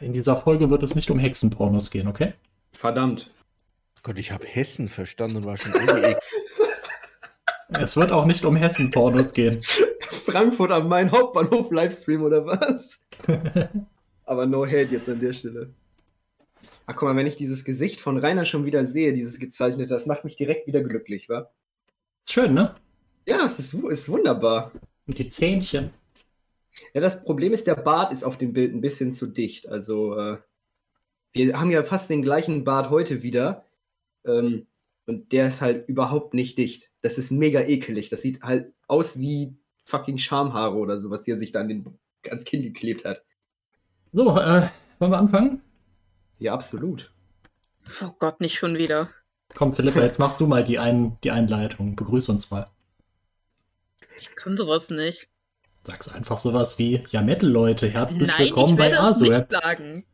In 0.00 0.12
dieser 0.12 0.36
Folge 0.36 0.70
wird 0.70 0.82
es 0.82 0.94
nicht 0.94 1.10
um 1.10 1.18
Hexenpornos 1.18 1.90
gehen, 1.90 2.08
okay? 2.08 2.34
Verdammt. 2.72 3.30
Gott, 4.02 4.18
ich 4.18 4.32
habe 4.32 4.44
Hessen 4.46 4.88
verstanden 4.88 5.38
und 5.38 5.46
war 5.46 5.56
schon 5.56 5.72
angeeckt. 5.72 6.22
Es 7.80 7.96
wird 7.96 8.12
auch 8.12 8.26
nicht 8.26 8.44
um 8.44 8.54
Hessen-Pornos 8.54 9.32
gehen. 9.32 9.62
Frankfurt 10.10 10.70
am 10.70 10.86
Main 10.86 11.10
Hauptbahnhof 11.10 11.72
Livestream 11.72 12.22
oder 12.22 12.46
was? 12.46 13.08
Aber 14.26 14.46
no 14.46 14.64
hate 14.64 14.90
jetzt 14.90 15.08
an 15.08 15.18
der 15.18 15.32
Stelle. 15.32 15.70
Ach 16.86 16.94
guck 16.94 17.08
mal, 17.08 17.16
wenn 17.16 17.26
ich 17.26 17.36
dieses 17.36 17.64
Gesicht 17.64 18.00
von 18.00 18.18
Rainer 18.18 18.44
schon 18.44 18.66
wieder 18.66 18.84
sehe, 18.84 19.12
dieses 19.12 19.38
gezeichnete, 19.38 19.92
das 19.92 20.06
macht 20.06 20.24
mich 20.24 20.36
direkt 20.36 20.66
wieder 20.66 20.82
glücklich, 20.82 21.28
wa? 21.28 21.50
Ist 22.22 22.32
schön, 22.32 22.54
ne? 22.54 22.74
Ja, 23.26 23.44
es 23.46 23.58
ist, 23.58 23.74
ist 23.74 24.08
wunderbar. 24.08 24.72
Und 25.06 25.18
die 25.18 25.28
Zähnchen. 25.28 25.90
Ja, 26.92 27.00
das 27.00 27.24
Problem 27.24 27.52
ist, 27.52 27.66
der 27.66 27.76
Bart 27.76 28.12
ist 28.12 28.24
auf 28.24 28.38
dem 28.38 28.52
Bild 28.52 28.74
ein 28.74 28.80
bisschen 28.80 29.12
zu 29.12 29.26
dicht. 29.26 29.68
Also, 29.68 30.18
äh, 30.18 30.38
wir 31.32 31.58
haben 31.58 31.70
ja 31.70 31.82
fast 31.82 32.10
den 32.10 32.22
gleichen 32.22 32.64
Bart 32.64 32.90
heute 32.90 33.22
wieder. 33.22 33.64
Ähm, 34.24 34.66
und 35.06 35.32
der 35.32 35.48
ist 35.48 35.60
halt 35.60 35.88
überhaupt 35.88 36.34
nicht 36.34 36.56
dicht. 36.56 36.90
Das 37.02 37.18
ist 37.18 37.30
mega 37.30 37.60
ekelig. 37.60 38.08
Das 38.08 38.22
sieht 38.22 38.42
halt 38.42 38.72
aus 38.88 39.18
wie 39.18 39.56
fucking 39.82 40.18
Schamhaare 40.18 40.76
oder 40.76 40.98
sowas, 40.98 41.22
die 41.22 41.32
er 41.32 41.36
sich 41.36 41.52
da 41.52 41.60
an 41.60 41.68
den, 41.68 41.98
ans 42.28 42.44
Kinn 42.44 42.62
geklebt 42.62 43.04
hat. 43.04 43.22
So, 44.12 44.30
äh, 44.38 44.68
wollen 44.98 45.12
wir 45.12 45.18
anfangen? 45.18 45.60
Ja, 46.38 46.54
absolut. 46.54 47.12
Oh 48.00 48.12
Gott, 48.18 48.40
nicht 48.40 48.56
schon 48.56 48.78
wieder. 48.78 49.10
Komm, 49.54 49.74
Philippa, 49.74 50.00
jetzt 50.00 50.18
machst 50.18 50.40
du 50.40 50.46
mal 50.46 50.64
die, 50.64 50.78
Ein 50.78 51.18
die 51.22 51.30
Einleitung. 51.30 51.96
Begrüß 51.96 52.28
uns 52.30 52.50
mal. 52.50 52.70
Ich 54.18 54.34
kann 54.36 54.56
sowas 54.56 54.90
nicht. 54.90 55.28
Sag's 55.86 56.08
einfach 56.08 56.38
sowas 56.38 56.78
wie, 56.78 57.04
ja, 57.10 57.20
Metal-Leute, 57.20 57.88
herzlich 57.88 58.28
Nein, 58.28 58.46
willkommen 58.46 58.72
ich 58.72 58.78
bei 58.78 58.84
werde 58.84 58.96
das 58.96 59.20
Aswap. 59.20 59.30
nicht 59.30 59.50
sagen. 59.50 60.06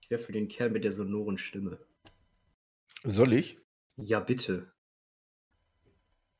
Ich 0.00 0.10
wäre 0.10 0.20
für 0.20 0.32
den 0.32 0.48
Kerl 0.48 0.70
mit 0.70 0.82
der 0.82 0.90
sonoren 0.90 1.38
Stimme. 1.38 1.78
Soll 3.04 3.32
ich? 3.32 3.58
Ja, 3.96 4.18
bitte. 4.18 4.72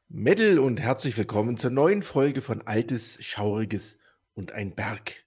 Metal 0.09 0.59
und 0.59 0.81
herzlich 0.81 1.17
willkommen 1.17 1.57
zur 1.57 1.71
neuen 1.71 2.03
Folge 2.03 2.41
von 2.41 2.67
Altes, 2.67 3.17
Schauriges 3.21 4.01
und 4.35 4.51
ein 4.51 4.75
Berg. 4.75 5.25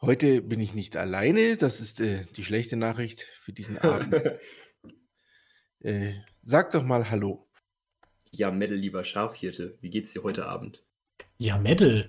Heute 0.00 0.40
bin 0.40 0.60
ich 0.60 0.72
nicht 0.72 0.96
alleine, 0.96 1.56
das 1.56 1.80
ist 1.80 1.98
äh, 1.98 2.26
die 2.36 2.44
schlechte 2.44 2.76
Nachricht 2.76 3.22
für 3.40 3.52
diesen 3.52 3.78
Abend. 3.78 4.14
äh, 5.80 6.12
sag 6.42 6.70
doch 6.70 6.84
mal 6.84 7.10
Hallo. 7.10 7.48
ja, 8.30 8.52
Metal, 8.52 8.76
lieber 8.76 9.04
Schafhirte. 9.04 9.76
Wie 9.80 9.90
geht's 9.90 10.12
dir 10.12 10.22
heute 10.22 10.46
Abend? 10.46 10.84
Ja, 11.38 11.58
Metal. 11.58 12.08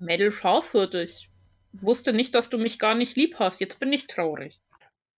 Mädel 0.00 0.32
Schafhirte, 0.32 1.02
ich 1.02 1.30
wusste 1.72 2.12
nicht, 2.12 2.34
dass 2.34 2.50
du 2.50 2.58
mich 2.58 2.78
gar 2.78 2.94
nicht 2.94 3.16
lieb 3.16 3.36
hast. 3.38 3.60
Jetzt 3.60 3.78
bin 3.80 3.92
ich 3.92 4.06
traurig. 4.06 4.60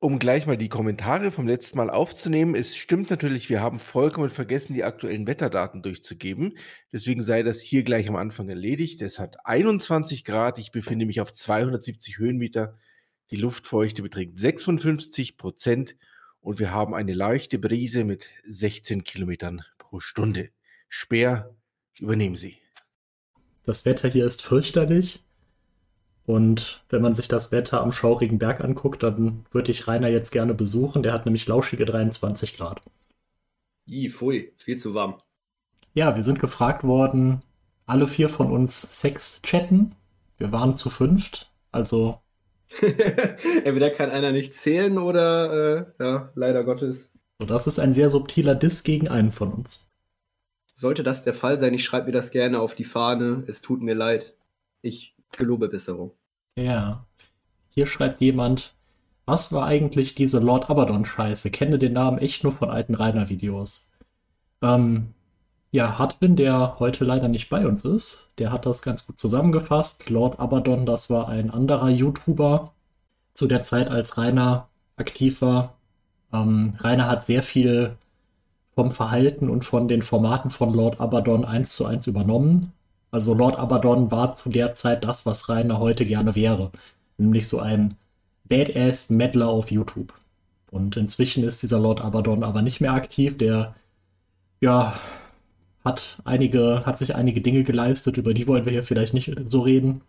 Um 0.02 0.18
gleich 0.18 0.46
mal 0.46 0.56
die 0.56 0.70
Kommentare 0.70 1.30
vom 1.30 1.46
letzten 1.46 1.76
Mal 1.76 1.90
aufzunehmen, 1.90 2.54
es 2.54 2.74
stimmt 2.74 3.10
natürlich, 3.10 3.50
wir 3.50 3.60
haben 3.60 3.78
vollkommen 3.78 4.30
vergessen, 4.30 4.72
die 4.72 4.82
aktuellen 4.82 5.26
Wetterdaten 5.26 5.82
durchzugeben. 5.82 6.56
Deswegen 6.90 7.20
sei 7.20 7.42
das 7.42 7.60
hier 7.60 7.82
gleich 7.82 8.08
am 8.08 8.16
Anfang 8.16 8.48
erledigt. 8.48 9.02
Es 9.02 9.18
hat 9.18 9.36
21 9.44 10.24
Grad, 10.24 10.56
ich 10.56 10.72
befinde 10.72 11.04
mich 11.04 11.20
auf 11.20 11.32
270 11.32 12.16
Höhenmeter. 12.16 12.78
Die 13.30 13.36
Luftfeuchte 13.36 14.02
beträgt 14.02 14.40
56 14.40 15.36
Prozent 15.36 15.96
und 16.40 16.58
wir 16.58 16.72
haben 16.72 16.94
eine 16.94 17.12
leichte 17.12 17.58
Brise 17.58 18.04
mit 18.04 18.30
16 18.44 19.04
Kilometern 19.04 19.62
pro 19.76 20.00
Stunde. 20.00 20.48
Speer, 20.88 21.54
übernehmen 22.00 22.36
Sie. 22.36 22.56
Das 23.70 23.84
Wetter 23.84 24.08
hier 24.08 24.26
ist 24.26 24.42
fürchterlich. 24.42 25.22
Und 26.26 26.84
wenn 26.88 27.02
man 27.02 27.14
sich 27.14 27.28
das 27.28 27.52
Wetter 27.52 27.80
am 27.80 27.92
schaurigen 27.92 28.40
Berg 28.40 28.64
anguckt, 28.64 29.04
dann 29.04 29.46
würde 29.52 29.70
ich 29.70 29.86
Rainer 29.86 30.08
jetzt 30.08 30.32
gerne 30.32 30.54
besuchen. 30.54 31.04
Der 31.04 31.12
hat 31.12 31.24
nämlich 31.24 31.46
lauschige 31.46 31.84
23 31.84 32.56
Grad. 32.56 32.82
Ih, 33.86 34.10
pfui, 34.10 34.52
viel 34.56 34.76
zu 34.76 34.92
warm. 34.94 35.18
Ja, 35.94 36.16
wir 36.16 36.24
sind 36.24 36.40
gefragt 36.40 36.82
worden, 36.82 37.42
alle 37.86 38.08
vier 38.08 38.28
von 38.28 38.50
uns 38.50 39.00
Sex 39.00 39.40
chatten. 39.42 39.94
Wir 40.36 40.50
waren 40.50 40.74
zu 40.74 40.90
fünft. 40.90 41.52
Also, 41.70 42.18
Entweder 42.80 43.90
kann 43.90 44.10
einer 44.10 44.32
nicht 44.32 44.54
zählen 44.54 44.98
oder, 44.98 45.92
äh, 46.00 46.04
ja, 46.04 46.32
leider 46.34 46.64
Gottes. 46.64 47.12
so 47.38 47.46
das 47.46 47.68
ist 47.68 47.78
ein 47.78 47.94
sehr 47.94 48.08
subtiler 48.08 48.56
Diss 48.56 48.82
gegen 48.82 49.06
einen 49.06 49.30
von 49.30 49.52
uns. 49.52 49.88
Sollte 50.80 51.02
das 51.02 51.24
der 51.24 51.34
Fall 51.34 51.58
sein, 51.58 51.74
ich 51.74 51.84
schreibe 51.84 52.06
mir 52.06 52.12
das 52.12 52.30
gerne 52.30 52.58
auf 52.58 52.74
die 52.74 52.84
Fahne. 52.84 53.44
Es 53.46 53.60
tut 53.60 53.82
mir 53.82 53.92
leid. 53.92 54.34
Ich 54.80 55.14
gelobe 55.36 55.68
Besserung. 55.68 56.12
Ja. 56.56 57.04
Hier 57.68 57.84
schreibt 57.84 58.22
jemand, 58.22 58.74
was 59.26 59.52
war 59.52 59.66
eigentlich 59.66 60.14
diese 60.14 60.38
Lord 60.38 60.70
Abaddon-Scheiße? 60.70 61.50
Kenne 61.50 61.78
den 61.78 61.92
Namen 61.92 62.16
echt 62.16 62.44
nur 62.44 62.54
von 62.54 62.70
alten 62.70 62.94
Rainer-Videos. 62.94 63.90
Ähm, 64.62 65.12
ja, 65.70 65.98
Hartwin, 65.98 66.34
der 66.34 66.78
heute 66.78 67.04
leider 67.04 67.28
nicht 67.28 67.50
bei 67.50 67.66
uns 67.66 67.84
ist, 67.84 68.30
der 68.38 68.50
hat 68.50 68.64
das 68.64 68.80
ganz 68.80 69.06
gut 69.06 69.20
zusammengefasst. 69.20 70.08
Lord 70.08 70.40
Abaddon, 70.40 70.86
das 70.86 71.10
war 71.10 71.28
ein 71.28 71.50
anderer 71.50 71.90
YouTuber 71.90 72.72
zu 73.34 73.46
der 73.46 73.60
Zeit, 73.60 73.90
als 73.90 74.16
Rainer 74.16 74.70
aktiv 74.96 75.42
war. 75.42 75.76
Ähm, 76.32 76.72
Rainer 76.78 77.06
hat 77.06 77.22
sehr 77.22 77.42
viel 77.42 77.98
vom 78.80 78.92
Verhalten 78.92 79.50
und 79.50 79.66
von 79.66 79.88
den 79.88 80.00
Formaten 80.00 80.50
von 80.50 80.72
Lord 80.72 81.02
Abaddon 81.02 81.44
eins 81.44 81.76
zu 81.76 81.84
eins 81.84 82.06
übernommen. 82.06 82.72
Also 83.10 83.34
Lord 83.34 83.58
Abaddon 83.58 84.10
war 84.10 84.34
zu 84.34 84.48
der 84.48 84.72
Zeit 84.72 85.04
das, 85.04 85.26
was 85.26 85.50
Rainer 85.50 85.78
heute 85.78 86.06
gerne 86.06 86.34
wäre. 86.34 86.70
Nämlich 87.18 87.46
so 87.46 87.58
ein 87.58 87.96
Badass-Meddler 88.44 89.48
auf 89.48 89.70
YouTube. 89.70 90.14
Und 90.70 90.96
inzwischen 90.96 91.44
ist 91.44 91.62
dieser 91.62 91.78
Lord 91.78 92.00
Abaddon 92.00 92.42
aber 92.42 92.62
nicht 92.62 92.80
mehr 92.80 92.94
aktiv. 92.94 93.36
Der, 93.36 93.74
ja, 94.62 94.94
hat 95.84 96.18
einige, 96.24 96.86
hat 96.86 96.96
sich 96.96 97.14
einige 97.14 97.42
Dinge 97.42 97.64
geleistet, 97.64 98.16
über 98.16 98.32
die 98.32 98.46
wollen 98.46 98.64
wir 98.64 98.72
hier 98.72 98.82
vielleicht 98.82 99.12
nicht 99.12 99.30
so 99.50 99.60
reden. 99.60 100.00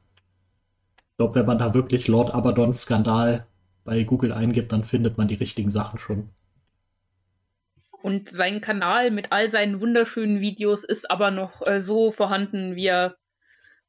Ich 0.95 1.17
glaube, 1.17 1.35
wenn 1.35 1.45
man 1.45 1.57
da 1.57 1.73
wirklich 1.73 2.07
Lord 2.07 2.33
Abaddons 2.33 2.83
Skandal 2.83 3.45
bei 3.83 4.05
Google 4.05 4.31
eingibt, 4.31 4.71
dann 4.71 4.85
findet 4.85 5.17
man 5.17 5.27
die 5.27 5.35
richtigen 5.35 5.71
Sachen 5.71 5.99
schon. 5.99 6.29
Und 8.01 8.29
sein 8.29 8.61
Kanal 8.61 9.11
mit 9.11 9.31
all 9.31 9.49
seinen 9.49 9.81
wunderschönen 9.81 10.41
Videos 10.41 10.83
ist 10.83 11.09
aber 11.09 11.31
noch 11.31 11.65
äh, 11.65 11.79
so 11.79 12.11
vorhanden, 12.11 12.75
wie 12.75 12.87
er 12.87 13.15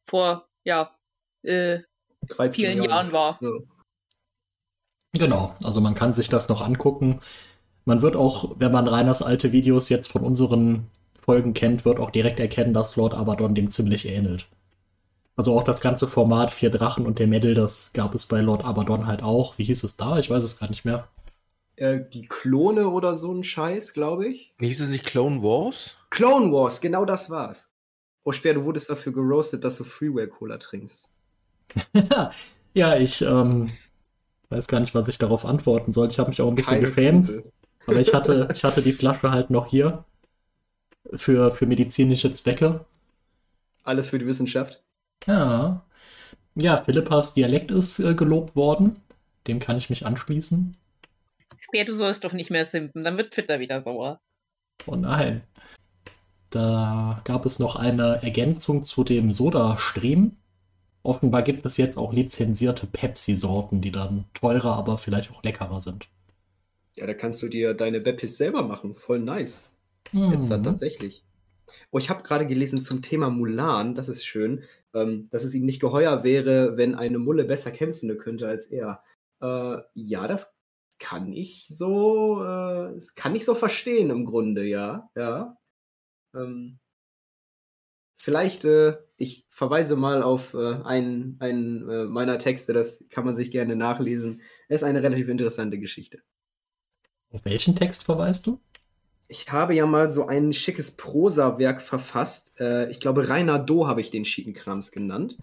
vor 0.04 0.48
ja, 0.64 0.94
äh, 1.42 1.80
13 2.28 2.52
vielen 2.52 2.82
Jahren 2.82 3.12
war. 3.12 3.38
Ja. 3.40 3.50
Genau, 5.14 5.54
also 5.62 5.80
man 5.80 5.94
kann 5.94 6.14
sich 6.14 6.28
das 6.28 6.48
noch 6.48 6.62
angucken. 6.62 7.20
Man 7.84 8.00
wird 8.00 8.16
auch, 8.16 8.54
wenn 8.58 8.72
man 8.72 8.88
Reiners 8.88 9.22
alte 9.22 9.52
Videos 9.52 9.88
jetzt 9.88 10.10
von 10.10 10.22
unseren 10.22 10.88
Folgen 11.18 11.52
kennt, 11.54 11.84
wird 11.84 12.00
auch 12.00 12.10
direkt 12.10 12.40
erkennen, 12.40 12.74
dass 12.74 12.96
Lord 12.96 13.14
Abaddon 13.14 13.54
dem 13.54 13.70
ziemlich 13.70 14.06
ähnelt. 14.06 14.46
Also 15.36 15.58
auch 15.58 15.64
das 15.64 15.80
ganze 15.80 16.08
Format 16.08 16.50
Vier 16.50 16.70
Drachen 16.70 17.06
und 17.06 17.18
der 17.18 17.26
Medal, 17.26 17.54
das 17.54 17.92
gab 17.92 18.14
es 18.14 18.26
bei 18.26 18.40
Lord 18.40 18.64
Abaddon 18.64 19.06
halt 19.06 19.22
auch. 19.22 19.58
Wie 19.58 19.64
hieß 19.64 19.84
es 19.84 19.96
da? 19.96 20.18
Ich 20.18 20.30
weiß 20.30 20.44
es 20.44 20.58
gar 20.58 20.68
nicht 20.68 20.84
mehr. 20.84 21.08
Äh, 21.82 22.08
die 22.12 22.28
Klone 22.28 22.88
oder 22.88 23.16
so 23.16 23.32
ein 23.34 23.42
Scheiß, 23.42 23.92
glaube 23.92 24.28
ich. 24.28 24.52
Hieß 24.60 24.82
es 24.82 24.88
nicht 24.88 25.04
Clone 25.04 25.42
Wars? 25.42 25.96
Clone 26.10 26.52
Wars, 26.52 26.80
genau 26.80 27.04
das 27.04 27.28
war's. 27.28 27.70
Oh, 28.22 28.30
Speer, 28.30 28.54
du 28.54 28.64
wurdest 28.64 28.88
dafür 28.88 29.12
geroastet, 29.12 29.64
dass 29.64 29.78
du 29.78 29.84
Freeway 29.84 30.28
Cola 30.28 30.58
trinkst. 30.58 31.08
ja, 32.74 32.96
ich 32.96 33.22
ähm, 33.22 33.66
weiß 34.50 34.68
gar 34.68 34.78
nicht, 34.78 34.94
was 34.94 35.08
ich 35.08 35.18
darauf 35.18 35.44
antworten 35.44 35.90
soll. 35.90 36.06
Ich 36.06 36.20
habe 36.20 36.28
mich 36.28 36.40
auch 36.40 36.46
ein 36.46 36.54
bisschen 36.54 36.78
Keines 36.78 36.94
gefämt. 36.94 37.26
Gute. 37.26 37.52
Aber 37.88 37.98
ich 37.98 38.14
hatte, 38.14 38.48
ich 38.54 38.62
hatte 38.62 38.80
die 38.80 38.92
Flasche 38.92 39.32
halt 39.32 39.50
noch 39.50 39.66
hier 39.66 40.04
für, 41.12 41.50
für 41.50 41.66
medizinische 41.66 42.32
Zwecke. 42.32 42.84
Alles 43.82 44.06
für 44.06 44.20
die 44.20 44.26
Wissenschaft. 44.28 44.84
Ja. 45.26 45.84
Ja, 46.54 46.76
Philippas 46.76 47.34
Dialekt 47.34 47.72
ist 47.72 47.98
äh, 47.98 48.14
gelobt 48.14 48.54
worden. 48.54 49.00
Dem 49.48 49.58
kann 49.58 49.78
ich 49.78 49.90
mich 49.90 50.06
anschließen. 50.06 50.76
Speer, 51.72 51.86
du 51.86 51.94
sollst 51.94 52.22
doch 52.24 52.34
nicht 52.34 52.50
mehr 52.50 52.66
simpen, 52.66 53.02
dann 53.02 53.16
wird 53.16 53.32
Twitter 53.32 53.58
wieder 53.58 53.80
sauer. 53.80 54.20
Oh 54.86 54.94
nein. 54.94 55.40
Da 56.50 57.22
gab 57.24 57.46
es 57.46 57.58
noch 57.58 57.76
eine 57.76 58.22
Ergänzung 58.22 58.84
zu 58.84 59.04
dem 59.04 59.32
Soda-Stream. 59.32 60.36
Offenbar 61.02 61.40
gibt 61.40 61.64
es 61.64 61.78
jetzt 61.78 61.96
auch 61.96 62.12
lizenzierte 62.12 62.86
Pepsi-Sorten, 62.86 63.80
die 63.80 63.90
dann 63.90 64.26
teurer, 64.34 64.76
aber 64.76 64.98
vielleicht 64.98 65.32
auch 65.32 65.42
leckerer 65.42 65.80
sind. 65.80 66.08
Ja, 66.94 67.06
da 67.06 67.14
kannst 67.14 67.40
du 67.42 67.48
dir 67.48 67.72
deine 67.72 68.02
Beppis 68.02 68.36
selber 68.36 68.62
machen. 68.62 68.94
Voll 68.94 69.20
nice. 69.20 69.64
Jetzt 70.12 70.50
dann 70.50 70.60
Mhm. 70.60 70.64
tatsächlich. 70.64 71.24
Oh, 71.90 71.96
ich 71.96 72.10
habe 72.10 72.22
gerade 72.22 72.46
gelesen 72.46 72.82
zum 72.82 73.00
Thema 73.00 73.30
Mulan, 73.30 73.94
das 73.94 74.10
ist 74.10 74.26
schön, 74.26 74.64
ähm, 74.92 75.28
dass 75.30 75.42
es 75.42 75.54
ihm 75.54 75.64
nicht 75.64 75.80
geheuer 75.80 76.22
wäre, 76.22 76.76
wenn 76.76 76.94
eine 76.94 77.18
Mulle 77.18 77.44
besser 77.44 77.70
kämpfen 77.70 78.14
könnte 78.18 78.46
als 78.46 78.66
er. 78.66 79.02
Äh, 79.40 79.78
ja, 79.94 80.28
das 80.28 80.54
kann 80.98 81.32
ich 81.32 81.66
so, 81.68 82.42
äh, 82.42 82.94
das 82.94 83.14
kann 83.14 83.34
ich 83.34 83.44
so 83.44 83.54
verstehen 83.54 84.10
im 84.10 84.24
Grunde, 84.24 84.64
ja, 84.64 85.10
ja. 85.16 85.56
Ähm, 86.34 86.78
vielleicht, 88.18 88.64
äh, 88.64 88.96
ich 89.16 89.46
verweise 89.48 89.96
mal 89.96 90.22
auf 90.22 90.54
äh, 90.54 90.74
einen, 90.84 91.36
einen 91.40 91.88
äh, 91.88 92.04
meiner 92.04 92.38
Texte, 92.38 92.72
das 92.72 93.06
kann 93.10 93.24
man 93.24 93.36
sich 93.36 93.50
gerne 93.50 93.76
nachlesen. 93.76 94.42
Es 94.68 94.82
ist 94.82 94.88
eine 94.88 95.02
relativ 95.02 95.28
interessante 95.28 95.78
Geschichte. 95.78 96.20
Auf 97.32 97.44
welchen 97.44 97.76
Text 97.76 98.04
verweist 98.04 98.46
du? 98.46 98.60
Ich 99.28 99.50
habe 99.50 99.74
ja 99.74 99.86
mal 99.86 100.10
so 100.10 100.26
ein 100.26 100.52
schickes 100.52 100.96
Prosa-Werk 100.96 101.80
verfasst. 101.80 102.52
Äh, 102.60 102.90
ich 102.90 103.00
glaube, 103.00 103.28
Rainer 103.28 103.58
Do 103.58 103.86
habe 103.86 104.00
ich 104.00 104.10
den 104.10 104.24
schicken 104.24 104.52
Krams 104.52 104.92
genannt. 104.92 105.38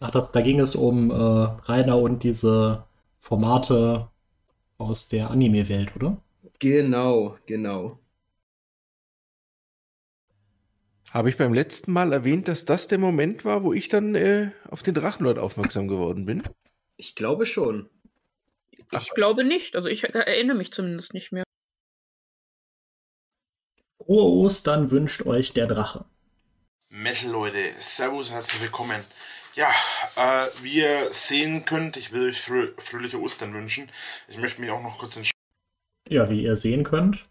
Ach, 0.00 0.10
das, 0.10 0.32
da 0.32 0.40
ging 0.40 0.60
es 0.60 0.74
um 0.74 1.10
äh, 1.10 1.14
Rainer 1.14 1.98
und 1.98 2.22
diese 2.24 2.84
Formate 3.18 4.08
aus 4.80 5.08
der 5.08 5.30
Anime-Welt, 5.30 5.94
oder? 5.96 6.22
Genau, 6.58 7.36
genau. 7.46 7.98
Habe 11.12 11.28
ich 11.28 11.36
beim 11.36 11.52
letzten 11.52 11.92
Mal 11.92 12.12
erwähnt, 12.12 12.46
dass 12.48 12.64
das 12.64 12.86
der 12.86 12.98
Moment 12.98 13.44
war, 13.44 13.64
wo 13.64 13.72
ich 13.72 13.88
dann 13.88 14.14
äh, 14.14 14.52
auf 14.68 14.82
den 14.82 14.94
Drachenlord 14.94 15.38
aufmerksam 15.38 15.88
geworden 15.88 16.24
bin? 16.24 16.42
Ich 16.96 17.14
glaube 17.14 17.46
schon. 17.46 17.88
Ich 18.92 19.10
glaube 19.10 19.44
nicht. 19.44 19.74
Also 19.74 19.88
ich 19.88 20.04
erinnere 20.04 20.56
mich 20.56 20.72
zumindest 20.72 21.14
nicht 21.14 21.32
mehr. 21.32 21.44
Frohe 23.96 24.44
Ostern 24.44 24.90
wünscht 24.90 25.22
euch 25.26 25.52
der 25.52 25.66
Drache. 25.66 26.04
Metal 26.88 27.30
Leute, 27.30 27.70
Servus, 27.80 28.30
herzlich 28.30 28.60
willkommen. 28.60 29.04
Ja, 29.54 29.70
äh, 30.16 30.48
wie 30.62 30.78
ihr 30.78 31.12
sehen 31.12 31.64
könnt, 31.64 31.96
ich 31.96 32.12
will 32.12 32.28
euch 32.28 32.40
frö 32.40 32.72
fröhliche 32.78 33.20
Ostern 33.20 33.52
wünschen. 33.52 33.90
Ich 34.28 34.38
möchte 34.38 34.60
mich 34.60 34.70
auch 34.70 34.82
noch 34.82 34.98
kurz 34.98 35.16
entschuldigen. 35.16 35.38
Ja, 36.08 36.30
wie 36.30 36.42
ihr 36.42 36.56
sehen 36.56 36.84
könnt, 36.84 37.24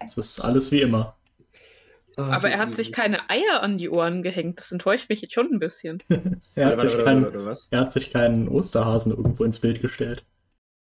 es 0.00 0.16
ist 0.16 0.40
alles 0.40 0.72
wie 0.72 0.80
immer. 0.80 1.16
Aber 2.16 2.50
er 2.50 2.58
hat 2.58 2.74
sich 2.74 2.92
keine 2.92 3.30
Eier 3.30 3.62
an 3.62 3.78
die 3.78 3.88
Ohren 3.88 4.22
gehängt. 4.22 4.58
Das 4.58 4.70
enttäuscht 4.70 5.08
mich 5.08 5.22
jetzt 5.22 5.32
schon 5.32 5.50
ein 5.50 5.58
bisschen. 5.58 6.02
er, 6.54 6.66
hat 6.66 6.80
sich 6.80 6.98
keinen, 6.98 7.24
er 7.70 7.80
hat 7.80 7.92
sich 7.92 8.10
keinen 8.10 8.48
Osterhasen 8.48 9.12
irgendwo 9.12 9.44
ins 9.44 9.60
Bild 9.60 9.80
gestellt. 9.80 10.24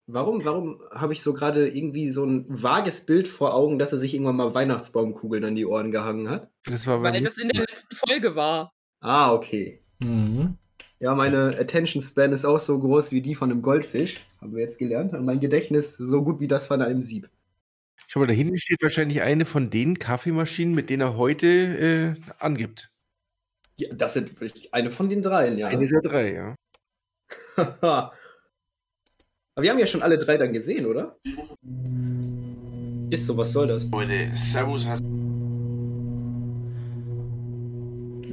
Warum, 0.06 0.44
warum 0.44 0.82
habe 0.92 1.14
ich 1.14 1.22
so 1.22 1.32
gerade 1.32 1.70
irgendwie 1.70 2.12
so 2.12 2.26
ein 2.26 2.46
vages 2.50 3.06
Bild 3.06 3.30
vor 3.30 3.54
Augen, 3.54 3.80
dass 3.80 3.94
er 3.94 4.00
sich 4.00 4.14
irgendwann 4.14 4.36
mal 4.36 4.54
Weihnachtsbaumkugeln 4.54 5.46
an 5.46 5.56
die 5.56 5.66
Ohren 5.66 5.92
gehangen 5.92 6.30
hat? 6.30 6.50
Das 6.66 6.86
war 6.86 7.02
Weil 7.02 7.22
das 7.22 7.38
in 7.38 7.48
der 7.48 7.62
letzten 7.62 7.96
Folge 7.96 8.36
war. 8.36 8.74
Ah, 9.00 9.32
okay. 9.32 9.83
Mhm. 10.00 10.58
Ja, 11.00 11.16
meine 11.16 11.58
Attention 11.60 12.02
Span 12.02 12.32
ist 12.32 12.46
auch 12.46 12.60
so 12.60 12.80
groß 12.80 13.12
wie 13.12 13.22
die 13.22 13.36
von 13.36 13.52
einem 13.52 13.62
Goldfisch, 13.62 14.26
haben 14.40 14.56
wir 14.56 14.62
jetzt 14.64 14.80
gelernt. 14.80 15.14
Und 15.14 15.26
mein 15.26 15.40
Gedächtnis 15.40 15.98
so 15.98 16.24
gut 16.24 16.40
wie 16.40 16.48
das 16.48 16.66
von 16.66 16.82
einem 16.82 17.04
Sieb. 17.04 17.30
Schau 18.08 18.20
mal, 18.20 18.28
da 18.28 18.34
hinten 18.34 18.58
steht 18.58 18.82
wahrscheinlich 18.82 19.22
eine 19.22 19.46
von 19.46 19.70
den 19.70 20.00
Kaffeemaschinen, 20.00 20.74
mit 20.74 20.90
denen 20.90 21.02
er 21.02 21.18
heute 21.18 21.48
äh, 21.48 22.16
angibt. 22.40 22.90
Ja, 23.76 23.94
das 23.94 24.14
sind 24.14 24.40
wirklich 24.40 24.74
eine 24.74 24.92
von 24.92 25.10
den 25.10 25.22
dreien, 25.22 25.58
ja. 25.58 25.68
Eine 25.68 25.88
der 25.88 26.02
drei, 26.02 26.34
ja. 26.34 26.56
Aber 27.82 28.14
wir 29.58 29.70
haben 29.70 29.80
ja 29.80 29.88
schon 29.88 30.04
alle 30.04 30.18
drei 30.18 30.38
dann 30.38 30.54
gesehen, 30.54 30.86
oder? 30.86 31.18
Ist 33.10 33.26
so, 33.26 33.36
was 33.36 33.52
soll 33.52 33.68
das? 33.68 33.90
Leute, 33.90 34.32
Servus, 34.36 34.86
herzlich 34.86 35.13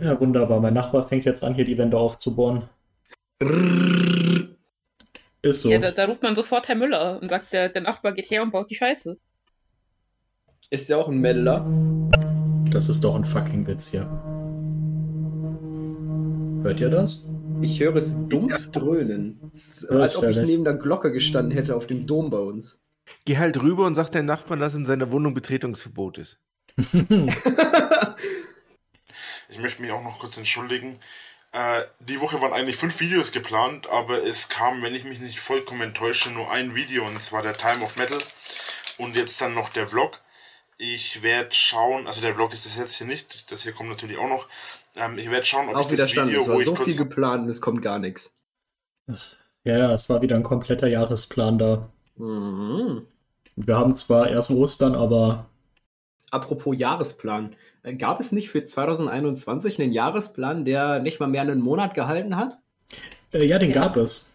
Ja, 0.00 0.18
wunderbar. 0.18 0.60
Mein 0.60 0.74
Nachbar 0.74 1.06
fängt 1.06 1.24
jetzt 1.24 1.44
an, 1.44 1.54
hier 1.54 1.64
die 1.64 1.76
Wände 1.76 1.98
aufzubohren. 1.98 2.68
Ist 5.42 5.62
so. 5.62 5.70
Ja, 5.70 5.78
da, 5.78 5.90
da 5.90 6.04
ruft 6.06 6.22
man 6.22 6.34
sofort 6.36 6.68
Herr 6.68 6.74
Müller 6.74 7.20
und 7.20 7.30
sagt, 7.30 7.52
der, 7.52 7.68
der 7.68 7.82
Nachbar 7.82 8.12
geht 8.12 8.30
her 8.30 8.42
und 8.42 8.50
baut 8.50 8.70
die 8.70 8.74
Scheiße. 8.74 9.18
Ist 10.70 10.88
ja 10.88 10.96
auch 10.96 11.08
ein 11.08 11.18
Meddler. 11.18 11.66
Das 12.70 12.88
ist 12.88 13.02
doch 13.02 13.14
ein 13.14 13.24
fucking 13.24 13.66
Witz 13.66 13.88
hier. 13.88 14.02
Hört 16.62 16.80
ihr 16.80 16.90
das? 16.90 17.26
Ich 17.62 17.80
höre 17.80 17.96
es 17.96 18.16
dumpf 18.28 18.70
dröhnen. 18.70 19.50
Es 19.52 19.82
ist, 19.82 19.90
Ja, 19.90 19.98
als 19.98 20.16
ob 20.16 20.24
ich 20.24 20.40
neben 20.40 20.64
der 20.64 20.74
Glocke 20.74 21.10
gestanden 21.12 21.52
hätte 21.52 21.74
auf 21.76 21.86
dem 21.86 22.06
Dom 22.06 22.30
bei 22.30 22.38
uns. 22.38 22.82
Geh 23.24 23.38
halt 23.38 23.60
rüber 23.62 23.86
und 23.86 23.94
sag 23.96 24.10
deinem 24.10 24.26
Nachbarn, 24.26 24.60
dass 24.60 24.74
in 24.74 24.86
seiner 24.86 25.10
Wohnung 25.10 25.34
Betretungsverbot 25.34 26.18
ist. 26.18 26.38
Ich 29.50 29.58
möchte 29.58 29.82
mich 29.82 29.90
auch 29.90 30.02
noch 30.02 30.18
kurz 30.18 30.36
entschuldigen. 30.36 30.98
Äh, 31.52 31.82
die 31.98 32.20
Woche 32.20 32.40
waren 32.40 32.52
eigentlich 32.52 32.76
fünf 32.76 33.00
Videos 33.00 33.32
geplant, 33.32 33.88
aber 33.88 34.24
es 34.24 34.48
kam, 34.48 34.82
wenn 34.82 34.94
ich 34.94 35.04
mich 35.04 35.18
nicht 35.18 35.40
vollkommen 35.40 35.80
enttäusche, 35.80 36.30
nur 36.30 36.50
ein 36.50 36.74
Video 36.74 37.06
und 37.06 37.20
zwar 37.20 37.42
der 37.42 37.56
Time 37.56 37.84
of 37.84 37.96
Metal 37.96 38.22
und 38.98 39.16
jetzt 39.16 39.40
dann 39.40 39.54
noch 39.54 39.68
der 39.70 39.88
Vlog. 39.88 40.20
Ich 40.78 41.22
werde 41.22 41.52
schauen, 41.52 42.06
also 42.06 42.20
der 42.20 42.34
Vlog 42.34 42.52
ist 42.52 42.64
das 42.66 42.76
jetzt 42.76 42.94
hier 42.94 43.06
nicht, 43.06 43.50
das 43.50 43.64
hier 43.64 43.72
kommt 43.72 43.90
natürlich 43.90 44.16
auch 44.16 44.28
noch. 44.28 44.48
Ähm, 44.94 45.18
ich 45.18 45.30
werde 45.30 45.44
schauen, 45.44 45.68
ob 45.68 45.76
Auch 45.76 45.86
ich 45.86 45.92
wieder 45.92 46.04
das 46.04 46.12
stand. 46.12 46.28
Video, 46.30 46.40
Es 46.40 46.46
wo 46.48 46.52
war 46.52 46.58
ich 46.60 46.64
so 46.64 46.76
viel 46.76 46.96
geplant 46.96 47.44
und 47.44 47.50
es 47.50 47.60
kommt 47.60 47.82
gar 47.82 47.98
nichts. 47.98 48.36
Ja, 49.64 49.76
ja, 49.76 49.92
es 49.92 50.08
war 50.08 50.22
wieder 50.22 50.36
ein 50.36 50.44
kompletter 50.44 50.86
Jahresplan 50.86 51.58
da. 51.58 51.90
Mhm. 52.16 53.06
Wir 53.56 53.76
haben 53.76 53.94
zwar 53.96 54.30
erst 54.30 54.50
Ostern, 54.50 54.94
aber 54.94 55.50
Apropos 56.30 56.78
Jahresplan. 56.78 57.56
Äh, 57.82 57.94
Gab 57.96 58.20
es 58.20 58.32
nicht 58.32 58.50
für 58.50 58.64
2021 58.64 59.80
einen 59.80 59.92
Jahresplan, 59.92 60.64
der 60.64 61.00
nicht 61.00 61.20
mal 61.20 61.26
mehr 61.28 61.42
einen 61.42 61.60
Monat 61.60 61.94
gehalten 61.94 62.36
hat? 62.36 62.58
äh, 63.32 63.44
ja, 63.44 63.58
den 63.58 63.72
Ja. 63.72 63.82
gab 63.82 63.96
es. 63.96 64.30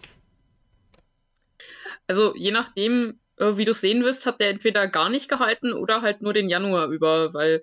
Also 2.07 2.35
je 2.35 2.51
nachdem, 2.51 3.19
äh, 3.37 3.57
wie 3.57 3.65
du 3.65 3.71
es 3.71 3.81
sehen 3.81 4.03
wirst, 4.03 4.25
hat 4.25 4.39
der 4.41 4.49
entweder 4.49 4.87
gar 4.87 5.09
nicht 5.09 5.29
gehalten 5.29 5.73
oder 5.73 6.01
halt 6.01 6.21
nur 6.21 6.33
den 6.33 6.49
Januar 6.49 6.87
über, 6.89 7.33
weil 7.33 7.61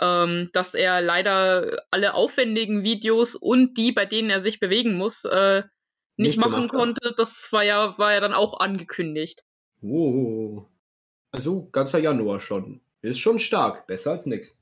ähm, 0.00 0.48
dass 0.54 0.74
er 0.74 1.02
leider 1.02 1.82
alle 1.90 2.14
aufwendigen 2.14 2.82
Videos 2.82 3.34
und 3.34 3.76
die, 3.76 3.92
bei 3.92 4.06
denen 4.06 4.30
er 4.30 4.40
sich 4.40 4.58
bewegen 4.60 4.94
muss, 4.96 5.24
äh, 5.26 5.62
nicht, 6.16 6.38
Nicht 6.38 6.38
machen 6.38 6.64
hat. 6.64 6.70
konnte, 6.70 7.14
das 7.16 7.48
war 7.52 7.62
ja, 7.64 7.98
war 7.98 8.12
ja 8.12 8.20
dann 8.20 8.32
auch 8.34 8.60
angekündigt. 8.60 9.44
Oh. 9.82 10.64
Also 11.32 11.68
ganzer 11.72 11.98
Januar 11.98 12.40
schon. 12.40 12.80
Ist 13.02 13.18
schon 13.20 13.38
stark. 13.38 13.86
Besser 13.86 14.12
als 14.12 14.26
nix. 14.26 14.56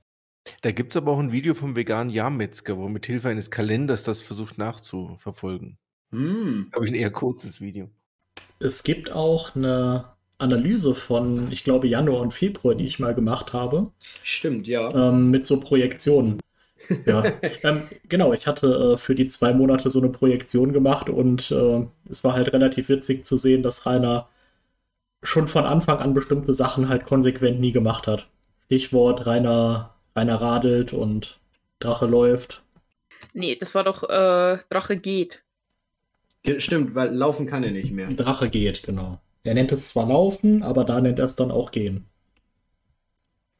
Da 0.63 0.71
gibt 0.73 0.93
es 0.93 0.97
aber 0.97 1.13
auch 1.13 1.19
ein 1.19 1.33
Video 1.33 1.55
vom 1.55 1.77
veganen 1.77 2.13
Jahrmetzger, 2.13 2.77
wo 2.77 2.85
er 2.85 2.91
mit 2.91 3.07
Hilfe 3.07 3.29
eines 3.29 3.51
Kalenders 3.51 4.03
das 4.03 4.23
versucht 4.23 4.59
nachzuverfolgen. 4.59 5.79
Hm. 6.11 6.71
Habe 6.75 6.85
ich 6.87 6.93
ein 6.93 6.97
eher 6.97 7.11
kurzes 7.11 7.61
Video. 7.61 7.89
Es 8.59 8.83
gibt 8.83 9.13
auch 9.13 9.55
eine 9.55 10.05
Analyse 10.39 10.95
von, 10.95 11.51
ich 11.51 11.65
glaube, 11.65 11.87
Januar 11.87 12.21
und 12.21 12.35
Februar, 12.35 12.75
die 12.75 12.87
ich 12.87 12.99
mal 12.99 13.15
gemacht 13.15 13.53
habe, 13.53 13.91
Stimmt, 14.23 14.67
ja. 14.67 14.93
ähm, 14.95 15.31
mit 15.31 15.47
so 15.47 15.61
Projektionen. 15.61 16.41
Ja, 17.07 17.25
ähm, 17.63 17.89
genau, 18.09 18.33
ich 18.33 18.47
hatte 18.47 18.95
äh, 18.95 18.97
für 18.97 19.15
die 19.15 19.27
zwei 19.27 19.53
Monate 19.53 19.91
so 19.91 20.01
eine 20.01 20.09
Projektion 20.09 20.73
gemacht 20.73 21.09
und 21.11 21.51
äh, 21.51 21.87
es 22.09 22.25
war 22.25 22.35
halt 22.35 22.53
relativ 22.53 22.89
witzig 22.89 23.25
zu 23.25 23.37
sehen, 23.37 23.63
dass 23.63 23.87
Rainer 23.87 24.29
schon 25.23 25.47
von 25.47 25.65
Anfang 25.65 25.99
an 25.99 26.15
bestimmte 26.15 26.55
Sachen 26.55 26.89
halt 26.89 27.05
konsequent 27.05 27.61
nie 27.61 27.73
gemacht 27.73 28.07
hat. 28.07 28.29
Stichwort 28.67 29.27
Rainer, 29.27 29.95
Rainer 30.21 30.41
radelt 30.41 30.93
und 30.93 31.41
Drache 31.79 32.07
läuft. 32.07 32.63
Nee, 33.33 33.57
das 33.57 33.75
war 33.75 33.83
doch 33.85 34.05
äh, 34.09 34.59
Drache 34.69 34.97
geht. 34.97 35.43
Ge- 36.43 36.61
Stimmt, 36.61 36.95
weil 36.95 37.15
laufen 37.15 37.47
kann 37.47 37.65
er 37.65 37.71
nicht 37.71 37.93
mehr. 37.93 38.13
Drache 38.13 38.51
geht, 38.51 38.83
genau. 38.83 39.21
Er 39.43 39.55
nennt 39.55 39.73
es 39.73 39.89
zwar 39.89 40.07
Laufen, 40.07 40.63
aber 40.63 40.85
da 40.85 41.01
nennt 41.01 41.19
er 41.19 41.25
es 41.25 41.35
dann 41.35 41.51
auch 41.51 41.71
Gehen. 41.71 42.11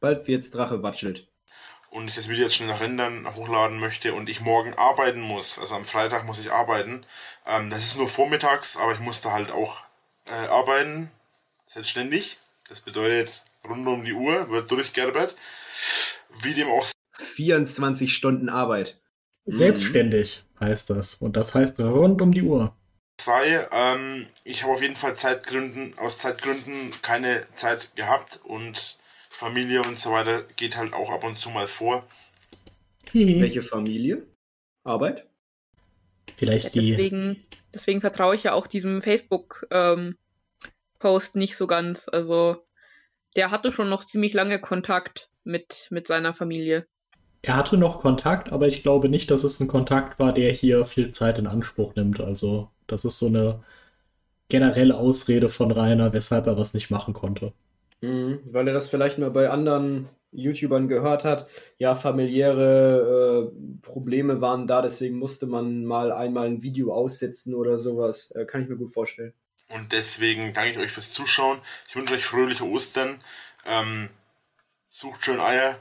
Bald 0.01 0.27
wird's 0.27 0.51
Drache 0.51 0.83
watschelt. 0.83 1.29
und 1.89 2.07
ich 2.07 2.15
das 2.15 2.29
Video 2.29 2.43
jetzt 2.43 2.55
schnell 2.55 2.69
nach 2.69 2.79
Rendern 2.79 3.35
hochladen 3.35 3.79
möchte 3.79 4.13
und 4.13 4.29
ich 4.29 4.39
morgen 4.39 4.73
arbeiten 4.75 5.19
muss, 5.21 5.59
also 5.59 5.75
am 5.75 5.85
Freitag 5.85 6.25
muss 6.25 6.39
ich 6.39 6.51
arbeiten. 6.51 7.05
Ähm, 7.45 7.69
das 7.69 7.83
ist 7.83 7.97
nur 7.97 8.07
vormittags, 8.07 8.77
aber 8.77 8.93
ich 8.93 8.99
muss 8.99 9.21
da 9.21 9.31
halt 9.31 9.51
auch 9.51 9.81
äh, 10.27 10.47
arbeiten, 10.47 11.11
selbstständig. 11.67 12.37
Das 12.69 12.79
bedeutet, 12.81 13.43
rund 13.67 13.85
um 13.87 14.05
die 14.05 14.13
Uhr 14.13 14.49
wird 14.49 14.71
durchgearbeitet. 14.71 15.35
Wie 16.41 16.53
dem 16.53 16.67
auch 16.67 16.87
24 17.13 18.13
Stunden 18.13 18.49
Arbeit. 18.49 18.99
Mhm. 19.45 19.51
Selbstständig 19.51 20.43
heißt 20.59 20.89
das. 20.89 21.15
Und 21.15 21.35
das 21.37 21.53
heißt 21.55 21.79
rund 21.79 22.21
um 22.21 22.31
die 22.31 22.43
Uhr. 22.43 22.75
sei, 23.19 23.67
ähm, 23.71 24.27
ich 24.43 24.63
habe 24.63 24.73
auf 24.73 24.81
jeden 24.81 24.95
Fall 24.95 25.15
Zeitgründen, 25.15 25.97
aus 25.97 26.17
Zeitgründen 26.17 26.93
keine 27.01 27.45
Zeit 27.55 27.95
gehabt 27.95 28.39
und 28.43 28.97
Familie 29.29 29.81
und 29.83 29.97
so 29.97 30.11
weiter 30.11 30.43
geht 30.55 30.77
halt 30.77 30.93
auch 30.93 31.09
ab 31.09 31.23
und 31.23 31.39
zu 31.39 31.49
mal 31.49 31.67
vor. 31.67 32.07
Welche 33.13 33.61
Familie? 33.61 34.25
Arbeit? 34.83 35.25
Vielleicht 36.37 36.65
Ja, 36.65 36.81
die. 36.81 36.91
deswegen, 36.91 37.43
deswegen 37.73 38.01
vertraue 38.01 38.35
ich 38.35 38.43
ja 38.43 38.53
auch 38.53 38.67
diesem 38.67 39.01
Facebook-Post 39.01 40.15
nicht 41.35 41.55
so 41.57 41.67
ganz. 41.67 42.07
Also 42.07 42.65
der 43.35 43.51
hatte 43.51 43.71
schon 43.71 43.89
noch 43.89 44.05
ziemlich 44.05 44.33
lange 44.33 44.59
Kontakt 44.59 45.30
mit, 45.43 45.87
mit 45.89 46.07
seiner 46.07 46.33
Familie. 46.33 46.87
Er 47.41 47.55
hatte 47.55 47.77
noch 47.77 47.99
Kontakt, 47.99 48.51
aber 48.51 48.67
ich 48.67 48.83
glaube 48.83 49.09
nicht, 49.09 49.31
dass 49.31 49.43
es 49.43 49.59
ein 49.59 49.67
Kontakt 49.67 50.19
war, 50.19 50.33
der 50.33 50.51
hier 50.51 50.85
viel 50.85 51.11
Zeit 51.11 51.39
in 51.39 51.47
Anspruch 51.47 51.95
nimmt. 51.95 52.19
Also, 52.19 52.69
das 52.85 53.03
ist 53.03 53.17
so 53.17 53.27
eine 53.27 53.63
generelle 54.49 54.95
Ausrede 54.95 55.49
von 55.49 55.71
Rainer, 55.71 56.13
weshalb 56.13 56.45
er 56.45 56.57
was 56.57 56.73
nicht 56.73 56.91
machen 56.91 57.13
konnte. 57.13 57.53
Mhm, 58.01 58.41
weil 58.51 58.67
er 58.67 58.73
das 58.73 58.89
vielleicht 58.89 59.17
mal 59.17 59.31
bei 59.31 59.49
anderen 59.49 60.09
YouTubern 60.31 60.87
gehört 60.87 61.25
hat, 61.25 61.47
ja, 61.77 61.95
familiäre 61.95 63.51
äh, 63.51 63.81
Probleme 63.81 64.39
waren 64.39 64.67
da, 64.67 64.81
deswegen 64.81 65.17
musste 65.17 65.45
man 65.45 65.83
mal 65.83 66.11
einmal 66.11 66.47
ein 66.47 66.63
Video 66.63 66.93
aussetzen 66.93 67.53
oder 67.53 67.77
sowas. 67.77 68.31
Äh, 68.31 68.45
kann 68.45 68.63
ich 68.63 68.69
mir 68.69 68.77
gut 68.77 68.91
vorstellen. 68.91 69.33
Und 69.67 69.91
deswegen 69.91 70.53
danke 70.53 70.71
ich 70.71 70.77
euch 70.77 70.91
fürs 70.91 71.11
Zuschauen. 71.11 71.59
Ich 71.87 71.95
wünsche 71.95 72.13
euch 72.13 72.25
fröhliche 72.25 72.65
Ostern. 72.65 73.21
Ähm, 73.65 74.09
sucht 74.91 75.23
schön 75.23 75.39
Eier. 75.39 75.79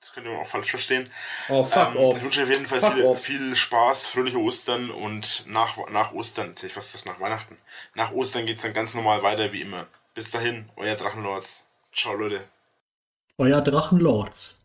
Das 0.00 0.12
könnt 0.12 0.26
ihr 0.26 0.38
auch 0.38 0.46
falsch 0.46 0.70
verstehen. 0.70 1.10
Oh, 1.48 1.64
fuck 1.64 1.94
ähm, 1.94 1.96
off. 1.96 2.18
Ich 2.18 2.24
wünsche 2.24 2.40
euch 2.40 2.46
auf 2.46 2.52
jeden 2.52 2.66
Fall 2.66 2.92
viel, 2.92 3.16
viel 3.16 3.56
Spaß, 3.56 4.04
fröhliche 4.04 4.38
Ostern 4.38 4.90
und 4.90 5.44
nach, 5.46 5.78
nach 5.90 6.12
Ostern, 6.12 6.54
ich 6.62 6.72
fast 6.72 6.92
gesagt 6.92 7.06
nach 7.06 7.20
Weihnachten. 7.20 7.56
Nach 7.94 8.12
Ostern 8.12 8.46
geht 8.46 8.56
es 8.56 8.62
dann 8.62 8.74
ganz 8.74 8.94
normal 8.94 9.22
weiter 9.22 9.52
wie 9.52 9.62
immer. 9.62 9.86
Bis 10.14 10.30
dahin, 10.30 10.68
euer 10.76 10.96
Drachenlords. 10.96 11.64
Ciao, 11.92 12.14
Leute. 12.14 12.42
Euer 13.38 13.62
Drachenlords. 13.62 14.60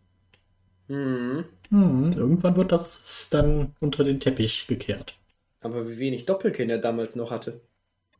Mhm. 0.87 1.45
Hm, 1.69 2.11
irgendwann 2.15 2.55
wird 2.57 2.71
das 2.71 3.29
dann 3.31 3.75
unter 3.79 4.03
den 4.03 4.19
Teppich 4.19 4.67
gekehrt. 4.67 5.15
Aber 5.61 5.87
wie 5.87 5.99
wenig 5.99 6.25
Doppelkind 6.25 6.69
er 6.69 6.79
damals 6.79 7.15
noch 7.15 7.31
hatte. 7.31 7.61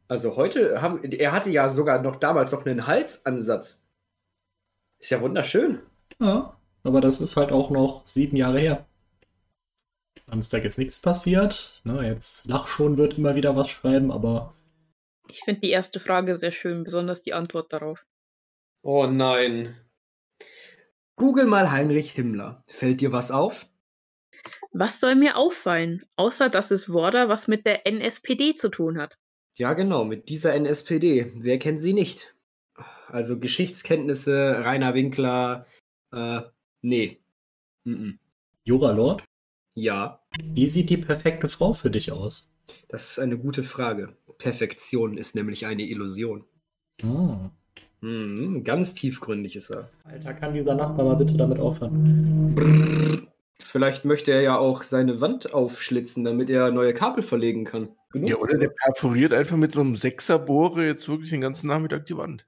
Also 0.07 0.35
heute 0.35 0.81
haben, 0.81 1.03
er 1.03 1.31
hatte 1.31 1.49
ja 1.49 1.69
sogar 1.69 2.01
noch 2.01 2.15
damals 2.17 2.51
noch 2.51 2.65
einen 2.65 2.87
Halsansatz. 2.87 3.80
Ist 5.01 5.09
ja 5.09 5.19
wunderschön. 5.19 5.81
Ja, 6.19 6.55
aber 6.83 7.01
das 7.01 7.19
ist 7.21 7.35
halt 7.35 7.51
auch 7.51 7.71
noch 7.71 8.07
sieben 8.07 8.37
Jahre 8.37 8.59
her. 8.59 8.85
Samstag 10.21 10.63
ist 10.63 10.77
nichts 10.77 10.99
passiert. 10.99 11.81
Ne, 11.83 12.07
jetzt 12.07 12.45
Lach 12.47 12.67
schon 12.67 12.97
wird 12.97 13.17
immer 13.17 13.35
wieder 13.35 13.55
was 13.55 13.69
schreiben, 13.69 14.11
aber 14.11 14.53
Ich 15.29 15.39
finde 15.41 15.61
die 15.61 15.71
erste 15.71 15.99
Frage 15.99 16.37
sehr 16.37 16.51
schön, 16.51 16.83
besonders 16.83 17.23
die 17.23 17.33
Antwort 17.33 17.73
darauf. 17.73 18.05
Oh 18.83 19.07
nein. 19.07 19.75
Google 21.15 21.45
mal 21.47 21.71
Heinrich 21.71 22.11
Himmler. 22.11 22.63
Fällt 22.67 23.01
dir 23.01 23.11
was 23.11 23.31
auf? 23.31 23.67
Was 24.71 24.99
soll 24.99 25.15
mir 25.15 25.35
auffallen, 25.37 26.03
außer 26.15 26.49
dass 26.49 26.71
es 26.71 26.89
Worda 26.93 27.27
was 27.27 27.47
mit 27.47 27.65
der 27.65 27.87
NSPD 27.87 28.53
zu 28.53 28.69
tun 28.69 28.99
hat? 28.99 29.17
Ja, 29.55 29.73
genau, 29.73 30.05
mit 30.05 30.29
dieser 30.29 30.53
NSPD. 30.53 31.33
Wer 31.35 31.59
kennt 31.59 31.79
sie 31.79 31.93
nicht? 31.93 32.33
Also 33.11 33.37
Geschichtskenntnisse, 33.39 34.61
Rainer 34.63 34.93
Winkler, 34.93 35.65
äh, 36.13 36.41
nee. 36.81 37.19
Mhm. 37.83 38.19
Jura 38.63 38.91
Lord, 38.91 39.23
Ja, 39.73 40.21
wie 40.43 40.67
sieht 40.67 40.89
die 40.89 40.97
perfekte 40.97 41.47
Frau 41.47 41.73
für 41.73 41.89
dich 41.89 42.11
aus? 42.11 42.47
das 42.87 43.11
ist 43.11 43.19
eine 43.19 43.37
gute 43.37 43.63
Frage. 43.63 44.15
Perfektion 44.37 45.17
ist 45.17 45.35
nämlich 45.35 45.65
eine 45.65 45.83
Illusion. 45.83 46.45
Ah. 47.03 47.49
Mhm, 47.99 48.63
ganz 48.63 48.93
tiefgründig 48.93 49.55
ist 49.57 49.71
er. 49.71 49.89
Alter, 50.05 50.33
kann 50.33 50.53
dieser 50.53 50.75
Nachbar 50.75 51.05
mal 51.05 51.15
bitte 51.15 51.35
damit 51.35 51.59
aufhören? 51.59 52.55
Brrr. 52.55 53.27
Vielleicht 53.59 54.05
möchte 54.05 54.31
er 54.31 54.41
ja 54.41 54.57
auch 54.57 54.83
seine 54.83 55.21
Wand 55.21 55.53
aufschlitzen, 55.53 56.23
damit 56.23 56.49
er 56.49 56.71
neue 56.71 56.93
Kabel 56.93 57.23
verlegen 57.23 57.65
kann. 57.65 57.83
Ja, 57.83 57.93
Benutzt 58.13 58.41
oder 58.41 58.53
er 58.53 58.59
der 58.59 58.69
perforiert 58.69 59.33
einfach 59.33 59.57
mit 59.57 59.73
so 59.73 59.81
einem 59.81 59.95
Sechserbohrer 59.95 60.83
jetzt 60.83 61.07
wirklich 61.07 61.29
den 61.29 61.41
ganzen 61.41 61.67
Nachmittag 61.67 62.05
die 62.05 62.17
Wand. 62.17 62.45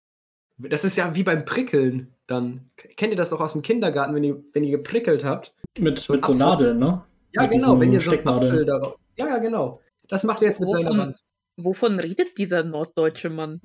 Das 0.69 0.83
ist 0.85 0.97
ja 0.97 1.15
wie 1.15 1.23
beim 1.23 1.45
Prickeln 1.45 2.13
dann. 2.27 2.69
Kennt 2.75 3.11
ihr 3.13 3.17
das 3.17 3.29
doch 3.31 3.39
aus 3.41 3.53
dem 3.53 3.61
Kindergarten, 3.61 4.15
wenn 4.15 4.23
ihr, 4.23 4.43
wenn 4.53 4.63
ihr 4.63 4.71
geprickelt 4.71 5.23
habt? 5.25 5.53
Mit, 5.77 5.99
So 5.99 6.13
mit 6.13 6.25
so. 6.25 6.33
Nadeln, 6.33 6.79
ne? 6.79 7.03
Ja, 7.33 7.43
Mit 7.43 7.51
genau, 7.51 7.79
wenn 7.79 7.91
ihr 7.93 7.99
so 8.01 8.11
einen. 8.11 8.27
Apfel 8.27 8.65
darauf. 8.65 8.95
Ja, 9.17 9.27
ja, 9.27 9.37
genau. 9.39 9.81
Das 10.07 10.23
macht 10.23 10.41
er 10.41 10.49
jetzt 10.49 10.59
mit 10.59 10.69
seiner 10.69 10.85
Wovon, 10.89 10.99
Wand. 10.99 11.17
wovon 11.57 11.99
redet 11.99 12.37
dieser 12.37 12.63
norddeutsche 12.63 13.29
Mann? 13.29 13.61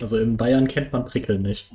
Also 0.00 0.18
in 0.18 0.36
Bayern 0.36 0.66
kennt 0.68 0.92
man 0.92 1.04
Prickeln 1.04 1.42
nicht. 1.42 1.70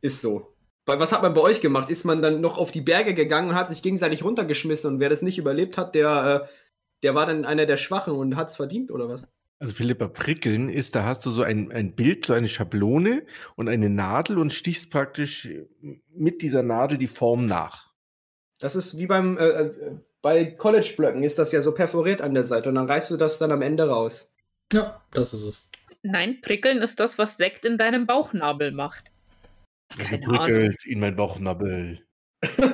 Ist 0.00 0.20
so. 0.20 0.54
Bei- 0.86 1.00
Was 1.00 1.12
hat 1.12 1.22
man 1.22 1.34
bei 1.34 1.40
euch 1.40 1.60
gemacht? 1.60 1.90
Ist 1.90 2.04
man 2.04 2.22
dann 2.22 2.40
noch 2.40 2.58
auf 2.58 2.70
die 2.70 2.82
Berge 2.82 3.14
gegangen 3.14 3.48
und 3.50 3.54
hat 3.56 3.68
sich 3.68 3.82
gegenseitig 3.82 4.22
runtergeschmissen 4.24 4.92
und 4.94 5.00
wer 5.00 5.08
das 5.08 5.22
nicht 5.22 5.38
überlebt 5.38 5.76
hat, 5.78 5.94
der, 5.94 6.42
äh, 6.44 6.48
der 7.02 7.14
war 7.14 7.26
dann 7.26 7.44
einer 7.44 7.66
der 7.66 7.76
Schwachen 7.76 8.14
und 8.14 8.36
hat 8.36 8.50
es 8.50 8.56
verdient, 8.56 8.90
oder 8.90 9.08
was? 9.08 9.26
Also 9.64 9.76
Philippa, 9.76 10.08
prickeln 10.08 10.68
ist, 10.68 10.94
da 10.94 11.04
hast 11.04 11.24
du 11.24 11.30
so 11.30 11.42
ein, 11.42 11.72
ein 11.72 11.94
Bild, 11.94 12.26
so 12.26 12.34
eine 12.34 12.48
Schablone 12.48 13.22
und 13.56 13.70
eine 13.70 13.88
Nadel 13.88 14.36
und 14.36 14.52
stichst 14.52 14.90
praktisch 14.90 15.48
mit 16.12 16.42
dieser 16.42 16.62
Nadel 16.62 16.98
die 16.98 17.06
Form 17.06 17.46
nach. 17.46 17.94
Das 18.60 18.76
ist 18.76 18.98
wie 18.98 19.06
beim, 19.06 19.38
äh, 19.38 19.48
äh, 19.48 19.96
bei 20.20 20.44
College-Blöcken 20.44 21.22
ist 21.22 21.38
das 21.38 21.50
ja 21.50 21.62
so 21.62 21.72
perforiert 21.72 22.20
an 22.20 22.34
der 22.34 22.44
Seite 22.44 22.68
und 22.68 22.74
dann 22.74 22.90
reißt 22.90 23.10
du 23.10 23.16
das 23.16 23.38
dann 23.38 23.52
am 23.52 23.62
Ende 23.62 23.88
raus. 23.88 24.34
Ja, 24.70 25.00
das 25.12 25.32
ist 25.32 25.44
es. 25.44 25.70
Nein, 26.02 26.42
Prickeln 26.42 26.82
ist 26.82 27.00
das, 27.00 27.16
was 27.16 27.38
Sekt 27.38 27.64
in 27.64 27.78
deinem 27.78 28.06
Bauchnabel 28.06 28.70
macht. 28.70 29.12
Keine 29.96 30.26
Ahnung. 30.26 30.46
Geprickelt 30.46 30.84
in 30.84 31.00
mein 31.00 31.16
Bauchnabel. 31.16 32.06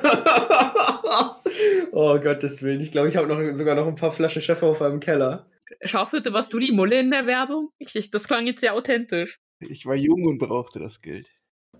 oh 1.92 2.18
Gottes 2.18 2.61
Willen. 2.62 2.80
Ich 2.80 2.90
glaube, 2.90 3.09
ich 3.09 3.16
habe 3.16 3.28
noch, 3.28 3.54
sogar 3.54 3.76
noch 3.76 3.87
ein 3.87 3.94
paar 3.94 4.11
Flaschen 4.11 4.42
Schäferhofer 4.42 4.88
im 4.88 4.99
Keller. 4.99 5.47
Schafhütte, 5.83 6.33
warst 6.33 6.53
du 6.53 6.59
die 6.59 6.73
Mulle 6.73 7.00
in 7.00 7.11
der 7.11 7.27
Werbung? 7.27 7.71
Ich, 7.79 7.95
ich, 7.95 8.11
das 8.11 8.27
klang 8.27 8.47
jetzt 8.47 8.61
sehr 8.61 8.75
authentisch. 8.75 9.39
Ich 9.61 9.87
war 9.87 9.95
jung 9.95 10.25
und 10.25 10.39
brauchte 10.39 10.79
das 10.79 11.00
Geld. 11.00 11.31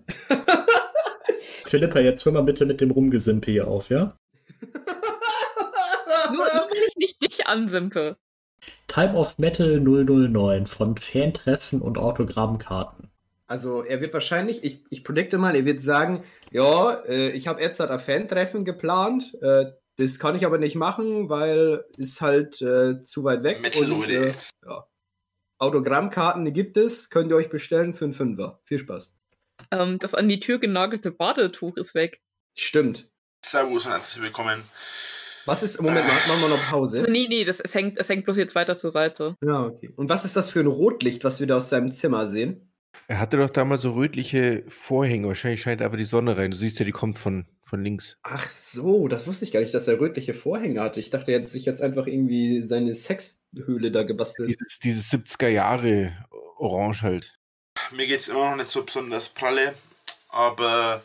Philippa, 1.65 1.99
jetzt 1.99 2.25
hör 2.25 2.31
mal 2.31 2.43
bitte 2.43 2.65
mit 2.65 2.81
dem 2.81 2.91
Rumgesimpe 2.91 3.51
hier 3.51 3.67
auf, 3.67 3.89
ja? 3.89 4.15
Nur, 6.27 6.37
nur 6.37 6.45
weil 6.45 6.87
ich 6.87 6.95
nicht 6.95 7.21
dich 7.21 7.47
ansimpe. 7.47 8.15
Time 8.87 9.15
of 9.15 9.37
Metal 9.37 9.81
009 9.81 10.65
von 10.65 10.95
Fantreffen 10.97 11.81
und 11.81 11.97
Autogrammkarten. 11.97 13.09
Also 13.47 13.83
er 13.83 13.99
wird 13.99 14.13
wahrscheinlich, 14.13 14.63
ich, 14.63 14.83
ich 14.89 15.03
predikte 15.03 15.37
mal, 15.37 15.55
er 15.55 15.65
wird 15.65 15.81
sagen, 15.81 16.23
ja, 16.51 16.93
äh, 17.05 17.31
ich 17.31 17.47
habe 17.47 17.61
jetzt 17.61 17.81
ein 17.81 17.99
Fan-Treffen 17.99 18.63
geplant, 18.63 19.37
äh, 19.41 19.71
das 19.97 20.19
kann 20.19 20.35
ich 20.35 20.45
aber 20.45 20.57
nicht 20.57 20.75
machen, 20.75 21.29
weil 21.29 21.85
ist 21.97 22.21
halt 22.21 22.61
äh, 22.61 23.01
zu 23.01 23.23
weit 23.23 23.43
weg. 23.43 23.59
Und, 23.77 24.09
äh, 24.09 24.33
ja. 24.65 24.87
Autogrammkarten 25.59 26.51
gibt 26.53 26.77
es, 26.77 27.09
könnt 27.09 27.29
ihr 27.31 27.35
euch 27.35 27.49
bestellen 27.49 27.93
für 27.93 28.05
einen 28.05 28.13
Fünfer. 28.13 28.61
Viel 28.65 28.79
Spaß. 28.79 29.15
Ähm, 29.69 29.99
das 29.99 30.15
an 30.15 30.27
die 30.27 30.39
Tür 30.39 30.59
genagelte 30.59 31.11
Badetuch 31.11 31.77
ist 31.77 31.93
weg. 31.93 32.21
Stimmt. 32.57 33.09
Servus 33.45 33.85
und 33.85 33.91
herzlich 33.91 34.23
willkommen. 34.23 34.63
Was 35.45 35.63
ist, 35.63 35.81
Moment, 35.81 36.07
mal, 36.07 36.13
machen 36.13 36.41
wir 36.41 36.49
noch 36.49 36.57
Also, 36.57 36.71
Pause. 36.71 37.07
nee, 37.09 37.27
nee, 37.27 37.45
das, 37.45 37.59
es, 37.59 37.73
hängt, 37.73 37.99
es 37.99 38.09
hängt 38.09 38.25
bloß 38.25 38.37
jetzt 38.37 38.55
weiter 38.55 38.77
zur 38.77 38.91
Seite. 38.91 39.35
Ja, 39.43 39.65
okay. 39.65 39.91
Und 39.95 40.09
was 40.09 40.25
ist 40.25 40.35
das 40.35 40.49
für 40.49 40.59
ein 40.59 40.67
Rotlicht, 40.67 41.23
was 41.23 41.39
wir 41.39 41.47
da 41.47 41.57
aus 41.57 41.69
seinem 41.69 41.91
Zimmer 41.91 42.27
sehen? 42.27 42.70
Er 43.07 43.19
hatte 43.19 43.37
doch 43.37 43.49
damals 43.49 43.81
so 43.81 43.91
rötliche 43.91 44.63
Vorhänge. 44.67 45.27
Wahrscheinlich 45.27 45.61
scheint 45.61 45.81
einfach 45.81 45.97
die 45.97 46.05
Sonne 46.05 46.37
rein. 46.37 46.51
Du 46.51 46.57
siehst 46.57 46.79
ja, 46.79 46.85
die 46.85 46.91
kommt 46.91 47.19
von, 47.19 47.45
von 47.63 47.83
links. 47.83 48.17
Ach 48.23 48.47
so, 48.47 49.07
das 49.07 49.27
wusste 49.27 49.45
ich 49.45 49.51
gar 49.51 49.59
nicht, 49.59 49.73
dass 49.73 49.87
er 49.87 49.99
rötliche 49.99 50.33
Vorhänge 50.33 50.81
hatte. 50.81 50.99
Ich 50.99 51.09
dachte, 51.09 51.31
er 51.31 51.39
hätte 51.39 51.49
sich 51.49 51.65
jetzt 51.65 51.81
einfach 51.81 52.07
irgendwie 52.07 52.61
seine 52.61 52.93
Sexhöhle 52.93 53.91
da 53.91 54.03
gebastelt. 54.03 54.49
Dieses, 54.49 54.79
dieses 54.79 55.11
70er 55.11 55.49
Jahre 55.49 56.13
Orange 56.57 57.01
halt. 57.01 57.37
Mir 57.91 58.07
geht 58.07 58.21
es 58.21 58.27
immer 58.27 58.51
noch 58.51 58.57
nicht 58.57 58.69
so 58.69 58.83
besonders 58.83 59.29
pralle, 59.29 59.73
aber 60.29 61.03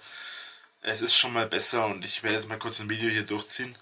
es 0.83 1.03
ist 1.03 1.15
schon 1.15 1.33
mal 1.33 1.47
besser 1.47 1.87
und 1.87 2.05
ich 2.05 2.23
werde 2.23 2.37
jetzt 2.37 2.49
mal 2.49 2.59
kurz 2.59 2.81
ein 2.81 2.91
Video 2.91 3.09
hier 3.09 3.25
durchziehen. 3.25 3.77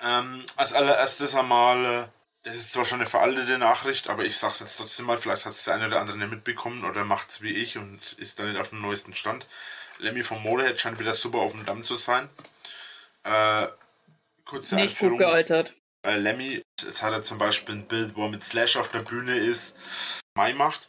Ähm, 0.00 0.44
als 0.56 0.72
allererstes 0.72 1.34
einmal, 1.34 2.08
das 2.48 2.56
ist 2.56 2.72
zwar 2.72 2.84
schon 2.84 3.00
eine 3.00 3.08
veraltete 3.08 3.58
Nachricht, 3.58 4.08
aber 4.08 4.24
ich 4.24 4.36
sag's 4.38 4.60
jetzt 4.60 4.76
trotzdem 4.76 5.06
mal, 5.06 5.18
vielleicht 5.18 5.44
hat 5.46 5.52
es 5.54 5.64
der 5.64 5.74
eine 5.74 5.86
oder 5.86 6.00
andere 6.00 6.16
nicht 6.16 6.30
mitbekommen 6.30 6.84
oder 6.84 7.04
macht's 7.04 7.42
wie 7.42 7.52
ich 7.52 7.76
und 7.76 8.14
ist 8.14 8.38
da 8.38 8.44
nicht 8.44 8.58
auf 8.58 8.70
dem 8.70 8.80
neuesten 8.80 9.14
Stand. 9.14 9.46
Lemmy 9.98 10.22
vom 10.22 10.42
Motorhead 10.42 10.78
scheint 10.80 10.98
wieder 10.98 11.14
super 11.14 11.38
auf 11.38 11.52
dem 11.52 11.66
Damm 11.66 11.84
zu 11.84 11.94
sein. 11.96 12.28
Äh, 13.24 13.66
kurze 14.44 14.76
Nicht 14.76 14.98
gut 14.98 15.12
Einführung. 15.12 15.18
gealtert. 15.18 15.74
äh, 16.02 16.16
Lemmy, 16.16 16.62
jetzt 16.80 17.02
hat 17.02 17.12
er 17.12 17.22
zum 17.22 17.38
Beispiel 17.38 17.74
ein 17.74 17.86
Bild, 17.88 18.16
wo 18.16 18.24
er 18.24 18.30
mit 18.30 18.44
Slash 18.44 18.76
auf 18.76 18.88
der 18.88 19.00
Bühne 19.00 19.36
ist, 19.36 19.76
Mai 20.34 20.54
macht. 20.54 20.88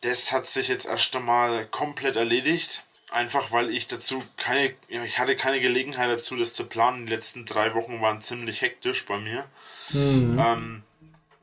Das 0.00 0.32
hat 0.32 0.46
sich 0.46 0.68
jetzt 0.68 0.86
erst 0.86 1.14
einmal 1.14 1.66
komplett 1.66 2.16
erledigt. 2.16 2.82
Einfach 3.14 3.52
weil 3.52 3.70
ich 3.70 3.86
dazu 3.86 4.24
keine, 4.36 4.74
ich 4.88 5.20
hatte 5.20 5.36
keine 5.36 5.60
Gelegenheit 5.60 6.10
dazu, 6.10 6.34
das 6.34 6.52
zu 6.52 6.66
planen. 6.66 7.06
Die 7.06 7.12
letzten 7.12 7.44
drei 7.44 7.72
Wochen 7.74 8.00
waren 8.00 8.22
ziemlich 8.22 8.60
hektisch 8.60 9.06
bei 9.06 9.18
mir. 9.18 9.44
Hm, 9.92 10.36
Ähm, 10.36 10.82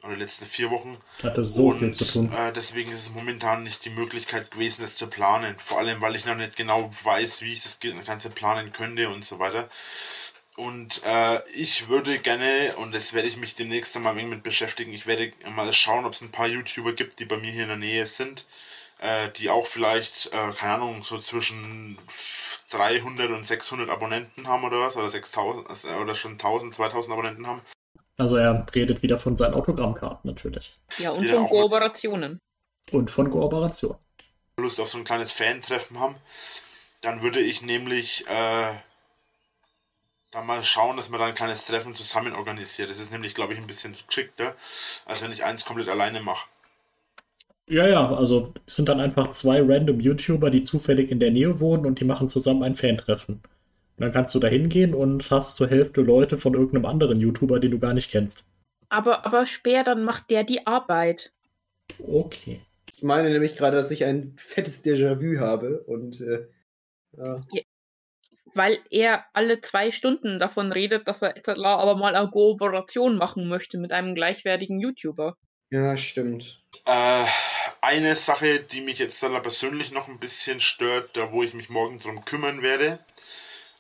oder 0.04 0.16
die 0.16 0.20
letzten 0.20 0.46
vier 0.46 0.70
Wochen. 0.70 0.98
hatte 1.24 1.46
so 1.46 1.68
und 1.68 1.80
viel 1.80 1.92
zu 1.92 2.04
tun. 2.04 2.34
Äh, 2.34 2.52
deswegen 2.52 2.92
ist 2.92 3.04
es 3.04 3.12
momentan 3.12 3.64
nicht 3.64 3.86
die 3.86 3.90
Möglichkeit 3.90 4.52
gewesen, 4.52 4.82
das 4.82 4.98
zu 4.98 5.08
planen. 5.08 5.56
Vor 5.64 5.80
allem, 5.80 6.02
weil 6.02 6.18
ich 6.18 6.26
noch 6.26 6.36
nicht 6.36 6.58
genau 6.58 6.92
weiß, 7.04 7.42
wie 7.42 7.54
ich 7.54 7.64
das 7.64 7.80
Ganze 8.06 8.30
planen 8.30 8.74
könnte 8.74 9.08
und 9.08 9.24
so 9.24 9.40
weiter. 9.40 9.70
Und 10.58 11.02
äh, 11.06 11.40
ich 11.52 11.88
würde 11.88 12.20
gerne, 12.20 12.76
und 12.76 12.94
das 12.94 13.14
werde 13.14 13.30
ich 13.30 13.38
mich 13.38 13.56
demnächst 13.56 13.96
wenig 13.96 14.26
mit 14.26 14.44
beschäftigen, 14.44 14.94
ich 14.94 15.08
werde 15.08 15.32
mal 15.50 15.72
schauen, 15.72 16.04
ob 16.04 16.14
es 16.14 16.22
ein 16.22 16.32
paar 16.32 16.48
YouTuber 16.48 16.92
gibt, 16.92 17.20
die 17.20 17.26
bei 17.26 17.38
mir 17.38 17.52
hier 17.52 17.64
in 17.64 17.70
der 17.70 17.78
Nähe 17.78 18.06
sind, 18.06 18.46
äh, 19.02 19.30
die 19.36 19.50
auch 19.50 19.68
vielleicht, 19.68 20.28
äh, 20.28 20.52
keine 20.54 20.74
Ahnung, 20.74 21.04
so 21.04 21.20
zwischen 21.20 21.98
300 22.70 23.32
und 23.32 23.46
600 23.46 23.90
Abonnenten 23.90 24.48
haben 24.48 24.64
oder 24.64 24.80
was, 24.80 24.96
oder 24.96 25.10
6000, 25.10 25.70
also, 25.70 25.88
oder 25.90 26.16
schon 26.16 26.34
1000, 26.34 26.74
2000 26.76 27.14
Abonnenten 27.14 27.48
haben. 27.48 27.62
Also 28.18 28.38
er 28.38 28.66
redet 28.74 29.02
wieder 29.02 29.18
von 29.18 29.36
seinen 29.36 29.56
Autogrammkarten 29.56 30.30
natürlich. 30.30 30.78
Ja, 31.00 31.10
und 31.12 31.26
Ja, 31.26 31.34
von 31.34 31.48
Kooperationen. 31.48 32.40
Und 32.92 33.10
von 33.10 33.30
Kooperation. 33.30 33.98
Lust 34.58 34.80
auf 34.80 34.92
so 34.92 35.00
ein 35.00 35.04
kleines 35.04 35.32
Fan-Treffen 35.32 36.00
haben. 36.00 36.16
Dann 37.02 37.24
würde 37.24 37.40
ich 37.40 37.64
nämlich 37.64 38.28
äh, 38.28 38.74
da 40.30 40.42
mal 40.44 40.64
schauen, 40.64 40.98
dass 40.98 41.10
man 41.10 41.20
da 41.20 41.26
ein 41.26 41.34
kleines 41.34 41.66
Treffen 41.66 41.96
zusammen 41.96 42.36
organisiert. 42.36 42.92
Das 42.92 43.00
ist 43.00 43.12
nämlich, 43.12 43.34
glaube 43.34 43.54
ich, 43.54 43.60
ein 43.60 43.66
bisschen 43.66 43.96
geschickter, 44.08 44.56
als 45.06 45.22
wenn 45.22 45.32
ich 45.32 45.44
eins 45.44 45.66
komplett 45.66 45.90
alleine 45.90 46.22
mache. 46.22 46.48
Ja, 47.72 47.88
ja, 47.88 48.14
also 48.14 48.54
es 48.68 48.76
sind 48.76 48.90
dann 48.90 49.00
einfach 49.00 49.32
zwei 49.32 49.62
random 49.62 50.02
YouTuber, 50.02 50.50
die 50.50 50.64
zufällig 50.64 51.10
in 51.10 51.20
der 51.20 51.32
Nähe 51.32 51.62
wohnen 51.62 51.86
und 51.86 52.02
die 52.02 52.04
machen 52.04 52.28
zusammen 52.28 52.64
ein 52.64 52.76
Fan-Treffen. 52.76 53.36
Und 53.36 53.44
dann 53.98 54.12
kannst 54.12 54.36
du 54.36 54.40
da 54.40 54.50
hingehen 54.50 54.94
und 54.94 55.32
hast 55.32 55.56
zur 55.56 55.70
Hälfte 55.70 56.02
Leute 56.02 56.38
von 56.38 56.54
irgendeinem 56.54 56.86
anderen 56.86 57.22
YouTuber, 57.22 57.62
den 57.62 57.72
du 57.72 57.80
gar 57.80 57.94
nicht 57.94 58.12
kennst. 58.12 58.44
Aber, 58.90 59.26
aber 59.26 59.46
später 59.46 59.86
dann 59.86 60.04
macht 60.04 60.30
der 60.30 60.44
die 60.44 60.68
Arbeit. 60.68 61.32
Okay. 62.06 62.60
Ich 62.94 63.04
meine 63.04 63.30
nämlich 63.30 63.56
gerade, 63.56 63.78
dass 63.78 63.90
ich 63.90 64.04
ein 64.04 64.34
fettes 64.36 64.84
Déjà-vu 64.84 65.40
habe 65.40 65.80
und 65.84 66.20
äh, 66.20 66.48
ja. 67.18 67.40
Weil 68.54 68.80
er 68.90 69.24
alle 69.32 69.62
zwei 69.62 69.92
Stunden 69.92 70.42
davon 70.42 70.74
redet, 70.74 71.08
dass 71.08 71.22
er 71.22 71.38
etc. 71.38 71.52
aber 71.64 71.96
mal 71.96 72.16
eine 72.16 72.30
Kooperation 72.30 73.16
machen 73.16 73.48
möchte 73.48 73.78
mit 73.78 73.94
einem 73.94 74.14
gleichwertigen 74.14 74.82
YouTuber. 74.82 75.38
ja, 75.70 75.96
stimmt. 75.96 76.62
Äh, 76.86 77.28
eine 77.82 78.16
Sache, 78.16 78.60
die 78.60 78.82
mich 78.82 79.00
jetzt 79.00 79.22
dann 79.24 79.42
persönlich 79.42 79.92
noch 79.92 80.08
ein 80.08 80.20
bisschen 80.20 80.60
stört, 80.60 81.16
da 81.18 81.32
wo 81.32 81.44
ich 81.44 81.54
mich 81.54 81.70
morgen 81.70 82.00
drum 82.00 82.24
kümmern 82.26 82.62
werde, 82.62 83.00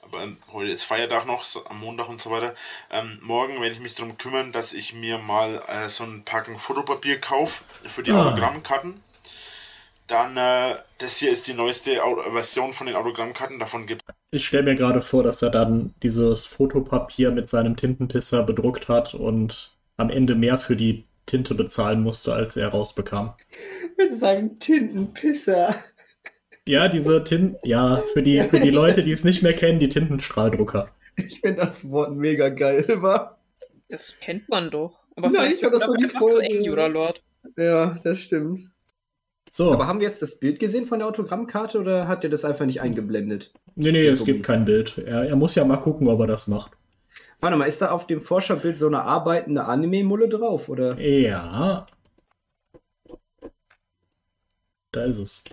aber 0.02 0.28
heute 0.54 0.72
ist 0.72 0.84
Feiertag 0.84 1.26
noch, 1.28 1.46
so 1.46 1.66
am 1.68 1.80
Montag 1.82 2.10
und 2.10 2.22
so 2.22 2.32
weiter. 2.32 2.56
Ähm, 2.92 3.20
morgen 3.24 3.62
werde 3.62 3.76
ich 3.76 3.82
mich 3.82 3.96
darum 3.96 4.18
kümmern, 4.18 4.52
dass 4.54 4.74
ich 4.74 4.94
mir 4.94 5.18
mal 5.20 5.62
äh, 5.68 5.90
so 5.90 6.04
ein 6.06 6.26
Packen 6.26 6.60
Fotopapier 6.60 7.20
kaufe 7.22 7.64
für 7.86 8.04
die 8.04 8.12
Ah. 8.12 8.14
Autogrammkarten. 8.14 9.04
Dann, 10.08 10.36
äh, 10.38 10.76
das 10.98 11.18
hier 11.18 11.32
ist 11.32 11.48
die 11.48 11.54
neueste 11.54 12.04
Au 12.04 12.22
Version 12.32 12.74
von 12.74 12.88
den 12.88 12.96
Autogrammkarten, 12.96 13.60
davon 13.60 13.86
gibt 13.88 14.04
Ich 14.32 14.46
stelle 14.48 14.64
mir 14.64 14.76
gerade 14.76 15.02
vor, 15.02 15.24
dass 15.24 15.42
er 15.42 15.50
dann 15.50 15.94
dieses 16.04 16.46
Fotopapier 16.46 17.32
mit 17.32 17.50
seinem 17.50 17.76
Tintenpisser 17.76 18.44
bedruckt 18.44 18.88
hat 18.88 19.14
und 19.14 19.76
am 19.98 20.10
Ende 20.10 20.36
mehr 20.36 20.58
für 20.60 20.76
die 20.76 21.06
Tinte 21.26 21.54
bezahlen 21.56 22.02
musste, 22.04 22.34
als 22.34 22.56
er 22.58 22.70
rausbekam. 22.70 23.36
Mit 24.02 24.14
seinem 24.14 24.58
Tintenpisser. 24.60 25.76
Ja, 26.68 26.88
diese 26.88 27.24
Tinten, 27.24 27.58
ja, 27.64 28.02
für 28.14 28.22
die, 28.22 28.42
für 28.42 28.60
die 28.60 28.70
Leute, 28.70 29.02
die 29.04 29.12
es 29.12 29.24
nicht 29.24 29.42
mehr 29.44 29.54
kennen, 29.54 29.80
die 29.80 29.90
Tintenstrahldrucker. 29.90 30.90
Ich 31.18 31.42
finde 31.42 31.62
das 31.62 31.90
Wort 31.92 32.16
mega 32.16 32.50
geil, 32.50 32.86
war. 33.02 33.40
Das 33.90 34.16
kennt 34.22 34.48
man 34.50 34.72
doch. 34.72 35.02
Aber 35.16 35.30
Nein, 35.30 35.34
vielleicht 35.34 35.58
ich 35.58 35.64
hab 35.66 35.74
ist 35.74 35.82
das 35.82 36.36
eng, 36.40 36.50
gehört. 36.50 36.66
Juralord. 36.66 37.24
Ja, 37.58 37.98
das 38.04 38.20
stimmt. 38.20 38.70
So, 39.52 39.74
Aber 39.74 39.88
haben 39.88 40.00
wir 40.00 40.08
jetzt 40.08 40.22
das 40.22 40.40
Bild 40.40 40.60
gesehen 40.60 40.86
von 40.86 41.00
der 41.00 41.08
Autogrammkarte 41.10 41.80
oder 41.80 42.08
hat 42.08 42.24
er 42.24 42.30
das 42.30 42.46
einfach 42.46 42.66
nicht 42.66 42.80
eingeblendet? 42.82 43.52
nee, 43.76 43.92
nee, 43.92 44.06
es 44.08 44.24
gibt 44.24 44.44
kein 44.44 44.64
Bild. 44.64 44.98
Er, 44.98 45.28
er 45.28 45.36
muss 45.36 45.56
ja 45.56 45.66
mal 45.66 45.78
gucken, 45.78 46.08
ob 46.08 46.22
er 46.22 46.28
das 46.28 46.48
macht. 46.48 46.72
Warte 47.42 47.58
mal, 47.58 47.66
ist 47.66 47.82
da 47.82 47.92
auf 47.92 48.08
dem 48.08 48.22
Forscherbild 48.22 48.78
so 48.78 48.88
eine 48.88 49.02
arbeitende 49.02 49.66
Anime-Mulle 49.66 50.30
drauf, 50.30 50.70
oder? 50.70 50.98
Ja. 51.00 51.86
Da 54.92 55.06
ist 55.06 55.20
es. 55.20 55.44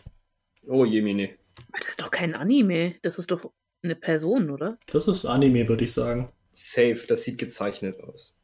Oh 0.66 0.84
Jemine. 0.84 1.30
Das 1.78 1.88
ist 1.90 2.00
doch 2.00 2.10
kein 2.10 2.34
Anime. 2.34 2.96
Das 3.02 3.18
ist 3.18 3.30
doch 3.30 3.52
eine 3.82 3.94
Person, 3.94 4.50
oder? 4.50 4.78
Das 4.86 5.06
ist 5.06 5.24
Anime, 5.24 5.68
würde 5.68 5.84
ich 5.84 5.92
sagen. 5.92 6.32
Safe, 6.52 7.04
das 7.06 7.22
sieht 7.24 7.38
gezeichnet 7.38 8.02
aus. 8.02 8.34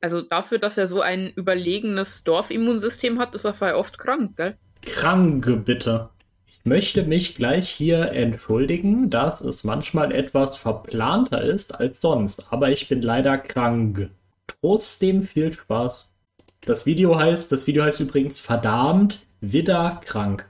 Also 0.00 0.22
dafür, 0.22 0.58
dass 0.58 0.78
er 0.78 0.86
so 0.86 1.00
ein 1.00 1.32
überlegenes 1.34 2.22
Dorfimmunsystem 2.22 3.18
hat, 3.18 3.34
ist 3.34 3.44
er 3.44 3.54
vorher 3.54 3.78
oft 3.78 3.98
krank, 3.98 4.36
gell? 4.36 4.56
Kranke, 4.84 5.56
bitte. 5.56 6.10
Ich 6.46 6.64
möchte 6.64 7.02
mich 7.02 7.34
gleich 7.34 7.68
hier 7.68 8.12
entschuldigen, 8.12 9.10
dass 9.10 9.40
es 9.40 9.64
manchmal 9.64 10.14
etwas 10.14 10.56
verplanter 10.56 11.42
ist 11.42 11.74
als 11.74 12.00
sonst, 12.00 12.46
aber 12.50 12.70
ich 12.70 12.88
bin 12.88 13.02
leider 13.02 13.38
krank. 13.38 14.10
Trotzdem 14.46 15.24
viel 15.24 15.52
Spaß. 15.52 16.12
Das 16.60 16.86
Video 16.86 17.16
heißt, 17.18 17.50
das 17.50 17.66
Video 17.66 17.82
heißt 17.82 18.00
übrigens 18.00 18.38
verdammt 18.38 19.25
wieder 19.40 20.00
krank. 20.04 20.48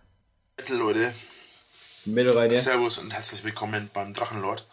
Leute, 0.68 1.12
Mittel 2.04 2.36
rein, 2.36 2.52
ja? 2.52 2.60
Servus 2.60 2.98
und 2.98 3.12
herzlich 3.12 3.44
willkommen 3.44 3.90
beim 3.92 4.14
Drachenlord. 4.14 4.66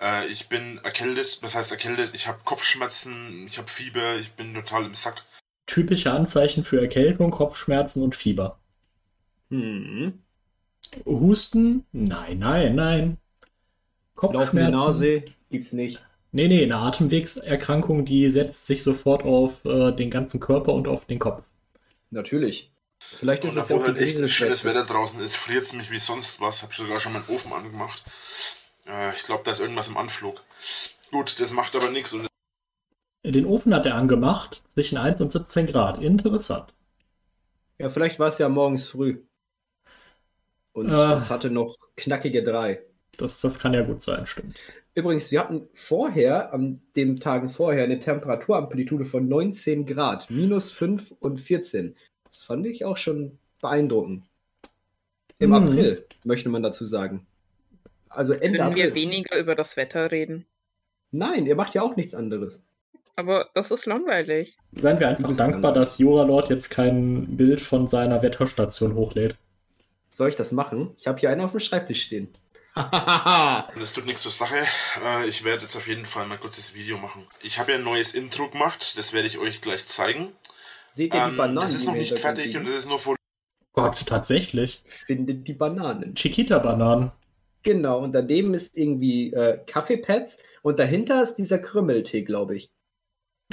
Äh, 0.00 0.26
ich 0.28 0.48
bin 0.48 0.78
erkältet, 0.82 1.38
was 1.42 1.54
heißt 1.54 1.70
erkältet? 1.70 2.10
Ich 2.14 2.26
habe 2.26 2.38
Kopfschmerzen, 2.44 3.46
ich 3.46 3.58
habe 3.58 3.68
Fieber, 3.68 4.16
ich 4.16 4.32
bin 4.32 4.54
total 4.54 4.86
im 4.86 4.94
Sack. 4.94 5.22
Typische 5.66 6.10
Anzeichen 6.10 6.64
für 6.64 6.80
Erkältung, 6.80 7.30
Kopfschmerzen 7.30 8.02
und 8.02 8.14
Fieber. 8.14 8.58
Hm. 9.50 10.22
Husten? 11.04 11.84
Nein, 11.92 12.38
nein, 12.38 12.74
nein. 12.74 13.18
Laufende 14.16 14.38
Kopfschmerzen? 14.38 14.86
Nase 14.86 15.24
gibt's 15.50 15.72
nicht. 15.72 16.02
Nee, 16.32 16.48
nee, 16.48 16.62
eine 16.62 16.76
Atemwegserkrankung, 16.76 18.06
die 18.06 18.30
setzt 18.30 18.66
sich 18.66 18.82
sofort 18.82 19.22
auf 19.24 19.64
äh, 19.66 19.92
den 19.92 20.10
ganzen 20.10 20.40
Körper 20.40 20.72
und 20.72 20.88
auf 20.88 21.04
den 21.04 21.18
Kopf. 21.18 21.42
Natürlich. 22.10 22.71
Vielleicht 23.10 23.44
ist 23.44 23.56
es 23.56 23.68
ja 23.68 23.76
obwohl 23.76 23.90
auch 23.90 23.94
halt 23.94 24.02
echt 24.02 24.18
ein 24.18 24.28
schönes. 24.28 24.64
Wetter 24.64 24.84
draußen 24.84 25.20
ist, 25.20 25.36
friert 25.36 25.64
es 25.64 25.72
mich 25.72 25.90
wie 25.90 25.98
sonst 25.98 26.40
was. 26.40 26.62
Hab 26.62 26.74
sogar 26.74 27.00
schon 27.00 27.12
meinen 27.12 27.28
Ofen 27.28 27.52
angemacht. 27.52 28.02
Äh, 28.86 29.14
ich 29.14 29.22
glaube, 29.22 29.42
da 29.44 29.52
ist 29.52 29.60
irgendwas 29.60 29.88
im 29.88 29.96
Anflug. 29.96 30.42
Gut, 31.10 31.38
das 31.38 31.52
macht 31.52 31.76
aber 31.76 31.90
nichts 31.90 32.12
und 32.12 32.26
Den 33.24 33.46
Ofen 33.46 33.74
hat 33.74 33.86
er 33.86 33.94
angemacht, 33.94 34.62
zwischen 34.72 34.98
1 34.98 35.20
und 35.20 35.30
17 35.30 35.66
Grad. 35.66 36.02
Interessant. 36.02 36.74
Ja, 37.78 37.90
vielleicht 37.90 38.18
war 38.18 38.28
es 38.28 38.38
ja 38.38 38.48
morgens 38.48 38.88
früh. 38.88 39.22
Und 40.72 40.90
Ah. 40.90 41.16
es 41.16 41.28
hatte 41.30 41.50
noch 41.50 41.76
knackige 41.96 42.42
drei. 42.42 42.82
Das, 43.18 43.40
das 43.40 43.58
kann 43.58 43.74
ja 43.74 43.82
gut 43.82 44.00
sein, 44.02 44.26
stimmt. 44.26 44.56
Übrigens, 44.94 45.30
wir 45.30 45.40
hatten 45.40 45.68
vorher, 45.74 46.52
an 46.52 46.82
den 46.96 47.20
Tagen 47.20 47.50
vorher, 47.50 47.84
eine 47.84 47.98
Temperaturamplitude 47.98 49.04
von 49.04 49.28
19 49.28 49.84
Grad, 49.86 50.30
minus 50.30 50.70
5 50.70 51.12
und 51.20 51.38
14. 51.38 51.94
Das 52.32 52.44
fand 52.44 52.66
ich 52.66 52.86
auch 52.86 52.96
schon 52.96 53.38
beeindruckend. 53.60 54.24
Im 55.38 55.50
Mhm. 55.50 55.56
April, 55.56 56.06
möchte 56.24 56.48
man 56.48 56.62
dazu 56.62 56.86
sagen. 56.86 57.26
Also 58.08 58.32
Ende 58.32 58.58
Können 58.58 58.74
wir 58.74 58.84
April. 58.86 58.94
weniger 58.94 59.38
über 59.38 59.54
das 59.54 59.76
Wetter 59.76 60.10
reden. 60.10 60.46
Nein, 61.10 61.44
ihr 61.46 61.56
macht 61.56 61.74
ja 61.74 61.82
auch 61.82 61.94
nichts 61.94 62.14
anderes. 62.14 62.62
Aber 63.16 63.50
das 63.52 63.70
ist 63.70 63.84
langweilig. 63.84 64.56
Seien 64.72 64.98
wir 64.98 65.08
einfach 65.08 65.36
dankbar, 65.36 65.74
dass 65.74 65.98
Juralord 65.98 66.48
jetzt 66.48 66.70
kein 66.70 67.36
Bild 67.36 67.60
von 67.60 67.86
seiner 67.86 68.22
Wetterstation 68.22 68.94
hochlädt. 68.94 69.36
Soll 70.08 70.30
ich 70.30 70.36
das 70.36 70.52
machen? 70.52 70.94
Ich 70.96 71.06
habe 71.06 71.18
hier 71.20 71.28
einen 71.28 71.42
auf 71.42 71.50
dem 71.50 71.60
Schreibtisch 71.60 72.02
stehen. 72.02 72.28
Und 72.74 73.82
es 73.82 73.92
tut 73.92 74.06
nichts 74.06 74.22
zur 74.22 74.32
Sache. 74.32 74.56
Äh, 75.04 75.28
ich 75.28 75.44
werde 75.44 75.64
jetzt 75.64 75.76
auf 75.76 75.86
jeden 75.86 76.06
Fall 76.06 76.26
mal 76.26 76.38
kurz 76.38 76.56
das 76.56 76.72
Video 76.72 76.96
machen. 76.96 77.26
Ich 77.42 77.58
habe 77.58 77.72
ja 77.72 77.78
ein 77.78 77.84
neues 77.84 78.14
Intro 78.14 78.48
gemacht, 78.48 78.94
das 78.96 79.12
werde 79.12 79.28
ich 79.28 79.36
euch 79.36 79.60
gleich 79.60 79.86
zeigen. 79.88 80.32
Seht 80.92 81.14
ihr 81.14 81.24
die 81.24 81.30
Ähm, 81.30 81.36
Bananen? 81.36 81.56
das 81.72 81.74
ist 81.74 81.86
noch 81.86 81.94
nicht 81.94 82.18
fertig 82.18 82.56
und 82.56 82.68
es 82.68 82.78
ist 82.80 82.88
nur 82.88 82.98
vor. 82.98 83.16
Gott, 83.72 84.04
tatsächlich. 84.06 84.82
Findet 84.86 85.48
die 85.48 85.54
Bananen. 85.54 86.14
Chiquita-Bananen. 86.14 87.10
Genau, 87.62 88.00
und 88.00 88.12
daneben 88.12 88.54
ist 88.54 88.76
irgendwie 88.76 89.32
äh, 89.32 89.58
Kaffeepads 89.66 90.42
und 90.62 90.78
dahinter 90.78 91.22
ist 91.22 91.36
dieser 91.36 91.58
Krümmeltee, 91.58 92.22
glaube 92.22 92.56
ich. 92.56 92.70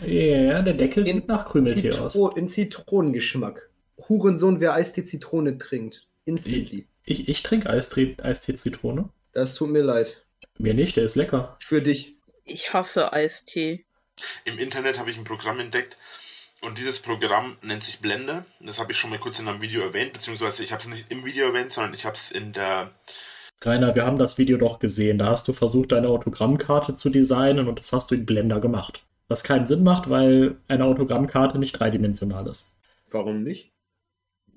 Ja, 0.05 0.61
der 0.61 0.73
Deckel 0.73 1.07
In 1.07 1.15
sieht 1.15 1.27
nach 1.27 1.45
Krümeltee 1.45 1.91
aus. 1.93 2.13
Zitro 2.13 2.29
in 2.29 2.49
Zitronengeschmack. 2.49 3.69
Hurensohn, 4.07 4.59
wer 4.59 4.73
Eistee 4.73 5.03
Zitrone 5.03 5.57
trinkt. 5.57 6.07
Instantly. 6.25 6.87
Ich, 7.05 7.27
ich 7.27 7.43
trinke 7.43 7.69
Eistee, 7.69 8.15
Eistee 8.21 8.55
Zitrone. 8.55 9.09
Das 9.31 9.55
tut 9.55 9.69
mir 9.69 9.81
leid. 9.83 10.25
Mir 10.57 10.73
nicht, 10.73 10.95
der 10.97 11.03
ist 11.05 11.15
lecker. 11.15 11.57
Für 11.61 11.81
dich. 11.81 12.15
Ich 12.43 12.73
hasse 12.73 13.13
Eistee. 13.13 13.85
Im 14.45 14.57
Internet 14.57 14.99
habe 14.99 15.11
ich 15.11 15.17
ein 15.17 15.23
Programm 15.23 15.59
entdeckt 15.59 15.97
und 16.61 16.77
dieses 16.77 16.99
Programm 16.99 17.57
nennt 17.61 17.83
sich 17.83 17.99
Blender. 17.99 18.45
Das 18.59 18.79
habe 18.79 18.91
ich 18.91 18.97
schon 18.97 19.09
mal 19.09 19.19
kurz 19.19 19.39
in 19.39 19.47
einem 19.47 19.61
Video 19.61 19.81
erwähnt, 19.81 20.13
beziehungsweise 20.13 20.63
ich 20.63 20.71
habe 20.71 20.81
es 20.81 20.87
nicht 20.87 21.05
im 21.09 21.25
Video 21.25 21.47
erwähnt, 21.47 21.71
sondern 21.71 21.93
ich 21.93 22.05
habe 22.05 22.15
es 22.15 22.31
in 22.31 22.53
der. 22.53 22.91
Rainer, 23.61 23.93
wir 23.95 24.05
haben 24.05 24.17
das 24.17 24.37
Video 24.37 24.57
doch 24.57 24.79
gesehen. 24.79 25.17
Da 25.17 25.27
hast 25.27 25.47
du 25.47 25.53
versucht, 25.53 25.91
deine 25.91 26.07
Autogrammkarte 26.07 26.95
zu 26.95 27.09
designen 27.09 27.67
und 27.67 27.79
das 27.79 27.91
hast 27.91 28.09
du 28.11 28.15
in 28.15 28.25
Blender 28.25 28.59
gemacht. 28.59 29.03
Was 29.27 29.43
keinen 29.43 29.67
Sinn 29.67 29.83
macht, 29.83 30.09
weil 30.09 30.57
eine 30.67 30.85
Autogrammkarte 30.85 31.59
nicht 31.59 31.73
dreidimensional 31.73 32.47
ist. 32.47 32.75
Warum 33.09 33.43
nicht? 33.43 33.71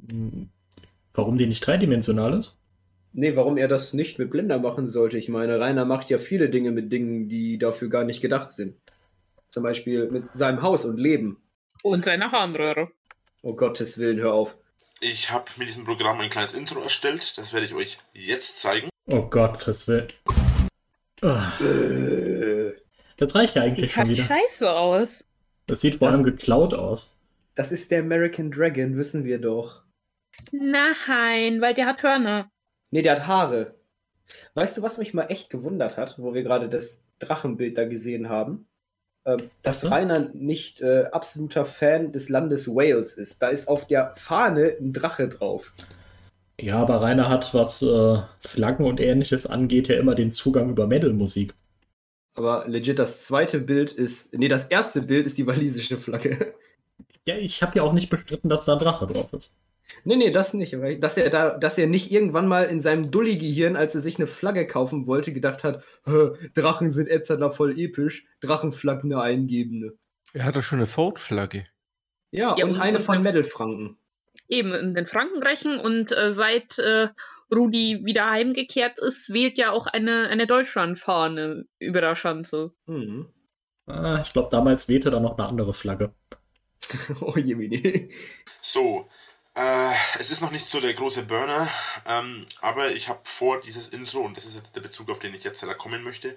Hm, 0.09 0.51
Warum 1.15 1.37
die 1.37 1.47
nicht 1.47 1.67
dreidimensional 1.67 2.39
ist? 2.39 2.57
Nee, 3.13 3.37
warum 3.37 3.59
er 3.59 3.69
das 3.69 3.93
nicht 3.93 4.19
mit 4.19 4.31
Blender 4.31 4.59
machen 4.59 4.87
sollte. 4.87 5.19
Ich 5.19 5.29
meine, 5.29 5.61
Rainer 5.61 5.85
macht 5.85 6.09
ja 6.09 6.19
viele 6.19 6.49
Dinge 6.49 6.71
mit 6.71 6.91
Dingen, 6.91 7.29
die 7.29 7.59
dafür 7.59 7.91
gar 7.91 8.05
nicht 8.05 8.23
gedacht 8.23 8.53
sind. 8.53 8.77
Zum 9.49 9.63
Beispiel 9.63 10.11
mit 10.11 10.35
seinem 10.35 10.63
Haus 10.63 10.87
und 10.87 10.99
Leben. 10.99 11.37
Und 11.83 12.05
seine 12.05 12.31
Harnröhre. 12.33 12.91
Oh 13.43 13.55
Gottes 13.55 13.99
Willen, 13.99 14.19
hör 14.19 14.33
auf. 14.35 14.57
Ich 15.01 15.31
habe 15.31 15.47
mit 15.57 15.67
diesem 15.69 15.85
Programm 15.85 16.21
ein 16.21 16.31
kleines 16.31 16.55
Intro 16.55 16.81
erstellt. 16.81 17.37
Das 17.37 17.53
werde 17.53 17.67
ich 17.67 17.75
euch 17.75 17.99
jetzt 18.13 18.61
zeigen. 18.61 18.89
Oh 19.07 19.23
Gott, 19.23 19.67
das 19.67 19.89
will. 19.89 20.07
Ah, 21.23 21.53
Das 23.17 23.35
reicht 23.35 23.55
ja 23.57 23.63
eigentlich 23.63 23.81
Sieht 23.81 23.91
schon 23.93 24.05
halt 24.07 24.11
wieder. 24.17 24.25
scheiße 24.25 24.73
aus. 24.73 25.25
Das 25.67 25.81
sieht 25.81 25.97
vor 25.97 26.09
Das- 26.09 26.17
allem 26.17 26.25
geklaut 26.25 26.75
aus. 26.75 27.19
Das 27.55 27.71
ist 27.71 27.91
der 27.91 28.01
American 28.01 28.51
Dragon, 28.51 28.97
wissen 28.97 29.25
wir 29.25 29.41
doch. 29.41 29.83
Nein, 30.53 31.61
weil 31.61 31.75
der 31.75 31.87
hat 31.87 32.03
Hörner. 32.03 32.51
Nee, 32.91 33.03
der 33.03 33.13
hat 33.17 33.27
Haare. 33.27 33.75
Weißt 34.55 34.77
du, 34.77 34.83
was 34.83 34.99
mich 34.99 35.13
mal 35.15 35.27
echt 35.27 35.51
gewundert 35.51 35.99
hat, 35.99 36.19
wo 36.19 36.33
wir 36.33 36.43
gerade 36.43 36.69
das 36.69 37.03
Drachenbild 37.19 37.77
da 37.77 37.85
gesehen 37.85 38.29
haben? 38.29 38.67
Äh, 39.25 39.37
dass? 39.63 39.91
Rainer 39.91 40.31
nicht 40.35 40.81
äh, 40.81 41.05
absoluter 41.13 41.65
Fan 41.65 42.13
des 42.13 42.29
Landes 42.29 42.69
Wales 42.69 43.15
ist. 43.15 43.43
Da 43.43 43.49
ist 43.49 43.69
auf 43.69 43.87
der 43.87 44.15
Fahne 44.17 44.77
ein 44.81 44.93
Drache 44.93 45.29
drauf. 45.29 45.73
Ja, 46.61 46.79
aber 46.79 47.01
Rainer 47.01 47.29
hat, 47.29 47.55
was 47.55 47.83
äh, 47.83 48.19
Flaggen 48.41 48.87
und 48.87 49.01
ähnliches 49.01 49.47
angeht, 49.47 49.89
ja 49.89 49.97
immer 49.97 50.15
den 50.15 50.33
Zugang 50.33 50.71
über 50.71 50.87
Metal-Musik. 50.87 51.55
Aber 52.35 52.67
legit, 52.67 52.99
das 52.99 53.25
zweite 53.25 53.59
Bild 53.59 53.93
ist. 53.93 54.35
Nee, 54.35 54.49
das 54.49 54.67
erste 54.67 55.03
Bild 55.03 55.27
ist 55.27 55.39
die 55.39 55.47
walisische 55.47 55.99
Flagge. 55.99 56.55
Ja, 57.27 57.37
ich 57.37 57.63
habe 57.63 57.77
ja 57.77 57.83
auch 57.83 57.93
nicht 57.93 58.11
bestritten, 58.11 58.49
dass 58.49 58.65
da 58.65 58.73
ein 58.73 58.79
Drache 58.79 59.07
drauf 59.07 59.33
ist. 59.33 59.55
Nee, 60.05 60.17
nee, 60.17 60.31
das 60.31 60.55
nicht. 60.55 60.75
Aber 60.75 60.95
dass 60.95 61.17
er 61.17 61.31
da, 61.31 61.57
dass 61.57 61.79
er 61.79 61.87
nicht 61.87 62.11
irgendwann 62.11 62.49
mal 62.49 62.65
in 62.65 62.81
seinem 62.81 63.11
Dulli-Gehirn, 63.11 63.77
als 63.77 63.95
er 63.95 64.01
sich 64.01 64.17
eine 64.19 64.27
Flagge 64.27 64.67
kaufen 64.67 65.07
wollte, 65.07 65.33
gedacht 65.33 65.65
hat, 65.65 65.83
"Hä, 66.05 66.31
Drachen 66.55 66.91
sind 66.91 67.09
Etzadler 67.09 67.51
voll 67.51 67.79
episch, 67.79 68.27
Drachenflaggen 68.41 69.13
eine 69.13 69.23
eingebende. 69.23 69.97
Er 70.35 70.45
hat 70.45 70.57
doch 70.57 70.63
schon 70.63 70.79
eine 70.79 70.87
Ford-Flagge. 70.87 71.67
Ja, 72.31 72.57
Ja, 72.57 72.65
und 72.65 72.73
und- 72.73 72.81
eine 72.81 72.99
und 72.99 73.05
von 73.05 73.23
Metal-Franken. 73.23 73.99
Eben 74.49 74.73
in 74.73 74.95
den 74.95 75.07
Frankenrechen 75.07 75.79
und 75.79 76.11
äh, 76.13 76.33
seit 76.33 76.79
äh, 76.79 77.09
Rudi 77.55 78.01
wieder 78.05 78.31
heimgekehrt 78.31 78.99
ist, 78.99 79.33
wählt 79.33 79.57
ja 79.59 79.71
auch 79.73 79.87
eine, 79.87 80.29
eine 80.29 80.47
Deutschlandfahne 80.47 81.67
über 81.79 82.01
der 82.01 82.17
Schanze. 82.17 82.73
Mhm. 82.87 83.27
Ah, 83.87 84.21
ich 84.23 84.33
glaube, 84.33 84.49
damals 84.51 84.89
wehte 84.89 85.11
da 85.11 85.21
noch 85.21 85.37
eine 85.39 85.47
andere 85.49 85.75
Flagge. 85.75 86.15
oh 87.21 87.37
je. 87.37 88.09
So, 88.63 89.09
äh, 89.55 89.93
es 90.19 90.31
ist 90.31 90.41
noch 90.41 90.51
nicht 90.51 90.69
so 90.69 90.81
der 90.81 90.95
große 90.95 91.23
Burner, 91.23 91.69
ähm, 92.07 92.47
aber 92.61 92.93
ich 92.93 93.09
habe 93.09 93.21
vor, 93.25 93.61
dieses 93.61 93.89
Intro, 93.89 94.21
und 94.21 94.37
das 94.37 94.45
ist 94.45 94.57
jetzt 94.57 94.75
der 94.75 94.81
Bezug, 94.81 95.11
auf 95.11 95.19
den 95.19 95.35
ich 95.35 95.45
jetzt 95.45 95.63
leider 95.63 95.75
kommen 95.75 96.03
möchte, 96.03 96.37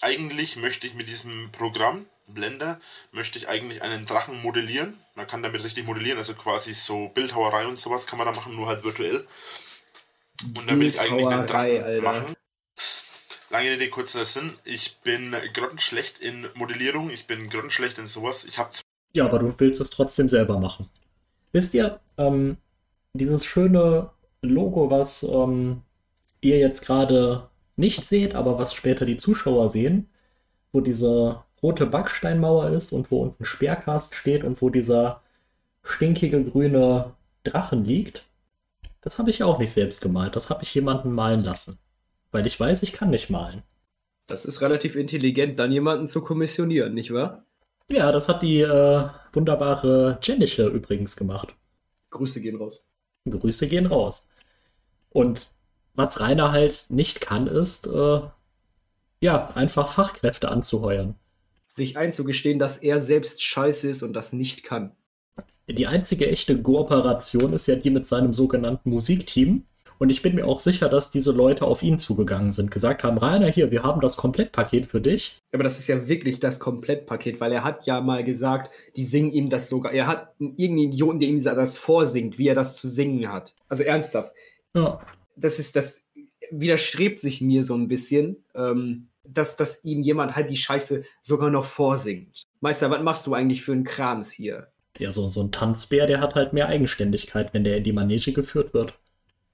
eigentlich 0.00 0.56
möchte 0.56 0.86
ich 0.86 0.94
mit 0.94 1.08
diesem 1.08 1.50
Programm, 1.50 2.06
Blender, 2.28 2.80
möchte 3.10 3.38
ich 3.38 3.48
eigentlich 3.48 3.82
einen 3.82 4.06
Drachen 4.06 4.40
modellieren. 4.42 4.98
Man 5.14 5.26
kann 5.26 5.42
damit 5.42 5.64
richtig 5.64 5.86
modellieren, 5.86 6.18
also 6.18 6.34
quasi 6.34 6.74
so 6.74 7.08
Bildhauerei 7.08 7.66
und 7.66 7.80
sowas 7.80 8.06
kann 8.06 8.18
man 8.18 8.26
da 8.26 8.32
machen, 8.32 8.54
nur 8.54 8.68
halt 8.68 8.84
virtuell. 8.84 9.26
Und 10.42 10.68
da 10.68 10.78
will 10.78 10.88
ich 10.88 11.00
eigentlich 11.00 11.26
einen 11.26 11.46
Drachen 11.46 11.82
Alter. 11.82 12.02
machen. 12.02 12.36
Lange 13.50 13.70
Rede, 13.70 13.88
kurzer 13.88 14.24
Sinn. 14.26 14.58
Ich 14.64 14.98
bin 14.98 15.34
grottenschlecht 15.54 16.18
in 16.18 16.48
Modellierung, 16.54 17.10
ich 17.10 17.26
bin 17.26 17.48
grottenschlecht 17.48 17.98
in 17.98 18.06
sowas. 18.06 18.44
Ich 18.44 18.58
habe 18.58 18.70
Ja, 19.14 19.24
aber 19.24 19.38
du 19.38 19.58
willst 19.58 19.80
es 19.80 19.90
trotzdem 19.90 20.28
selber 20.28 20.60
machen. 20.60 20.90
Wisst 21.52 21.74
ihr, 21.74 22.00
ähm, 22.16 22.56
dieses 23.14 23.44
schöne 23.44 24.10
Logo, 24.42 24.90
was 24.90 25.22
ähm, 25.22 25.82
ihr 26.40 26.58
jetzt 26.58 26.84
gerade 26.84 27.48
nicht 27.76 28.06
seht, 28.06 28.34
aber 28.34 28.58
was 28.58 28.74
später 28.74 29.04
die 29.04 29.16
Zuschauer 29.16 29.68
sehen, 29.68 30.08
wo 30.72 30.80
diese 30.80 31.42
rote 31.62 31.86
Backsteinmauer 31.86 32.70
ist 32.70 32.92
und 32.92 33.10
wo 33.10 33.22
unten 33.22 33.44
Speerkast 33.44 34.14
steht 34.14 34.44
und 34.44 34.60
wo 34.62 34.70
dieser 34.70 35.22
stinkige 35.82 36.44
grüne 36.44 37.12
Drachen 37.44 37.84
liegt, 37.84 38.24
das 39.00 39.18
habe 39.18 39.30
ich 39.30 39.42
auch 39.42 39.58
nicht 39.58 39.70
selbst 39.70 40.00
gemalt. 40.00 40.36
Das 40.36 40.50
habe 40.50 40.62
ich 40.62 40.74
jemanden 40.74 41.12
malen 41.12 41.42
lassen. 41.42 41.78
Weil 42.30 42.46
ich 42.46 42.58
weiß, 42.58 42.82
ich 42.82 42.92
kann 42.92 43.10
nicht 43.10 43.30
malen. 43.30 43.62
Das 44.26 44.44
ist 44.44 44.60
relativ 44.60 44.96
intelligent, 44.96 45.58
dann 45.58 45.72
jemanden 45.72 46.06
zu 46.06 46.20
kommissionieren, 46.20 46.92
nicht 46.92 47.14
wahr? 47.14 47.46
Ja, 47.90 48.12
das 48.12 48.28
hat 48.28 48.42
die 48.42 48.60
äh, 48.60 49.08
wunderbare 49.32 50.18
Jenniche 50.22 50.66
übrigens 50.66 51.16
gemacht. 51.16 51.54
Grüße 52.10 52.40
gehen 52.40 52.56
raus. 52.56 52.80
Grüße 53.28 53.66
gehen 53.66 53.86
raus. 53.86 54.28
Und 55.10 55.52
was 55.94 56.20
Rainer 56.20 56.52
halt 56.52 56.86
nicht 56.90 57.20
kann, 57.20 57.46
ist, 57.46 57.86
äh, 57.86 58.20
ja, 59.20 59.46
einfach 59.54 59.92
Fachkräfte 59.92 60.48
anzuheuern. 60.48 61.16
Sich 61.66 61.96
einzugestehen, 61.96 62.58
dass 62.58 62.78
er 62.78 63.00
selbst 63.00 63.42
scheiße 63.42 63.88
ist 63.88 64.02
und 64.02 64.12
das 64.12 64.32
nicht 64.32 64.62
kann. 64.62 64.92
Die 65.68 65.86
einzige 65.86 66.28
echte 66.28 66.60
Kooperation 66.60 67.52
ist 67.52 67.66
ja 67.66 67.76
die 67.76 67.90
mit 67.90 68.06
seinem 68.06 68.32
sogenannten 68.32 68.90
Musikteam. 68.90 69.66
Und 69.98 70.10
ich 70.10 70.22
bin 70.22 70.36
mir 70.36 70.46
auch 70.46 70.60
sicher, 70.60 70.88
dass 70.88 71.10
diese 71.10 71.32
Leute 71.32 71.64
auf 71.64 71.82
ihn 71.82 71.98
zugegangen 71.98 72.52
sind, 72.52 72.70
gesagt 72.70 73.02
haben, 73.02 73.18
Rainer, 73.18 73.48
hier, 73.48 73.70
wir 73.70 73.82
haben 73.82 74.00
das 74.00 74.16
Komplettpaket 74.16 74.86
für 74.86 75.00
dich. 75.00 75.38
Aber 75.52 75.64
das 75.64 75.78
ist 75.78 75.88
ja 75.88 76.08
wirklich 76.08 76.38
das 76.38 76.60
Komplettpaket, 76.60 77.40
weil 77.40 77.52
er 77.52 77.64
hat 77.64 77.86
ja 77.86 78.00
mal 78.00 78.22
gesagt, 78.22 78.70
die 78.96 79.04
singen 79.04 79.32
ihm 79.32 79.48
das 79.48 79.68
sogar. 79.68 79.92
Er 79.92 80.06
hat 80.06 80.34
irgendeinen 80.38 80.92
Idioten, 80.92 81.18
der 81.18 81.28
ihm 81.28 81.42
das 81.42 81.76
vorsingt, 81.76 82.38
wie 82.38 82.48
er 82.48 82.54
das 82.54 82.76
zu 82.76 82.86
singen 82.86 83.32
hat. 83.32 83.54
Also 83.68 83.82
ernsthaft. 83.82 84.32
Ja, 84.74 85.00
Das 85.36 85.58
ist, 85.58 85.74
das 85.74 86.06
widerstrebt 86.50 87.18
sich 87.18 87.40
mir 87.40 87.64
so 87.64 87.74
ein 87.74 87.88
bisschen, 87.88 88.44
ähm, 88.54 89.08
dass, 89.24 89.56
dass 89.56 89.84
ihm 89.84 90.02
jemand 90.02 90.36
halt 90.36 90.48
die 90.48 90.56
Scheiße 90.56 91.04
sogar 91.22 91.50
noch 91.50 91.64
vorsingt. 91.64 92.44
Meister, 92.60 92.90
was 92.90 93.02
machst 93.02 93.26
du 93.26 93.34
eigentlich 93.34 93.62
für 93.62 93.72
einen 93.72 93.84
Krams 93.84 94.30
hier? 94.30 94.68
ja 94.98 95.10
so, 95.10 95.28
so 95.28 95.42
ein 95.42 95.52
Tanzbär, 95.52 96.06
der 96.06 96.20
hat 96.20 96.34
halt 96.34 96.52
mehr 96.52 96.68
Eigenständigkeit, 96.68 97.54
wenn 97.54 97.64
der 97.64 97.76
in 97.76 97.84
die 97.84 97.92
Manege 97.92 98.32
geführt 98.32 98.74
wird. 98.74 98.94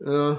Äh, 0.01 0.37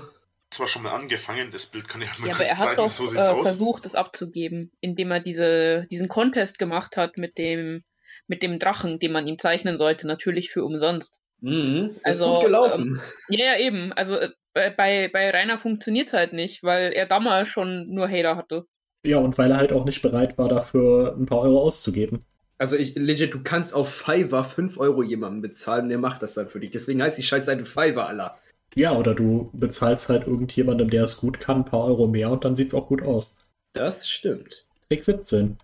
zwar 0.49 0.67
schon 0.67 0.83
mal 0.83 0.95
angefangen, 0.95 1.51
das 1.51 1.65
Bild 1.65 1.87
kann 1.87 2.01
ich 2.01 2.11
auch 2.11 2.19
mal 2.19 2.27
Ja, 2.27 2.35
aber 2.35 2.45
er 2.45 2.57
hat 2.57 2.65
zeigen, 2.69 2.77
doch 2.77 2.89
so 2.91 3.13
äh, 3.13 3.19
aus. 3.19 3.41
versucht, 3.43 3.85
es 3.85 3.95
abzugeben, 3.95 4.71
indem 4.79 5.11
er 5.11 5.19
diese, 5.19 5.85
diesen 5.91 6.07
Contest 6.07 6.59
gemacht 6.59 6.97
hat 6.97 7.17
mit 7.17 7.37
dem, 7.37 7.83
mit 8.27 8.41
dem 8.43 8.59
Drachen, 8.59 8.99
den 8.99 9.11
man 9.11 9.27
ihm 9.27 9.39
zeichnen 9.39 9.77
sollte, 9.77 10.07
natürlich 10.07 10.49
für 10.51 10.63
umsonst. 10.63 11.19
mhm, 11.41 11.95
ist 11.95 12.05
Also, 12.05 12.35
gut 12.35 12.45
gelaufen. 12.45 13.01
Ja, 13.29 13.45
ja, 13.53 13.57
eben. 13.59 13.91
Also 13.93 14.15
äh, 14.17 14.29
bei, 14.53 15.09
bei 15.11 15.29
Rainer 15.31 15.57
funktioniert 15.57 16.07
es 16.07 16.13
halt 16.13 16.33
nicht, 16.33 16.63
weil 16.63 16.93
er 16.93 17.05
damals 17.05 17.49
schon 17.49 17.87
nur 17.89 18.07
Hater 18.09 18.35
hatte. 18.37 18.65
Ja, 19.03 19.17
und 19.17 19.37
weil 19.37 19.51
er 19.51 19.57
halt 19.57 19.71
auch 19.71 19.85
nicht 19.85 20.01
bereit 20.01 20.37
war, 20.37 20.49
dafür 20.49 21.15
ein 21.17 21.25
paar 21.25 21.41
Euro 21.41 21.61
auszugeben. 21.61 22.25
Also 22.57 22.77
ich, 22.77 22.95
legit, 22.95 23.33
du 23.33 23.43
kannst 23.43 23.73
auf 23.75 23.93
Fiverr 23.93 24.43
5 24.45 24.77
Euro 24.79 25.03
jemandem 25.03 25.41
bezahlen 25.41 25.83
und 25.83 25.89
der 25.89 25.97
macht 25.97 26.21
das 26.23 26.35
dann 26.35 26.47
für 26.47 26.59
dich. 26.59 26.71
Deswegen 26.71 27.01
heißt 27.03 27.17
die 27.17 27.23
Scheißseite 27.23 27.65
Fiverr, 27.65 28.07
aller. 28.07 28.37
Ja, 28.75 28.91
oder 28.93 29.15
du 29.15 29.49
bezahlst 29.53 30.09
halt 30.09 30.27
irgendjemandem, 30.27 30.89
der 30.89 31.05
es 31.05 31.17
gut 31.17 31.39
kann, 31.39 31.59
ein 31.59 31.65
paar 31.65 31.85
Euro 31.85 32.07
mehr 32.07 32.29
und 32.29 32.43
dann 32.43 32.55
sieht's 32.55 32.73
auch 32.73 32.87
gut 32.87 33.01
aus. 33.01 33.33
Das 33.73 34.07
stimmt. 34.07 34.65
Trick 34.89 35.03
17. 35.03 35.57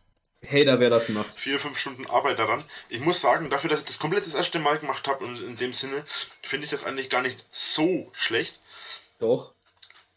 Hater, 0.49 0.79
wer 0.79 0.89
das 0.89 1.09
macht. 1.09 1.39
Vier, 1.39 1.59
fünf 1.59 1.77
Stunden 1.77 2.07
Arbeit 2.07 2.39
daran. 2.39 2.63
Ich 2.89 3.01
muss 3.01 3.21
sagen, 3.21 3.49
dafür, 3.49 3.69
dass 3.69 3.81
ich 3.81 3.85
das 3.85 3.99
komplett 3.99 4.25
das 4.25 4.33
erste 4.33 4.59
Mal 4.59 4.79
gemacht 4.79 5.07
habe 5.07 5.23
und 5.23 5.39
in 5.41 5.55
dem 5.55 5.73
Sinne 5.73 6.03
finde 6.41 6.63
ich 6.63 6.71
das 6.71 6.83
eigentlich 6.83 7.09
gar 7.09 7.21
nicht 7.21 7.45
so 7.51 8.09
schlecht. 8.13 8.59
Doch. 9.19 9.53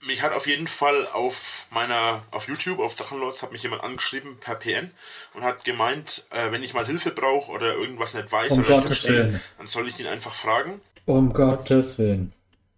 Mich 0.06 0.22
hat 0.22 0.32
auf 0.32 0.46
jeden 0.46 0.66
Fall 0.66 1.06
auf 1.08 1.66
meiner, 1.70 2.24
auf 2.30 2.46
YouTube, 2.48 2.78
auf 2.78 2.94
Drachenlords, 2.94 3.42
hat 3.42 3.52
mich 3.52 3.62
jemand 3.62 3.82
angeschrieben 3.82 4.38
per 4.38 4.54
PN 4.54 4.90
und 5.34 5.42
hat 5.42 5.64
gemeint, 5.64 6.24
äh, 6.30 6.52
wenn 6.52 6.62
ich 6.62 6.74
mal 6.74 6.86
Hilfe 6.86 7.10
brauche 7.10 7.50
oder 7.50 7.74
irgendwas 7.74 8.14
nicht 8.14 8.30
weiß 8.30 8.52
Um 8.52 8.58
oder 8.60 8.68
Gottes 8.68 8.86
verstehe, 8.86 9.24
Willen. 9.24 9.40
dann 9.58 9.66
soll 9.66 9.88
ich 9.88 9.98
ihn 9.98 10.06
einfach 10.06 10.34
fragen. 10.34 10.80
Um 11.06 11.32
Gottes 11.32 11.98
Willen. 11.98 12.32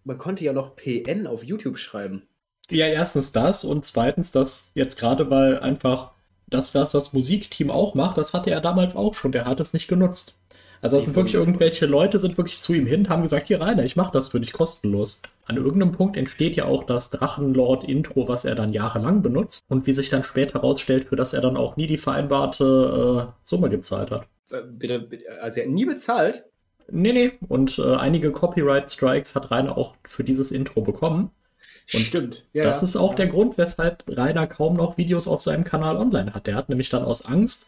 Man 0.07 0.19
konnte 0.19 0.45
ja 0.45 0.53
noch 0.53 0.77
PN 0.77 1.27
auf 1.27 1.43
YouTube 1.43 1.79
schreiben. 1.79 2.29
Ja, 2.71 2.87
erstens 2.87 3.33
das 3.33 3.65
und 3.65 3.85
zweitens 3.85 4.31
das 4.31 4.71
jetzt 4.75 4.99
gerade, 4.99 5.31
weil 5.31 5.59
einfach 5.59 6.13
das, 6.47 6.77
was 6.77 6.93
das 6.93 7.13
Musikteam 7.13 7.73
auch 7.73 7.95
macht, 7.95 8.17
das 8.17 8.33
hatte 8.33 8.51
er 8.51 8.61
damals 8.61 8.95
auch 8.95 9.15
schon. 9.15 9.33
Der 9.33 9.47
hat 9.47 9.59
es 9.59 9.73
nicht 9.73 9.89
genutzt. 9.89 10.39
Also, 10.81 10.97
das 10.97 11.05
sind 11.05 11.17
wirklich 11.17 11.35
irgendwelche 11.35 11.87
Leute, 11.87 12.21
sind 12.21 12.37
wirklich 12.37 12.59
zu 12.61 12.73
ihm 12.73 12.87
hin, 12.87 13.09
haben 13.09 13.23
gesagt: 13.23 13.49
Hier, 13.49 13.61
Rainer, 13.61 13.83
ich 13.83 13.97
mache 13.97 14.13
das 14.13 14.29
für 14.29 14.39
dich 14.39 14.53
kostenlos. 14.53 15.23
An 15.45 15.57
irgendeinem 15.57 15.91
Punkt 15.91 16.17
entsteht 16.17 16.55
ja 16.55 16.67
auch 16.67 16.85
das 16.85 17.11
Drachenlord-Intro, 17.11 18.29
was 18.29 18.45
er 18.45 18.55
dann 18.55 18.73
jahrelang 18.73 19.23
benutzt 19.23 19.65
und 19.69 19.89
wie 19.89 19.93
sich 19.93 20.09
dann 20.09 20.23
später 20.23 20.61
herausstellt, 20.61 21.07
für 21.07 21.17
das 21.17 21.33
er 21.33 21.41
dann 21.41 21.57
auch 21.57 21.77
nie 21.77 21.89
die 21.89 21.99
vereinbarte 21.99 23.29
äh, 23.29 23.33
Summe 23.43 23.71
gezahlt 23.71 24.13
hat. 24.13 24.29
Äh, 24.51 24.63
Bitte, 24.71 25.01
bitte, 25.01 25.25
also 25.43 25.59
er 25.61 25.67
hat 25.67 25.73
nie 25.73 25.85
bezahlt. 25.85 26.45
Nee, 26.91 27.13
nee. 27.13 27.33
Und 27.49 27.79
äh, 27.79 27.97
einige 27.97 28.33
Copyright-Strikes 28.33 29.35
hat 29.35 29.51
Rainer 29.51 29.77
auch 29.77 29.95
für 30.05 30.25
dieses 30.25 30.53
Intro 30.53 30.83
bekommen. 30.83 31.31
Und 31.93 32.01
Stimmt. 32.01 32.45
Ja, 32.53 32.65
das 32.65 32.81
ja. 32.81 32.85
ist 32.85 32.97
auch 32.97 33.15
der 33.15 33.29
Grund, 33.29 33.59
weshalb 33.59 34.05
Rainer 34.09 34.47
kaum 34.47 34.75
noch 34.77 34.97
Videos 34.97 35.29
auf 35.29 35.43
seinem 35.43 35.65
Kanal 35.65 35.97
online 35.97 36.35
hat. 36.35 36.47
Der 36.47 36.57
hat 36.57 36.69
nämlich 36.69 36.89
dann 36.89 37.05
aus 37.05 37.25
Angst, 37.25 37.67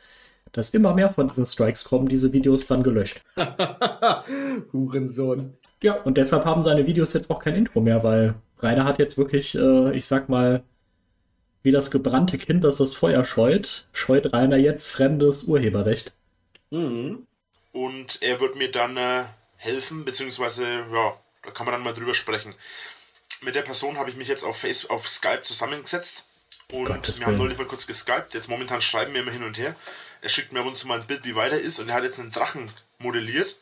dass 0.53 0.71
immer 0.71 0.95
mehr 0.95 1.11
von 1.11 1.29
diesen 1.29 1.45
Strikes 1.45 1.85
kommen, 1.85 2.09
diese 2.09 2.33
Videos 2.33 2.67
dann 2.67 2.83
gelöscht. 2.83 3.23
Hurensohn. 4.73 5.55
Ja, 5.83 5.95
und 6.03 6.17
deshalb 6.17 6.45
haben 6.45 6.63
seine 6.63 6.87
Videos 6.87 7.13
jetzt 7.13 7.31
auch 7.31 7.39
kein 7.39 7.55
Intro 7.55 7.81
mehr, 7.81 8.03
weil 8.03 8.35
Rainer 8.59 8.85
hat 8.85 8.99
jetzt 8.99 9.19
wirklich, 9.19 9.55
äh, 9.55 9.97
ich 9.97 10.07
sag 10.07 10.29
mal, 10.29 10.63
wie 11.63 11.71
das 11.71 11.91
gebrannte 11.91 12.39
Kind, 12.39 12.65
das 12.65 12.79
das 12.79 12.95
Feuer 12.95 13.25
scheut, 13.25 13.87
scheut 13.93 14.33
Rainer 14.33 14.57
jetzt 14.57 14.89
fremdes 14.89 15.45
Urheberrecht. 15.45 16.13
Mhm. 16.71 17.28
Und 17.73 18.23
er 18.23 18.41
wird 18.41 18.57
mir 18.57 18.71
dann 18.71 18.97
äh, 18.97 19.25
helfen, 19.57 20.05
beziehungsweise, 20.05 20.65
ja, 20.65 21.17
da 21.43 21.51
kann 21.51 21.67
man 21.67 21.73
dann 21.73 21.83
mal 21.83 21.95
drüber 21.95 22.15
sprechen. 22.15 22.55
Mit 23.41 23.55
der 23.55 23.63
Person 23.63 23.99
habe 23.99 24.11
ich 24.11 24.17
mich 24.17 24.29
jetzt 24.29 24.45
auf, 24.45 24.59
Face 24.59 24.89
auf 24.89 25.09
Skype 25.09 25.43
zusammengesetzt. 25.43 26.25
Und 26.71 26.87
Gottes 26.87 27.19
wir 27.19 27.27
haben 27.27 27.39
neulich 27.39 27.57
mal 27.57 27.67
kurz 27.67 27.87
geskypt. 27.87 28.35
Jetzt 28.35 28.49
momentan 28.49 28.83
schreiben 28.83 29.15
wir 29.15 29.23
immer 29.23 29.33
hin 29.33 29.43
und 29.43 29.59
her. 29.59 29.75
Er 30.21 30.29
schickt 30.29 30.53
mir 30.53 30.61
ab 30.61 30.67
und 30.67 30.77
zu 30.77 30.87
mal 30.87 31.01
ein 31.01 31.07
Bild, 31.07 31.25
wie 31.25 31.35
weit 31.35 31.53
er 31.53 31.61
ist. 31.61 31.79
Und 31.79 31.89
er 31.89 31.95
hat 31.95 32.05
jetzt 32.05 32.19
einen 32.19 32.31
Drachen 32.31 32.71
modelliert. 32.99 33.57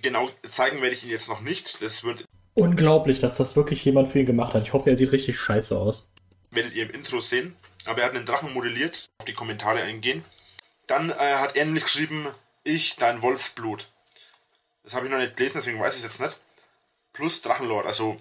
Genau 0.00 0.30
zeigen 0.50 0.80
werde 0.80 0.94
ich 0.94 1.04
ihn 1.04 1.10
jetzt 1.10 1.28
noch 1.28 1.42
nicht. 1.42 1.82
Das 1.82 2.02
wird 2.02 2.24
Unglaublich, 2.54 3.18
dass 3.18 3.36
das 3.36 3.56
wirklich 3.56 3.84
jemand 3.84 4.08
für 4.08 4.18
ihn 4.18 4.26
gemacht 4.26 4.52
hat. 4.54 4.62
Ich 4.62 4.72
hoffe, 4.72 4.90
er 4.90 4.96
sieht 4.96 5.12
richtig 5.12 5.38
scheiße 5.38 5.76
aus. 5.78 6.10
werdet 6.50 6.74
ihr 6.74 6.82
im 6.84 6.90
Intro 6.90 7.20
sehen. 7.20 7.56
Aber 7.86 8.00
er 8.00 8.06
hat 8.06 8.14
einen 8.14 8.26
Drachen 8.26 8.52
modelliert, 8.52 9.06
auf 9.18 9.24
die 9.24 9.32
Kommentare 9.32 9.80
eingehen. 9.82 10.24
Dann 10.86 11.10
äh, 11.10 11.14
hat 11.14 11.56
er 11.56 11.64
nämlich 11.64 11.84
geschrieben, 11.84 12.28
ich, 12.64 12.96
dein 12.96 13.22
Wolfsblut. 13.22 13.88
Das 14.84 14.94
habe 14.94 15.06
ich 15.06 15.12
noch 15.12 15.18
nicht 15.18 15.36
gelesen, 15.36 15.58
deswegen 15.58 15.80
weiß 15.80 15.94
ich 15.96 16.04
es 16.04 16.10
jetzt 16.10 16.20
nicht. 16.20 16.40
Plus 17.12 17.40
Drachenlord, 17.40 17.86
also 17.86 18.20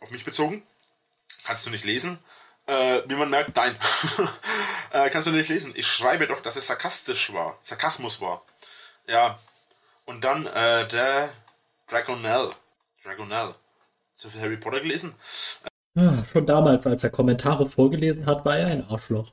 auf 0.00 0.10
mich 0.10 0.24
bezogen. 0.24 0.62
Kannst 1.44 1.64
du 1.66 1.70
nicht 1.70 1.84
lesen. 1.84 2.18
Äh, 2.66 3.02
wie 3.06 3.14
man 3.14 3.30
merkt, 3.30 3.54
nein. 3.54 3.78
äh, 4.90 5.08
kannst 5.10 5.28
du 5.28 5.30
nicht 5.30 5.48
lesen. 5.48 5.72
Ich 5.76 5.86
schreibe 5.86 6.26
doch, 6.26 6.40
dass 6.42 6.56
es 6.56 6.66
sarkastisch 6.66 7.32
war. 7.32 7.58
Sarkasmus 7.62 8.20
war. 8.20 8.44
Ja. 9.06 9.38
Und 10.04 10.24
dann 10.24 10.46
äh, 10.46 10.86
der 10.88 11.32
Dragonell. 11.86 12.50
Dragonell. 13.04 13.54
So 14.16 14.30
viel 14.30 14.40
Harry 14.40 14.56
Potter 14.56 14.80
gelesen? 14.80 15.14
Ja, 15.94 16.24
schon 16.32 16.46
damals, 16.46 16.86
als 16.86 17.04
er 17.04 17.10
Kommentare 17.10 17.68
vorgelesen 17.68 18.26
hat, 18.26 18.44
war 18.44 18.58
er 18.58 18.66
ein 18.68 18.84
Arschloch. 18.88 19.32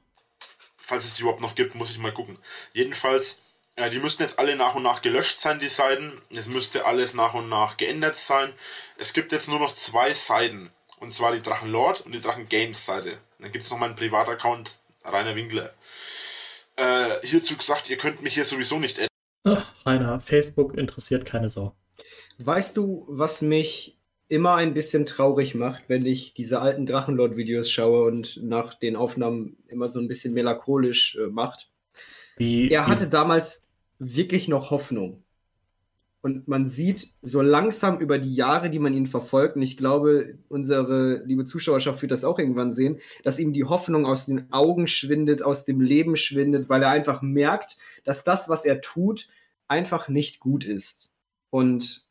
Falls 0.78 1.06
es 1.06 1.16
die 1.16 1.22
überhaupt 1.22 1.42
noch 1.42 1.56
gibt, 1.56 1.76
muss 1.76 1.90
ich 1.90 1.98
mal 1.98 2.14
gucken. 2.14 2.38
Jedenfalls, 2.74 3.38
äh, 3.76 3.90
die 3.90 4.00
müssten 4.00 4.24
jetzt 4.24 4.40
alle 4.40 4.56
nach 4.56 4.76
und 4.76 4.84
nach 4.84 5.02
gelöscht 5.02 5.40
sein, 5.40 5.60
die 5.60 5.68
Seiten. 5.68 6.22
Es 6.30 6.48
müsste 6.48 6.86
alles 6.86 7.14
nach 7.14 7.34
und 7.34 7.50
nach 7.50 7.78
geändert 7.78 8.18
sein. 8.18 8.54
Es 8.98 9.14
gibt 9.14 9.32
jetzt 9.32 9.48
nur 9.48 9.60
noch 9.60 9.74
zwei 9.74 10.14
Seiten. 10.14 10.70
Und 11.00 11.14
zwar 11.14 11.34
die 11.34 11.42
Drachenlord 11.42 12.02
und 12.02 12.14
die 12.14 12.22
Drachen 12.22 12.48
Games 12.48 12.86
Seite. 12.86 13.18
Dann 13.40 13.52
gibt 13.52 13.66
es 13.66 13.72
noch 13.72 13.78
meinen 13.78 13.96
Privataccount, 13.96 14.80
Rainer 15.04 15.36
Winkler. 15.36 15.74
Äh, 16.78 17.26
hierzu 17.28 17.58
gesagt, 17.58 17.90
ihr 17.90 17.98
könnt 17.98 18.22
mich 18.22 18.36
hier 18.36 18.46
sowieso 18.46 18.80
nicht 18.80 18.98
ändern. 18.98 19.10
Ach, 19.44 19.86
Rainer, 19.86 20.22
Facebook 20.22 20.78
interessiert 20.78 21.26
keine 21.26 21.50
Sau. 21.50 21.76
Weißt 22.38 22.78
du, 22.78 23.06
was 23.10 23.42
mich 23.42 23.98
immer 24.30 24.56
ein 24.56 24.74
bisschen 24.74 25.06
traurig 25.06 25.56
macht, 25.56 25.84
wenn 25.90 26.06
ich 26.06 26.34
diese 26.34 26.62
alten 26.62 26.86
Drachenlord-Videos 26.86 27.70
schaue 27.70 28.06
und 28.06 28.42
nach 28.42 28.74
den 28.74 28.96
Aufnahmen 28.96 29.58
immer 29.68 29.90
so 29.90 30.00
ein 30.00 30.08
bisschen 30.08 30.34
melancholisch 30.34 31.18
äh, 31.18 31.28
macht? 31.28 31.70
Wie, 32.38 32.72
Er 32.72 32.88
hatte 32.88 33.08
damals 33.08 33.70
wirklich 34.00 34.48
noch 34.48 34.72
Hoffnung. 34.72 35.24
Und 36.22 36.48
man 36.48 36.66
sieht 36.66 37.12
so 37.22 37.42
langsam 37.42 38.00
über 38.00 38.18
die 38.18 38.34
Jahre, 38.34 38.70
die 38.70 38.80
man 38.80 38.94
ihn 38.94 39.08
verfolgt, 39.08 39.58
und 39.58 39.62
ich 39.62 39.76
glaube, 39.76 40.38
unsere 40.48 41.22
liebe 41.26 41.44
Zuschauerschaft 41.44 42.02
wird 42.02 42.14
das 42.14 42.24
auch 42.24 42.40
irgendwann 42.40 42.72
sehen, 42.72 43.00
dass 43.24 43.40
ihm 43.40 43.52
die 43.52 43.66
Hoffnung 43.66 44.06
aus 44.06 44.28
den 44.28 44.52
Augen 44.54 44.88
schwindet, 44.88 45.44
aus 45.44 45.66
dem 45.66 45.82
Leben 45.82 46.16
schwindet, 46.16 46.70
weil 46.70 46.82
er 46.82 46.92
einfach 46.92 47.22
merkt, 47.22 47.78
dass 48.06 48.24
das, 48.24 48.48
was 48.48 48.64
er 48.64 48.80
tut, 48.80 49.28
einfach 49.68 50.08
nicht 50.08 50.40
gut 50.40 50.64
ist. 50.64 51.12
Und 51.50 52.06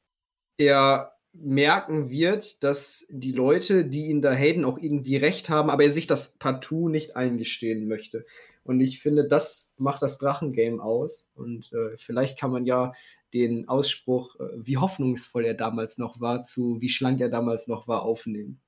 er 0.59 1.13
merken 1.33 2.11
wird, 2.11 2.63
dass 2.63 3.07
die 3.09 3.33
Leute, 3.33 3.87
die 3.87 4.09
ihn 4.09 4.21
da 4.21 4.35
haten, 4.35 4.67
auch 4.67 4.79
irgendwie 4.79 5.17
recht 5.17 5.49
haben, 5.49 5.71
aber 5.71 5.85
er 5.85 5.91
sich 5.91 6.07
das 6.07 6.37
partout 6.39 6.91
nicht 6.91 7.17
eingestehen 7.17 7.89
möchte. 7.89 8.27
Und 8.64 8.81
ich 8.81 9.01
finde, 9.01 9.27
das 9.27 9.75
macht 9.79 10.03
das 10.03 10.18
Drachengame 10.18 10.83
aus. 10.83 11.31
Und 11.35 11.72
äh, 11.72 11.96
vielleicht 11.96 12.38
kann 12.38 12.53
man 12.53 12.64
ja 12.64 12.92
den 13.35 13.68
Ausspruch, 13.68 14.38
äh, 14.38 14.44
wie 14.57 14.77
hoffnungsvoll 14.77 15.44
er 15.44 15.55
damals 15.55 15.98
noch 15.98 16.20
war, 16.20 16.42
zu 16.42 16.81
wie 16.81 16.88
schlank 16.88 17.20
er 17.20 17.29
damals 17.29 17.66
noch 17.66 17.88
war, 17.88 18.03
aufnehmen. 18.03 18.61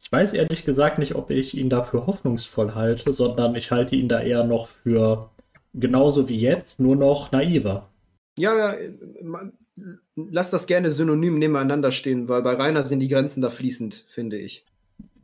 Ich 0.00 0.12
weiß 0.12 0.34
ehrlich 0.34 0.64
gesagt 0.64 0.98
nicht, 0.98 1.16
ob 1.16 1.30
ich 1.30 1.56
ihn 1.56 1.70
dafür 1.70 2.06
hoffnungsvoll 2.06 2.74
halte, 2.74 3.12
sondern 3.12 3.54
ich 3.56 3.70
halte 3.70 3.96
ihn 3.96 4.08
da 4.08 4.20
eher 4.20 4.44
noch 4.44 4.68
für 4.68 5.30
genauso 5.74 6.28
wie 6.28 6.38
jetzt, 6.38 6.78
nur 6.78 6.94
noch 6.96 7.32
naiver. 7.32 7.88
Ja, 8.38 8.56
ja, 8.56 8.72
äh, 8.72 8.92
man, 9.22 9.52
lass 10.14 10.50
das 10.50 10.66
gerne 10.66 10.90
synonym 10.92 11.38
nebeneinander 11.38 11.90
stehen, 11.90 12.28
weil 12.28 12.42
bei 12.42 12.54
Rainer 12.54 12.82
sind 12.82 13.00
die 13.00 13.08
Grenzen 13.08 13.40
da 13.40 13.50
fließend, 13.50 14.06
finde 14.08 14.38
ich. 14.38 14.64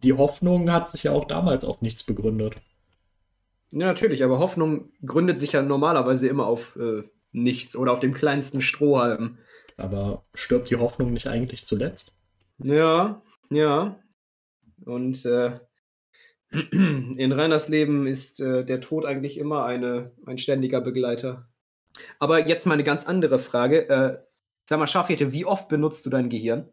Die 0.03 0.13
Hoffnung 0.13 0.71
hat 0.71 0.89
sich 0.89 1.05
ja 1.05 1.13
auch 1.13 1.27
damals 1.27 1.65
auf 1.65 1.81
nichts 1.81 2.03
begründet. 2.03 2.57
Ja, 3.73 3.87
natürlich, 3.87 4.23
aber 4.23 4.39
Hoffnung 4.39 4.93
gründet 5.05 5.39
sich 5.39 5.53
ja 5.53 5.63
normalerweise 5.63 6.29
immer 6.29 6.47
auf 6.47 6.77
äh, 6.77 7.03
nichts 7.33 7.77
oder 7.77 7.93
auf 7.93 8.01
dem 8.01 8.15
kleinsten 8.15 8.61
Strohhalm. 8.61 9.39
Aber 9.77 10.25
stirbt 10.35 10.71
die 10.71 10.77
Hoffnung 10.77 11.13
nicht 11.13 11.27
eigentlich 11.27 11.65
zuletzt? 11.65 12.17
Ja, 12.59 13.23
ja. 13.51 13.99
Und 14.85 15.25
äh, 15.25 15.55
in 16.71 17.33
Rainers 17.33 17.69
Leben 17.69 18.07
ist 18.07 18.41
äh, 18.41 18.65
der 18.65 18.81
Tod 18.81 19.05
eigentlich 19.05 19.39
immer 19.39 19.65
eine, 19.65 20.13
ein 20.27 20.39
ständiger 20.39 20.81
Begleiter. 20.81 21.49
Aber 22.19 22.47
jetzt 22.47 22.67
mal 22.67 22.75
eine 22.75 22.85
ganz 22.85 23.07
andere 23.07 23.39
Frage. 23.39 23.89
Äh, 23.89 24.19
sag 24.65 24.79
mal, 24.79 24.87
Schafhirte, 24.87 25.33
wie 25.33 25.45
oft 25.45 25.69
benutzt 25.69 26.07
du 26.07 26.11
dein 26.11 26.29
Gehirn? 26.29 26.69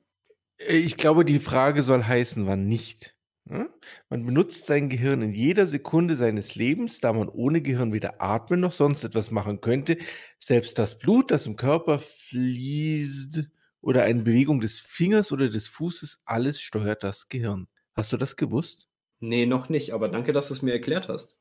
Äh, 0.58 0.77
Ich 0.77 0.97
glaube, 0.97 1.25
die 1.25 1.39
Frage 1.39 1.82
soll 1.84 2.04
heißen, 2.04 2.45
wann 2.47 2.67
nicht. 2.67 3.15
Man 3.45 4.25
benutzt 4.25 4.65
sein 4.65 4.88
Gehirn 4.88 5.21
in 5.21 5.34
jeder 5.34 5.65
Sekunde 5.67 6.15
seines 6.15 6.56
Lebens, 6.56 6.99
da 7.01 7.12
man 7.12 7.27
ohne 7.27 7.62
Gehirn 7.62 7.91
weder 7.91 8.21
atmen 8.21 8.60
noch 8.60 8.71
sonst 8.71 9.04
etwas 9.04 9.32
machen 9.32 9.62
könnte. 9.62 9.97
Selbst 10.39 10.80
das 10.80 10.97
Blut, 10.97 11.32
das 11.32 11.47
im 11.47 11.56
Körper 11.56 11.99
fließt 11.99 13.43
oder 13.82 14.04
eine 14.04 14.21
Bewegung 14.21 14.62
des 14.62 14.80
Fingers 14.80 15.32
oder 15.32 15.49
des 15.49 15.67
Fußes, 15.67 16.21
alles 16.23 16.62
steuert 16.62 17.04
das 17.04 17.27
Gehirn. 17.27 17.67
Hast 17.93 18.13
du 18.13 18.17
das 18.17 18.38
gewusst? 18.38 18.88
Nee, 19.19 19.45
noch 19.45 19.69
nicht, 19.69 19.93
aber 19.93 20.08
danke, 20.08 20.32
dass 20.32 20.47
du 20.47 20.54
es 20.54 20.62
mir 20.62 20.73
erklärt 20.73 21.10
hast. 21.10 21.36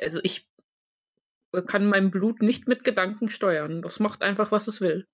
Also 0.00 0.20
ich 0.22 0.48
kann 1.66 1.86
mein 1.86 2.10
Blut 2.10 2.42
nicht 2.42 2.66
mit 2.66 2.82
Gedanken 2.82 3.30
steuern. 3.30 3.82
Das 3.82 4.00
macht 4.00 4.22
einfach, 4.22 4.52
was 4.52 4.68
es 4.68 4.80
will. 4.80 5.06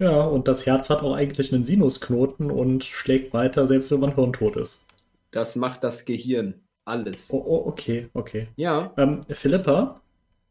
Ja, 0.00 0.22
und 0.22 0.48
das 0.48 0.66
Herz 0.66 0.90
hat 0.90 1.02
auch 1.02 1.14
eigentlich 1.14 1.52
einen 1.52 1.64
Sinusknoten 1.64 2.50
und 2.50 2.84
schlägt 2.84 3.32
weiter, 3.32 3.66
selbst 3.66 3.90
wenn 3.90 4.00
man 4.00 4.14
hirntot 4.14 4.56
ist. 4.56 4.84
Das 5.32 5.56
macht 5.56 5.84
das 5.84 6.04
Gehirn. 6.04 6.62
Alles. 6.84 7.30
Oh, 7.32 7.42
oh 7.44 7.66
okay, 7.68 8.08
okay. 8.14 8.48
Ja, 8.56 8.92
Ähm, 8.96 9.24
Philippa, 9.30 10.00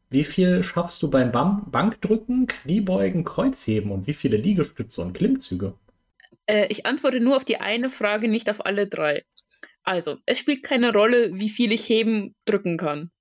wie 0.09 0.23
viel 0.23 0.63
schaffst 0.63 1.01
du 1.03 1.09
beim 1.09 1.31
Bam 1.31 1.69
Bankdrücken, 1.71 2.47
Kniebeugen, 2.47 3.23
Kreuzheben 3.23 3.91
und 3.91 4.07
wie 4.07 4.13
viele 4.13 4.37
Liegestütze 4.37 5.01
und 5.01 5.13
Klimmzüge? 5.13 5.77
Äh, 6.47 6.67
ich 6.69 6.85
antworte 6.85 7.21
nur 7.21 7.37
auf 7.37 7.45
die 7.45 7.57
eine 7.61 7.89
Frage, 7.89 8.27
nicht 8.27 8.49
auf 8.49 8.65
alle 8.65 8.87
drei. 8.87 9.23
Also, 9.83 10.17
es 10.25 10.37
spielt 10.39 10.63
keine 10.63 10.93
Rolle, 10.93 11.31
wie 11.39 11.49
viel 11.49 11.71
ich 11.71 11.87
heben, 11.89 12.35
drücken 12.45 12.77
kann. 12.77 13.11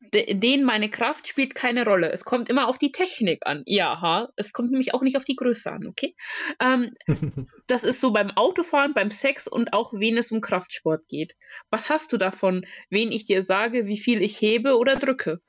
De 0.00 0.34
den 0.34 0.64
meine 0.64 0.88
Kraft 0.88 1.28
spielt 1.28 1.54
keine 1.54 1.84
Rolle. 1.84 2.10
Es 2.10 2.24
kommt 2.24 2.48
immer 2.48 2.68
auf 2.68 2.78
die 2.78 2.90
Technik 2.90 3.46
an. 3.46 3.62
Ja, 3.66 4.00
ha. 4.00 4.30
Es 4.36 4.52
kommt 4.52 4.70
nämlich 4.70 4.94
auch 4.94 5.02
nicht 5.02 5.16
auf 5.16 5.24
die 5.24 5.36
Größe 5.36 5.70
an, 5.70 5.86
okay? 5.86 6.16
Ähm, 6.58 6.94
das 7.66 7.84
ist 7.84 8.00
so 8.00 8.10
beim 8.10 8.30
Autofahren, 8.30 8.94
beim 8.94 9.10
Sex 9.10 9.46
und 9.46 9.74
auch, 9.74 9.92
wen 9.92 10.16
es 10.16 10.32
um 10.32 10.40
Kraftsport 10.40 11.06
geht. 11.08 11.36
Was 11.70 11.90
hast 11.90 12.12
du 12.12 12.16
davon, 12.16 12.64
wen 12.88 13.12
ich 13.12 13.26
dir 13.26 13.44
sage, 13.44 13.86
wie 13.86 13.98
viel 13.98 14.22
ich 14.22 14.40
hebe 14.40 14.78
oder 14.78 14.96
drücke? 14.96 15.40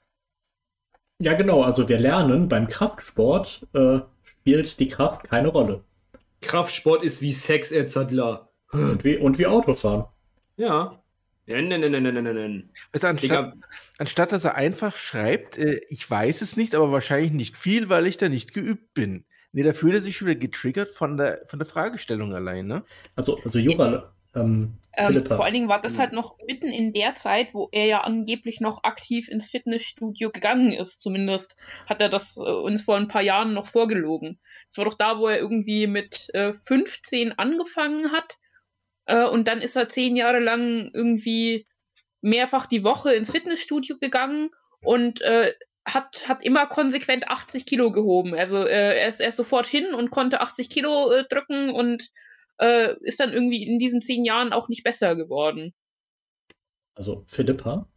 Ja, 1.19 1.33
genau. 1.33 1.63
Also 1.63 1.87
wir 1.87 1.99
lernen, 1.99 2.49
beim 2.49 2.67
Kraftsport 2.67 3.67
äh, 3.73 3.99
spielt 4.23 4.79
die 4.79 4.89
Kraft 4.89 5.23
keine 5.23 5.47
Rolle. 5.47 5.83
Kraftsport 6.41 7.03
ist 7.03 7.21
wie 7.21 7.31
Sex, 7.31 7.71
Edzardler. 7.71 8.49
Und 8.71 9.03
wie, 9.03 9.17
und 9.17 9.37
wie 9.37 9.47
Autofahren. 9.47 10.05
Ja. 10.57 11.00
Nein, 11.51 11.67
nein, 11.67 11.91
nein, 11.91 12.03
nein, 12.03 12.13
nein, 12.13 12.35
nein. 12.35 12.69
Also 12.91 13.07
anstatt, 13.07 13.53
anstatt 13.99 14.31
dass 14.31 14.43
er 14.43 14.55
einfach 14.55 14.95
schreibt, 14.95 15.57
äh, 15.57 15.81
ich 15.89 16.09
weiß 16.09 16.41
es 16.41 16.57
nicht, 16.57 16.75
aber 16.75 16.91
wahrscheinlich 16.91 17.31
nicht 17.31 17.57
viel, 17.57 17.89
weil 17.89 18.07
ich 18.07 18.17
da 18.17 18.29
nicht 18.29 18.53
geübt 18.53 18.93
bin. 18.93 19.25
Nee, 19.53 19.63
da 19.63 19.73
fühlt 19.73 19.93
er 19.95 20.01
sich 20.01 20.15
schon 20.17 20.27
wieder 20.29 20.39
getriggert 20.39 20.89
von 20.89 21.17
der, 21.17 21.41
von 21.47 21.59
der 21.59 21.65
Fragestellung 21.65 22.33
allein, 22.33 22.67
ne? 22.67 22.83
Also, 23.15 23.37
also 23.43 23.59
Jura, 23.59 24.13
ähm, 24.35 24.77
Ähm, 24.93 25.07
Philippa. 25.07 25.35
vor 25.35 25.45
allen 25.45 25.53
Dingen 25.53 25.69
war 25.69 25.81
das 25.81 25.95
Mhm. 25.95 25.99
halt 25.99 26.13
noch 26.13 26.37
mitten 26.47 26.67
in 26.67 26.91
der 26.93 27.15
Zeit, 27.15 27.53
wo 27.53 27.69
er 27.71 27.85
ja 27.85 28.01
angeblich 28.01 28.59
noch 28.59 28.83
aktiv 28.83 29.29
ins 29.29 29.47
Fitnessstudio 29.47 30.31
gegangen 30.31 30.71
ist. 30.73 31.01
Zumindest 31.01 31.55
hat 31.85 32.01
er 32.01 32.09
das 32.09 32.35
äh, 32.37 32.41
uns 32.41 32.81
vor 32.83 32.97
ein 32.97 33.07
paar 33.07 33.21
Jahren 33.21 33.53
noch 33.53 33.67
vorgelogen. 33.67 34.39
Es 34.69 34.77
war 34.77 34.85
doch 34.85 34.95
da, 34.95 35.17
wo 35.19 35.27
er 35.27 35.39
irgendwie 35.39 35.87
mit 35.87 36.27
äh, 36.33 36.51
15 36.53 37.37
angefangen 37.39 38.11
hat. 38.11 38.37
Äh, 39.05 39.25
und 39.25 39.47
dann 39.47 39.59
ist 39.59 39.75
er 39.75 39.89
zehn 39.89 40.15
Jahre 40.15 40.39
lang 40.39 40.91
irgendwie 40.93 41.67
mehrfach 42.21 42.67
die 42.67 42.83
Woche 42.83 43.13
ins 43.13 43.31
Fitnessstudio 43.31 43.97
gegangen 43.99 44.51
und 44.81 45.21
äh, 45.21 45.53
hat, 45.85 46.27
hat 46.27 46.43
immer 46.43 46.67
konsequent 46.67 47.27
80 47.27 47.65
Kilo 47.65 47.91
gehoben. 47.91 48.35
Also 48.35 48.65
äh, 48.65 48.99
er, 48.99 49.07
ist, 49.07 49.19
er 49.19 49.29
ist 49.29 49.37
sofort 49.37 49.67
hin 49.67 49.93
und 49.93 50.11
konnte 50.11 50.41
80 50.41 50.69
Kilo 50.69 51.11
äh, 51.11 51.23
drücken 51.27 51.71
und 51.71 52.09
äh, 52.59 52.95
ist 53.01 53.19
dann 53.19 53.33
irgendwie 53.33 53.63
in 53.63 53.79
diesen 53.79 54.01
zehn 54.01 54.23
Jahren 54.23 54.53
auch 54.53 54.69
nicht 54.69 54.83
besser 54.83 55.15
geworden. 55.15 55.73
Also 56.93 57.25
Philippa, 57.27 57.87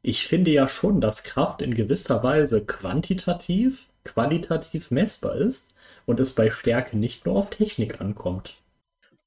ich 0.00 0.26
finde 0.26 0.50
ja 0.50 0.68
schon, 0.68 1.00
dass 1.00 1.22
Kraft 1.22 1.60
in 1.60 1.74
gewisser 1.74 2.22
Weise 2.22 2.64
quantitativ, 2.64 3.88
qualitativ 4.04 4.90
messbar 4.90 5.36
ist 5.36 5.74
und 6.06 6.18
es 6.18 6.34
bei 6.34 6.50
Stärke 6.50 6.96
nicht 6.96 7.26
nur 7.26 7.36
auf 7.36 7.50
Technik 7.50 8.00
ankommt. 8.00 8.61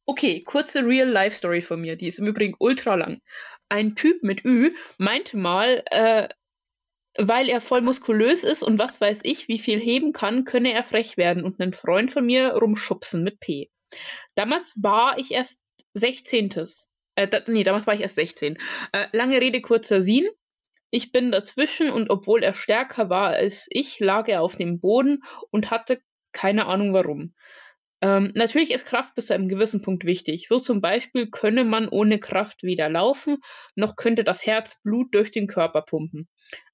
Okay, 0.08 0.44
kurze 0.44 0.86
Real-Life-Story 0.86 1.62
von 1.62 1.82
mir, 1.82 1.96
die 1.96 2.08
ist 2.08 2.20
im 2.20 2.28
Übrigen 2.28 2.56
ultra 2.60 2.96
lang. 2.96 3.22
Ein 3.70 3.96
Typ 3.96 4.22
mit 4.22 4.46
Ü 4.46 4.72
meinte 5.00 5.36
mal, 5.36 5.84
äh, 5.90 6.30
weil 7.18 7.50
er 7.50 7.62
voll 7.62 7.82
muskulös 7.82 8.44
ist 8.44 8.62
und 8.62 8.78
was 8.78 9.02
weiß 9.02 9.22
ich, 9.24 9.48
wie 9.48 9.58
viel 9.58 9.80
heben 9.80 10.14
kann, 10.14 10.44
könne 10.44 10.74
er 10.74 10.84
frech 10.84 11.18
werden 11.18 11.44
und 11.44 11.60
einen 11.60 11.74
Freund 11.74 12.12
von 12.12 12.26
mir 12.26 12.54
rumschubsen 12.54 13.24
mit 13.24 13.40
P. 13.40 13.72
Damals 14.36 14.76
war 14.78 15.18
ich 15.18 15.32
erst 15.32 15.62
16. 15.94 16.54
Äh, 17.16 17.28
da, 17.28 17.42
nee, 17.48 17.64
damals 17.64 17.88
war 17.88 17.96
ich 17.96 18.02
erst 18.02 18.16
16. 18.16 18.58
Äh, 18.92 19.08
lange 19.12 19.40
Rede, 19.42 19.62
kurzer 19.62 20.04
Sinn. 20.04 20.28
Ich 20.92 21.12
bin 21.12 21.32
dazwischen 21.32 21.90
und 21.90 22.10
obwohl 22.10 22.44
er 22.44 22.54
stärker 22.54 23.10
war 23.10 23.30
als 23.30 23.66
ich, 23.70 24.00
lag 24.00 24.28
er 24.28 24.42
auf 24.42 24.56
dem 24.56 24.80
Boden 24.80 25.24
und 25.50 25.72
hatte 25.72 26.00
keine 26.32 26.68
Ahnung 26.68 26.94
warum. 26.94 27.34
Ähm, 28.02 28.32
natürlich 28.36 28.72
ist 28.72 28.86
Kraft 28.86 29.16
bis 29.16 29.28
zu 29.28 29.34
einem 29.34 29.48
gewissen 29.48 29.82
Punkt 29.82 30.06
wichtig. 30.06 30.48
So 30.48 30.60
zum 30.60 30.82
Beispiel 30.82 31.30
könne 31.30 31.64
man 31.64 31.88
ohne 31.88 32.20
Kraft 32.20 32.64
weder 32.64 32.90
laufen, 32.90 33.38
noch 33.76 33.96
könnte 33.96 34.24
das 34.24 34.46
Herz 34.46 34.82
Blut 34.84 35.14
durch 35.16 35.32
den 35.32 35.48
Körper 35.48 35.82
pumpen. 35.82 36.28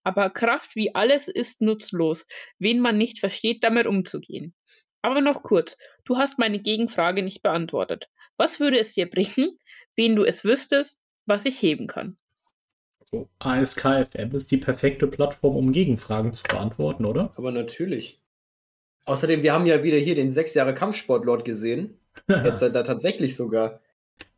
Aber 0.03 0.29
Kraft 0.29 0.75
wie 0.75 0.95
alles 0.95 1.27
ist 1.27 1.61
nutzlos, 1.61 2.25
wen 2.57 2.79
man 2.79 2.97
nicht 2.97 3.19
versteht, 3.19 3.63
damit 3.63 3.85
umzugehen. 3.85 4.55
Aber 5.03 5.21
noch 5.21 5.43
kurz, 5.43 5.77
du 6.05 6.17
hast 6.17 6.39
meine 6.39 6.59
Gegenfrage 6.59 7.23
nicht 7.23 7.41
beantwortet. 7.41 8.09
Was 8.37 8.59
würde 8.59 8.79
es 8.79 8.93
dir 8.93 9.09
bringen, 9.09 9.57
wen 9.95 10.15
du 10.15 10.23
es 10.23 10.43
wüsstest, 10.43 10.99
was 11.25 11.45
ich 11.45 11.61
heben 11.61 11.87
kann? 11.87 12.17
So, 13.11 13.29
ASKFM 13.39 14.33
ist 14.33 14.51
die 14.51 14.57
perfekte 14.57 15.05
Plattform, 15.05 15.57
um 15.57 15.71
Gegenfragen 15.73 16.33
zu 16.33 16.43
beantworten, 16.43 17.05
oder? 17.05 17.33
Aber 17.35 17.51
natürlich. 17.51 18.20
Außerdem, 19.05 19.43
wir 19.43 19.53
haben 19.53 19.65
ja 19.65 19.83
wieder 19.83 19.97
hier 19.97 20.15
den 20.15 20.31
sechs 20.31 20.53
Jahre 20.53 20.73
Kampfsportlord 20.73 21.45
gesehen. 21.45 21.97
Jetzt 22.27 22.61
da 22.61 22.83
tatsächlich 22.83 23.35
sogar. 23.35 23.79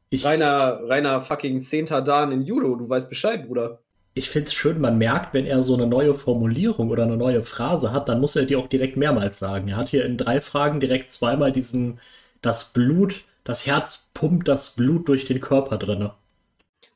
Ich, 0.10 0.24
Reiner, 0.26 0.82
reiner 0.88 1.22
fucking 1.22 1.62
zehnter 1.62 2.02
Dan 2.02 2.32
in 2.32 2.44
Judo. 2.44 2.76
Du 2.76 2.88
weißt 2.88 3.10
Bescheid, 3.10 3.48
Bruder. 3.48 3.80
ich 4.14 4.30
finde 4.30 4.48
es 4.48 4.54
schön, 4.54 4.80
man 4.80 4.98
merkt, 4.98 5.34
wenn 5.34 5.46
er 5.46 5.62
so 5.64 5.74
eine 5.74 5.88
neue 5.88 6.14
Formulierung 6.14 6.90
oder 6.92 7.04
eine 7.04 7.18
neue 7.18 7.42
Phrase 7.44 7.92
hat, 7.92 8.10
dann 8.10 8.22
muss 8.22 8.36
er 8.36 8.46
die 8.46 8.56
auch 8.56 8.68
direkt 8.68 8.96
mehrmals 8.96 9.40
sagen. 9.40 9.68
Er 9.70 9.78
hat 9.78 9.90
hier 9.90 10.06
in 10.06 10.18
drei 10.18 10.40
Fragen 10.40 10.80
direkt 10.80 11.12
zweimal 11.12 11.52
diesen, 11.52 12.00
das 12.42 12.74
Blut, 12.74 13.24
das 13.44 13.66
Herz 13.66 14.10
pumpt 14.14 14.48
das 14.48 14.76
Blut 14.76 15.08
durch 15.08 15.26
den 15.26 15.40
Körper 15.40 15.78
drinne. 15.78 16.14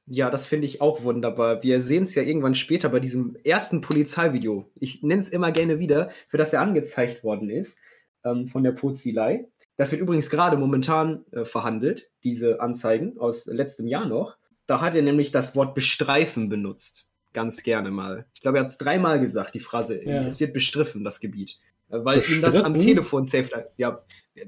Ja, 0.09 0.29
das 0.29 0.47
finde 0.47 0.65
ich 0.65 0.79
auch 0.79 1.03
wunderbar. 1.03 1.63
Wir 1.63 1.81
sehen 1.81 2.03
es 2.03 2.15
ja 2.15 2.23
irgendwann 2.23 2.55
später 2.55 2.87
bei 2.87 3.01
diesem 3.01 3.35
ersten 3.43 3.81
Polizeivideo. 3.81 4.71
Ich 4.79 5.03
nenne 5.03 5.21
es 5.21 5.29
immer 5.29 5.51
gerne 5.51 5.79
wieder, 5.79 6.09
für 6.29 6.37
das 6.37 6.53
er 6.53 6.61
angezeigt 6.61 7.25
worden 7.25 7.49
ist 7.49 7.79
ähm, 8.23 8.47
von 8.47 8.63
der 8.63 8.71
Pozilei. 8.71 9.47
Das 9.75 9.91
wird 9.91 10.01
übrigens 10.01 10.29
gerade 10.29 10.55
momentan 10.55 11.25
äh, 11.31 11.43
verhandelt, 11.43 12.09
diese 12.23 12.61
Anzeigen 12.61 13.19
aus 13.19 13.47
letztem 13.47 13.85
Jahr 13.87 14.07
noch. 14.07 14.37
Da 14.65 14.79
hat 14.79 14.95
er 14.95 15.01
nämlich 15.01 15.31
das 15.31 15.55
Wort 15.57 15.75
bestreifen 15.75 16.47
benutzt. 16.47 17.05
Ganz 17.33 17.61
gerne 17.61 17.91
mal. 17.91 18.25
Ich 18.33 18.41
glaube, 18.41 18.57
er 18.57 18.61
hat 18.61 18.69
es 18.69 18.77
dreimal 18.77 19.19
gesagt, 19.19 19.55
die 19.55 19.59
Phrase. 19.59 20.03
Ja. 20.03 20.23
Es 20.23 20.39
wird 20.39 20.53
bestriffen, 20.53 21.03
das 21.03 21.19
Gebiet. 21.19 21.59
Äh, 21.89 21.99
Weil 22.03 22.23
ihm 22.29 22.41
das 22.41 22.55
am? 22.55 22.79
Telefon 22.79 23.25
safe. 23.25 23.69
Ja, 23.75 23.99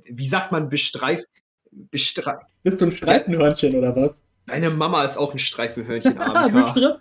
wie 0.05 0.25
sagt 0.25 0.53
man 0.53 0.69
bestreif? 0.69 1.23
Bestre 1.71 2.39
Bist 2.63 2.81
du 2.81 2.85
ein 2.85 2.91
Streifenhörnchen 2.93 3.75
oder 3.75 3.95
was? 3.95 4.13
Deine 4.49 4.69
Mama 4.69 5.03
ist 5.03 5.17
auch 5.17 5.33
ein 5.33 5.39
Streifenhörnchen, 5.39 6.17
AMK. 6.19 6.99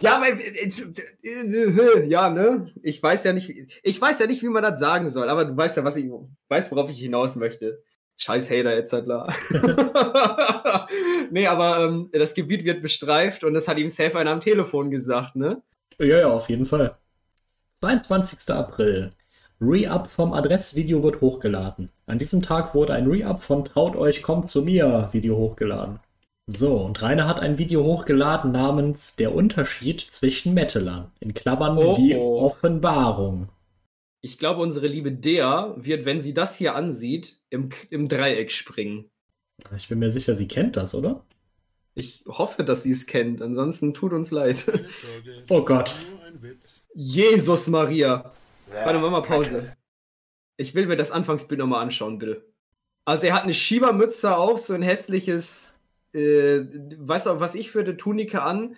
Ja, 0.00 0.16
aber 0.16 0.26
äh, 0.28 2.06
ja, 2.06 2.30
ne? 2.30 2.72
Ich 2.82 3.02
weiß 3.02 3.24
ja 3.24 3.32
nicht, 3.32 3.48
wie- 3.48 3.66
ich 3.82 4.00
weiß 4.00 4.20
ja 4.20 4.26
nicht, 4.26 4.42
wie 4.42 4.48
man 4.48 4.62
das 4.62 4.78
sagen 4.78 5.08
soll, 5.08 5.28
aber 5.28 5.44
du 5.44 5.56
weißt 5.56 5.76
ja, 5.76 5.84
was 5.84 5.96
ich 5.96 6.08
weiß, 6.48 6.70
worauf 6.70 6.88
ich 6.90 6.98
hinaus 6.98 7.34
möchte. 7.36 7.82
Scheiß 8.16 8.50
Hater 8.50 8.76
etc. 8.76 8.92
nee, 11.30 11.46
aber 11.46 11.84
ähm, 11.84 12.10
das 12.12 12.34
Gebiet 12.34 12.64
wird 12.64 12.82
bestreift 12.82 13.44
und 13.44 13.54
das 13.54 13.68
hat 13.68 13.78
ihm 13.78 13.90
safe 13.90 14.18
einer 14.18 14.30
am 14.32 14.40
Telefon 14.40 14.90
gesagt, 14.90 15.36
ne? 15.36 15.62
Ja, 15.98 16.18
ja, 16.18 16.28
auf 16.28 16.48
jeden 16.48 16.66
Fall. 16.66 16.96
22. 17.80 18.54
April. 18.54 19.10
Re-Up 19.60 20.06
vom 20.08 20.32
Adressvideo 20.32 21.02
wird 21.02 21.20
hochgeladen. 21.20 21.90
An 22.06 22.18
diesem 22.18 22.42
Tag 22.42 22.74
wurde 22.74 22.94
ein 22.94 23.08
Re-Up 23.08 23.42
von 23.42 23.64
Traut 23.64 23.96
euch, 23.96 24.22
kommt 24.22 24.48
zu 24.48 24.62
mir 24.62 25.08
Video 25.12 25.36
hochgeladen. 25.36 25.98
So, 26.50 26.78
und 26.78 27.02
Rainer 27.02 27.28
hat 27.28 27.40
ein 27.40 27.58
Video 27.58 27.84
hochgeladen 27.84 28.52
namens 28.52 29.14
Der 29.16 29.34
Unterschied 29.34 30.00
zwischen 30.00 30.54
Metalern. 30.54 31.12
In 31.20 31.34
Klammern 31.34 31.76
Oh, 31.76 31.94
die 31.94 32.16
oh. 32.16 32.40
Offenbarung. 32.40 33.50
Ich 34.22 34.38
glaube, 34.38 34.62
unsere 34.62 34.86
liebe 34.86 35.12
Dea 35.12 35.74
wird, 35.76 36.06
wenn 36.06 36.20
sie 36.20 36.32
das 36.32 36.56
hier 36.56 36.74
ansieht, 36.74 37.36
im, 37.50 37.68
im 37.90 38.08
Dreieck 38.08 38.50
springen. 38.50 39.10
Ich 39.76 39.88
bin 39.88 39.98
mir 39.98 40.10
sicher, 40.10 40.34
sie 40.34 40.48
kennt 40.48 40.78
das, 40.78 40.94
oder? 40.94 41.22
Ich 41.94 42.24
hoffe, 42.26 42.64
dass 42.64 42.82
sie 42.82 42.92
es 42.92 43.04
kennt, 43.04 43.42
ansonsten 43.42 43.92
tut 43.92 44.14
uns 44.14 44.30
leid. 44.30 44.64
Oh 45.50 45.62
Gott. 45.62 45.94
Jesus 46.94 47.68
Maria. 47.68 48.32
Warte, 48.70 48.98
mach 48.98 49.10
mal 49.10 49.20
Pause. 49.20 49.76
Ich 50.56 50.74
will 50.74 50.86
mir 50.86 50.96
das 50.96 51.10
Anfangsbild 51.10 51.58
nochmal 51.58 51.82
anschauen, 51.82 52.18
bitte. 52.18 52.42
Also 53.04 53.26
er 53.26 53.34
hat 53.34 53.42
eine 53.42 53.54
Schiebermütze 53.54 54.34
auf, 54.36 54.60
so 54.60 54.72
ein 54.72 54.82
hässliches, 54.82 55.77
äh, 56.14 56.60
weißt 56.98 57.26
du, 57.26 57.40
was 57.40 57.54
ich 57.54 57.70
für 57.70 57.80
eine 57.80 57.96
Tunika 57.96 58.44
an, 58.44 58.76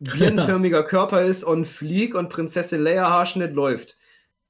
birnenförmiger 0.00 0.82
Körper 0.84 1.22
ist 1.22 1.44
und 1.44 1.66
Flieg 1.66 2.14
und 2.14 2.28
Prinzessin 2.28 2.80
Leia 2.82 3.08
Haarschnitt 3.08 3.52
läuft. 3.54 3.96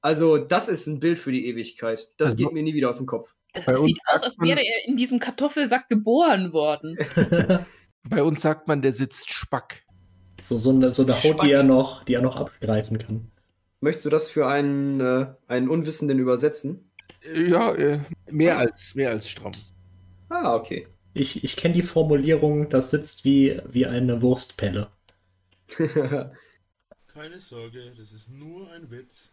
Also 0.01 0.37
das 0.37 0.67
ist 0.69 0.85
ein 0.87 0.99
Bild 0.99 1.17
für 1.19 1.31
die 1.31 1.47
Ewigkeit. 1.47 2.09
Das 2.17 2.31
Also- 2.31 2.43
geht 2.45 2.53
mir 2.53 2.63
nie 2.63 2.73
wieder 2.73 2.89
aus 2.89 2.97
dem 2.97 3.05
Kopf. 3.05 3.35
Bei 3.53 3.61
Das 3.71 3.79
uns 3.79 3.87
sieht 3.87 3.99
aus, 4.07 4.23
als 4.23 4.39
wäre 4.39 4.59
er 4.59 4.85
in 4.87 4.97
diesem 4.97 5.17
Kartoffelsack 5.19 5.87
geboren 5.89 6.51
worden. 6.51 6.97
Bei 8.09 8.21
uns 8.21 8.41
sagt 8.41 8.67
man, 8.67 8.81
der 8.81 8.91
sitzt 8.91 9.31
Spack. 9.31 9.83
so, 10.41 10.57
so, 10.57 10.71
eine, 10.71 10.91
so 10.93 11.03
eine 11.03 11.13
Haut, 11.15 11.35
Spack. 11.35 11.41
die 11.41 11.51
er, 11.53 11.63
noch, 11.63 12.03
die 12.03 12.13
er 12.15 12.21
noch 12.21 12.35
abstreifen 12.35 12.97
kann. 12.97 13.31
Möchtest 13.79 14.05
du 14.05 14.09
das 14.09 14.29
für 14.29 14.45
einen, 14.47 14.99
äh, 14.99 15.27
einen 15.47 15.69
Unwissenden 15.69 16.19
übersetzen? 16.19 16.91
Äh, 17.23 17.49
Ja, 17.49 17.73
äh, 17.73 17.99
mehr 18.29 18.57
als, 18.59 18.93
mehr 18.93 19.09
als 19.11 19.29
stramm. 19.29 19.53
Ah, 20.29 20.53
okay. 20.55 20.87
Ich, 21.15 21.45
ich 21.45 21.55
kenne 21.55 21.73
die 21.73 21.81
Formulierung, 21.81 22.67
das 22.67 22.91
sitzt 22.91 23.23
wie, 23.23 23.61
wie 23.65 23.85
eine 23.85 24.21
Wurstpelle. 24.21 24.89
Keine 25.77 27.39
Sorge, 27.39 27.93
das 27.97 28.11
ist 28.11 28.29
nur 28.29 28.69
ein 28.71 28.91
Witz. 28.91 29.31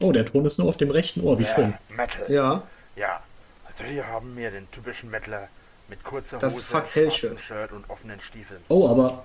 Oh, 0.00 0.12
der 0.12 0.24
Ton 0.26 0.44
ist 0.46 0.58
nur 0.58 0.68
auf 0.68 0.76
dem 0.76 0.90
rechten 0.90 1.20
Ohr, 1.22 1.38
wie 1.40 1.44
schön. 1.44 1.74
Metal. 1.88 2.30
ja. 2.30 2.66
Ja. 2.96 3.22
Also 3.64 3.82
hier 3.82 4.06
haben 4.06 4.36
wir 4.36 4.52
den 4.52 4.70
typischen 4.70 5.10
Metaler 5.10 5.48
mit 5.88 6.04
kurzer 6.04 6.38
Das 6.38 6.54
Hose, 6.54 6.62
schwarzem 6.64 7.38
Shirt 7.38 7.72
und 7.72 7.90
offenen 7.90 8.20
Stiefeln. 8.20 8.60
Oh, 8.68 8.88
aber 8.88 9.24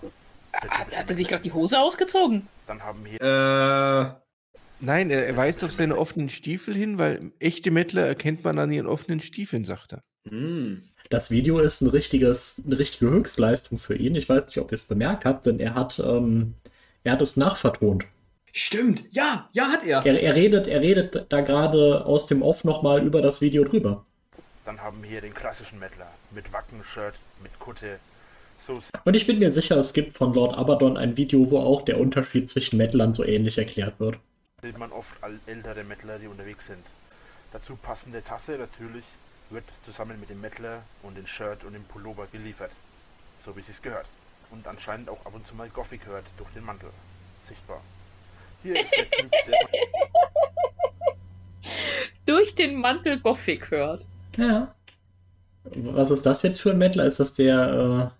Der 0.52 0.62
typische 0.62 0.98
Hat 0.98 1.10
er 1.12 1.16
sich 1.16 1.28
gerade 1.28 1.44
die 1.44 1.54
Hose 1.54 1.80
ausgezogen? 1.80 2.48
Dann 2.66 2.82
haben 2.84 3.06
wir 3.06 3.22
Äh, 3.22 4.16
Nein, 4.84 5.12
er, 5.12 5.28
er 5.28 5.38
weist 5.38 5.64
auf 5.64 5.72
seine 5.72 5.96
offenen 5.96 6.30
Stiefel 6.30 6.74
hin, 6.74 6.98
weil 6.98 7.32
echte 7.40 7.70
Mettler 7.70 8.08
erkennt 8.08 8.44
man 8.44 8.58
an 8.58 8.72
ihren 8.72 8.88
offenen 8.88 9.20
Stiefeln, 9.20 9.64
sagt 9.64 9.94
er. 9.94 10.02
hm. 10.28 10.90
Das 11.10 11.32
Video 11.32 11.58
ist 11.58 11.82
ein 11.82 11.90
richtiges, 11.90 12.62
eine 12.64 12.78
richtige 12.78 13.10
Höchstleistung 13.10 13.80
für 13.80 13.96
ihn. 13.96 14.14
Ich 14.14 14.30
weiß 14.30 14.46
nicht, 14.46 14.60
ob 14.60 14.72
ihr 14.72 14.76
es 14.76 14.86
bemerkt 14.86 15.26
habt, 15.26 15.48
denn 15.48 15.60
er 15.60 15.74
hat, 15.74 15.98
ähm, 15.98 16.54
er 17.04 17.14
hat 17.14 17.22
es 17.22 17.36
nachvertont. 17.36 18.06
Stimmt. 18.52 19.04
Ja, 19.10 19.50
ja, 19.52 19.70
hat 19.70 19.84
er. 19.84 20.06
Er, 20.06 20.22
er, 20.22 20.36
redet, 20.36 20.68
er 20.68 20.82
redet 20.82 21.26
da 21.30 21.42
gerade 21.42 22.06
aus 22.06 22.28
dem 22.28 22.44
Off 22.44 22.64
nochmal 22.64 23.04
über 23.04 23.24
das 23.24 23.42
Video 23.42 23.64
drüber. 23.64 24.06
Dann 24.66 24.82
haben 24.82 25.02
wir 25.02 25.22
den 25.22 25.34
klassischen 25.34 25.80
Metaler 25.80 26.12
mit 26.30 26.54
Wackenshirt, 26.54 27.16
mit 27.42 27.58
Kutte. 27.60 28.00
So 28.60 28.80
Und 29.04 29.16
ich 29.16 29.26
bin 29.26 29.40
mir 29.40 29.50
sicher, 29.50 29.78
es 29.78 29.94
gibt 29.94 30.16
von 30.16 30.34
Lord 30.34 30.56
Abaddon 30.56 30.96
ein 30.96 31.18
Video, 31.18 31.50
wo 31.50 31.58
auch 31.58 31.82
der 31.82 32.00
Unterschied 32.00 32.48
zwischen 32.50 32.78
Metlern 32.78 33.16
so 33.16 33.24
ähnlich 33.24 33.58
erklärt 33.58 34.00
wird. 34.00 34.20
sieht 34.62 34.78
man 34.78 34.92
oft 34.92 35.16
ältere 35.48 35.84
Metaler, 35.84 36.20
die 36.20 36.28
unterwegs 36.28 36.68
sind. 36.68 36.86
Dazu 37.52 37.76
passende 37.82 38.24
Tasse 38.24 38.58
natürlich 38.60 39.06
wird 39.50 39.66
zusammen 39.84 40.20
mit 40.20 40.30
dem 40.30 40.42
Metaler 40.42 40.84
und 41.04 41.18
dem 41.18 41.26
Shirt 41.28 41.64
und 41.64 41.74
dem 41.74 41.84
Pullover 41.86 42.28
geliefert. 42.32 42.72
So 43.44 43.56
wie 43.56 43.62
es 43.62 43.68
sich 43.68 43.82
gehört. 43.82 44.06
Und 44.52 44.68
anscheinend 44.68 45.10
auch 45.10 45.26
ab 45.26 45.34
und 45.36 45.46
zu 45.48 45.56
mal 45.56 45.70
Gothic 45.70 46.06
hört 46.06 46.26
durch 46.38 46.50
den 46.52 46.66
Mantel. 46.66 46.90
Sichtbar. 47.46 47.82
Hier 48.64 48.80
ist 48.82 48.92
der 48.96 49.10
Typ, 49.10 49.32
der 49.48 49.60
Durch 52.26 52.56
den 52.56 52.76
Mantel 52.80 53.20
Gothic 53.20 53.72
hört. 53.72 54.06
Ja. 54.38 54.74
Was 55.64 56.12
ist 56.12 56.26
das 56.26 56.42
jetzt 56.44 56.62
für 56.62 56.72
ein 56.72 56.78
Metler? 56.78 57.06
Ist 57.06 57.20
das 57.20 57.34
der, 57.34 58.12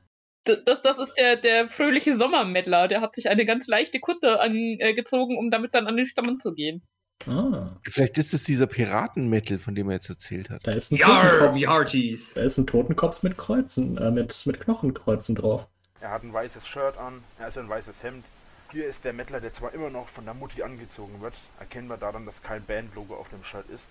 D- 0.48 0.58
Das, 0.66 0.82
das 0.82 1.00
ist 1.00 1.16
der, 1.16 1.36
der 1.36 1.68
fröhliche 1.68 2.16
Sommermettler. 2.18 2.88
Der 2.88 3.02
hat 3.02 3.16
sich 3.16 3.30
eine 3.30 3.46
ganz 3.46 3.68
leichte 3.68 4.00
Kutte 4.00 4.40
angezogen, 4.40 5.38
um 5.38 5.50
damit 5.52 5.74
dann 5.76 5.88
an 5.88 5.98
den 5.98 6.06
Strand 6.06 6.42
zu 6.42 6.54
gehen. 6.54 6.84
Ah, 7.28 7.70
Vielleicht 7.84 8.18
ist 8.18 8.34
es 8.34 8.44
dieser 8.44 8.68
Piratenmetal, 8.68 9.60
von 9.60 9.76
dem 9.76 9.90
er 9.90 9.96
jetzt 9.96 10.10
erzählt 10.10 10.50
hat. 10.50 10.66
da 10.66 10.72
ist 10.72 10.92
ein 10.92 10.98
Yarr, 10.98 11.52
Totenkopf. 11.52 12.34
Da 12.36 12.42
ist 12.42 12.58
ein 12.58 12.68
Totenkopf 12.68 13.24
mit 13.24 13.38
Kreuzen, 13.38 13.98
äh, 13.98 14.12
mit, 14.12 14.46
mit 14.46 14.60
Knochenkreuzen 14.62 15.36
drauf. 15.36 15.66
Er 16.02 16.12
hat 16.12 16.24
ein 16.24 16.32
weißes 16.34 16.66
Shirt 16.68 16.98
an, 16.98 17.24
also 17.40 17.60
ein 17.60 17.68
weißes 17.70 18.04
Hemd. 18.04 18.24
Hier 18.72 18.88
ist 18.88 19.04
der 19.04 19.14
Mettler, 19.14 19.42
der 19.42 19.52
zwar 19.52 19.74
immer 19.74 19.90
noch 19.90 20.08
von 20.08 20.26
der 20.26 20.34
Mutti 20.34 20.62
angezogen 20.64 21.22
wird, 21.22 21.34
erkennbar 21.60 21.98
daran, 21.98 22.26
dass 22.26 22.42
kein 22.44 22.64
Bandlogo 22.64 23.16
auf 23.16 23.28
dem 23.30 23.44
Shirt 23.44 23.66
ist, 23.74 23.88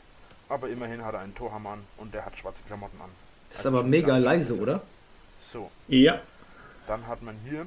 aber 0.48 0.68
immerhin 0.68 1.04
hat 1.04 1.14
er 1.14 1.20
einen 1.20 1.34
Torhammer 1.34 1.70
an 1.70 1.80
und 1.96 2.14
er 2.14 2.24
hat 2.24 2.36
schwarze 2.36 2.60
Klamotten 2.66 3.00
an. 3.00 3.10
Das 3.50 3.60
ist 3.60 3.66
aber 3.66 3.82
mega 3.82 4.16
leise, 4.18 4.56
oder? 4.58 4.82
So, 5.52 5.70
Ja. 5.88 6.20
dann 6.86 7.06
hat 7.06 7.22
man 7.22 7.34
hier 7.48 7.66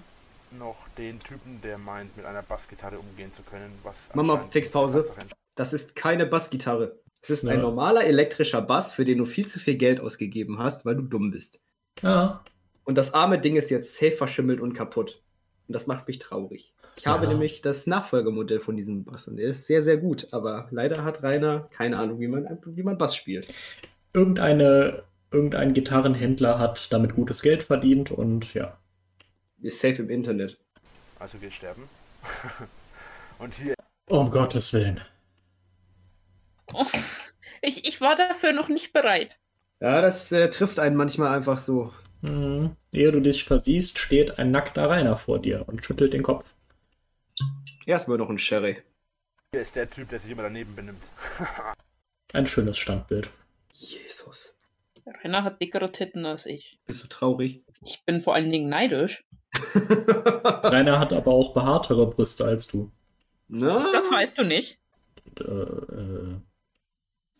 noch 0.58 0.76
den 0.98 1.20
Typen, 1.20 1.62
der 1.62 1.78
meint, 1.78 2.16
mit 2.16 2.26
einer 2.26 2.42
Bassgitarre 2.44 2.98
umgehen 2.98 3.34
zu 3.34 3.42
können, 3.44 3.78
was 3.84 4.10
Mach 4.14 4.24
mal 4.24 4.34
anscheinend 4.34 4.54
Fixpause. 4.54 5.12
Das 5.56 5.74
ist 5.74 5.96
keine 5.96 6.26
Bassgitarre. 6.26 7.00
Es 7.22 7.30
ist 7.30 7.44
ein 7.44 7.58
Ja. 7.58 7.62
normaler 7.62 8.04
elektrischer 8.06 8.62
Bass, 8.62 8.94
für 8.94 9.06
den 9.06 9.18
du 9.20 9.26
viel 9.26 9.48
zu 9.48 9.60
viel 9.60 9.76
Geld 9.76 10.00
ausgegeben 10.00 10.58
hast, 10.60 10.86
weil 10.86 10.96
du 10.96 11.04
dumm 11.04 11.32
bist. 11.32 11.62
Ja. 12.02 12.44
Und 12.84 12.98
das 12.98 13.14
arme 13.14 13.40
Ding 13.40 13.56
ist 13.58 13.70
jetzt 13.70 13.96
safe 13.96 14.14
verschimmelt 14.14 14.60
und 14.60 14.74
kaputt. 14.74 15.22
Und 15.68 15.74
das 15.74 15.86
macht 15.88 16.08
mich 16.08 16.20
traurig. 16.20 16.74
Ich 16.98 17.06
habe 17.08 17.26
Ja. 17.26 17.30
nämlich 17.32 17.62
das 17.62 17.86
Nachfolgemodell 17.88 18.60
von 18.60 18.76
diesem 18.76 19.04
Bass 19.06 19.28
und 19.28 19.38
der 19.38 19.48
ist 19.50 19.68
sehr, 19.68 19.82
sehr 19.82 19.98
gut. 19.98 20.28
Aber 20.32 20.68
leider 20.72 21.04
hat 21.04 21.22
Rainer 21.24 21.70
keine 21.72 21.98
Ahnung, 21.98 22.20
wie 22.20 22.28
man, 22.28 22.60
wie 22.66 22.84
man 22.84 22.98
Bass 22.98 23.16
spielt. 23.16 23.54
Irgendeine, 24.14 25.04
irgendein 25.32 25.74
Gitarrenhändler 25.74 26.60
hat 26.60 26.92
damit 26.92 27.16
gutes 27.16 27.42
Geld 27.42 27.64
verdient 27.64 28.12
und 28.12 28.54
ja. 28.54 28.78
Ist 29.62 29.80
safe 29.80 30.02
im 30.02 30.10
Internet. 30.10 30.58
Also 31.20 31.40
wir 31.40 31.52
sterben. 31.52 31.84
Und 33.40 33.54
hier 33.54 33.76
Um 34.10 34.30
Gottes 34.32 34.74
Willen. 34.74 35.00
Oh, 36.74 36.86
ich, 37.62 37.88
ich 37.88 38.02
war 38.02 38.16
dafür 38.16 38.54
noch 38.54 38.70
nicht 38.70 38.94
bereit. 38.94 39.38
Ja, 39.80 40.02
das 40.02 40.32
äh, 40.32 40.50
trifft 40.50 40.80
einen 40.80 40.96
manchmal 40.96 41.36
einfach 41.36 41.60
so. 41.60 41.94
Hm. 42.22 42.76
Ehe 42.94 43.12
du 43.12 43.20
dich 43.20 43.46
versiehst, 43.46 43.98
steht 43.98 44.38
ein 44.38 44.52
nackter 44.52 44.90
Rainer 44.90 45.18
vor 45.18 45.40
dir 45.40 45.68
und 45.68 45.84
schüttelt 45.84 46.14
den 46.14 46.24
Kopf. 46.24 46.54
Erstmal 47.86 48.18
noch 48.18 48.30
ein 48.30 48.38
Sherry. 48.38 48.78
ist 49.52 49.76
der 49.76 49.90
Typ, 49.90 50.10
der 50.10 50.20
sich 50.20 50.32
immer 50.32 50.44
daneben 50.44 50.76
benimmt. 50.76 51.04
Ein 52.34 52.48
schönes 52.48 52.78
Standbild. 52.78 53.30
Jesus. 53.74 54.56
Rainer 55.06 55.44
hat 55.44 55.60
dickere 55.60 55.92
Titten 55.92 56.26
als 56.26 56.46
ich. 56.46 56.80
Bist 56.86 57.04
du 57.04 57.08
traurig? 57.08 57.66
Ich 57.84 58.06
bin 58.06 58.22
vor 58.22 58.36
allen 58.36 58.52
Dingen 58.52 58.70
neidisch. 58.70 59.26
Rainer 59.76 61.00
hat 61.00 61.12
aber 61.12 61.32
auch 61.32 61.54
behaartere 61.54 62.08
Brüste 62.08 62.46
als 62.46 62.68
du. 62.68 62.92
Na? 63.48 63.92
Das 63.92 64.10
weißt 64.10 64.38
du 64.38 64.44
nicht. 64.44 64.80
Äh, 65.40 65.44
äh, 65.44 66.40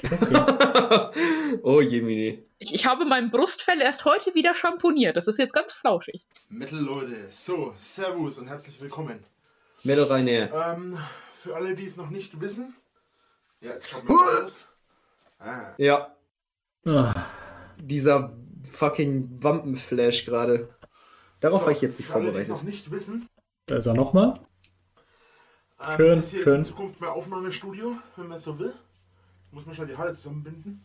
oh 1.64 1.82
Jemini. 1.82 2.44
Ich, 2.60 2.74
ich 2.74 2.86
habe 2.86 3.06
mein 3.06 3.32
Brustfell 3.32 3.82
erst 3.82 4.06
heute 4.06 4.34
wieder 4.36 4.54
schamponiert. 4.56 5.16
Das 5.18 5.28
ist 5.28 5.38
jetzt 5.38 5.54
ganz 5.54 5.72
flauschig. 5.74 6.26
Metal 6.50 6.80
Leute, 6.80 7.28
so, 7.30 7.74
Servus 7.78 8.38
und 8.38 8.48
herzlich 8.48 8.80
willkommen. 8.82 9.24
Metal 9.84 10.04
Rainer. 10.06 10.52
Ähm, 10.76 10.98
für 11.34 11.56
alle, 11.56 11.76
die 11.76 11.88
es 11.88 11.96
noch 11.98 12.10
nicht 12.10 12.40
wissen, 12.40 12.76
ja, 13.62 13.72
jetzt 13.74 13.90
schaut 13.90 14.08
mal. 14.08 14.18
Ah, 15.40 15.74
Ja, 15.78 16.16
ah, 16.86 17.26
dieser 17.78 18.34
fucking 18.72 19.38
Wampenflash 19.42 20.26
gerade. 20.26 20.70
Darauf 21.40 21.62
so, 21.62 21.66
war 21.66 21.72
ich 21.74 21.82
jetzt 21.82 22.00
nicht 22.00 22.08
für 22.08 22.14
alle, 22.16 22.24
die 22.26 22.30
es 22.30 22.34
vorbereitet. 22.46 22.50
noch 22.56 22.64
nicht 22.64 22.92
wissen, 22.92 23.28
da 23.66 23.78
ist 23.78 23.88
er 23.88 23.96
nochmal. 23.96 24.40
ähm, 25.84 25.96
Schön, 25.98 26.16
das 26.18 26.30
hier 26.30 26.44
schön. 26.44 26.62
ist 26.62 26.68
in 26.70 26.76
Zukunft 26.76 27.02
mein 27.02 27.10
Aufnahmestudio, 27.10 27.98
wenn 28.18 28.28
man 28.28 28.38
so 28.38 28.60
will. 28.60 28.74
Muss 29.52 29.66
man 29.66 29.76
schnell 29.76 29.88
die 29.88 29.98
Halle 29.98 30.14
zusammenbinden. 30.14 30.84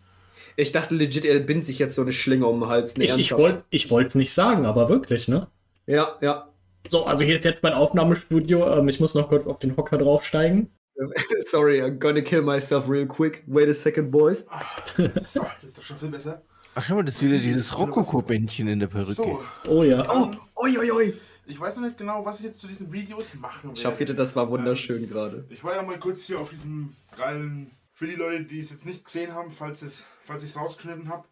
Ich 0.56 0.72
dachte 0.72 0.94
legit, 0.94 1.24
er 1.24 1.38
bindet 1.40 1.64
sich 1.64 1.78
jetzt 1.78 1.94
so 1.94 2.02
eine 2.02 2.12
Schlinge 2.12 2.46
um 2.46 2.60
den 2.60 2.68
Hals. 2.68 2.96
Ich, 2.98 3.16
ich 3.16 3.32
wollte 3.32 3.64
ich 3.70 3.90
es 3.90 4.14
nicht 4.14 4.32
sagen, 4.32 4.66
aber 4.66 4.88
wirklich, 4.88 5.28
ne? 5.28 5.48
Ja, 5.86 6.16
ja. 6.20 6.48
So, 6.88 7.04
also 7.04 7.24
hier 7.24 7.34
ist 7.34 7.44
jetzt 7.44 7.62
mein 7.62 7.72
Aufnahmestudio. 7.72 8.78
Ähm, 8.78 8.88
ich 8.88 9.00
muss 9.00 9.14
noch 9.14 9.28
kurz 9.28 9.46
auf 9.46 9.58
den 9.58 9.76
Hocker 9.76 9.98
draufsteigen. 9.98 10.70
Sorry, 11.44 11.82
I'm 11.82 11.98
gonna 11.98 12.22
kill 12.22 12.42
myself 12.42 12.88
real 12.88 13.06
quick. 13.06 13.42
Wait 13.46 13.68
a 13.68 13.74
second, 13.74 14.10
boys. 14.10 14.46
Ah, 14.50 14.62
so, 15.20 15.42
das 15.60 15.70
ist 15.70 15.78
doch 15.78 15.82
schon 15.82 15.98
viel 15.98 16.08
besser. 16.08 16.42
Ach, 16.74 16.84
schau 16.86 16.94
mal, 16.96 17.04
das 17.04 17.16
ist 17.16 17.22
wieder 17.22 17.38
dieses 17.38 17.76
Rokoko-Bändchen 17.78 18.68
in 18.68 18.80
der 18.80 18.86
Perücke. 18.86 19.14
So, 19.14 19.42
Oh 19.66 19.82
ja. 19.82 20.04
Oh, 20.10 20.30
oi, 20.56 20.78
oi, 20.78 20.90
oi. 20.92 21.14
ich 21.46 21.58
weiß 21.58 21.76
noch 21.76 21.84
nicht 21.84 21.96
genau, 21.96 22.24
was 22.24 22.38
ich 22.38 22.44
jetzt 22.44 22.60
zu 22.60 22.66
diesen 22.66 22.92
Videos 22.92 23.34
machen 23.34 23.70
werde. 23.70 23.80
Schaffierte, 23.80 24.14
das 24.14 24.36
war 24.36 24.48
wunderschön 24.50 25.08
gerade. 25.08 25.44
Ich 25.48 25.64
war 25.64 25.74
ja 25.74 25.82
mal 25.82 25.98
kurz 25.98 26.24
hier 26.24 26.38
auf 26.38 26.50
diesem 26.50 26.94
geilen, 27.16 27.70
für 27.96 28.06
die 28.06 28.14
Leute, 28.14 28.44
die 28.44 28.60
es 28.60 28.68
jetzt 28.68 28.84
nicht 28.84 29.06
gesehen 29.06 29.32
haben, 29.32 29.50
falls, 29.50 29.80
es, 29.80 30.04
falls 30.22 30.42
ich 30.42 30.50
es 30.50 30.56
rausgeschnitten 30.56 31.08
habe. 31.08 31.24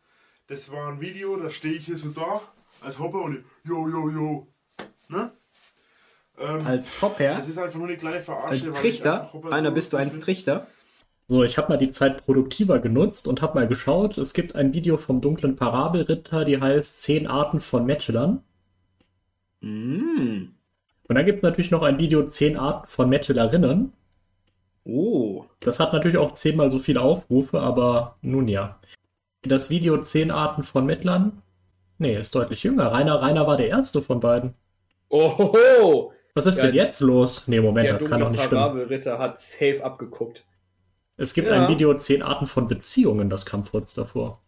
Das 0.46 0.72
war 0.72 0.88
ein 0.88 0.98
Video, 0.98 1.36
da 1.36 1.50
stehe 1.50 1.74
ich 1.74 1.84
hier 1.84 1.98
so 1.98 2.08
da, 2.08 2.40
als 2.80 2.98
Hopper 2.98 3.20
und 3.20 3.36
ich, 3.36 3.44
jo, 3.64 3.86
jo, 3.86 4.08
jo. 4.08 4.46
Ne? 5.08 5.30
Ähm, 6.38 6.66
Als 6.66 7.00
Hopper, 7.02 7.36
das 7.36 7.48
ist 7.48 7.58
einfach 7.58 7.78
nur 7.78 7.86
eine 7.86 7.98
kleine 7.98 8.20
Verarsche. 8.20 8.66
als 8.66 8.80
Trichter, 8.80 9.30
einer 9.50 9.68
so 9.68 9.74
bist 9.74 9.92
du 9.92 9.98
ein. 9.98 10.08
Trichter. 10.08 10.66
So, 11.28 11.44
ich 11.44 11.58
habe 11.58 11.68
mal 11.68 11.76
die 11.76 11.90
Zeit 11.90 12.24
produktiver 12.24 12.78
genutzt 12.78 13.28
und 13.28 13.42
habe 13.42 13.60
mal 13.60 13.68
geschaut. 13.68 14.16
Es 14.16 14.32
gibt 14.32 14.54
ein 14.54 14.72
Video 14.72 14.96
vom 14.96 15.20
dunklen 15.20 15.56
Parabelritter, 15.56 16.46
die 16.46 16.60
heißt 16.60 17.02
10 17.02 17.26
Arten 17.26 17.60
von 17.60 17.84
Metalern. 17.84 18.42
Mm. 19.60 20.48
Und 21.06 21.14
dann 21.14 21.26
gibt 21.26 21.36
es 21.36 21.42
natürlich 21.42 21.70
noch 21.70 21.82
ein 21.82 21.98
Video 21.98 22.26
10 22.26 22.58
Arten 22.58 22.88
von 22.88 23.10
Metalerinnen. 23.10 23.92
Oh. 24.84 25.46
Das 25.60 25.80
hat 25.80 25.92
natürlich 25.92 26.18
auch 26.18 26.34
zehnmal 26.34 26.70
so 26.70 26.78
viele 26.78 27.00
Aufrufe, 27.00 27.60
aber 27.60 28.16
nun 28.22 28.48
ja. 28.48 28.78
Das 29.42 29.70
Video 29.70 29.98
10 30.00 30.30
Arten 30.30 30.62
von 30.62 30.86
Metlern? 30.86 31.42
Nee, 31.98 32.16
ist 32.18 32.34
deutlich 32.34 32.62
jünger. 32.62 32.92
Rainer, 32.92 33.20
Rainer 33.22 33.46
war 33.46 33.56
der 33.56 33.68
erste 33.68 34.02
von 34.02 34.20
beiden. 34.20 34.54
Ohoho! 35.08 36.12
Was 36.34 36.46
ist 36.46 36.56
Ja, 36.58 36.64
denn 36.66 36.74
jetzt 36.74 37.00
los? 37.00 37.46
Nee, 37.46 37.60
Moment, 37.60 37.86
Der 37.88 37.98
das 37.98 38.08
kann 38.10 38.20
doch 38.20 38.30
nicht 38.30 38.42
stimmen. 38.42 38.60
Parabelritter 38.60 39.18
hat 39.18 39.40
safe 39.40 39.80
abgeguckt. 39.84 40.44
Es 41.16 41.32
gibt 41.32 41.48
Ja. 41.48 41.62
ein 41.62 41.68
Video 41.68 41.94
10 41.94 42.22
Arten 42.22 42.46
von 42.46 42.66
Beziehungen, 42.66 43.30
das 43.30 43.46
kam 43.46 43.64
kurz 43.64 43.94
davor. 43.94 44.40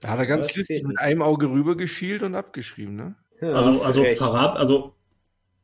Da 0.00 0.08
hat 0.08 0.18
er 0.18 0.26
ganz 0.26 0.46
zählt 0.48 0.86
mit 0.86 0.98
einem 0.98 1.20
Auge 1.20 1.50
rübergeschielt 1.50 2.22
und 2.22 2.34
abgeschrieben, 2.34 2.96
ne? 2.96 3.14
Ja, 3.42 3.52
Also, 3.52 3.82
also. 3.82 4.04
Parab, 4.16 4.56
also 4.58 4.94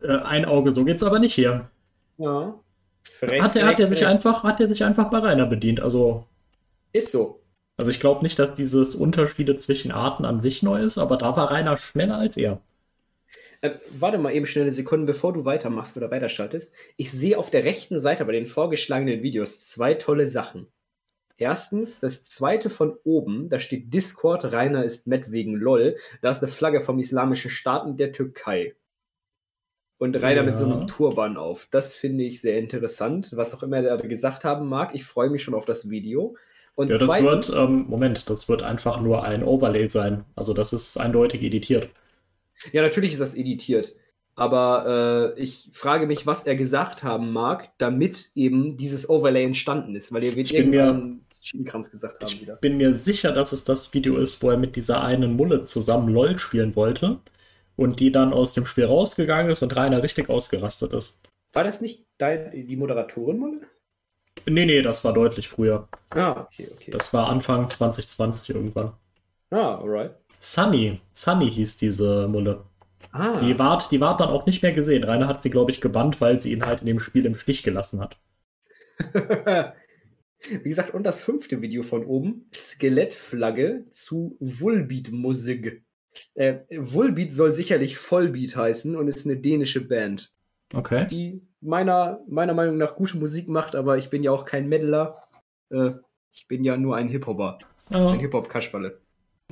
äh, 0.02 0.08
ein 0.18 0.44
Auge, 0.44 0.72
so 0.72 0.84
geht's 0.84 1.02
aber 1.02 1.18
nicht 1.18 1.32
hier. 1.32 1.70
Ja. 2.18 2.54
Frech, 3.08 3.42
Hat 3.42 3.56
er 3.56 3.66
hat 3.66 3.80
er 3.80 3.88
sich 3.88 4.00
frech. 4.00 4.08
einfach, 4.08 4.42
hat 4.44 4.60
er 4.60 4.68
sich 4.68 4.84
einfach 4.84 5.10
bei 5.10 5.18
Rainer 5.18 5.46
bedient. 5.46 5.80
Also, 5.80 6.26
Ist 6.92 7.12
so. 7.12 7.44
also 7.76 7.90
ich 7.90 8.00
glaube 8.00 8.22
nicht, 8.22 8.38
dass 8.38 8.54
dieses 8.54 8.94
Unterschiede 8.94 9.56
zwischen 9.56 9.92
Arten 9.92 10.24
an 10.24 10.40
sich 10.40 10.62
neu 10.62 10.82
ist, 10.82 10.98
aber 10.98 11.16
da 11.16 11.36
war 11.36 11.50
Rainer 11.50 11.76
schneller 11.76 12.18
als 12.18 12.36
er. 12.36 12.60
Äh, 13.62 13.76
warte 13.90 14.18
mal 14.18 14.32
eben 14.34 14.46
schnell 14.46 14.64
eine 14.64 14.72
Sekunde, 14.72 15.06
bevor 15.06 15.32
du 15.32 15.44
weitermachst 15.44 15.96
oder 15.96 16.10
weiterschaltest. 16.10 16.72
Ich 16.96 17.10
sehe 17.10 17.38
auf 17.38 17.50
der 17.50 17.64
rechten 17.64 17.98
Seite 18.00 18.24
bei 18.24 18.32
den 18.32 18.46
vorgeschlagenen 18.46 19.22
Videos 19.22 19.60
zwei 19.62 19.94
tolle 19.94 20.26
Sachen. 20.28 20.68
Erstens, 21.38 22.00
das 22.00 22.24
zweite 22.24 22.70
von 22.70 22.96
oben, 23.04 23.48
da 23.50 23.58
steht 23.60 23.92
Discord, 23.92 24.44
Rainer 24.52 24.84
ist 24.84 25.06
Matt 25.06 25.30
wegen 25.32 25.54
LOL. 25.54 25.96
Da 26.22 26.30
ist 26.30 26.42
eine 26.42 26.50
Flagge 26.52 26.80
vom 26.80 26.98
Islamischen 26.98 27.50
Staat 27.50 27.84
und 27.86 27.98
der 28.00 28.12
Türkei. 28.12 28.74
Und 29.98 30.20
Rainer 30.20 30.42
mit 30.42 30.56
so 30.58 30.66
Ja. 30.66 30.76
einem 30.76 30.86
Turban 30.88 31.36
auf. 31.36 31.68
Das 31.70 31.94
finde 31.94 32.24
ich 32.24 32.40
sehr 32.40 32.58
interessant. 32.58 33.30
Was 33.34 33.54
auch 33.54 33.62
immer 33.62 33.78
er 33.78 33.96
gesagt 33.96 34.44
haben 34.44 34.68
mag. 34.68 34.94
Ich 34.94 35.04
freue 35.04 35.30
mich 35.30 35.42
schon 35.42 35.54
auf 35.54 35.64
das 35.64 35.88
Video. 35.88 36.36
Und 36.74 36.88
Ja, 36.90 36.98
das 36.98 37.06
zweitens, 37.06 37.48
wird, 37.50 37.68
ähm, 37.68 37.86
Moment, 37.88 38.28
das 38.28 38.48
wird 38.50 38.62
einfach 38.62 39.00
nur 39.00 39.24
ein 39.24 39.42
Overlay 39.42 39.88
sein. 39.88 40.24
Also 40.34 40.52
das 40.52 40.74
ist 40.74 40.98
eindeutig 40.98 41.42
editiert. 41.42 41.88
Ja, 42.72 42.82
natürlich 42.82 43.12
ist 43.12 43.20
das 43.20 43.34
editiert. 43.34 43.94
Aber 44.34 45.32
äh, 45.34 45.40
ich 45.40 45.70
frage 45.72 46.06
mich, 46.06 46.26
was 46.26 46.46
er 46.46 46.56
gesagt 46.56 47.02
haben 47.02 47.32
mag, 47.32 47.70
damit 47.78 48.32
eben 48.34 48.76
dieses 48.76 49.08
Overlay 49.08 49.44
entstanden 49.44 49.94
ist. 49.96 50.12
Weil 50.12 50.24
er 50.24 50.36
wird 50.36 50.50
Ich 50.50 50.56
bin 50.56 50.68
mir- 50.68 50.84
irgendwann 50.84 51.20
Schienenkrams 51.40 51.90
gesagt 51.90 52.20
haben 52.20 52.28
Ich 52.30 52.42
wieder. 52.42 52.56
bin 52.56 52.76
mir 52.76 52.92
sicher, 52.92 53.32
dass 53.32 53.52
es 53.52 53.64
das 53.64 53.94
Video 53.94 54.16
ist, 54.18 54.42
wo 54.42 54.50
er 54.50 54.58
mit 54.58 54.76
dieser 54.76 55.02
einen 55.02 55.36
Mulle 55.36 55.62
zusammen 55.62 56.08
LOL 56.12 56.38
spielen 56.38 56.76
wollte 56.76 57.20
und 57.76 58.00
die 58.00 58.12
dann 58.12 58.32
aus 58.32 58.54
dem 58.54 58.66
Spiel 58.66 58.84
rausgegangen 58.86 59.50
ist 59.50 59.62
und 59.62 59.76
Rainer 59.76 60.02
richtig 60.02 60.28
ausgerastet 60.30 60.92
ist. 60.92 61.18
War 61.52 61.64
das 61.64 61.80
nicht 61.80 62.06
dein, 62.18 62.52
die 62.68 62.76
Moderatorin, 62.76 63.38
Molle? 63.38 63.60
Nee, 64.46 64.64
nee, 64.66 64.82
das 64.82 65.04
war 65.04 65.12
deutlich 65.12 65.46
früher. 65.48 65.88
Ah, 66.10 66.40
okay, 66.42 66.68
okay. 66.72 66.90
Das 66.90 67.12
war 67.14 67.28
Anfang 67.28 67.68
2020 67.68 68.50
irgendwann. 68.50 68.92
ah, 69.50 69.78
alright. 69.80 70.14
Sunny, 70.38 71.00
Sunny 71.12 71.50
hieß 71.50 71.76
diese 71.76 72.26
Mulle. 72.28 72.64
Ah, 73.12 73.40
Die 73.40 73.58
ward, 73.58 73.90
die 73.92 74.00
ward 74.00 74.20
dann 74.20 74.30
auch 74.30 74.46
nicht 74.46 74.62
mehr 74.62 74.72
gesehen. 74.72 75.04
Rainer 75.04 75.28
hat 75.28 75.42
sie, 75.42 75.50
glaube 75.50 75.70
ich, 75.72 75.80
gebannt, 75.80 76.20
weil 76.20 76.40
sie 76.40 76.52
ihn 76.52 76.66
halt 76.66 76.82
in 76.82 76.86
dem 76.88 77.00
Spiel 77.00 77.26
im 77.26 77.36
Stich 77.36 77.62
gelassen 77.62 78.00
hat. 78.00 78.18
Wie 80.48 80.68
gesagt, 80.68 80.94
und 80.94 81.04
das 81.04 81.22
fünfte 81.22 81.62
Video 81.62 81.82
von 81.82 82.04
oben: 82.06 82.48
Skelettflagge 82.54 83.86
zu 83.90 84.36
Volbeat-Musik. 84.40 85.84
Äh, 86.34 86.58
Volbeat 86.70 87.32
soll 87.32 87.52
sicherlich 87.52 87.98
Vollbeat 87.98 88.56
heißen 88.56 88.96
und 88.96 89.08
ist 89.08 89.26
eine 89.26 89.36
dänische 89.36 89.80
Band. 89.86 90.32
Okay. 90.74 91.06
die 91.08 91.46
meiner, 91.60 92.20
meiner 92.28 92.52
Meinung 92.52 92.76
nach 92.76 92.96
gute 92.96 93.16
Musik 93.16 93.48
macht, 93.48 93.76
aber 93.76 93.98
ich 93.98 94.10
bin 94.10 94.24
ja 94.24 94.32
auch 94.32 94.44
kein 94.44 94.68
Meddler. 94.68 95.22
Äh, 95.70 95.92
ich 96.32 96.48
bin 96.48 96.64
ja 96.64 96.76
nur 96.76 96.96
ein 96.96 97.08
Hip-Hopper. 97.08 97.58
Ja. 97.90 98.10
Ein 98.10 98.18
Hip-Hop-Kasperle. 98.18 99.00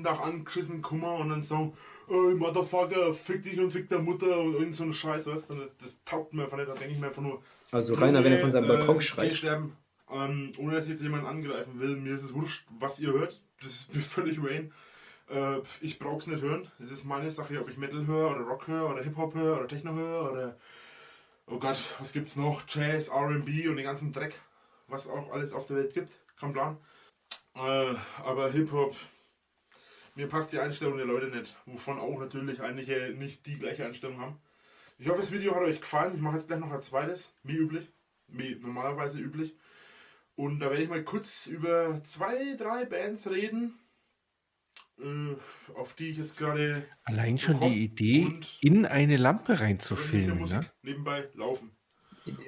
Tag 0.03 0.21
angeschissen, 0.21 0.83
Kummer 0.83 1.15
und 1.15 1.29
dann 1.29 1.41
so, 1.41 1.73
ey, 2.09 2.35
Motherfucker, 2.35 3.15
fick 3.15 3.45
dich 3.45 3.61
und 3.61 3.71
fick 3.71 3.89
der 3.89 4.01
Mutter 4.01 4.41
und 4.41 4.55
irgend 4.55 4.75
so 4.75 4.83
eine 4.83 4.93
Scheiße, 4.93 5.33
weißt 5.33 5.49
du, 5.51 5.55
das, 5.55 5.71
das 5.81 5.99
taugt 6.05 6.35
mir 6.35 6.43
einfach 6.45 6.57
nicht, 6.57 6.69
da 6.69 6.75
denke 6.75 6.95
ich 6.95 7.01
mir 7.01 7.07
einfach 7.07 7.23
nur, 7.23 7.41
Also 7.71 7.95
Rainer, 7.95 8.25
wenn 8.25 8.33
er 8.33 8.41
von 8.41 8.51
seinem 8.51 8.67
Balkon 8.67 8.97
äh, 8.97 9.01
schreit. 9.01 9.37
sterben. 9.37 9.77
Ähm, 10.11 10.53
ohne 10.59 10.75
dass 10.75 10.85
ich 10.85 10.91
jetzt 10.91 11.03
jemanden 11.03 11.27
angreifen 11.27 11.79
will, 11.79 11.97
mir 11.97 12.17
ist 12.17 12.25
es 12.25 12.35
wurscht, 12.35 12.67
was 12.81 12.99
ihr 12.99 13.13
hört, 13.13 13.41
das 13.63 13.71
ist 13.71 13.95
mir 13.95 14.01
völlig 14.17 14.43
Wayne. 14.43 14.71
Äh, 15.29 15.61
ich 15.81 15.99
brauch's 15.99 16.27
nicht 16.27 16.43
hören, 16.43 16.71
es 16.83 16.91
ist 16.91 17.05
meine 17.05 17.31
Sache, 17.31 17.61
ob 17.61 17.69
ich 17.69 17.77
Metal 17.77 18.07
höre 18.07 18.31
oder 18.31 18.41
Rock 18.41 18.67
höre 18.69 18.91
oder 18.91 19.03
Hip-Hop 19.03 19.35
höre 19.35 19.59
oder 19.59 19.69
Techno 19.69 19.95
höre 19.95 20.31
oder, 20.31 20.57
oh 21.47 21.59
Gott, 21.59 21.85
was 21.99 22.13
gibt's 22.13 22.37
noch, 22.37 22.63
Jazz, 22.69 23.09
R&B 23.09 23.69
und 23.69 23.77
den 23.77 23.85
ganzen 23.85 24.13
Dreck, 24.13 24.39
was 24.89 25.09
auch 25.09 25.33
alles 25.33 25.53
auf 25.53 25.67
der 25.67 25.77
Welt 25.77 25.95
gibt, 25.95 26.13
kein 26.39 26.53
Plan. 26.53 26.77
Äh, 27.55 27.95
aber 28.23 28.51
Hip-Hop, 28.51 28.95
mir 30.15 30.29
passt 30.29 30.53
die 30.53 30.59
Einstellung 30.59 30.97
der 30.97 31.07
Leute 31.07 31.27
nicht, 31.27 31.57
wovon 31.67 31.99
auch 31.99 32.19
natürlich 32.19 32.61
einige 32.61 33.15
nicht 33.17 33.47
die 33.47 33.59
gleiche 33.59 33.87
Einstellung 33.87 34.21
haben. 34.21 34.39
Ich 34.99 35.09
hoffe, 35.09 35.21
das 35.21 35.33
Video 35.33 35.55
hat 35.55 35.63
euch 35.63 35.81
gefallen. 35.81 36.15
Ich 36.15 36.21
mache 36.21 36.37
jetzt 36.37 36.47
gleich 36.47 36.61
noch 36.61 36.71
ein 36.71 36.83
zweites, 36.83 37.33
wie 37.43 37.57
üblich, 37.57 37.91
wie 38.29 38.55
normalerweise 38.55 39.19
üblich. 39.19 39.57
Und 40.37 40.61
da 40.61 40.71
werde 40.71 40.85
ich 40.85 40.89
mal 40.89 41.03
kurz 41.03 41.47
über 41.47 42.03
zwei, 42.05 42.55
drei 42.57 42.85
Bands 42.85 43.29
reden, 43.29 43.79
auf 45.75 45.95
die 45.95 46.11
ich 46.11 46.19
jetzt 46.19 46.37
gerade 46.37 46.85
Allein 47.05 47.39
schon 47.39 47.61
die 47.61 47.85
Idee, 47.85 48.41
in 48.61 48.87
eine 48.87 49.17
Lampe 49.17 49.61
reinzufilmen. 49.61 50.39
Musik 50.39 50.59
Ne? 50.59 50.67
nebenbei 50.83 51.29
laufen. 51.35 51.71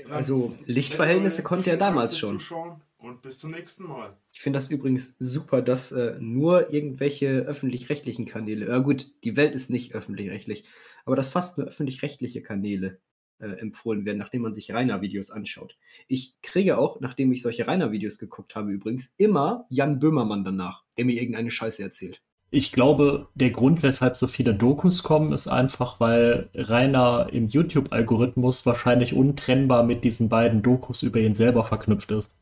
Also 0.08 0.56
Lichtverhältnisse 0.64 1.42
konnte 1.42 1.70
er 1.70 1.76
damals 1.76 2.16
schon. 2.18 2.38
Zuschauen 2.38 2.80
und 2.98 3.22
bis 3.22 3.38
zum 3.38 3.50
nächsten 3.50 3.84
Mal. 3.84 4.16
Ich 4.32 4.40
finde 4.40 4.56
das 4.56 4.70
übrigens 4.70 5.16
super, 5.18 5.60
dass 5.62 5.92
äh, 5.92 6.16
nur 6.18 6.72
irgendwelche 6.72 7.28
öffentlich-rechtlichen 7.40 8.26
Kanäle, 8.26 8.68
ja 8.68 8.78
gut, 8.78 9.12
die 9.24 9.36
Welt 9.36 9.54
ist 9.54 9.70
nicht 9.70 9.94
öffentlich-rechtlich, 9.94 10.64
aber 11.04 11.16
dass 11.16 11.28
fast 11.28 11.58
nur 11.58 11.66
öffentlich-rechtliche 11.66 12.42
Kanäle 12.42 13.00
äh, 13.38 13.48
empfohlen 13.48 14.06
werden, 14.06 14.18
nachdem 14.18 14.42
man 14.42 14.54
sich 14.54 14.72
Rainer-Videos 14.72 15.30
anschaut. 15.30 15.76
Ich 16.08 16.36
kriege 16.42 16.78
auch, 16.78 17.00
nachdem 17.00 17.32
ich 17.32 17.42
solche 17.42 17.66
Rainer-Videos 17.66 18.18
geguckt 18.18 18.56
habe 18.56 18.72
übrigens, 18.72 19.14
immer 19.18 19.66
Jan 19.68 19.98
Böhmermann 19.98 20.44
danach, 20.44 20.84
der 20.96 21.04
mir 21.04 21.20
irgendeine 21.20 21.50
Scheiße 21.50 21.82
erzählt. 21.82 22.22
Ich 22.56 22.72
glaube, 22.72 23.28
der 23.34 23.50
Grund, 23.50 23.82
weshalb 23.82 24.16
so 24.16 24.26
viele 24.26 24.54
Dokus 24.54 25.02
kommen, 25.02 25.34
ist 25.34 25.46
einfach, 25.46 26.00
weil 26.00 26.48
Rainer 26.54 27.28
im 27.30 27.48
YouTube-Algorithmus 27.48 28.64
wahrscheinlich 28.64 29.12
untrennbar 29.12 29.82
mit 29.82 30.04
diesen 30.04 30.30
beiden 30.30 30.62
Dokus 30.62 31.02
über 31.02 31.20
ihn 31.20 31.34
selber 31.34 31.64
verknüpft 31.64 32.10
ist. 32.12 32.32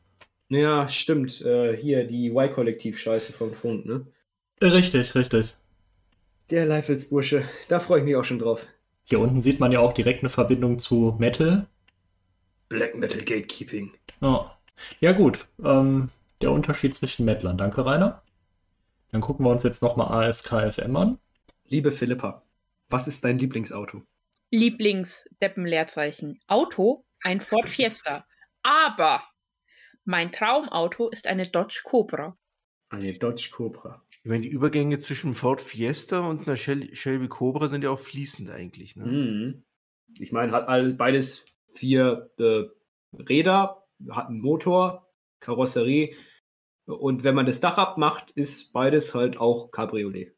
Ja, 0.47 0.87
stimmt. 0.87 1.41
Äh, 1.41 1.75
hier 1.75 2.07
die 2.07 2.29
Y-Kollektiv-Scheiße 2.29 3.33
vom 3.33 3.53
Funk, 3.53 3.85
ne? 3.85 4.07
Richtig, 4.61 5.15
richtig. 5.15 5.53
Der 6.49 6.65
Leifelsbursche, 6.65 7.43
da 7.67 7.81
freue 7.81 7.99
ich 7.99 8.05
mich 8.05 8.15
auch 8.15 8.23
schon 8.23 8.39
drauf. 8.39 8.65
Hier 9.03 9.19
unten 9.19 9.41
sieht 9.41 9.59
man 9.59 9.73
ja 9.73 9.81
auch 9.81 9.91
direkt 9.91 10.21
eine 10.21 10.29
Verbindung 10.29 10.79
zu 10.79 11.17
Metal. 11.19 11.67
Black 12.69 12.95
Metal 12.95 13.19
Gatekeeping. 13.19 13.91
Ja, 14.21 14.57
ja 15.01 15.11
gut. 15.11 15.45
Ähm, 15.61 16.07
der 16.41 16.51
Unterschied 16.51 16.95
zwischen 16.95 17.25
Metlern. 17.25 17.57
Danke, 17.57 17.85
Rainer. 17.85 18.21
Dann 19.11 19.21
gucken 19.21 19.45
wir 19.45 19.51
uns 19.51 19.63
jetzt 19.63 19.81
nochmal 19.81 20.27
ASKFM 20.27 20.95
an. 20.95 21.19
Liebe 21.67 21.91
Philippa, 21.91 22.43
was 22.89 23.07
ist 23.07 23.23
dein 23.23 23.37
Lieblingsauto? 23.39 24.03
Lieblings-Deppen-Leerzeichen. 24.51 26.39
Auto, 26.47 27.05
ein 27.23 27.41
Ford 27.41 27.69
Fiesta. 27.69 28.25
Aber 28.63 29.23
mein 30.03 30.31
Traumauto 30.31 31.09
ist 31.09 31.27
eine 31.27 31.47
Dodge 31.47 31.81
Cobra. 31.83 32.37
Eine 32.89 33.13
Dodge 33.13 33.49
Cobra. 33.51 34.03
Ich 34.23 34.29
meine, 34.29 34.41
die 34.41 34.49
Übergänge 34.49 34.99
zwischen 34.99 35.33
Ford 35.33 35.61
Fiesta 35.61 36.19
und 36.19 36.47
einer 36.47 36.57
Shel 36.57 36.95
Shelby 36.95 37.27
Cobra 37.27 37.67
sind 37.67 37.83
ja 37.83 37.89
auch 37.89 37.99
fließend 37.99 38.49
eigentlich. 38.49 38.95
Ne? 38.95 39.05
Mhm. 39.05 39.63
Ich 40.19 40.31
meine, 40.31 40.51
hat 40.51 40.67
all, 40.67 40.93
beides 40.93 41.45
vier 41.69 42.29
äh, 42.37 42.63
Räder, 43.13 43.83
hat 44.09 44.27
einen 44.27 44.41
Motor, 44.41 45.09
Karosserie. 45.39 46.15
Und 46.85 47.23
wenn 47.23 47.35
man 47.35 47.47
das 47.47 47.59
Dach 47.59 47.77
abmacht, 47.77 48.31
ist 48.31 48.71
beides 48.71 49.15
halt 49.15 49.37
auch 49.39 49.71
Cabriolet. 49.71 50.33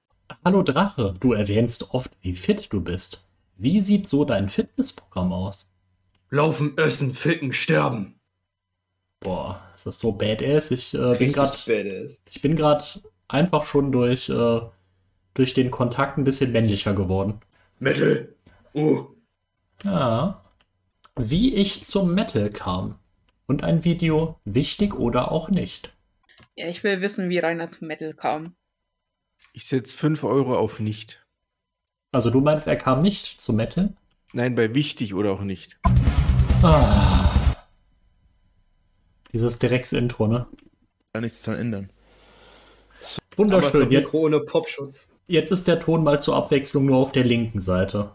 Hallo 0.45 0.63
Drache, 0.63 1.15
du 1.19 1.33
erwähnst 1.33 1.93
oft, 1.93 2.11
wie 2.21 2.35
fit 2.35 2.71
du 2.71 2.81
bist. 2.81 3.25
Wie 3.57 3.81
sieht 3.81 4.07
so 4.07 4.23
dein 4.23 4.49
Fitnessprogramm 4.49 5.33
aus? 5.33 5.69
Laufen, 6.29 6.77
essen, 6.77 7.13
ficken, 7.13 7.51
sterben. 7.51 8.19
Boah, 9.19 9.61
ist 9.73 9.87
das 9.87 9.99
so 9.99 10.11
badass? 10.11 10.71
Ich 10.71 10.93
äh, 10.93 11.17
bin 11.17 11.33
gerade 11.33 11.57
badass. 11.65 12.21
ich 12.29 12.41
bin 12.41 12.55
gerade 12.55 12.85
einfach 13.27 13.65
schon 13.65 13.91
durch, 13.91 14.29
äh, 14.29 14.61
durch 15.33 15.53
den 15.53 15.71
Kontakt 15.71 16.17
ein 16.17 16.23
bisschen 16.23 16.51
männlicher 16.51 16.93
geworden. 16.93 17.41
Metal. 17.79 18.33
Oh. 18.73 19.07
Ja. 19.83 20.43
Wie 21.17 21.55
ich 21.55 21.83
zum 21.83 22.13
Metal 22.13 22.49
kam. 22.49 22.95
Und 23.47 23.63
ein 23.63 23.83
Video, 23.83 24.39
wichtig 24.45 24.93
oder 24.95 25.31
auch 25.31 25.49
nicht. 25.49 25.93
Ja, 26.59 26.67
ich 26.67 26.83
will 26.83 27.01
wissen, 27.01 27.29
wie 27.29 27.37
Rainer 27.37 27.69
zum 27.69 27.87
Metal 27.87 28.15
kam. 28.15 28.55
Ich 29.53 29.67
setze 29.67 29.95
5 29.95 30.23
Euro 30.23 30.57
auf 30.57 30.79
nicht. 30.79 31.23
Also 32.11 32.31
du 32.31 32.41
meinst, 32.41 32.65
er 32.65 32.77
kam 32.77 33.03
nicht 33.03 33.39
zum 33.39 33.57
Metal? 33.57 33.95
Nein, 34.33 34.55
bei 34.55 34.73
wichtig 34.73 35.13
oder 35.13 35.33
auch 35.33 35.41
nicht. 35.41 35.79
Ah. 36.63 37.53
Dieses 39.31 39.59
Drecks-Intro, 39.59 40.25
ne? 40.25 40.47
Da 41.13 41.21
nichts 41.21 41.43
dran 41.43 41.57
ändern. 41.57 41.91
Wunderschön. 43.35 43.91
Jetzt, 43.91 44.15
ohne 44.15 44.39
Popschutz. 44.39 45.09
jetzt 45.27 45.51
ist 45.51 45.67
der 45.67 45.79
Ton 45.79 46.03
mal 46.03 46.19
zur 46.19 46.35
Abwechslung 46.35 46.87
nur 46.87 46.97
auf 46.97 47.11
der 47.11 47.23
linken 47.23 47.61
Seite. 47.61 48.13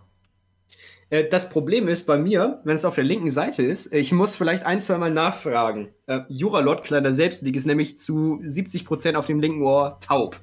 Äh, 1.12 1.28
das 1.28 1.50
Problem 1.50 1.88
ist 1.88 2.06
bei 2.06 2.16
mir, 2.16 2.60
wenn 2.64 2.74
es 2.74 2.86
auf 2.86 2.94
der 2.94 3.04
linken 3.04 3.30
Seite 3.30 3.62
ist, 3.62 3.92
ich 3.92 4.12
muss 4.12 4.34
vielleicht 4.34 4.64
ein, 4.64 4.80
zwei 4.80 4.96
Mal 4.96 5.10
nachfragen. 5.10 5.90
Äh, 6.06 6.20
Juralot, 6.28 6.84
kleiner 6.84 7.12
Selbstlieg, 7.12 7.54
ist 7.54 7.66
nämlich 7.66 7.98
zu 7.98 8.40
70% 8.42 9.14
auf 9.14 9.26
dem 9.26 9.38
linken 9.38 9.62
Ohr 9.62 9.98
taub. 10.00 10.40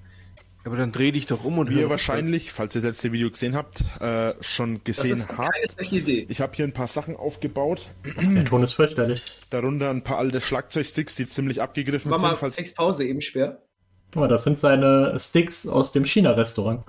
Aber 0.66 0.78
dann 0.78 0.92
dreh 0.92 1.12
dich 1.12 1.26
doch 1.26 1.44
um 1.44 1.58
und 1.58 1.70
Wie 1.72 1.80
ihr 1.80 1.90
wahrscheinlich, 1.90 2.52
falls 2.52 2.76
ihr 2.76 2.82
das 2.82 2.92
letzte 2.92 3.12
Video 3.12 3.32
gesehen 3.32 3.56
habt, 3.56 3.82
äh, 4.02 4.34
schon 4.42 4.84
gesehen 4.84 5.20
habt. 5.36 5.76
Ich 5.80 6.42
habe 6.42 6.56
hier 6.56 6.66
ein 6.66 6.74
paar 6.74 6.86
Sachen 6.86 7.16
aufgebaut, 7.16 7.90
Der 8.22 8.46
Ton 8.46 8.62
ist 8.62 8.74
fürchterlich. 8.74 9.24
darunter 9.50 9.90
ein 9.90 10.04
paar 10.04 10.20
alte 10.20 10.40
Schlagzeugsticks, 10.40 11.16
die 11.16 11.28
ziemlich 11.28 11.62
abgegriffen 11.64 12.12
Mach 12.12 12.22
mal 12.22 12.30
sind. 12.30 12.40
Falls 12.40 12.56
fix 12.56 12.74
Pause 12.76 13.06
eben 13.06 13.22
schwer. 13.22 13.64
Guck 14.12 14.22
mal, 14.22 14.28
das 14.28 14.44
sind 14.44 14.60
seine 14.60 15.18
Sticks 15.18 15.66
aus 15.66 15.94
dem 15.94 16.06
China-Restaurant. 16.06 16.84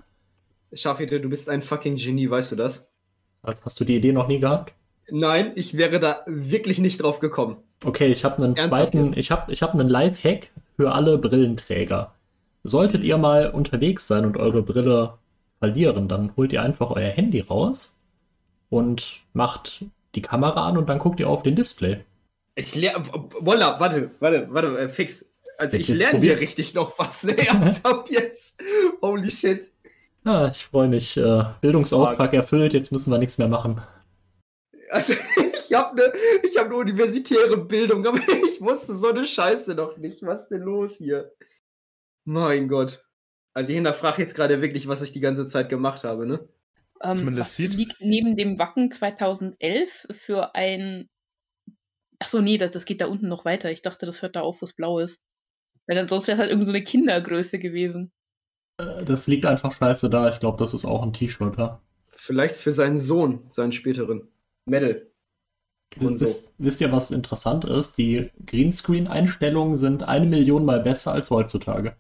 Schafite, 0.72 1.20
du 1.20 1.31
bist 1.31 1.49
ein 1.49 1.62
fucking 1.62 1.97
Genie, 1.97 2.28
weißt 2.28 2.53
du 2.53 2.57
das? 2.57 2.89
Also 3.43 3.62
hast 3.64 3.80
du 3.80 3.84
die 3.84 3.97
Idee 3.97 4.12
noch 4.12 4.28
nie 4.28 4.38
gehabt? 4.41 4.74
Nein, 5.11 5.53
ich 5.57 5.76
wäre 5.76 5.99
da 5.99 6.22
wirklich 6.26 6.78
nicht 6.78 7.03
drauf 7.03 7.20
gekommen. 7.20 7.57
Okay, 7.84 8.09
ich 8.09 8.24
habe 8.24 8.36
einen 8.36 8.55
Ernsthaft 8.55 8.68
zweiten, 8.70 9.05
jetzt? 9.07 9.16
ich 9.16 9.30
habe 9.30 9.51
ich 9.53 9.62
hab 9.62 9.74
einen 9.74 9.88
Live-Hack 9.88 10.51
für 10.76 10.93
alle 10.93 11.18
Brillenträger. 11.18 12.14
Solltet 12.62 13.03
ihr 13.05 13.16
mal 13.16 13.51
unterwegs 13.51 14.07
sein 14.07 14.26
und 14.26 14.36
eure 14.36 14.62
Brille 14.62 15.14
verlieren, 15.59 16.09
dann 16.09 16.36
holt 16.36 16.53
ihr 16.53 16.62
einfach 16.62 16.91
euer 16.91 17.11
Handy 17.11 17.41
raus 17.41 17.97
und 18.68 19.20
macht 19.32 19.84
die 20.14 20.22
Kamera 20.22 20.68
an 20.68 20.76
und 20.76 20.88
dann 20.88 20.99
guckt 20.99 21.20
ihr 21.20 21.28
auf 21.28 21.43
den 21.43 21.57
Display. 21.57 22.05
Ich 22.55 22.74
lerne. 22.74 23.05
Wolla, 23.41 23.80
warte, 23.80 24.11
warte, 24.20 24.49
warte, 24.51 24.78
äh, 24.78 24.88
fix. 24.88 25.34
Also 25.57 25.76
Jetzt- 25.76 25.88
ich 25.88 25.99
lerne 25.99 26.18
hier 26.20 26.38
richtig 26.41 26.74
noch 26.74 26.99
was. 26.99 27.24
Ne, 27.24 27.36
ernsthaft 27.49 28.11
jetzt. 28.11 28.62
Holy 29.03 29.30
shit. 29.30 29.72
Ja, 30.24 30.48
ich 30.48 30.64
freue 30.64 30.88
mich. 30.88 31.16
Äh, 31.16 31.44
Bildungsauftrag 31.60 32.32
erfüllt, 32.34 32.74
jetzt 32.74 32.92
müssen 32.92 33.10
wir 33.10 33.18
nichts 33.18 33.38
mehr 33.38 33.48
machen. 33.48 33.82
Also 34.90 35.14
ich 35.68 35.72
habe 35.72 35.96
ne, 35.96 36.12
ich 36.42 36.58
habe 36.58 36.70
eine 36.70 36.78
universitäre 36.78 37.56
Bildung, 37.56 38.06
aber 38.06 38.18
ich 38.52 38.60
wusste 38.60 38.94
so 38.94 39.08
eine 39.08 39.26
Scheiße 39.26 39.74
noch 39.74 39.96
nicht. 39.96 40.22
Was 40.22 40.42
ist 40.42 40.48
denn 40.50 40.62
los 40.62 40.98
hier? 40.98 41.32
Mein 42.24 42.68
Gott. 42.68 43.04
Also 43.54 43.70
ich 43.70 43.76
hinterfrage 43.76 44.22
jetzt 44.22 44.34
gerade 44.34 44.62
wirklich, 44.62 44.88
was 44.88 45.02
ich 45.02 45.12
die 45.12 45.20
ganze 45.20 45.46
Zeit 45.46 45.68
gemacht 45.68 46.04
habe, 46.04 46.26
ne? 46.26 46.48
Ähm, 47.02 47.36
was 47.36 47.56
sieht. 47.56 47.74
liegt 47.74 48.00
neben 48.00 48.36
dem 48.36 48.58
Wacken 48.58 48.92
2011 48.92 50.08
für 50.10 50.54
ein. 50.54 51.08
Achso, 52.18 52.42
nee, 52.42 52.58
das, 52.58 52.70
das 52.72 52.84
geht 52.84 53.00
da 53.00 53.06
unten 53.06 53.28
noch 53.28 53.46
weiter. 53.46 53.70
Ich 53.70 53.80
dachte, 53.80 54.04
das 54.04 54.20
hört 54.20 54.36
da 54.36 54.42
auf, 54.42 54.60
wo 54.60 54.66
es 54.66 54.74
blau 54.74 54.98
ist. 54.98 55.24
Weil 55.86 55.96
dann 55.96 56.08
sonst 56.08 56.26
wäre 56.28 56.34
es 56.34 56.40
halt 56.40 56.50
irgend 56.50 56.66
so 56.66 56.72
eine 56.72 56.84
Kindergröße 56.84 57.58
gewesen. 57.58 58.12
Äh, 58.78 59.04
das 59.04 59.26
liegt 59.26 59.46
einfach 59.46 59.72
scheiße 59.72 60.10
da. 60.10 60.28
Ich 60.28 60.40
glaube, 60.40 60.58
das 60.58 60.74
ist 60.74 60.84
auch 60.84 61.02
ein 61.02 61.12
T-Shirt, 61.12 61.56
ja. 61.58 61.80
Vielleicht 62.08 62.56
für 62.56 62.72
seinen 62.72 62.98
Sohn, 62.98 63.40
seinen 63.48 63.72
späteren. 63.72 64.28
Medal. 64.66 65.06
Und 66.00 66.16
so. 66.16 66.24
Wisst, 66.24 66.52
wisst 66.58 66.80
ihr, 66.80 66.92
was 66.92 67.10
interessant 67.10 67.64
ist? 67.64 67.98
Die 67.98 68.30
Greenscreen-Einstellungen 68.46 69.76
sind 69.76 70.04
eine 70.04 70.26
Million 70.26 70.64
mal 70.64 70.80
besser 70.80 71.12
als 71.12 71.30
heutzutage. 71.30 71.96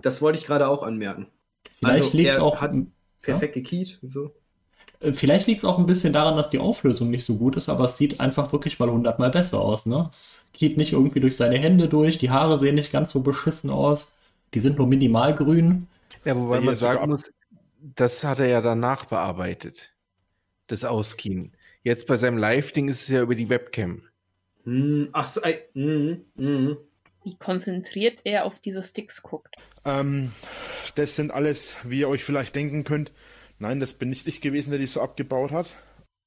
Das 0.00 0.22
wollte 0.22 0.38
ich 0.38 0.46
gerade 0.46 0.68
auch 0.68 0.82
anmerken. 0.82 1.26
Vielleicht 1.78 2.04
Also, 2.04 2.16
liegt 2.16 2.30
es 2.30 2.38
auch, 2.38 2.60
hat- 2.60 2.74
Perfekt 3.20 3.54
gekeyt 3.54 3.98
und 4.02 4.12
so. 4.12 4.32
äh, 5.00 5.12
vielleicht 5.12 5.46
liegt's 5.46 5.64
auch 5.64 5.78
ein 5.78 5.86
bisschen 5.86 6.12
daran, 6.12 6.36
dass 6.36 6.50
die 6.50 6.58
Auflösung 6.58 7.10
nicht 7.10 7.24
so 7.24 7.36
gut 7.38 7.56
ist, 7.56 7.68
aber 7.68 7.84
es 7.84 7.96
sieht 7.96 8.20
einfach 8.20 8.52
wirklich 8.52 8.78
mal 8.80 8.90
hundertmal 8.90 9.30
besser 9.30 9.60
aus. 9.60 9.86
Ne? 9.86 10.08
Es 10.10 10.46
geht 10.52 10.76
nicht 10.76 10.92
irgendwie 10.92 11.20
durch 11.20 11.36
seine 11.36 11.56
Hände 11.58 11.88
durch, 11.88 12.18
die 12.18 12.30
Haare 12.30 12.58
sehen 12.58 12.74
nicht 12.74 12.92
ganz 12.92 13.10
so 13.10 13.20
beschissen 13.20 13.70
aus, 13.70 14.14
die 14.54 14.60
sind 14.60 14.78
nur 14.78 14.86
minimal 14.88 15.34
grün. 15.34 15.86
Ja, 16.24 16.36
wobei 16.36 16.60
man 16.60 16.76
sagen 16.76 17.10
muss, 17.10 17.32
das 17.80 18.22
hat 18.24 18.38
er 18.38 18.46
ja 18.46 18.60
danach 18.60 19.06
bearbeitet. 19.06 19.94
Das 20.68 20.84
Auskien. 20.84 21.56
Jetzt 21.82 22.06
bei 22.06 22.16
seinem 22.16 22.38
Live-Ding 22.38 22.88
ist 22.88 23.02
es 23.02 23.08
ja 23.08 23.22
über 23.22 23.34
die 23.34 23.48
Webcam. 23.48 24.02
Hm, 24.64 25.08
ach 25.12 25.26
so, 25.26 25.40
ey, 25.42 25.60
hm, 25.74 26.24
hm. 26.36 26.76
Wie 27.24 27.36
konzentriert 27.36 28.20
er 28.24 28.44
auf 28.44 28.58
diese 28.58 28.82
Sticks 28.82 29.22
guckt. 29.22 29.54
Ähm, 29.84 30.32
das 30.94 31.16
sind 31.16 31.30
alles, 31.30 31.76
wie 31.84 32.00
ihr 32.00 32.08
euch 32.08 32.24
vielleicht 32.24 32.54
denken 32.54 32.84
könnt. 32.84 33.12
Nein, 33.58 33.80
das 33.80 33.94
bin 33.94 34.10
nicht 34.10 34.26
ich 34.26 34.40
gewesen, 34.40 34.70
der 34.70 34.78
die 34.78 34.86
so 34.86 35.00
abgebaut 35.00 35.52
hat. 35.52 35.76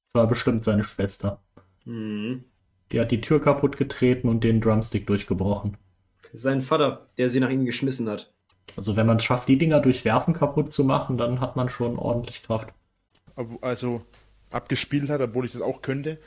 Das 0.06 0.14
war 0.14 0.26
bestimmt 0.26 0.64
seine 0.64 0.84
Schwester. 0.84 1.42
Hm. 1.84 2.44
Die 2.92 3.00
hat 3.00 3.10
die 3.10 3.20
Tür 3.20 3.40
kaputt 3.42 3.76
getreten 3.76 4.28
und 4.28 4.44
den 4.44 4.60
Drumstick 4.60 5.06
durchgebrochen. 5.06 5.76
Sein 6.32 6.62
Vater, 6.62 7.06
der 7.18 7.30
sie 7.30 7.40
nach 7.40 7.50
ihm 7.50 7.64
geschmissen 7.64 8.08
hat. 8.08 8.32
Also 8.76 8.96
wenn 8.96 9.06
man 9.06 9.18
es 9.18 9.24
schafft, 9.24 9.48
die 9.48 9.58
Dinger 9.58 9.80
durch 9.80 10.04
Werfen 10.04 10.34
kaputt 10.34 10.72
zu 10.72 10.84
machen, 10.84 11.18
dann 11.18 11.40
hat 11.40 11.56
man 11.56 11.68
schon 11.68 11.98
ordentlich 11.98 12.42
Kraft. 12.42 12.68
Also 13.60 14.02
abgespielt 14.50 15.10
hat, 15.10 15.20
obwohl 15.20 15.44
ich 15.44 15.52
das 15.52 15.62
auch 15.62 15.82
könnte. 15.82 16.18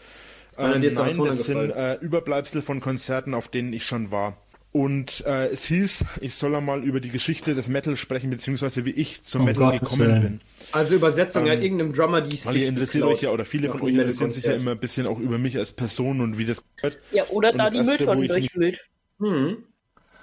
Ähm, 0.58 0.82
nein, 0.82 1.18
das 1.24 1.46
sind 1.46 1.72
äh, 1.72 1.96
Überbleibsel 1.96 2.62
von 2.62 2.82
Konzerten, 2.82 3.34
auf 3.34 3.48
denen 3.48 3.74
ich 3.74 3.86
schon 3.86 4.12
war. 4.12 4.38
Und 4.72 5.24
äh, 5.26 5.48
es 5.48 5.66
hieß, 5.66 6.06
ich 6.22 6.36
soll 6.36 6.54
einmal 6.56 6.84
über 6.84 7.00
die 7.00 7.10
Geschichte 7.10 7.56
des 7.56 7.70
Metal 7.70 7.98
sprechen, 7.98 8.30
beziehungsweise 8.30 8.86
wie 8.86 8.92
ich 8.92 9.24
zum 9.24 9.42
Um 9.42 9.46
Metal 9.46 9.66
Gottes 9.66 9.80
gekommen 9.80 10.20
bin. 10.20 10.42
Also 10.72 10.96
Übersetzung 10.96 11.46
Ähm, 11.46 11.52
hat 11.52 11.62
irgendeinem 11.62 11.94
Drummer 11.94 12.22
die 12.22 12.44
Weil 12.46 12.58
ihr 12.58 12.68
interessiert 12.68 13.04
geklaut. 13.04 13.16
euch 13.16 13.22
ja, 13.22 13.32
oder 13.32 13.46
viele 13.46 13.68
Nach 13.68 13.72
von 13.72 13.82
euch 13.82 13.96
interessieren 13.96 14.32
sich 14.32 14.46
ja 14.46 14.54
immer 14.54 14.72
ein 14.72 14.80
bisschen 14.80 15.08
auch 15.08 15.20
über 15.20 15.40
mich 15.40 15.58
als 15.58 15.72
Person 15.72 16.22
und 16.22 16.38
wie 16.38 16.46
das 16.46 16.62
gehört. 16.76 17.00
Ja, 17.12 17.26
oder 17.30 17.54
Und 17.54 17.58
da 17.58 17.70
die 17.72 17.82
Mülltonnen 17.82 18.28
durchwühlt. 18.28 18.80
Hm. 19.20 19.64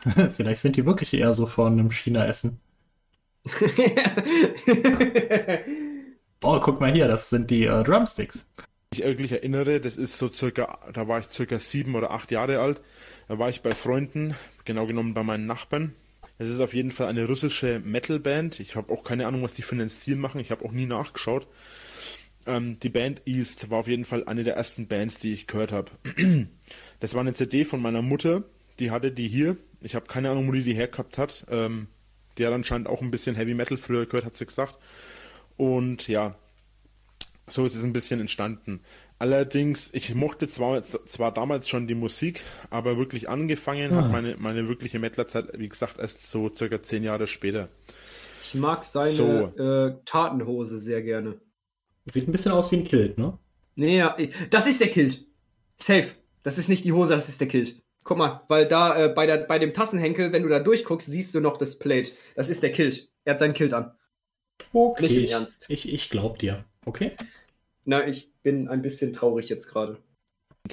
Vielleicht 0.36 0.62
sind 0.62 0.76
die 0.76 0.86
wirklich 0.86 1.12
eher 1.14 1.34
so 1.34 1.46
von 1.46 1.72
einem 1.72 1.90
China-Essen. 1.90 2.60
Oh, 6.42 6.60
guck 6.60 6.80
mal 6.80 6.92
hier, 6.92 7.08
das 7.08 7.30
sind 7.30 7.50
die 7.50 7.64
äh, 7.64 7.82
Drumsticks. 7.82 8.46
Ich 8.92 9.02
wirklich 9.02 9.32
erinnere, 9.32 9.80
das 9.80 9.96
ist 9.96 10.18
so 10.18 10.30
circa, 10.30 10.78
da 10.92 11.08
war 11.08 11.18
ich 11.18 11.26
circa 11.28 11.58
sieben 11.58 11.94
oder 11.94 12.10
acht 12.10 12.30
Jahre 12.30 12.60
alt. 12.60 12.82
Da 13.26 13.38
war 13.38 13.48
ich 13.48 13.62
bei 13.62 13.74
Freunden, 13.74 14.34
genau 14.64 14.86
genommen 14.86 15.14
bei 15.14 15.22
meinen 15.22 15.46
Nachbarn. 15.46 15.94
Es 16.38 16.48
ist 16.48 16.60
auf 16.60 16.74
jeden 16.74 16.90
Fall 16.90 17.08
eine 17.08 17.26
russische 17.26 17.80
Metalband. 17.80 18.60
Ich 18.60 18.76
habe 18.76 18.92
auch 18.92 19.02
keine 19.02 19.26
Ahnung, 19.26 19.42
was 19.42 19.54
die 19.54 19.62
für 19.62 19.74
einen 19.74 19.90
Stil 19.90 20.16
machen. 20.16 20.40
Ich 20.40 20.50
habe 20.50 20.64
auch 20.64 20.72
nie 20.72 20.86
nachgeschaut. 20.86 21.46
Ähm, 22.46 22.78
die 22.80 22.90
Band 22.90 23.22
East 23.26 23.70
war 23.70 23.78
auf 23.78 23.88
jeden 23.88 24.04
Fall 24.04 24.24
eine 24.24 24.44
der 24.44 24.56
ersten 24.56 24.86
Bands, 24.86 25.18
die 25.18 25.32
ich 25.32 25.46
gehört 25.46 25.72
habe. 25.72 25.90
Das 27.00 27.12
war 27.12 27.20
eine 27.20 27.34
CD 27.34 27.64
von 27.64 27.82
meiner 27.82 28.02
Mutter. 28.02 28.44
Die 28.78 28.90
hatte 28.90 29.12
die 29.12 29.28
hier. 29.28 29.56
Ich 29.80 29.94
habe 29.94 30.06
keine 30.06 30.30
Ahnung, 30.30 30.48
wo 30.48 30.52
die 30.52 30.62
die 30.62 30.74
hergehabt 30.74 31.18
hat. 31.18 31.46
Ähm, 31.50 31.88
die 32.38 32.46
hat 32.46 32.52
anscheinend 32.52 32.88
auch 32.88 33.02
ein 33.02 33.10
bisschen 33.10 33.36
Heavy 33.36 33.54
Metal 33.54 33.76
früher 33.76 34.06
gehört, 34.06 34.24
hat 34.24 34.36
sie 34.36 34.46
gesagt. 34.46 34.76
Und 35.56 36.08
ja, 36.08 36.34
so 37.46 37.64
ist 37.64 37.74
es 37.74 37.84
ein 37.84 37.92
bisschen 37.92 38.20
entstanden. 38.20 38.80
Allerdings, 39.18 39.88
ich 39.94 40.14
mochte 40.14 40.46
zwar, 40.48 40.82
zwar 40.82 41.32
damals 41.32 41.68
schon 41.68 41.86
die 41.86 41.94
Musik, 41.94 42.42
aber 42.68 42.98
wirklich 42.98 43.28
angefangen 43.30 43.92
Ah. 43.94 44.02
hat 44.02 44.12
meine, 44.12 44.36
meine 44.38 44.68
wirkliche 44.68 44.98
Mettlerzeit, 44.98 45.58
wie 45.58 45.68
gesagt, 45.68 45.98
erst 45.98 46.30
so 46.30 46.50
circa 46.54 46.82
zehn 46.82 47.02
Jahre 47.04 47.26
später. 47.26 47.68
Ich 48.44 48.54
mag 48.54 48.84
seine 48.84 49.10
So. 49.10 49.24
äh, 49.58 49.94
Tatenhose 50.04 50.78
sehr 50.78 51.02
gerne. 51.02 51.40
Sieht 52.04 52.28
ein 52.28 52.32
bisschen 52.32 52.52
aus 52.52 52.70
wie 52.72 52.76
ein 52.76 52.84
Kilt, 52.84 53.16
ne? 53.18 53.38
Nee, 53.74 53.96
ja, 53.98 54.14
ich- 54.18 54.34
das 54.50 54.66
ist 54.66 54.80
der 54.80 54.88
Kilt. 54.90 55.24
Safe. 55.76 56.08
Das 56.42 56.58
ist 56.58 56.68
nicht 56.68 56.84
die 56.84 56.92
Hose, 56.92 57.14
das 57.14 57.28
ist 57.28 57.40
der 57.40 57.48
Kilt. 57.48 57.82
Guck 58.06 58.18
mal, 58.18 58.42
weil 58.46 58.68
da 58.68 59.06
äh, 59.06 59.08
bei, 59.08 59.26
der, 59.26 59.38
bei 59.38 59.58
dem 59.58 59.74
Tassenhenkel, 59.74 60.32
wenn 60.32 60.44
du 60.44 60.48
da 60.48 60.60
durchguckst, 60.60 61.08
siehst 61.08 61.34
du 61.34 61.40
noch 61.40 61.56
das 61.56 61.76
Plate. 61.80 62.12
Das 62.36 62.48
ist 62.48 62.62
der 62.62 62.70
Kilt. 62.70 63.08
Er 63.24 63.32
hat 63.32 63.40
seinen 63.40 63.52
Kilt 63.52 63.74
an. 63.74 63.96
Okay. 64.72 65.02
Nicht 65.02 65.16
im 65.16 65.24
ich, 65.24 65.30
Ernst. 65.32 65.66
Ich, 65.70 65.92
ich 65.92 66.08
glaub 66.08 66.38
dir. 66.38 66.64
Okay. 66.84 67.16
Na, 67.84 68.06
ich 68.06 68.30
bin 68.44 68.68
ein 68.68 68.80
bisschen 68.80 69.12
traurig 69.12 69.48
jetzt 69.48 69.66
gerade. 69.66 69.98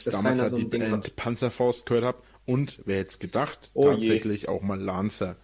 Damals 0.05 0.41
hat 0.41 0.51
so 0.51 0.57
die 0.57 0.65
ein 0.65 0.69
Ding 0.69 0.81
Band 0.91 1.05
hat. 1.05 1.15
Panzerfaust 1.15 1.87
gehört 1.87 2.05
hab 2.05 2.23
und 2.45 2.83
wer 2.85 2.97
jetzt 2.97 3.19
gedacht, 3.19 3.71
Oh 3.73 3.89
je. 3.89 3.95
tatsächlich 3.95 4.47
auch 4.47 4.61
mal 4.61 4.79
Lancer. 4.79 5.35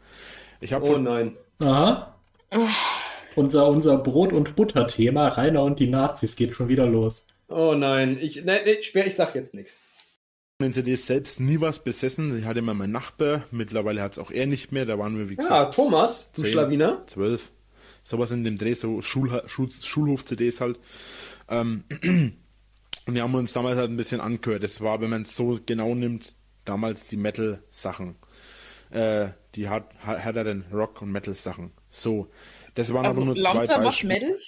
Ich 0.62 0.74
habe 0.74 0.86
Oh 0.86 0.94
von 0.94 1.04
nein. 1.04 1.38
Aha. 1.58 2.16
Unser, 3.36 3.68
unser 3.68 3.98
Brot- 3.98 4.34
und 4.34 4.56
Butter-Thema, 4.56 5.30
Rainer 5.30 5.64
und 5.64 5.80
die 5.80 5.88
Nazis, 5.88 6.36
geht 6.36 6.54
schon 6.54 6.68
wieder 6.68 6.86
los. 6.86 7.26
Oh 7.48 7.74
nein. 7.74 8.20
Ich, 8.22 8.36
ne, 8.46 8.62
ne, 8.64 8.74
ich, 8.74 8.96
ich 8.96 9.16
sag 9.16 9.34
jetzt 9.34 9.56
nichts. 9.56 9.80
Den 10.62 10.74
CDs 10.74 11.06
selbst 11.06 11.40
nie 11.40 11.62
was 11.62 11.80
besessen. 11.80 12.38
Ich 12.38 12.46
hatte 12.46 12.60
immer 12.60 12.74
meinen 12.74 12.92
Nachbar, 12.92 13.46
mittlerweile 13.52 14.02
hat 14.02 14.14
es 14.14 14.20
auch 14.20 14.30
er 14.30 14.46
nicht 14.46 14.72
mehr, 14.74 14.86
da 14.86 15.00
waren 15.00 15.18
wir 15.18 15.30
wie 15.30 15.36
Ja, 15.36 15.42
gesagt 15.42 15.76
Thomas, 15.76 16.34
du 16.34 16.42
Zehn. 16.42 16.52
Schlawiner. 16.52 17.04
zwölf. 17.08 17.52
Sowas 18.04 18.32
in 18.32 18.44
dem 18.44 18.58
Dreh, 18.58 18.74
so 18.74 19.02
Schul 19.02 19.42
Schul 19.48 19.70
Schulhof-CDs 19.82 20.60
halt. 20.62 20.80
Ähm, 21.48 21.84
und 23.06 23.14
wir 23.16 23.24
haben 23.24 23.36
uns 23.36 23.54
damals 23.54 23.78
halt 23.78 23.90
ein 23.90 23.98
bisschen 23.98 24.20
angehört. 24.20 24.64
Das 24.64 24.82
war, 24.82 25.00
wenn 25.02 25.10
man 25.10 25.22
es 25.24 25.36
so 25.36 25.60
genau 25.66 25.96
nimmt, 25.96 26.36
damals 26.66 27.08
die 27.08 27.18
Metal-Sachen. 27.18 28.16
Äh, 28.92 29.30
die 29.56 29.70
hat, 29.70 29.94
hat, 30.00 30.36
er 30.36 30.44
den 30.44 30.64
Rock- 30.74 31.02
und 31.02 31.12
Metal-Sachen. 31.12 31.72
So. 31.90 32.30
Das 32.76 32.94
waren 32.94 33.06
Also 33.06 33.22
aber 33.22 33.26
nur 33.28 33.36
zwei 33.36 33.54
Lanza 33.54 33.78
macht 33.78 33.86
Beispiele. 33.86 34.14
Metal? 34.14 34.40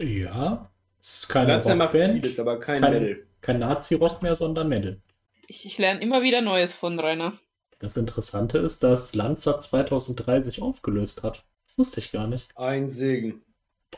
Ja. 0.00 0.70
Es 1.02 1.14
ist 1.20 1.28
keine 1.28 1.54
macht 1.76 1.94
Rockband. 1.94 2.12
vieles, 2.22 2.40
aber 2.40 2.58
Es 2.58 2.60
ist 2.60 2.66
kein 2.66 2.80
kein, 2.80 2.92
Metal. 2.92 3.26
kein 3.40 3.58
Nazi-Rock 3.58 4.22
mehr, 4.22 4.36
sondern 4.36 4.68
Metal. 4.68 5.00
Ich, 5.48 5.66
ich 5.66 5.78
lerne 5.78 6.00
immer 6.00 6.22
wieder 6.22 6.40
Neues 6.40 6.74
von 6.74 6.98
Rainer. 6.98 7.38
Das 7.78 7.96
Interessante 7.96 8.58
ist, 8.58 8.82
dass 8.82 9.14
Lanza 9.14 9.60
2003 9.60 10.40
sich 10.40 10.62
aufgelöst 10.62 11.22
hat. 11.22 11.44
Das 11.66 11.78
wusste 11.78 12.00
ich 12.00 12.12
gar 12.12 12.26
nicht. 12.26 12.48
Ein 12.56 12.88
Segen. 12.88 13.42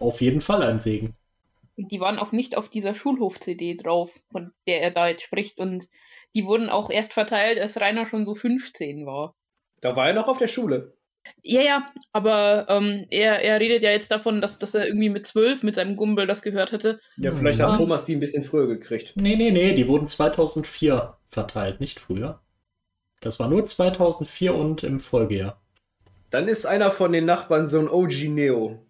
Auf 0.00 0.20
jeden 0.20 0.40
Fall 0.40 0.62
ein 0.62 0.80
Segen. 0.80 1.16
Die 1.76 2.00
waren 2.00 2.18
auch 2.18 2.32
nicht 2.32 2.56
auf 2.56 2.68
dieser 2.68 2.94
Schulhof-CD 2.94 3.76
drauf, 3.76 4.18
von 4.30 4.52
der 4.66 4.82
er 4.82 4.90
da 4.90 5.08
jetzt 5.08 5.22
spricht. 5.22 5.58
Und 5.58 5.88
die 6.34 6.46
wurden 6.46 6.70
auch 6.70 6.90
erst 6.90 7.12
verteilt, 7.12 7.58
als 7.60 7.78
Rainer 7.78 8.06
schon 8.06 8.24
so 8.24 8.34
15 8.34 9.06
war. 9.06 9.34
Da 9.80 9.94
war 9.94 10.08
er 10.08 10.14
noch 10.14 10.28
auf 10.28 10.38
der 10.38 10.48
Schule. 10.48 10.95
Ja, 11.42 11.62
ja, 11.62 11.92
aber 12.12 12.66
ähm, 12.68 13.06
er, 13.10 13.42
er 13.42 13.60
redet 13.60 13.82
ja 13.82 13.90
jetzt 13.90 14.10
davon, 14.10 14.40
dass, 14.40 14.58
dass 14.58 14.74
er 14.74 14.86
irgendwie 14.86 15.08
mit 15.08 15.26
12 15.26 15.62
mit 15.62 15.76
seinem 15.76 15.96
Gumbel 15.96 16.26
das 16.26 16.42
gehört 16.42 16.72
hätte. 16.72 17.00
Ja, 17.16 17.30
vielleicht 17.30 17.60
hat 17.60 17.76
Thomas 17.76 18.04
die 18.04 18.16
ein 18.16 18.20
bisschen 18.20 18.42
früher 18.42 18.66
gekriegt. 18.66 19.12
Nee, 19.16 19.36
nee, 19.36 19.50
nee, 19.50 19.72
die 19.72 19.86
wurden 19.86 20.06
2004 20.06 21.16
verteilt, 21.28 21.80
nicht 21.80 22.00
früher. 22.00 22.40
Das 23.20 23.38
war 23.38 23.48
nur 23.48 23.64
2004 23.64 24.54
und 24.54 24.82
im 24.82 25.00
Folgejahr. 25.00 25.60
Dann 26.30 26.48
ist 26.48 26.66
einer 26.66 26.90
von 26.90 27.12
den 27.12 27.24
Nachbarn 27.24 27.66
so 27.66 27.78
ein 27.78 27.88
OG 27.88 28.28
Neo. 28.28 28.86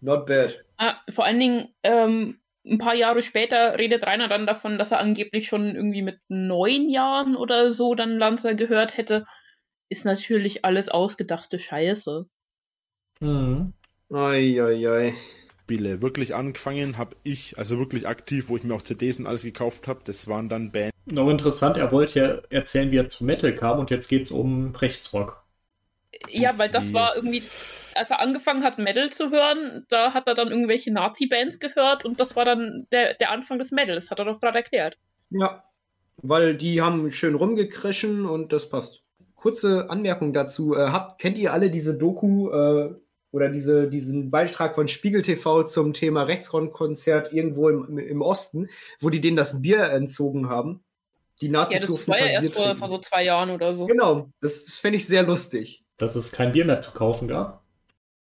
Not 0.00 0.26
bad. 0.26 0.64
Ah, 0.76 0.94
vor 1.10 1.24
allen 1.24 1.40
Dingen, 1.40 1.74
ähm, 1.82 2.38
ein 2.64 2.78
paar 2.78 2.94
Jahre 2.94 3.22
später 3.22 3.78
redet 3.78 4.06
Rainer 4.06 4.28
dann 4.28 4.46
davon, 4.46 4.78
dass 4.78 4.92
er 4.92 5.00
angeblich 5.00 5.48
schon 5.48 5.74
irgendwie 5.74 6.02
mit 6.02 6.20
neun 6.28 6.88
Jahren 6.88 7.36
oder 7.36 7.72
so 7.72 7.94
dann 7.94 8.18
Lanza 8.18 8.52
gehört 8.52 8.96
hätte. 8.96 9.26
Ist 9.88 10.04
natürlich 10.04 10.64
alles 10.64 10.88
ausgedachte 10.88 11.58
Scheiße. 11.58 12.26
Mhm. 13.20 13.72
Eieiei. 14.10 15.14
Spiele. 15.68 16.00
Wirklich 16.00 16.34
angefangen 16.34 16.96
habe 16.96 17.14
ich, 17.24 17.58
also 17.58 17.78
wirklich 17.78 18.08
aktiv, 18.08 18.48
wo 18.48 18.56
ich 18.56 18.64
mir 18.64 18.74
auch 18.74 18.80
CDs 18.80 19.18
und 19.18 19.26
alles 19.26 19.42
gekauft 19.42 19.86
habe. 19.86 20.00
Das 20.04 20.26
waren 20.26 20.48
dann 20.48 20.72
Bands. 20.72 20.96
Noch 21.04 21.28
interessant, 21.28 21.76
er 21.76 21.92
wollte 21.92 22.18
ja 22.18 22.40
erzählen, 22.48 22.90
wie 22.90 22.96
er 22.96 23.08
zu 23.08 23.24
Metal 23.24 23.54
kam 23.54 23.78
und 23.78 23.90
jetzt 23.90 24.08
geht's 24.08 24.30
um 24.30 24.74
Rechtsrock. 24.74 25.44
Ja, 26.30 26.50
Das 26.50 26.58
weil 26.58 26.68
das 26.70 26.94
war 26.94 27.16
irgendwie, 27.16 27.42
als 27.94 28.08
er 28.10 28.20
angefangen 28.20 28.64
hat, 28.64 28.78
Metal 28.78 29.10
zu 29.10 29.30
hören, 29.30 29.84
da 29.90 30.14
hat 30.14 30.26
er 30.26 30.34
dann 30.34 30.48
irgendwelche 30.48 30.90
Nazi-Bands 30.90 31.60
gehört 31.60 32.06
und 32.06 32.18
das 32.18 32.34
war 32.34 32.46
dann 32.46 32.86
der, 32.90 33.14
der 33.14 33.30
Anfang 33.30 33.58
des 33.58 33.70
Metals, 33.70 34.10
hat 34.10 34.18
er 34.18 34.24
doch 34.24 34.40
gerade 34.40 34.58
erklärt. 34.58 34.96
Ja. 35.30 35.64
Weil 36.22 36.56
die 36.56 36.80
haben 36.80 37.12
schön 37.12 37.34
rumgekrischen 37.34 38.24
und 38.24 38.52
das 38.54 38.68
passt. 38.70 39.02
Kurze 39.38 39.88
Anmerkung 39.88 40.32
dazu. 40.32 40.74
Äh, 40.74 40.88
habt, 40.88 41.20
kennt 41.20 41.38
ihr 41.38 41.52
alle 41.52 41.70
diese 41.70 41.96
Doku 41.96 42.50
äh, 42.50 42.94
oder 43.30 43.48
diese, 43.48 43.88
diesen 43.88 44.30
Beitrag 44.30 44.74
von 44.74 44.88
Spiegel 44.88 45.22
TV 45.22 45.62
zum 45.62 45.92
Thema 45.92 46.24
Rechtsrock-Konzert 46.24 47.32
irgendwo 47.32 47.68
im, 47.68 47.98
im 47.98 48.20
Osten, 48.20 48.68
wo 49.00 49.10
die 49.10 49.20
denen 49.20 49.36
das 49.36 49.62
Bier 49.62 49.84
entzogen 49.84 50.48
haben? 50.48 50.82
Die 51.40 51.48
Nazis 51.48 51.74
Ja, 51.74 51.80
das 51.80 51.88
durften 51.88 52.10
war 52.10 52.18
ja 52.18 52.26
erst 52.26 52.54
vor, 52.54 52.74
vor 52.74 52.88
so 52.88 52.98
zwei 52.98 53.24
Jahren 53.24 53.50
oder 53.50 53.74
so. 53.74 53.86
Genau, 53.86 54.28
das, 54.40 54.64
das 54.64 54.76
fände 54.76 54.96
ich 54.96 55.06
sehr 55.06 55.22
lustig. 55.22 55.84
Dass 55.98 56.16
es 56.16 56.32
kein 56.32 56.50
Bier 56.52 56.64
mehr 56.64 56.80
zu 56.80 56.90
kaufen 56.90 57.28
gab. 57.28 57.62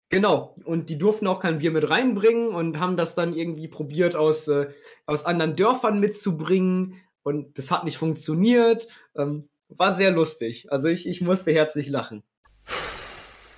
Genau, 0.09 0.55
und 0.63 0.89
die 0.89 0.97
durften 0.97 1.25
auch 1.25 1.39
kein 1.39 1.59
Bier 1.59 1.71
mit 1.71 1.89
reinbringen 1.89 2.53
und 2.53 2.79
haben 2.79 2.97
das 2.97 3.15
dann 3.15 3.35
irgendwie 3.35 3.67
probiert 3.67 4.15
aus, 4.15 4.47
äh, 4.47 4.69
aus 5.07 5.25
anderen 5.25 5.55
Dörfern 5.55 5.99
mitzubringen 5.99 7.01
und 7.23 7.57
das 7.57 7.71
hat 7.71 7.83
nicht 7.83 7.97
funktioniert. 7.97 8.87
Ähm, 9.15 9.49
war 9.69 9.93
sehr 9.93 10.11
lustig. 10.11 10.71
Also 10.71 10.87
ich, 10.87 11.07
ich 11.07 11.21
musste 11.21 11.51
herzlich 11.51 11.87
lachen. 11.87 12.23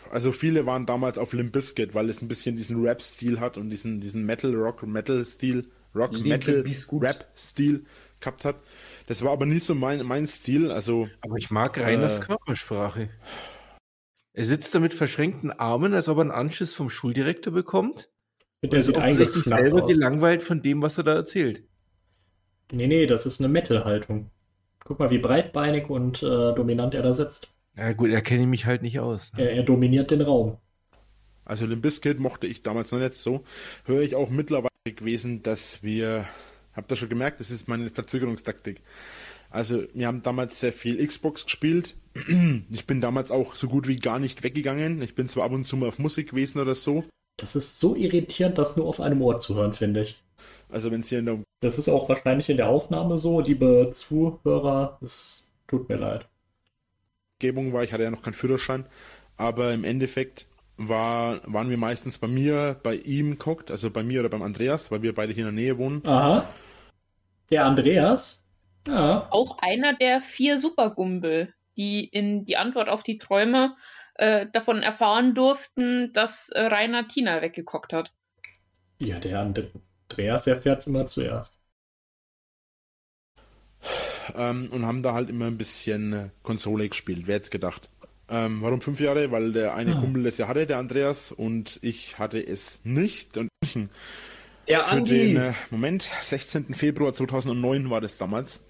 Also 0.10 0.32
viele 0.34 0.66
waren 0.66 0.86
damals 0.86 1.18
auf 1.18 1.32
Limp 1.34 1.54
Bizkit, 1.54 1.96
weil 1.96 2.10
es 2.10 2.22
ein 2.22 2.28
bisschen 2.28 2.58
diesen 2.58 2.84
Rap-Stil 2.84 3.40
hat 3.40 3.58
und 3.58 3.70
diesen, 3.70 4.02
diesen 4.02 4.26
Metal-Rock-Metal-Stil. 4.26 5.70
Rock-Metal-Rap-Stil 5.96 7.86
gehabt 8.20 8.46
hat. 8.46 8.56
Das 9.08 9.24
war 9.24 9.32
aber 9.32 9.46
nie 9.46 9.60
so 9.60 9.74
mein, 9.76 10.06
mein 10.06 10.28
Stil. 10.28 10.72
Also 10.72 11.08
Aber 11.22 11.38
ich 11.38 11.50
mag 11.52 11.78
Reiners 11.80 12.20
Äh. 12.20 12.22
Körpersprache. 12.22 13.10
Er 14.34 14.46
sitzt 14.46 14.74
da 14.76 14.80
mit 14.80 14.94
verschränkten 14.94 15.52
Armen, 15.52 15.94
als 15.94 16.08
ob 16.08 16.18
er 16.18 16.22
einen 16.22 16.32
Anschiss 16.32 16.74
vom 16.74 16.90
Schuldirektor 16.90 17.52
bekommt. 17.52 18.10
Der 18.64 18.72
Also 18.74 18.88
sieht 18.92 18.98
eingeknackt 19.02 19.44
selber 19.46 19.84
aus. 19.84 19.90
gelangweilt 19.92 20.44
von 20.44 20.62
dem, 20.62 20.82
was 20.82 20.98
er 20.98 21.04
da 21.04 21.14
erzählt. 21.14 21.64
Nee, 22.72 22.88
nee, 22.88 23.06
das 23.06 23.26
ist 23.26 23.42
eine 23.42 23.50
Metal-Haltung. 23.50 24.30
Guck 24.92 25.00
mal, 25.00 25.10
wie 25.10 25.20
breitbeinig 25.20 25.90
und 25.90 26.22
äh, 26.22 26.54
dominant 26.54 26.94
er 26.94 27.02
da 27.02 27.14
sitzt. 27.14 27.48
Ja 27.78 27.94
gut, 27.94 28.10
er 28.10 28.22
kenne 28.22 28.46
mich 28.46 28.66
halt 28.66 28.82
nicht 28.82 29.00
aus. 29.00 29.32
Ne? 29.32 29.44
Er, 29.44 29.54
er 29.54 29.64
dominiert 29.64 30.12
den 30.12 30.20
Raum. 30.20 30.58
Also 31.46 31.66
Limp 31.66 31.82
Bizkit 31.82 32.20
mochte 32.20 32.46
ich 32.46 32.62
damals 32.62 32.92
noch 32.92 33.00
nicht 33.00 33.14
so. 33.14 33.46
Höre 33.86 34.02
ich 34.02 34.16
auch 34.16 34.30
mittlerweile 34.30 34.68
gewesen, 34.84 35.44
dass 35.44 35.82
wir, 35.82 36.26
habt 36.74 36.92
ihr 36.92 36.98
schon 36.98 37.08
gemerkt, 37.08 37.40
das 37.40 37.52
ist 37.52 37.70
meine 37.70 37.90
Verzögerungstaktik. 37.90 38.82
Also, 39.50 39.84
wir 39.94 40.08
haben 40.08 40.24
damals 40.24 40.60
sehr 40.60 40.74
viel 40.74 41.08
Xbox 41.08 41.46
gespielt. 41.46 41.96
Ich 42.70 42.86
bin 42.86 43.00
damals 43.00 43.32
auch 43.32 43.56
so 43.56 43.70
gut 43.70 43.88
wie 43.88 43.96
gar 43.96 44.20
nicht 44.20 44.44
weggegangen. 44.44 45.02
Ich 45.02 45.16
bin 45.16 45.30
zwar 45.30 45.46
ab 45.46 45.54
und 45.54 45.66
zu 45.66 45.78
mal 45.78 45.88
auf 45.88 46.00
Musik 46.00 46.32
gewesen 46.32 46.60
oder 46.60 46.76
so. 46.76 47.06
Das 47.38 47.56
ist 47.56 47.80
so 47.80 47.96
irritierend, 47.96 48.58
das 48.58 48.76
nur 48.76 48.88
auf 48.88 49.00
einem 49.00 49.22
Ohr 49.22 49.40
zu 49.40 49.56
hören, 49.56 49.72
finde 49.72 50.02
ich. 50.02 50.22
Also, 50.70 50.92
wenn 50.92 51.02
es 51.02 51.10
hier 51.10 51.20
in 51.20 51.26
der 51.26 51.40
Das 51.62 51.78
ist 51.78 51.90
auch 51.90 52.10
wahrscheinlich 52.10 52.50
in 52.50 52.58
der 52.58 52.70
Aufnahme 52.70 53.18
so, 53.18 53.40
liebe 53.40 53.90
Zuhörer. 53.94 54.98
Es 55.02 55.52
tut 55.68 55.90
mir 55.90 55.98
leid. 55.98 56.28
Umgebung 57.42 57.74
war, 57.74 57.84
ich 57.84 57.92
hatte 57.92 58.04
ja 58.04 58.12
noch 58.12 58.22
keinen 58.22 58.34
Führerschein, 58.34 58.86
aber 59.36 59.74
im 59.74 59.84
Endeffekt 59.84 60.46
war, 60.78 61.42
waren 61.52 61.70
wir 61.70 61.78
meistens 61.78 62.20
bei 62.20 62.28
mir, 62.28 62.80
bei 62.84 62.96
ihm 62.96 63.38
guckt, 63.38 63.72
also 63.72 63.90
bei 63.90 64.04
mir 64.04 64.20
oder 64.20 64.30
beim 64.30 64.44
Andreas, 64.44 64.92
weil 64.92 65.02
wir 65.02 65.16
beide 65.16 65.34
hier 65.34 65.48
in 65.48 65.56
der 65.56 65.64
Nähe 65.64 65.78
wohnen. 65.78 66.06
Aha. 66.06 66.48
Der 67.50 67.66
Andreas? 67.66 68.44
Ja. 68.88 69.28
Auch 69.32 69.58
einer 69.60 69.94
der 69.94 70.22
vier 70.22 70.60
Supergumbel, 70.60 71.54
die 71.78 72.06
in 72.06 72.46
die 72.46 72.58
Antwort 72.58 72.90
auf 72.90 73.04
die 73.04 73.18
Träume 73.18 73.76
äh, 74.16 74.48
davon 74.54 74.82
erfahren 74.82 75.34
durften, 75.34 76.14
dass 76.14 76.50
äh, 76.50 76.62
Rainer 76.62 77.08
Tina 77.08 77.42
weggekockt 77.42 77.94
hat. 77.94 78.14
Ja, 79.00 79.20
der 79.20 79.40
Andreas 80.12 80.48
erfährt 80.48 80.82
es 80.82 80.88
immer 80.88 81.06
zuerst. 81.06 81.60
ähm, 84.36 84.70
und 84.72 84.86
haben 84.86 85.02
da 85.02 85.14
halt 85.14 85.30
immer 85.30 85.46
ein 85.48 85.58
bisschen 85.58 86.14
äh, 86.14 86.30
Konsole 86.44 86.88
gespielt. 86.90 87.24
Wer 87.26 87.36
hätte 87.36 87.50
gedacht? 87.50 87.90
Ähm, 88.30 88.62
warum 88.62 88.80
fünf 88.82 89.00
Jahre? 89.00 89.32
Weil 89.32 89.52
der 89.52 89.74
eine 89.74 89.96
Ah. 89.96 90.00
Kumpel 90.00 90.24
das 90.24 90.38
ja 90.38 90.48
hatte, 90.48 90.66
der 90.68 90.78
Andreas, 90.78 91.32
und 91.32 91.80
ich 91.82 92.18
hatte 92.20 92.40
es 92.40 92.80
nicht. 92.84 93.36
Und 93.38 93.50
Der 94.68 94.84
für 94.86 94.98
Andi. 94.98 95.34
den 95.34 95.38
äh, 95.38 95.54
Moment, 95.70 96.04
16. 96.22 96.74
Februar 96.74 97.14
2009 97.14 97.90
war 97.90 98.00
das 98.02 98.18
damals. 98.18 98.62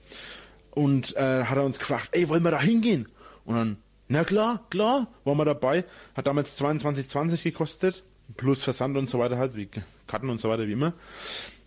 Und 0.72 1.16
äh, 1.18 1.44
hat 1.44 1.58
er 1.58 1.64
uns 1.66 1.80
gefragt, 1.80 2.10
ey, 2.14 2.28
wollen 2.30 2.44
wir 2.44 2.52
da 2.52 2.62
hingehen? 2.62 3.08
Und 3.46 3.56
dann, 3.56 3.78
na 4.08 4.24
klar, 4.24 4.66
klar, 4.70 5.08
waren 5.26 5.38
wir 5.38 5.46
dabei. 5.46 5.84
Hat 6.16 6.28
damals 6.28 6.60
22,20 6.60 7.44
gekostet, 7.44 8.04
plus 8.38 8.64
Versand 8.64 8.96
und 8.98 9.10
so 9.10 9.20
weiter 9.20 9.38
halt, 9.38 9.56
wie 9.58 9.70
Karten 10.12 10.30
und 10.30 10.40
so 10.40 10.50
weiter, 10.50 10.68
wie 10.68 10.74
immer. 10.74 10.94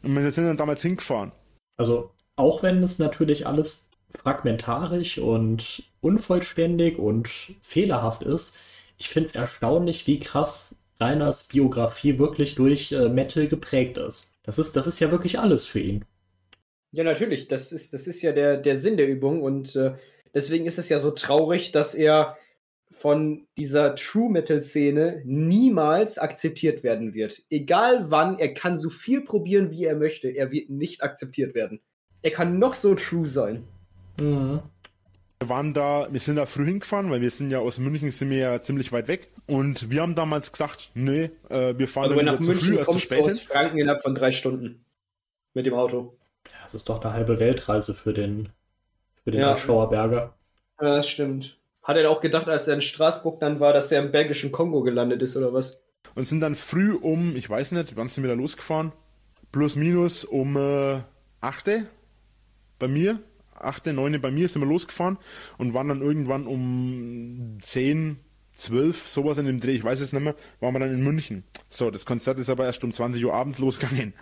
Und 0.02 0.14
wir 0.14 0.30
sind 0.30 0.46
dann 0.46 0.56
damals 0.56 0.82
hingefahren. 0.82 1.32
Also, 1.76 2.10
auch 2.36 2.62
wenn 2.62 2.82
es 2.82 2.98
natürlich 2.98 3.46
alles 3.46 3.90
fragmentarisch 4.10 5.18
und 5.18 5.82
unvollständig 6.00 6.98
und 6.98 7.28
fehlerhaft 7.62 8.22
ist, 8.22 8.56
ich 8.98 9.08
finde 9.08 9.28
es 9.28 9.34
erstaunlich, 9.34 10.06
wie 10.06 10.20
krass 10.20 10.76
Reiners 11.00 11.44
Biografie 11.44 12.18
wirklich 12.18 12.54
durch 12.54 12.92
äh, 12.92 13.08
Metal 13.08 13.48
geprägt 13.48 13.98
ist. 13.98 14.30
Das 14.44 14.58
ist, 14.58 14.76
das 14.76 14.86
ist 14.86 15.00
ja 15.00 15.10
wirklich 15.10 15.38
alles 15.38 15.66
für 15.66 15.80
ihn. 15.80 16.04
Ja, 16.92 17.02
natürlich. 17.02 17.48
Das 17.48 17.72
ist, 17.72 17.92
das 17.92 18.06
ist 18.06 18.22
ja 18.22 18.32
der, 18.32 18.56
der 18.56 18.76
Sinn 18.76 18.96
der 18.96 19.08
Übung 19.08 19.42
und 19.42 19.74
äh, 19.74 19.94
deswegen 20.32 20.66
ist 20.66 20.78
es 20.78 20.88
ja 20.88 21.00
so 21.00 21.10
traurig, 21.10 21.72
dass 21.72 21.94
er 21.94 22.36
von 22.98 23.46
dieser 23.56 23.94
True 23.96 24.30
Metal-Szene 24.30 25.22
niemals 25.24 26.18
akzeptiert 26.18 26.82
werden 26.82 27.14
wird. 27.14 27.42
Egal 27.50 28.10
wann, 28.10 28.38
er 28.38 28.54
kann 28.54 28.78
so 28.78 28.90
viel 28.90 29.20
probieren, 29.20 29.70
wie 29.70 29.84
er 29.84 29.96
möchte, 29.96 30.28
er 30.28 30.50
wird 30.50 30.70
nicht 30.70 31.02
akzeptiert 31.02 31.54
werden. 31.54 31.80
Er 32.22 32.30
kann 32.30 32.58
noch 32.58 32.74
so 32.74 32.94
true 32.94 33.26
sein. 33.26 33.64
Mhm. 34.18 34.60
Wir 35.40 35.48
waren 35.48 35.74
da, 35.74 36.08
wir 36.10 36.20
sind 36.20 36.36
da 36.36 36.46
früh 36.46 36.64
hingefahren, 36.64 37.10
weil 37.10 37.20
wir 37.20 37.30
sind 37.30 37.50
ja 37.50 37.58
aus 37.58 37.78
München, 37.78 38.10
sind 38.10 38.30
wir 38.30 38.38
ja 38.38 38.62
ziemlich 38.62 38.92
weit 38.92 39.08
weg. 39.08 39.28
Und 39.46 39.90
wir 39.90 40.00
haben 40.00 40.14
damals 40.14 40.52
gesagt, 40.52 40.90
nee, 40.94 41.30
äh, 41.50 41.76
wir 41.76 41.88
fahren 41.88 42.04
Also 42.04 42.16
dann 42.16 42.18
wenn 42.18 42.26
nach 42.26 42.38
zu 42.38 42.44
früh, 42.44 42.52
München 42.52 42.72
erst 42.74 42.84
zu 42.84 42.90
kommst 42.92 43.10
du 43.10 43.14
spät 43.14 43.24
aus. 43.24 43.40
Franken 43.40 43.78
innerhalb 43.78 44.02
von 44.02 44.14
drei 44.14 44.30
Stunden. 44.32 44.84
Mit 45.52 45.66
dem 45.66 45.74
Auto. 45.74 46.16
Das 46.62 46.74
ist 46.74 46.88
doch 46.88 47.02
eine 47.04 47.12
halbe 47.12 47.38
Weltreise 47.38 47.94
für 47.94 48.14
den, 48.14 48.48
für 49.22 49.32
den 49.32 49.40
Ja. 49.40 49.54
Berger. 49.54 50.34
Ja, 50.80 50.96
das 50.96 51.08
stimmt. 51.08 51.58
Hat 51.84 51.96
er 51.96 52.10
auch 52.10 52.20
gedacht, 52.20 52.48
als 52.48 52.66
er 52.66 52.74
in 52.74 52.80
Straßburg 52.80 53.38
dann 53.40 53.60
war, 53.60 53.72
dass 53.72 53.92
er 53.92 54.02
im 54.02 54.10
belgischen 54.10 54.50
Kongo 54.50 54.82
gelandet 54.82 55.22
ist, 55.22 55.36
oder 55.36 55.52
was? 55.52 55.82
Und 56.14 56.26
sind 56.26 56.40
dann 56.40 56.54
früh 56.54 56.94
um, 56.94 57.36
ich 57.36 57.48
weiß 57.48 57.72
nicht, 57.72 57.96
wann 57.96 58.08
sind 58.08 58.24
wir 58.24 58.30
da 58.30 58.36
losgefahren? 58.36 58.92
Plus 59.52 59.76
minus 59.76 60.24
um 60.24 60.56
äh, 60.56 61.00
8 61.40 61.70
bei 62.78 62.88
mir. 62.88 63.20
8, 63.54 63.86
9 63.86 64.20
bei 64.20 64.30
mir 64.30 64.48
sind 64.48 64.62
wir 64.62 64.66
losgefahren 64.66 65.18
und 65.58 65.74
waren 65.74 65.88
dann 65.88 66.02
irgendwann 66.02 66.46
um 66.46 67.58
10, 67.60 68.18
12, 68.54 69.08
sowas 69.08 69.38
in 69.38 69.46
dem 69.46 69.60
Dreh, 69.60 69.72
ich 69.72 69.84
weiß 69.84 70.00
es 70.00 70.12
nicht 70.12 70.22
mehr, 70.22 70.34
waren 70.60 70.74
wir 70.74 70.80
dann 70.80 70.92
in 70.92 71.02
München. 71.02 71.44
So, 71.68 71.90
das 71.90 72.04
Konzert 72.04 72.38
ist 72.38 72.48
aber 72.48 72.64
erst 72.64 72.82
um 72.84 72.92
20 72.92 73.24
Uhr 73.24 73.34
abends 73.34 73.58
losgegangen. 73.58 74.14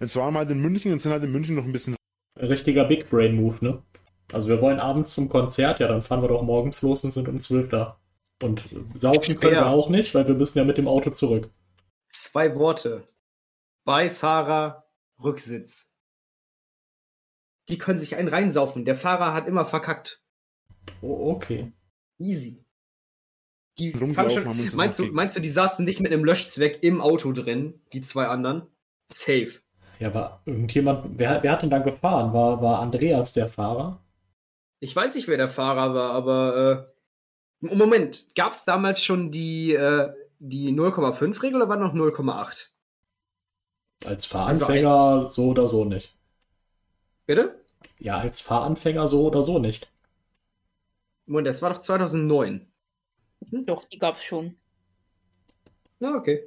Jetzt 0.00 0.16
waren 0.16 0.34
wir 0.34 0.40
halt 0.40 0.50
in 0.50 0.60
München 0.60 0.92
und 0.92 1.00
sind 1.00 1.12
halt 1.12 1.24
in 1.24 1.32
München 1.32 1.54
noch 1.56 1.64
ein 1.64 1.72
bisschen 1.72 1.94
Ein 2.38 2.46
richtiger 2.46 2.84
Big 2.84 3.08
Brain 3.10 3.34
Move, 3.34 3.56
ne? 3.60 3.82
Also 4.30 4.48
wir 4.48 4.60
wollen 4.60 4.78
abends 4.78 5.12
zum 5.12 5.28
Konzert, 5.28 5.80
ja, 5.80 5.88
dann 5.88 6.02
fahren 6.02 6.22
wir 6.22 6.28
doch 6.28 6.42
morgens 6.42 6.82
los 6.82 7.04
und 7.04 7.12
sind 7.12 7.28
um 7.28 7.40
12 7.40 7.68
da. 7.68 7.98
Und 8.42 8.68
saufen 8.94 9.38
können 9.38 9.52
wir 9.52 9.66
auch 9.66 9.88
nicht, 9.88 10.14
weil 10.14 10.26
wir 10.26 10.34
müssen 10.34 10.58
ja 10.58 10.64
mit 10.64 10.78
dem 10.78 10.88
Auto 10.88 11.10
zurück. 11.10 11.50
Zwei 12.08 12.54
Worte. 12.56 13.04
Beifahrer, 13.84 14.86
Rücksitz. 15.22 15.94
Die 17.68 17.78
können 17.78 17.98
sich 17.98 18.16
einen 18.16 18.28
reinsaufen. 18.28 18.84
Der 18.84 18.96
Fahrer 18.96 19.32
hat 19.32 19.46
immer 19.46 19.64
verkackt. 19.64 20.22
Oh, 21.00 21.30
okay. 21.30 21.72
Easy. 22.18 22.64
Die 23.78 23.92
schon, 23.92 24.12
meinst, 24.74 24.98
du, 24.98 25.06
meinst 25.06 25.36
du, 25.36 25.40
die 25.40 25.48
saßen 25.48 25.84
nicht 25.84 26.00
mit 26.00 26.12
einem 26.12 26.24
Löschzweck 26.24 26.82
im 26.82 27.00
Auto 27.00 27.32
drin, 27.32 27.80
die 27.92 28.02
zwei 28.02 28.26
anderen? 28.26 28.66
Safe. 29.08 29.60
Ja, 29.98 30.08
aber 30.08 30.42
irgendjemand, 30.44 31.18
wer, 31.18 31.42
wer 31.42 31.52
hat 31.52 31.62
denn 31.62 31.70
da 31.70 31.78
gefahren? 31.78 32.34
War, 32.34 32.60
war 32.60 32.80
Andreas 32.80 33.32
der 33.32 33.48
Fahrer? 33.48 34.01
Ich 34.82 34.96
weiß 34.96 35.14
nicht, 35.14 35.28
wer 35.28 35.36
der 35.36 35.48
Fahrer 35.48 35.94
war, 35.94 36.10
aber 36.10 36.90
äh, 37.60 37.76
Moment, 37.76 38.26
gab 38.34 38.50
es 38.50 38.64
damals 38.64 39.00
schon 39.00 39.30
die, 39.30 39.74
äh, 39.74 40.12
die 40.40 40.72
0,5-Regel 40.72 41.62
oder 41.62 41.68
war 41.68 41.76
noch 41.76 41.94
0,8? 41.94 42.70
Als 44.04 44.26
Fahranfänger 44.26 45.28
so 45.28 45.50
oder 45.50 45.68
so 45.68 45.84
nicht. 45.84 46.16
Bitte? 47.26 47.64
Ja, 48.00 48.16
als 48.16 48.40
Fahranfänger 48.40 49.06
so 49.06 49.24
oder 49.24 49.44
so 49.44 49.60
nicht. 49.60 49.88
Moment, 51.26 51.46
das 51.46 51.62
war 51.62 51.72
doch 51.72 51.78
2009. 51.78 52.66
Doch, 53.64 53.84
die 53.84 54.00
gab's 54.00 54.24
schon. 54.24 54.56
Na, 56.00 56.16
okay. 56.16 56.42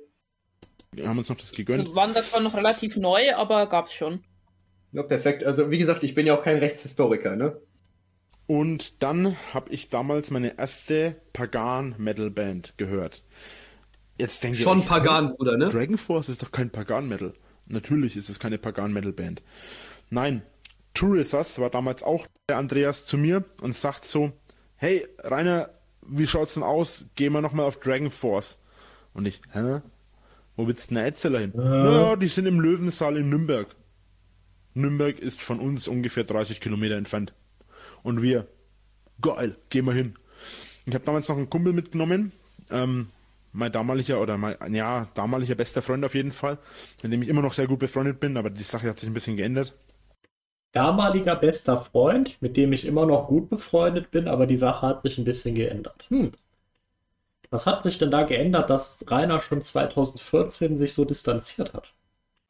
Wir 0.92 1.08
haben 1.08 1.20
uns 1.20 1.30
noch 1.30 1.38
das 1.38 1.54
gegönnt. 1.54 1.88
Die 1.88 1.96
waren 1.96 2.14
da 2.14 2.22
zwar 2.22 2.42
noch 2.42 2.54
relativ 2.54 2.98
neu, 2.98 3.34
aber 3.34 3.68
gab's 3.68 3.94
schon. 3.94 4.26
Ja, 4.92 5.04
perfekt. 5.04 5.46
Also, 5.46 5.72
wie 5.72 5.78
gesagt, 5.78 6.04
ich 6.04 6.16
bin 6.16 6.28
ja 6.28 6.38
auch 6.38 6.44
kein 6.44 6.58
Rechtshistoriker, 6.58 7.38
ne? 7.38 7.62
Und 8.48 9.02
dann 9.02 9.36
habe 9.54 9.72
ich 9.72 9.90
damals 9.90 10.30
meine 10.30 10.58
erste 10.58 11.16
Pagan-Metal-Band 11.34 12.78
gehört. 12.78 13.24
Jetzt 14.20 14.44
denke 14.44 14.60
Schon 14.60 14.80
ich, 14.80 14.88
Pagan, 14.88 15.34
Bruder, 15.34 15.58
ne? 15.58 15.70
Dragon 15.70 15.98
Force 15.98 16.30
ist 16.30 16.42
doch 16.42 16.52
kein 16.52 16.70
Pagan-Metal. 16.70 17.34
Natürlich 17.66 18.16
ist 18.16 18.30
es 18.30 18.40
keine 18.40 18.58
Pagan-Metal-Band. 18.58 19.42
Nein, 20.10 20.44
Tourisas 20.94 21.60
war 21.60 21.70
damals 21.70 22.04
auch 22.04 22.28
der 22.48 22.58
Andreas 22.58 23.06
zu 23.06 23.18
mir 23.18 23.44
und 23.62 23.74
sagt 23.76 24.06
so, 24.06 24.32
hey, 24.78 25.06
Rainer, 25.20 25.70
wie 26.02 26.28
schaut's 26.28 26.54
denn 26.54 26.64
aus? 26.64 27.08
Gehen 27.16 27.34
wir 27.34 27.42
nochmal 27.42 27.66
auf 27.66 27.80
Dragon 27.80 28.12
Force. 28.12 28.60
Und 29.14 29.28
ich, 29.28 29.42
hä? 29.54 29.82
Wo 30.56 30.68
willst 30.68 30.90
du 30.92 30.96
denn 30.96 31.04
Erzähler 31.04 31.40
hin? 31.40 31.52
Naja, 31.56 32.16
die 32.16 32.28
sind 32.28 32.46
im 32.46 32.60
Löwensaal 32.60 33.18
in 33.18 33.30
Nürnberg. 33.30 33.68
Nürnberg 34.74 35.20
ist 35.20 35.42
von 35.42 35.60
uns 35.60 35.88
ungefähr 35.88 36.24
30 36.24 36.62
Kilometer 36.62 36.96
entfernt. 36.96 37.34
Und 38.06 38.22
wir, 38.22 38.48
geil, 39.20 39.56
gehen 39.70 39.86
wir 39.86 39.94
hin. 39.94 40.14
Ich 40.86 40.94
habe 40.94 41.04
damals 41.04 41.28
noch 41.28 41.38
einen 41.38 41.50
Kumpel 41.50 41.74
mitgenommen, 41.74 42.32
ähm, 42.70 43.08
mein 43.52 43.72
damaliger 43.72 44.22
oder 44.22 44.38
mein, 44.38 44.56
ja, 44.76 45.08
damaliger 45.16 45.56
bester 45.56 45.82
Freund 45.82 46.06
auf 46.06 46.14
jeden 46.14 46.32
Fall, 46.32 46.60
mit 47.02 47.12
dem 47.12 47.24
ich 47.24 47.30
immer 47.30 47.42
noch 47.42 47.54
sehr 47.54 47.66
gut 47.66 47.80
befreundet 47.80 48.20
bin, 48.20 48.38
aber 48.38 48.52
die 48.52 48.62
Sache 48.62 48.88
hat 48.88 49.00
sich 49.00 49.10
ein 49.10 49.16
bisschen 49.16 49.38
geändert. 49.38 49.74
Damaliger 50.72 51.36
bester 51.36 51.80
Freund, 51.80 52.38
mit 52.42 52.58
dem 52.58 52.74
ich 52.74 52.86
immer 52.86 53.08
noch 53.08 53.28
gut 53.28 53.50
befreundet 53.50 54.12
bin, 54.12 54.28
aber 54.28 54.46
die 54.46 54.58
Sache 54.58 54.86
hat 54.86 55.02
sich 55.02 55.18
ein 55.18 55.26
bisschen 55.26 55.56
geändert. 55.56 56.06
Hm. 56.10 56.32
Was 57.50 57.66
hat 57.66 57.82
sich 57.82 57.98
denn 57.98 58.12
da 58.12 58.22
geändert, 58.22 58.70
dass 58.70 59.04
Rainer 59.10 59.42
schon 59.42 59.64
2014 59.64 60.78
sich 60.78 60.94
so 60.94 61.06
distanziert 61.06 61.74
hat? 61.74 61.96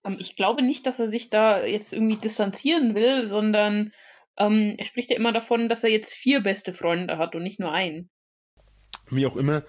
Ähm, 0.03 0.17
ich 0.19 0.35
glaube 0.35 0.63
nicht, 0.63 0.85
dass 0.85 0.99
er 0.99 1.07
sich 1.07 1.29
da 1.29 1.63
jetzt 1.63 1.93
irgendwie 1.93 2.17
distanzieren 2.17 2.93
will, 2.93 3.27
sondern 3.27 3.93
ähm, 4.37 4.75
er 4.77 4.85
spricht 4.85 5.09
ja 5.09 5.15
immer 5.17 5.31
davon, 5.33 5.69
dass 5.69 5.83
er 5.83 5.89
jetzt 5.91 6.13
vier 6.13 6.41
beste 6.41 6.73
Freunde 6.73 7.17
hat 7.17 7.35
und 7.35 7.43
nicht 7.43 7.59
nur 7.59 7.71
einen. 7.71 8.09
Wie 9.09 9.25
auch 9.25 9.35
immer, 9.35 9.63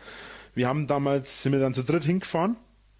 wir 0.55 0.67
haben 0.69 0.87
damals, 0.87 1.43
sind 1.43 1.53
wir 1.53 1.61
dann 1.61 1.75
zu 1.75 1.83
dritt 1.83 2.05
hingefahren. 2.05 2.57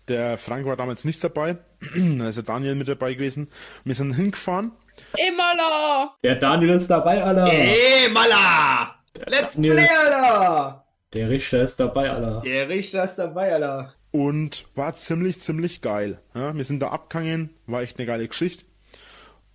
Der 0.09 0.39
Frank 0.39 0.67
war 0.67 0.77
damals 0.77 1.05
nicht 1.05 1.23
dabei, 1.25 1.57
da 2.19 2.29
ist 2.29 2.37
der 2.37 2.45
Daniel 2.45 2.75
mit 2.77 2.89
dabei 2.89 3.15
gewesen. 3.15 3.49
Wir 3.85 3.95
sind 3.95 4.13
hingefahren 4.15 4.73
Imala! 5.19 6.17
Der 6.23 6.37
Daniel 6.37 6.71
ist 6.77 6.89
dabei, 6.89 7.23
Alter. 7.23 7.47
Ey, 7.53 8.09
Mala! 8.11 8.95
Let's 9.27 9.55
Daniel- 9.55 9.75
play, 9.75 9.87
Alter! 9.89 10.85
Der 11.13 11.29
Richter 11.31 11.63
ist 11.63 11.79
dabei, 11.81 12.11
Alter. 12.11 12.43
Der 12.45 12.69
Richter 12.69 13.05
ist 13.05 13.17
dabei, 13.17 13.53
Alter. 13.55 13.95
und 14.11 14.65
war 14.75 14.95
ziemlich, 14.97 15.41
ziemlich 15.41 15.81
geil. 15.83 16.21
Ja, 16.35 16.55
wir 16.57 16.65
sind 16.65 16.81
da 16.81 16.89
abgegangen, 16.89 17.51
war 17.67 17.83
echt 17.83 17.99
eine 17.99 18.07
geile 18.07 18.27
Geschichte. 18.29 18.65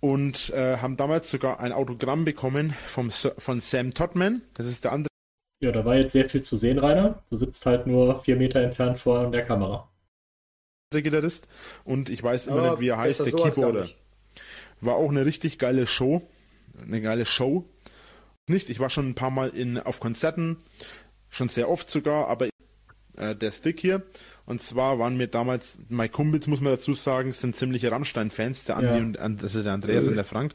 Und 0.02 0.50
äh, 0.50 0.78
haben 0.78 0.96
damals 0.96 1.30
sogar 1.30 1.60
ein 1.60 1.72
Autogramm 1.72 2.24
bekommen 2.24 2.74
vom, 2.86 3.10
von 3.10 3.60
Sam 3.60 3.94
Todman. 3.94 4.42
Das 4.54 4.66
ist 4.66 4.82
der 4.82 4.92
andere. 4.92 5.08
Ja, 5.62 5.70
da 5.70 5.84
war 5.84 5.94
jetzt 5.94 6.12
sehr 6.12 6.28
viel 6.28 6.42
zu 6.42 6.56
sehen, 6.56 6.80
Rainer. 6.80 7.22
Du 7.30 7.36
sitzt 7.36 7.64
halt 7.66 7.86
nur 7.86 8.20
vier 8.24 8.34
Meter 8.34 8.60
entfernt 8.60 8.98
vor 8.98 9.30
der 9.30 9.44
Kamera. 9.44 9.88
Der 10.92 11.02
Gitarrist. 11.02 11.46
Und 11.84 12.10
ich 12.10 12.20
weiß 12.20 12.48
immer 12.48 12.64
Ja, 12.64 12.70
nicht, 12.72 12.80
wie 12.80 12.88
er 12.88 12.98
heißt, 12.98 13.20
der 13.20 13.30
so 13.30 13.44
Keyboarder. 13.44 13.88
War 14.80 14.96
auch 14.96 15.08
eine 15.08 15.24
richtig 15.24 15.58
geile 15.58 15.86
Show. 15.86 16.28
Eine 16.84 17.00
geile 17.00 17.24
Show. 17.24 17.64
Nicht, 18.48 18.70
ich 18.70 18.80
war 18.80 18.90
schon 18.90 19.10
ein 19.10 19.14
paar 19.14 19.30
Mal 19.30 19.50
in, 19.50 19.78
auf 19.78 20.00
Konzerten, 20.00 20.56
schon 21.30 21.48
sehr 21.48 21.68
oft 21.68 21.88
sogar, 21.88 22.26
aber 22.26 22.48
äh, 23.22 23.36
der 23.36 23.50
Stick 23.52 23.80
hier. 23.80 24.02
Und 24.46 24.60
zwar 24.60 24.98
waren 24.98 25.16
mir 25.16 25.28
damals, 25.28 25.78
meine 25.88 26.08
Kumpels, 26.08 26.46
muss 26.46 26.60
man 26.60 26.72
dazu 26.72 26.94
sagen, 26.94 27.32
sind 27.32 27.56
ziemliche 27.56 27.90
Rammstein-Fans, 27.92 28.64
der 28.64 28.76
Andi 28.76 28.98
Ja. 28.98 29.04
und 29.26 29.42
also 29.42 29.62
der 29.62 29.72
Andreas 29.72 30.08
und 30.08 30.16
der 30.16 30.24
Frank. 30.24 30.54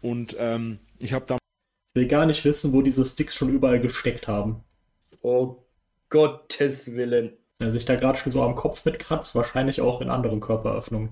Und 0.00 0.36
ähm, 0.38 0.78
ich 1.00 1.12
habe 1.12 1.24
da 1.26 1.34
Ich 1.36 2.00
will 2.00 2.08
gar 2.08 2.26
nicht 2.26 2.44
wissen, 2.44 2.72
wo 2.72 2.82
diese 2.82 3.04
Sticks 3.04 3.34
schon 3.34 3.50
überall 3.50 3.80
gesteckt 3.80 4.26
haben. 4.28 4.64
Oh 5.22 5.56
Gottes 6.10 6.94
Willen. 6.94 7.36
Wer 7.58 7.70
sich 7.70 7.84
da 7.84 7.94
gerade 7.94 8.18
schon 8.18 8.32
so 8.32 8.42
am 8.42 8.56
Kopf 8.56 8.84
mitkratzt, 8.84 9.34
wahrscheinlich 9.34 9.80
auch 9.80 10.00
in 10.00 10.10
anderen 10.10 10.40
Körperöffnungen. 10.40 11.10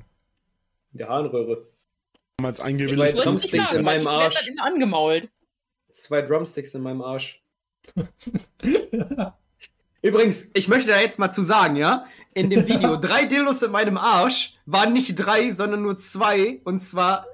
In 0.93 0.99
der 0.99 1.09
Harnröhre. 1.09 1.69
damals 2.37 2.59
Zwei 2.59 2.65
eingewilligt. 2.65 2.99
Wollte 2.99 3.19
ich 3.19 3.25
Drumsticks 3.25 3.73
in 3.73 3.85
meinem 3.85 4.07
Arsch. 4.07 4.49
immer 4.49 4.65
angemault. 4.65 5.29
Zwei 5.93 6.23
Drumsticks 6.23 6.75
in 6.75 6.83
meinem 6.83 7.03
Arsch. 7.03 7.43
Übrigens, 10.03 10.51
ich 10.55 10.69
möchte 10.69 10.91
da 10.91 11.01
jetzt 11.01 11.19
mal 11.19 11.31
zu 11.31 11.43
sagen, 11.43 11.77
ja, 11.77 12.07
in 12.35 12.51
dem 12.51 12.67
Video, 12.67 12.97
drei 13.01 13.25
Dildos 13.25 13.63
in 13.63 13.71
meinem 13.71 13.97
Arsch 13.97 14.55
waren 14.67 14.93
nicht 14.93 15.15
drei, 15.15 15.51
sondern 15.53 15.83
nur 15.83 15.97
zwei, 15.97 16.61
und 16.65 16.81
zwar 16.81 17.27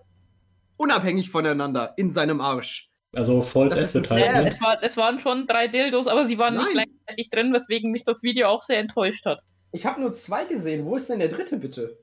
unabhängig 0.77 1.31
voneinander 1.31 1.95
in 1.97 2.11
seinem 2.11 2.41
Arsch. 2.41 2.91
Also 3.15 3.43
False 3.43 3.75
Das 3.75 3.95
Ja, 3.95 4.01
Advertisement. 4.01 4.49
es, 4.49 4.61
war, 4.61 4.83
es 4.83 4.97
waren 4.99 5.19
schon 5.19 5.47
drei 5.47 5.67
Dildos, 5.69 6.07
aber 6.07 6.27
sie 6.27 6.39
waren 6.39 6.57
nicht 6.57 6.75
Nein. 6.75 6.85
gleichzeitig 7.07 7.31
drin, 7.31 7.55
weswegen 7.55 7.91
mich 7.91 8.05
das 8.05 8.23
Video 8.23 8.49
auch 8.49 8.63
sehr 8.63 8.79
enttäuscht 8.79 9.25
hat. 9.25 9.41
Ich 9.73 9.87
habe 9.87 10.01
nur 10.01 10.13
zwei 10.13 10.45
gesehen. 10.45 10.85
Wo 10.85 10.97
ist 10.97 11.09
denn 11.09 11.19
der 11.19 11.29
dritte, 11.29 11.57
bitte? 11.57 11.99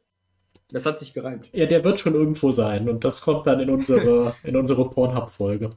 Das 0.72 0.86
hat 0.88 0.98
sich 0.98 1.14
gereimt. 1.14 1.48
Ja, 1.54 1.68
der 1.68 1.84
wird 1.84 2.00
schon 2.00 2.16
irgendwo 2.16 2.52
sein 2.52 2.90
und 2.90 3.04
das 3.04 3.22
kommt 3.22 3.46
dann 3.46 3.60
in 3.60 3.70
unsere, 3.70 4.36
in 4.44 4.56
unsere 4.56 4.90
Pornhub-Folge. 4.90 5.70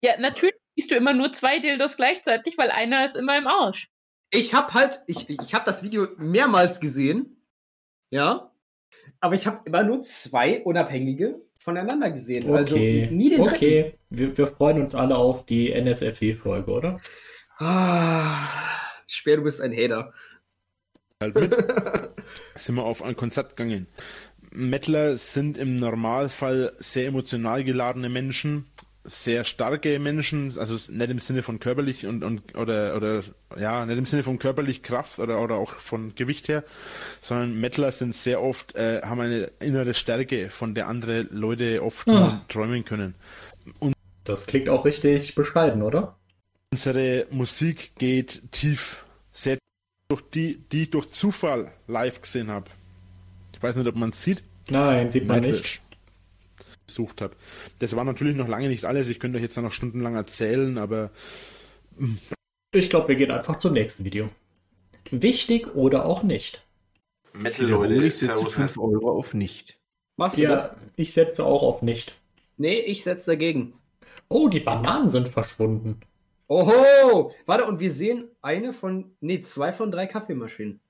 Ja, 0.00 0.18
natürlich 0.18 0.54
siehst 0.76 0.90
du 0.90 0.94
immer 0.94 1.12
nur 1.12 1.30
zwei 1.32 1.58
Dildos 1.58 1.96
gleichzeitig, 1.98 2.56
weil 2.56 2.70
einer 2.70 3.04
ist 3.04 3.16
immer 3.16 3.36
im 3.36 3.46
Arsch. 3.46 3.90
Ich 4.30 4.54
habe 4.54 4.72
halt, 4.74 5.02
ich, 5.06 5.28
ich 5.28 5.54
habe 5.54 5.64
das 5.64 5.82
Video 5.82 6.08
mehrmals 6.16 6.80
gesehen, 6.80 7.36
ja, 8.10 8.52
aber 9.20 9.34
ich 9.34 9.46
habe 9.46 9.60
immer 9.64 9.82
nur 9.82 10.02
zwei 10.02 10.62
unabhängige 10.62 11.40
voneinander 11.60 12.10
gesehen. 12.10 12.52
Also 12.52 12.76
Okay, 12.76 13.08
nie 13.10 13.30
den 13.30 13.42
dritten. 13.42 13.54
okay. 13.54 13.94
Wir, 14.08 14.36
wir 14.36 14.46
freuen 14.46 14.80
uns 14.80 14.94
alle 14.94 15.16
auf 15.16 15.44
die 15.46 15.72
NSFW-Folge, 15.72 16.70
oder? 16.70 17.00
Ah, 17.58 18.48
Speer, 19.06 19.36
du 19.38 19.42
bist 19.42 19.60
ein 19.60 19.72
Hater. 19.72 20.12
halt 21.22 21.34
mit. 21.34 21.54
sind 22.56 22.76
wir 22.76 22.84
auf 22.84 23.02
ein 23.02 23.16
Konzert 23.16 23.56
gegangen. 23.56 23.88
Mettler 24.52 25.16
sind 25.16 25.58
im 25.58 25.76
Normalfall 25.76 26.72
sehr 26.78 27.06
emotional 27.06 27.62
geladene 27.62 28.08
Menschen, 28.08 28.66
sehr 29.04 29.44
starke 29.44 29.98
Menschen, 29.98 30.52
also 30.58 30.74
nicht 30.92 31.10
im 31.10 31.18
Sinne 31.18 31.42
von 31.42 31.58
körperlich 31.58 32.06
und, 32.06 32.22
und 32.22 32.54
oder 32.56 32.94
oder 32.96 33.22
ja, 33.58 33.86
nicht 33.86 33.96
im 33.96 34.04
Sinne 34.04 34.22
von 34.22 34.38
körperlich 34.38 34.82
Kraft 34.82 35.18
oder 35.18 35.40
oder 35.40 35.56
auch 35.56 35.72
von 35.74 36.14
Gewicht 36.14 36.48
her, 36.48 36.64
sondern 37.20 37.58
Mettler 37.58 37.92
sind 37.92 38.14
sehr 38.14 38.42
oft 38.42 38.74
äh, 38.76 39.00
haben 39.02 39.20
eine 39.20 39.50
innere 39.60 39.94
Stärke, 39.94 40.50
von 40.50 40.74
der 40.74 40.86
andere 40.88 41.22
Leute 41.30 41.82
oft 41.82 42.06
Ah. 42.08 42.12
nur 42.12 42.40
träumen 42.48 42.84
können. 42.84 43.14
Das 44.24 44.46
klingt 44.46 44.68
auch 44.68 44.84
richtig 44.84 45.34
bescheiden, 45.34 45.82
oder? 45.82 46.16
Unsere 46.72 47.26
Musik 47.30 47.92
geht 47.98 48.52
tief, 48.52 49.04
sehr 49.32 49.54
tief, 49.54 49.60
durch 50.08 50.22
die, 50.30 50.58
die 50.70 50.82
ich 50.82 50.90
durch 50.90 51.10
Zufall 51.10 51.72
live 51.86 52.20
gesehen 52.20 52.50
habe. 52.50 52.66
Ich 53.54 53.62
weiß 53.62 53.76
nicht, 53.76 53.88
ob 53.88 53.96
man 53.96 54.10
es 54.10 54.22
sieht. 54.22 54.42
Nein, 54.70 55.10
sieht 55.10 55.26
man 55.26 55.40
nicht. 55.40 55.80
Gesucht 56.90 57.20
habe. 57.22 57.34
Das 57.78 57.96
war 57.96 58.04
natürlich 58.04 58.36
noch 58.36 58.48
lange 58.48 58.68
nicht 58.68 58.84
alles. 58.84 59.08
Ich 59.08 59.20
könnte 59.20 59.38
euch 59.38 59.42
jetzt 59.42 59.56
noch 59.56 59.72
stundenlang 59.72 60.14
erzählen, 60.14 60.78
aber 60.78 61.10
Ich 62.72 62.88
glaube, 62.88 63.08
wir 63.08 63.16
gehen 63.16 63.30
einfach 63.30 63.58
zum 63.58 63.72
nächsten 63.72 64.04
Video. 64.04 64.28
Wichtig 65.10 65.74
oder 65.74 66.06
auch 66.06 66.22
nicht. 66.22 66.64
Metal, 67.32 67.66
Leute, 67.66 67.94
ich 67.94 68.14
setze 68.14 68.36
Servus. 68.36 68.54
5 68.54 68.78
Euro 68.78 69.10
auf 69.10 69.34
nicht. 69.34 69.78
Machst 70.16 70.38
du 70.38 70.42
das? 70.42 70.68
Ja, 70.68 70.76
ich 70.96 71.12
setze 71.12 71.44
auch 71.44 71.62
auf 71.62 71.82
nicht. 71.82 72.14
Nee, 72.56 72.78
ich 72.78 73.02
setze 73.02 73.26
dagegen. 73.26 73.74
Oh, 74.28 74.48
die 74.48 74.60
Bananen 74.60 75.10
sind 75.10 75.28
verschwunden. 75.28 76.00
Oho! 76.46 77.32
Warte, 77.46 77.64
und 77.66 77.80
wir 77.80 77.90
sehen 77.90 78.28
eine 78.42 78.72
von, 78.72 79.12
nee, 79.20 79.40
zwei 79.40 79.72
von 79.72 79.90
drei 79.90 80.06
Kaffeemaschinen. 80.06 80.80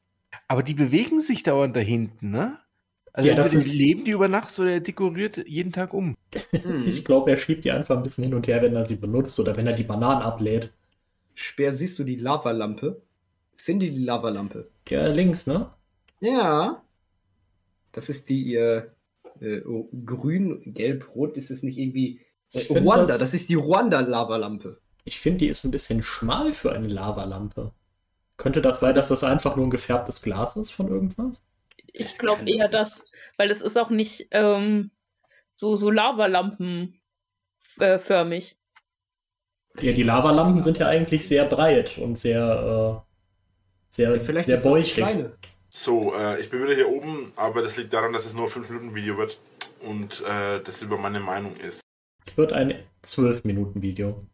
Aber 0.48 0.62
die 0.62 0.74
bewegen 0.74 1.20
sich 1.20 1.42
dauernd 1.42 1.76
da 1.76 1.80
hinten, 1.80 2.30
ne? 2.30 2.58
Also 3.12 3.28
Ja, 3.28 3.34
das 3.34 3.54
ist- 3.54 3.74
leben 3.76 4.04
die 4.04 4.12
über 4.12 4.28
Nacht 4.28 4.58
oder 4.58 4.72
er 4.72 4.80
dekoriert 4.80 5.36
jeden 5.46 5.72
Tag 5.72 5.92
um. 5.94 6.16
Hm. 6.52 6.84
Ich 6.86 7.04
glaube, 7.04 7.30
er 7.32 7.36
schiebt 7.38 7.64
die 7.64 7.72
einfach 7.72 7.96
ein 7.96 8.02
bisschen 8.02 8.24
hin 8.24 8.34
und 8.34 8.46
her, 8.46 8.62
wenn 8.62 8.74
er 8.76 8.86
sie 8.86 8.96
benutzt 8.96 9.38
oder 9.40 9.56
wenn 9.56 9.66
er 9.66 9.72
die 9.72 9.82
Bananen 9.82 10.22
ablädt. 10.22 10.72
Speer, 11.34 11.72
siehst 11.72 11.98
du 11.98 12.04
die 12.04 12.16
Lavalampe? 12.16 13.02
Finde 13.56 13.88
die 13.90 13.98
Lavalampe. 14.04 14.70
Ja, 14.88 15.06
links, 15.08 15.46
ne? 15.46 15.70
Ja. 16.20 16.82
Das 17.92 18.08
ist 18.08 18.28
die 18.28 18.54
äh, 18.54 18.82
äh, 19.40 19.62
oh, 19.66 19.88
grün, 20.04 20.62
gelb, 20.66 21.14
rot. 21.16 21.36
Ist 21.36 21.50
es 21.50 21.62
nicht 21.62 21.78
irgendwie 21.78 22.20
äh, 22.52 22.66
Ruanda? 22.72 23.06
das- 23.06 23.18
Das, 23.18 23.34
ist 23.34 23.48
die 23.50 23.54
Ruanda-Lavalampe. 23.54 24.78
Ich 25.04 25.18
finde, 25.18 25.38
die 25.38 25.48
ist 25.48 25.64
ein 25.64 25.70
bisschen 25.70 26.02
schmal 26.02 26.52
für 26.52 26.72
eine 26.72 26.86
Lavalampe. 26.88 27.72
Könnte 28.36 28.60
das 28.62 28.80
sein, 28.80 28.94
dass 28.94 29.08
das 29.08 29.24
einfach 29.24 29.56
nur 29.56 29.66
ein 29.66 29.70
gefärbtes 29.70 30.22
Glas 30.22 30.56
ist 30.56 30.70
von 30.70 30.88
irgendwas? 30.88 31.42
Ich 31.92 32.18
glaube 32.18 32.48
eher 32.48 32.68
das, 32.68 33.04
weil 33.36 33.50
es 33.50 33.60
ist 33.60 33.76
auch 33.76 33.90
nicht 33.90 34.28
ähm, 34.30 34.90
so, 35.54 35.76
so 35.76 35.90
Lavalampen 35.90 37.00
äh. 37.78 37.98
Ja, 39.80 39.92
die 39.92 40.02
Lavalampen 40.02 40.62
sind 40.62 40.78
ja 40.78 40.88
eigentlich 40.88 41.26
sehr 41.26 41.44
breit 41.44 41.98
und 41.98 42.18
sehr, 42.18 43.04
äh, 43.06 43.90
sehr, 43.90 44.14
Ja, 44.14 44.18
vielleicht 44.18 44.46
sehr 44.46 44.56
ist 44.56 44.64
bäuchig. 44.64 44.94
kleine. 44.94 45.36
So, 45.68 46.14
äh, 46.14 46.40
ich 46.40 46.50
bin 46.50 46.62
wieder 46.62 46.74
hier 46.74 46.88
oben, 46.88 47.32
aber 47.36 47.62
das 47.62 47.76
liegt 47.76 47.92
daran, 47.92 48.12
dass 48.12 48.26
es 48.26 48.34
nur 48.34 48.46
ein 48.46 48.50
5-Minuten-Video 48.50 49.16
wird 49.16 49.38
und 49.80 50.22
äh, 50.26 50.60
das 50.62 50.82
über 50.82 50.98
meine 50.98 51.20
Meinung 51.20 51.56
ist. 51.56 51.80
Es 52.26 52.36
wird 52.36 52.52
ein 52.52 52.82
12-Minuten-Video. 53.04 54.26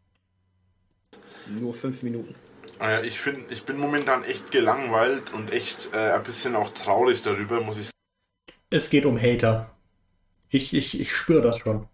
Nur 1.48 1.74
fünf 1.74 2.02
Minuten. 2.02 2.34
Äh, 2.80 3.06
ich 3.06 3.18
finde, 3.20 3.52
ich 3.52 3.64
bin 3.64 3.78
momentan 3.78 4.24
echt 4.24 4.50
gelangweilt 4.50 5.32
und 5.32 5.52
echt 5.52 5.90
äh, 5.94 6.12
ein 6.12 6.22
bisschen 6.22 6.56
auch 6.56 6.70
traurig 6.70 7.22
darüber, 7.22 7.60
muss 7.60 7.78
ich 7.78 7.86
sagen. 7.86 7.92
Es 8.70 8.90
geht 8.90 9.06
um 9.06 9.20
Hater. 9.20 9.76
Ich, 10.50 10.74
ich, 10.74 11.00
ich 11.00 11.14
spüre 11.16 11.42
das 11.42 11.58
schon. 11.58 11.88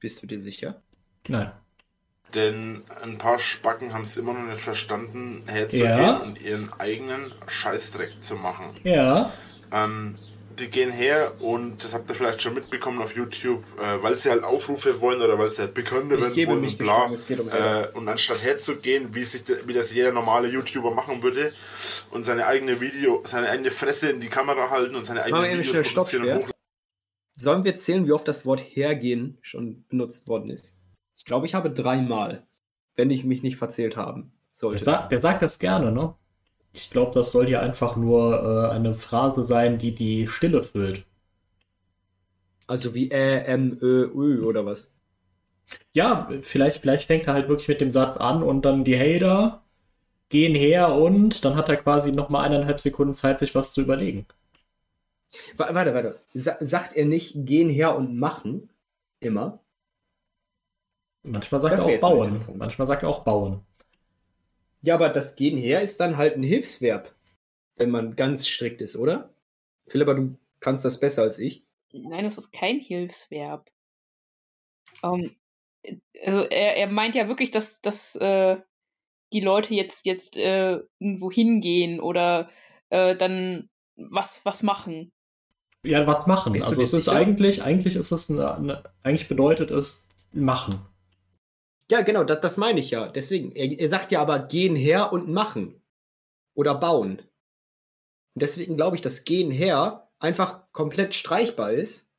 Bist 0.00 0.22
du 0.22 0.26
dir 0.26 0.40
sicher? 0.40 0.82
Nein. 1.28 1.52
Denn 2.34 2.84
ein 3.02 3.18
paar 3.18 3.38
Spacken 3.38 3.92
haben 3.94 4.02
es 4.02 4.16
immer 4.16 4.34
noch 4.34 4.42
nicht 4.44 4.60
verstanden, 4.60 5.42
herzugehen 5.46 5.94
Ja. 5.94 6.16
und 6.18 6.40
ihren 6.40 6.72
eigenen 6.74 7.34
Scheißdreck 7.46 8.22
zu 8.22 8.36
machen. 8.36 8.76
Ja, 8.84 9.32
Ähm, 9.72 10.16
die 10.58 10.68
gehen 10.68 10.92
her 10.92 11.32
und 11.40 11.84
das 11.84 11.94
habt 11.94 12.08
ihr 12.08 12.14
vielleicht 12.14 12.42
schon 12.42 12.54
mitbekommen 12.54 13.00
auf 13.00 13.14
YouTube, 13.16 13.64
äh, 13.78 14.02
weil 14.02 14.18
sie 14.18 14.30
halt 14.30 14.44
Aufrufe 14.44 15.00
wollen 15.00 15.20
oder 15.22 15.38
weil 15.38 15.52
sie 15.52 15.62
halt 15.62 15.74
bekannter 15.74 16.16
Ich 16.16 16.20
werden 16.20 16.34
gebe 16.34 16.52
wollen 16.52 16.60
mich 16.62 16.72
und 16.72 16.78
bla. 16.78 17.04
um. 17.04 17.14
Äh, 17.48 17.88
und 17.94 18.08
anstatt 18.08 18.42
herzugehen, 18.42 19.14
wie, 19.14 19.24
sich, 19.24 19.42
wie 19.66 19.72
das 19.72 19.92
jeder 19.92 20.12
normale 20.12 20.48
YouTuber 20.48 20.90
machen 20.90 21.22
würde 21.22 21.52
und 22.10 22.24
seine 22.24 22.46
eigene 22.46 22.80
Video, 22.80 23.22
seine 23.24 23.48
eigene 23.50 23.70
Fresse 23.70 24.10
in 24.10 24.20
die 24.20 24.28
Kamera 24.28 24.70
halten 24.70 24.94
und 24.94 25.06
seine 25.06 25.22
eigenen 25.22 25.50
Videos 25.50 25.66
schnell 25.66 25.84
Stopp, 25.84 25.94
produzieren 26.08 26.22
und 26.22 26.28
Schwer. 26.28 26.36
hochladen. 26.36 26.52
Sollen 27.36 27.64
wir 27.64 27.76
zählen, 27.76 28.06
wie 28.06 28.12
oft 28.12 28.26
das 28.26 28.44
Wort 28.46 28.60
hergehen 28.60 29.38
schon 29.42 29.84
benutzt 29.88 30.26
worden 30.26 30.50
ist? 30.50 30.76
Ich 31.16 31.24
glaube, 31.24 31.46
ich 31.46 31.54
habe 31.54 31.70
dreimal, 31.70 32.46
wenn 32.96 33.10
ich 33.10 33.24
mich 33.24 33.42
nicht 33.42 33.56
verzählt 33.56 33.96
haben 33.96 34.32
der 34.58 34.70
sollte. 34.70 34.84
sagt, 34.84 35.12
der 35.12 35.20
sagt 35.20 35.42
das 35.42 35.58
gerne, 35.58 35.92
ne? 35.92 36.14
Ich 36.78 36.88
glaube, 36.90 37.12
das 37.12 37.30
soll 37.32 37.46
hier 37.46 37.60
einfach 37.60 37.94
nur 37.96 38.70
äh, 38.70 38.74
eine 38.74 38.94
Phrase 38.94 39.42
sein, 39.42 39.76
die 39.76 39.94
die 39.94 40.28
Stille 40.28 40.62
füllt. 40.64 41.04
Also 42.68 42.94
wie 42.94 43.10
Ä, 43.10 43.42
M, 43.46 43.78
Ö, 43.82 44.08
Ö 44.14 44.44
oder 44.44 44.64
was? 44.64 44.92
Ja, 45.94 46.28
vielleicht, 46.40 46.80
vielleicht 46.80 47.06
fängt 47.08 47.26
er 47.26 47.34
halt 47.34 47.48
wirklich 47.48 47.68
mit 47.68 47.80
dem 47.82 47.90
Satz 47.90 48.16
an 48.16 48.42
und 48.42 48.64
dann 48.64 48.84
die 48.84 48.98
Hater 48.98 49.62
gehen 50.30 50.54
her 50.56 50.94
und 50.94 51.44
dann 51.44 51.56
hat 51.56 51.68
er 51.70 51.76
quasi 51.78 52.12
nochmal 52.12 52.46
eineinhalb 52.46 52.80
Sekunden 52.80 53.14
Zeit, 53.14 53.38
sich 53.40 53.54
was 53.56 53.72
zu 53.74 53.82
überlegen. 53.82 54.26
Wa- 55.58 55.74
Warte, 55.74 55.92
warte. 55.94 56.20
Sa 56.34 56.56
sagt 56.60 56.94
er 56.96 57.04
nicht 57.04 57.34
gehen 57.44 57.68
her 57.68 57.96
und 57.96 58.16
machen? 58.18 58.70
Immer? 59.20 59.60
Manchmal 61.22 61.60
sagt 61.60 61.76
Das 61.76 61.80
er 61.80 61.84
auch 61.86 62.00
bauen. 62.00 62.44
Manchmal 62.56 62.86
sagt 62.88 63.04
er 63.04 63.08
auch 63.08 63.22
bauen. 63.22 63.64
Ja, 64.80 64.94
aber 64.94 65.08
das 65.08 65.36
gehen 65.36 65.58
her 65.58 65.80
ist 65.80 65.98
dann 66.00 66.16
halt 66.16 66.36
ein 66.36 66.42
Hilfsverb, 66.42 67.14
wenn 67.76 67.90
man 67.90 68.16
ganz 68.16 68.46
strikt 68.46 68.80
ist, 68.80 68.96
oder? 68.96 69.34
Philippa, 69.86 70.14
du 70.14 70.36
kannst 70.60 70.84
das 70.84 71.00
besser 71.00 71.22
als 71.22 71.38
ich. 71.38 71.64
Nein, 71.92 72.24
es 72.24 72.38
ist 72.38 72.52
kein 72.52 72.78
Hilfsverb. 72.78 73.70
Ähm, 75.02 75.36
also 76.24 76.40
er, 76.42 76.76
er 76.76 76.86
meint 76.88 77.14
ja 77.14 77.28
wirklich, 77.28 77.50
dass, 77.50 77.80
dass 77.80 78.14
äh, 78.16 78.58
die 79.32 79.40
Leute 79.40 79.74
jetzt, 79.74 80.06
jetzt 80.06 80.36
äh, 80.36 80.80
irgendwo 80.98 81.30
hingehen 81.30 82.00
oder 82.00 82.50
äh, 82.90 83.16
dann 83.16 83.68
was, 83.96 84.40
was 84.44 84.62
machen. 84.62 85.12
Ja, 85.84 86.06
was 86.06 86.26
machen. 86.26 86.52
Bist 86.52 86.66
also 86.66 86.82
es 86.82 86.92
ist 86.92 87.06
sicher? 87.06 87.16
eigentlich, 87.16 87.62
eigentlich 87.62 87.96
ist 87.96 88.10
es 88.10 88.30
eine, 88.30 88.54
eine, 88.54 88.82
eigentlich 89.02 89.28
bedeutet 89.28 89.70
es 89.70 90.08
machen. 90.32 90.80
Ja, 91.90 92.02
genau, 92.02 92.24
das, 92.24 92.40
das 92.40 92.56
meine 92.56 92.80
ich 92.80 92.90
ja. 92.90 93.08
Deswegen, 93.08 93.52
er, 93.52 93.78
er 93.78 93.88
sagt 93.88 94.12
ja 94.12 94.20
aber 94.20 94.40
gehen 94.40 94.76
her 94.76 95.12
und 95.12 95.28
machen. 95.28 95.80
Oder 96.54 96.74
bauen. 96.74 97.18
Und 98.34 98.42
deswegen 98.42 98.76
glaube 98.76 98.96
ich, 98.96 99.02
dass 99.02 99.24
gehen 99.24 99.50
her 99.50 100.08
einfach 100.18 100.70
komplett 100.72 101.14
streichbar 101.14 101.72
ist. 101.72 102.12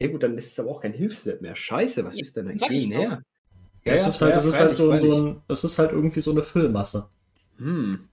Ja 0.00 0.08
gut, 0.08 0.22
dann 0.22 0.36
ist 0.36 0.52
es 0.52 0.60
aber 0.60 0.70
auch 0.70 0.80
kein 0.80 0.92
Hilfswert 0.92 1.42
mehr. 1.42 1.56
Scheiße, 1.56 2.04
was 2.04 2.16
Ja, 2.16 2.22
ist 2.22 2.36
denn 2.36 2.48
ein 2.48 2.58
gehen 2.58 2.92
her? 2.92 3.22
es 3.84 4.06
ist 4.06 4.20
halt, 4.20 4.36
es 4.36 4.44
ist 4.44 4.60
halt 4.60 4.76
so, 4.76 4.96
so 4.98 5.14
ein, 5.14 5.42
es 5.48 5.64
ist 5.64 5.78
halt 5.78 5.92
irgendwie 5.92 6.20
so 6.20 6.30
eine 6.30 6.42
Füllmasse. 6.42 7.08
Hm. 7.58 8.08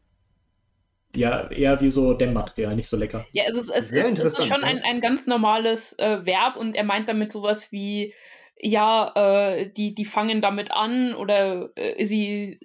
Ja, 1.16 1.50
eher 1.50 1.82
wie 1.82 1.90
so 1.90 2.14
Dämmmaterial, 2.14 2.76
nicht 2.76 2.88
so 2.88 2.96
lecker. 2.96 3.26
Ja, 3.32 3.44
es 3.48 3.56
ist, 3.56 3.70
es 3.70 3.90
Sehr 3.90 4.06
ist, 4.06 4.20
es 4.20 4.38
ist 4.38 4.48
schon 4.48 4.62
ja. 4.62 4.68
ein, 4.68 4.80
ein 4.80 5.02
ganz 5.02 5.26
normales 5.26 5.98
äh, 5.98 6.26
Verb 6.26 6.56
und 6.56 6.76
er 6.76 6.84
meint 6.84 7.10
damit 7.10 7.32
sowas 7.32 7.72
wie, 7.72 8.14
ja, 8.62 9.12
äh, 9.16 9.72
die, 9.72 9.96
die 9.96 10.06
fangen 10.06 10.42
damit 10.42 10.72
an 10.72 11.16
oder 11.16 11.70
äh, 11.76 12.06
sie, 12.06 12.60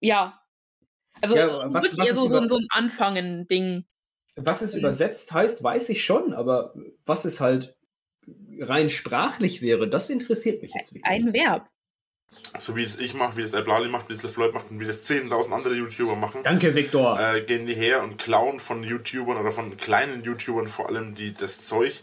ja. 0.00 0.40
Also 1.20 1.36
Ja, 1.36 1.44
es 1.62 1.68
ist 1.68 1.74
was- 1.74 1.82
wirklich 1.84 2.00
was 2.00 2.06
eher 2.08 2.12
ist 2.14 2.18
so, 2.18 2.28
so, 2.28 2.48
so 2.48 2.56
ein 2.56 2.66
Anfangen-Ding. 2.70 3.84
Was 4.36 4.62
es 4.62 4.72
Mhm. 4.74 4.80
übersetzt 4.80 5.32
heißt, 5.32 5.62
weiß 5.62 5.90
ich 5.90 6.04
schon, 6.04 6.32
aber 6.32 6.74
was 7.04 7.24
es 7.24 7.40
halt 7.40 7.76
rein 8.58 8.88
sprachlich 8.88 9.60
wäre, 9.62 9.88
das 9.88 10.08
interessiert 10.10 10.62
mich 10.62 10.72
jetzt 10.74 10.94
wirklich. 10.94 11.04
Ein 11.04 11.32
Verb. 11.32 11.68
So 12.58 12.74
wie 12.76 12.82
es 12.82 12.98
ich 12.98 13.12
mache, 13.14 13.36
wie 13.36 13.42
es 13.42 13.52
Eblali 13.52 13.88
macht, 13.90 14.08
wie 14.08 14.14
es 14.14 14.22
LeFloid 14.22 14.54
macht 14.54 14.70
und 14.70 14.80
wie 14.80 14.86
das 14.86 15.04
10.000 15.04 15.52
andere 15.52 15.74
YouTuber 15.74 16.16
machen. 16.16 16.40
Danke, 16.42 16.74
Viktor. 16.74 17.18
Äh, 17.20 17.42
gehen 17.42 17.66
die 17.66 17.74
her 17.74 18.02
und 18.02 18.16
klauen 18.16 18.58
von 18.58 18.82
YouTubern 18.82 19.36
oder 19.36 19.52
von 19.52 19.76
kleinen 19.76 20.22
YouTubern 20.24 20.66
vor 20.68 20.88
allem, 20.88 21.14
die 21.14 21.34
das 21.34 21.64
Zeug 21.64 22.02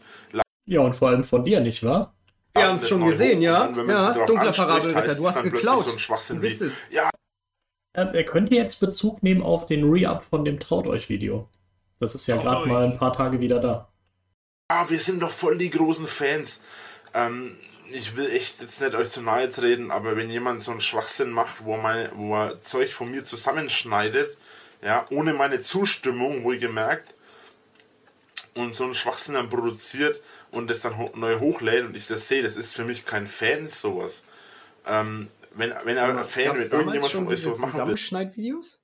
Ja, 0.66 0.82
und 0.82 0.93
vor 0.95 1.10
allem 1.10 1.24
von 1.24 1.43
dir, 1.43 1.60
nicht 1.62 1.84
wahr? 1.84 2.16
Wir 2.60 2.68
haben 2.68 2.76
es 2.76 2.89
schon 2.89 3.05
gesehen, 3.05 3.41
ja? 3.41 3.68
dann, 3.68 3.89
Ja, 3.89 4.14
dunkler 4.14 4.51
Parabelritter, 4.51 5.16
du 5.16 5.28
hast 5.28 5.43
geklaut. 5.43 5.84
So 5.84 5.91
ein 5.91 5.99
Schwachsinn 5.99 6.38
Du 6.38 6.41
bist 6.41 6.62
wie, 6.62 6.66
es. 6.66 6.78
Er, 7.93 8.14
er 8.14 8.24
könnte 8.24 8.55
jetzt 8.55 8.80
Bezug 8.80 9.24
nehmen 9.24 9.41
auf 9.41 9.66
den 9.66 9.89
Re-Up 9.89 10.24
von 10.24 10.45
dem 10.45 10.60
Traut 10.60 10.88
euch 10.88 11.10
Video. 11.10 11.49
Das 11.99 12.16
ist 12.16 12.28
ja 12.28 12.38
gerade 12.38 12.68
mal 12.68 12.84
ein 12.84 12.97
paar 12.97 13.14
Tage 13.14 13.39
wieder 13.39 13.60
da. 13.60 13.89
ah, 14.70 14.86
wir 14.89 14.99
sind 14.99 15.22
doch 15.22 15.32
voll 15.32 15.57
die 15.57 15.70
großen 15.70 16.05
Fans. 16.05 16.60
Ähm, 17.14 17.57
ich 17.91 18.16
will 18.16 18.30
echt 18.30 18.62
jetzt 18.62 18.82
nicht 18.82 18.95
euch 18.95 19.10
zu 19.10 19.22
nahe 19.22 19.49
treten, 19.49 19.91
aber 19.91 20.16
wenn 20.16 20.30
jemand 20.30 20.62
so 20.62 20.72
einen 20.72 20.80
Schwachsinn 20.80 21.32
macht, 21.32 21.66
wo 21.66 21.74
er, 21.74 21.82
meine, 21.82 22.12
wo 22.16 22.36
er 22.36 22.62
Zeug 22.62 22.93
von 22.93 23.10
mir 23.10 23.26
zusammenschneidet, 23.26 24.38
ja, 24.84 25.05
ohne 25.10 25.34
meine 25.34 25.60
Zustimmung, 25.60 26.43
wohlgemerkt, 26.43 27.16
und 28.55 28.74
so 28.74 28.84
einen 28.84 28.93
Schwachsinn 28.95 29.36
dann 29.36 29.49
produziert 29.49 30.22
und 30.52 30.70
das 30.70 30.82
dann 30.82 30.97
ho 30.97 31.12
neu 31.16 31.39
hochlädt 31.39 31.86
und 31.86 31.95
ich 31.95 32.08
das 32.08 32.28
sehe, 32.28 32.43
das 32.43 32.56
ist 32.56 32.74
für 32.74 32.84
mich 32.84 33.06
kein 33.06 33.28
Fan, 33.28 33.68
sowas. 33.68 34.24
Ähm, 34.88 35.30
wenn, 35.54 35.74
wenn 35.84 35.97
er 35.97 36.18
ein 36.18 36.24
Fan, 36.24 36.58
wenn 36.58 36.72
irgendjemand 36.72 37.12
von 37.12 37.28
euch 37.28 37.41
sowas 37.41 37.60
machen 37.60 37.72
will, 37.72 37.80
Zusammenschneidvideos? 37.80 38.82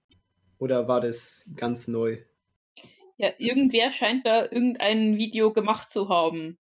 Oder 0.58 0.88
war 0.88 1.02
das 1.02 1.46
ganz 1.56 1.88
neu? 1.88 2.18
Ja, 3.18 3.32
irgendwer 3.38 3.92
scheint 3.92 4.26
da 4.26 4.44
irgendein 4.44 5.18
Video 5.18 5.54
gemacht 5.54 5.90
zu 5.90 6.10
haben. 6.10 6.58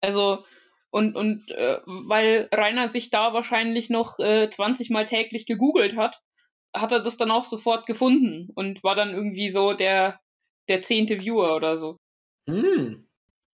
Also, 0.00 0.44
und, 0.90 1.16
und 1.16 1.50
äh, 1.50 1.78
weil 1.86 2.48
Rainer 2.52 2.88
sich 2.88 3.10
da 3.10 3.32
wahrscheinlich 3.32 3.90
noch 3.90 4.18
äh, 4.18 4.50
20 4.50 4.90
Mal 4.90 5.04
täglich 5.04 5.46
gegoogelt 5.46 5.96
hat, 5.96 6.22
hat 6.74 6.92
er 6.92 7.00
das 7.00 7.16
dann 7.16 7.30
auch 7.30 7.44
sofort 7.44 7.86
gefunden 7.86 8.50
und 8.54 8.82
war 8.82 8.94
dann 8.94 9.14
irgendwie 9.14 9.50
so 9.50 9.72
der, 9.72 10.20
der 10.68 10.82
zehnte 10.82 11.20
Viewer 11.20 11.56
oder 11.56 11.78
so. 11.78 11.98
Hm. 12.48 13.05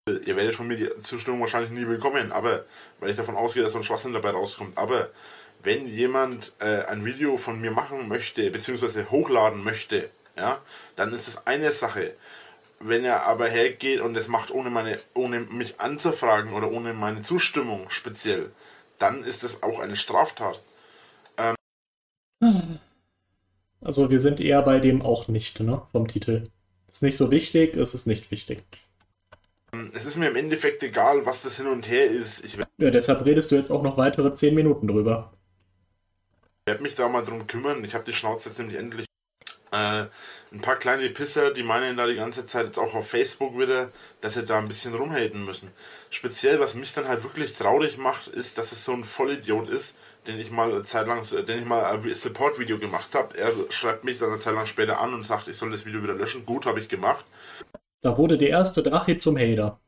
Ihr 0.09 0.37
werdet 0.37 0.55
von 0.55 0.67
mir 0.67 0.77
die 0.77 0.91
Zustimmung 1.03 1.41
wahrscheinlich 1.41 1.71
nie 1.71 1.85
bekommen, 1.85 2.33
aber 2.33 2.65
weil 2.99 3.11
ich 3.11 3.17
davon 3.17 3.37
ausgehe, 3.37 3.63
dass 3.63 3.73
so 3.73 3.79
ein 3.79 3.85
Schwachsinn 3.85 4.13
dabei 4.13 4.31
rauskommt. 4.31 4.77
Aber 4.77 5.11
wenn 5.63 5.87
jemand 5.87 6.53
äh, 6.59 6.85
ein 6.85 7.05
Video 7.05 7.37
von 7.37 7.61
mir 7.61 7.71
machen 7.71 8.09
möchte, 8.09 8.51
beziehungsweise 8.51 9.11
hochladen 9.11 9.63
möchte, 9.63 10.11
ja, 10.37 10.61
dann 10.97 11.13
ist 11.13 11.29
es 11.29 11.47
eine 11.47 11.71
Sache. 11.71 12.15
Wenn 12.81 13.05
er 13.05 13.27
aber 13.27 13.49
hergeht 13.49 14.01
und 14.01 14.17
es 14.17 14.27
macht 14.27 14.51
ohne 14.51 14.71
meine, 14.71 14.99
ohne 15.15 15.41
mich 15.41 15.81
anzufragen 15.81 16.53
oder 16.53 16.73
ohne 16.73 16.95
meine 16.95 17.23
Zustimmung 17.23 17.89
speziell, 17.91 18.51
dann 18.99 19.23
ist 19.23 19.45
es 19.45 19.63
auch 19.63 19.79
eine 19.79 19.95
Straftat. 19.95 20.61
Also 23.81 24.11
wir 24.11 24.19
sind 24.19 24.41
eher 24.41 24.63
bei 24.63 24.81
dem 24.81 25.03
auch 25.03 25.29
nicht, 25.29 25.61
ne? 25.61 25.83
Vom 25.93 26.09
Titel. 26.09 26.45
Ist 26.89 27.03
nicht 27.03 27.17
so 27.17 27.31
wichtig, 27.31 27.77
es 27.77 27.95
ist 27.95 28.07
nicht 28.07 28.33
wichtig. 28.33 28.65
Es 29.95 30.07
ist 30.07 30.17
mir 30.17 30.29
im 30.29 30.37
Endeffekt 30.37 30.83
egal, 30.83 31.27
was 31.27 31.43
das 31.43 31.57
hin 31.57 31.67
und 31.67 31.89
her 31.89 32.07
ist. 32.07 32.45
Ich 32.45 32.57
Ja, 32.79 32.91
deshalb 32.91 33.25
redest 33.25 33.51
du 33.51 33.57
jetzt 33.57 33.71
auch 33.71 33.83
noch 33.83 33.99
weitere 33.99 34.33
10 34.33 34.55
Minuten 34.55 34.89
drüber. 34.89 35.33
werde 36.65 36.83
mich 36.83 36.95
da 36.95 37.09
mal 37.09 37.23
drum 37.23 37.47
kümmern. 37.47 37.85
Ich 37.85 37.95
habe 37.95 38.05
die 38.05 38.13
Schnauze 38.13 38.49
jetzt 38.49 38.59
nämlich 38.59 38.79
endlich. 38.79 39.07
Äh, 39.71 40.07
ein 40.53 40.61
paar 40.61 40.77
kleine 40.77 41.09
Pisser, 41.09 41.51
die 41.51 41.63
meinen 41.63 41.97
da 41.97 42.07
die 42.07 42.17
ganze 42.17 42.45
Zeit 42.45 42.67
jetzt 42.67 42.79
auch 42.79 42.95
auf 42.95 43.09
Facebook 43.09 43.59
wieder, 43.59 43.91
dass 44.21 44.35
sie 44.35 44.45
da 44.45 44.59
ein 44.59 44.69
bisschen 44.69 44.95
rumhaten 44.95 45.45
müssen. 45.45 45.71
Speziell, 46.11 46.61
was 46.61 46.75
mich 46.75 46.93
dann 46.93 47.09
halt 47.09 47.23
wirklich 47.23 47.55
traurig 47.55 47.97
macht, 47.97 48.29
ist, 48.29 48.59
dass 48.59 48.73
es 48.73 48.85
so 48.85 48.93
ein 48.93 49.05
Vollidiot 49.05 49.71
ist, 49.71 49.95
den 50.27 50.39
ich 50.39 50.51
mal 50.51 50.71
eine 50.71 50.83
Zeit 50.83 51.07
lang, 51.07 51.23
den 51.47 51.59
ich 51.59 51.65
mal 51.65 51.85
ein 51.85 52.15
Support-Video 52.15 52.79
gemacht 52.79 53.15
habe. 53.15 53.37
Er 53.39 53.53
schreibt 53.71 54.05
mich 54.05 54.19
dann 54.19 54.31
eine 54.31 54.41
Zeit 54.41 54.55
lang 54.55 54.67
später 54.67 55.01
an 55.01 55.15
und 55.15 55.25
sagt, 55.25 55.49
ich 55.49 55.57
soll 55.57 55.71
das 55.71 55.87
Video 55.87 56.03
wieder 56.03 56.15
löschen. 56.15 56.45
Gut, 56.45 56.67
habe 56.67 56.79
ich 56.81 56.89
gemacht. 56.89 57.25
Da 58.03 58.19
wurde 58.19 58.37
der 58.37 58.51
erste 58.51 58.83
Drache 58.83 59.17
zum 59.17 59.39
Hater. 59.39 59.81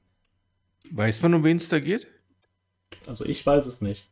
Weiß 0.90 1.20
man, 1.22 1.34
um 1.34 1.44
wen 1.44 1.58
es 1.58 1.68
da 1.68 1.78
geht? 1.78 2.06
Also 3.06 3.24
ich 3.24 3.44
weiß 3.44 3.66
es 3.66 3.80
nicht. 3.80 4.06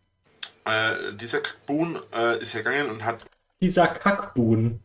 Äh, 0.64 1.14
dieser 1.14 1.40
Kackboon 1.40 2.00
äh, 2.12 2.38
ist 2.40 2.54
hergegangen 2.54 2.90
und 2.90 3.04
hat 3.04 3.24
Dieser 3.60 3.88
Kackbuhn. 3.88 4.80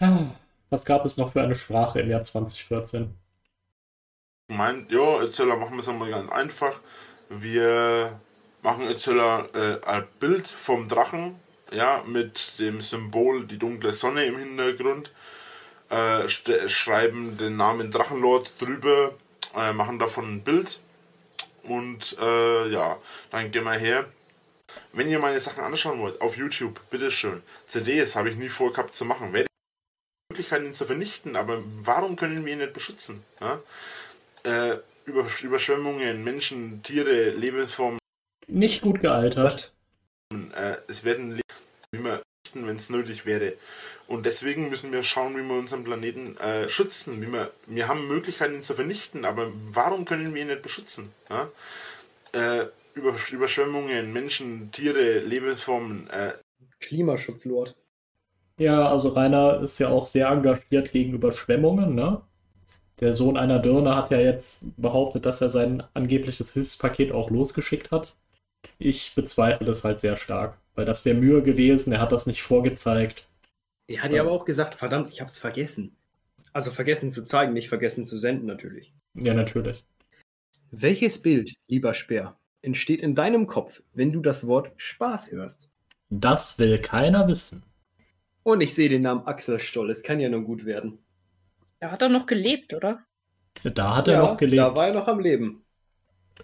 Ah, 0.00 0.26
Was 0.70 0.84
gab 0.84 1.04
es 1.04 1.16
noch 1.16 1.32
für 1.32 1.42
eine 1.42 1.56
Sprache 1.56 2.00
im 2.00 2.10
Jahr 2.10 2.22
2014? 2.22 3.14
gemeint, 4.48 4.90
ja, 4.92 5.20
Erzähler 5.20 5.56
machen 5.56 5.74
wir 5.74 5.82
es 5.82 5.88
einmal 5.88 6.10
ganz 6.10 6.30
einfach. 6.30 6.80
Wir 7.28 8.20
machen 8.62 8.86
Erzähler 8.86 9.48
äh, 9.54 9.84
ein 9.86 10.04
Bild 10.20 10.46
vom 10.46 10.88
Drachen, 10.88 11.36
ja, 11.72 12.02
mit 12.06 12.58
dem 12.58 12.80
Symbol 12.80 13.46
die 13.46 13.58
dunkle 13.58 13.92
Sonne 13.92 14.24
im 14.24 14.38
Hintergrund, 14.38 15.12
äh, 15.90 16.28
schreiben 16.28 17.36
den 17.38 17.56
Namen 17.56 17.90
Drachenlord 17.90 18.60
drüber, 18.60 19.12
äh, 19.56 19.72
machen 19.72 19.98
davon 19.98 20.34
ein 20.36 20.42
Bild 20.42 20.80
und 21.62 22.16
äh, 22.20 22.68
ja, 22.68 22.98
dann 23.30 23.50
gehen 23.50 23.64
wir 23.64 23.72
her. 23.72 24.06
Wenn 24.92 25.08
ihr 25.08 25.18
meine 25.18 25.40
Sachen 25.40 25.62
anschauen 25.62 26.00
wollt, 26.00 26.20
auf 26.20 26.36
YouTube, 26.36 26.80
bitteschön. 26.90 27.42
CDs 27.66 28.16
habe 28.16 28.30
ich 28.30 28.36
nie 28.36 28.48
vorgehabt 28.48 28.94
zu 28.96 29.04
machen. 29.04 29.32
Werde 29.32 29.46
Möglichkeiten, 30.30 30.66
ihn 30.66 30.74
zu 30.74 30.84
vernichten, 30.84 31.36
aber 31.36 31.62
warum 31.64 32.16
können 32.16 32.44
wir 32.44 32.52
ihn 32.52 32.58
nicht 32.58 32.72
beschützen? 32.72 33.22
Ja? 33.40 33.60
Äh, 34.44 34.78
Über 35.04 35.26
Überschwemmungen, 35.42 36.24
Menschen, 36.24 36.82
Tiere, 36.82 37.30
Lebensformen, 37.30 37.98
Nicht 38.46 38.82
gut 38.82 39.00
gealtert. 39.00 39.72
äh, 40.32 40.76
es 40.88 41.04
werden 41.04 41.40
wie 41.92 42.04
wir 42.04 42.22
vernichten, 42.54 42.66
wenn 42.66 42.76
es 42.76 42.90
nötig 42.90 43.26
wäre. 43.26 43.54
Und 44.06 44.26
deswegen 44.26 44.70
müssen 44.70 44.92
wir 44.92 45.02
schauen, 45.02 45.36
wie 45.36 45.42
wir 45.42 45.58
unseren 45.58 45.84
Planeten 45.84 46.36
äh, 46.38 46.68
schützen. 46.68 47.20
Wie 47.20 47.32
wir, 47.32 47.50
wir 47.66 47.88
haben 47.88 48.06
Möglichkeiten, 48.06 48.54
ihn 48.54 48.62
zu 48.62 48.74
vernichten, 48.74 49.24
aber 49.24 49.50
warum 49.72 50.04
können 50.04 50.34
wir 50.34 50.42
ihn 50.42 50.48
nicht 50.48 50.62
beschützen? 50.62 51.10
Ja? 51.30 51.48
Äh, 52.32 52.66
über 52.94 53.14
Überschwemmungen, 53.30 54.12
Menschen, 54.12 54.70
Tiere, 54.70 55.20
Lebensformen, 55.20 56.08
äh, 56.10 56.32
Klimaschutzlord. 56.80 57.74
Ja, 58.58 58.88
also 58.88 59.08
Rainer 59.08 59.60
ist 59.62 59.80
ja 59.80 59.88
auch 59.88 60.06
sehr 60.06 60.28
engagiert 60.28 60.92
gegen 60.92 61.12
Überschwemmungen, 61.12 61.94
ne? 61.94 62.20
Der 63.00 63.12
Sohn 63.12 63.36
einer 63.36 63.58
Dirne 63.58 63.96
hat 63.96 64.12
ja 64.12 64.20
jetzt 64.20 64.66
behauptet, 64.76 65.26
dass 65.26 65.40
er 65.40 65.50
sein 65.50 65.82
angebliches 65.94 66.52
Hilfspaket 66.52 67.10
auch 67.10 67.30
losgeschickt 67.30 67.90
hat. 67.90 68.14
Ich 68.78 69.16
bezweifle 69.16 69.66
das 69.66 69.82
halt 69.82 69.98
sehr 69.98 70.16
stark, 70.16 70.56
weil 70.74 70.84
das 70.84 71.04
wäre 71.04 71.16
Mühe 71.16 71.42
gewesen, 71.42 71.92
er 71.92 72.00
hat 72.00 72.12
das 72.12 72.26
nicht 72.26 72.42
vorgezeigt. 72.42 73.26
Er 73.86 74.02
hat 74.02 74.12
ja 74.12 74.22
aber 74.22 74.32
auch 74.32 74.44
gesagt, 74.44 74.74
verdammt, 74.74 75.10
ich 75.10 75.20
hab's 75.20 75.38
vergessen. 75.38 75.96
Also 76.52 76.70
vergessen 76.70 77.12
zu 77.12 77.24
zeigen, 77.24 77.52
nicht 77.52 77.68
vergessen 77.68 78.06
zu 78.06 78.16
senden 78.16 78.46
natürlich. 78.46 78.92
Ja, 79.14 79.34
natürlich. 79.34 79.84
Welches 80.70 81.20
Bild, 81.20 81.54
lieber 81.68 81.94
Speer, 81.94 82.36
entsteht 82.62 83.00
in 83.00 83.14
deinem 83.14 83.46
Kopf, 83.46 83.82
wenn 83.92 84.12
du 84.12 84.20
das 84.20 84.46
Wort 84.46 84.72
Spaß 84.76 85.30
hörst? 85.32 85.68
Das 86.10 86.58
will 86.58 86.78
keiner 86.78 87.28
wissen. 87.28 87.62
Und 88.42 88.60
ich 88.60 88.74
sehe 88.74 88.88
den 88.88 89.02
Namen 89.02 89.26
Axel 89.26 89.58
Stoll, 89.58 89.90
es 89.90 90.02
kann 90.02 90.20
ja 90.20 90.28
nur 90.28 90.42
gut 90.42 90.64
werden. 90.64 90.98
Da 91.80 91.90
hat 91.90 92.02
er 92.02 92.08
noch 92.08 92.26
gelebt, 92.26 92.74
oder? 92.74 93.04
Da 93.62 93.96
hat 93.96 94.08
er 94.08 94.22
noch 94.22 94.36
gelebt. 94.36 94.58
Da 94.58 94.74
war 94.74 94.88
er 94.88 94.94
noch 94.94 95.08
am 95.08 95.20
Leben. 95.20 95.64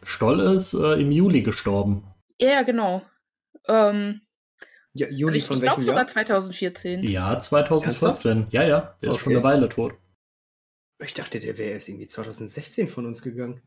Stoll 0.02 0.40
ist 0.40 0.74
äh, 0.74 1.00
im 1.00 1.10
Juli 1.10 1.42
gestorben. 1.42 2.04
Ja, 2.40 2.50
ja, 2.50 2.62
genau. 2.62 3.02
Ähm, 3.70 4.20
Ja, 4.92 5.06
also 5.06 5.18
Juli 5.18 5.36
ich, 5.38 5.44
von 5.44 5.56
ich 5.56 5.62
glaube 5.62 5.76
welchem 5.78 5.86
sogar 5.86 6.00
Jahr? 6.02 6.08
2014. 6.08 7.02
Ja, 7.04 7.38
2014. 7.38 8.46
Ja, 8.50 8.62
ja, 8.64 8.96
der 9.02 9.10
ist 9.10 9.18
schon 9.18 9.28
Okay. 9.32 9.36
eine 9.36 9.44
Weile 9.44 9.68
tot. 9.68 9.94
Ich 11.02 11.14
dachte, 11.14 11.40
der 11.40 11.56
wäre 11.56 11.70
erst 11.70 11.88
irgendwie 11.88 12.08
2016 12.08 12.88
von 12.88 13.06
uns 13.06 13.22
gegangen. 13.22 13.62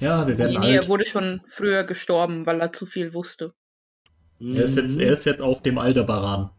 Ja, 0.00 0.26
wir 0.26 0.38
werden 0.38 0.52
Nee, 0.52 0.58
nee, 0.60 0.74
er 0.74 0.80
alt. 0.82 0.88
wurde 0.88 1.04
schon 1.04 1.42
früher 1.46 1.84
gestorben, 1.84 2.46
weil 2.46 2.60
er 2.60 2.72
zu 2.72 2.86
viel 2.86 3.12
wusste. 3.14 3.52
Er 4.40 4.62
ist, 4.62 4.76
jetzt, 4.76 4.98
er 4.98 5.12
ist 5.12 5.24
jetzt 5.24 5.40
auf 5.40 5.62
dem 5.62 5.78
Aldebaran. 5.78 6.50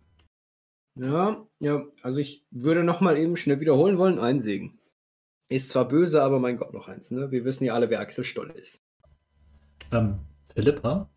Ja, 0.95 1.47
ja, 1.59 1.86
also 2.01 2.20
ich 2.20 2.45
würde 2.51 2.84
noch 2.84 2.99
mal 2.99 3.17
eben 3.17 3.38
schnell 3.38 3.61
wiederholen 3.61 3.97
wollen, 3.97 4.20
ein 4.20 4.41
Segen. 4.41 4.78
Ist 5.47 5.70
zwar 5.70 5.88
böse, 5.88 6.22
aber 6.22 6.39
mein 6.39 6.57
Gott, 6.57 6.74
noch 6.74 6.89
eins, 6.89 7.09
ne? 7.11 7.32
Wir 7.32 7.45
wissen 7.45 7.63
ja 7.63 7.74
alle, 7.74 7.89
wer 7.89 8.01
Axel 8.01 8.26
Stoll 8.26 8.49
ist. 8.51 8.84
Ähm, 9.93 10.20
Philippa, 10.53 11.09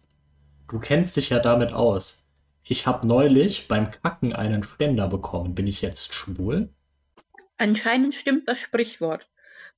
du 0.68 0.78
kennst 0.78 1.16
dich 1.16 1.30
ja 1.30 1.38
damit 1.38 1.72
aus. 1.72 2.26
Ich 2.64 2.86
habe 2.86 3.06
neulich 3.06 3.66
beim 3.68 3.90
Kacken 3.90 4.34
einen 4.34 4.62
Ständer 4.62 5.08
bekommen. 5.08 5.54
Bin 5.54 5.66
ich 5.66 5.82
jetzt 5.82 6.14
schwul? 6.14 6.68
Anscheinend 7.58 8.14
stimmt 8.14 8.48
das 8.48 8.60
Sprichwort. 8.60 9.28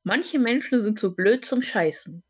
Manche 0.03 0.39
Menschen 0.39 0.83
sind 0.83 0.99
so 0.99 1.13
blöd 1.15 1.45
zum 1.45 1.63
Scheißen. 1.63 2.23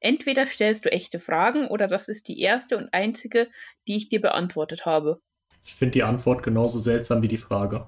Entweder 0.00 0.46
stellst 0.46 0.84
du 0.84 0.92
echte 0.92 1.20
Fragen 1.20 1.68
oder 1.68 1.86
das 1.86 2.08
ist 2.08 2.26
die 2.28 2.40
erste 2.40 2.76
und 2.76 2.92
einzige, 2.92 3.48
die 3.86 3.96
ich 3.96 4.08
dir 4.08 4.20
beantwortet 4.20 4.86
habe. 4.86 5.20
Ich 5.64 5.74
finde 5.74 5.92
die 5.92 6.02
Antwort 6.04 6.42
genauso 6.42 6.78
seltsam 6.78 7.22
wie 7.22 7.28
die 7.28 7.36
Frage. 7.36 7.86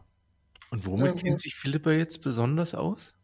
Und 0.70 0.86
womit 0.86 1.14
Mhm. 1.16 1.18
kennt 1.18 1.40
sich 1.40 1.54
Philippa 1.54 1.90
jetzt 1.90 2.22
besonders 2.22 2.74
aus? 2.74 3.14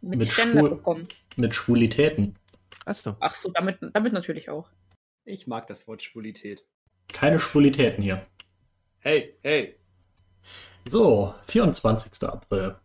Mit, 0.00 0.18
Mit 0.20 0.28
Ständer 0.28 0.60
Schwul- 0.60 0.70
bekommen. 0.70 1.08
Mit 1.36 1.54
Schwulitäten. 1.54 2.36
Achso. 2.86 3.16
Ach 3.20 3.34
so, 3.34 3.50
damit, 3.50 3.78
damit 3.94 4.12
natürlich 4.12 4.50
auch. 4.50 4.68
Ich 5.26 5.46
mag 5.46 5.66
das 5.66 5.88
Wort 5.88 6.02
Schwulität. 6.02 6.66
Keine 7.08 7.40
Schwulitäten 7.40 8.02
hier. 8.02 8.26
Hey, 8.98 9.38
hey. 9.40 9.74
So, 10.84 11.34
24. 11.46 12.28
April. 12.28 12.76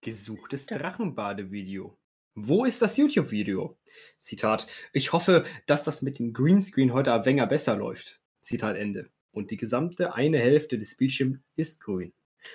Gesuchtes 0.00 0.66
Drachenbadevideo. 0.68 1.98
Wo 2.34 2.64
ist 2.64 2.80
das 2.80 2.96
YouTube-Video? 2.96 3.78
Zitat. 4.20 4.66
Ich 4.94 5.12
hoffe, 5.12 5.44
dass 5.66 5.84
das 5.84 6.00
mit 6.00 6.18
dem 6.18 6.32
Greenscreen 6.32 6.94
heute 6.94 7.12
ab 7.12 7.26
Wenger 7.26 7.46
besser 7.46 7.76
läuft. 7.76 8.22
Zitat 8.40 8.76
Ende. 8.76 9.10
Und 9.30 9.50
die 9.50 9.58
gesamte 9.58 10.14
eine 10.14 10.38
Hälfte 10.38 10.78
des 10.78 10.96
Bildschirms 10.96 11.40
ist 11.56 11.82
grün. 11.82 12.14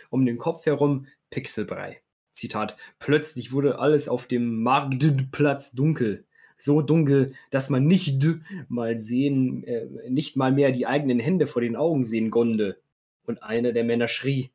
Um 0.10 0.26
den 0.26 0.40
Kopf 0.40 0.66
herum 0.66 1.06
Pixelbrei. 1.30 2.02
Zitat. 2.34 2.76
Plötzlich 2.98 3.52
wurde 3.52 3.78
alles 3.78 4.10
auf 4.10 4.26
dem 4.26 4.64
Marktplatz 4.64 5.74
dunkel. 5.74 6.26
So 6.62 6.84
dunkel, 6.84 7.34
dass 7.50 7.72
man 7.72 7.88
nicht 7.88 8.24
mal 8.70 9.00
sehen, 9.00 9.64
äh, 9.64 9.88
nicht 10.12 10.36
mal 10.36 10.52
mehr 10.52 10.72
die 10.72 10.86
eigenen 10.86 11.20
Hände 11.20 11.48
vor 11.48 11.64
den 11.64 11.76
Augen 11.76 12.04
sehen 12.04 12.30
konnte. 12.30 12.80
Und 13.26 13.42
einer 13.42 13.72
der 13.72 13.84
Männer 13.84 14.08
schrie: 14.08 14.52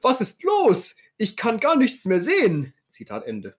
Was 0.00 0.20
ist 0.20 0.44
los? 0.44 0.94
Ich 1.16 1.36
kann 1.36 1.58
gar 1.58 1.76
nichts 1.76 2.04
mehr 2.04 2.20
sehen. 2.20 2.74
Zitat 2.86 3.26
Ende. 3.26 3.56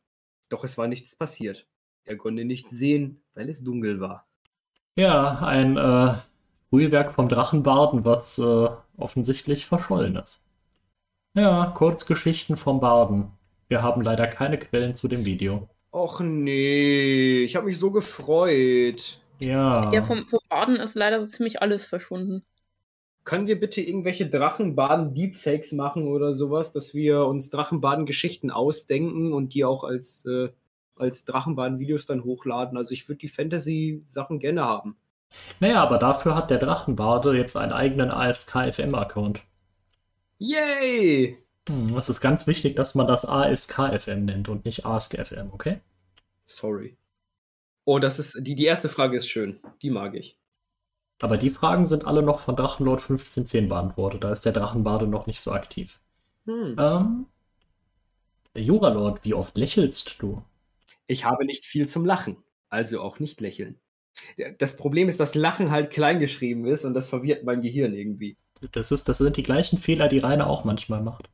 Doch 0.47 0.63
es 0.63 0.77
war 0.77 0.87
nichts 0.87 1.17
passiert. 1.17 1.67
Er 2.05 2.15
konnte 2.15 2.45
nichts 2.45 2.71
sehen, 2.71 3.21
weil 3.33 3.49
es 3.49 3.65
dunkel 3.65 3.99
war. 3.99 4.25
Ja, 4.95 5.39
ein 5.39 5.75
äh, 5.75 6.13
Frühwerk 6.69 7.13
vom 7.15 7.27
Drachenbarden, 7.27 8.05
was 8.05 8.39
äh, 8.39 8.69
offensichtlich 8.95 9.65
verschollen 9.65 10.15
ist. 10.15 10.41
Ja, 11.33 11.65
Kurzgeschichten 11.75 12.55
vom 12.55 12.79
Barden. 12.79 13.33
Wir 13.67 13.83
haben 13.83 14.01
leider 14.01 14.27
keine 14.27 14.57
Quellen 14.57 14.95
zu 14.95 15.09
dem 15.09 15.25
Video. 15.25 15.67
Och 15.91 16.19
nee, 16.19 17.43
ich 17.43 17.55
habe 17.55 17.65
mich 17.65 17.79
so 17.79 17.91
gefreut. 17.91 19.19
Ja. 19.39 19.91
Ja, 19.91 20.03
vom, 20.03 20.27
vom 20.27 20.39
Baden 20.49 20.75
ist 20.75 20.95
leider 20.95 21.21
so 21.23 21.27
ziemlich 21.27 21.61
alles 21.61 21.85
verschwunden. 21.87 22.43
Können 23.23 23.47
wir 23.47 23.59
bitte 23.59 23.81
irgendwelche 23.81 24.27
Drachenbaden-Deepfakes 24.29 25.73
machen 25.73 26.07
oder 26.07 26.33
sowas, 26.33 26.73
dass 26.73 26.93
wir 26.93 27.25
uns 27.25 27.49
Drachenbaden-Geschichten 27.49 28.51
ausdenken 28.51 29.33
und 29.33 29.53
die 29.53 29.65
auch 29.65 29.83
als, 29.83 30.25
äh, 30.25 30.49
als 30.95 31.25
Drachenbaden-Videos 31.25 32.05
dann 32.05 32.23
hochladen? 32.23 32.77
Also 32.77 32.93
ich 32.93 33.07
würde 33.07 33.19
die 33.19 33.27
Fantasy-Sachen 33.27 34.39
gerne 34.39 34.63
haben. 34.63 34.97
Naja, 35.59 35.81
aber 35.83 35.97
dafür 35.99 36.35
hat 36.35 36.49
der 36.49 36.57
Drachenbarde 36.57 37.35
jetzt 37.37 37.55
einen 37.55 37.71
eigenen 37.71 38.11
ASK-FM-Account. 38.11 39.43
Yay! 40.39 41.37
Hm, 41.67 41.97
es 41.97 42.09
ist 42.09 42.21
ganz 42.21 42.47
wichtig, 42.47 42.75
dass 42.75 42.95
man 42.95 43.07
das 43.07 43.25
ASK-FM 43.25 44.25
nennt 44.25 44.49
und 44.49 44.65
nicht 44.65 44.85
AskFM, 44.85 45.51
okay? 45.51 45.79
Sorry. 46.45 46.97
Oh, 47.85 47.99
das 47.99 48.19
ist, 48.19 48.37
die, 48.41 48.55
die 48.55 48.65
erste 48.65 48.89
Frage 48.89 49.17
ist 49.17 49.27
schön. 49.27 49.59
Die 49.81 49.89
mag 49.89 50.15
ich. 50.15 50.37
Aber 51.21 51.37
die 51.37 51.49
Fragen 51.49 51.85
sind 51.85 52.05
alle 52.05 52.23
noch 52.23 52.39
von 52.39 52.55
Drachenlord 52.55 53.01
1510 53.01 53.67
beantwortet. 53.67 54.23
Da 54.23 54.31
ist 54.31 54.45
der 54.45 54.53
Drachenbarde 54.53 55.07
noch 55.07 55.27
nicht 55.27 55.41
so 55.41 55.51
aktiv. 55.51 55.99
Hm. 56.45 56.75
Ähm, 56.79 57.25
Juralord, 58.55 59.23
wie 59.25 59.33
oft 59.33 59.57
lächelst 59.57 60.21
du? 60.21 60.41
Ich 61.07 61.25
habe 61.25 61.45
nicht 61.45 61.65
viel 61.65 61.87
zum 61.87 62.05
Lachen, 62.05 62.37
also 62.69 63.01
auch 63.01 63.19
nicht 63.19 63.41
lächeln. 63.41 63.79
Das 64.57 64.77
Problem 64.77 65.09
ist, 65.09 65.19
dass 65.19 65.35
Lachen 65.35 65.71
halt 65.71 65.91
klein 65.91 66.19
geschrieben 66.19 66.65
ist 66.65 66.85
und 66.85 66.93
das 66.93 67.07
verwirrt 67.07 67.43
mein 67.43 67.61
Gehirn 67.61 67.93
irgendwie. 67.93 68.37
Das, 68.71 68.91
ist, 68.91 69.07
das 69.09 69.17
sind 69.17 69.37
die 69.37 69.43
gleichen 69.43 69.77
Fehler, 69.77 70.07
die 70.07 70.19
Rainer 70.19 70.47
auch 70.47 70.63
manchmal 70.63 71.01
macht. 71.01 71.29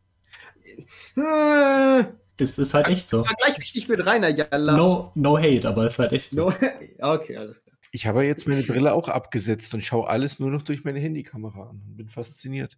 Äh, 1.17 2.03
Es 2.37 2.57
ist 2.57 2.73
halt 2.73 2.87
echt 2.87 3.07
so. 3.07 3.23
Vergleich 3.23 3.57
mich 3.57 3.73
nicht 3.75 3.89
mit 3.89 4.05
Rainer 4.05 4.29
Jalla. 4.29 4.75
No, 4.75 5.11
no 5.15 5.37
hate, 5.37 5.67
aber 5.67 5.85
es 5.85 5.93
ist 5.93 5.99
halt 5.99 6.11
echt 6.13 6.31
so. 6.31 6.49
No. 6.49 6.55
Okay, 6.99 7.37
alles 7.37 7.63
klar. 7.63 7.75
Ich 7.91 8.07
habe 8.07 8.25
jetzt 8.25 8.47
meine 8.47 8.63
Brille 8.63 8.93
auch 8.93 9.07
abgesetzt 9.07 9.73
und 9.73 9.81
schaue 9.81 10.09
alles 10.09 10.39
nur 10.39 10.51
noch 10.51 10.63
durch 10.63 10.83
meine 10.83 10.99
Handykamera 10.99 11.69
an 11.69 11.81
und 11.87 11.95
bin 11.97 12.09
fasziniert. 12.09 12.77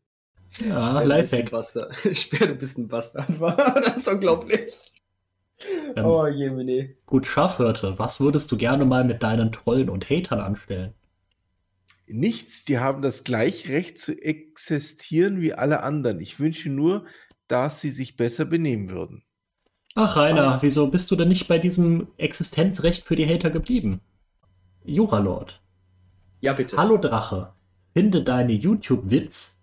Ja, 0.60 0.98
ein 0.98 1.08
Lifehack. 1.08 1.50
Bastard. 1.52 1.92
Du 2.04 2.56
bist 2.56 2.78
ein 2.78 2.88
Bastard. 2.88 3.28
das 3.86 3.98
ist 3.98 4.08
unglaublich. 4.08 4.74
Ähm, 5.96 6.06
Oh, 6.06 6.28
Jemine. 6.28 6.96
Gut, 7.08 7.26
Schafhirte, 7.26 7.98
was 7.98 8.20
würdest 8.20 8.52
du 8.52 8.58
gerne 8.58 8.86
mal 8.86 9.04
mit 9.04 9.24
deinen 9.24 9.52
Trollen 9.52 9.90
und 9.90 10.08
Hatern 10.10 10.40
anstellen? 10.40 10.94
Nichts, 12.10 12.64
die 12.64 12.78
haben 12.80 13.02
das 13.02 13.24
gleiche 13.24 13.74
Recht 13.74 13.98
zu 13.98 14.14
existieren 14.14 15.42
wie 15.42 15.54
alle 15.54 15.82
anderen. 15.84 16.20
Ich 16.22 16.40
wünsche 16.40 16.70
nur, 16.70 17.06
dass 17.48 17.82
sie 17.82 17.91
sich 17.91 18.16
besser 18.16 18.45
benehmen 18.45 18.89
würden. 18.89 19.24
Ach, 19.95 20.16
Rainer, 20.16 20.62
wieso 20.62 20.88
bist 20.91 21.10
du 21.10 21.16
denn 21.16 21.28
nicht 21.30 21.48
bei 21.48 21.58
diesem 21.58 22.08
Existenzrecht 22.18 23.04
für 23.06 23.16
die 23.16 23.28
Hater 23.28 23.50
geblieben? 23.50 24.02
Juralord, 24.86 25.60
Ja, 26.39 26.54
bitte. 26.54 26.78
hallo 26.78 26.98
Drache, 26.98 27.54
finde 27.93 28.24
deine 28.24 28.54
YouTube-Witz 28.54 29.58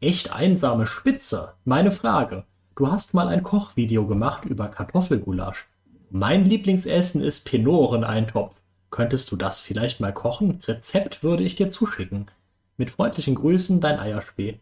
echt 0.00 0.32
einsame 0.32 0.86
Spitze. 0.86 1.54
Meine 1.64 1.90
Frage, 1.90 2.44
du 2.76 2.90
hast 2.90 3.12
mal 3.14 3.28
ein 3.28 3.42
Kochvideo 3.42 4.06
gemacht 4.06 4.44
über 4.44 4.68
Kartoffelgulasch. 4.68 5.66
Mein 6.10 6.44
Lieblingsessen 6.44 7.20
ist 7.22 7.44
Pinoren-Eintopf. 7.44 8.56
Könntest 8.90 9.30
du 9.30 9.36
das 9.36 9.60
vielleicht 9.60 10.00
mal 10.00 10.12
kochen? 10.12 10.60
Rezept 10.66 11.22
würde 11.22 11.42
ich 11.44 11.54
dir 11.56 11.68
zuschicken. 11.68 12.30
Mit 12.76 12.90
freundlichen 12.90 13.34
Grüßen, 13.34 13.80
dein 13.80 13.98
Eierspee. 14.00 14.58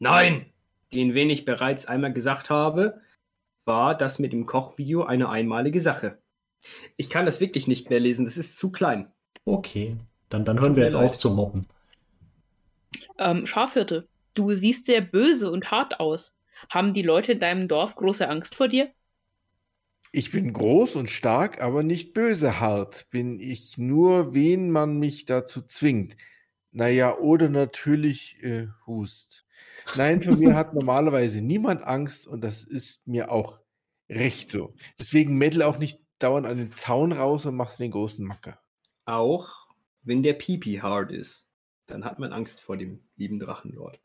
Nein! 0.00 0.46
Den, 0.92 1.14
wen 1.14 1.30
ich 1.30 1.44
bereits 1.44 1.86
einmal 1.86 2.12
gesagt 2.12 2.50
habe, 2.50 3.00
war 3.64 3.96
das 3.96 4.18
mit 4.18 4.32
dem 4.32 4.46
Kochvideo 4.46 5.04
eine 5.04 5.28
einmalige 5.28 5.80
Sache. 5.80 6.18
Ich 6.96 7.10
kann 7.10 7.26
das 7.26 7.40
wirklich 7.40 7.66
nicht 7.66 7.90
mehr 7.90 8.00
lesen, 8.00 8.24
das 8.24 8.36
ist 8.36 8.56
zu 8.56 8.70
klein. 8.70 9.10
Okay, 9.44 9.96
dann, 10.28 10.44
dann 10.44 10.60
hören 10.60 10.76
wir 10.76 10.84
jetzt 10.84 10.94
auf 10.94 11.16
zu 11.16 11.30
mobben. 11.30 11.66
Ähm, 13.18 13.46
Schafhirte, 13.46 14.06
du 14.34 14.52
siehst 14.52 14.86
sehr 14.86 15.00
böse 15.00 15.50
und 15.50 15.70
hart 15.70 16.00
aus. 16.00 16.34
Haben 16.68 16.94
die 16.94 17.02
Leute 17.02 17.32
in 17.32 17.40
deinem 17.40 17.68
Dorf 17.68 17.94
große 17.96 18.28
Angst 18.28 18.54
vor 18.54 18.68
dir? 18.68 18.90
Ich 20.12 20.30
bin 20.30 20.52
groß 20.52 20.96
und 20.96 21.08
stark, 21.08 21.62
aber 21.62 21.82
nicht 21.82 22.12
böse 22.12 22.60
hart. 22.60 23.06
Bin 23.10 23.40
ich 23.40 23.78
nur, 23.78 24.34
wen 24.34 24.70
man 24.70 24.98
mich 24.98 25.24
dazu 25.24 25.62
zwingt. 25.62 26.16
Naja, 26.72 27.18
oder 27.18 27.50
natürlich 27.50 28.42
äh, 28.42 28.68
Hust. 28.86 29.46
Nein, 29.94 30.20
für 30.20 30.36
mir 30.36 30.54
hat 30.54 30.74
normalerweise 30.74 31.42
niemand 31.42 31.82
Angst 31.82 32.26
und 32.26 32.42
das 32.42 32.64
ist 32.64 33.06
mir 33.06 33.30
auch 33.30 33.60
recht 34.08 34.50
so. 34.50 34.74
Deswegen 34.98 35.36
meddle 35.36 35.66
auch 35.66 35.78
nicht 35.78 36.00
dauernd 36.18 36.46
an 36.46 36.56
den 36.56 36.72
Zaun 36.72 37.12
raus 37.12 37.44
und 37.44 37.56
macht 37.56 37.78
den 37.78 37.90
großen 37.90 38.24
Macker. 38.24 38.58
Auch 39.04 39.50
wenn 40.02 40.22
der 40.22 40.32
Pipi 40.32 40.76
hard 40.76 41.12
ist, 41.12 41.46
dann 41.86 42.04
hat 42.04 42.18
man 42.18 42.32
Angst 42.32 42.62
vor 42.62 42.76
dem 42.76 43.02
lieben 43.16 43.38
Drachenlord. 43.38 44.00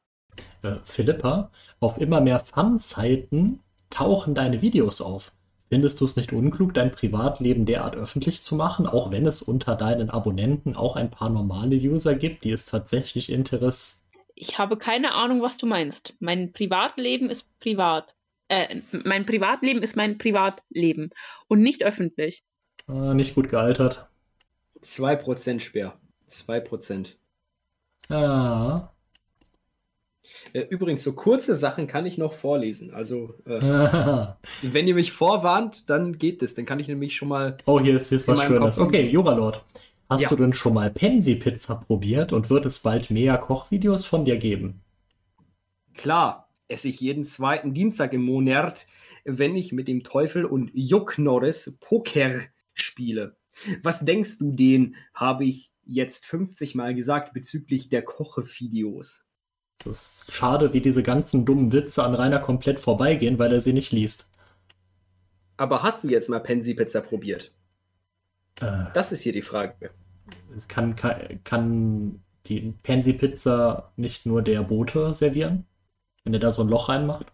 Äh, 0.62 0.76
Philippa, 0.84 1.52
auf 1.80 1.98
immer 1.98 2.20
mehr 2.20 2.40
Fun-Seiten 2.40 3.62
tauchen 3.90 4.36
deine 4.36 4.62
Videos 4.62 5.02
auf. 5.02 5.34
Findest 5.70 6.00
du 6.00 6.06
es 6.06 6.16
nicht 6.16 6.32
unklug, 6.32 6.74
dein 6.74 6.92
Privatleben 6.92 7.66
derart 7.66 7.96
öffentlich 7.96 8.42
zu 8.42 8.56
machen, 8.56 8.88
auch 8.88 9.12
wenn 9.12 9.26
es 9.26 9.42
unter 9.42 9.76
deinen 9.76 10.10
Abonnenten 10.10 10.78
auch 10.78 10.96
ein 10.96 11.12
paar 11.12 11.30
normale 11.30 11.76
User 11.76 12.16
gibt, 12.16 12.44
die 12.44 12.52
es 12.52 12.66
tatsächlich 12.66 13.32
Interess... 13.32 14.06
Ich 14.36 14.60
habe 14.60 14.78
keine 14.78 15.14
Ahnung, 15.14 15.42
was 15.42 15.58
du 15.58 15.66
meinst. 15.66 16.14
Mein 16.20 16.54
Privatleben 16.54 17.30
ist 17.30 17.50
privat. 17.60 18.16
Äh, 18.50 18.82
mein 18.92 19.26
Privatleben 19.26 19.82
ist 19.82 19.96
mein 19.96 20.18
Privatleben 20.18 21.10
und 21.48 21.62
nicht 21.62 21.84
öffentlich. 21.84 22.44
Äh, 22.88 23.14
nicht 23.14 23.36
gut 23.36 23.50
gealtert. 23.50 24.08
2% 24.82 25.60
Speer. 25.60 26.00
2%. 26.30 27.16
Ja. 28.10 28.94
Äh, 30.54 30.62
Übrigens, 30.70 31.04
so 31.04 31.14
kurze 31.14 31.56
Sachen 31.56 31.88
kann 31.88 32.06
ich 32.06 32.18
noch 32.18 32.34
vorlesen. 32.34 32.94
Also, 32.94 33.36
äh, 33.46 33.60
wenn 34.62 34.88
ihr 34.88 34.96
mich 34.96 35.12
vorwarnt, 35.12 35.90
dann 35.90 36.18
geht 36.18 36.42
es. 36.44 36.56
Dann 36.56 36.66
kann 36.66 36.80
ich 36.80 36.88
nämlich 36.88 37.16
schon 37.16 37.28
mal. 37.30 37.58
oh, 37.66 37.80
hier 37.80 37.96
ist, 37.96 38.10
hier 38.10 38.18
ist 38.18 38.28
was 38.28 38.42
Schönes. 38.44 38.78
Kopf- 38.78 38.88
Okay, 38.88 39.10
Juralord. 39.10 39.64
Hast 40.10 40.22
Ja. 40.24 40.30
du 40.30 40.36
denn 40.38 40.54
schon 40.54 40.74
mal 40.74 40.90
Pensi-Pizza 40.90 41.76
probiert 41.76 42.32
und 42.32 42.50
wird 42.50 42.66
es 42.66 42.80
bald 42.80 43.10
mehr 43.12 43.38
Kochvideos 43.38 44.06
von 44.06 44.24
dir 44.24 44.38
geben? 44.38 44.82
Klar, 45.96 46.50
esse 46.68 46.88
ich 46.90 47.00
jeden 47.02 47.24
zweiten 47.26 47.74
Dienstag 47.74 48.14
im 48.14 48.22
Monat, 48.24 48.88
wenn 49.26 49.56
ich 49.56 49.72
mit 49.74 49.88
dem 49.88 50.04
Teufel 50.04 50.46
und 50.46 50.72
Juck 50.74 51.18
Norris 51.18 51.74
Poker 51.82 52.40
spiele. 52.74 53.36
Was 53.84 54.06
denkst 54.06 54.38
du, 54.40 54.52
den 54.52 54.96
habe 55.14 55.44
ich 55.46 55.74
jetzt 55.86 56.26
50 56.26 56.76
Mal 56.76 56.94
gesagt 56.96 57.34
bezüglich 57.34 57.90
der 57.90 58.04
Koche-Videos? 58.04 59.26
Es 59.80 59.86
ist 60.26 60.32
schade, 60.32 60.74
wie 60.74 60.82
diese 60.82 61.04
ganzen 61.04 61.46
dummen 61.46 61.72
Witze 61.72 62.04
an 62.04 62.16
Rainer 62.16 62.40
komplett 62.40 62.80
vorbeigehen, 62.80 63.38
weil 63.40 63.54
er 63.54 63.62
sie 63.62 63.74
nicht 63.74 63.92
liest. 63.92 64.30
Aber 65.58 65.84
hast 65.84 66.04
du 66.04 66.10
jetzt 66.10 66.30
mal 66.30 66.40
Pensi 66.40 66.74
Pizza 66.74 67.02
probiert? 67.02 67.52
Äh, 68.60 68.86
Das 68.94 69.12
ist 69.12 69.22
hier 69.22 69.34
die 69.34 69.42
Frage. 69.42 69.92
es 70.56 70.68
kann, 70.68 70.96
kann, 70.96 71.40
kann 71.44 72.24
die 72.48 72.74
Pensi-Pizza 72.84 73.92
nicht 73.98 74.26
nur 74.26 74.42
der 74.42 74.64
Bote 74.64 75.14
servieren? 75.14 75.66
Wenn 76.24 76.34
er 76.34 76.40
da 76.40 76.52
so 76.52 76.62
ein 76.64 76.70
Loch 76.70 76.90
reinmacht? 76.90 77.28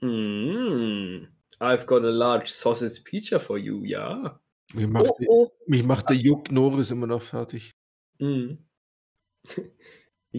Mm, 0.00 1.26
I've 1.60 1.86
got 1.86 2.04
a 2.04 2.10
large 2.10 2.50
sausage 2.50 3.00
pizza 3.02 3.38
for 3.40 3.58
you, 3.58 3.84
ja. 3.84 4.40
Mich 4.74 4.86
macht, 4.86 5.06
Oh, 5.10 5.16
oh. 5.28 5.50
mich 5.66 5.82
macht 5.84 6.08
der 6.10 6.16
Juck 6.16 6.50
Norris 6.52 6.90
immer 6.90 7.06
noch 7.06 7.22
fertig. 7.22 7.74
Mm. 8.18 8.54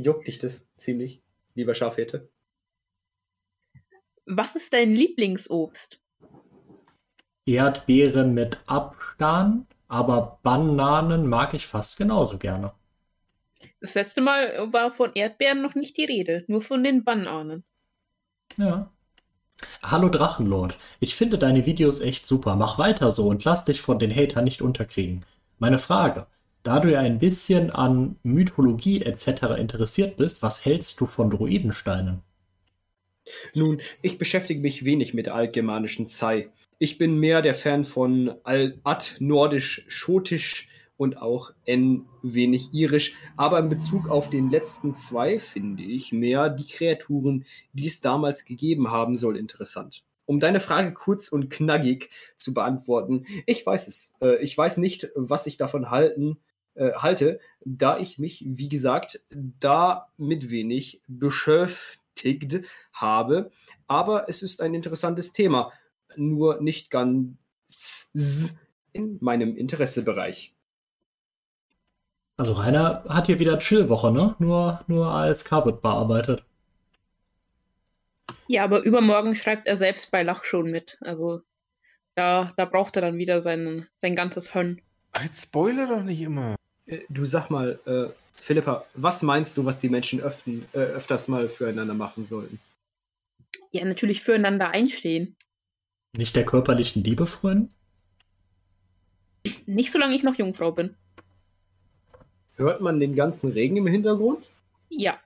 Juckt 0.04 0.28
dich 0.28 0.40
das 0.40 0.70
ziemlich, 0.78 1.22
lieber 1.56 1.76
Schafhirte? 1.76 2.30
Was 4.26 4.56
ist 4.56 4.74
dein 4.74 4.92
Lieblingsobst? 4.92 6.00
Erdbeeren 7.46 8.34
mit 8.34 8.62
Abstand, 8.68 9.68
aber 9.88 10.40
Bananen 10.44 11.28
mag 11.28 11.54
ich 11.54 11.66
fast 11.66 11.98
genauso 11.98 12.38
gerne. 12.38 12.74
Das 13.82 13.96
letzte 13.96 14.22
Mal 14.22 14.72
war 14.72 14.92
von 14.92 15.12
Erdbeeren 15.14 15.62
noch 15.62 15.76
nicht 15.76 15.98
die 15.98 16.06
Rede, 16.06 16.46
nur 16.48 16.62
von 16.62 16.84
den 16.84 17.04
Bananen. 17.04 17.64
Ja. 18.58 18.92
Hallo 19.82 20.08
Drachenlord, 20.10 20.78
ich 21.02 21.16
finde 21.16 21.38
deine 21.38 21.66
Videos 21.66 22.00
echt 22.00 22.26
super. 22.26 22.56
Mach 22.56 22.78
weiter 22.78 23.12
so 23.12 23.28
und 23.28 23.44
lass 23.44 23.66
dich 23.66 23.82
von 23.82 24.00
den 24.00 24.16
Hatern 24.16 24.46
nicht 24.46 24.62
unterkriegen. 24.62 25.26
Meine 25.58 25.78
Frage, 25.78 26.28
da 26.64 26.80
du 26.80 26.92
ja 26.92 27.00
ein 27.00 27.20
bisschen 27.20 27.72
an 27.72 28.18
Mythologie 28.24 29.02
etc. 29.02 29.58
interessiert 29.58 30.18
bist, 30.18 30.42
was 30.44 30.66
hältst 30.66 31.00
du 31.00 31.06
von 31.06 31.30
Druidensteinen? 31.30 32.22
Nun, 33.54 33.82
ich 34.02 34.18
beschäftige 34.18 34.60
mich 34.60 34.86
wenig 34.86 35.14
mit 35.14 35.28
der 35.28 35.36
altgermanischen 35.36 36.08
Zei. 36.08 36.50
Ich 36.80 36.98
bin 36.98 37.18
mehr 37.18 37.42
der 37.42 37.54
Fan 37.54 37.86
von 37.86 38.34
Al 38.44 38.80
Ad-Nordisch, 38.84 39.86
Schotisch 39.88 40.68
und 40.98 41.22
auch 41.22 41.52
N 41.66 42.06
wenig 42.24 42.74
Irisch. 42.74 43.16
Aber 43.38 43.60
in 43.60 43.70
Bezug 43.70 44.10
auf 44.10 44.30
den 44.30 44.50
letzten 44.50 44.94
zwei 44.94 45.40
finde 45.40 45.84
ich 45.84 46.12
mehr 46.12 46.50
die 46.50 46.66
Kreaturen, 46.66 47.46
die 47.74 47.88
es 47.88 48.02
damals 48.02 48.46
gegeben 48.46 48.92
haben 48.92 49.16
soll, 49.16 49.38
interessant. 49.38 50.04
Um 50.26 50.40
deine 50.40 50.60
Frage 50.60 50.94
kurz 50.94 51.30
und 51.30 51.50
knackig 51.50 52.10
zu 52.38 52.54
beantworten, 52.54 53.26
ich 53.46 53.66
weiß 53.66 53.88
es. 53.88 54.14
Äh, 54.22 54.44
ich 54.44 54.56
weiß 54.58 54.78
nicht, 54.78 55.10
was 55.16 55.48
ich 55.48 55.58
davon 55.58 55.90
halten, 55.90 56.38
äh, 56.80 56.94
halte, 56.94 57.40
da 57.66 57.98
ich 57.98 58.18
mich, 58.18 58.44
wie 58.46 58.70
gesagt, 58.70 59.22
damit 59.30 60.50
wenig 60.50 61.02
beschäftigt 61.08 62.62
habe. 62.94 63.52
Aber 63.88 64.30
es 64.30 64.42
ist 64.42 64.62
ein 64.62 64.74
interessantes 64.74 65.34
Thema, 65.34 65.74
nur 66.16 66.62
nicht 66.62 66.90
ganz 66.90 67.36
in 68.94 69.18
meinem 69.20 69.56
Interessebereich. 69.58 70.54
Also 72.38 72.54
Rainer 72.54 73.04
hat 73.10 73.28
hier 73.28 73.40
wieder 73.40 73.60
Chillwoche, 73.60 74.12
ne? 74.12 74.36
Nur, 74.40 74.80
nur 74.88 75.08
ASK 75.08 75.52
wird 75.66 75.82
bearbeitet. 75.82 76.46
Ja, 78.48 78.64
aber 78.64 78.84
übermorgen 78.84 79.36
schreibt 79.36 79.68
er 79.68 79.76
selbst 79.76 80.10
bei 80.12 80.24
Lach 80.24 80.46
schon 80.46 80.72
mit. 80.72 80.98
Also 81.02 81.42
da, 82.16 82.52
da 82.56 82.64
braucht 82.64 82.96
er 82.96 83.02
dann 83.02 83.18
wieder 83.18 83.42
sein, 83.42 83.88
sein 83.96 84.16
ganzes 84.16 84.56
Hönn. 84.56 84.82
Jetzt 85.22 85.44
spoiler 85.44 85.88
doch 85.88 86.04
nicht 86.04 86.22
immer. 86.22 86.56
Äh, 86.90 87.00
Du 87.10 87.26
sag 87.26 87.50
mal, 87.50 87.80
äh, 87.86 88.14
Philippa, 88.36 88.86
was 88.94 89.22
meinst 89.22 89.58
du, 89.58 89.66
was 89.66 89.80
die 89.80 89.90
Menschen 89.90 90.22
öften, 90.22 90.66
äh, 90.74 90.80
öfters 90.80 91.28
mal 91.28 91.50
füreinander 91.50 91.94
machen 91.94 92.26
sollten? 92.26 92.60
Ja, 93.72 93.86
natürlich 93.86 94.22
füreinander 94.22 94.72
einstehen. 94.72 95.36
Nicht 96.14 96.36
der 96.36 96.46
körperlichen 96.46 97.04
Liebe 97.04 97.28
frönen? 97.28 97.72
Nicht 99.66 99.92
solange 99.92 100.16
ich 100.16 100.24
noch 100.24 100.36
Jungfrau 100.36 100.72
bin. 100.72 100.96
Hört 102.56 102.82
man 102.82 103.00
den 103.00 103.16
ganzen 103.16 103.52
Regen 103.52 103.78
im 103.78 103.88
Hintergrund? 103.88 104.44
Ja. 104.90 105.20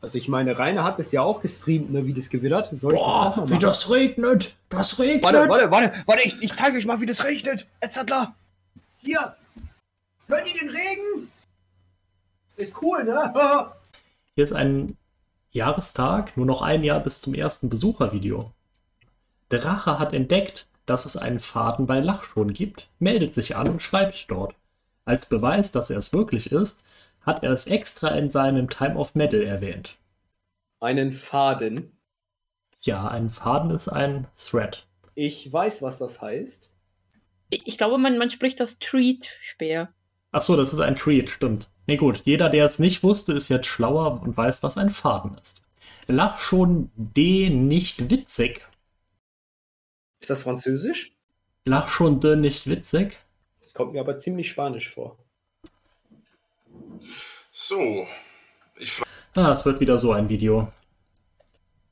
Also 0.00 0.18
ich 0.18 0.28
meine, 0.28 0.58
Rainer 0.58 0.84
hat 0.84 1.00
es 1.00 1.12
ja 1.12 1.22
auch 1.22 1.40
gestreamt, 1.40 1.90
ne, 1.90 2.06
wie 2.06 2.12
das 2.12 2.28
gewittert. 2.28 2.68
Soll 2.78 2.94
ich 2.94 3.00
das 3.00 3.08
auch 3.08 3.36
mal 3.36 3.46
Boah, 3.46 3.50
wie 3.50 3.58
das 3.58 3.90
regnet! 3.90 4.54
Das 4.68 4.98
regnet! 4.98 5.22
Warte, 5.22 5.48
warte, 5.48 5.70
warte, 5.70 6.04
warte, 6.06 6.22
ich, 6.22 6.42
ich 6.42 6.52
zeige 6.54 6.76
euch 6.76 6.84
mal, 6.84 7.00
wie 7.00 7.06
das 7.06 7.24
regnet. 7.24 7.66
Etzadler. 7.80 8.34
Hier. 8.98 9.36
Hört 10.28 10.46
ihr 10.46 10.60
den 10.60 10.70
Regen? 10.70 11.32
Ist 12.56 12.82
cool, 12.82 13.04
ne? 13.04 13.32
Hier 14.34 14.44
ist 14.44 14.52
ein 14.52 14.96
Jahrestag, 15.50 16.36
nur 16.36 16.46
noch 16.46 16.62
ein 16.62 16.82
Jahr 16.82 17.00
bis 17.00 17.20
zum 17.20 17.34
ersten 17.34 17.68
Besuchervideo. 17.68 18.52
Drache 19.48 19.98
hat 19.98 20.12
entdeckt, 20.12 20.66
dass 20.84 21.04
es 21.04 21.16
einen 21.16 21.38
Faden 21.38 21.86
bei 21.86 22.00
Lachschon 22.00 22.52
gibt, 22.52 22.88
meldet 22.98 23.34
sich 23.34 23.56
an 23.56 23.68
und 23.68 23.82
schreibt 23.82 24.30
dort. 24.30 24.54
Als 25.04 25.26
Beweis, 25.26 25.70
dass 25.70 25.90
er 25.90 25.98
es 25.98 26.12
wirklich 26.12 26.50
ist, 26.52 26.84
hat 27.20 27.42
er 27.42 27.52
es 27.52 27.66
extra 27.66 28.08
in 28.08 28.28
seinem 28.28 28.68
Time 28.68 28.96
of 28.96 29.14
Metal 29.14 29.42
erwähnt. 29.42 29.96
Einen 30.80 31.12
Faden. 31.12 31.96
Ja, 32.80 33.08
ein 33.08 33.30
Faden 33.30 33.70
ist 33.70 33.88
ein 33.88 34.26
Thread. 34.36 34.86
Ich 35.14 35.52
weiß, 35.52 35.82
was 35.82 35.98
das 35.98 36.20
heißt. 36.20 36.70
Ich 37.50 37.66
ich 37.66 37.78
glaube, 37.78 37.98
man, 37.98 38.18
man 38.18 38.30
spricht 38.30 38.60
das 38.60 38.78
Treat-Speer. 38.78 39.92
Ach 40.36 40.42
so, 40.42 40.54
das 40.54 40.74
ist 40.74 40.80
ein 40.80 40.96
Tweet, 40.96 41.30
stimmt. 41.30 41.70
Nee, 41.86 41.96
gut, 41.96 42.20
jeder, 42.26 42.50
der 42.50 42.66
es 42.66 42.78
nicht 42.78 43.02
wusste, 43.02 43.32
ist 43.32 43.48
jetzt 43.48 43.68
schlauer 43.68 44.20
und 44.20 44.36
weiß, 44.36 44.62
was 44.62 44.76
ein 44.76 44.90
Faden 44.90 45.34
ist. 45.40 45.62
Lachschon 46.08 46.90
D 46.94 47.48
nicht 47.48 48.10
witzig. 48.10 48.60
Ist 50.20 50.28
das 50.28 50.42
Französisch? 50.42 51.16
Lachschon 51.64 52.20
D 52.20 52.36
nicht 52.36 52.66
witzig. 52.66 53.16
Das 53.60 53.72
kommt 53.72 53.94
mir 53.94 54.00
aber 54.00 54.18
ziemlich 54.18 54.50
spanisch 54.50 54.90
vor. 54.90 55.16
So, 57.50 58.06
ich 58.78 58.92
Ah, 59.36 59.52
es 59.52 59.64
wird 59.64 59.80
wieder 59.80 59.96
so 59.96 60.12
ein 60.12 60.28
Video. 60.28 60.70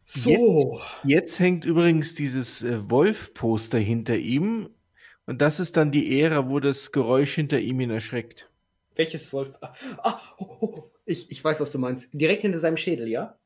So. 0.04 0.82
Jetzt 1.02 1.38
hängt 1.38 1.64
übrigens 1.64 2.14
dieses 2.14 2.62
äh, 2.62 2.90
Wolf-Poster 2.90 3.78
hinter 3.78 4.16
ihm. 4.16 4.68
Und 5.26 5.40
das 5.40 5.60
ist 5.60 5.76
dann 5.76 5.90
die 5.90 6.20
Ära, 6.20 6.48
wo 6.48 6.60
das 6.60 6.92
Geräusch 6.92 7.34
hinter 7.34 7.58
ihm 7.58 7.80
ihn 7.80 7.90
erschreckt. 7.90 8.48
Welches 8.94 9.32
Wolf? 9.32 9.54
Ah, 9.60 9.74
ah 9.98 10.20
oh, 10.38 10.44
oh, 10.44 10.66
oh. 10.66 10.90
Ich, 11.06 11.30
ich 11.30 11.42
weiß, 11.42 11.60
was 11.60 11.72
du 11.72 11.78
meinst. 11.78 12.10
Direkt 12.12 12.42
hinter 12.42 12.58
seinem 12.58 12.76
Schädel, 12.76 13.08
ja? 13.08 13.36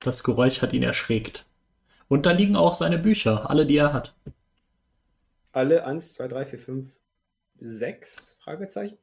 Das 0.00 0.22
Geräusch 0.22 0.62
hat 0.62 0.72
ihn 0.72 0.82
erschreckt. 0.82 1.44
Und 2.08 2.26
da 2.26 2.32
liegen 2.32 2.56
auch 2.56 2.74
seine 2.74 2.98
Bücher, 2.98 3.50
alle, 3.50 3.66
die 3.66 3.76
er 3.76 3.92
hat. 3.92 4.14
Alle 5.52 5.84
1, 5.84 6.14
2, 6.14 6.28
3, 6.28 6.46
4, 6.46 6.58
5, 6.58 6.92
6? 7.60 8.38
Fragezeichen? 8.42 8.98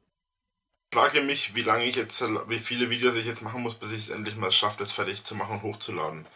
frage 0.96 1.20
mich, 1.20 1.54
wie 1.54 1.60
lange 1.60 1.84
ich 1.84 1.96
jetzt, 1.96 2.22
wie 2.22 2.58
viele 2.58 2.88
Videos 2.88 3.14
ich 3.16 3.26
jetzt 3.26 3.42
machen 3.42 3.62
muss, 3.62 3.74
bis 3.74 3.92
ich 3.92 3.98
es 3.98 4.08
endlich 4.08 4.34
mal 4.36 4.50
schaffe, 4.50 4.78
das 4.78 4.92
fertig 4.92 5.24
zu 5.24 5.34
machen 5.34 5.56
und 5.56 5.62
hochzuladen. 5.62 6.26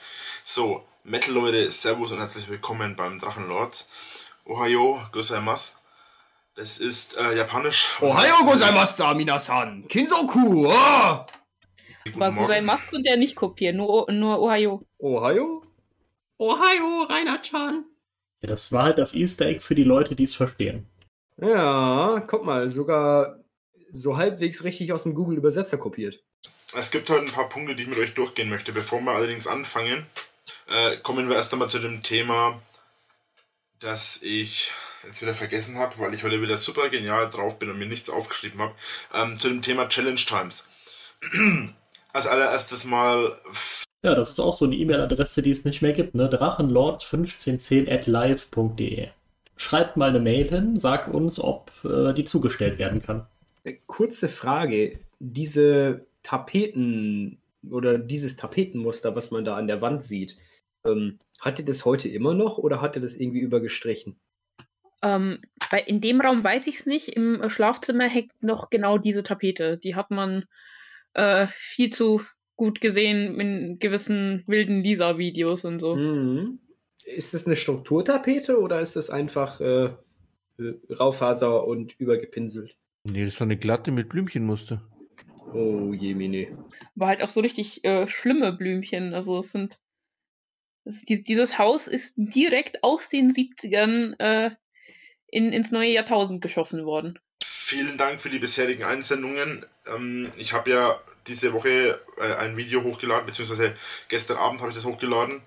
So, 0.45 0.85
Metal-Leute, 1.05 1.70
Servus 1.70 2.12
und 2.12 2.19
herzlich 2.19 2.47
willkommen 2.51 2.95
beim 2.95 3.20
Drachenlord. 3.20 3.87
Ohayo, 4.45 5.01
gozaimasu. 5.12 5.73
Das 6.55 6.79
ist 6.79 7.17
äh, 7.17 7.37
japanisch. 7.37 8.01
Ohio 8.03 8.45
gozaimasu, 8.45 9.15
minasan! 9.15 9.87
Kinsoku! 9.89 10.67
Oh! 10.67 11.27
Aber. 12.15 12.33
Gusaimas 12.33 12.87
konnte 12.87 13.11
er 13.11 13.17
nicht 13.17 13.37
kopieren, 13.37 13.77
nur, 13.77 14.11
nur 14.11 14.41
Ohio. 14.41 14.83
Ohio? 14.99 15.62
Ohio, 16.39 17.03
Reinhard-chan! 17.03 17.85
Ja, 18.41 18.49
das 18.49 18.73
war 18.73 18.85
halt 18.85 18.99
das 18.99 19.15
Easter 19.15 19.47
Egg 19.47 19.61
für 19.61 19.75
die 19.75 19.85
Leute, 19.85 20.15
die 20.15 20.23
es 20.23 20.35
verstehen. 20.35 20.87
Ja, 21.37 22.23
guck 22.27 22.45
mal, 22.45 22.71
sogar 22.71 23.39
so 23.91 24.17
halbwegs 24.17 24.65
richtig 24.65 24.93
aus 24.93 25.03
dem 25.03 25.15
Google-Übersetzer 25.15 25.79
kopiert. 25.79 26.23
Es 26.75 26.91
gibt 26.91 27.11
heute 27.11 27.27
ein 27.27 27.33
paar 27.33 27.49
Punkte, 27.49 27.75
die 27.75 27.83
ich 27.83 27.89
mit 27.89 27.99
euch 27.99 28.15
durchgehen 28.15 28.49
möchte. 28.49 28.73
Bevor 28.73 29.01
wir 29.01 29.12
allerdings 29.12 29.47
anfangen, 29.47 30.07
äh, 30.69 30.97
kommen 30.99 31.29
wir 31.29 31.37
erst 31.37 31.53
einmal 31.53 31.69
zu 31.69 31.81
dem 31.81 32.03
Thema, 32.03 32.61
dass 33.81 34.20
ich 34.23 34.70
jetzt 35.05 35.23
wieder 35.23 35.35
vergessen 35.35 35.78
habe, 35.78 35.98
weil 35.98 36.15
ich 36.15 36.23
heute 36.23 36.40
wieder 36.40 36.59
super 36.59 36.89
genial 36.90 37.31
drauf 37.31 37.59
bin 37.59 37.70
und 37.70 37.78
mir 37.78 37.86
nichts 37.86 38.11
aufgeschrieben 38.11 38.61
habe, 38.61 38.74
ähm, 39.15 39.35
zu 39.35 39.48
dem 39.48 39.62
Thema 39.62 39.89
Challenge 39.89 40.20
Times. 40.20 40.65
Als 42.12 42.27
allererstes 42.27 42.85
mal. 42.85 43.36
Ja, 44.02 44.15
das 44.15 44.31
ist 44.31 44.40
auch 44.40 44.52
so 44.52 44.65
eine 44.65 44.77
E-Mail-Adresse, 44.77 45.43
die 45.43 45.51
es 45.51 45.65
nicht 45.65 45.81
mehr 45.81 45.93
gibt, 45.93 46.15
ne? 46.15 46.28
Drachenlord1510 46.28 47.90
at 47.90 48.07
live.de. 48.07 49.09
Schreibt 49.57 49.97
mal 49.97 50.09
eine 50.09 50.20
Mail 50.20 50.48
hin, 50.48 50.78
sagt 50.78 51.12
uns, 51.12 51.39
ob 51.39 51.70
äh, 51.85 52.12
die 52.12 52.24
zugestellt 52.24 52.78
werden 52.78 53.02
kann. 53.02 53.27
Kurze 53.86 54.28
Frage. 54.28 54.98
Diese 55.19 56.07
Tapeten 56.23 57.39
oder 57.70 57.98
dieses 57.98 58.36
Tapetenmuster, 58.36 59.15
was 59.15 59.31
man 59.31 59.44
da 59.44 59.57
an 59.57 59.66
der 59.66 59.82
Wand 59.82 60.02
sieht, 60.02 60.39
ähm, 60.85 61.19
hat 61.41 61.59
ihr 61.59 61.65
das 61.65 61.85
heute 61.85 62.09
immer 62.09 62.35
noch 62.35 62.59
oder 62.59 62.81
hat 62.81 62.97
ihr 62.97 63.03
das 63.03 63.17
irgendwie 63.17 63.41
übergestrichen? 63.41 64.21
Ähm, 65.03 65.41
bei, 65.71 65.81
in 65.81 66.01
dem 66.01 66.21
Raum 66.21 66.45
weiß 66.45 66.67
ich 66.67 66.77
es 66.81 66.87
nicht. 66.87 67.09
Im 67.09 67.49
Schlafzimmer 67.49 68.09
hängt 68.09 68.33
noch 68.43 68.71
genau 68.71 68.99
diese 68.99 69.23
Tapete. 69.23 69.79
Die 69.79 69.95
hat 69.95 70.11
man 70.11 70.45
äh, 71.15 71.47
viel 71.53 71.93
zu 71.93 72.23
gut 72.57 72.81
gesehen 72.83 73.41
in 73.41 73.79
gewissen 73.79 74.45
wilden 74.47 74.83
Lisa-Videos 74.83 75.65
und 75.65 75.81
so. 75.81 75.97
Mhm. 75.97 76.59
Ist 77.07 77.33
das 77.33 77.47
eine 77.47 77.57
Strukturtapete 77.57 78.61
oder 78.61 78.81
ist 78.81 78.97
das 78.97 79.09
einfach 79.09 79.61
äh, 79.61 79.91
Raufaser 80.91 81.67
und 81.67 81.99
übergepinselt? 81.99 82.77
Nee, 83.05 83.25
das 83.25 83.41
war 83.41 83.47
eine 83.47 83.57
glatte 83.57 83.91
mit 83.91 84.11
Blümchenmuster. 84.11 84.87
Oh 85.55 85.93
je, 85.95 86.15
Mine. 86.15 86.49
War 86.95 87.09
halt 87.09 87.23
auch 87.23 87.31
so 87.31 87.41
richtig 87.41 87.83
äh, 87.85 88.07
schlimme 88.07 88.53
Blümchen. 88.53 89.15
Also 89.15 89.39
es 89.39 89.53
sind. 89.53 89.79
Es, 90.85 91.05
die, 91.05 91.23
dieses 91.23 91.59
Haus 91.59 91.86
ist 91.86 92.15
direkt 92.16 92.82
aus 92.82 93.09
den 93.09 93.32
70ern 93.32 94.19
äh, 94.19 94.51
in, 95.28 95.52
ins 95.52 95.70
neue 95.70 95.90
Jahrtausend 95.90 96.40
geschossen 96.40 96.85
worden. 96.85 97.19
Vielen 97.44 97.98
Dank 97.98 98.20
für 98.20 98.31
die 98.31 98.39
bisherigen 98.39 98.85
Einsendungen. 98.85 99.65
Ähm, 99.86 100.31
ich 100.36 100.52
habe 100.52 100.70
ja 100.70 101.01
diese 101.27 101.52
Woche 101.52 102.01
äh, 102.19 102.35
ein 102.35 102.57
Video 102.57 102.82
hochgeladen, 102.82 103.27
beziehungsweise 103.27 103.74
gestern 104.09 104.39
Abend 104.39 104.61
habe 104.61 104.70
ich 104.70 104.77
das 104.77 104.85
hochgeladen. 104.85 105.43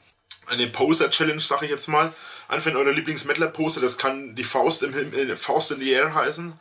Eine 0.47 0.68
Poser-Challenge, 0.68 1.39
sage 1.39 1.65
ich 1.65 1.72
jetzt 1.72 1.88
mal. 1.88 2.14
Einfach 2.47 2.72
in 2.72 2.77
eurer 2.77 2.91
Lieblings-Mettler-Pose, 2.91 3.81
das 3.81 3.97
kann 3.97 4.35
die 4.35 4.43
Faust, 4.43 4.84
im, 4.84 4.93
äh, 5.14 5.35
Faust 5.35 5.72
in 5.72 5.80
the 5.80 5.91
Air 5.91 6.14
heißen. 6.14 6.53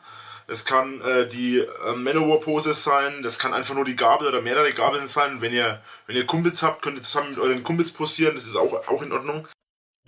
Das 0.47 0.65
kann 0.65 1.01
äh, 1.01 1.29
die 1.29 1.59
äh, 1.59 1.97
Manowar-Pose 1.97 2.75
sein, 2.75 3.23
das 3.23 3.39
kann 3.39 3.55
einfach 3.55 3.75
nur 3.75 3.85
die 3.85 3.97
Gabel 3.97 4.29
oder 4.29 4.41
mehrere 4.41 4.73
Gabeln 4.73 5.07
sein. 5.07 5.41
Wenn 5.41 5.53
ihr, 5.53 5.81
wenn 6.07 6.17
ihr 6.17 6.27
Kumpels 6.27 6.63
habt, 6.63 6.83
könnt 6.83 6.97
ihr 6.97 7.03
zusammen 7.03 7.31
mit 7.31 7.39
euren 7.39 7.63
Kumpels 7.63 7.93
posieren, 7.93 8.35
das 8.35 8.47
ist 8.47 8.57
auch, 8.57 8.73
auch 8.89 9.03
in 9.03 9.13
Ordnung. 9.13 9.49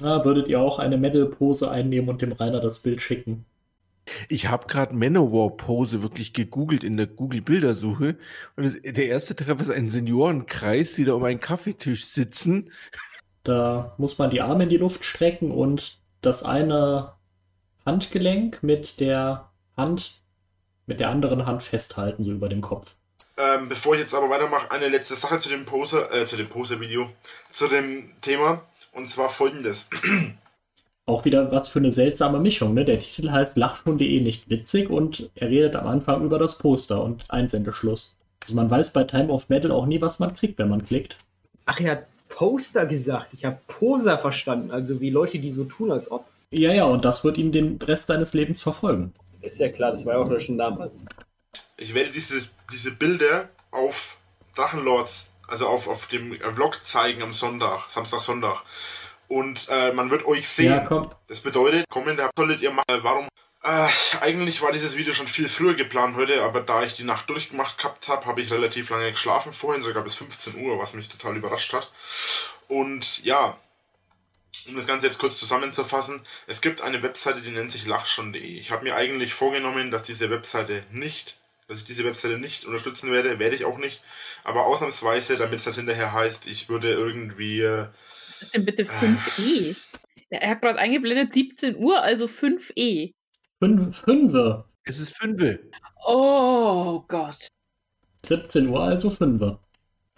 Na, 0.00 0.24
würdet 0.24 0.48
ihr 0.48 0.60
auch 0.60 0.78
eine 0.78 0.96
Metal-Pose 0.96 1.70
einnehmen 1.70 2.08
und 2.08 2.20
dem 2.20 2.32
Rainer 2.32 2.60
das 2.60 2.80
Bild 2.80 3.00
schicken? 3.00 3.46
Ich 4.28 4.48
habe 4.48 4.66
gerade 4.66 4.94
Manowar-Pose 4.94 6.02
wirklich 6.02 6.32
gegoogelt 6.32 6.84
in 6.84 6.96
der 6.96 7.06
Google-Bildersuche. 7.06 8.16
Und 8.56 8.64
das, 8.64 8.80
der 8.82 9.06
erste 9.06 9.34
Treffer 9.34 9.62
ist 9.62 9.70
ein 9.70 9.88
Seniorenkreis, 9.88 10.94
die 10.94 11.04
da 11.04 11.14
um 11.14 11.24
einen 11.24 11.40
Kaffeetisch 11.40 12.06
sitzen. 12.06 12.70
Da 13.44 13.94
muss 13.98 14.18
man 14.18 14.30
die 14.30 14.40
Arme 14.40 14.64
in 14.64 14.68
die 14.68 14.76
Luft 14.76 15.04
strecken 15.04 15.50
und 15.50 16.00
das 16.20 16.42
eine 16.42 17.12
Handgelenk 17.86 18.62
mit 18.62 19.00
der 19.00 19.50
Hand, 19.76 20.22
mit 20.86 21.00
der 21.00 21.10
anderen 21.10 21.46
Hand 21.46 21.62
festhalten, 21.62 22.22
so 22.22 22.30
über 22.30 22.48
dem 22.48 22.60
Kopf. 22.60 22.94
Ähm, 23.36 23.68
bevor 23.68 23.94
ich 23.94 24.00
jetzt 24.00 24.14
aber 24.14 24.30
weitermache, 24.30 24.70
eine 24.70 24.88
letzte 24.88 25.16
Sache 25.16 25.38
zu 25.40 25.48
dem 25.48 25.64
Poser, 25.64 26.12
äh, 26.12 26.24
zu 26.26 26.36
dem 26.36 26.48
Poser-Video, 26.48 27.08
zu 27.50 27.66
dem 27.66 28.12
Thema. 28.20 28.62
Und 28.92 29.10
zwar 29.10 29.28
folgendes. 29.28 29.88
Auch 31.06 31.24
wieder 31.24 31.50
was 31.50 31.68
für 31.68 31.80
eine 31.80 31.90
seltsame 31.90 32.38
Mischung, 32.38 32.72
ne? 32.74 32.84
Der 32.84 33.00
Titel 33.00 33.30
heißt 33.30 33.58
Lachschon.de 33.58 34.20
nicht 34.20 34.48
witzig 34.48 34.88
und 34.88 35.30
er 35.34 35.50
redet 35.50 35.76
am 35.76 35.86
Anfang 35.86 36.24
über 36.24 36.38
das 36.38 36.56
Poster 36.56 37.02
und 37.02 37.24
Einsendeschluss. 37.28 38.16
Also 38.42 38.54
man 38.54 38.70
weiß 38.70 38.92
bei 38.92 39.04
Time 39.04 39.30
of 39.30 39.48
Metal 39.48 39.72
auch 39.72 39.84
nie, 39.84 40.00
was 40.00 40.18
man 40.18 40.34
kriegt, 40.34 40.58
wenn 40.58 40.68
man 40.68 40.84
klickt. 40.84 41.18
Ach, 41.66 41.78
er 41.80 41.92
hat 41.92 42.06
Poster 42.28 42.86
gesagt. 42.86 43.28
Ich 43.32 43.44
habe 43.44 43.58
Poser 43.66 44.16
verstanden. 44.16 44.70
Also 44.70 45.00
wie 45.00 45.10
Leute, 45.10 45.38
die 45.38 45.50
so 45.50 45.64
tun, 45.64 45.92
als 45.92 46.10
ob. 46.10 46.24
Ja, 46.50 46.72
ja, 46.72 46.84
und 46.84 47.04
das 47.04 47.24
wird 47.24 47.36
ihn 47.36 47.52
den 47.52 47.78
Rest 47.82 48.06
seines 48.06 48.32
Lebens 48.32 48.62
verfolgen. 48.62 49.12
Ist 49.44 49.58
ja 49.60 49.68
klar, 49.68 49.92
das 49.92 50.06
war 50.06 50.14
ja 50.14 50.20
auch 50.20 50.40
schon 50.40 50.58
damals. 50.58 51.04
Ich 51.76 51.92
werde 51.94 52.10
diese, 52.10 52.48
diese 52.72 52.92
Bilder 52.92 53.48
auf 53.70 54.16
Drachenlords, 54.54 55.30
also 55.48 55.68
auf, 55.68 55.86
auf 55.86 56.06
dem 56.06 56.34
Vlog 56.36 56.80
zeigen 56.84 57.22
am 57.22 57.34
Sonntag, 57.34 57.90
Samstag, 57.90 58.22
Sonntag. 58.22 58.62
Und 59.28 59.68
äh, 59.70 59.92
man 59.92 60.10
wird 60.10 60.26
euch 60.26 60.48
sehen. 60.48 60.72
Ja, 60.72 60.80
komm. 60.80 61.10
Das 61.28 61.40
bedeutet, 61.40 61.88
Kommentar 61.88 62.30
solltet 62.36 62.62
ihr 62.62 62.70
machen. 62.70 63.00
Warum? 63.02 63.28
Äh, 63.62 63.88
eigentlich 64.20 64.62
war 64.62 64.72
dieses 64.72 64.96
Video 64.96 65.14
schon 65.14 65.26
viel 65.26 65.48
früher 65.48 65.74
geplant 65.74 66.16
heute, 66.16 66.42
aber 66.42 66.60
da 66.60 66.82
ich 66.82 66.96
die 66.96 67.04
Nacht 67.04 67.28
durchgemacht 67.30 67.78
gehabt 67.78 68.08
habe, 68.08 68.26
habe 68.26 68.40
ich 68.40 68.52
relativ 68.52 68.90
lange 68.90 69.10
geschlafen 69.10 69.52
vorhin, 69.52 69.82
sogar 69.82 70.02
bis 70.04 70.14
15 70.16 70.62
Uhr, 70.62 70.78
was 70.78 70.94
mich 70.94 71.08
total 71.08 71.36
überrascht 71.36 71.72
hat. 71.72 71.90
Und 72.68 73.24
ja, 73.24 73.56
um 74.68 74.76
das 74.76 74.86
Ganze 74.86 75.06
jetzt 75.06 75.18
kurz 75.18 75.38
zusammenzufassen, 75.38 76.20
es 76.46 76.60
gibt 76.60 76.80
eine 76.80 77.02
Webseite, 77.02 77.40
die 77.42 77.50
nennt 77.50 77.72
sich 77.72 77.86
lachschon.de. 77.86 78.40
Ich 78.40 78.70
habe 78.70 78.84
mir 78.84 78.96
eigentlich 78.96 79.34
vorgenommen, 79.34 79.90
dass 79.90 80.02
diese 80.02 80.30
Webseite 80.30 80.82
nicht, 80.90 81.38
dass 81.68 81.78
ich 81.78 81.84
diese 81.84 82.04
Webseite 82.04 82.38
nicht 82.38 82.64
unterstützen 82.64 83.10
werde, 83.10 83.38
werde 83.38 83.56
ich 83.56 83.64
auch 83.64 83.78
nicht. 83.78 84.02
Aber 84.42 84.66
ausnahmsweise, 84.66 85.36
damit 85.36 85.60
es 85.60 85.66
halt 85.66 85.76
hinterher 85.76 86.12
heißt, 86.12 86.46
ich 86.46 86.68
würde 86.68 86.90
irgendwie. 86.90 87.60
äh, 87.60 87.86
Was 88.28 88.42
ist 88.42 88.54
denn 88.54 88.64
bitte 88.64 88.84
5e? 88.84 89.76
Er 90.30 90.50
hat 90.50 90.62
gerade 90.62 90.78
eingeblendet 90.78 91.32
17 91.32 91.76
Uhr, 91.76 92.02
also 92.02 92.26
5e. 92.26 93.12
Fünf, 93.60 93.98
Fünfe. 93.98 94.64
Es 94.84 94.98
ist 94.98 95.16
Fünfe. 95.16 95.70
Oh 96.04 97.04
Gott. 97.08 97.48
17 98.24 98.68
Uhr, 98.68 98.82
also 98.82 99.10
Fünfe. 99.10 99.58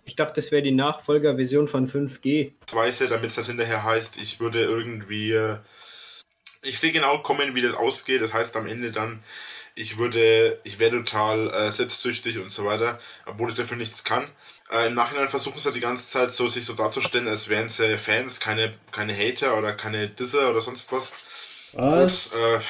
Ich 0.06 0.14
dachte, 0.14 0.40
das 0.40 0.52
wäre 0.52 0.62
die 0.62 0.72
Nachfolgerversion 0.72 1.66
von 1.68 1.88
5G. 1.88 2.52
Weise, 2.72 3.08
damit 3.08 3.30
es 3.30 3.36
halt 3.36 3.48
hinterher 3.48 3.82
heißt, 3.82 4.16
ich 4.18 4.38
würde 4.40 4.62
irgendwie. 4.62 5.32
äh, 5.32 5.58
Ich 6.62 6.78
sehe 6.78 6.92
genau 6.92 7.18
kommen, 7.18 7.54
wie 7.54 7.62
das 7.62 7.74
ausgeht. 7.74 8.22
Das 8.22 8.32
heißt 8.32 8.54
am 8.56 8.66
Ende 8.66 8.92
dann, 8.92 9.22
ich 9.74 9.98
würde, 9.98 10.60
ich 10.64 10.78
wäre 10.78 10.96
total 10.96 11.52
äh, 11.52 11.70
selbstsüchtig 11.72 12.38
und 12.38 12.50
so 12.50 12.64
weiter, 12.64 12.98
obwohl 13.26 13.50
ich 13.50 13.56
dafür 13.56 13.76
nichts 13.76 14.04
kann. 14.04 14.28
Äh, 14.70 14.86
Im 14.86 14.94
Nachhinein 14.94 15.28
versuchen 15.28 15.58
sie 15.58 15.72
die 15.72 15.80
ganze 15.80 16.08
Zeit 16.08 16.32
so, 16.32 16.48
sich 16.48 16.64
so 16.64 16.74
darzustellen, 16.74 17.28
als 17.28 17.48
wären 17.48 17.68
sie 17.68 17.98
Fans, 17.98 18.40
keine, 18.40 18.74
keine 18.92 19.12
Hater 19.16 19.58
oder 19.58 19.74
keine 19.74 20.08
Disser 20.08 20.50
oder 20.50 20.60
sonst 20.60 20.90
was. 20.92 21.12
Was? 21.72 22.30
Gut, 22.30 22.40
äh, 22.40 22.60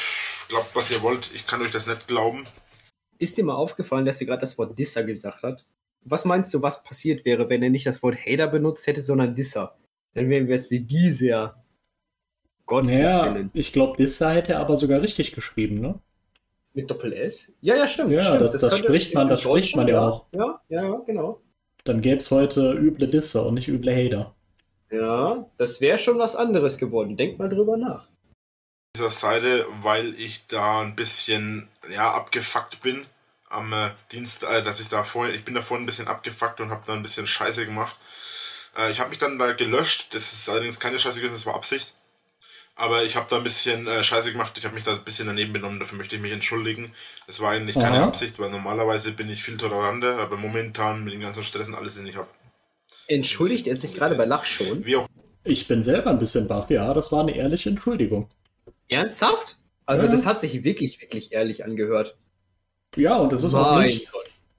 glaubt, 0.48 0.74
was 0.74 0.90
ihr 0.90 1.02
wollt, 1.02 1.30
ich 1.34 1.46
kann 1.46 1.60
euch 1.62 1.70
das 1.70 1.86
nicht 1.86 2.08
glauben. 2.08 2.46
Ist 3.18 3.36
dir 3.36 3.44
mal 3.44 3.54
aufgefallen, 3.54 4.04
dass 4.06 4.20
er 4.20 4.26
gerade 4.26 4.40
das 4.40 4.58
Wort 4.58 4.78
Disser 4.78 5.04
gesagt 5.04 5.42
hat? 5.42 5.64
Was 6.08 6.24
meinst 6.24 6.54
du, 6.54 6.62
was 6.62 6.82
passiert 6.84 7.24
wäre, 7.24 7.48
wenn 7.48 7.62
er 7.62 7.70
nicht 7.70 7.86
das 7.86 8.02
Wort 8.02 8.16
Hater 8.24 8.46
benutzt 8.46 8.86
hätte, 8.86 9.02
sondern 9.02 9.34
Disser? 9.34 9.76
Dann 10.14 10.28
wären 10.30 10.46
wir 10.48 10.54
jetzt 10.56 10.70
die 10.70 10.80
Dieser. 10.86 11.62
Gottes 12.66 12.90
Naja, 12.90 13.34
Willen. 13.34 13.50
ich 13.54 13.72
glaube, 13.72 13.96
Dissa 13.96 14.30
hätte 14.30 14.54
er 14.54 14.60
aber 14.60 14.76
sogar 14.76 15.00
richtig 15.00 15.32
geschrieben, 15.32 15.80
ne? 15.80 16.00
Mit 16.74 16.90
Doppel-S? 16.90 17.52
Ja, 17.60 17.76
ja, 17.76 17.86
stimmt. 17.88 18.10
Ja, 18.12 18.22
stimmt. 18.22 18.40
das- 18.42 18.52
das 18.52 18.60
könnte 18.72 18.76
spricht 18.78 19.14
man- 19.14 19.28
das 19.28 19.40
spricht 19.42 19.76
man 19.76 19.86
ja 19.88 20.00
auch. 20.08 20.26
Ja, 20.32 20.60
ja, 20.68 20.84
ja, 20.84 20.96
genau. 21.06 21.40
Dann 21.84 22.00
gäbe 22.00 22.16
es 22.16 22.30
heute 22.32 22.72
üble 22.72 23.06
Disser 23.08 23.46
und 23.46 23.54
nicht 23.54 23.68
üble 23.68 23.94
Hater. 23.94 24.34
Ja, 24.90 25.48
das 25.58 25.80
wäre 25.80 25.98
schon 25.98 26.18
was 26.18 26.34
anderes 26.36 26.78
geworden. 26.78 27.16
Denk 27.16 27.38
mal 27.38 27.48
drüber 27.48 27.76
nach. 27.76 28.08
dieser 28.96 29.10
Seite, 29.10 29.66
weil 29.82 30.14
ich 30.14 30.46
da 30.46 30.80
ein 30.80 30.96
bisschen 30.96 31.68
ja 31.92 32.12
abgefuckt 32.12 32.80
bin 32.82 33.04
am 33.56 33.72
äh, 33.72 33.90
Dienst, 34.12 34.42
äh, 34.44 34.62
dass 34.62 34.80
ich 34.80 34.88
da 34.88 35.04
vorhin, 35.04 35.34
ich 35.34 35.44
bin 35.44 35.54
da 35.54 35.62
vorhin 35.62 35.84
ein 35.84 35.86
bisschen 35.86 36.08
abgefuckt 36.08 36.60
und 36.60 36.70
habe 36.70 36.84
da 36.86 36.92
ein 36.94 37.02
bisschen 37.02 37.26
Scheiße 37.26 37.64
gemacht. 37.66 37.96
Äh, 38.76 38.90
ich 38.90 39.00
habe 39.00 39.10
mich 39.10 39.18
dann 39.18 39.38
da 39.38 39.52
gelöscht. 39.52 40.14
Das 40.14 40.32
ist 40.32 40.48
allerdings 40.48 40.78
keine 40.80 40.98
Scheiße 40.98 41.18
gewesen, 41.20 41.34
das 41.34 41.46
war 41.46 41.54
Absicht. 41.54 41.94
Aber 42.78 43.04
ich 43.04 43.16
habe 43.16 43.26
da 43.30 43.36
ein 43.38 43.44
bisschen 43.44 43.86
äh, 43.86 44.04
Scheiße 44.04 44.32
gemacht. 44.32 44.58
Ich 44.58 44.64
habe 44.66 44.74
mich 44.74 44.84
da 44.84 44.92
ein 44.92 45.04
bisschen 45.04 45.26
daneben 45.26 45.52
benommen. 45.52 45.80
Dafür 45.80 45.96
möchte 45.96 46.16
ich 46.16 46.22
mich 46.22 46.32
entschuldigen. 46.32 46.92
Das 47.26 47.40
war 47.40 47.50
eigentlich 47.52 47.78
keine 47.78 47.98
Aha. 47.98 48.04
Absicht, 48.04 48.38
weil 48.38 48.50
normalerweise 48.50 49.12
bin 49.12 49.30
ich 49.30 49.42
viel 49.42 49.56
toleranter, 49.56 50.18
aber 50.18 50.36
momentan 50.36 51.02
mit 51.04 51.14
den 51.14 51.22
ganzen 51.22 51.42
Stress 51.42 51.68
und 51.68 51.74
alles, 51.74 51.94
den 51.96 52.06
ich 52.06 52.16
habe. 52.16 52.28
Entschuldigt 53.08 53.66
er 53.66 53.76
sich 53.76 53.94
gerade 53.94 54.14
bei 54.14 54.24
Lachschon? 54.26 54.84
Wie 54.84 54.96
auch 54.96 55.08
Ich 55.44 55.68
bin 55.68 55.82
selber 55.82 56.10
ein 56.10 56.18
bisschen 56.18 56.48
baff, 56.48 56.70
ja, 56.70 56.92
das 56.92 57.12
war 57.12 57.20
eine 57.20 57.34
ehrliche 57.36 57.70
Entschuldigung. 57.70 58.28
Ernsthaft? 58.88 59.56
Also, 59.86 60.06
Ja. 60.06 60.10
das 60.12 60.26
hat 60.26 60.40
sich 60.40 60.64
wirklich, 60.64 61.00
wirklich 61.00 61.32
ehrlich 61.32 61.64
angehört. 61.64 62.16
Ja, 62.96 63.16
und 63.16 63.32
es 63.32 63.42
ist 63.42 63.54
auch 63.54 63.80
nicht. 63.80 64.08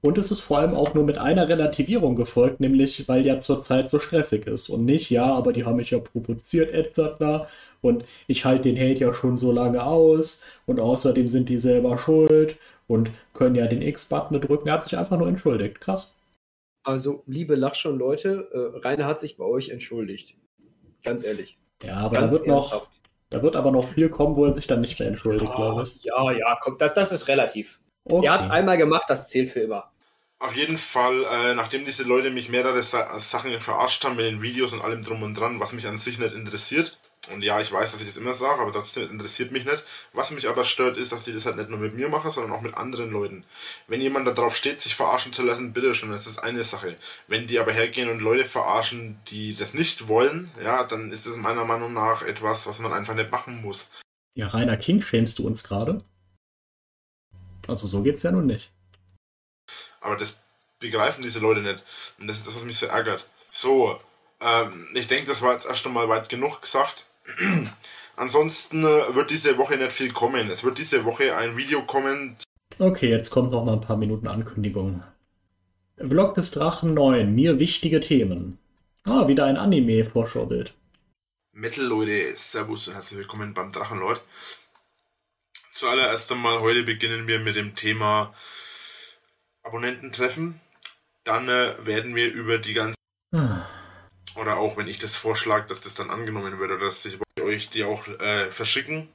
Und 0.01 0.17
es 0.17 0.29
ist 0.29 0.41
vor 0.41 0.59
allem 0.59 0.75
auch 0.75 0.93
nur 0.93 1.03
mit 1.03 1.17
einer 1.17 1.49
Relativierung 1.49 2.15
gefolgt, 2.15 2.59
nämlich 2.59 3.07
weil 3.07 3.25
ja 3.25 3.39
zurzeit 3.39 3.89
so 3.89 3.97
stressig 3.97 4.45
ist. 4.45 4.69
Und 4.69 4.85
nicht, 4.85 5.09
ja, 5.09 5.25
aber 5.25 5.53
die 5.53 5.65
haben 5.65 5.77
mich 5.77 5.89
ja 5.89 5.99
provoziert, 5.99 6.71
etc. 6.71 7.49
Und 7.81 8.05
ich 8.27 8.45
halte 8.45 8.71
den 8.71 8.77
Hate 8.77 9.01
ja 9.01 9.13
schon 9.13 9.37
so 9.37 9.51
lange 9.51 9.83
aus. 9.83 10.43
Und 10.67 10.79
außerdem 10.79 11.27
sind 11.27 11.49
die 11.49 11.57
selber 11.57 11.97
schuld 11.97 12.57
und 12.87 13.11
können 13.33 13.55
ja 13.55 13.65
den 13.65 13.81
X-Button 13.81 14.39
drücken. 14.39 14.67
Er 14.67 14.75
hat 14.75 14.83
sich 14.83 14.97
einfach 14.97 15.17
nur 15.17 15.27
entschuldigt. 15.27 15.81
Krass. 15.81 16.15
Also, 16.83 17.23
liebe 17.25 17.55
Lachschon-Leute, 17.55 18.49
äh, 18.53 18.77
Rainer 18.87 19.07
hat 19.07 19.19
sich 19.19 19.35
bei 19.35 19.43
euch 19.43 19.69
entschuldigt. 19.69 20.35
Ganz 21.03 21.23
ehrlich. 21.23 21.57
Ja, 21.83 21.97
aber 21.97 22.15
da 22.15 22.21
Ganz 22.21 22.33
wird 22.33 22.47
noch. 22.47 22.87
Da 23.29 23.43
wird 23.43 23.57
aber 23.57 23.71
noch 23.71 23.89
viel 23.89 24.07
kommen, 24.07 24.37
wo 24.37 24.45
er 24.45 24.53
sich 24.53 24.67
dann 24.67 24.79
nicht 24.79 24.99
mehr 24.99 25.09
entschuldigt, 25.09 25.53
glaube 25.53 25.83
ich. 25.83 26.01
Ja, 26.05 26.31
ja, 26.31 26.57
komm, 26.61 26.77
das, 26.77 26.93
das 26.93 27.11
ist 27.11 27.27
relativ. 27.27 27.81
Okay. 28.09 28.25
Er 28.25 28.33
hat 28.33 28.41
es 28.41 28.49
einmal 28.49 28.77
gemacht, 28.77 29.03
das 29.07 29.27
zählt 29.29 29.49
für 29.49 29.61
immer. 29.61 29.89
Auf 30.39 30.55
jeden 30.55 30.77
Fall, 30.77 31.25
äh, 31.25 31.55
nachdem 31.55 31.85
diese 31.85 32.03
Leute 32.03 32.29
mich 32.29 32.49
mehrere 32.49 32.83
Sa 32.83 33.17
Sachen 33.17 33.59
verarscht 33.59 34.03
haben 34.05 34.17
mit 34.17 34.25
den 34.25 34.41
Videos 34.41 34.71
und 34.71 34.81
allem 34.81 35.03
drum 35.03 35.23
und 35.23 35.33
dran, 35.33 35.59
was 35.59 35.73
mich 35.73 35.87
an 35.87 35.97
sich 35.97 36.19
nicht 36.19 36.33
interessiert, 36.33 36.97
und 37.31 37.43
ja, 37.43 37.59
ich 37.59 37.71
weiß, 37.71 37.91
dass 37.91 38.01
ich 38.01 38.07
das 38.07 38.17
immer 38.17 38.33
sage, 38.33 38.61
aber 38.61 38.71
trotzdem, 38.71 39.03
es 39.03 39.11
interessiert 39.11 39.51
mich 39.51 39.65
nicht. 39.65 39.83
Was 40.13 40.31
mich 40.31 40.47
aber 40.47 40.63
stört, 40.63 40.97
ist, 40.97 41.11
dass 41.11 41.23
die 41.23 41.33
das 41.33 41.45
halt 41.45 41.57
nicht 41.57 41.69
nur 41.69 41.79
mit 41.79 41.93
mir 41.93 42.07
machen, 42.09 42.31
sondern 42.31 42.53
auch 42.53 42.61
mit 42.61 42.75
anderen 42.75 43.11
Leuten. 43.11 43.43
Wenn 43.87 44.01
jemand 44.01 44.27
darauf 44.27 44.55
steht, 44.55 44.81
sich 44.81 44.95
verarschen 44.95 45.33
zu 45.33 45.43
lassen, 45.43 45.73
bitte 45.73 45.93
schon, 45.93 46.11
das 46.11 46.27
ist 46.27 46.37
eine 46.37 46.63
Sache. 46.63 46.95
Wenn 47.27 47.47
die 47.47 47.59
aber 47.59 47.73
hergehen 47.73 48.09
und 48.09 48.19
Leute 48.19 48.45
verarschen, 48.45 49.19
die 49.27 49.55
das 49.55 49.73
nicht 49.73 50.07
wollen, 50.07 50.51
ja, 50.63 50.83
dann 50.83 51.11
ist 51.11 51.25
das 51.25 51.35
meiner 51.35 51.65
Meinung 51.65 51.93
nach 51.93 52.21
etwas, 52.21 52.65
was 52.65 52.79
man 52.79 52.93
einfach 52.93 53.15
nicht 53.15 53.31
machen 53.31 53.61
muss. 53.61 53.89
Ja, 54.35 54.47
Rainer 54.47 54.77
King 54.77 55.01
schämst 55.01 55.39
du 55.39 55.47
uns 55.47 55.63
gerade? 55.63 55.97
Also 57.67 57.87
so 57.87 58.01
geht's 58.01 58.23
ja 58.23 58.31
nun 58.31 58.45
nicht. 58.45 58.71
Aber 60.01 60.15
das 60.15 60.39
begreifen 60.79 61.23
diese 61.23 61.39
Leute 61.39 61.61
nicht. 61.61 61.83
Und 62.19 62.27
das 62.27 62.37
ist 62.37 62.47
das, 62.47 62.55
was 62.55 62.63
mich 62.63 62.77
so 62.77 62.85
ärgert. 62.85 63.27
So, 63.49 63.99
ähm, 64.39 64.87
ich 64.93 65.07
denke, 65.07 65.27
das 65.29 65.41
war 65.41 65.53
jetzt 65.53 65.65
erst 65.65 65.85
einmal 65.85 66.09
weit 66.09 66.29
genug 66.29 66.61
gesagt. 66.61 67.07
Ansonsten 68.15 68.83
äh, 68.83 69.15
wird 69.15 69.31
diese 69.31 69.57
Woche 69.57 69.77
nicht 69.77 69.91
viel 69.91 70.11
kommen. 70.11 70.49
Es 70.49 70.63
wird 70.63 70.77
diese 70.77 71.05
Woche 71.05 71.35
ein 71.35 71.57
Video 71.57 71.83
kommen. 71.83 72.37
Okay, 72.79 73.09
jetzt 73.09 73.29
kommt 73.29 73.51
noch 73.51 73.65
mal 73.65 73.73
ein 73.73 73.81
paar 73.81 73.97
Minuten 73.97 74.27
Ankündigung. 74.27 75.03
Vlog 75.97 76.35
des 76.35 76.51
Drachen 76.51 76.93
9, 76.93 77.33
mir 77.33 77.59
wichtige 77.59 77.99
Themen. 77.99 78.59
Ah, 79.03 79.27
wieder 79.27 79.45
ein 79.45 79.57
Anime-Vorschaubild. 79.57 80.73
Metal 81.53 81.83
Leute, 81.83 82.35
Servus 82.35 82.87
und 82.87 82.93
herzlich 82.93 83.17
willkommen 83.17 83.55
beim 83.55 83.71
Drachenlord. 83.71 84.21
Zuallererst 85.77 86.31
einmal 86.31 86.59
heute 86.61 86.81
beginnen 86.81 87.27
wir 87.27 87.37
mit 87.37 87.55
dem 87.55 87.75
Thema 87.75 88.33
Abonnententreffen. 89.61 90.59
Dann 91.23 91.49
äh, 91.49 91.75
werden 91.85 92.15
wir 92.15 92.33
über 92.33 92.57
die 92.57 92.73
ganzen 92.73 92.95
Ah, 93.31 93.69
oder 94.33 94.57
auch 94.57 94.75
wenn 94.75 94.87
ich 94.87 94.97
das 94.97 95.15
vorschlage, 95.15 95.67
dass 95.67 95.79
das 95.81 95.93
dann 95.93 96.09
angenommen 96.09 96.57
wird 96.57 96.71
oder 96.71 96.83
dass 96.83 97.05
ich 97.05 97.19
euch 97.39 97.69
die 97.69 97.83
auch 97.83 98.07
äh, 98.07 98.49
verschicken. 98.49 99.07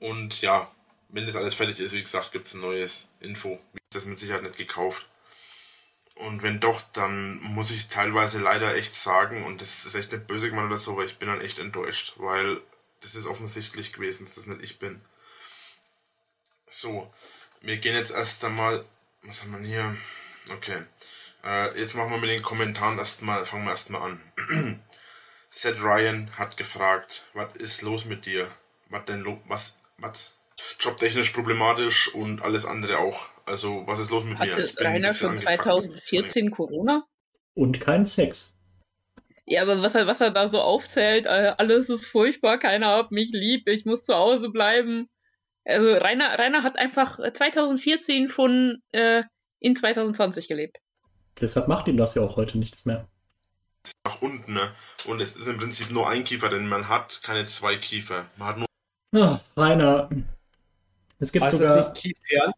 Und 0.00 0.40
ja, 0.40 0.68
wenn 1.08 1.24
das 1.24 1.36
alles 1.36 1.54
fertig 1.54 1.78
ist, 1.78 1.92
wie 1.92 2.02
gesagt, 2.02 2.32
gibt 2.32 2.48
es 2.48 2.54
ein 2.54 2.62
neues 2.62 3.06
Info. 3.20 3.60
Wie 3.72 3.78
ist 3.78 3.94
das 3.94 4.04
mit 4.04 4.18
Sicherheit 4.18 4.42
nicht 4.42 4.56
gekauft. 4.56 5.06
Und 6.16 6.42
wenn 6.42 6.58
doch, 6.58 6.82
dann 6.94 7.40
muss 7.42 7.70
ich 7.70 7.86
teilweise 7.86 8.40
leider 8.40 8.74
echt 8.74 8.96
sagen, 8.96 9.44
und 9.44 9.62
das 9.62 9.86
ist 9.86 9.94
echt 9.94 10.10
nicht 10.10 10.26
böse 10.26 10.50
gemeint 10.50 10.66
oder 10.66 10.78
so, 10.78 10.94
aber 10.94 11.04
ich 11.04 11.18
bin 11.18 11.28
dann 11.28 11.42
echt 11.42 11.60
enttäuscht, 11.60 12.14
weil 12.16 12.60
das 13.02 13.14
ist 13.14 13.26
offensichtlich 13.26 13.92
gewesen, 13.92 14.26
dass 14.26 14.34
das 14.34 14.46
nicht 14.46 14.62
ich 14.62 14.80
bin. 14.80 15.00
So, 16.70 17.10
wir 17.60 17.78
gehen 17.78 17.94
jetzt 17.94 18.10
erst 18.10 18.44
einmal, 18.44 18.84
was 19.22 19.42
haben 19.42 19.52
wir 19.58 19.66
hier? 19.66 19.96
Okay. 20.54 20.82
Äh, 21.44 21.78
jetzt 21.80 21.94
machen 21.94 22.10
wir 22.10 22.18
mit 22.18 22.30
den 22.30 22.42
Kommentaren 22.42 22.98
erstmal, 22.98 23.46
fangen 23.46 23.64
wir 23.64 23.70
erstmal 23.70 24.02
an. 24.02 24.20
Seth 25.50 25.82
Ryan 25.82 26.30
hat 26.36 26.56
gefragt, 26.56 27.24
was 27.32 27.56
ist 27.56 27.82
los 27.82 28.04
mit 28.04 28.26
dir? 28.26 28.48
Was 28.90 29.04
denn 29.06 29.20
lo 29.20 29.40
was, 29.48 29.74
was? 29.98 30.30
Jobtechnisch 30.78 31.30
problematisch 31.30 32.12
und 32.14 32.42
alles 32.42 32.64
andere 32.64 32.98
auch. 32.98 33.26
Also, 33.46 33.86
was 33.86 34.00
ist 34.00 34.10
los 34.10 34.24
mit 34.24 34.38
mir? 34.38 34.52
Hatte 34.52 34.62
Ich 34.62 34.74
bin 34.74 34.86
ein 34.86 34.92
Rainer 34.94 35.14
schon 35.14 35.30
angefuckt. 35.30 35.62
2014 35.62 36.50
Corona? 36.50 37.04
Und 37.54 37.80
kein 37.80 38.04
Sex. 38.04 38.52
Ja, 39.46 39.62
aber 39.62 39.80
was 39.80 39.94
er, 39.94 40.06
was 40.06 40.20
er 40.20 40.30
da 40.30 40.48
so 40.48 40.60
aufzählt, 40.60 41.24
äh, 41.24 41.54
alles 41.56 41.88
ist 41.88 42.06
furchtbar, 42.06 42.58
keiner 42.58 42.88
hat 42.88 43.12
mich 43.12 43.30
lieb, 43.32 43.66
ich 43.68 43.86
muss 43.86 44.04
zu 44.04 44.14
Hause 44.14 44.50
bleiben. 44.50 45.08
Also 45.68 45.92
Rainer, 45.92 46.38
Rainer 46.38 46.62
hat 46.62 46.78
einfach 46.78 47.18
2014 47.18 48.28
schon 48.28 48.78
äh, 48.92 49.22
in 49.60 49.76
2020 49.76 50.48
gelebt. 50.48 50.78
Deshalb 51.40 51.68
macht 51.68 51.86
ihm 51.88 51.96
das 51.96 52.14
ja 52.14 52.22
auch 52.22 52.36
heute 52.36 52.58
nichts 52.58 52.84
mehr. 52.86 53.06
nach 54.06 54.20
unten, 54.22 54.54
ne? 54.54 54.72
Und 55.06 55.20
es 55.20 55.36
ist 55.36 55.46
im 55.46 55.58
Prinzip 55.58 55.90
nur 55.90 56.08
ein 56.08 56.24
Kiefer, 56.24 56.48
denn 56.48 56.66
man 56.68 56.88
hat 56.88 57.20
keine 57.22 57.46
zwei 57.46 57.76
Kiefer. 57.76 58.24
Man 58.36 58.48
hat 58.48 58.56
nur 58.58 58.66
Ah, 59.14 59.40
Rainer, 59.56 60.08
es 61.18 61.32
gibt 61.32 61.44
Heißt 61.44 61.58
sogar. 61.58 61.76
das 61.76 61.88
nicht 61.92 62.02
Kiefern? 62.02 62.52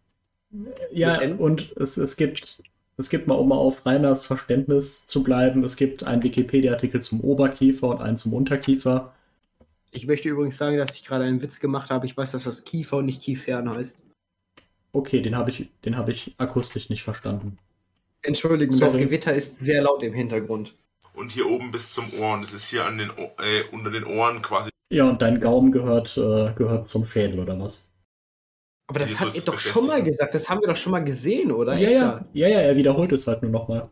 Ja, 0.92 1.20
und 1.20 1.76
es, 1.76 1.96
es 1.96 2.16
gibt, 2.16 2.62
es 2.96 3.08
gibt 3.10 3.26
mal, 3.26 3.34
um 3.34 3.48
mal 3.48 3.56
auf 3.56 3.86
Rainers 3.86 4.24
Verständnis 4.24 5.06
zu 5.06 5.22
bleiben, 5.22 5.62
es 5.62 5.76
gibt 5.76 6.02
einen 6.04 6.22
Wikipedia-Artikel 6.22 7.02
zum 7.02 7.20
Oberkiefer 7.20 7.88
und 7.88 8.00
einen 8.02 8.16
zum 8.16 8.32
Unterkiefer. 8.34 9.14
Ich 9.92 10.06
möchte 10.06 10.28
übrigens 10.28 10.56
sagen, 10.56 10.76
dass 10.76 10.94
ich 10.94 11.04
gerade 11.04 11.24
einen 11.24 11.42
Witz 11.42 11.60
gemacht 11.60 11.90
habe. 11.90 12.06
Ich 12.06 12.16
weiß, 12.16 12.32
dass 12.32 12.44
das 12.44 12.64
Kiefer 12.64 12.98
und 12.98 13.06
nicht 13.06 13.22
Kiefern 13.22 13.68
heißt. 13.70 14.02
Okay, 14.92 15.20
den 15.20 15.36
habe 15.36 15.50
ich, 15.50 15.68
den 15.84 15.96
habe 15.96 16.10
ich 16.10 16.34
akustisch 16.38 16.90
nicht 16.90 17.02
verstanden. 17.02 17.58
Entschuldigung, 18.22 18.78
das 18.78 18.92
Sorry. 18.92 19.04
Gewitter 19.04 19.32
ist 19.34 19.60
sehr 19.60 19.82
laut 19.82 20.02
im 20.02 20.12
Hintergrund. 20.12 20.74
und 21.14 21.30
hier 21.30 21.46
oben 21.48 21.70
bis 21.72 21.90
zum 21.90 22.12
Ohr. 22.20 22.34
Und 22.34 22.44
es 22.44 22.52
ist 22.52 22.66
hier 22.68 22.84
an 22.84 22.98
den 22.98 23.10
äh, 23.10 23.62
unter 23.72 23.90
den 23.90 24.04
Ohren 24.04 24.42
quasi. 24.42 24.70
Ja, 24.92 25.08
und 25.08 25.22
dein 25.22 25.40
Gaumen 25.40 25.70
gehört, 25.72 26.16
äh, 26.16 26.52
gehört 26.54 26.88
zum 26.88 27.06
Schädel, 27.06 27.38
oder 27.40 27.58
was? 27.60 27.88
Aber 28.88 28.98
das 28.98 29.16
soll's 29.16 29.36
ihr 29.36 29.42
doch 29.42 29.58
schon 29.58 29.82
mal 29.86 30.00
befestigen? 30.00 30.04
gesagt. 30.06 30.34
Das 30.34 30.48
haben 30.50 30.60
wir 30.60 30.68
doch 30.68 30.76
schon 30.76 30.90
mal 30.92 31.04
gesehen, 31.04 31.52
oder? 31.52 31.76
Ja, 31.78 31.90
ja, 31.90 32.24
ja, 32.32 32.48
ja, 32.48 32.60
er 32.60 32.76
wiederholt 32.76 33.12
es 33.12 33.26
halt 33.26 33.42
nur 33.42 33.50
nochmal. 33.52 33.88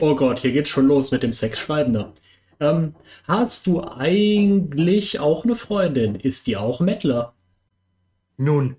Oh 0.00 0.14
Gott, 0.16 0.38
hier 0.40 0.52
geht's 0.52 0.68
schon 0.70 0.86
los 0.86 1.10
mit 1.12 1.22
dem 1.22 1.32
Sexschreibender. 1.32 2.12
Ähm, 2.60 2.94
hast 3.24 3.66
du 3.66 3.84
eigentlich 3.84 5.20
auch 5.20 5.44
eine 5.44 5.54
Freundin? 5.54 6.16
Ist 6.16 6.46
die 6.46 6.56
auch 6.56 6.80
Mettler? 6.80 7.34
Nun, 8.36 8.76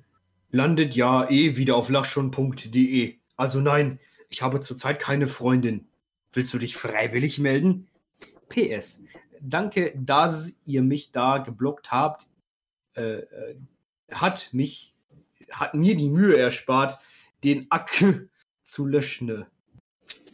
landet 0.51 0.95
ja 0.95 1.29
eh 1.29 1.57
wieder 1.57 1.75
auf 1.75 1.89
lachschon.de. 1.89 3.15
Also 3.35 3.61
nein, 3.61 3.99
ich 4.29 4.41
habe 4.41 4.61
zurzeit 4.61 4.99
keine 4.99 5.27
Freundin. 5.27 5.87
Willst 6.33 6.53
du 6.53 6.57
dich 6.57 6.75
freiwillig 6.75 7.39
melden? 7.39 7.87
PS. 8.49 9.03
Danke, 9.41 9.93
dass 9.95 10.59
ihr 10.65 10.81
mich 10.81 11.11
da 11.11 11.37
geblockt 11.37 11.91
habt. 11.91 12.27
Äh, 12.95 13.19
äh, 13.19 13.55
hat 14.11 14.49
mich, 14.51 14.95
hat 15.51 15.73
mir 15.73 15.95
die 15.95 16.09
Mühe 16.09 16.37
erspart, 16.37 16.99
den 17.43 17.67
Ack 17.69 17.91
zu 18.63 18.85
löschen. 18.85 19.45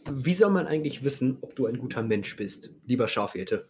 Wie 0.08 0.34
soll 0.34 0.50
man 0.50 0.66
eigentlich 0.66 1.02
wissen, 1.02 1.38
ob 1.40 1.56
du 1.56 1.66
ein 1.66 1.78
guter 1.78 2.02
Mensch 2.02 2.36
bist, 2.36 2.70
lieber 2.84 3.08
Schafhirte? 3.08 3.68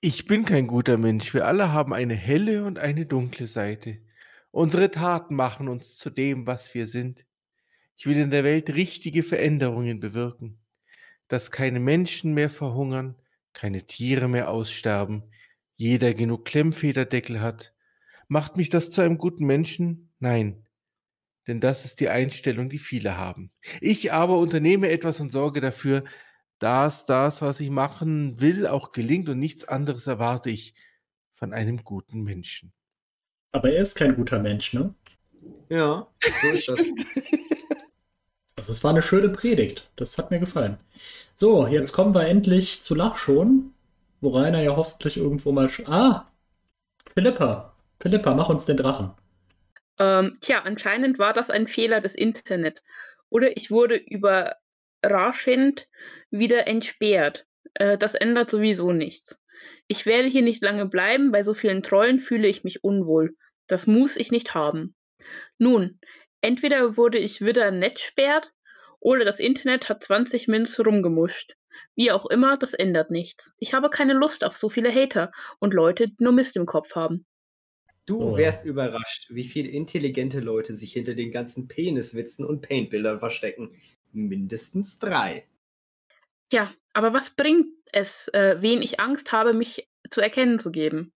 Ich 0.00 0.26
bin 0.26 0.44
kein 0.44 0.66
guter 0.66 0.98
Mensch. 0.98 1.32
Wir 1.32 1.46
alle 1.46 1.72
haben 1.72 1.94
eine 1.94 2.14
helle 2.14 2.64
und 2.64 2.78
eine 2.78 3.06
dunkle 3.06 3.46
Seite. 3.46 3.98
Unsere 4.50 4.90
Taten 4.90 5.34
machen 5.34 5.68
uns 5.68 5.96
zu 5.96 6.10
dem, 6.10 6.46
was 6.46 6.74
wir 6.74 6.86
sind. 6.86 7.24
Ich 7.96 8.06
will 8.06 8.18
in 8.18 8.30
der 8.30 8.44
Welt 8.44 8.74
richtige 8.74 9.22
Veränderungen 9.22 10.00
bewirken, 10.00 10.58
dass 11.28 11.50
keine 11.50 11.80
Menschen 11.80 12.34
mehr 12.34 12.50
verhungern, 12.50 13.14
keine 13.54 13.86
Tiere 13.86 14.28
mehr 14.28 14.50
aussterben, 14.50 15.22
jeder 15.76 16.12
genug 16.12 16.44
Klemmfederdeckel 16.44 17.40
hat. 17.40 17.72
Macht 18.28 18.58
mich 18.58 18.68
das 18.68 18.90
zu 18.90 19.00
einem 19.00 19.16
guten 19.16 19.46
Menschen? 19.46 20.10
Nein, 20.18 20.63
denn 21.46 21.60
das 21.60 21.84
ist 21.84 22.00
die 22.00 22.08
Einstellung, 22.08 22.68
die 22.68 22.78
viele 22.78 23.16
haben. 23.16 23.50
Ich 23.80 24.12
aber 24.12 24.38
unternehme 24.38 24.90
etwas 24.90 25.20
und 25.20 25.30
sorge 25.32 25.60
dafür, 25.60 26.04
dass 26.58 27.06
das, 27.06 27.42
was 27.42 27.60
ich 27.60 27.70
machen 27.70 28.40
will, 28.40 28.66
auch 28.66 28.92
gelingt 28.92 29.28
und 29.28 29.38
nichts 29.38 29.64
anderes 29.64 30.06
erwarte 30.06 30.50
ich 30.50 30.74
von 31.34 31.52
einem 31.52 31.84
guten 31.84 32.22
Menschen. 32.22 32.72
Aber 33.52 33.70
er 33.70 33.82
ist 33.82 33.94
kein 33.96 34.16
guter 34.16 34.38
Mensch, 34.38 34.72
ne? 34.72 34.94
Ja, 35.68 36.06
so 36.42 36.48
ist 36.50 36.68
das. 36.68 36.80
Also 38.56 38.72
es 38.72 38.82
war 38.84 38.92
eine 38.92 39.02
schöne 39.02 39.28
Predigt. 39.28 39.90
Das 39.96 40.16
hat 40.16 40.30
mir 40.30 40.38
gefallen. 40.38 40.78
So, 41.34 41.66
jetzt 41.66 41.92
kommen 41.92 42.14
wir 42.14 42.26
endlich 42.26 42.82
zu 42.82 42.94
Lachschon, 42.94 43.72
wo 44.20 44.30
Rainer 44.30 44.62
ja 44.62 44.76
hoffentlich 44.76 45.16
irgendwo 45.16 45.52
mal... 45.52 45.66
sch- 45.66 45.86
Ah! 45.86 46.24
Philippa. 47.14 47.74
Philippa, 48.00 48.34
mach 48.34 48.48
uns 48.48 48.64
den 48.64 48.76
Drachen. 48.76 49.10
Ähm, 49.98 50.38
tja, 50.40 50.62
anscheinend 50.62 51.18
war 51.18 51.32
das 51.32 51.50
ein 51.50 51.68
Fehler 51.68 52.00
des 52.00 52.14
Internet. 52.14 52.82
Oder 53.28 53.56
ich 53.56 53.70
wurde 53.70 53.96
überraschend 53.96 55.88
wieder 56.30 56.66
entsperrt. 56.66 57.46
Äh, 57.74 57.98
das 57.98 58.14
ändert 58.14 58.50
sowieso 58.50 58.92
nichts. 58.92 59.38
Ich 59.86 60.06
werde 60.06 60.28
hier 60.28 60.42
nicht 60.42 60.62
lange 60.62 60.86
bleiben, 60.86 61.32
bei 61.32 61.42
so 61.42 61.54
vielen 61.54 61.82
Trollen 61.82 62.20
fühle 62.20 62.48
ich 62.48 62.64
mich 62.64 62.84
unwohl. 62.84 63.36
Das 63.66 63.86
muss 63.86 64.16
ich 64.16 64.30
nicht 64.30 64.54
haben. 64.54 64.94
Nun, 65.58 66.00
entweder 66.40 66.96
wurde 66.96 67.18
ich 67.18 67.44
wieder 67.44 67.70
nett 67.70 67.98
sperrt 68.00 68.52
oder 69.00 69.24
das 69.24 69.40
Internet 69.40 69.88
hat 69.88 70.02
20 70.02 70.48
Mins 70.48 70.78
rumgemuscht. 70.78 71.54
Wie 71.96 72.12
auch 72.12 72.26
immer, 72.26 72.56
das 72.56 72.74
ändert 72.74 73.10
nichts. 73.10 73.52
Ich 73.58 73.74
habe 73.74 73.90
keine 73.90 74.14
Lust 74.14 74.44
auf 74.44 74.56
so 74.56 74.68
viele 74.68 74.92
Hater 74.94 75.32
und 75.58 75.74
Leute, 75.74 76.08
die 76.08 76.16
nur 76.18 76.32
Mist 76.32 76.56
im 76.56 76.66
Kopf 76.66 76.94
haben. 76.94 77.26
Du 78.06 78.18
Oh 78.18 78.38
ja. 78.38 78.50
wärst 78.50 78.64
überrascht, 78.64 79.26
wie 79.28 79.44
viele 79.44 79.68
intelligente 79.68 80.40
Leute 80.40 80.74
sich 80.74 80.94
hinter 80.94 81.14
den 81.14 81.30
ganzen 81.32 81.68
Peniswitzen 81.68 82.44
und 82.46 82.62
Paintbildern 82.62 83.18
verstecken. 83.18 83.72
Mindestens 84.12 84.98
drei. 84.98 85.46
Ja, 86.52 86.72
aber 86.94 87.12
was 87.12 87.30
bringt 87.36 87.66
es, 87.92 88.28
äh, 88.28 88.56
wen 88.60 88.80
ich 88.82 88.98
Angst 89.00 89.32
habe, 89.32 89.52
mich 89.52 89.88
zu 90.10 90.20
erkennen 90.22 90.58
zu 90.58 90.70
geben? 90.72 91.12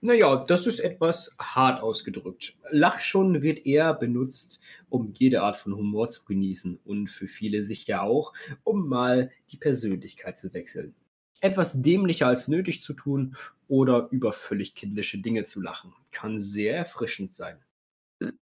Naja, 0.00 0.44
das 0.44 0.66
ist 0.66 0.80
etwas 0.80 1.36
hart 1.40 1.80
ausgedrückt. 1.82 2.56
Lachschon 2.70 3.42
wird 3.42 3.64
eher 3.64 3.94
benutzt, 3.94 4.60
um 4.88 5.12
jede 5.14 5.42
Art 5.42 5.56
von 5.56 5.74
Humor 5.76 6.08
zu 6.08 6.24
genießen 6.24 6.80
und 6.84 7.08
für 7.10 7.26
viele 7.28 7.62
sicher 7.62 8.02
auch, 8.02 8.32
um 8.64 8.88
mal 8.88 9.30
die 9.52 9.56
Persönlichkeit 9.56 10.36
zu 10.38 10.52
wechseln. 10.52 10.94
Etwas 11.40 11.82
dämlicher 11.82 12.26
als 12.26 12.48
nötig 12.48 12.82
zu 12.82 12.94
tun 12.94 13.36
oder 13.68 14.08
über 14.10 14.32
völlig 14.32 14.74
kindische 14.74 15.18
Dinge 15.18 15.44
zu 15.44 15.60
lachen, 15.60 15.94
kann 16.10 16.40
sehr 16.40 16.76
erfrischend 16.76 17.34
sein. 17.34 17.58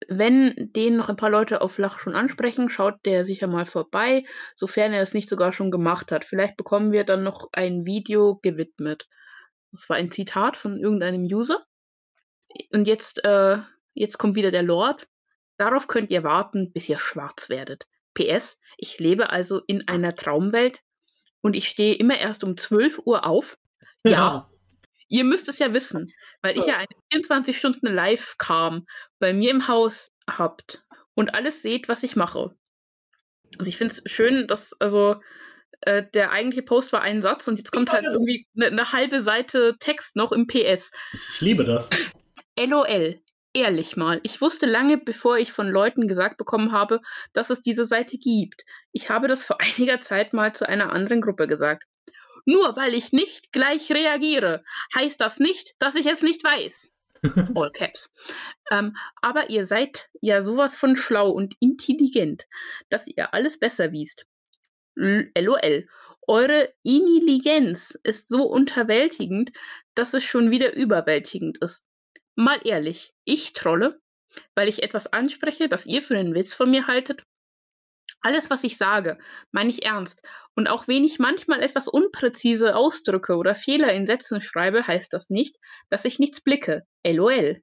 Wenn 0.09 0.71
den 0.77 0.97
noch 0.97 1.09
ein 1.09 1.17
paar 1.17 1.31
Leute 1.31 1.61
auf 1.61 1.79
Lachschon 1.79 2.15
ansprechen, 2.15 2.71
schaut 2.71 3.05
der 3.05 3.25
sicher 3.25 3.49
mal 3.49 3.67
vorbei, 3.67 4.25
sofern 4.55 4.93
er 4.93 5.03
es 5.03 5.15
nicht 5.15 5.29
sogar 5.29 5.53
schon 5.53 5.73
gemacht 5.73 6.13
hat. 6.13 6.25
Vielleicht 6.25 6.57
bekommen 6.57 6.93
wir 6.93 7.03
dann 7.03 7.25
noch 7.25 7.49
ein 7.53 7.85
Video 7.85 8.39
gewidmet. 8.41 9.09
Das 9.73 9.89
war 9.89 9.97
ein 9.97 10.13
Zitat 10.13 10.57
von 10.57 10.79
irgendeinem 10.79 11.25
User. 11.25 11.67
Und 12.73 12.87
jetzt, 12.87 13.25
äh, 13.25 13.59
jetzt 13.95 14.19
kommt 14.19 14.37
wieder 14.37 14.53
der 14.53 14.63
Lord. 14.63 15.09
Darauf 15.57 15.89
könnt 15.89 16.11
ihr 16.11 16.23
warten, 16.23 16.73
bis 16.73 16.89
ihr 16.89 17.01
schwarz 17.01 17.49
werdet. 17.49 17.89
PS, 18.15 18.61
ich 18.77 19.01
lebe 19.01 19.31
also 19.31 19.61
in 19.67 19.89
einer 19.89 20.15
Traumwelt 20.15 20.83
und 21.45 21.55
ich 21.55 21.69
stehe 21.69 21.95
immer 21.95 22.17
erst 22.19 22.43
um 22.43 22.57
12 22.57 23.01
Uhr 23.05 23.27
auf. 23.27 23.59
Ja, 24.03 24.11
Ja. 24.11 24.51
ihr 25.09 25.25
müsst 25.25 25.47
es 25.49 25.59
ja 25.59 25.75
wissen, 25.75 26.11
weil 26.41 26.57
ich 26.59 26.65
ja 26.65 26.79
eine 26.79 26.89
24 27.13 27.59
Stunden 27.59 27.87
live 27.87 28.37
kam 28.39 28.87
bei 29.19 29.35
mir 29.35 29.51
im 29.51 29.69
Haus 29.69 30.11
habt 30.29 30.83
und 31.15 31.35
alles 31.35 31.61
seht, 31.61 31.87
was 31.87 32.03
ich 32.03 32.17
mache. 32.17 32.57
Also 33.59 33.69
ich 33.69 33.77
finde 33.77 33.95
es 33.95 34.11
schön, 34.11 34.47
dass 34.47 34.73
also 34.81 35.21
äh, 35.83 36.03
der 36.15 36.31
eigentliche 36.31 36.63
Post 36.63 36.95
war 36.95 37.03
ein 37.03 37.21
Satz 37.21 37.47
und 37.47 37.59
jetzt 37.59 37.73
kommt 37.73 37.93
halt 37.93 38.05
irgendwie 38.05 38.47
eine 38.57 38.71
ne 38.71 38.93
halbe 38.93 39.21
Seite 39.21 39.77
Text 39.79 40.17
noch 40.17 40.33
im 40.33 40.47
PS. 40.47 40.93
Ich 41.13 41.41
liebe 41.43 41.65
das. 41.65 41.91
LOL. 42.59 43.21
Ehrlich 43.55 43.97
mal, 43.97 44.21
ich 44.25 44.41
wusste 44.41 44.67
lange, 44.67 44.99
bevor 44.99 45.39
ich 45.39 45.53
von 45.53 45.69
Leuten 45.69 46.09
gesagt 46.09 46.37
bekommen 46.39 46.73
habe, 46.73 47.01
dass 47.33 47.51
es 47.51 47.63
diese 47.63 47.87
Seite 47.87 48.19
gibt. 48.19 48.65
Ich 48.93 49.09
habe 49.11 49.29
das 49.29 49.45
vor 49.45 49.61
einiger 49.61 50.01
Zeit 50.01 50.33
mal 50.33 50.55
zu 50.55 50.69
einer 50.69 50.93
anderen 50.93 51.21
Gruppe 51.21 51.47
gesagt. 51.47 51.85
Nur 52.47 52.77
weil 52.77 52.95
ich 52.95 53.13
nicht 53.13 53.53
gleich 53.53 53.91
reagiere, 53.91 54.65
heißt 54.95 55.21
das 55.21 55.39
nicht, 55.39 55.75
dass 55.79 55.95
ich 55.95 56.07
es 56.07 56.23
nicht 56.23 56.45
weiß. 56.45 56.93
All 57.55 57.71
Caps. 57.71 58.13
Ähm, 58.71 58.97
aber 59.23 59.49
ihr 59.51 59.65
seid 59.67 60.09
ja 60.21 60.43
sowas 60.43 60.77
von 60.77 60.97
schlau 60.97 61.31
und 61.31 61.55
intelligent, 61.61 62.45
dass 62.91 63.07
ihr 63.07 63.33
alles 63.33 63.59
besser 63.59 63.93
wisst. 63.93 64.27
L- 64.97 65.31
LOL. 65.39 65.87
Eure 66.27 66.75
Intelligenz 66.83 67.99
ist 68.03 68.29
so 68.29 68.45
unterwältigend, 68.45 69.53
dass 69.95 70.13
es 70.15 70.25
schon 70.25 70.51
wieder 70.51 70.75
überwältigend 70.75 71.59
ist. 71.63 71.87
Mal 72.37 72.61
ehrlich, 72.65 73.13
ich 73.25 73.53
trolle, 73.53 74.01
weil 74.55 74.69
ich 74.69 74.83
etwas 74.83 75.13
anspreche, 75.13 75.69
das 75.69 75.87
ihr 75.87 76.03
für 76.03 76.17
einen 76.17 76.35
Witz 76.35 76.53
von 76.53 76.71
mir 76.71 76.87
haltet. 76.87 77.23
Alles, 78.21 78.49
was 78.49 78.65
ich 78.65 78.79
sage, 78.79 79.19
meine 79.53 79.69
ich 79.69 79.85
ernst. 79.85 80.23
Und 80.57 80.67
auch 80.67 80.89
wenn 80.89 81.05
ich 81.05 81.19
manchmal 81.19 81.63
etwas 81.63 81.89
unpräzise 81.89 82.75
ausdrücke 82.75 83.37
oder 83.37 83.55
Fehler 83.55 83.93
in 83.93 84.07
Sätzen 84.07 84.41
schreibe, 84.41 84.87
heißt 84.87 85.13
das 85.13 85.29
nicht, 85.29 85.57
dass 85.91 86.07
ich 86.07 86.19
nichts 86.19 86.41
blicke. 86.41 86.87
LOL. 87.07 87.61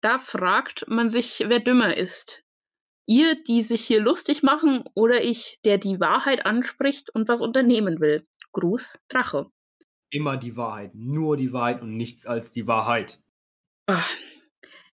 Da 0.00 0.18
fragt 0.18 0.88
man 0.88 1.08
sich, 1.08 1.44
wer 1.46 1.60
dümmer 1.60 1.96
ist. 1.96 2.42
Ihr, 3.06 3.40
die 3.44 3.62
sich 3.62 3.84
hier 3.84 4.00
lustig 4.00 4.42
machen, 4.42 4.84
oder 4.94 5.22
ich, 5.22 5.60
der 5.64 5.78
die 5.78 6.00
Wahrheit 6.00 6.46
anspricht 6.46 7.10
und 7.14 7.28
was 7.28 7.40
unternehmen 7.40 8.00
will. 8.00 8.26
Gruß, 8.50 8.98
Drache. 9.08 9.46
Immer 10.10 10.36
die 10.36 10.56
Wahrheit, 10.56 10.94
nur 10.94 11.36
die 11.36 11.52
Wahrheit 11.52 11.80
und 11.80 11.96
nichts 11.96 12.26
als 12.26 12.50
die 12.50 12.66
Wahrheit. 12.66 13.20
Ah. 13.86 14.04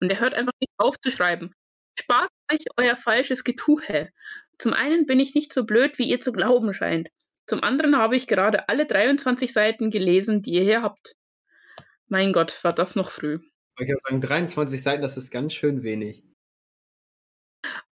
Und 0.01 0.11
er 0.11 0.21
hört 0.21 0.35
einfach 0.35 0.53
nicht 0.61 0.73
auf 0.79 0.99
zu 1.01 1.11
schreiben. 1.11 1.53
Spart 1.99 2.31
euch 2.53 2.65
euer 2.77 2.97
falsches 2.97 3.45
Getuche. 3.45 4.11
Zum 4.59 4.73
einen 4.73 5.07
bin 5.07 5.21
ich 5.21 5.35
nicht 5.35 5.53
so 5.53 5.65
blöd, 5.65 5.99
wie 5.99 6.09
ihr 6.09 6.21
zu 6.21 6.33
glauben 6.33 6.73
scheint. 6.75 7.09
Zum 7.47 7.63
anderen 7.63 7.97
habe 7.97 8.17
ich 8.17 8.27
gerade 8.27 8.69
alle 8.69 8.87
23 8.87 9.53
Seiten 9.53 9.91
gelesen, 9.91 10.43
die 10.43 10.55
ihr 10.55 10.65
hier 10.65 10.83
habt. 10.83 11.15
Mein 12.09 12.33
Gott, 12.33 12.63
war 12.65 12.73
das 12.73 12.97
noch 12.97 13.11
früh. 13.11 13.41
Ich 13.79 13.89
würde 13.89 13.99
sagen, 13.99 14.21
23 14.21 14.83
Seiten, 14.83 15.03
das 15.03 15.17
ist 15.17 15.31
ganz 15.31 15.53
schön 15.53 15.83
wenig. 15.83 16.25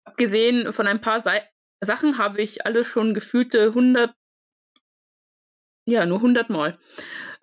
Abgesehen 0.05 0.73
von 0.73 0.87
ein 0.87 1.01
paar 1.01 1.21
Sei 1.21 1.49
Sachen 1.85 2.19
habe 2.19 2.41
ich 2.41 2.65
alle 2.66 2.85
schon 2.85 3.15
gefühlte 3.15 3.66
100, 3.69 4.15
ja, 5.87 6.07
nur 6.07 6.19
100 6.19 6.51
Mal 6.51 6.79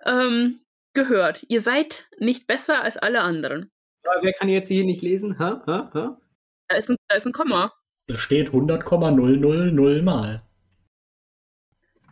ähm, 0.05 0.61
gehört. 0.93 1.45
Ihr 1.47 1.61
seid 1.61 2.07
nicht 2.19 2.47
besser 2.47 2.83
als 2.83 2.97
alle 2.97 3.21
anderen. 3.21 3.71
Aber 4.03 4.23
wer 4.23 4.33
kann 4.33 4.49
jetzt 4.49 4.67
hier 4.67 4.83
nicht 4.83 5.01
lesen? 5.01 5.37
Ha? 5.39 5.63
Ha? 5.65 5.91
Ha? 5.93 6.21
Da 6.67 6.75
ist 6.75 6.89
ein, 6.89 6.97
da 7.07 7.15
ist 7.17 7.25
ein 7.25 7.33
Komma. 7.33 7.73
Da 8.07 8.17
steht 8.17 8.47
100,000 8.47 10.03
Mal. 10.03 10.41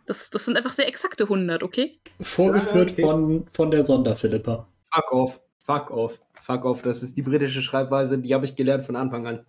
Das, 0.06 0.30
das 0.30 0.44
sind 0.44 0.56
einfach 0.56 0.72
sehr 0.72 0.88
exakte 0.88 1.24
100, 1.24 1.62
okay? 1.62 2.00
Vorgeführt 2.20 2.90
Ja, 2.90 2.94
okay. 2.94 3.02
von, 3.02 3.46
von 3.52 3.70
der 3.70 3.84
Sonderphilippa. 3.84 4.68
Fuck 4.92 5.12
off. 5.12 5.40
Fuck 5.58 5.90
off. 5.90 6.20
Fuck 6.40 6.64
off. 6.64 6.82
Das 6.82 7.02
ist 7.02 7.16
die 7.16 7.22
britische 7.22 7.62
Schreibweise, 7.62 8.18
die 8.18 8.34
habe 8.34 8.44
ich 8.44 8.56
gelernt 8.56 8.84
von 8.84 8.96
Anfang 8.96 9.26
an. 9.26 9.46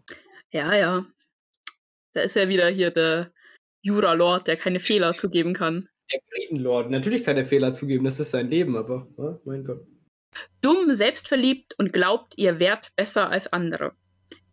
Ja, 0.51 0.75
ja. 0.75 1.05
Da 2.13 2.21
ist 2.21 2.35
ja 2.35 2.49
wieder 2.49 2.67
hier 2.67 2.91
der 2.91 3.31
Jura-Lord, 3.81 4.47
der 4.47 4.57
keine 4.57 4.79
Fehler 4.79 5.15
zugeben 5.17 5.53
kann. 5.53 5.87
Der 6.11 6.19
Bretenlord. 6.29 6.89
Natürlich 6.89 7.23
kann 7.23 7.37
er 7.37 7.45
Fehler 7.45 7.73
zugeben, 7.73 8.05
das 8.05 8.19
ist 8.19 8.31
sein 8.31 8.49
Leben, 8.49 8.75
aber, 8.75 9.07
oh, 9.17 9.39
mein 9.45 9.63
Gott. 9.63 9.85
Dumm, 10.61 10.93
selbstverliebt 10.93 11.73
und 11.77 11.93
glaubt, 11.93 12.33
ihr 12.37 12.59
wärt 12.59 12.95
besser 12.95 13.29
als 13.29 13.51
andere. 13.51 13.93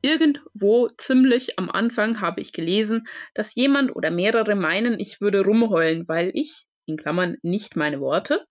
Irgendwo 0.01 0.89
ziemlich 0.89 1.59
am 1.59 1.71
Anfang 1.71 2.21
habe 2.21 2.41
ich 2.41 2.53
gelesen, 2.53 3.07
dass 3.35 3.55
jemand 3.55 3.95
oder 3.95 4.11
mehrere 4.11 4.55
meinen, 4.55 5.01
ich 5.01 5.21
würde 5.21 5.45
rumheulen, 5.45 6.07
weil 6.07 6.31
ich, 6.35 6.67
in 6.87 6.97
Klammern 6.97 7.37
nicht 7.43 7.77
meine 7.77 8.01
Worte, 8.01 8.47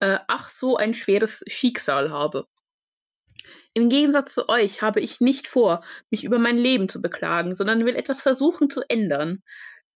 äh, 0.00 0.18
ach 0.28 0.48
so 0.48 0.76
ein 0.76 0.94
schweres 0.94 1.42
Schicksal 1.48 2.10
habe. 2.10 2.46
Im 3.74 3.88
Gegensatz 3.88 4.34
zu 4.34 4.48
euch 4.48 4.82
habe 4.82 5.00
ich 5.00 5.20
nicht 5.20 5.48
vor, 5.48 5.84
mich 6.10 6.24
über 6.24 6.38
mein 6.38 6.56
Leben 6.56 6.88
zu 6.88 7.02
beklagen, 7.02 7.54
sondern 7.54 7.84
will 7.84 7.96
etwas 7.96 8.22
versuchen 8.22 8.70
zu 8.70 8.82
ändern. 8.88 9.42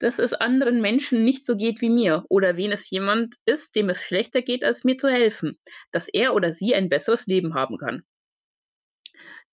Dass 0.01 0.19
es 0.19 0.33
anderen 0.33 0.81
Menschen 0.81 1.25
nicht 1.25 1.45
so 1.45 1.57
geht 1.57 1.81
wie 1.81 1.91
mir 1.91 2.25
oder 2.29 2.57
wen 2.57 2.71
es 2.71 2.89
jemand 2.91 3.35
ist, 3.47 3.75
dem 3.75 3.89
es 3.89 4.03
schlechter 4.03 4.43
geht, 4.43 4.63
als 4.65 4.85
mir 4.85 4.97
zu 4.97 5.09
helfen, 5.09 5.59
dass 5.91 6.09
er 6.09 6.35
oder 6.35 6.53
sie 6.53 6.75
ein 6.75 6.89
besseres 6.89 7.27
Leben 7.27 7.55
haben 7.55 7.79
kann. 7.79 8.05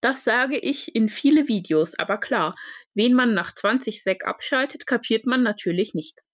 Das 0.02 0.24
sage 0.24 0.60
ich 0.60 0.94
in 0.94 1.10
viele 1.10 1.48
Videos, 1.48 1.98
aber 1.98 2.20
klar, 2.20 2.56
wen 2.94 3.14
man 3.14 3.34
nach 3.34 3.56
20 3.56 4.04
Sek 4.04 4.26
abschaltet, 4.26 4.86
kapiert 4.86 5.26
man 5.26 5.42
natürlich 5.42 5.96
nichts. 5.96 6.28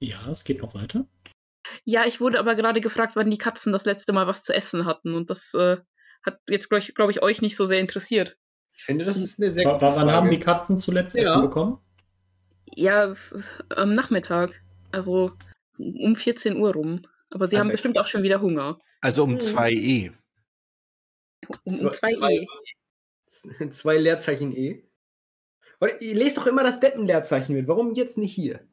Ja, 0.00 0.28
es 0.30 0.44
geht 0.44 0.60
noch 0.60 0.74
weiter. 0.74 1.08
Ja, 1.84 2.04
ich 2.04 2.20
wurde 2.20 2.38
aber 2.38 2.54
gerade 2.54 2.80
gefragt, 2.80 3.16
wann 3.16 3.30
die 3.30 3.38
Katzen 3.38 3.72
das 3.72 3.86
letzte 3.86 4.12
Mal 4.12 4.26
was 4.26 4.42
zu 4.42 4.52
essen 4.52 4.84
hatten 4.84 5.14
und 5.14 5.30
das 5.30 5.54
äh, 5.54 5.78
hat 6.24 6.40
jetzt, 6.50 6.68
glaube 6.68 6.82
ich, 6.82 6.94
glaub 6.94 7.10
ich, 7.10 7.22
euch 7.22 7.40
nicht 7.40 7.56
so 7.56 7.64
sehr 7.64 7.80
interessiert. 7.80 8.36
Ich 8.74 8.84
finde, 8.84 9.06
das 9.06 9.16
ist 9.16 9.40
eine 9.40 9.50
sehr 9.50 9.64
gute 9.64 9.80
Wann 9.80 10.12
haben 10.12 10.28
die 10.28 10.36
Frage. 10.36 10.44
Katzen 10.44 10.76
zuletzt 10.78 11.16
Ja. 11.16 11.22
Essen 11.22 11.40
bekommen? 11.40 11.78
Ja, 12.74 13.14
am 13.70 13.94
Nachmittag, 13.94 14.60
also 14.92 15.32
um 15.78 16.16
14 16.16 16.56
Uhr 16.56 16.72
rum. 16.74 17.02
Aber 17.30 17.46
sie 17.46 17.56
haben 17.58 17.66
Also- 17.68 17.72
bestimmt 17.74 17.98
auch 17.98 18.06
schon 18.06 18.22
wieder 18.22 18.40
Hunger. 18.40 18.78
Also 19.00 19.24
um 19.24 19.32
Mhm. 19.34 19.40
2 19.40 19.72
E. 19.72 20.12
Um, 21.48 21.56
um 21.64 21.92
Zwei, 21.92 22.10
2 22.12 22.32
E. 22.32 22.46
zwei, 23.28 23.68
zwei 23.70 23.96
Leerzeichen 23.98 24.56
E. 24.56 24.82
Und 25.78 25.90
ihr 26.00 26.14
lest 26.14 26.38
doch 26.38 26.46
immer 26.46 26.62
das 26.64 26.80
Deppen-Leerzeichen 26.80 27.54
mit. 27.54 27.68
Warum 27.68 27.94
jetzt 27.94 28.16
nicht 28.18 28.34
hier? 28.34 28.66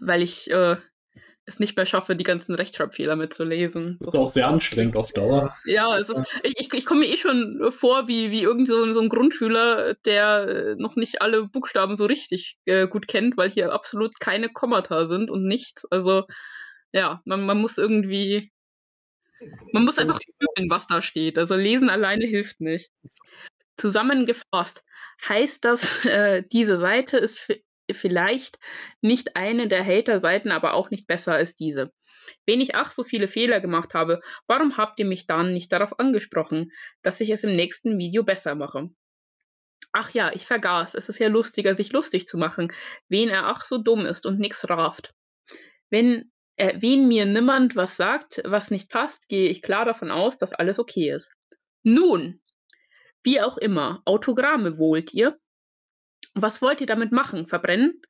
weil 0.00 0.20
ich 0.22 0.50
äh, 0.50 0.76
es 1.44 1.58
nicht 1.58 1.76
mehr 1.76 1.86
schaffe, 1.86 2.14
die 2.14 2.24
ganzen 2.24 2.54
Rechtschreibfehler 2.54 3.16
mitzulesen. 3.16 3.98
Das 4.00 4.14
ist 4.14 4.20
auch 4.20 4.30
sehr 4.30 4.46
anstrengend 4.48 4.94
auf 4.96 5.12
Dauer. 5.12 5.56
Ja, 5.64 5.98
es 5.98 6.08
ist, 6.08 6.22
ich, 6.44 6.54
ich, 6.58 6.72
ich 6.72 6.86
komme 6.86 7.00
mir 7.00 7.08
eh 7.12 7.16
schon 7.16 7.70
vor 7.72 8.06
wie, 8.06 8.30
wie 8.30 8.42
irgend 8.42 8.68
so, 8.68 8.82
ein- 8.84 8.94
so 8.94 9.00
ein 9.00 9.08
Grundschüler, 9.08 9.94
der 10.04 10.46
äh, 10.48 10.74
noch 10.76 10.94
nicht 10.94 11.20
alle 11.20 11.48
Buchstaben 11.48 11.96
so 11.96 12.06
richtig 12.06 12.58
äh, 12.66 12.86
gut 12.86 13.08
kennt, 13.08 13.36
weil 13.36 13.50
hier 13.50 13.72
absolut 13.72 14.20
keine 14.20 14.50
Kommata 14.50 15.06
sind 15.06 15.30
und 15.30 15.44
nichts. 15.46 15.84
Also 15.90 16.24
ja, 16.92 17.20
man, 17.24 17.44
man 17.44 17.58
muss 17.60 17.76
irgendwie, 17.78 18.52
man 19.72 19.84
muss 19.84 19.98
einfach 19.98 20.20
fühlen, 20.20 20.70
was 20.70 20.86
da 20.86 21.02
steht. 21.02 21.38
Also 21.38 21.56
lesen 21.56 21.90
alleine 21.90 22.24
hilft 22.26 22.60
nicht. 22.60 22.90
Zusammengefasst 23.76 24.84
heißt 25.28 25.64
das, 25.64 26.04
äh, 26.04 26.44
diese 26.52 26.78
Seite 26.78 27.16
ist 27.16 27.48
vielleicht 27.94 28.58
nicht 29.00 29.36
eine 29.36 29.68
der 29.68 29.84
Hater-Seiten, 29.84 30.50
aber 30.50 30.74
auch 30.74 30.90
nicht 30.90 31.06
besser 31.06 31.34
als 31.34 31.56
diese. 31.56 31.92
Wenn 32.46 32.60
ich 32.60 32.74
ach 32.74 32.92
so 32.92 33.04
viele 33.04 33.28
Fehler 33.28 33.60
gemacht 33.60 33.94
habe, 33.94 34.20
warum 34.46 34.76
habt 34.76 34.98
ihr 34.98 35.06
mich 35.06 35.26
dann 35.26 35.52
nicht 35.52 35.72
darauf 35.72 35.98
angesprochen, 35.98 36.70
dass 37.02 37.20
ich 37.20 37.30
es 37.30 37.44
im 37.44 37.56
nächsten 37.56 37.98
Video 37.98 38.22
besser 38.22 38.54
mache? 38.54 38.90
Ach 39.92 40.10
ja, 40.10 40.32
ich 40.32 40.46
vergaß, 40.46 40.94
es 40.94 41.08
ist 41.08 41.18
ja 41.18 41.28
lustiger, 41.28 41.74
sich 41.74 41.92
lustig 41.92 42.26
zu 42.26 42.38
machen, 42.38 42.72
wen 43.08 43.28
er 43.28 43.46
ach 43.46 43.64
so 43.64 43.78
dumm 43.78 44.06
ist 44.06 44.24
und 44.24 44.38
nix 44.38 44.68
rafft. 44.68 45.12
Wenn 45.90 46.32
äh, 46.56 46.74
wen 46.80 47.08
mir 47.08 47.26
niemand 47.26 47.76
was 47.76 47.96
sagt, 47.96 48.42
was 48.44 48.70
nicht 48.70 48.90
passt, 48.90 49.28
gehe 49.28 49.48
ich 49.48 49.62
klar 49.62 49.84
davon 49.84 50.10
aus, 50.10 50.38
dass 50.38 50.52
alles 50.52 50.78
okay 50.78 51.10
ist. 51.10 51.34
Nun, 51.82 52.40
wie 53.22 53.40
auch 53.40 53.58
immer, 53.58 54.02
Autogramme 54.04 54.78
wollt 54.78 55.12
ihr? 55.12 55.38
Was 56.34 56.62
wollt 56.62 56.80
ihr 56.80 56.86
damit 56.86 57.12
machen? 57.12 57.46
Verbrennen? 57.46 58.00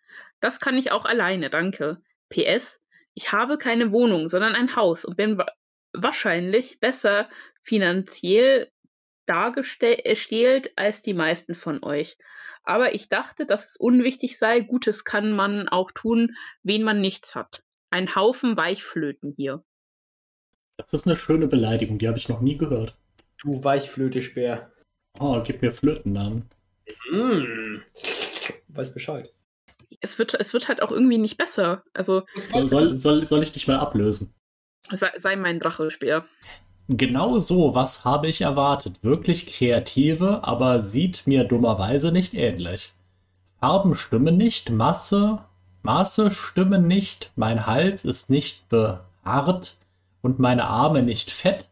Das 0.40 0.60
kann 0.60 0.76
ich 0.76 0.92
auch 0.92 1.04
alleine, 1.04 1.50
danke. 1.50 2.02
PS, 2.28 2.80
ich 3.14 3.32
habe 3.32 3.58
keine 3.58 3.92
Wohnung, 3.92 4.28
sondern 4.28 4.54
ein 4.54 4.76
Haus 4.76 5.04
und 5.04 5.16
bin 5.16 5.38
wa 5.38 5.46
wahrscheinlich 5.94 6.80
besser 6.80 7.28
finanziell 7.62 8.70
dargestellt 9.26 10.72
als 10.76 11.02
die 11.02 11.14
meisten 11.14 11.54
von 11.54 11.82
euch. 11.84 12.16
Aber 12.64 12.94
ich 12.94 13.08
dachte, 13.08 13.44
dass 13.44 13.66
es 13.66 13.76
unwichtig 13.76 14.38
sei. 14.38 14.60
Gutes 14.60 15.04
kann 15.04 15.32
man 15.32 15.68
auch 15.68 15.90
tun, 15.90 16.34
wen 16.62 16.82
man 16.82 17.00
nichts 17.00 17.34
hat. 17.34 17.62
Ein 17.90 18.14
Haufen 18.14 18.56
Weichflöten 18.56 19.34
hier. 19.36 19.62
Das 20.76 20.92
ist 20.94 21.06
eine 21.06 21.16
schöne 21.16 21.46
Beleidigung, 21.46 21.98
die 21.98 22.08
habe 22.08 22.18
ich 22.18 22.28
noch 22.28 22.40
nie 22.40 22.56
gehört. 22.56 22.96
Du 23.38 23.62
Weichflöte-Speer. 23.62 24.72
Oh, 25.18 25.42
gib 25.44 25.60
mir 25.60 25.72
Flötennamen. 25.72 26.48
Mm. 27.10 27.82
Weiß 28.68 28.92
Bescheid. 28.94 29.32
Es 30.00 30.18
wird, 30.18 30.34
es 30.34 30.52
wird 30.52 30.68
halt 30.68 30.82
auch 30.82 30.90
irgendwie 30.90 31.18
nicht 31.18 31.36
besser. 31.36 31.84
Also 31.94 32.22
So, 32.36 32.66
soll, 32.66 32.96
soll, 32.96 33.26
soll 33.26 33.42
ich 33.42 33.52
dich 33.52 33.68
mal 33.68 33.78
ablösen? 33.78 34.32
sei, 34.90 35.10
sei 35.18 35.36
mein 35.36 35.60
Drachespeer. 35.60 36.24
Genau 36.88 37.38
so, 37.38 37.74
was 37.74 38.04
habe 38.04 38.28
ich 38.28 38.40
erwartet? 38.40 39.02
Wirklich 39.02 39.46
kreative, 39.46 40.40
aber 40.42 40.80
sieht 40.80 41.26
mir 41.26 41.44
dummerweise 41.44 42.12
nicht 42.12 42.34
ähnlich. 42.34 42.92
Farben 43.60 43.94
stimmen 43.94 44.36
nicht, 44.36 44.70
Masse, 44.70 45.38
Maße 45.82 46.32
stimmen 46.32 46.86
nicht, 46.88 47.30
mein 47.36 47.66
Hals 47.66 48.04
ist 48.04 48.30
nicht 48.30 48.68
behaart 48.68 49.76
und 50.20 50.40
meine 50.40 50.64
Arme 50.64 51.02
nicht 51.02 51.30
fett, 51.30 51.68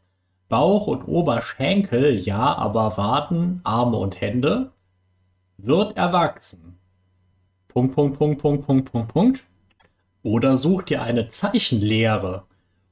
Bauch 0.48 0.86
und 0.86 1.06
Oberschenkel, 1.06 2.16
ja, 2.16 2.54
aber 2.56 2.96
Waden, 2.96 3.60
Arme 3.64 3.96
und 3.96 4.20
Hände 4.20 4.70
wird 5.64 5.96
erwachsen. 5.96 6.78
Punkt, 7.68 7.94
Punkt, 7.94 8.18
Punkt, 8.18 8.40
Punkt, 8.40 8.66
Punkt, 8.66 8.90
Punkt, 8.90 9.12
Punkt. 9.12 9.44
Oder 10.22 10.58
such 10.58 10.82
dir 10.82 11.02
eine 11.02 11.28
Zeichenlehre. 11.28 12.44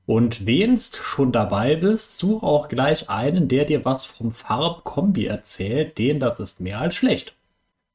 Und 0.06 0.46
wenst 0.46 0.96
schon 0.96 1.32
dabei 1.32 1.76
bist, 1.76 2.18
such 2.18 2.42
auch 2.42 2.68
gleich 2.68 3.10
einen, 3.10 3.48
der 3.48 3.66
dir 3.66 3.84
was 3.84 4.06
vom 4.06 4.32
Farbkombi 4.32 5.26
erzählt, 5.26 5.98
den 5.98 6.18
das 6.18 6.40
ist 6.40 6.60
mehr 6.60 6.80
als 6.80 6.94
schlecht. 6.94 7.36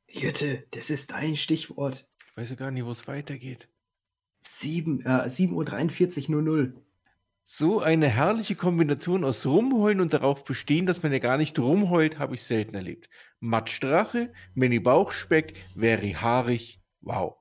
Jette, 0.08 0.64
das 0.72 0.92
ist 0.92 1.12
dein 1.12 1.36
Stichwort. 1.36 2.06
Ich 2.28 2.38
weiß 2.38 2.52
ja 2.52 2.56
gar 2.56 2.70
nicht, 2.70 2.86
wo 2.86 2.92
es 2.92 3.08
weitergeht. 3.08 3.68
7, 4.42 5.04
äh, 5.06 5.28
7.43 5.28 6.30
Uhr 6.30 6.42
00. 6.42 6.74
So 7.46 7.82
eine 7.82 8.08
herrliche 8.08 8.56
Kombination 8.56 9.26
aus 9.26 9.46
Rumheulen 9.46 10.00
und 10.00 10.14
darauf 10.14 10.46
bestehen, 10.46 10.86
dass 10.86 11.04
man 11.04 11.12
ja 11.12 11.20
gar 11.20 11.38
nicht 11.38 11.60
rumheult, 11.60 12.18
habe 12.18 12.36
ich 12.36 12.44
selten 12.44 12.74
erlebt. 12.74 13.10
Matschdrache, 13.42 14.32
Mini 14.54 14.80
Bauchspeck, 14.80 15.56
very 15.76 16.14
haarig, 16.14 16.80
wow. 17.02 17.36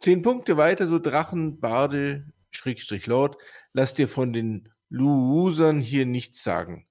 Zehn 0.00 0.20
Punkte 0.20 0.58
weiter, 0.58 0.86
so 0.86 0.98
Drachen, 0.98 1.60
Barde, 1.60 2.30
Schrägstrich 2.50 3.06
Lord. 3.06 3.36
Lass 3.72 3.94
dir 3.94 4.06
von 4.06 4.34
den 4.34 4.68
Losern 4.90 5.80
hier 5.80 6.04
nichts 6.04 6.42
sagen. 6.42 6.86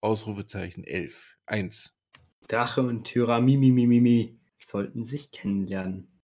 Ausrufezeichen 0.00 0.84
11. 0.84 1.36
1. 1.46 1.94
Drache 2.46 2.82
und 2.82 3.04
Tyra 3.04 3.40
Mimimimimi 3.40 4.38
sollten 4.56 5.04
sich 5.04 5.32
kennenlernen. 5.32 6.20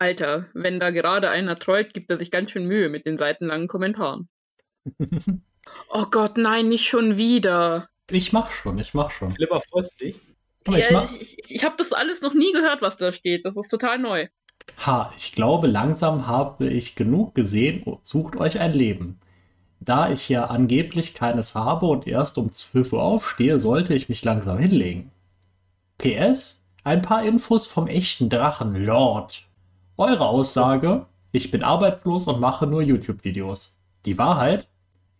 Alter, 0.00 0.48
wenn 0.52 0.80
da 0.80 0.90
gerade 0.90 1.30
einer 1.30 1.56
trollt, 1.56 1.94
gibt 1.94 2.10
er 2.10 2.18
sich 2.18 2.32
ganz 2.32 2.50
schön 2.50 2.66
Mühe 2.66 2.88
mit 2.88 3.06
den 3.06 3.18
seitenlangen 3.18 3.68
Kommentaren. 3.68 4.28
Oh 5.88 6.06
Gott, 6.10 6.36
nein, 6.38 6.68
nicht 6.68 6.86
schon 6.88 7.16
wieder. 7.16 7.88
Ich 8.10 8.32
mach 8.32 8.50
schon, 8.52 8.78
ich 8.78 8.94
mach 8.94 9.10
schon. 9.10 9.34
Flipper, 9.34 9.60
freust 9.60 9.94
du 10.00 10.04
dich? 10.06 10.20
Aber 10.66 10.78
ich 10.78 10.90
Ja, 10.90 10.90
mach, 10.90 11.04
ich 11.04 11.38
ich, 11.38 11.50
ich 11.50 11.64
habe 11.64 11.76
das 11.78 11.92
alles 11.92 12.20
noch 12.22 12.34
nie 12.34 12.52
gehört, 12.52 12.82
was 12.82 12.96
da 12.96 13.12
steht. 13.12 13.44
Das 13.44 13.56
ist 13.56 13.68
total 13.68 13.98
neu. 13.98 14.28
ha, 14.76 15.12
ich 15.16 15.32
glaube, 15.32 15.66
langsam 15.66 16.26
habe 16.26 16.68
ich 16.68 16.94
genug 16.94 17.34
gesehen. 17.34 17.84
Sucht 18.02 18.36
euch 18.36 18.58
ein 18.60 18.72
Leben. 18.72 19.20
Da 19.80 20.10
ich 20.10 20.28
ja 20.28 20.46
angeblich 20.46 21.14
keines 21.14 21.54
habe 21.54 21.86
und 21.86 22.06
erst 22.06 22.38
um 22.38 22.52
12 22.52 22.92
Uhr 22.94 23.02
aufstehe, 23.02 23.58
sollte 23.58 23.94
ich 23.94 24.08
mich 24.08 24.24
langsam 24.24 24.58
hinlegen. 24.58 25.10
PS, 25.98 26.64
ein 26.84 27.02
paar 27.02 27.24
Infos 27.24 27.66
vom 27.66 27.86
echten 27.88 28.28
Drachen 28.30 28.76
Lord. 28.76 29.44
Eure 29.96 30.26
Aussage, 30.26 31.06
ich 31.32 31.50
bin 31.50 31.62
arbeitslos 31.62 32.26
und 32.28 32.40
mache 32.40 32.66
nur 32.66 32.82
YouTube-Videos. 32.82 33.76
Die 34.06 34.18
Wahrheit, 34.18 34.68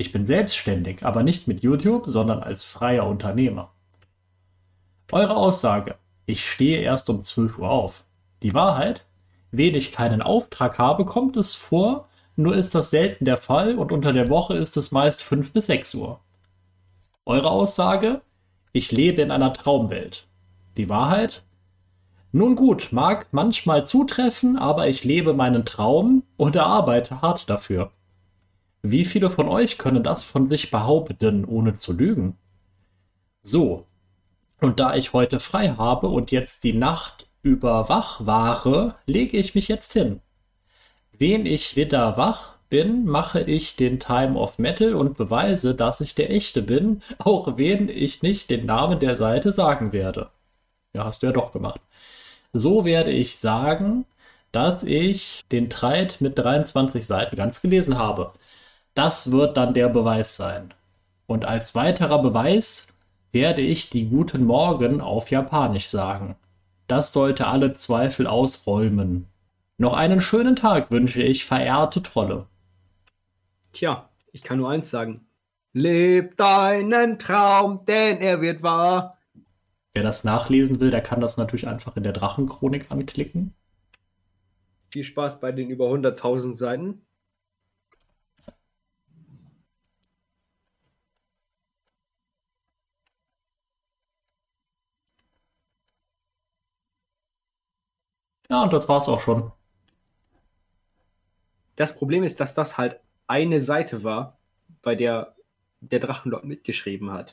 ich 0.03 0.11
bin 0.11 0.27
selbstständig, 0.27 1.07
aber 1.07 1.23
nicht 1.23 1.47
mit 1.47 1.63
YouTube, 1.63 2.07
sondern 2.07 2.41
als 2.41 2.65
freier 2.65 3.07
Unternehmer. 3.07 3.71
Eure 5.13 5.37
Aussage, 5.37 5.95
ich 6.27 6.45
stehe 6.45 6.81
erst 6.81 7.09
um 7.09 7.23
12 7.23 7.61
Uhr 7.61 7.71
auf. 7.71 8.03
Die 8.43 8.53
Wahrheit, 8.53 9.05
wenn 9.53 9.77
ich 9.77 9.93
keinen 9.93 10.21
Auftrag 10.21 10.77
habe, 10.79 11.05
kommt 11.05 11.37
es 11.37 11.55
vor, 11.55 12.09
nur 12.35 12.57
ist 12.57 12.75
das 12.75 12.91
selten 12.91 13.27
der 13.27 13.37
Fall 13.37 13.79
und 13.79 13.93
unter 13.93 14.13
der 14.13 14.29
Woche 14.29 14.57
ist 14.57 14.77
es 14.77 14.91
meist 14.91 15.23
5 15.23 15.53
bis 15.53 15.67
6 15.67 15.95
Uhr. 15.95 16.19
Eure 17.25 17.51
Aussage, 17.51 18.23
ich 18.73 18.91
lebe 18.91 19.23
in 19.23 19.31
einer 19.31 19.53
Traumwelt. 19.53 20.27
Die 20.79 20.89
Wahrheit, 20.89 21.45
nun 22.33 22.57
gut, 22.57 22.89
mag 22.91 23.29
manchmal 23.31 23.87
zutreffen, 23.87 24.57
aber 24.59 24.89
ich 24.89 25.05
lebe 25.05 25.33
meinen 25.33 25.65
Traum 25.65 26.25
und 26.37 26.57
erarbeite 26.57 27.23
hart 27.23 27.49
dafür. 27.49 27.93
Wie 28.83 29.05
viele 29.05 29.31
von 29.31 29.49
euch 29.49 29.79
können 29.79 30.03
das 30.03 30.25
von 30.25 30.47
sich 30.47 30.71
behaupten, 30.71 31.45
ohne 31.45 31.75
zu 31.75 31.93
lügen? 31.93 32.37
So, 33.41 33.87
und 34.61 34.81
da 34.81 34.95
ich 34.95 35.13
heute 35.13 35.41
frei 35.41 35.71
habe 35.71 36.09
und 36.09 36.31
jetzt 36.31 36.65
die 36.65 36.73
Nacht 36.73 37.27
über 37.43 37.89
wach 37.89 38.27
war, 38.27 38.99
lege 39.07 39.37
ich 39.37 39.55
mich 39.55 39.69
jetzt 39.69 39.93
hin. 39.93 40.21
Wen 41.13 41.47
ich 41.47 41.77
wieder 41.77 42.17
wach 42.17 42.57
bin, 42.71 43.05
mache 43.05 43.41
ich 43.41 43.77
den 43.77 44.01
Time 44.01 44.39
of 44.39 44.59
Metal 44.59 44.95
und 44.95 45.17
beweise, 45.17 45.75
dass 45.75 46.01
ich 46.01 46.15
der 46.15 46.31
Echte 46.31 46.63
bin, 46.63 47.03
auch 47.19 47.57
wenn 47.57 47.89
ich 47.89 48.23
nicht 48.23 48.51
den 48.51 48.67
Namen 48.67 48.99
der 48.99 49.15
Seite 49.15 49.53
sagen 49.53 49.93
werde. 49.93 50.31
Ja, 50.95 51.05
hast 51.05 51.23
du 51.23 51.27
ja 51.27 51.33
doch 51.33 51.53
gemacht. 51.53 51.81
So 52.53 52.85
werde 52.85 53.11
ich 53.11 53.37
sagen, 53.39 54.07
dass 54.53 54.83
ich 54.83 55.43
den 55.51 55.71
Treit 55.71 56.21
mit 56.21 56.39
23 56.39 57.07
Seiten 57.07 57.37
ganz 57.37 57.63
gelesen 57.63 57.99
habe. 57.99 58.33
Das 58.95 59.33
wird 59.33 59.57
dann 59.57 59.75
der 59.75 59.89
Beweis 59.89 60.37
sein. 60.37 60.75
Und 61.27 61.45
als 61.45 61.75
weiterer 61.75 62.21
Beweis 62.21 62.89
werde 63.33 63.63
ich 63.63 63.89
die 63.89 64.09
Guten 64.09 64.45
Morgen 64.45 65.01
auf 65.01 65.31
Japanisch 65.31 65.89
sagen. 65.89 66.37
Das 66.87 67.13
sollte 67.13 67.47
alle 67.47 67.73
Zweifel 67.73 68.27
ausräumen. 68.27 69.27
Noch 69.79 69.95
einen 69.95 70.21
schönen 70.21 70.57
Tag 70.57 70.91
wünsche 70.91 71.23
ich, 71.23 71.47
verehrte 71.47 72.03
Trolle. 72.03 72.47
Tja, 73.73 74.11
ich 74.33 74.43
kann 74.43 74.59
nur 74.59 74.69
eins 74.69 74.91
sagen. 74.91 75.27
Leb 75.73 76.37
deinen 76.37 77.19
Traum, 77.19 77.87
denn 77.87 78.19
er 78.19 78.43
wird 78.43 78.63
wahr. 78.63 79.17
Wer 79.95 80.03
das 80.03 80.25
nachlesen 80.25 80.81
will, 80.81 80.91
der 80.91 81.01
kann 81.01 81.21
das 81.21 81.39
natürlich 81.39 81.67
einfach 81.67 81.97
in 81.97 82.03
der 82.03 82.13
Drachenchronik 82.13 82.91
anklicken. 82.91 83.55
Viel 84.91 85.05
Spaß 85.05 85.41
bei 85.41 85.53
den 85.53 85.71
über 85.71 85.87
100.000 85.87 86.57
Seiten. 86.57 87.03
Ja, 98.53 98.65
und 98.65 98.73
das 98.75 98.87
war's 98.87 99.09
auch 99.09 99.23
schon. 99.23 99.51
Das 101.75 101.97
Problem 101.97 102.23
ist, 102.23 102.39
dass 102.39 102.53
das 102.53 102.77
halt 102.77 103.01
eine 103.27 103.63
Seite 103.63 104.05
war, 104.05 104.37
bei 104.83 104.95
der 104.95 105.35
der 105.81 106.01
Drachenlord 106.01 106.45
mitgeschrieben 106.45 107.11
hat. 107.13 107.33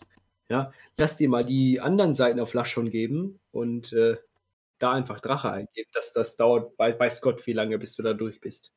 Ja, 0.49 0.71
lass 0.97 1.17
dir 1.17 1.27
mal 1.27 1.43
die 1.43 1.81
anderen 1.81 2.15
Seiten 2.15 2.39
auf 2.39 2.53
Laschon 2.53 2.89
geben 2.89 3.39
und 3.51 3.91
äh, 3.91 4.15
da 4.79 4.93
einfach 4.93 5.19
Drache 5.19 5.51
eingeben. 5.51 5.89
Das, 5.93 6.13
das 6.13 6.37
dauert, 6.37 6.71
weiß, 6.79 7.21
Gott, 7.21 7.45
wie 7.45 7.53
lange, 7.53 7.77
bis 7.77 7.97
du 7.97 8.01
da 8.01 8.13
durch 8.13 8.39
bist. 8.39 8.71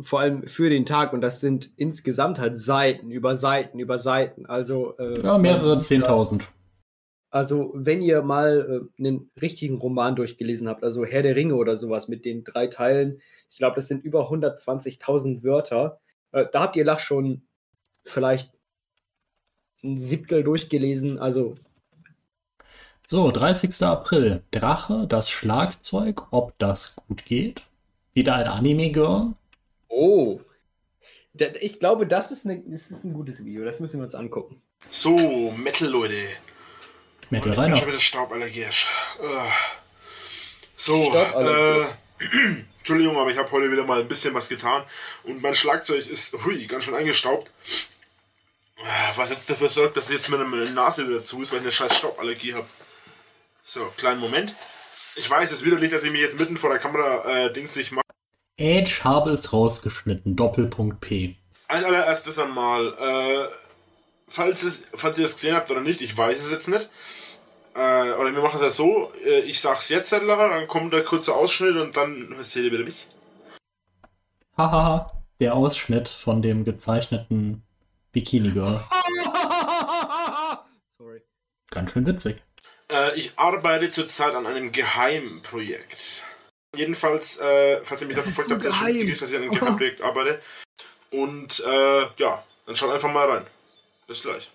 Vor 0.00 0.20
allem 0.20 0.46
für 0.46 0.70
den 0.70 0.86
Tag 0.86 1.12
und 1.12 1.22
das 1.22 1.40
sind 1.40 1.70
insgesamt 1.76 2.38
halt 2.38 2.56
Seiten 2.56 3.10
über 3.10 3.34
Seiten 3.34 3.80
über 3.80 3.98
Seiten. 3.98 4.46
Also 4.46 4.96
äh, 4.98 5.20
Ja, 5.22 5.38
mehrere 5.38 5.80
Zehntausend. 5.80 6.46
Also, 7.34 7.72
wenn 7.74 8.00
ihr 8.00 8.22
mal 8.22 8.88
äh, 8.96 9.02
einen 9.02 9.28
richtigen 9.42 9.78
Roman 9.78 10.14
durchgelesen 10.14 10.68
habt, 10.68 10.84
also 10.84 11.04
Herr 11.04 11.22
der 11.22 11.34
Ringe 11.34 11.56
oder 11.56 11.74
sowas 11.74 12.06
mit 12.06 12.24
den 12.24 12.44
drei 12.44 12.68
Teilen, 12.68 13.20
ich 13.50 13.56
glaube, 13.56 13.74
das 13.74 13.88
sind 13.88 14.04
über 14.04 14.30
120.000 14.30 15.42
Wörter. 15.42 15.98
Äh, 16.30 16.46
da 16.52 16.60
habt 16.60 16.76
ihr 16.76 16.84
Lach 16.84 17.00
schon 17.00 17.42
vielleicht 18.04 18.52
ein 19.82 19.98
Siebtel 19.98 20.44
durchgelesen. 20.44 21.18
Also, 21.18 21.56
So, 23.04 23.32
30. 23.32 23.82
April. 23.82 24.44
Drache, 24.52 25.08
das 25.08 25.28
Schlagzeug, 25.28 26.28
ob 26.30 26.56
das 26.58 26.94
gut 26.94 27.24
geht. 27.24 27.62
Wieder 28.12 28.36
ein 28.36 28.46
Anime-Girl. 28.46 29.32
oh. 29.88 30.40
Ich 31.60 31.80
glaube, 31.80 32.06
das 32.06 32.30
ist, 32.30 32.46
eine, 32.46 32.60
das 32.60 32.92
ist 32.92 33.02
ein 33.02 33.12
gutes 33.12 33.44
Video. 33.44 33.64
Das 33.64 33.80
müssen 33.80 33.98
wir 33.98 34.04
uns 34.04 34.14
angucken. 34.14 34.62
So, 34.88 35.52
Metal, 37.34 37.52
ich 37.52 37.56
bin 37.56 37.64
schon 37.64 37.74
Rainer. 37.74 37.86
wieder 37.86 38.00
stauballergisch. 38.00 38.88
Äh. 39.20 39.50
So, 40.76 41.04
Stauballergie. 41.06 41.86
äh, 42.20 42.56
Entschuldigung, 42.78 43.16
aber 43.18 43.30
ich 43.30 43.38
habe 43.38 43.50
heute 43.50 43.70
wieder 43.70 43.84
mal 43.84 44.00
ein 44.00 44.08
bisschen 44.08 44.34
was 44.34 44.48
getan 44.48 44.84
und 45.24 45.40
mein 45.42 45.54
Schlagzeug 45.54 46.06
ist, 46.06 46.34
hui, 46.44 46.66
ganz 46.66 46.84
schön 46.84 46.94
eingestaubt. 46.94 47.50
Äh, 48.78 48.82
Was 49.16 49.30
jetzt 49.30 49.48
dafür 49.48 49.68
sorgt, 49.68 49.96
dass 49.96 50.08
jetzt 50.10 50.28
meine 50.28 50.44
Nase 50.70 51.08
wieder 51.08 51.24
zu 51.24 51.40
ist, 51.42 51.50
weil 51.52 51.58
ich 51.58 51.64
eine 51.64 51.72
scheiß 51.72 51.96
Stauballergie 51.96 52.54
habe. 52.54 52.66
So, 53.62 53.86
kleinen 53.96 54.20
Moment. 54.20 54.54
Ich 55.16 55.30
weiß, 55.30 55.50
es 55.50 55.60
ist 55.60 55.64
widerlich, 55.64 55.90
dass 55.90 56.02
ich 56.02 56.10
mich 56.10 56.20
jetzt 56.20 56.38
mitten 56.38 56.56
vor 56.56 56.70
der 56.70 56.78
Kamera 56.78 57.24
äh, 57.46 57.52
Dings 57.52 57.76
nicht 57.76 57.92
mache. 57.92 58.04
Edge 58.56 59.00
habe 59.04 59.30
es 59.30 59.52
rausgeschnitten. 59.52 60.36
Doppelpunkt 60.36 61.00
P. 61.00 61.36
Als 61.68 61.84
allererstes 61.84 62.38
einmal, 62.38 62.92
äh, 62.98 63.48
falls, 64.28 64.62
es, 64.62 64.82
falls 64.94 65.18
ihr 65.18 65.24
es 65.24 65.34
gesehen 65.34 65.54
habt 65.56 65.70
oder 65.70 65.80
nicht, 65.80 66.02
ich 66.02 66.16
weiß 66.16 66.44
es 66.44 66.50
jetzt 66.50 66.68
nicht. 66.68 66.90
Äh, 67.74 68.12
oder 68.12 68.32
wir 68.32 68.42
machen 68.42 68.56
es 68.56 68.62
ja 68.62 68.70
so, 68.70 69.12
äh, 69.24 69.40
ich 69.40 69.60
sag's 69.60 69.88
jetzt, 69.88 70.12
Lara, 70.12 70.48
dann 70.48 70.68
kommt 70.68 70.92
der 70.92 71.04
kurze 71.04 71.34
Ausschnitt 71.34 71.76
und 71.76 71.96
dann 71.96 72.34
seht 72.42 72.64
ihr 72.64 72.72
wieder 72.72 72.84
mich. 72.84 73.06
Hahaha. 74.56 75.10
Der 75.40 75.54
Ausschnitt 75.54 76.08
von 76.08 76.42
dem 76.42 76.64
gezeichneten 76.64 77.64
Bikini 78.12 78.52
Girl. 78.52 78.80
Sorry. 80.98 81.22
Ganz 81.70 81.90
schön 81.90 82.06
witzig. 82.06 82.36
Äh, 82.90 83.18
ich 83.18 83.32
arbeite 83.36 83.90
zurzeit 83.90 84.34
an 84.34 84.46
einem 84.46 84.70
Geheimprojekt. 84.70 86.22
Jedenfalls, 86.76 87.38
äh, 87.38 87.80
falls 87.84 88.02
ihr 88.02 88.06
mich 88.06 88.16
da 88.16 88.22
Das 88.22 88.34
verfolgt 88.34 88.52
habt, 88.52 88.64
ist 88.64 88.70
es 88.70 88.78
geheim. 88.80 88.94
wichtig, 88.94 89.18
dass 89.18 89.30
ich 89.30 89.36
an 89.36 89.42
einem 89.42 89.52
Geheimprojekt 89.52 90.02
arbeite. 90.02 90.40
Und 91.10 91.60
äh, 91.66 92.02
ja, 92.18 92.44
dann 92.66 92.76
schaut 92.76 92.92
einfach 92.92 93.12
mal 93.12 93.28
rein. 93.28 93.46
Bis 94.06 94.22
gleich. 94.22 94.50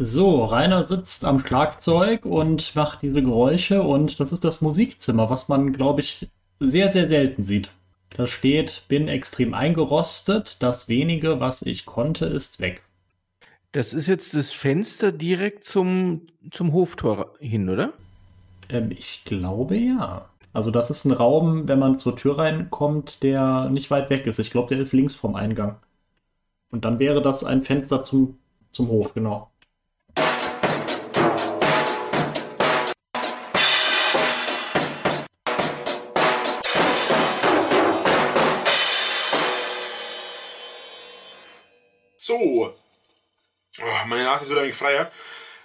So, 0.00 0.44
Rainer 0.44 0.84
sitzt 0.84 1.24
am 1.24 1.40
Schlagzeug 1.40 2.24
und 2.24 2.76
macht 2.76 3.02
diese 3.02 3.20
Geräusche 3.20 3.82
und 3.82 4.20
das 4.20 4.30
ist 4.32 4.44
das 4.44 4.60
Musikzimmer, 4.60 5.28
was 5.28 5.48
man, 5.48 5.72
glaube 5.72 6.02
ich, 6.02 6.28
sehr, 6.60 6.88
sehr 6.90 7.08
selten 7.08 7.42
sieht. 7.42 7.72
Da 8.10 8.28
steht, 8.28 8.84
bin 8.86 9.08
extrem 9.08 9.54
eingerostet, 9.54 10.62
das 10.62 10.88
wenige, 10.88 11.40
was 11.40 11.62
ich 11.62 11.84
konnte, 11.84 12.26
ist 12.26 12.60
weg. 12.60 12.82
Das 13.72 13.92
ist 13.92 14.06
jetzt 14.06 14.34
das 14.34 14.52
Fenster 14.52 15.10
direkt 15.10 15.64
zum, 15.64 16.22
zum 16.52 16.72
Hoftor 16.72 17.34
hin, 17.40 17.68
oder? 17.68 17.92
Ähm, 18.68 18.92
ich 18.92 19.22
glaube 19.24 19.76
ja. 19.76 20.30
Also 20.52 20.70
das 20.70 20.90
ist 20.90 21.06
ein 21.06 21.12
Raum, 21.12 21.66
wenn 21.66 21.80
man 21.80 21.98
zur 21.98 22.16
Tür 22.16 22.38
reinkommt, 22.38 23.24
der 23.24 23.68
nicht 23.68 23.90
weit 23.90 24.10
weg 24.10 24.26
ist. 24.28 24.38
Ich 24.38 24.52
glaube, 24.52 24.68
der 24.68 24.78
ist 24.80 24.92
links 24.92 25.16
vom 25.16 25.34
Eingang. 25.34 25.76
Und 26.70 26.84
dann 26.84 27.00
wäre 27.00 27.20
das 27.20 27.42
ein 27.42 27.62
Fenster 27.62 28.04
zum, 28.04 28.38
zum 28.72 28.88
Hof, 28.88 29.12
genau. 29.12 29.50
Oh, 44.00 44.06
meine 44.06 44.24
Nase 44.24 44.44
ist 44.44 44.50
wieder 44.50 44.60
ein 44.60 44.64
wenig 44.64 44.76
freier. 44.76 45.10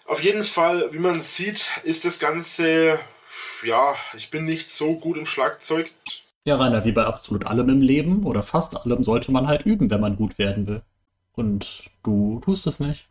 Auf 0.06 0.22
jeden 0.22 0.44
Fall, 0.44 0.90
wie 0.92 1.00
man 1.00 1.22
sieht, 1.22 1.68
ist 1.84 2.06
das 2.06 2.20
Ganze, 2.20 3.00
ja, 3.64 3.96
ich 4.16 4.32
bin 4.32 4.46
nicht 4.46 4.72
so 4.72 4.96
gut 4.98 5.18
im 5.18 5.26
Schlagzeug. 5.26 5.92
Ja, 6.44 6.58
Rainer, 6.58 6.84
wie 6.84 6.92
bei 6.92 7.06
absolut 7.06 7.46
allem 7.46 7.70
im 7.70 7.82
Leben 7.82 8.26
oder 8.26 8.44
fast 8.44 8.76
allem 8.76 9.04
sollte 9.04 9.32
man 9.32 9.48
halt 9.48 9.66
üben, 9.66 9.90
wenn 9.90 10.02
man 10.02 10.18
gut 10.18 10.38
werden 10.38 10.68
will. 10.68 10.82
Und 11.34 11.84
du 12.04 12.42
tust 12.44 12.68
es 12.68 12.80
nicht. 12.80 13.08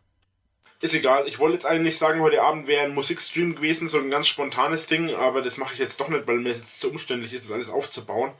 Ist 0.81 0.93
egal, 0.93 1.27
ich 1.27 1.39
wollte 1.39 1.55
jetzt 1.55 1.65
eigentlich 1.65 1.97
sagen, 1.97 2.21
heute 2.21 2.43
Abend 2.43 2.67
wäre 2.67 2.83
ein 2.83 2.93
Musikstream 2.93 3.55
gewesen, 3.55 3.87
so 3.87 3.99
ein 3.99 4.09
ganz 4.09 4.27
spontanes 4.27 4.85
Ding, 4.85 5.15
aber 5.15 5.41
das 5.41 5.57
mache 5.57 5.73
ich 5.73 5.79
jetzt 5.79 5.99
doch 5.99 6.09
nicht, 6.09 6.27
weil 6.27 6.39
mir 6.39 6.49
jetzt 6.49 6.81
zu 6.81 6.91
umständlich 6.91 7.31
ist, 7.33 7.45
das 7.45 7.53
alles 7.53 7.69
aufzubauen. 7.69 8.31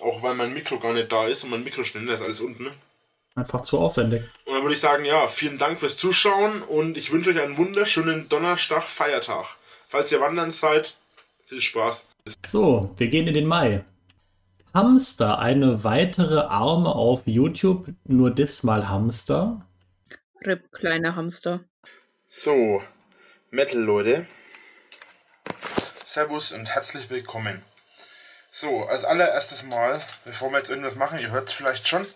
Auch 0.00 0.22
weil 0.22 0.34
mein 0.34 0.54
Mikro 0.54 0.78
gar 0.78 0.94
nicht 0.94 1.12
da 1.12 1.26
ist 1.26 1.44
und 1.44 1.50
mein 1.50 1.62
Mikroständer 1.62 2.14
ist 2.14 2.22
alles 2.22 2.40
unten. 2.40 2.70
Einfach 3.40 3.62
zu 3.62 3.78
aufwendig. 3.78 4.24
Und 4.44 4.52
dann 4.52 4.62
würde 4.62 4.74
ich 4.74 4.82
sagen, 4.82 5.06
ja, 5.06 5.26
vielen 5.26 5.56
Dank 5.56 5.80
fürs 5.80 5.96
Zuschauen 5.96 6.60
und 6.60 6.98
ich 6.98 7.10
wünsche 7.10 7.30
euch 7.30 7.40
einen 7.40 7.56
wunderschönen 7.56 8.28
Donnerstag, 8.28 8.86
Feiertag. 8.86 9.56
Falls 9.88 10.12
ihr 10.12 10.20
wandern 10.20 10.50
seid, 10.50 10.94
viel 11.46 11.62
Spaß. 11.62 12.06
So, 12.46 12.94
wir 12.98 13.08
gehen 13.08 13.26
in 13.26 13.32
den 13.32 13.46
Mai. 13.46 13.82
Hamster, 14.74 15.38
eine 15.38 15.84
weitere 15.84 16.40
Arme 16.40 16.94
auf 16.94 17.22
YouTube, 17.24 17.88
nur 18.04 18.30
diesmal 18.30 18.90
Hamster. 18.90 19.66
Rip, 20.46 20.70
kleiner 20.70 21.16
Hamster. 21.16 21.60
So, 22.26 22.82
Metal-Leute. 23.50 24.26
Servus 26.04 26.52
und 26.52 26.66
herzlich 26.66 27.08
willkommen. 27.08 27.62
So, 28.52 28.84
als 28.84 29.04
allererstes 29.04 29.62
Mal, 29.62 30.02
bevor 30.26 30.50
wir 30.50 30.58
jetzt 30.58 30.68
irgendwas 30.68 30.94
machen, 30.94 31.18
ihr 31.18 31.30
hört 31.30 31.48
es 31.48 31.54
vielleicht 31.54 31.88
schon, 31.88 32.06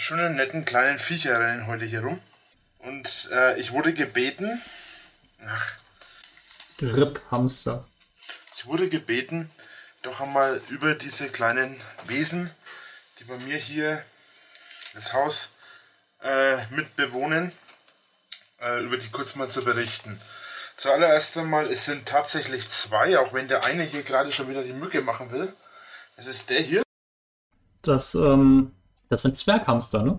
schönen, 0.00 0.36
netten, 0.36 0.64
kleinen 0.64 0.98
Viecher 0.98 1.38
rennen 1.38 1.66
heute 1.66 1.84
hier 1.84 2.00
rum. 2.00 2.20
Und 2.78 3.28
äh, 3.32 3.60
ich 3.60 3.72
wurde 3.72 3.92
gebeten, 3.92 4.60
ach, 5.46 5.74
Rip 6.80 7.20
Hamster. 7.30 7.86
ich 8.56 8.64
wurde 8.64 8.88
gebeten, 8.88 9.50
doch 10.00 10.20
einmal 10.20 10.62
über 10.70 10.94
diese 10.94 11.28
kleinen 11.28 11.78
Wesen, 12.06 12.50
die 13.18 13.24
bei 13.24 13.36
mir 13.36 13.58
hier 13.58 14.02
das 14.94 15.12
Haus 15.12 15.50
äh, 16.22 16.64
mitbewohnen, 16.70 17.52
äh, 18.62 18.82
über 18.82 18.96
die 18.96 19.10
kurz 19.10 19.34
mal 19.34 19.50
zu 19.50 19.62
berichten. 19.62 20.18
Zuallererst 20.78 21.36
einmal, 21.36 21.66
es 21.66 21.84
sind 21.84 22.08
tatsächlich 22.08 22.70
zwei, 22.70 23.18
auch 23.18 23.34
wenn 23.34 23.48
der 23.48 23.64
eine 23.64 23.82
hier 23.82 24.02
gerade 24.02 24.32
schon 24.32 24.48
wieder 24.48 24.62
die 24.62 24.72
Mücke 24.72 25.02
machen 25.02 25.30
will. 25.30 25.52
Es 26.16 26.26
ist 26.26 26.48
der 26.48 26.60
hier. 26.60 26.82
Das, 27.82 28.14
ähm, 28.14 28.74
das 29.10 29.22
sind 29.22 29.36
Zwerghamster, 29.36 30.02
ne? 30.02 30.18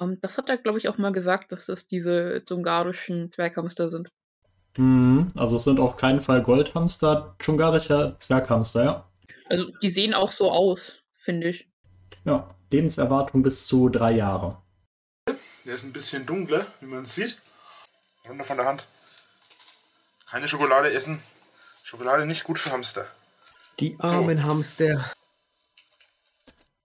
Ähm, 0.00 0.18
das 0.20 0.36
hat 0.36 0.48
er, 0.48 0.56
glaube 0.56 0.78
ich, 0.78 0.88
auch 0.88 0.98
mal 0.98 1.12
gesagt, 1.12 1.52
dass 1.52 1.66
das 1.66 1.86
diese 1.86 2.40
dungarischen 2.40 3.30
Zwerghamster 3.30 3.88
sind. 3.88 4.08
Mhm, 4.76 5.32
also 5.36 5.56
es 5.56 5.64
sind 5.64 5.78
auf 5.78 5.96
keinen 5.96 6.20
Fall 6.20 6.42
Goldhamster, 6.42 7.36
dschungarischer 7.38 8.18
Zwerghamster, 8.18 8.84
ja. 8.84 9.08
Also 9.48 9.70
die 9.82 9.90
sehen 9.90 10.14
auch 10.14 10.32
so 10.32 10.50
aus, 10.50 11.02
finde 11.12 11.50
ich. 11.50 11.68
Ja, 12.24 12.54
Lebenserwartung 12.70 13.42
bis 13.42 13.66
zu 13.66 13.88
drei 13.88 14.12
Jahre. 14.12 14.60
Der 15.64 15.74
ist 15.74 15.84
ein 15.84 15.92
bisschen 15.92 16.26
dunkler, 16.26 16.66
wie 16.80 16.86
man 16.86 17.04
sieht. 17.04 17.40
Runter 18.28 18.44
von 18.44 18.56
der 18.56 18.66
Hand. 18.66 18.86
Keine 20.30 20.48
Schokolade 20.48 20.92
essen. 20.92 21.22
Schokolade 21.82 22.26
nicht 22.26 22.44
gut 22.44 22.58
für 22.58 22.70
Hamster. 22.70 23.06
Die 23.80 23.96
armen 23.98 24.44
Hamster. 24.44 25.12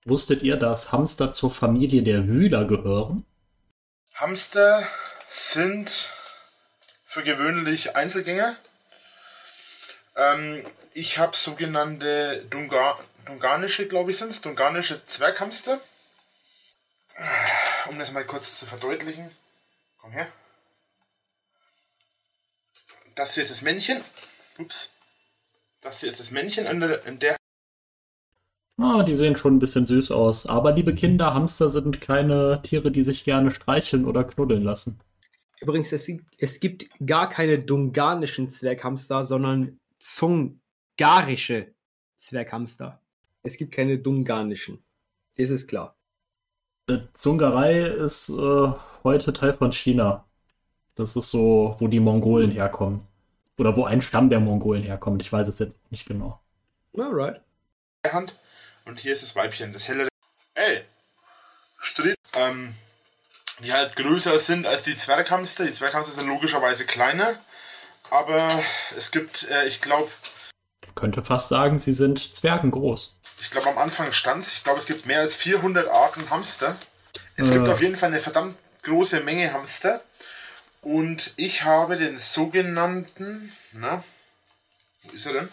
Wusstet 0.06 0.44
ihr, 0.44 0.58
dass 0.58 0.92
Hamster 0.92 1.32
zur 1.32 1.52
Familie 1.52 2.04
der 2.04 2.28
Wühler 2.28 2.66
gehören? 2.66 3.26
Hamster 4.16 4.88
sind 5.30 6.12
für 7.06 7.24
gewöhnlich 7.24 7.96
Einzelgänger. 7.96 8.58
Ähm, 10.16 10.66
ich 10.94 11.18
habe 11.20 11.38
sogenannte 11.38 12.46
Dunga 12.50 13.00
dunganische, 13.26 13.88
glaube 13.88 14.12
ich, 14.12 14.18
sind 14.18 14.32
es, 14.32 14.42
dunganische 14.42 15.06
Zwerghamster. 15.06 15.80
Um 17.88 17.98
das 17.98 18.12
mal 18.12 18.26
kurz 18.26 18.58
zu 18.60 18.66
verdeutlichen. 18.66 19.32
Komm 20.00 20.12
her. 20.12 20.28
Das 23.16 23.36
hier 23.36 23.44
ist 23.44 23.52
das 23.52 23.62
Männchen. 23.62 24.04
Ups. 24.58 24.92
Das 25.82 26.00
hier 26.00 26.10
ist 26.10 26.20
das 26.20 26.32
Männchen 26.32 26.66
in 26.66 26.80
der, 26.80 27.06
in 27.06 27.20
der 27.20 27.38
Ah, 28.78 29.04
die 29.04 29.14
sehen 29.14 29.36
schon 29.36 29.56
ein 29.56 29.60
bisschen 29.60 29.86
süß 29.86 30.12
aus. 30.12 30.48
Aber 30.48 30.72
liebe 30.72 30.96
Kinder, 30.96 31.34
Hamster 31.34 31.70
sind 31.70 32.02
keine 32.02 32.62
Tiere, 32.64 32.92
die 32.92 33.04
sich 33.04 33.24
gerne 33.24 33.52
streicheln 33.52 34.06
oder 34.06 34.24
knuddeln 34.24 34.64
lassen. 34.64 35.00
Übrigens, 35.62 35.92
es, 35.94 36.10
es 36.38 36.60
gibt 36.60 36.88
gar 37.06 37.30
keine 37.30 37.60
dunganischen 37.60 38.50
Zwerghamster, 38.50 39.24
sondern 39.24 39.80
zungarische 40.00 41.74
Zwerghamster. 42.18 43.00
Es 43.44 43.58
gibt 43.58 43.74
keine 43.74 43.98
dunganischen. 44.00 44.84
Das 45.38 45.50
ist 45.50 45.68
klar. 45.68 45.96
Die 46.90 47.00
Zungerei 47.14 47.82
ist 47.82 48.30
äh, 48.30 48.72
heute 49.04 49.34
Teil 49.34 49.54
von 49.54 49.72
China. 49.72 50.26
Das 50.96 51.16
ist 51.16 51.32
so, 51.32 51.76
wo 51.80 51.88
die 51.88 52.00
Mongolen 52.00 52.52
herkommen. 52.52 53.02
Oder 53.58 53.78
wo 53.78 53.86
ein 53.86 54.02
Stamm 54.02 54.30
der 54.30 54.40
Mongolen 54.40 54.84
herkommt. 54.84 55.22
Ich 55.22 55.32
weiß 55.32 55.48
es 55.48 55.60
jetzt 55.60 55.78
nicht 55.92 56.06
genau. 56.06 56.40
Alright. 56.98 57.42
Hand. 58.06 58.38
Und 58.86 59.00
hier 59.00 59.14
ist 59.14 59.24
das 59.24 59.36
Weibchen, 59.36 59.74
das 59.74 59.88
helle. 59.88 60.08
Ey! 60.56 60.84
Stritt. 61.80 62.18
Ähm, 62.34 62.76
die 63.60 63.72
halt 63.74 63.96
größer 63.96 64.40
sind 64.40 64.66
als 64.66 64.84
die 64.84 64.96
Zwerghamster. 64.96 65.66
Die 65.66 65.74
Zwerghamster 65.74 66.16
sind 66.16 66.28
logischerweise 66.28 66.86
kleiner. 66.86 67.40
Aber 68.10 68.64
es 68.98 69.12
gibt, 69.12 69.44
äh, 69.50 69.66
ich 69.68 69.82
glaube, 69.82 70.12
könnte 70.96 71.24
fast 71.24 71.50
sagen, 71.50 71.80
sie 71.80 71.94
sind 71.94 72.36
zwergengroß. 72.36 73.18
Ich 73.42 73.50
glaube, 73.50 73.70
am 73.70 73.78
Anfang 73.78 74.12
stand 74.12 74.46
ich 74.46 74.64
glaube, 74.64 74.80
es 74.80 74.86
gibt 74.86 75.06
mehr 75.06 75.20
als 75.22 75.36
400 75.36 75.88
Arten 75.88 76.30
Hamster. 76.30 76.76
Es 77.36 77.50
gibt 77.50 77.68
Äh. 77.68 77.72
auf 77.72 77.82
jeden 77.82 77.96
Fall 77.96 78.10
eine 78.10 78.20
verdammt 78.20 78.58
große 78.84 79.22
Menge 79.22 79.52
Hamster. 79.54 80.04
Und 80.82 81.34
ich 81.38 81.64
habe 81.64 81.98
den 81.98 82.18
sogenannten, 82.18 83.54
na, 83.72 84.04
wo 85.02 85.12
ist 85.12 85.26
er 85.26 85.34
denn? 85.34 85.50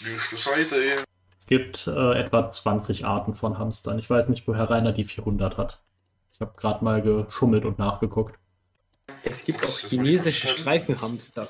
Nächste 0.00 0.36
Seite. 0.36 1.04
Es 1.48 1.56
gibt 1.56 1.86
äh, 1.86 2.12
etwa 2.12 2.46
20 2.46 3.06
Arten 3.06 3.34
von 3.34 3.56
Hamstern. 3.58 3.98
Ich 3.98 4.10
weiß 4.10 4.28
nicht, 4.28 4.46
woher 4.46 4.68
Rainer 4.68 4.92
die 4.92 5.04
400 5.04 5.56
hat. 5.56 5.80
Ich 6.30 6.40
habe 6.42 6.52
gerade 6.58 6.84
mal 6.84 7.00
geschummelt 7.00 7.64
und 7.64 7.78
nachgeguckt. 7.78 8.38
Es 9.22 9.44
gibt 9.44 9.64
auch 9.64 9.78
chinesische. 9.78 10.48
Streifenhamster. 10.48 11.48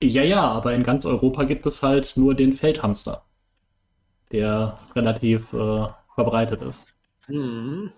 Ja, 0.00 0.22
ja, 0.22 0.42
aber 0.48 0.72
in 0.72 0.84
ganz 0.84 1.04
Europa 1.04 1.42
gibt 1.42 1.66
es 1.66 1.82
halt 1.82 2.12
nur 2.16 2.36
den 2.36 2.52
Feldhamster, 2.52 3.24
der 4.30 4.78
relativ 4.94 5.52
äh, 5.52 5.88
verbreitet 6.14 6.62
ist. 6.62 6.94
Mhm. 7.26 7.90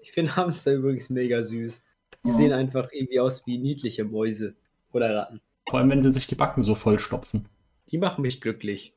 Ich 0.00 0.12
finde 0.12 0.36
Hamster 0.36 0.74
übrigens 0.74 1.10
mega 1.10 1.42
süß. 1.42 1.82
Die 2.22 2.28
Ja. 2.28 2.34
sehen 2.34 2.52
einfach 2.52 2.92
irgendwie 2.92 3.18
aus 3.18 3.44
wie 3.44 3.58
niedliche 3.58 4.04
Mäuse 4.04 4.54
oder 4.92 5.16
Ratten. 5.16 5.40
Vor 5.68 5.80
allem, 5.80 5.90
wenn 5.90 6.02
sie 6.02 6.12
sich 6.12 6.28
die 6.28 6.36
Backen 6.36 6.62
so 6.62 6.76
vollstopfen. 6.76 7.48
Die 7.90 7.98
machen 7.98 8.22
mich 8.22 8.40
glücklich. 8.40 8.94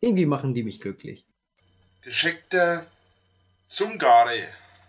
Irgendwie 0.00 0.26
machen 0.26 0.54
die 0.54 0.62
mich 0.62 0.80
glücklich. 0.80 1.24
Gescheckter 2.02 2.86
Zungare. 3.68 4.44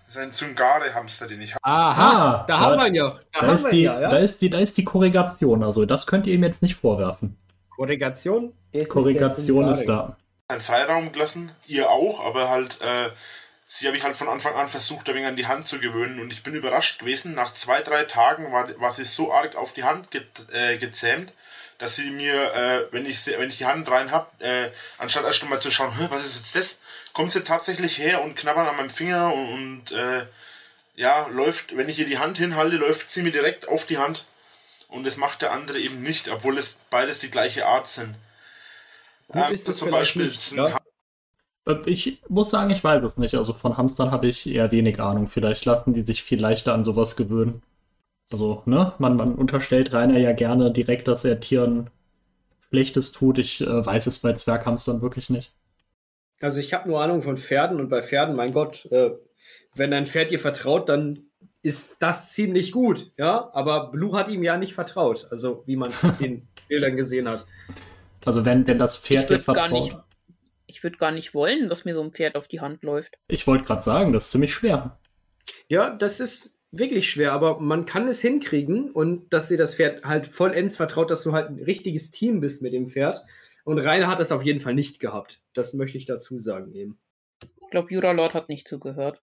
Das 0.07 0.15
ist 0.15 0.21
ein 0.21 0.33
Zungare-Hamster, 0.33 1.27
den 1.27 1.41
ich 1.41 1.51
habe. 1.53 1.63
Aha, 1.63 2.41
Ah, 2.41 2.45
da 2.47 2.59
haben 2.59 2.79
wir 2.79 2.87
ihn 2.87 2.95
ja. 2.95 3.19
Da, 3.33 3.53
ist, 3.53 3.69
die, 3.69 3.77
ihn 3.79 3.83
ja, 3.85 4.01
ja. 4.01 4.09
da, 4.09 4.17
ist 4.17 4.41
die, 4.41 4.49
da 4.49 4.59
ist 4.59 4.77
die 4.77 4.83
Korrigation. 4.83 5.63
Also, 5.63 5.85
das 5.85 6.05
könnt 6.07 6.27
ihr 6.27 6.33
ihm 6.33 6.43
jetzt 6.43 6.61
nicht 6.61 6.75
vorwerfen. 6.75 7.37
Korrigation? 7.69 8.53
Ist- 8.71 8.89
Korrigation 8.89 9.63
der 9.63 9.71
ist 9.71 9.85
Zungare. 9.85 10.07
da. 10.09 10.53
einen 10.53 10.61
Freiraum 10.61 11.11
gelassen, 11.13 11.51
ihr 11.67 11.89
auch, 11.89 12.19
aber 12.25 12.49
halt, 12.49 12.79
äh, 12.81 13.09
sie 13.67 13.87
habe 13.87 13.95
ich 13.95 14.03
halt 14.03 14.15
von 14.17 14.27
Anfang 14.27 14.53
an 14.55 14.67
versucht, 14.67 15.07
ein 15.09 15.15
wenig 15.15 15.27
an 15.27 15.35
die 15.37 15.47
Hand 15.47 15.65
zu 15.67 15.79
gewöhnen 15.79 16.19
und 16.19 16.31
ich 16.33 16.43
bin 16.43 16.55
überrascht 16.55 16.99
gewesen. 16.99 17.33
Nach 17.33 17.53
zwei, 17.53 17.81
drei 17.81 18.03
Tagen 18.03 18.51
war, 18.51 18.67
war 18.81 18.91
sie 18.91 19.05
so 19.05 19.31
arg 19.33 19.55
auf 19.55 19.71
die 19.73 19.83
Hand 19.83 20.11
ge 20.11 20.23
äh, 20.53 20.77
gezähmt, 20.77 21.31
dass 21.81 21.95
sie 21.95 22.11
mir, 22.11 22.53
äh, 22.53 22.85
wenn, 22.93 23.05
ich, 23.05 23.25
wenn 23.27 23.49
ich 23.49 23.57
die 23.57 23.65
Hand 23.65 23.89
rein 23.89 24.11
habe, 24.11 24.27
äh, 24.39 24.69
anstatt 24.99 25.25
erst 25.25 25.43
mal 25.49 25.59
zu 25.59 25.71
schauen, 25.71 25.97
"Hä, 25.97 26.07
was 26.09 26.25
ist 26.25 26.37
jetzt 26.37 26.55
das, 26.55 26.75
kommt 27.13 27.31
sie 27.31 27.43
tatsächlich 27.43 27.97
her 27.97 28.23
und 28.23 28.35
knabbert 28.35 28.67
an 28.69 28.77
meinem 28.77 28.89
Finger 28.91 29.33
und, 29.33 29.49
und 29.53 29.91
äh, 29.91 30.25
ja, 30.95 31.27
läuft, 31.27 31.75
wenn 31.75 31.89
ich 31.89 31.99
ihr 31.99 32.05
die 32.05 32.19
Hand 32.19 32.37
hinhalte, 32.37 32.77
läuft 32.77 33.11
sie 33.11 33.23
mir 33.23 33.31
direkt 33.31 33.67
auf 33.67 33.85
die 33.85 33.97
Hand. 33.97 34.25
Und 34.89 35.05
das 35.05 35.17
macht 35.17 35.41
der 35.41 35.53
andere 35.53 35.79
eben 35.79 36.01
nicht, 36.03 36.29
obwohl 36.29 36.57
es 36.57 36.77
beides 36.89 37.19
die 37.19 37.31
gleiche 37.31 37.65
Art 37.65 37.87
sind. 37.87 38.15
Gut 39.27 39.47
Ähm, 39.47 39.53
ist 39.53 39.67
das 39.67 39.77
zum 39.77 39.89
Beispiel 39.89 40.27
nicht, 40.27 40.51
ja? 40.51 40.77
Äh, 41.65 41.75
Ich 41.85 42.21
muss 42.27 42.49
sagen, 42.51 42.69
ich 42.71 42.83
weiß 42.83 43.03
es 43.03 43.17
nicht. 43.17 43.35
Also 43.35 43.53
von 43.53 43.77
Hamstern 43.77 44.11
habe 44.11 44.27
ich 44.27 44.45
eher 44.47 44.71
wenig 44.71 44.99
Ahnung. 44.99 45.29
Vielleicht 45.29 45.65
lassen 45.65 45.93
die 45.93 46.01
sich 46.01 46.23
viel 46.23 46.39
leichter 46.41 46.73
an 46.73 46.83
sowas 46.83 47.15
gewöhnen. 47.15 47.63
Also, 48.31 48.63
ne, 48.65 48.93
man, 48.97 49.15
man 49.15 49.35
unterstellt 49.35 49.93
Rainer 49.93 50.17
ja 50.17 50.31
gerne 50.31 50.71
direkt, 50.71 51.07
dass 51.07 51.25
er 51.25 51.39
Tieren 51.39 51.89
Schlechtes 52.69 53.11
tut. 53.11 53.37
Ich 53.37 53.61
äh, 53.61 53.85
weiß 53.85 54.07
es 54.07 54.19
bei 54.19 54.33
Zwerghamstern 54.33 55.01
wirklich 55.01 55.29
nicht. 55.29 55.53
Also 56.39 56.59
ich 56.59 56.73
habe 56.73 56.89
nur 56.89 57.01
Ahnung 57.01 57.21
von 57.21 57.37
Pferden 57.37 57.79
und 57.79 57.89
bei 57.89 58.01
Pferden, 58.01 58.35
mein 58.35 58.53
Gott, 58.53 58.85
äh, 58.91 59.11
wenn 59.75 59.93
ein 59.93 60.07
Pferd 60.07 60.31
dir 60.31 60.39
vertraut, 60.39 60.89
dann 60.89 61.25
ist 61.61 62.01
das 62.01 62.31
ziemlich 62.31 62.71
gut, 62.71 63.11
ja. 63.17 63.51
Aber 63.53 63.91
Blue 63.91 64.17
hat 64.17 64.29
ihm 64.29 64.43
ja 64.43 64.57
nicht 64.57 64.73
vertraut, 64.73 65.27
also 65.29 65.63
wie 65.67 65.75
man 65.75 65.91
in 66.01 66.17
den 66.17 66.47
Bildern 66.67 66.95
gesehen 66.95 67.27
hat. 67.27 67.45
Also 68.25 68.45
wenn, 68.45 68.65
wenn 68.65 68.79
das 68.79 68.97
Pferd 68.97 69.29
dir 69.29 69.39
vertraut. 69.39 69.71
nicht, 69.71 69.95
ich 70.65 70.81
würde 70.81 70.97
gar 70.97 71.11
nicht 71.11 71.33
wollen, 71.33 71.69
dass 71.69 71.85
mir 71.85 71.93
so 71.93 72.01
ein 72.01 72.11
Pferd 72.11 72.35
auf 72.35 72.47
die 72.47 72.61
Hand 72.61 72.83
läuft. 72.83 73.17
Ich 73.27 73.45
wollte 73.45 73.65
gerade 73.65 73.83
sagen, 73.83 74.13
das 74.13 74.25
ist 74.25 74.31
ziemlich 74.31 74.53
schwer. 74.53 74.97
Ja, 75.67 75.89
das 75.89 76.19
ist 76.19 76.57
wirklich 76.71 77.09
schwer, 77.09 77.33
aber 77.33 77.59
man 77.59 77.85
kann 77.85 78.07
es 78.07 78.21
hinkriegen 78.21 78.91
und 78.91 79.31
dass 79.33 79.49
dir 79.49 79.57
das 79.57 79.75
Pferd 79.75 80.05
halt 80.05 80.25
vollends 80.25 80.77
vertraut, 80.77 81.11
dass 81.11 81.23
du 81.23 81.33
halt 81.33 81.49
ein 81.49 81.63
richtiges 81.63 82.11
Team 82.11 82.39
bist 82.39 82.61
mit 82.61 82.73
dem 82.73 82.87
Pferd. 82.87 83.23
Und 83.63 83.79
Rainer 83.79 84.07
hat 84.07 84.19
das 84.19 84.31
auf 84.31 84.43
jeden 84.43 84.61
Fall 84.61 84.73
nicht 84.73 84.99
gehabt. 84.99 85.41
Das 85.53 85.73
möchte 85.73 85.97
ich 85.97 86.05
dazu 86.05 86.39
sagen 86.39 86.73
eben. 86.73 86.97
Ich 87.61 87.69
glaube, 87.69 87.93
Jura 87.93 88.11
Lord 88.11 88.33
hat 88.33 88.49
nicht 88.49 88.67
zugehört. 88.67 89.21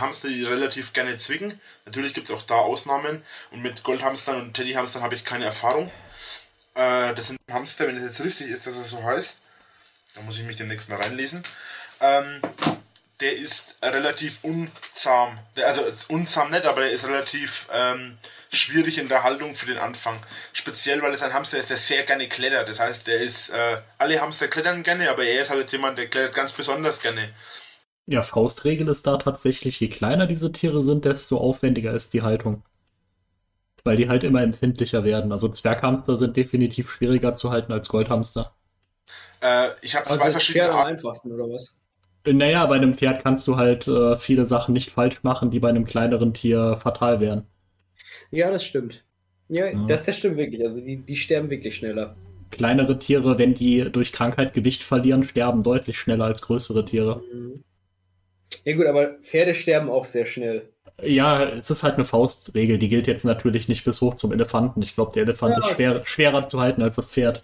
Hamster, 0.00 0.28
die 0.28 0.44
relativ 0.44 0.92
gerne 0.92 1.16
zwicken. 1.16 1.60
Natürlich 1.84 2.14
gibt 2.14 2.30
es 2.30 2.34
auch 2.34 2.42
da 2.42 2.54
Ausnahmen. 2.54 3.22
Und 3.50 3.62
mit 3.62 3.82
Goldhamstern 3.82 4.40
und 4.40 4.54
Teddyhamstern 4.54 5.02
habe 5.02 5.16
ich 5.16 5.24
keine 5.24 5.44
Erfahrung. 5.44 5.90
Äh, 6.74 7.14
das 7.14 7.26
sind 7.26 7.38
Hamster, 7.50 7.88
wenn 7.88 7.96
es 7.96 8.04
jetzt 8.04 8.24
richtig 8.24 8.48
ist, 8.48 8.66
dass 8.66 8.76
es 8.76 8.90
so 8.90 9.02
heißt. 9.02 9.38
Da 10.14 10.22
muss 10.22 10.38
ich 10.38 10.44
mich 10.44 10.56
demnächst 10.56 10.88
mal 10.88 11.00
reinlesen. 11.00 11.42
Ähm, 12.00 12.40
der 13.20 13.36
ist 13.36 13.76
relativ 13.82 14.38
unzahm. 14.42 15.38
Der, 15.56 15.66
also 15.68 15.82
unzahm 16.08 16.50
nicht, 16.50 16.64
aber 16.64 16.82
der 16.82 16.92
ist 16.92 17.04
relativ 17.04 17.66
ähm, 17.72 18.18
schwierig 18.52 18.98
in 18.98 19.08
der 19.08 19.24
Haltung 19.24 19.54
für 19.54 19.66
den 19.66 19.78
Anfang. 19.78 20.22
Speziell, 20.52 21.02
weil 21.02 21.14
es 21.14 21.22
ein 21.22 21.34
Hamster 21.34 21.58
ist, 21.58 21.70
der 21.70 21.76
sehr 21.78 22.04
gerne 22.04 22.28
klettert. 22.28 22.68
Das 22.68 22.80
heißt, 22.80 23.06
der 23.06 23.18
ist, 23.20 23.50
äh, 23.50 23.78
alle 23.98 24.20
Hamster 24.20 24.48
klettern 24.48 24.82
gerne, 24.84 25.10
aber 25.10 25.24
er 25.24 25.42
ist 25.42 25.50
halt 25.50 25.60
jetzt 25.60 25.72
jemand, 25.72 25.98
der 25.98 26.08
klettert 26.08 26.34
ganz 26.34 26.52
besonders 26.52 27.00
gerne. 27.00 27.30
Ja, 28.06 28.22
Faustregel 28.22 28.88
ist 28.88 29.06
da 29.06 29.18
tatsächlich, 29.18 29.78
je 29.78 29.88
kleiner 29.88 30.26
diese 30.26 30.50
Tiere 30.50 30.82
sind, 30.82 31.04
desto 31.04 31.36
aufwendiger 31.38 31.92
ist 31.92 32.12
die 32.12 32.22
Haltung. 32.22 32.64
Weil 33.82 33.96
die 33.96 34.08
halt 34.08 34.22
immer 34.22 34.40
empfindlicher 34.42 35.02
werden. 35.02 35.32
Also 35.32 35.48
Zwerghamster 35.48 36.16
sind 36.16 36.36
definitiv 36.36 36.92
schwieriger 36.92 37.34
zu 37.34 37.50
halten 37.50 37.72
als 37.72 37.88
Goldhamster. 37.88 38.54
Äh, 39.40 39.70
ich 39.82 39.94
habe 39.96 40.08
Also 40.08 40.18
zwei 40.18 40.30
ist 40.30 40.32
verschiedene 40.32 40.50
Pferd 40.50 40.72
am 40.72 40.80
Arten. 40.80 40.82
einfachsten, 40.82 41.30
oder 41.32 41.44
was? 41.48 41.77
Naja, 42.32 42.66
bei 42.66 42.76
einem 42.76 42.94
Pferd 42.94 43.22
kannst 43.22 43.46
du 43.46 43.56
halt 43.56 43.86
äh, 43.88 44.16
viele 44.16 44.46
Sachen 44.46 44.72
nicht 44.72 44.90
falsch 44.90 45.22
machen, 45.22 45.50
die 45.50 45.60
bei 45.60 45.68
einem 45.68 45.84
kleineren 45.84 46.32
Tier 46.34 46.78
fatal 46.82 47.20
wären. 47.20 47.44
Ja, 48.30 48.50
das 48.50 48.64
stimmt. 48.64 49.04
Ja, 49.48 49.66
Ja. 49.66 49.86
Das, 49.86 50.04
das 50.04 50.16
stimmt 50.18 50.36
wirklich. 50.36 50.62
Also 50.62 50.80
die, 50.80 50.96
die 50.98 51.16
sterben 51.16 51.50
wirklich 51.50 51.76
schneller. 51.76 52.16
Kleinere 52.50 52.98
Tiere, 52.98 53.38
wenn 53.38 53.54
die 53.54 53.90
durch 53.90 54.12
Krankheit 54.12 54.54
Gewicht 54.54 54.82
verlieren, 54.82 55.22
sterben 55.24 55.62
deutlich 55.62 55.98
schneller 55.98 56.24
als 56.24 56.42
größere 56.42 56.84
Tiere. 56.84 57.22
Mhm. 57.32 57.62
Ja 58.64 58.76
gut, 58.76 58.86
aber 58.86 59.14
Pferde 59.20 59.54
sterben 59.54 59.90
auch 59.90 60.04
sehr 60.04 60.24
schnell. 60.24 60.68
Ja, 61.02 61.44
es 61.44 61.70
ist 61.70 61.82
halt 61.82 61.94
eine 61.94 62.04
Faustregel, 62.04 62.78
die 62.78 62.88
gilt 62.88 63.06
jetzt 63.06 63.24
natürlich 63.24 63.68
nicht 63.68 63.84
bis 63.84 64.00
hoch 64.00 64.14
zum 64.16 64.32
Elefanten. 64.32 64.82
Ich 64.82 64.94
glaube, 64.94 65.12
der 65.12 65.24
Elefant 65.24 65.54
Ja. 65.54 65.60
ist 65.60 65.74
schwer, 65.74 66.02
schwerer 66.04 66.48
zu 66.48 66.60
halten 66.60 66.82
als 66.82 66.96
das 66.96 67.06
Pferd. 67.06 67.42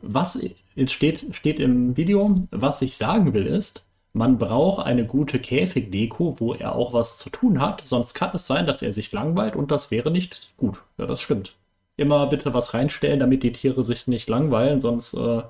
Was 0.00 0.40
steht, 0.86 1.26
steht 1.32 1.60
im 1.60 1.96
Video, 1.96 2.36
was 2.50 2.80
ich 2.82 2.96
sagen 2.96 3.34
will, 3.34 3.46
ist, 3.46 3.84
man 4.18 4.36
braucht 4.36 4.84
eine 4.84 5.06
gute 5.06 5.38
Käfigdeko, 5.38 6.40
wo 6.40 6.52
er 6.52 6.74
auch 6.74 6.92
was 6.92 7.18
zu 7.18 7.30
tun 7.30 7.60
hat, 7.60 7.82
sonst 7.86 8.14
kann 8.14 8.32
es 8.34 8.48
sein, 8.48 8.66
dass 8.66 8.82
er 8.82 8.92
sich 8.92 9.12
langweilt 9.12 9.54
und 9.54 9.70
das 9.70 9.92
wäre 9.92 10.10
nicht 10.10 10.56
gut. 10.56 10.82
Ja, 10.98 11.06
das 11.06 11.22
stimmt. 11.22 11.54
Immer 11.96 12.26
bitte 12.26 12.52
was 12.52 12.74
reinstellen, 12.74 13.20
damit 13.20 13.44
die 13.44 13.52
Tiere 13.52 13.84
sich 13.84 14.08
nicht 14.08 14.28
langweilen, 14.28 14.80
sonst 14.80 15.14
äh, 15.14 15.42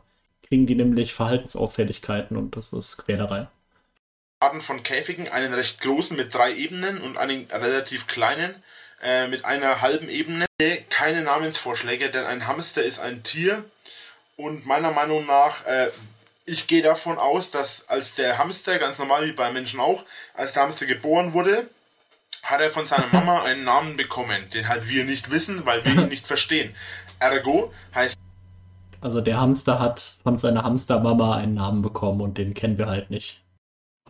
kriegen 0.46 0.66
die 0.66 0.74
nämlich 0.74 1.14
Verhaltensauffälligkeiten 1.14 2.36
und 2.36 2.56
das 2.56 2.72
ist 2.74 2.98
Quälerei. 2.98 3.48
Arten 4.40 4.60
von 4.60 4.82
Käfigen, 4.82 5.28
einen 5.28 5.54
recht 5.54 5.80
großen 5.80 6.16
mit 6.16 6.32
drei 6.34 6.54
Ebenen 6.54 7.00
und 7.00 7.16
einen 7.16 7.46
relativ 7.50 8.06
kleinen 8.06 8.54
äh, 9.02 9.28
mit 9.28 9.46
einer 9.46 9.80
halben 9.80 10.10
Ebene. 10.10 10.44
Keine 10.90 11.22
Namensvorschläge, 11.22 12.10
denn 12.10 12.26
ein 12.26 12.46
Hamster 12.46 12.82
ist 12.82 13.00
ein 13.00 13.22
Tier 13.22 13.64
und 14.36 14.66
meiner 14.66 14.92
Meinung 14.92 15.26
nach, 15.26 15.64
äh, 15.66 15.90
ich 16.48 16.66
gehe 16.66 16.82
davon 16.82 17.18
aus, 17.18 17.50
dass 17.50 17.88
als 17.88 18.14
der 18.14 18.38
Hamster, 18.38 18.78
ganz 18.78 18.98
normal 18.98 19.26
wie 19.26 19.32
bei 19.32 19.52
Menschen 19.52 19.80
auch, 19.80 20.04
als 20.34 20.52
der 20.52 20.62
Hamster 20.62 20.86
geboren 20.86 21.34
wurde, 21.34 21.68
hat 22.42 22.60
er 22.60 22.70
von 22.70 22.86
seiner 22.86 23.08
Mama 23.08 23.42
einen 23.44 23.64
Namen 23.64 23.96
bekommen, 23.96 24.48
den 24.50 24.68
halt 24.68 24.88
wir 24.88 25.04
nicht 25.04 25.30
wissen, 25.30 25.66
weil 25.66 25.84
wir 25.84 25.92
ihn 25.92 26.08
nicht 26.08 26.26
verstehen. 26.26 26.74
Ergo 27.20 27.72
heißt 27.94 28.16
Also 29.00 29.20
der 29.20 29.40
Hamster 29.40 29.78
hat 29.78 30.16
von 30.22 30.38
seiner 30.38 30.64
Hamstermama 30.64 31.36
einen 31.36 31.54
Namen 31.54 31.82
bekommen 31.82 32.20
und 32.20 32.38
den 32.38 32.54
kennen 32.54 32.78
wir 32.78 32.86
halt 32.86 33.10
nicht. 33.10 33.44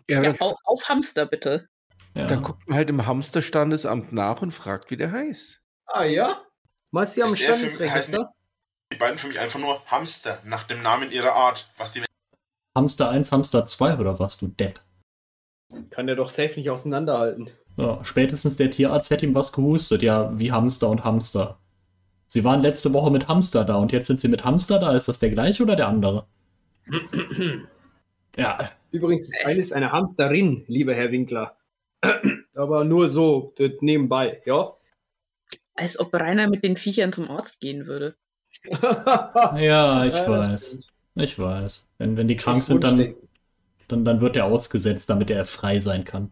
Ja, 0.09 0.23
Ja, 0.23 0.33
auf, 0.39 0.55
auf 0.63 0.89
Hamster 0.89 1.25
bitte. 1.25 1.67
Ja. 2.15 2.25
dann 2.25 2.41
guckt 2.41 2.67
man 2.67 2.77
halt 2.77 2.89
im 2.89 3.05
Hamsterstandesamt 3.05 4.11
nach 4.13 4.41
und 4.41 4.51
fragt, 4.51 4.89
wie 4.89 4.97
der 4.97 5.11
heißt. 5.11 5.61
Ah 5.85 6.03
ja? 6.03 6.41
Meinst 6.91 7.17
du 7.17 7.23
am 7.23 7.35
Standesregister? 7.35 8.33
die 8.91 8.97
beiden 8.97 9.19
für 9.19 9.27
mich 9.27 9.39
einfach 9.39 9.59
nur 9.59 9.85
Hamster, 9.85 10.39
nach 10.43 10.63
dem 10.63 10.81
Namen 10.81 11.11
ihrer 11.11 11.33
Art, 11.33 11.71
was 11.77 11.91
die 11.91 12.03
Hamster 12.79 13.09
1, 13.09 13.33
Hamster 13.33 13.65
2 13.65 13.97
oder 13.97 14.19
was, 14.19 14.37
du 14.37 14.47
Depp? 14.47 14.79
Kann 15.89 16.07
der 16.07 16.15
doch 16.15 16.29
safe 16.29 16.57
nicht 16.57 16.69
auseinanderhalten. 16.69 17.49
Ja, 17.75 17.99
spätestens 18.05 18.55
der 18.55 18.69
Tierarzt 18.69 19.09
hätte 19.09 19.25
ihm 19.25 19.35
was 19.35 19.51
gehustet, 19.51 20.01
ja, 20.01 20.31
wie 20.39 20.53
Hamster 20.53 20.87
und 20.89 21.03
Hamster. 21.03 21.59
Sie 22.29 22.45
waren 22.45 22.61
letzte 22.61 22.93
Woche 22.93 23.11
mit 23.11 23.27
Hamster 23.27 23.65
da 23.65 23.75
und 23.75 23.91
jetzt 23.91 24.07
sind 24.07 24.21
sie 24.21 24.29
mit 24.29 24.45
Hamster 24.45 24.79
da. 24.79 24.95
Ist 24.95 25.09
das 25.09 25.19
der 25.19 25.29
gleiche 25.31 25.61
oder 25.63 25.75
der 25.75 25.89
andere? 25.89 26.25
ja, 28.37 28.71
Übrigens, 28.91 29.29
das 29.29 29.45
eine 29.45 29.59
ist 29.59 29.73
eine 29.73 29.91
Hamsterin, 29.91 30.63
lieber 30.67 30.93
Herr 30.95 31.11
Winkler. 31.11 31.57
Aber 32.55 32.83
nur 32.85 33.09
so, 33.09 33.53
das 33.57 33.71
nebenbei, 33.81 34.41
ja? 34.45 34.73
Als 35.75 35.99
ob 35.99 36.13
Rainer 36.13 36.47
mit 36.49 36.63
den 36.63 36.77
Viechern 36.77 37.11
zum 37.13 37.29
Arzt 37.29 37.59
gehen 37.59 37.87
würde. 37.87 38.15
Ja, 38.63 40.05
ich 40.05 40.13
Ja, 40.25 40.27
weiß. 40.27 40.67
stimmt. 40.67 40.93
Ich 41.15 41.37
weiß. 41.39 41.88
Wenn, 41.99 42.17
wenn 42.17 42.27
die 42.27 42.37
krank 42.37 42.63
sind, 42.63 42.83
dann, 42.83 43.13
dann, 43.87 44.05
dann 44.05 44.21
wird 44.21 44.35
er 44.35 44.45
ausgesetzt, 44.45 45.09
damit 45.09 45.29
er 45.29 45.45
frei 45.45 45.79
sein 45.79 46.05
kann. 46.05 46.31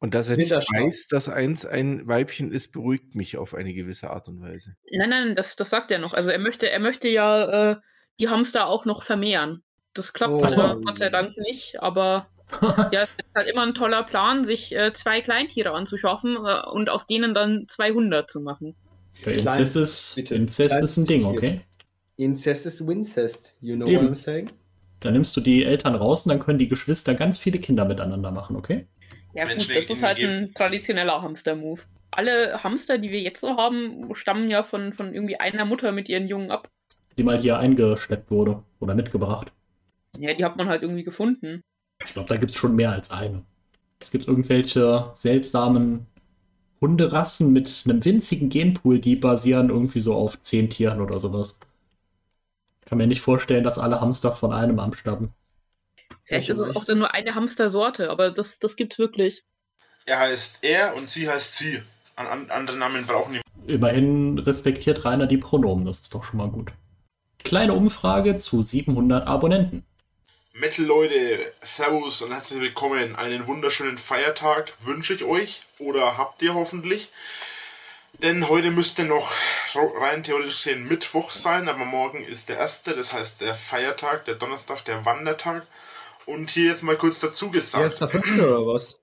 Und 0.00 0.14
dass 0.14 0.28
er 0.28 0.36
nicht 0.36 0.50
weiß, 0.50 1.06
dass 1.06 1.28
eins 1.28 1.64
ein 1.64 2.08
Weibchen 2.08 2.50
ist, 2.50 2.72
beruhigt 2.72 3.14
mich 3.14 3.36
auf 3.36 3.54
eine 3.54 3.72
gewisse 3.72 4.10
Art 4.10 4.26
und 4.26 4.40
Weise. 4.40 4.74
Nein, 4.90 5.10
nein, 5.10 5.36
das, 5.36 5.54
das 5.54 5.70
sagt 5.70 5.92
er 5.92 6.00
noch. 6.00 6.12
Also 6.12 6.30
er 6.30 6.40
möchte, 6.40 6.68
er 6.68 6.80
möchte 6.80 7.08
ja 7.08 7.70
äh, 7.72 7.76
die 8.18 8.28
Hamster 8.28 8.66
auch 8.66 8.84
noch 8.84 9.04
vermehren. 9.04 9.62
Das 9.94 10.12
klappt 10.12 10.32
Oh. 10.34 10.40
leider 10.40 10.80
Gott 10.84 10.98
sei 10.98 11.08
Dank 11.08 11.36
nicht, 11.36 11.80
aber 11.80 12.26
ja, 12.90 13.02
es 13.02 13.10
ist 13.10 13.34
halt 13.36 13.48
immer 13.48 13.62
ein 13.62 13.74
toller 13.74 14.02
Plan, 14.02 14.44
sich 14.44 14.74
äh, 14.74 14.92
zwei 14.92 15.20
Kleintiere 15.20 15.70
anzuschaffen 15.72 16.36
äh, 16.36 16.68
und 16.70 16.90
aus 16.90 17.06
denen 17.06 17.32
dann 17.32 17.66
200 17.68 18.28
zu 18.28 18.40
machen. 18.40 18.74
Ja, 19.24 19.30
Inzest 19.32 19.44
Kleines, 19.46 19.76
ist. 19.76 20.30
Inzest 20.32 20.74
ist 20.82 20.96
ein 20.96 21.06
Ding, 21.06 21.24
okay? 21.26 21.60
Incest 22.16 22.66
ist 22.66 22.84
Wincest. 22.86 23.54
You 23.60 23.76
know 23.76 23.86
Eben. 23.86 24.06
what 24.06 24.12
I'm 24.14 24.16
saying? 24.16 24.50
Dann 25.02 25.14
nimmst 25.14 25.36
du 25.36 25.40
die 25.40 25.64
Eltern 25.64 25.94
raus 25.94 26.24
und 26.24 26.30
dann 26.30 26.38
können 26.38 26.58
die 26.58 26.68
Geschwister 26.68 27.14
ganz 27.14 27.38
viele 27.38 27.58
Kinder 27.58 27.84
miteinander 27.84 28.30
machen, 28.30 28.56
okay? 28.56 28.86
Ja 29.34 29.46
gut, 29.46 29.68
das 29.74 29.90
ist 29.90 30.02
halt 30.02 30.18
ein 30.18 30.52
traditioneller 30.54 31.22
Hamster-Move. 31.22 31.80
Alle 32.10 32.62
Hamster, 32.62 32.98
die 32.98 33.10
wir 33.10 33.20
jetzt 33.20 33.40
so 33.40 33.56
haben, 33.56 34.14
stammen 34.14 34.50
ja 34.50 34.62
von, 34.62 34.92
von 34.92 35.14
irgendwie 35.14 35.40
einer 35.40 35.64
Mutter 35.64 35.92
mit 35.92 36.08
ihren 36.08 36.28
Jungen 36.28 36.50
ab. 36.50 36.68
Die 37.16 37.22
mal 37.22 37.40
hier 37.40 37.58
eingeschleppt 37.58 38.30
wurde 38.30 38.62
oder 38.80 38.94
mitgebracht. 38.94 39.52
Ja, 40.18 40.34
die 40.34 40.44
hat 40.44 40.56
man 40.56 40.68
halt 40.68 40.82
irgendwie 40.82 41.04
gefunden. 41.04 41.62
Ich 42.04 42.12
glaube, 42.12 42.28
da 42.28 42.36
gibt 42.36 42.52
es 42.52 42.58
schon 42.58 42.76
mehr 42.76 42.92
als 42.92 43.10
eine. 43.10 43.42
Es 43.98 44.10
gibt 44.10 44.28
irgendwelche 44.28 45.10
seltsamen 45.14 46.06
Hunderassen 46.80 47.52
mit 47.52 47.84
einem 47.86 48.04
winzigen 48.04 48.48
Genpool, 48.48 48.98
die 48.98 49.16
basieren 49.16 49.70
irgendwie 49.70 50.00
so 50.00 50.14
auf 50.14 50.40
zehn 50.40 50.68
Tieren 50.68 51.00
oder 51.00 51.18
sowas. 51.18 51.58
Kann 52.92 52.98
mir 52.98 53.06
nicht 53.06 53.22
vorstellen, 53.22 53.64
dass 53.64 53.78
alle 53.78 54.02
Hamster 54.02 54.36
von 54.36 54.52
einem 54.52 54.78
abstammen. 54.78 55.32
Vielleicht 56.24 56.50
ist 56.50 56.58
es 56.58 56.76
auch 56.76 56.84
dann 56.84 56.98
nur 56.98 57.14
eine 57.14 57.34
Hamstersorte, 57.34 58.10
aber 58.10 58.30
das, 58.30 58.58
das 58.58 58.76
gibt's 58.76 58.98
wirklich. 58.98 59.44
Er 60.04 60.18
heißt 60.18 60.58
er 60.60 60.94
und 60.94 61.08
sie 61.08 61.26
heißt 61.26 61.56
sie. 61.56 61.82
An, 62.16 62.26
an, 62.26 62.50
andere 62.50 62.76
Namen 62.76 63.06
brauchen 63.06 63.32
die. 63.32 63.72
Immerhin 63.72 64.38
respektiert 64.38 65.06
Rainer 65.06 65.26
die 65.26 65.38
Pronomen, 65.38 65.86
das 65.86 66.00
ist 66.00 66.14
doch 66.14 66.22
schon 66.22 66.36
mal 66.36 66.50
gut. 66.50 66.70
Kleine 67.44 67.72
Umfrage 67.72 68.36
zu 68.36 68.60
700 68.60 69.26
Abonnenten. 69.26 69.86
Metal-Leute, 70.52 71.50
Servus 71.62 72.20
und 72.20 72.32
herzlich 72.32 72.60
willkommen. 72.60 73.16
Einen 73.16 73.46
wunderschönen 73.46 73.96
Feiertag 73.96 74.74
wünsche 74.84 75.14
ich 75.14 75.24
euch 75.24 75.62
oder 75.78 76.18
habt 76.18 76.42
ihr 76.42 76.52
hoffentlich. 76.52 77.10
Denn 78.22 78.48
heute 78.48 78.70
müsste 78.70 79.04
noch 79.04 79.32
rein 79.74 80.22
theoretisch 80.22 80.62
gesehen 80.62 80.86
Mittwoch 80.86 81.30
sein, 81.30 81.68
aber 81.68 81.84
morgen 81.84 82.24
ist 82.24 82.48
der 82.48 82.56
erste, 82.56 82.94
das 82.94 83.12
heißt 83.12 83.40
der 83.40 83.56
Feiertag, 83.56 84.24
der 84.26 84.36
Donnerstag, 84.36 84.84
der 84.84 85.04
Wandertag. 85.04 85.66
Und 86.24 86.50
hier 86.50 86.70
jetzt 86.70 86.84
mal 86.84 86.96
kurz 86.96 87.18
dazu 87.18 87.50
gesagt. 87.50 87.82
Erster 87.82 88.08
Fünfte 88.08 88.46
oder 88.46 88.64
was? 88.64 89.02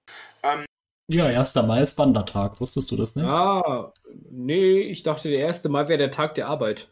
Ja, 1.07 1.25
1. 1.25 1.55
Mai 1.55 1.81
ist 1.81 1.97
Wandertag, 1.97 2.61
wusstest 2.61 2.91
du 2.91 2.95
das 2.95 3.17
nicht? 3.17 3.25
Ah, 3.25 3.91
nee, 4.31 4.79
ich 4.79 5.03
dachte, 5.03 5.29
der 5.29 5.39
erste 5.39 5.67
Mal 5.67 5.89
wäre 5.89 5.97
der 5.97 6.11
Tag 6.11 6.35
der 6.35 6.47
Arbeit. 6.47 6.87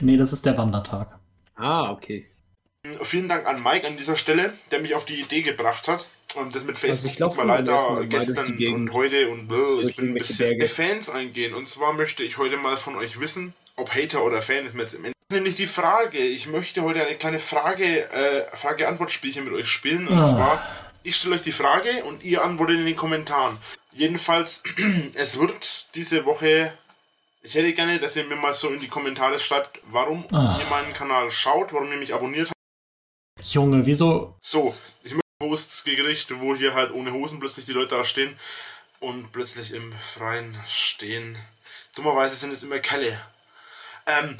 Nee, 0.00 0.16
das 0.16 0.32
ist 0.32 0.46
der 0.46 0.56
Wandertag. 0.56 1.18
Ah, 1.56 1.90
okay. 1.90 2.30
Vielen 3.02 3.28
Dank 3.28 3.46
an 3.46 3.62
Mike 3.62 3.86
an 3.86 3.96
dieser 3.96 4.16
Stelle, 4.16 4.52
der 4.70 4.80
mich 4.80 4.94
auf 4.94 5.04
die 5.04 5.20
Idee 5.20 5.42
gebracht 5.42 5.88
hat. 5.88 6.06
Und 6.34 6.54
das 6.54 6.64
mit 6.64 6.76
Also 6.76 6.86
Facebook 6.88 7.12
ich 7.12 7.20
ersten 7.20 7.38
da 7.38 7.44
Mal 7.44 8.02
die 8.02 8.08
gestern 8.08 8.74
und 8.74 8.92
heute 8.92 9.28
und 9.28 9.48
bläh, 9.48 9.88
ich 9.88 9.96
bin 9.96 10.08
ein 10.10 10.14
bisschen 10.14 10.62
auf 10.62 10.70
Fans 10.72 11.08
eingehen. 11.08 11.54
Und 11.54 11.68
zwar 11.68 11.92
möchte 11.92 12.22
ich 12.22 12.36
heute 12.38 12.56
mal 12.56 12.76
von 12.76 12.96
euch 12.96 13.18
wissen, 13.20 13.54
ob 13.76 13.94
Hater 13.94 14.22
oder 14.24 14.42
Fan 14.42 14.66
ist 14.66 14.74
mir 14.74 14.82
jetzt 14.82 14.94
im 14.94 15.04
Ende. 15.04 15.12
Das 15.28 15.36
ist 15.36 15.40
nämlich 15.42 15.54
die 15.54 15.66
Frage. 15.66 16.18
Ich 16.18 16.46
möchte 16.46 16.82
heute 16.82 17.04
eine 17.06 17.16
kleine 17.16 17.38
Frage, 17.38 18.10
äh, 18.12 18.44
Frage-Antwort-Spielchen 18.56 19.44
mit 19.44 19.54
euch 19.54 19.68
spielen. 19.68 20.08
Und 20.08 20.18
Ah. 20.18 20.28
zwar, 20.28 20.66
ich 21.02 21.16
stelle 21.16 21.36
euch 21.36 21.42
die 21.42 21.52
Frage 21.52 22.04
und 22.04 22.22
ihr 22.22 22.44
antwortet 22.44 22.78
in 22.80 22.86
den 22.86 22.96
Kommentaren. 22.96 23.56
Jedenfalls, 23.92 24.62
es 25.14 25.38
wird 25.38 25.86
diese 25.94 26.24
Woche 26.26 26.72
ich 27.42 27.54
hätte 27.54 27.72
gerne, 27.74 28.00
dass 28.00 28.16
ihr 28.16 28.24
mir 28.24 28.34
mal 28.34 28.52
so 28.54 28.68
in 28.70 28.80
die 28.80 28.88
Kommentare 28.88 29.38
schreibt, 29.38 29.78
warum 29.92 30.24
Ah. 30.32 30.58
ihr 30.60 30.66
meinen 30.68 30.92
Kanal 30.92 31.30
schaut, 31.30 31.72
warum 31.72 31.88
ihr 31.92 31.96
mich 31.96 32.12
abonniert 32.12 32.48
habt. 32.48 32.55
Junge, 33.44 33.86
wieso? 33.86 34.34
So, 34.40 34.74
ich 35.02 35.12
möchte 35.12 35.26
Posts 35.38 35.84
gekriegt, 35.84 36.32
wo 36.40 36.54
hier 36.54 36.74
halt 36.74 36.92
ohne 36.92 37.12
Hosen 37.12 37.38
plötzlich 37.38 37.66
die 37.66 37.72
Leute 37.72 37.96
da 37.96 38.04
stehen 38.04 38.36
und 39.00 39.32
plötzlich 39.32 39.72
im 39.72 39.92
Freien 40.14 40.56
stehen. 40.66 41.36
Dummerweise 41.94 42.34
sind 42.34 42.52
es 42.52 42.62
immer 42.62 42.78
Kelle. 42.78 43.20
Ähm, 44.06 44.38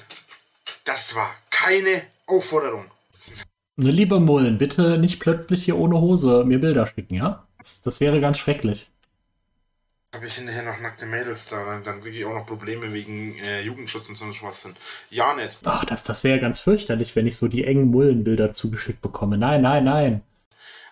das 0.85 1.15
war 1.15 1.35
keine 1.51 2.03
Aufforderung. 2.27 2.91
Ne, 3.77 3.91
liebe 3.91 4.21
Mullen, 4.21 4.59
bitte 4.59 4.99
nicht 4.99 5.21
plötzlich 5.21 5.65
hier 5.65 5.77
ohne 5.77 6.01
Hose 6.01 6.45
mir 6.45 6.59
Bilder 6.59 6.87
schicken, 6.87 7.15
ja? 7.15 7.47
Das, 7.59 7.83
das 7.83 8.01
wäre 8.01 8.21
ganz 8.21 8.39
schrecklich. 8.39 8.89
Habe 10.17 10.29
ich 10.29 10.35
hinterher 10.37 10.63
noch 10.63 10.81
nackte 10.81 11.05
Mädels 11.05 11.47
da, 11.47 11.63
dann, 11.67 11.85
dann 11.85 12.01
kriege 12.01 12.17
ich 12.17 12.25
auch 12.25 12.33
noch 12.33 12.47
Probleme 12.47 12.91
wegen 12.91 13.39
äh, 13.41 13.61
Jugendschutz 13.61 14.09
und 14.09 14.15
so 14.15 14.33
Schwachsinn. 14.33 14.75
Ja, 15.11 15.35
nicht. 15.35 15.59
Ach, 15.65 15.85
das, 15.85 16.05
das 16.05 16.25
wäre 16.25 16.41
ganz 16.41 16.59
fürchterlich, 16.59 17.15
wenn 17.15 17.27
ich 17.27 17.37
so 17.37 17.49
die 17.49 17.65
engen 17.65 17.91
Mullenbilder 17.91 18.51
zugeschickt 18.51 19.03
bekomme. 19.03 19.37
Nein, 19.37 19.61
nein, 19.61 19.85
nein. 19.85 20.23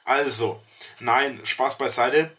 Also, 0.04 0.60
nein, 1.00 1.40
Spaß 1.42 1.78
beiseite. 1.78 2.32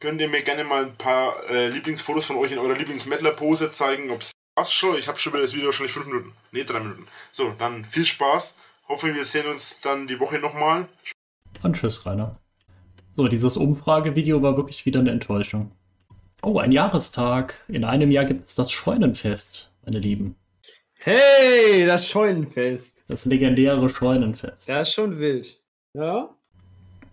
Könnt 0.00 0.20
ihr 0.20 0.28
mir 0.28 0.42
gerne 0.42 0.64
mal 0.64 0.86
ein 0.86 0.96
paar 0.96 1.48
äh, 1.48 1.68
Lieblingsfotos 1.68 2.24
von 2.24 2.34
euch 2.34 2.50
in 2.50 2.58
eurer 2.58 2.76
Lieblingsmettler-Pose 2.76 3.70
zeigen? 3.70 4.10
Ob's 4.10 4.32
was 4.56 4.72
schon? 4.72 4.98
Ich 4.98 5.06
habe 5.06 5.20
schon 5.20 5.34
wieder 5.34 5.42
das 5.42 5.52
Video 5.52 5.66
wahrscheinlich 5.66 5.92
5 5.92 6.06
Minuten. 6.06 6.32
Ne, 6.50 6.64
3 6.64 6.80
Minuten. 6.80 7.06
So, 7.30 7.54
dann 7.60 7.84
viel 7.84 8.04
Spaß. 8.04 8.56
Hoffe, 8.88 9.14
wir 9.14 9.24
sehen 9.24 9.46
uns 9.46 9.78
dann 9.82 10.08
die 10.08 10.18
Woche 10.18 10.40
nochmal. 10.40 10.88
Und 11.62 11.76
tschüss, 11.76 12.04
Rainer. 12.04 12.40
So, 13.12 13.28
dieses 13.28 13.56
Umfragevideo 13.56 14.42
war 14.42 14.56
wirklich 14.56 14.84
wieder 14.84 14.98
eine 14.98 15.12
Enttäuschung. 15.12 15.70
Oh, 16.46 16.58
ein 16.58 16.72
Jahrestag. 16.72 17.64
In 17.68 17.84
einem 17.84 18.10
Jahr 18.10 18.26
gibt 18.26 18.48
es 18.48 18.54
das 18.54 18.70
Scheunenfest, 18.70 19.72
meine 19.82 19.98
Lieben. 19.98 20.36
Hey, 20.92 21.86
das 21.86 22.06
Scheunenfest. 22.06 23.06
Das 23.08 23.24
legendäre 23.24 23.88
Scheunenfest. 23.88 24.68
Das 24.68 24.88
ist 24.88 24.94
schon 24.94 25.18
wild. 25.18 25.58
Ja? 25.94 26.28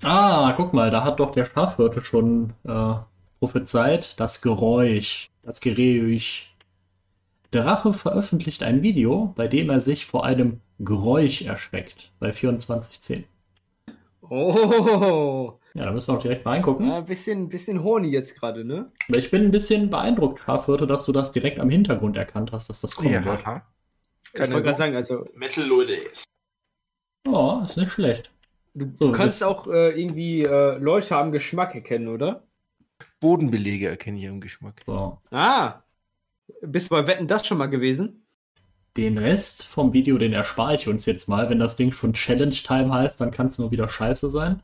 Ah, 0.04 0.54
guck 0.58 0.74
mal, 0.74 0.92
da 0.92 1.06
hat 1.06 1.22
doch 1.22 1.32
der 1.32 1.46
Schafhirte 1.46 2.02
schon 2.02 2.52
äh, 2.66 2.96
prophezeit. 3.40 4.20
Das 4.20 4.42
Geräusch. 4.42 5.30
Das 5.44 5.62
Geräusch. 5.62 6.54
Der 7.54 7.66
Rache 7.66 7.94
veröffentlicht 7.94 8.64
ein 8.64 8.82
Video, 8.82 9.32
bei 9.38 9.48
dem 9.48 9.70
er 9.70 9.80
sich 9.80 10.06
vor 10.06 10.26
einem 10.26 10.60
Geräusch 10.80 11.44
erschreckt. 11.44 12.12
Bei 12.20 12.32
2410. 12.32 13.24
Oh. 14.30 15.54
Ja, 15.74 15.86
da 15.86 15.92
müssen 15.92 16.12
wir 16.12 16.18
auch 16.18 16.22
direkt 16.22 16.44
mal 16.44 16.52
reingucken. 16.52 16.88
Ja, 16.88 16.98
ein 16.98 17.06
bisschen, 17.06 17.48
bisschen 17.48 17.84
horny 17.84 18.10
jetzt 18.10 18.38
gerade, 18.40 18.66
ne? 18.66 18.92
Ich 19.08 19.32
bin 19.32 19.44
ein 19.44 19.52
bisschen 19.52 19.90
beeindruckt, 19.90 20.42
Schafhirte, 20.42 20.86
dass 20.86 21.06
du 21.06 21.14
das 21.14 21.32
direkt 21.32 21.60
am 21.60 21.70
Hintergrund 21.70 22.18
erkannt 22.18 22.52
hast, 22.52 22.70
dass 22.70 22.82
das 22.82 22.96
kommen 22.96 23.24
wird. 23.26 23.44
Ja. 23.44 23.66
Ich 24.34 24.40
wollte 24.40 24.64
gerade 24.64 24.78
sagen, 24.78 24.96
also 24.96 25.26
Metal-Leute. 25.34 25.98
Oh, 27.28 27.62
ist 27.64 27.78
nicht 27.78 27.92
schlecht. 27.92 28.32
du, 28.74 28.92
So, 28.96 29.08
du 29.08 29.12
kannst 29.14 29.44
auch 29.44 29.68
äh, 29.68 30.00
irgendwie 30.00 30.44
äh, 30.44 30.78
Leute 30.78 31.16
am 31.16 31.32
Geschmack 31.32 31.76
erkennen, 31.76 32.08
oder? 32.08 32.44
Bodenbelege 33.20 33.88
erkenne 33.88 34.20
ich 34.20 34.26
im 34.26 34.42
Geschmack. 34.42 34.82
So. 34.86 35.20
Ah. 35.32 35.84
Bist 36.62 36.92
du 36.92 36.96
bei 36.96 37.08
Wetten 37.08 37.28
das 37.28 37.48
schon 37.48 37.58
mal 37.58 37.68
gewesen? 37.68 38.26
Den 38.98 39.18
Rest 39.18 39.66
vom 39.66 39.94
Video, 39.94 40.18
den 40.18 40.34
erspare 40.34 40.76
ich 40.76 40.88
uns 40.88 41.06
jetzt 41.06 41.30
mal. 41.30 41.50
Wenn 41.50 41.60
das 41.60 41.78
Ding 41.78 41.92
schon 41.92 42.14
Challenge 42.14 42.52
Time 42.52 42.94
heißt, 42.94 43.22
dann 43.22 43.32
kann 43.32 43.48
es 43.48 43.58
nur 43.58 43.72
wieder 43.72 43.88
scheiße 43.88 44.30
sein. 44.30 44.62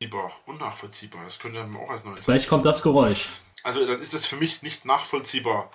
Nachvollziehbar. 0.00 0.32
Unnachvollziehbar. 0.46 1.24
Das 1.24 1.38
könnte 1.38 1.62
man 1.64 1.82
auch 1.82 1.90
als 1.90 2.04
neues. 2.04 2.24
Gleich 2.24 2.48
kommt 2.48 2.66
das 2.66 2.82
Geräusch. 2.82 3.28
Also, 3.62 3.86
dann 3.86 4.00
ist 4.00 4.12
das 4.12 4.26
für 4.26 4.36
mich 4.36 4.62
nicht 4.62 4.84
nachvollziehbar, 4.84 5.70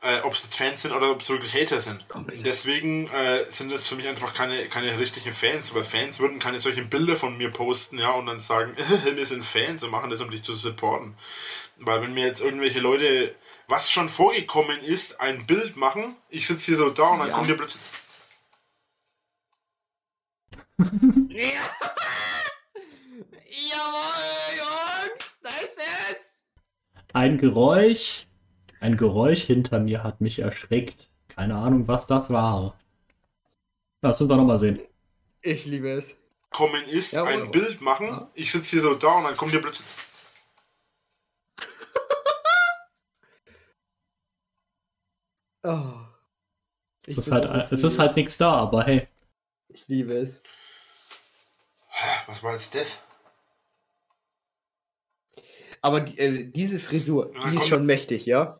äh, 0.00 0.20
ob 0.20 0.32
es 0.34 0.42
jetzt 0.42 0.56
Fans 0.56 0.82
sind 0.82 0.92
oder 0.92 1.10
ob 1.10 1.20
es 1.20 1.28
wirklich 1.28 1.54
Hater 1.54 1.80
sind. 1.80 2.04
Komm. 2.08 2.26
Deswegen 2.44 3.08
äh, 3.10 3.44
sind 3.50 3.70
es 3.72 3.86
für 3.86 3.96
mich 3.96 4.08
einfach 4.08 4.32
keine, 4.32 4.66
keine 4.68 4.98
richtigen 4.98 5.34
Fans, 5.34 5.74
weil 5.74 5.84
Fans 5.84 6.20
würden 6.20 6.38
keine 6.38 6.60
solchen 6.60 6.88
Bilder 6.88 7.16
von 7.16 7.36
mir 7.36 7.50
posten, 7.50 7.98
ja, 7.98 8.12
und 8.12 8.26
dann 8.26 8.40
sagen, 8.40 8.74
wir 9.14 9.26
sind 9.26 9.44
Fans 9.44 9.82
und 9.82 9.90
machen 9.90 10.10
das, 10.10 10.20
um 10.20 10.30
dich 10.30 10.42
zu 10.42 10.54
supporten. 10.54 11.16
Weil 11.78 12.00
wenn 12.02 12.14
mir 12.14 12.26
jetzt 12.26 12.40
irgendwelche 12.40 12.80
Leute, 12.80 13.34
was 13.66 13.90
schon 13.90 14.08
vorgekommen 14.08 14.80
ist, 14.80 15.20
ein 15.20 15.46
Bild 15.46 15.76
machen, 15.76 16.16
ich 16.30 16.46
sitze 16.46 16.66
hier 16.66 16.76
so 16.76 16.90
da 16.90 17.08
und 17.08 17.18
dann 17.18 17.28
Ja. 17.28 17.34
kommt 17.34 17.48
ihr 17.48 17.56
plötzlich, 17.56 17.82
Jawohl, 23.56 24.58
Jungs, 24.58 25.38
da 25.42 25.48
ist 25.50 25.78
es! 26.10 26.44
Ein 27.12 27.38
Geräusch. 27.38 28.26
Ein 28.80 28.96
Geräusch 28.96 29.42
hinter 29.42 29.78
mir 29.78 30.02
hat 30.02 30.20
mich 30.20 30.40
erschreckt. 30.40 31.10
Keine 31.28 31.56
Ahnung, 31.56 31.86
was 31.88 32.06
das 32.06 32.30
war. 32.30 32.78
Das 34.00 34.20
müssen 34.20 34.30
wir 34.30 34.36
nochmal 34.36 34.58
sehen. 34.58 34.80
Ich 35.42 35.64
liebe 35.66 35.90
es. 35.90 36.20
kommen 36.50 36.84
ist, 36.84 37.12
Jawohl. 37.12 37.32
ein 37.44 37.50
Bild 37.50 37.80
machen, 37.80 38.06
Ja. 38.08 38.30
ich 38.34 38.50
sitze 38.52 38.70
hier 38.70 38.82
so 38.82 38.94
da 38.94 39.18
und 39.18 39.24
dann 39.24 39.36
kommt 39.36 39.52
ihr 39.52 39.60
plötzlich, 39.60 39.86
Oh. 45.62 45.92
Es 47.06 47.18
ist 47.18 47.30
halt, 47.30 47.70
es 47.72 47.84
ist 47.84 47.98
halt 47.98 48.16
nichts 48.16 48.38
da, 48.38 48.54
aber 48.54 48.84
hey. 48.84 49.08
Ich 49.68 49.86
liebe 49.88 50.14
es. 50.14 50.42
Was 52.26 52.42
war 52.42 52.54
jetzt 52.54 52.74
das? 52.74 53.00
Aber 55.84 56.00
die, 56.00 56.18
äh, 56.18 56.44
diese 56.44 56.80
Frisur, 56.80 57.30
Ja, 57.34 57.50
die 57.50 57.56
ist 57.56 57.62
komm. 57.62 57.68
schon 57.68 57.86
mächtig, 57.86 58.24
ja? 58.24 58.58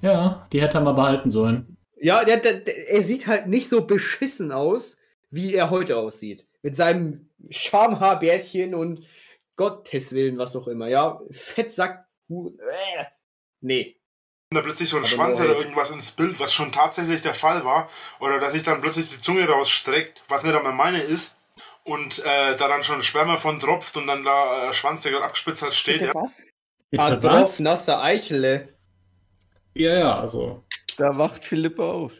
Ja, 0.00 0.46
die 0.52 0.62
hätte 0.62 0.74
er 0.78 0.80
mal 0.82 0.92
behalten 0.92 1.28
sollen. 1.28 1.76
Ja, 1.96 2.24
der, 2.24 2.36
der, 2.36 2.54
der, 2.54 2.88
er 2.88 3.02
sieht 3.02 3.26
halt 3.26 3.48
nicht 3.48 3.68
so 3.68 3.84
beschissen 3.84 4.52
aus, 4.52 5.00
wie 5.32 5.52
er 5.54 5.70
heute 5.70 5.96
aussieht. 5.96 6.46
Mit 6.62 6.76
seinem 6.76 7.28
Schamhaarbärtchen 7.48 8.76
und 8.76 9.04
Gottes 9.56 10.12
Willen, 10.12 10.38
was 10.38 10.54
auch 10.54 10.68
immer, 10.68 10.86
ja? 10.86 11.20
Fettsack. 11.32 12.06
Äh. 12.30 13.04
Nee. 13.60 13.96
Und 14.52 14.56
da 14.56 14.60
plötzlich 14.62 14.88
so 14.88 14.98
ein 14.98 15.02
Aber 15.02 15.08
Schwanz 15.08 15.40
oder 15.40 15.48
hey. 15.54 15.62
irgendwas 15.62 15.90
ins 15.90 16.12
Bild, 16.12 16.38
was 16.38 16.52
schon 16.52 16.70
tatsächlich 16.70 17.22
der 17.22 17.34
Fall 17.34 17.64
war. 17.64 17.90
Oder 18.20 18.38
dass 18.38 18.52
sich 18.52 18.62
dann 18.62 18.80
plötzlich 18.80 19.10
die 19.10 19.20
Zunge 19.20 19.48
rausstreckt, 19.48 20.22
was 20.28 20.44
nicht 20.44 20.54
einmal 20.54 20.74
meine 20.74 21.02
ist. 21.02 21.34
Und 21.90 22.20
äh, 22.20 22.56
da 22.56 22.68
dann 22.68 22.84
schon 22.84 23.02
Sperma 23.02 23.36
von 23.36 23.58
tropft 23.58 23.96
und 23.96 24.06
dann 24.06 24.22
da 24.24 24.70
äh, 24.70 24.72
Schwanz, 24.72 25.02
der 25.02 25.12
gerade 25.12 25.24
abgespitzt 25.24 25.62
hat, 25.62 25.74
steht. 25.74 26.00
Ja. 26.02 26.14
was? 26.14 26.46
Bitte 26.90 27.02
Ah, 27.02 27.16
drauf, 27.16 27.58
nasse 27.60 28.00
Eichele. 28.00 28.68
Ja, 29.74 29.98
ja, 29.98 30.18
also. 30.20 30.62
Da 30.96 31.18
wacht 31.18 31.44
Philippa 31.44 31.82
auf. 31.90 32.12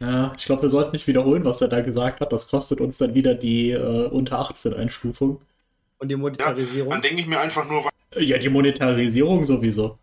Ja, 0.00 0.32
ich 0.36 0.44
glaube, 0.46 0.62
wir 0.62 0.68
sollten 0.68 0.92
nicht 0.92 1.06
wiederholen, 1.06 1.44
was 1.44 1.60
er 1.60 1.68
da 1.68 1.80
gesagt 1.80 2.20
hat. 2.20 2.32
Das 2.32 2.48
kostet 2.48 2.80
uns 2.80 2.98
dann 2.98 3.14
wieder 3.14 3.34
die 3.34 3.70
äh, 3.70 4.06
unter 4.08 4.38
18 4.40 4.74
Einstufung. 4.74 5.40
Und 5.98 6.08
die 6.08 6.16
Ja, 6.38 6.54
Monetarisierung, 6.54 6.90
dann 6.90 7.02
denke 7.02 7.22
ich 7.22 7.26
mir 7.26 7.40
einfach 7.40 7.66
nur, 7.68 7.88
Äh, 8.10 8.22
Ja, 8.24 8.38
die 8.38 8.48
Monetarisierung 8.48 9.44
sowieso. 9.44 9.98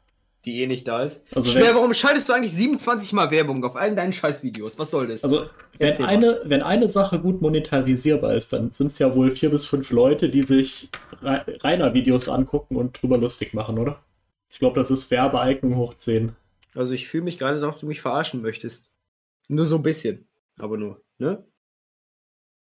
Die 0.46 0.62
eh 0.62 0.68
nicht 0.68 0.88
da 0.88 1.04
ist. 1.04 1.26
Also 1.36 1.50
Schwer, 1.50 1.76
warum 1.76 1.94
schaltest 1.94 2.30
du 2.30 2.34
eigentlich 2.34 2.54
27 2.54 3.14
Mal 3.14 3.30
Werbung 3.32 3.64
auf 3.66 3.76
allen 3.76 3.96
deinen 3.96 4.14
Scheißvideos? 4.14 4.80
Was 4.80 4.92
soll 4.92 5.08
das? 5.08 5.24
Also, 5.24 5.46
wenn 5.78 5.88
Erzähl 5.90 6.06
mal. 6.06 6.12
eine, 6.12 6.42
wenn 6.46 6.62
eine 6.62 6.88
Sache 6.88 7.20
gut 7.20 7.42
monetarisierbar 7.42 8.36
ist, 8.36 8.54
dann 8.54 8.72
sind 8.72 8.88
es 8.88 9.00
ja 9.00 9.14
wohl 9.16 9.32
vier 9.32 9.50
bis 9.50 9.66
fünf 9.66 9.92
Leute, 9.92 10.30
die 10.30 10.44
sich 10.44 10.90
Re- 11.22 11.46
Rainer-Videos 11.64 12.30
angucken 12.30 12.76
und 12.78 13.02
drüber 13.02 13.18
lustig 13.18 13.54
machen, 13.54 13.78
oder? 13.78 14.00
Ich 14.50 14.60
glaube, 14.60 14.76
das 14.80 14.90
ist 14.92 15.12
Werbeeignung 15.12 15.76
hoch 15.76 15.94
10. 15.94 16.32
Also 16.74 16.94
ich 16.94 17.08
fühle 17.08 17.24
mich 17.26 17.38
gerade, 17.38 17.56
als 17.56 17.64
ob 17.64 17.80
du 17.80 17.86
mich 17.86 18.02
verarschen 18.02 18.42
möchtest. 18.42 18.86
Nur 19.48 19.66
so 19.66 19.76
ein 19.76 19.84
bisschen. 19.84 20.28
Aber 20.58 20.78
nur, 20.78 21.02
ne? 21.18 21.44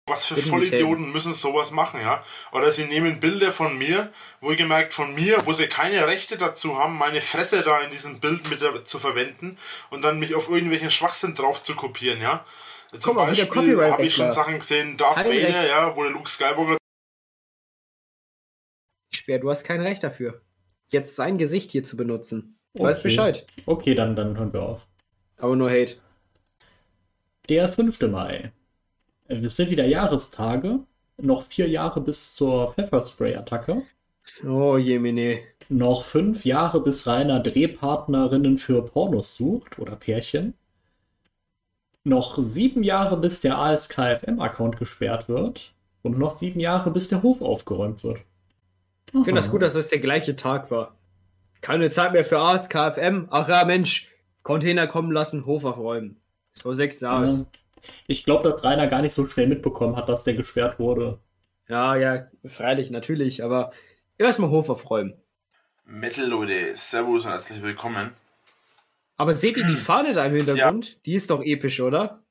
Was 0.09 0.25
für 0.27 0.37
Vollidioten 0.37 1.11
müssen 1.11 1.33
sowas 1.35 1.73
machen, 1.73 2.01
ja? 2.01 2.25
Oder 2.53 2.71
sie 2.71 2.85
nehmen 2.85 3.19
Bilder 3.19 3.53
von 3.53 3.77
mir, 3.77 4.13
wohlgemerkt 4.41 4.93
von 4.93 5.15
mir, 5.15 5.45
wo 5.45 5.53
sie 5.53 5.67
keine 5.67 6.07
Rechte 6.07 6.37
dazu 6.37 6.79
haben, 6.79 6.97
meine 6.97 7.21
Fresse 7.21 7.63
da 7.63 7.81
in 7.81 7.91
diesem 7.91 8.21
Bild 8.21 8.49
mit 8.49 8.61
zu 8.89 8.99
verwenden 9.01 9.59
und 9.91 10.03
dann 10.03 10.21
mich 10.21 10.35
auf 10.37 10.49
irgendwelchen 10.49 10.91
Schwachsinn 10.91 11.35
drauf 11.35 11.63
zu 11.63 11.75
kopieren, 11.75 12.21
ja? 12.21 12.45
Zum 12.93 13.01
Guck 13.01 13.15
mal, 13.17 13.27
Beispiel 13.27 13.91
habe 13.91 14.07
ich 14.07 14.15
schon. 14.15 14.31
Sachen 14.31 14.61
gesehen, 14.61 14.97
Darth 14.97 15.19
Vader, 15.19 15.31
Recht. 15.31 15.69
ja, 15.69 15.97
wo 15.97 16.03
der 16.05 16.13
Luke 16.13 16.31
Skywalker 16.31 16.77
Speer, 19.13 19.41
du 19.41 19.51
hast 19.51 19.65
kein 19.65 19.81
Recht 19.81 20.05
dafür. 20.05 20.41
Jetzt 20.93 21.17
sein 21.17 21.37
Gesicht 21.37 21.73
hier 21.73 21.83
zu 21.83 21.97
benutzen. 21.97 22.59
Ich 22.75 22.81
Okay. 22.81 22.89
weiß 22.91 23.03
Bescheid. 23.03 23.47
Okay, 23.67 23.95
dann, 23.95 24.15
dann 24.15 24.37
hören 24.39 24.53
wir 24.53 24.63
auf. 24.63 24.87
Aber 25.39 25.57
nur 25.57 25.69
Hate. 25.71 25.97
Der 27.49 27.69
5. 27.69 28.01
Mai. 28.03 28.53
Es 29.29 29.57
sind 29.57 29.71
wieder 29.71 29.87
Jahrestage. 29.87 30.81
Noch 31.19 31.45
vier 31.45 31.69
Jahre 31.69 32.01
bis 32.01 32.35
zur 32.35 32.73
Pfefferspray-Attacke. 32.75 33.83
Oh 34.47 34.77
Jemine. 34.77 35.41
Noch 35.69 36.05
fünf 36.05 36.45
Jahre, 36.45 36.81
bis 36.81 37.07
Rainer 37.07 37.41
Drehpartnerinnen 37.41 38.59
für 38.59 38.85
Pornos 38.85 39.35
sucht 39.35 39.79
oder 39.79 39.97
Pärchen. 39.97 40.55
Noch 42.05 42.39
sieben 42.41 42.85
Jahre, 42.85 43.17
bis 43.17 43.41
der 43.41 43.59
ASKFM-Account 43.59 44.79
gesperrt 44.79 45.29
wird. 45.29 45.73
Und 46.03 46.19
noch 46.19 46.37
sieben 46.37 46.61
Jahre, 46.61 46.93
bis 46.93 47.09
der 47.09 47.25
Hof 47.25 47.43
aufgeräumt 47.43 48.05
wird. 48.05 48.21
Ich 49.07 49.25
finde 49.25 49.41
das 49.41 49.51
gut, 49.51 49.63
dass 49.63 49.75
das 49.75 49.89
der 49.89 49.99
gleiche 49.99 50.37
Tag 50.37 50.71
war. 50.71 50.95
Keine 51.63 51.91
Zeit 51.91 52.13
mehr 52.13 52.25
für 52.25 52.39
AS, 52.39 52.69
KFM. 52.69 53.27
Ach 53.31 53.49
ja, 53.49 53.65
Mensch. 53.65 54.09
Container 54.45 54.87
kommen 54.87 55.11
lassen, 55.11 55.47
Hof 55.47 55.65
aufräumen. 55.65 56.21
So 56.53 56.75
sechs 56.75 57.01
Jahre. 57.01 57.27
Ja. 57.27 57.47
Ich 58.07 58.25
glaube, 58.25 58.49
dass 58.49 58.63
Rainer 58.65 58.87
gar 58.87 59.03
nicht 59.03 59.13
so 59.13 59.27
schnell 59.27 59.47
mitbekommen 59.47 59.97
hat, 59.97 60.09
dass 60.09 60.25
der 60.25 60.35
gesperrt 60.35 60.79
wurde. 60.79 61.21
Ja, 61.69 61.97
ja, 61.97 62.27
freilich, 62.45 62.91
natürlich. 62.91 63.43
Aber 63.43 63.73
erstmal 64.19 64.51
Hof 64.51 64.69
aufräumen. 64.71 65.15
Metal 65.85 66.27
Leute, 66.27 66.77
Servus 66.77 67.25
und 67.25 67.31
herzlich 67.33 67.63
willkommen. 67.63 68.13
Aber 69.17 69.33
seht 69.35 69.57
ihr 69.57 69.67
die 69.67 69.77
Fahne 69.77 70.15
da 70.15 70.25
im 70.27 70.35
Hintergrund? 70.35 70.99
Die 71.07 71.15
ist 71.15 71.31
doch 71.31 71.43
episch, 71.43 71.81
oder? 71.81 72.23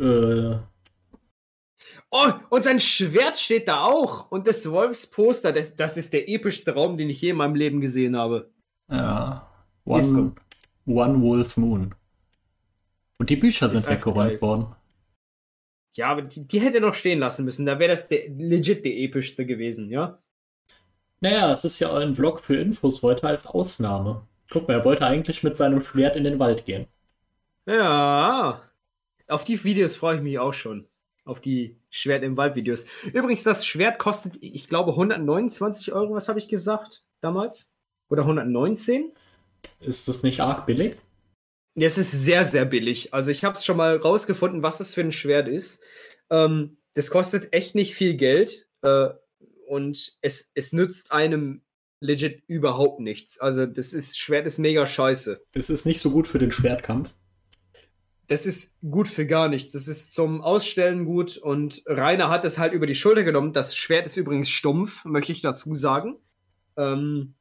Äh, 0.00 0.56
Oh, 2.10 2.32
und 2.48 2.64
sein 2.64 2.80
Schwert 2.80 3.38
steht 3.38 3.68
da 3.68 3.82
auch. 3.84 4.30
Und 4.30 4.46
das 4.46 4.70
Wolfsposter, 4.70 5.52
das, 5.52 5.76
das 5.76 5.96
ist 5.98 6.12
der 6.14 6.28
epischste 6.28 6.72
Raum, 6.72 6.96
den 6.96 7.10
ich 7.10 7.20
je 7.20 7.30
in 7.30 7.36
meinem 7.36 7.54
Leben 7.54 7.80
gesehen 7.80 8.16
habe. 8.16 8.50
ja. 8.90 9.44
Ist 9.84 10.14
One, 10.16 10.34
One 10.84 11.22
Wolf 11.22 11.56
Moon. 11.56 11.94
Und 13.18 13.30
die 13.30 13.36
Bücher 13.36 13.68
sind 13.68 13.86
weggeräumt 13.88 14.40
worden. 14.40 14.74
Ja, 15.94 16.10
aber 16.10 16.22
die, 16.22 16.46
die 16.46 16.60
hätte 16.60 16.80
noch 16.80 16.94
stehen 16.94 17.18
lassen 17.18 17.44
müssen. 17.44 17.66
Da 17.66 17.78
wäre 17.78 17.90
das 17.90 18.08
der, 18.08 18.28
legit 18.30 18.84
der 18.84 18.96
epischste 18.96 19.44
gewesen, 19.44 19.90
ja? 19.90 20.18
Naja, 21.20 21.52
es 21.52 21.64
ist 21.64 21.80
ja 21.80 21.92
ein 21.96 22.14
Vlog 22.14 22.40
für 22.40 22.56
Infos 22.56 23.02
heute 23.02 23.26
als 23.26 23.46
Ausnahme. 23.46 24.22
Guck 24.50 24.68
mal, 24.68 24.74
er 24.74 24.84
wollte 24.84 25.04
eigentlich 25.04 25.42
mit 25.42 25.56
seinem 25.56 25.80
Schwert 25.80 26.14
in 26.14 26.24
den 26.24 26.38
Wald 26.38 26.64
gehen. 26.64 26.86
Ja. 27.66 28.62
Auf 29.26 29.44
die 29.44 29.62
Videos 29.64 29.96
freue 29.96 30.16
ich 30.16 30.22
mich 30.22 30.38
auch 30.38 30.54
schon. 30.54 30.86
Auf 31.24 31.40
die 31.40 31.76
Schwert 31.90 32.22
im 32.22 32.36
Wald 32.36 32.54
Videos. 32.54 32.86
Übrigens, 33.12 33.42
das 33.42 33.66
Schwert 33.66 33.98
kostet, 33.98 34.38
ich 34.40 34.68
glaube, 34.68 34.92
129 34.92 35.92
Euro. 35.92 36.14
Was 36.14 36.28
habe 36.28 36.38
ich 36.38 36.48
gesagt 36.48 37.02
damals? 37.20 37.76
Oder 38.08 38.22
119? 38.22 39.12
Ist 39.80 40.06
das 40.06 40.22
nicht 40.22 40.40
arg 40.40 40.64
billig? 40.66 40.96
Es 41.80 41.98
ist 41.98 42.10
sehr, 42.12 42.44
sehr 42.44 42.64
billig. 42.64 43.14
Also 43.14 43.30
ich 43.30 43.44
habe 43.44 43.56
es 43.56 43.64
schon 43.64 43.76
mal 43.76 43.96
rausgefunden, 43.96 44.62
was 44.62 44.78
das 44.78 44.94
für 44.94 45.02
ein 45.02 45.12
Schwert 45.12 45.48
ist. 45.48 45.82
Ähm, 46.30 46.78
das 46.94 47.10
kostet 47.10 47.52
echt 47.52 47.74
nicht 47.74 47.94
viel 47.94 48.14
Geld 48.14 48.68
äh, 48.82 49.08
und 49.66 50.16
es, 50.20 50.50
es 50.54 50.72
nützt 50.72 51.12
einem 51.12 51.62
legit 52.00 52.42
überhaupt 52.46 53.00
nichts. 53.00 53.38
Also 53.38 53.66
das 53.66 53.92
ist 53.92 54.18
Schwert 54.18 54.46
ist 54.46 54.58
mega 54.58 54.86
scheiße. 54.86 55.40
Es 55.52 55.70
ist 55.70 55.86
nicht 55.86 56.00
so 56.00 56.10
gut 56.10 56.26
für 56.26 56.38
den 56.38 56.50
Schwertkampf. 56.50 57.14
Das 58.28 58.44
ist 58.44 58.76
gut 58.82 59.08
für 59.08 59.26
gar 59.26 59.48
nichts. 59.48 59.72
Das 59.72 59.88
ist 59.88 60.12
zum 60.12 60.42
Ausstellen 60.42 61.06
gut 61.06 61.38
und 61.38 61.82
Rainer 61.86 62.28
hat 62.28 62.44
es 62.44 62.58
halt 62.58 62.72
über 62.72 62.86
die 62.86 62.94
Schulter 62.94 63.22
genommen. 63.22 63.52
Das 63.52 63.74
Schwert 63.74 64.06
ist 64.06 64.16
übrigens 64.16 64.50
stumpf, 64.50 65.04
möchte 65.04 65.32
ich 65.32 65.40
dazu 65.40 65.74
sagen. 65.74 66.16
Ähm, 66.76 67.34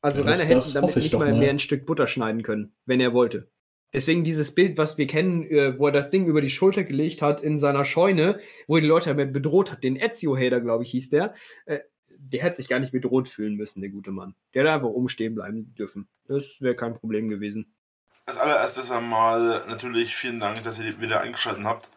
also 0.00 0.20
Ja, 0.22 0.30
Rainer 0.30 0.44
hätte 0.44 0.72
damit 0.72 0.96
nicht 0.96 1.12
mal. 1.12 1.38
mehr 1.38 1.50
ein 1.50 1.58
Stück 1.58 1.84
Butter 1.84 2.08
schneiden 2.08 2.42
können, 2.42 2.72
wenn 2.86 3.00
er 3.00 3.12
wollte. 3.12 3.50
Deswegen 3.92 4.22
dieses 4.22 4.54
Bild, 4.54 4.78
was 4.78 4.98
wir 4.98 5.06
kennen, 5.06 5.44
äh, 5.44 5.78
wo 5.78 5.86
er 5.86 5.92
das 5.92 6.10
Ding 6.10 6.26
über 6.26 6.40
die 6.40 6.50
Schulter 6.50 6.84
gelegt 6.84 7.22
hat 7.22 7.40
in 7.40 7.58
seiner 7.58 7.84
Scheune, 7.84 8.38
wo 8.66 8.76
er 8.76 8.82
die 8.82 8.86
Leute 8.86 9.10
damit 9.10 9.32
bedroht 9.32 9.72
hat, 9.72 9.82
den 9.82 9.96
Ezio-Hater, 9.96 10.60
glaube 10.60 10.84
ich, 10.84 10.90
hieß 10.90 11.10
der, 11.10 11.34
äh, 11.66 11.80
der 12.08 12.42
hätte 12.42 12.56
sich 12.56 12.68
gar 12.68 12.78
nicht 12.78 12.92
bedroht 12.92 13.28
fühlen 13.28 13.56
müssen, 13.56 13.80
der 13.80 13.90
gute 13.90 14.12
Mann. 14.12 14.34
Der 14.54 14.62
hätte 14.62 14.72
einfach 14.72 14.88
umstehen 14.90 15.34
bleiben 15.34 15.74
dürfen. 15.74 16.08
Das 16.28 16.60
wäre 16.60 16.76
kein 16.76 16.94
Problem 16.94 17.28
gewesen. 17.28 17.74
Als 18.26 18.38
allererstes 18.38 18.90
einmal 18.90 19.64
natürlich 19.68 20.14
vielen 20.14 20.38
Dank, 20.38 20.62
dass 20.62 20.78
ihr 20.78 21.00
wieder 21.00 21.20
eingeschaltet 21.20 21.64
habt 21.64 21.88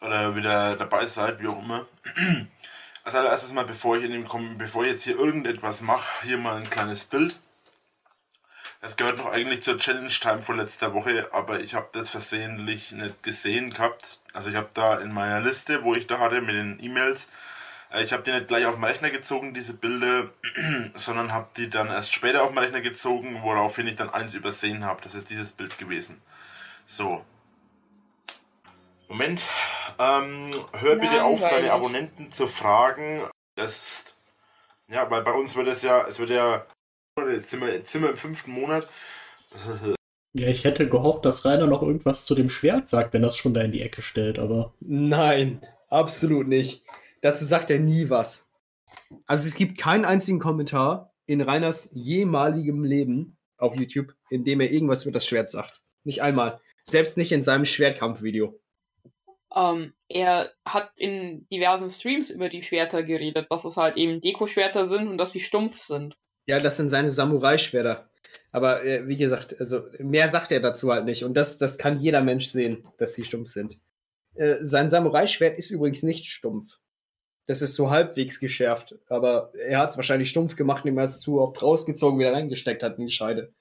oder 0.00 0.34
wieder 0.34 0.74
dabei 0.76 1.06
seid, 1.06 1.40
wie 1.40 1.46
auch 1.46 1.62
immer. 1.62 1.86
Als 3.04 3.14
allererstes 3.14 3.52
mal, 3.52 3.64
bevor 3.64 3.96
ich 3.96 4.04
in 4.04 4.12
dem 4.12 4.58
bevor 4.58 4.84
ich 4.84 4.92
jetzt 4.92 5.04
hier 5.04 5.16
irgendetwas 5.16 5.82
mache, 5.82 6.26
hier 6.26 6.36
mal 6.36 6.56
ein 6.56 6.68
kleines 6.68 7.04
Bild. 7.04 7.38
Das 8.80 8.96
gehört 8.96 9.18
noch 9.18 9.32
eigentlich 9.32 9.62
zur 9.62 9.76
Challenge 9.76 10.08
Time 10.08 10.42
von 10.42 10.56
letzter 10.56 10.94
Woche, 10.94 11.28
aber 11.32 11.60
ich 11.60 11.74
habe 11.74 11.88
das 11.92 12.08
versehentlich 12.08 12.92
nicht 12.92 13.22
gesehen 13.22 13.70
gehabt. 13.70 14.20
Also 14.32 14.50
ich 14.50 14.56
habe 14.56 14.68
da 14.74 14.98
in 14.98 15.12
meiner 15.12 15.40
Liste, 15.40 15.82
wo 15.82 15.94
ich 15.94 16.06
da 16.06 16.20
hatte 16.20 16.40
mit 16.40 16.54
den 16.54 16.78
E-Mails, 16.82 17.28
äh, 17.90 18.04
ich 18.04 18.12
habe 18.12 18.22
die 18.22 18.32
nicht 18.32 18.48
gleich 18.48 18.66
auf 18.66 18.74
den 18.74 18.84
Rechner 18.84 19.10
gezogen, 19.10 19.54
diese 19.54 19.74
Bilder, 19.74 20.30
sondern 20.94 21.32
habe 21.32 21.48
die 21.56 21.68
dann 21.68 21.88
erst 21.88 22.12
später 22.14 22.42
auf 22.42 22.50
den 22.50 22.58
Rechner 22.58 22.80
gezogen, 22.80 23.42
woraufhin 23.42 23.86
ich 23.88 23.96
dann 23.96 24.10
eins 24.10 24.34
übersehen 24.34 24.84
habe. 24.84 25.00
Das 25.02 25.14
ist 25.14 25.30
dieses 25.30 25.52
Bild 25.52 25.78
gewesen. 25.78 26.20
So. 26.86 27.24
Moment. 29.08 29.44
Ähm, 29.98 30.50
hör 30.72 30.96
bitte 30.96 31.24
auf, 31.24 31.40
deine. 31.40 31.72
Abonnenten 31.72 32.30
zu 32.30 32.46
fragen. 32.46 33.26
Das 33.56 33.76
ist. 33.76 34.16
Ja, 34.88 35.10
weil 35.10 35.22
bei 35.22 35.32
uns 35.32 35.56
wird 35.56 35.66
es 35.66 35.82
ja, 35.82 36.06
es 36.06 36.18
wird 36.18 36.30
ja. 36.30 36.64
Jetzt 37.26 37.50
sind 37.50 37.60
wir, 37.60 37.72
jetzt 37.72 37.90
sind 37.90 38.02
wir 38.02 38.10
im 38.10 38.16
fünften 38.16 38.52
Monat. 38.52 38.88
Ja, 40.34 40.48
ich 40.48 40.64
hätte 40.64 40.88
gehofft, 40.88 41.24
dass 41.24 41.44
Rainer 41.44 41.66
noch 41.66 41.82
irgendwas 41.82 42.24
zu 42.24 42.34
dem 42.34 42.50
Schwert 42.50 42.88
sagt, 42.88 43.14
wenn 43.14 43.24
er 43.24 43.28
es 43.28 43.36
schon 43.36 43.54
da 43.54 43.62
in 43.62 43.72
die 43.72 43.82
Ecke 43.82 44.02
stellt, 44.02 44.38
aber 44.38 44.74
Nein, 44.80 45.66
absolut 45.88 46.46
nicht. 46.46 46.84
Dazu 47.22 47.44
sagt 47.44 47.70
er 47.70 47.78
nie 47.78 48.10
was. 48.10 48.48
Also 49.26 49.48
es 49.48 49.56
gibt 49.56 49.78
keinen 49.78 50.04
einzigen 50.04 50.38
Kommentar 50.38 51.12
in 51.26 51.40
Reiners 51.40 51.90
jemaligem 51.94 52.84
Leben 52.84 53.36
auf 53.56 53.76
YouTube, 53.76 54.14
in 54.30 54.44
dem 54.44 54.60
er 54.60 54.70
irgendwas 54.70 55.04
über 55.04 55.12
das 55.12 55.26
Schwert 55.26 55.50
sagt. 55.50 55.82
Nicht 56.04 56.22
einmal. 56.22 56.60
Selbst 56.84 57.16
nicht 57.16 57.32
in 57.32 57.42
seinem 57.42 57.64
Schwertkampfvideo. 57.64 58.58
Ähm, 59.54 59.92
er 60.08 60.50
hat 60.64 60.92
in 60.96 61.46
diversen 61.48 61.90
Streams 61.90 62.30
über 62.30 62.48
die 62.48 62.62
Schwerter 62.62 63.02
geredet, 63.02 63.46
dass 63.50 63.64
es 63.64 63.76
halt 63.76 63.96
eben 63.96 64.20
Deko-Schwerter 64.20 64.88
sind 64.88 65.08
und 65.08 65.18
dass 65.18 65.32
sie 65.32 65.40
stumpf 65.40 65.82
sind. 65.82 66.16
Ja, 66.48 66.60
das 66.60 66.78
sind 66.78 66.88
seine 66.88 67.10
Samurai-Schwerter. 67.10 68.08
Aber 68.52 68.82
äh, 68.82 69.06
wie 69.06 69.18
gesagt, 69.18 69.60
also 69.60 69.82
mehr 69.98 70.30
sagt 70.30 70.50
er 70.50 70.60
dazu 70.60 70.90
halt 70.90 71.04
nicht. 71.04 71.22
Und 71.22 71.34
das, 71.34 71.58
das 71.58 71.76
kann 71.76 72.00
jeder 72.00 72.22
Mensch 72.22 72.48
sehen, 72.48 72.88
dass 72.96 73.12
die 73.12 73.24
stumpf 73.24 73.50
sind. 73.50 73.78
Äh, 74.34 74.56
sein 74.60 74.88
Samurai-Schwert 74.88 75.58
ist 75.58 75.70
übrigens 75.70 76.02
nicht 76.02 76.24
stumpf. 76.24 76.80
Das 77.46 77.60
ist 77.60 77.74
so 77.74 77.90
halbwegs 77.90 78.40
geschärft. 78.40 78.94
Aber 79.08 79.52
er 79.54 79.78
hat 79.78 79.90
es 79.90 79.96
wahrscheinlich 79.96 80.30
stumpf 80.30 80.56
gemacht, 80.56 80.86
indem 80.86 80.98
er 80.98 81.04
es 81.04 81.20
zu 81.20 81.38
oft 81.38 81.62
rausgezogen 81.62 82.18
wieder 82.18 82.32
reingesteckt 82.32 82.82
hat 82.82 82.98
in 82.98 83.06
die 83.06 83.12
Scheide. 83.12 83.52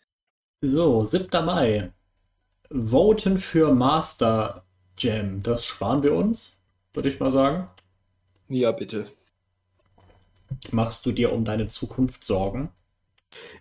So, 0.62 1.04
7. 1.04 1.28
Mai. 1.46 1.92
Voten 2.70 3.38
für 3.38 3.74
Master 3.74 4.64
Jam. 4.98 5.44
Das 5.44 5.66
sparen 5.66 6.04
wir 6.04 6.14
uns, 6.14 6.62
würde 6.94 7.10
ich 7.10 7.20
mal 7.20 7.34
sagen. 7.34 7.68
Ja, 8.48 8.72
bitte. 8.72 9.12
Machst 10.72 11.06
du 11.06 11.12
dir 11.12 11.34
um 11.34 11.46
deine 11.46 11.68
Zukunft 11.68 12.24
Sorgen? 12.24 12.70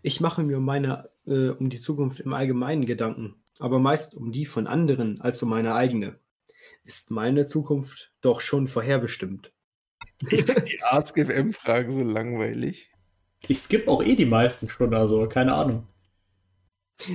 Ich 0.02 0.20
mache 0.20 0.42
mir 0.42 0.58
um 0.58 0.64
meine, 0.64 1.10
äh, 1.26 1.48
um 1.48 1.70
die 1.70 1.80
Zukunft 1.80 2.20
im 2.20 2.32
Allgemeinen 2.32 2.86
Gedanken, 2.86 3.34
aber 3.58 3.78
meist 3.78 4.14
um 4.14 4.32
die 4.32 4.46
von 4.46 4.66
anderen 4.66 5.20
als 5.20 5.42
um 5.42 5.50
meine 5.50 5.74
eigene. 5.74 6.18
Ist 6.84 7.10
meine 7.10 7.46
Zukunft 7.46 8.12
doch 8.20 8.40
schon 8.40 8.66
vorherbestimmt. 8.66 9.52
Ich 10.30 10.44
finde 10.44 10.62
die 10.62 10.82
AskFM-Fragen 10.82 11.90
so 11.90 12.02
langweilig. 12.02 12.90
Ich 13.48 13.60
skippe 13.60 13.90
auch 13.90 14.02
eh 14.02 14.14
die 14.16 14.26
meisten 14.26 14.68
schon, 14.68 14.94
also 14.94 15.28
keine 15.28 15.54
Ahnung. 15.54 15.86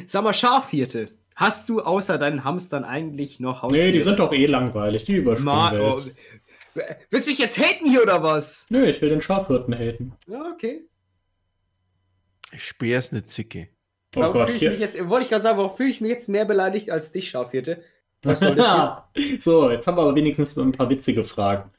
Sag 0.06 0.23
mal, 0.23 0.34
Schafhirte, 0.34 1.07
hast 1.35 1.68
du 1.69 1.81
außer 1.81 2.18
deinen 2.18 2.43
Hamstern 2.43 2.84
eigentlich 2.84 3.39
noch 3.39 3.64
Haustiere? 3.64 3.88
Nee, 3.88 3.91
die 3.91 4.02
sind 4.02 4.19
doch 4.19 4.31
eh 4.31 4.45
langweilig, 4.45 5.06
die 5.06 5.15
überspringen 5.15 5.56
Ma 5.56 5.72
wir 5.72 5.81
oh, 5.81 5.89
jetzt. 5.89 6.15
Willst 7.10 7.27
du 7.27 7.31
mich 7.31 7.39
jetzt 7.39 7.57
haten 7.57 7.89
hier 7.89 8.02
oder 8.03 8.23
was? 8.23 8.68
Nö, 8.69 8.85
ich 8.85 9.02
will 9.02 9.10
den 9.10 9.22
Schafhirten 9.22 9.73
haten. 9.73 10.14
Ja, 10.27 10.52
okay. 10.53 10.85
Speer 12.56 12.99
ist 12.99 13.11
eine 13.11 13.23
Zicke. 13.23 13.69
Oh 14.15 14.22
warum 14.22 14.34
Gott, 14.34 14.48
fühle 14.48 14.56
ich 14.56 14.60
hier. 14.60 14.69
mich 14.72 14.80
jetzt, 14.80 15.10
wollte 15.10 15.23
ich 15.23 15.30
gerade 15.30 15.43
sagen, 15.43 15.57
warum 15.57 15.76
fühle 15.76 15.89
ich 15.89 16.02
mich 16.02 16.11
jetzt 16.11 16.30
mehr 16.30 16.45
beleidigt 16.45 16.89
als 16.89 17.11
dich, 17.11 17.30
Schafhirte? 17.30 17.84
Was 18.23 18.41
soll 18.41 18.56
das 18.56 19.06
hier? 19.15 19.39
so, 19.39 19.72
jetzt 19.72 19.88
haben 19.88 19.98
wir 19.98 20.03
aber 20.03 20.15
wenigstens 20.15 20.57
ein 20.57 20.73
paar 20.73 20.89
witzige 20.89 21.23
Fragen. 21.23 21.72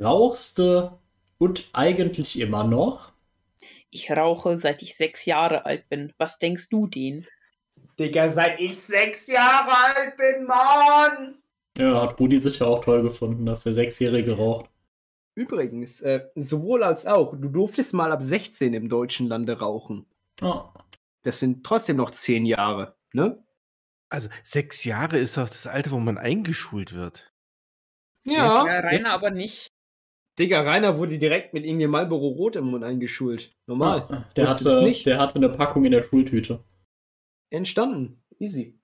Rauchst 0.00 0.58
du 0.58 0.98
und 1.38 1.68
eigentlich 1.72 2.38
immer 2.38 2.64
noch? 2.64 3.12
Ich 3.90 4.10
rauche, 4.10 4.56
seit 4.56 4.82
ich 4.82 4.96
sechs 4.96 5.24
Jahre 5.24 5.66
alt 5.66 5.88
bin. 5.88 6.12
Was 6.18 6.38
denkst 6.38 6.68
du 6.68 6.86
den? 6.86 7.26
Digga, 7.98 8.28
seit 8.28 8.60
ich 8.60 8.78
sechs 8.78 9.26
Jahre 9.26 9.72
alt 9.72 10.16
bin, 10.16 10.46
Mann! 10.46 11.39
Ja, 11.80 12.02
hat 12.02 12.20
Rudi 12.20 12.38
sicher 12.38 12.66
auch 12.66 12.84
toll 12.84 13.02
gefunden, 13.02 13.46
dass 13.46 13.64
der 13.64 13.72
Sechsjährige 13.72 14.36
raucht. 14.36 14.70
Übrigens, 15.34 16.00
äh, 16.02 16.26
sowohl 16.34 16.82
als 16.82 17.06
auch, 17.06 17.34
du 17.36 17.48
durftest 17.48 17.94
mal 17.94 18.12
ab 18.12 18.22
16 18.22 18.74
im 18.74 18.88
deutschen 18.88 19.26
Lande 19.28 19.58
rauchen. 19.58 20.06
Oh. 20.42 20.64
Das 21.22 21.38
sind 21.38 21.64
trotzdem 21.64 21.96
noch 21.96 22.10
zehn 22.10 22.44
Jahre, 22.44 22.96
ne? 23.12 23.42
Also 24.10 24.28
sechs 24.42 24.84
Jahre 24.84 25.18
ist 25.18 25.36
doch 25.36 25.48
das 25.48 25.66
Alter, 25.66 25.92
wo 25.92 25.98
man 26.00 26.18
eingeschult 26.18 26.92
wird. 26.94 27.32
Ja. 28.24 28.66
Ja, 28.66 28.80
Rainer 28.80 29.12
aber 29.12 29.30
nicht. 29.30 29.68
Digga, 30.38 30.60
Rainer 30.60 30.98
wurde 30.98 31.18
direkt 31.18 31.54
mit 31.54 31.64
irgendwie 31.64 31.86
Marlboro 31.86 32.28
Rot 32.28 32.56
im 32.56 32.64
Mund 32.66 32.82
eingeschult. 32.82 33.54
Normal. 33.66 34.06
Ah, 34.08 34.24
Der 34.36 34.48
hatte, 34.48 34.82
nicht? 34.82 35.06
der 35.06 35.18
hatte 35.18 35.36
eine 35.36 35.48
Packung 35.50 35.84
in 35.84 35.92
der 35.92 36.02
Schultüte. 36.02 36.64
Entstanden. 37.50 38.22
Easy. 38.38 38.79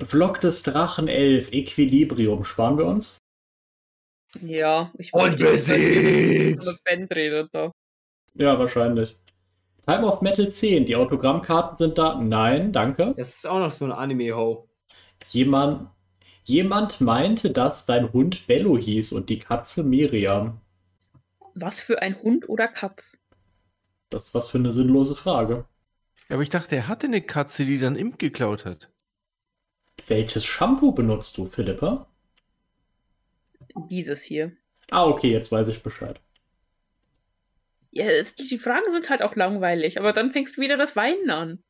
Vlog 0.00 0.40
des 0.40 0.62
Drachen 0.62 1.08
11, 1.08 1.52
Equilibrium, 1.52 2.44
sparen 2.44 2.78
wir 2.78 2.86
uns? 2.86 3.18
Ja, 4.40 4.90
ich 4.96 5.12
Und 5.12 5.36
besiegt! 5.36 6.64
Band 6.84 7.14
redet 7.14 7.50
da. 7.52 7.72
Ja, 8.34 8.58
wahrscheinlich. 8.58 9.16
Time 9.86 10.06
of 10.06 10.22
Metal 10.22 10.48
10, 10.48 10.86
die 10.86 10.96
Autogrammkarten 10.96 11.76
sind 11.76 11.98
da? 11.98 12.14
Nein, 12.14 12.72
danke. 12.72 13.12
Das 13.16 13.36
ist 13.36 13.46
auch 13.46 13.58
noch 13.58 13.72
so 13.72 13.84
ein 13.84 13.92
Anime-Ho. 13.92 14.68
Jemand, 15.28 15.90
jemand 16.44 17.00
meinte, 17.00 17.50
dass 17.50 17.84
dein 17.84 18.12
Hund 18.12 18.46
Bello 18.46 18.78
hieß 18.78 19.12
und 19.12 19.28
die 19.28 19.38
Katze 19.38 19.82
Miriam. 19.84 20.60
Was 21.54 21.80
für 21.80 22.00
ein 22.00 22.20
Hund 22.22 22.48
oder 22.48 22.68
Katz? 22.68 23.18
Das 24.08 24.24
ist 24.24 24.34
was 24.34 24.48
für 24.48 24.58
eine 24.58 24.72
sinnlose 24.72 25.14
Frage. 25.14 25.66
Aber 26.28 26.42
ich 26.42 26.48
dachte, 26.48 26.76
er 26.76 26.88
hatte 26.88 27.06
eine 27.06 27.20
Katze, 27.20 27.66
die 27.66 27.78
dann 27.78 27.96
Imp 27.96 28.18
geklaut 28.18 28.64
hat. 28.64 28.91
Welches 30.06 30.44
Shampoo 30.44 30.92
benutzt 30.92 31.38
du, 31.38 31.46
Philippa? 31.48 32.06
Dieses 33.90 34.22
hier. 34.22 34.56
Ah, 34.90 35.06
okay, 35.06 35.30
jetzt 35.30 35.50
weiß 35.52 35.68
ich 35.68 35.82
Bescheid. 35.82 36.20
Ja, 37.90 38.06
es, 38.06 38.34
die, 38.34 38.48
die 38.48 38.58
Fragen 38.58 38.90
sind 38.90 39.08
halt 39.08 39.22
auch 39.22 39.36
langweilig, 39.36 39.98
aber 39.98 40.12
dann 40.12 40.30
fängst 40.32 40.56
du 40.56 40.60
wieder 40.62 40.76
das 40.76 40.96
Weinen 40.96 41.30
an. 41.30 41.62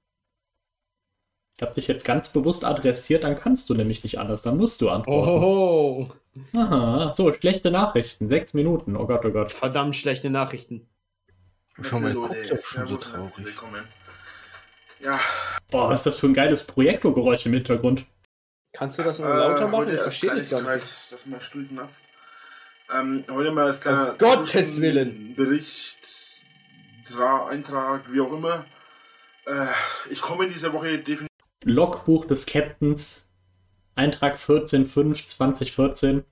Ich 1.56 1.62
habe 1.62 1.74
dich 1.74 1.86
jetzt 1.86 2.04
ganz 2.04 2.30
bewusst 2.32 2.64
adressiert, 2.64 3.24
dann 3.24 3.36
kannst 3.36 3.70
du 3.70 3.74
nämlich 3.74 4.02
nicht 4.02 4.18
anders, 4.18 4.42
dann 4.42 4.56
musst 4.58 4.80
du 4.80 4.90
antworten. 4.90 5.44
Oh, 5.44 6.08
Aha, 6.54 7.12
so, 7.12 7.32
schlechte 7.34 7.70
Nachrichten, 7.70 8.28
sechs 8.28 8.54
Minuten, 8.54 8.96
oh 8.96 9.06
Gott, 9.06 9.24
oh 9.24 9.30
Gott. 9.30 9.52
verdammt 9.52 9.94
schlechte 9.96 10.30
Nachrichten. 10.30 10.88
Schon 11.80 12.02
mal 12.02 12.14
guckt 12.14 12.50
doch 12.50 12.58
schon 12.64 12.88
so 12.88 12.96
traurig. 12.96 13.44
willkommen. 13.44 13.84
Ja, 15.00 15.20
Boah, 15.70 15.90
was 15.90 16.00
ist 16.00 16.06
das 16.06 16.18
für 16.20 16.26
ein 16.28 16.34
geiles 16.34 16.64
Projektorgeräusch 16.66 17.46
im 17.46 17.54
Hintergrund? 17.54 18.06
Kannst 18.72 18.98
du 18.98 19.02
das 19.02 19.18
noch 19.18 19.28
lauter 19.28 19.68
machen? 19.68 19.72
Äh, 19.72 19.76
heute 19.76 19.92
Ich 19.92 20.00
verstehe 20.00 20.34
das 20.34 20.48
gar 20.48 20.62
nicht. 20.62 20.86
Dass 21.10 21.26
man 21.26 21.40
Stuhl 21.40 21.66
knatzt. 21.66 22.02
Ähm, 22.92 23.24
heute 23.30 23.50
mal 23.52 23.66
als 23.66 23.80
kleiner 23.80 24.12
Um 24.12 24.18
Gottes 24.18 24.80
Willen. 24.80 25.34
Bericht, 25.34 25.98
Tra 27.10 27.48
Eintrag, 27.48 28.12
wie 28.12 28.20
auch 28.20 28.32
immer. 28.32 28.64
Äh, 29.46 29.66
ich 30.10 30.20
komme 30.20 30.44
in 30.44 30.52
dieser 30.52 30.72
Woche 30.72 30.98
definitiv 30.98 31.28
Logbuch 31.64 32.24
des 32.24 32.46
Captains, 32.46 33.26
Eintrag 33.94 34.36
14.5.2014. 34.36 36.24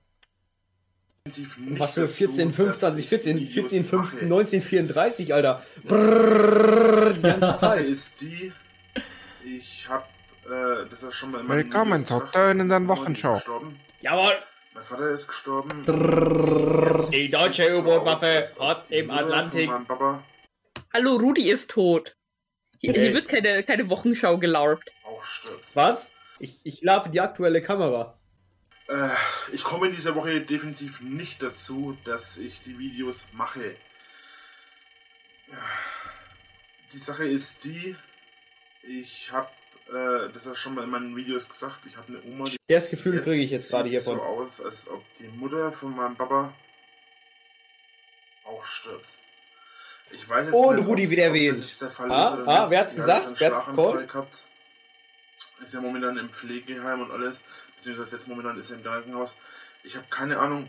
nicht 1.25 1.79
Was 1.79 1.93
für 1.93 2.01
dazu, 2.01 2.13
14, 2.13 2.53
5, 2.53 2.71
dass 2.71 2.79
20, 2.79 3.03
ich 3.03 3.09
14, 3.09 3.37
Videos 3.37 3.53
14, 3.53 3.85
5, 3.85 4.13
mache. 4.13 4.25
19, 4.25 4.61
34, 4.61 5.33
Alter. 5.33 5.63
Brrrr, 5.83 7.13
die 7.13 7.21
ganze 7.21 7.55
Zeit. 7.59 7.85
ist 7.85 8.19
die, 8.21 8.51
ich 9.45 9.87
habe 9.87 10.03
äh, 10.51 10.85
das 10.89 11.03
ist 11.03 11.15
schon 11.15 11.31
mal 11.31 11.41
in 11.41 11.47
meinen 11.47 11.63
Willkommen 11.63 12.05
zur 12.05 12.23
ist 12.23 12.87
Wochenschau. 12.87 13.41
Jawohl. 14.01 14.33
Mein 14.73 14.83
Vater 14.85 15.09
ist 15.09 15.27
gestorben. 15.27 15.83
Die 17.11 17.29
deutsche 17.29 17.77
U-Boot-Waffe 17.77 18.47
hat 18.59 18.89
im 18.89 19.07
von 19.07 19.17
Atlantik- 19.17 19.67
meinem 19.69 19.85
Papa 19.85 20.23
Hallo, 20.93 21.15
Rudi 21.15 21.49
ist 21.49 21.71
tot. 21.71 22.15
Hier, 22.79 22.93
hier 22.93 23.13
wird 23.13 23.27
keine, 23.27 23.63
keine 23.63 23.89
Wochenschau 23.89 24.37
gelarpt. 24.37 24.91
auch 25.05 25.23
stirbt. 25.23 25.63
Was? 25.73 26.11
Ich, 26.39 26.61
ich 26.63 26.81
labe 26.81 27.09
die 27.09 27.21
aktuelle 27.21 27.61
Kamera. 27.61 28.17
Äh, 28.87 29.09
ich 29.53 29.63
komme 29.63 29.87
in 29.87 29.95
dieser 29.95 30.15
Woche 30.15 30.41
definitiv 30.41 31.01
nicht 31.01 31.43
dazu, 31.43 31.97
dass 32.05 32.37
ich 32.37 32.61
die 32.61 32.79
Videos 32.79 33.25
mache. 33.33 33.75
Die 36.93 36.97
Sache 36.99 37.25
ist 37.25 37.63
die, 37.63 37.95
ich 38.83 39.31
habe 39.31 39.49
äh, 39.91 40.29
das 40.33 40.45
ja 40.45 40.55
schon 40.55 40.75
mal 40.75 40.83
in 40.83 40.89
meinen 40.89 41.15
Videos 41.15 41.47
gesagt, 41.47 41.79
ich 41.85 41.97
habe 41.97 42.07
eine 42.09 42.21
Oma, 42.33 42.45
die 42.49 42.57
Das 42.67 42.89
Gefühl 42.89 43.21
kriege 43.21 43.43
ich 43.43 43.51
jetzt 43.51 43.69
gerade 43.69 43.89
sieht 43.89 43.99
hiervon. 44.01 44.17
so 44.17 44.23
aus, 44.23 44.61
als 44.61 44.87
ob 44.89 45.03
die 45.19 45.27
Mutter 45.37 45.71
von 45.71 45.95
meinem 45.95 46.15
Papa 46.15 46.53
auch 48.45 48.65
stirbt. 48.65 49.05
Ich 50.11 50.27
weiß 50.27 50.45
jetzt 50.47 50.53
Und 50.53 50.75
nicht, 50.75 50.87
Rudi 50.87 51.09
wieder 51.09 51.23
erwähnt. 51.25 51.59
das 51.59 51.77
der 51.79 51.89
Fall 51.89 52.11
Ah, 52.11 52.43
ah, 52.45 52.69
wer 52.69 52.79
hat's 52.81 52.95
gesagt? 52.95 53.29
jetzt 53.29 53.39
Wer 53.39 53.55
hat's 53.55 54.07
gehabt. 54.07 54.43
Ist 55.63 55.73
ja 55.73 55.81
momentan 55.81 56.17
im 56.17 56.29
Pflegeheim 56.29 57.01
und 57.01 57.11
alles. 57.11 57.39
Beziehungsweise 57.77 58.15
jetzt 58.17 58.27
momentan 58.27 58.59
ist 58.59 58.71
er 58.71 58.77
im 58.77 58.83
Krankenhaus. 58.83 59.35
Ich 59.83 59.95
habe 59.95 60.05
keine 60.09 60.37
Ahnung, 60.39 60.67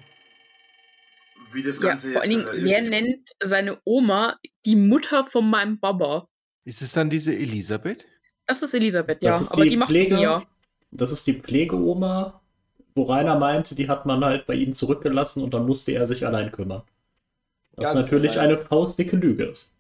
wie 1.53 1.63
das 1.63 1.77
Ja, 1.77 1.89
Ganze 1.91 2.13
vor 2.13 2.21
allen 2.23 2.31
jetzt 2.31 2.53
Dingen, 2.53 2.65
wer 2.65 2.83
nennt 2.83 3.31
seine 3.43 3.81
Oma 3.85 4.39
die 4.65 4.77
Mutter 4.77 5.25
von 5.25 5.49
meinem 5.49 5.81
Baba? 5.81 6.29
Ist 6.65 6.83
es 6.83 6.93
dann 6.93 7.11
diese 7.11 7.33
Elisabeth? 7.33 8.07
Das 8.53 8.63
ist 8.63 8.75
Elisabeth, 8.75 9.23
ja. 9.23 9.31
Das 9.31 9.41
ist 9.41 9.53
aber 9.53 9.65
die 9.65 9.71
die 9.71 9.77
macht 9.77 9.89
Pflege- 9.91 10.21
ja. 10.21 10.47
Das 10.91 11.11
ist 11.11 11.27
die 11.27 11.33
Pflegeoma, 11.41 12.41
wo 12.95 13.05
Rainer 13.05 13.39
meinte, 13.39 13.75
die 13.75 13.89
hat 13.89 14.05
man 14.05 14.23
halt 14.23 14.47
bei 14.47 14.55
ihm 14.55 14.75
zurückgelassen 14.75 15.43
und 15.43 15.55
dann 15.55 15.65
musste 15.65 15.93
er 15.93 16.07
sich 16.07 16.27
allein 16.27 16.53
kümmern. 16.53 16.83
Was 17.77 17.95
Ganz 17.95 18.05
natürlich 18.07 18.33
allein. 18.39 18.57
eine 18.59 18.67
faustdicke 18.67 19.17
Lüge 19.17 19.45
ist. 19.47 19.73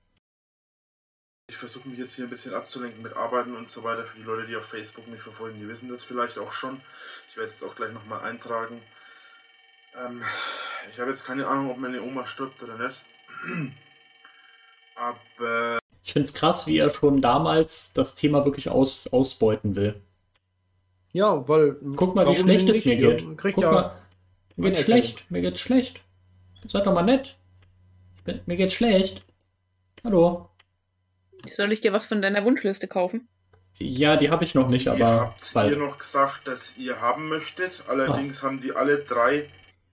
Ich 1.50 1.56
versuche 1.58 1.86
mich 1.90 1.98
jetzt 1.98 2.14
hier 2.14 2.24
ein 2.24 2.30
bisschen 2.30 2.54
abzulenken 2.54 3.02
mit 3.02 3.14
Arbeiten 3.14 3.54
und 3.54 3.68
so 3.68 3.84
weiter. 3.84 4.04
Für 4.04 4.16
die 4.18 4.24
Leute, 4.24 4.46
die 4.46 4.56
auf 4.56 4.64
Facebook 4.64 5.06
mich 5.08 5.20
verfolgen, 5.20 5.58
die 5.60 5.68
wissen 5.68 5.90
das 5.90 6.02
vielleicht 6.02 6.38
auch 6.38 6.52
schon. 6.52 6.80
Ich 7.28 7.36
werde 7.36 7.50
es 7.50 7.60
jetzt 7.60 7.68
auch 7.70 7.74
gleich 7.76 7.92
nochmal 7.92 8.20
eintragen. 8.22 8.80
Ähm, 10.02 10.22
ich 10.90 10.98
habe 10.98 11.10
jetzt 11.10 11.26
keine 11.26 11.46
Ahnung, 11.46 11.70
ob 11.70 11.76
meine 11.76 12.00
Oma 12.02 12.26
stirbt 12.26 12.62
oder 12.62 12.78
nicht. 12.78 13.02
Aber 14.94 15.81
Ich 16.02 16.12
finde 16.12 16.26
es 16.26 16.34
krass, 16.34 16.66
wie 16.66 16.78
er 16.78 16.90
schon 16.90 17.20
damals 17.20 17.92
das 17.92 18.14
Thema 18.14 18.44
wirklich 18.44 18.68
aus, 18.68 19.06
ausbeuten 19.06 19.76
will. 19.76 20.00
Ja, 21.12 21.46
weil. 21.48 21.76
Guck 21.96 22.14
mal, 22.14 22.26
wie 22.26 22.34
schlecht 22.34 22.68
es 22.68 22.84
mir 22.84 22.96
geht. 22.96 23.24
Guck 23.36 23.58
ja 23.58 23.70
mal, 23.70 23.96
mir 24.56 24.70
geht's 24.70 24.84
schlecht. 24.84 25.30
Mir 25.30 25.42
geht's 25.42 25.60
schlecht. 25.60 26.00
Seid 26.66 26.86
doch 26.86 26.94
mal 26.94 27.02
nett. 27.02 27.36
Ich 28.16 28.24
bin, 28.24 28.40
mir 28.46 28.56
geht's 28.56 28.74
schlecht. 28.74 29.24
Hallo. 30.04 30.48
Soll 31.54 31.72
ich 31.72 31.80
dir 31.80 31.92
was 31.92 32.06
von 32.06 32.22
deiner 32.22 32.44
Wunschliste 32.44 32.88
kaufen? 32.88 33.28
Ja, 33.78 34.16
die 34.16 34.30
habe 34.30 34.44
ich 34.44 34.54
noch 34.54 34.68
nicht, 34.68 34.86
ihr 34.86 34.92
aber 34.92 35.20
habt 35.20 35.52
bald. 35.54 35.72
ihr 35.72 35.78
noch 35.78 35.98
gesagt, 35.98 36.46
dass 36.46 36.76
ihr 36.76 37.00
haben 37.00 37.28
möchtet. 37.28 37.84
Allerdings 37.88 38.42
haben 38.42 38.60
die 38.60 38.72
alle 38.72 38.98
drei. 38.98 39.48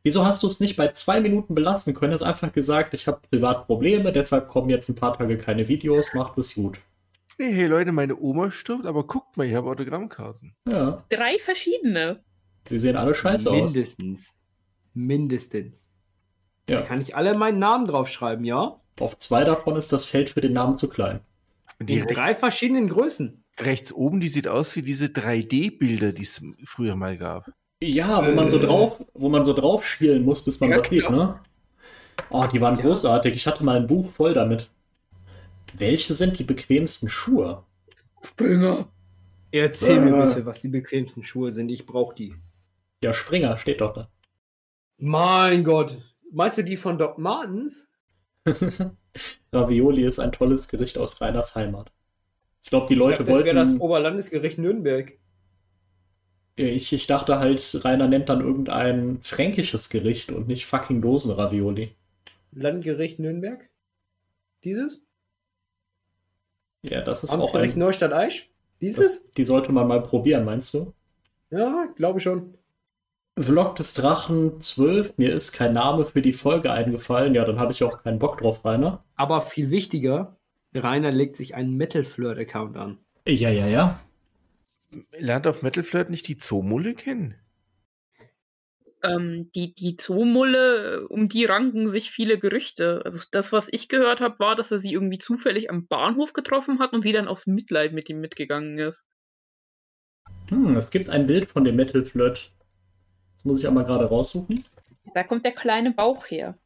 Wieso 0.09 0.25
hast 0.25 0.41
du 0.41 0.47
es 0.47 0.59
nicht 0.59 0.75
bei 0.75 0.87
zwei 0.87 1.21
Minuten 1.21 1.53
belassen 1.53 1.93
können? 1.93 2.13
Hast 2.13 2.23
einfach 2.23 2.51
gesagt, 2.51 2.95
ich 2.95 3.05
habe 3.05 3.19
privat 3.29 3.67
Probleme, 3.67 4.11
deshalb 4.11 4.47
kommen 4.49 4.71
jetzt 4.71 4.89
ein 4.89 4.95
paar 4.95 5.15
Tage 5.15 5.37
keine 5.37 5.67
Videos, 5.67 6.15
macht 6.15 6.35
es 6.39 6.55
gut. 6.55 6.79
Hey, 7.37 7.53
hey 7.53 7.67
Leute, 7.67 7.91
meine 7.91 8.17
Oma 8.19 8.49
stirbt, 8.49 8.87
aber 8.87 9.05
guckt 9.05 9.37
mal, 9.37 9.45
ich 9.45 9.53
habe 9.53 9.69
Autogrammkarten. 9.69 10.55
Ja, 10.67 10.97
Drei 11.09 11.37
verschiedene. 11.37 12.23
sie 12.67 12.79
sehen 12.79 12.95
alle 12.95 13.13
scheiße 13.13 13.51
aus. 13.51 13.71
Mindestens. 13.75 14.35
Mindestens. 14.95 15.91
Ja, 16.67 16.81
Kann 16.81 17.01
ich 17.01 17.15
alle 17.15 17.37
meinen 17.37 17.59
Namen 17.59 17.85
draufschreiben, 17.85 18.43
ja? 18.45 18.79
auf 18.99 19.15
zwei 19.19 19.43
davon 19.43 19.75
ist 19.75 19.93
das 19.93 20.05
Feld 20.05 20.31
für 20.31 20.41
den 20.41 20.53
Namen 20.53 20.79
zu 20.79 20.89
klein. 20.89 21.19
Und 21.79 21.87
die 21.87 21.99
In 21.99 22.07
drei 22.07 22.33
verschiedenen 22.33 22.89
Größen. 22.89 23.43
rechts 23.59 23.93
oben, 23.93 24.21
die 24.21 24.27
sieht 24.29 24.47
aus 24.47 24.75
wie 24.75 24.81
diese 24.81 25.05
3D-Bilder, 25.05 26.13
die 26.13 26.23
es 26.23 26.41
früher 26.65 26.95
mal 26.95 27.15
gab. 27.15 27.51
Ja, 27.81 28.25
wo 28.27 28.31
man 28.31 28.49
so 28.49 28.57
Äh. 28.57 28.65
drauf, 28.65 29.01
wo 29.13 29.29
man 29.29 29.45
so 29.45 29.53
drauf 29.53 29.85
spielen 29.85 30.23
muss, 30.25 30.43
bis 30.43 30.59
man 30.59 30.69
Ja, 30.71 30.77
das 30.79 30.89
sieht, 30.89 31.05
klar. 31.05 31.15
ne? 31.15 31.39
Oh, 32.29 32.45
die 32.51 32.59
waren 32.59 32.75
Ja. 32.75 32.81
großartig. 32.83 33.33
Ich 33.33 33.47
hatte 33.47 33.63
mal 33.63 33.77
ein 33.77 33.87
Buch 33.87 34.11
voll 34.11 34.33
damit. 34.33 34.69
Welche 35.77 36.13
sind 36.13 36.37
die 36.39 36.43
bequemsten 36.43 37.07
Schuhe? 37.09 37.63
Springer. 38.21 38.89
Erzähl 39.51 40.01
mir 40.01 40.13
Ah. 40.13 40.25
bitte, 40.25 40.45
was 40.45 40.61
die 40.61 40.67
bequemsten 40.67 41.23
Schuhe 41.23 41.51
sind. 41.53 41.69
Ich 41.69 41.85
brauche 41.85 42.13
die. 42.15 42.35
Ja, 43.03 43.13
Springer 43.13 43.57
steht 43.57 43.79
doch 43.81 43.93
da. 43.93 44.09
Mein 44.97 45.63
Gott. 45.63 45.97
Meinst 46.31 46.57
du 46.57 46.63
die 46.63 46.75
von 46.77 46.97
Doc 46.97 47.17
Martens? 47.17 47.91
Ravioli 49.53 50.03
ist 50.03 50.19
ein 50.19 50.31
tolles 50.33 50.67
Gericht 50.67 50.97
aus 50.97 51.21
Reiners 51.21 51.55
Heimat. 51.55 51.91
Ich 52.61 52.69
glaube, 52.69 52.87
die 52.87 52.93
Ich 52.93 52.99
Leute 52.99 53.23
glaub, 53.23 53.37
das 53.37 53.45
wäre 53.45 53.55
das 53.55 53.69
wollten. 53.69 53.81
Oberlandesgericht 53.81 54.57
Nürnberg. 54.59 55.17
Ich, 56.59 56.91
ich 56.91 57.07
dachte 57.07 57.39
halt, 57.39 57.85
Rainer 57.85 58.09
nennt 58.09 58.27
dann 58.27 58.41
irgendein 58.41 59.19
fränkisches 59.21 59.89
Gericht 59.89 60.29
und 60.29 60.49
nicht 60.49 60.65
fucking 60.65 61.01
Dosenravioli. 61.01 61.95
Landgericht 62.51 63.17
Nürnberg? 63.19 63.69
Dieses? 64.65 65.01
Ja, 66.83 67.01
das 67.01 67.23
ist 67.23 67.31
auch 67.31 67.53
ein. 67.55 67.77
Neustadt-Eisch? 67.77 68.49
Dieses? 68.81 69.21
Das, 69.21 69.31
die 69.31 69.43
sollte 69.45 69.71
man 69.71 69.87
mal 69.87 70.01
probieren, 70.01 70.43
meinst 70.43 70.73
du? 70.73 70.93
Ja, 71.49 71.87
glaube 71.95 72.19
schon. 72.19 72.55
Vlog 73.37 73.75
des 73.75 73.93
Drachen 73.93 74.59
12, 74.59 75.17
mir 75.17 75.33
ist 75.33 75.53
kein 75.53 75.71
Name 75.71 76.03
für 76.03 76.21
die 76.21 76.33
Folge 76.33 76.73
eingefallen. 76.73 77.35
Ja, 77.35 77.45
dann 77.45 77.57
habe 77.57 77.71
ich 77.71 77.83
auch 77.85 78.03
keinen 78.03 78.19
Bock 78.19 78.37
drauf, 78.39 78.65
Rainer. 78.65 79.01
Aber 79.15 79.39
viel 79.39 79.69
wichtiger, 79.69 80.35
Rainer 80.75 81.13
legt 81.13 81.37
sich 81.37 81.55
einen 81.55 81.77
Metal 81.77 82.03
Flirt-Account 82.03 82.75
an. 82.75 82.97
Ja, 83.25 83.49
ja, 83.49 83.67
ja. 83.67 83.99
Lernt 85.17 85.47
auf 85.47 85.61
Metal 85.61 85.83
Flirt 85.83 86.09
nicht 86.09 86.27
die 86.27 86.37
Zoomulle 86.37 86.95
kennen? 86.95 87.35
Ähm, 89.03 89.49
die, 89.55 89.73
die 89.75 89.95
Zoomulle, 89.95 91.07
um 91.07 91.29
die 91.29 91.45
ranken 91.45 91.89
sich 91.89 92.11
viele 92.11 92.37
Gerüchte. 92.37 93.01
Also 93.05 93.19
das, 93.31 93.53
was 93.53 93.69
ich 93.71 93.87
gehört 93.87 94.19
habe, 94.19 94.39
war, 94.39 94.55
dass 94.55 94.71
er 94.71 94.79
sie 94.79 94.91
irgendwie 94.91 95.19
zufällig 95.19 95.69
am 95.69 95.87
Bahnhof 95.87 96.33
getroffen 96.33 96.79
hat 96.79 96.93
und 96.93 97.03
sie 97.03 97.13
dann 97.13 97.27
aus 97.27 97.47
Mitleid 97.47 97.93
mit 97.93 98.09
ihm 98.09 98.19
mitgegangen 98.19 98.77
ist. 98.77 99.07
Hm, 100.49 100.75
es 100.75 100.91
gibt 100.91 101.09
ein 101.09 101.27
Bild 101.27 101.49
von 101.49 101.63
dem 101.63 101.75
Metal 101.75 102.03
Flirt. 102.03 102.51
Das 103.35 103.45
muss 103.45 103.59
ich 103.59 103.67
auch 103.67 103.71
mal 103.71 103.85
gerade 103.85 104.05
raussuchen. 104.05 104.63
Da 105.13 105.23
kommt 105.23 105.45
der 105.45 105.53
kleine 105.53 105.91
Bauch 105.91 106.25
her. 106.27 106.57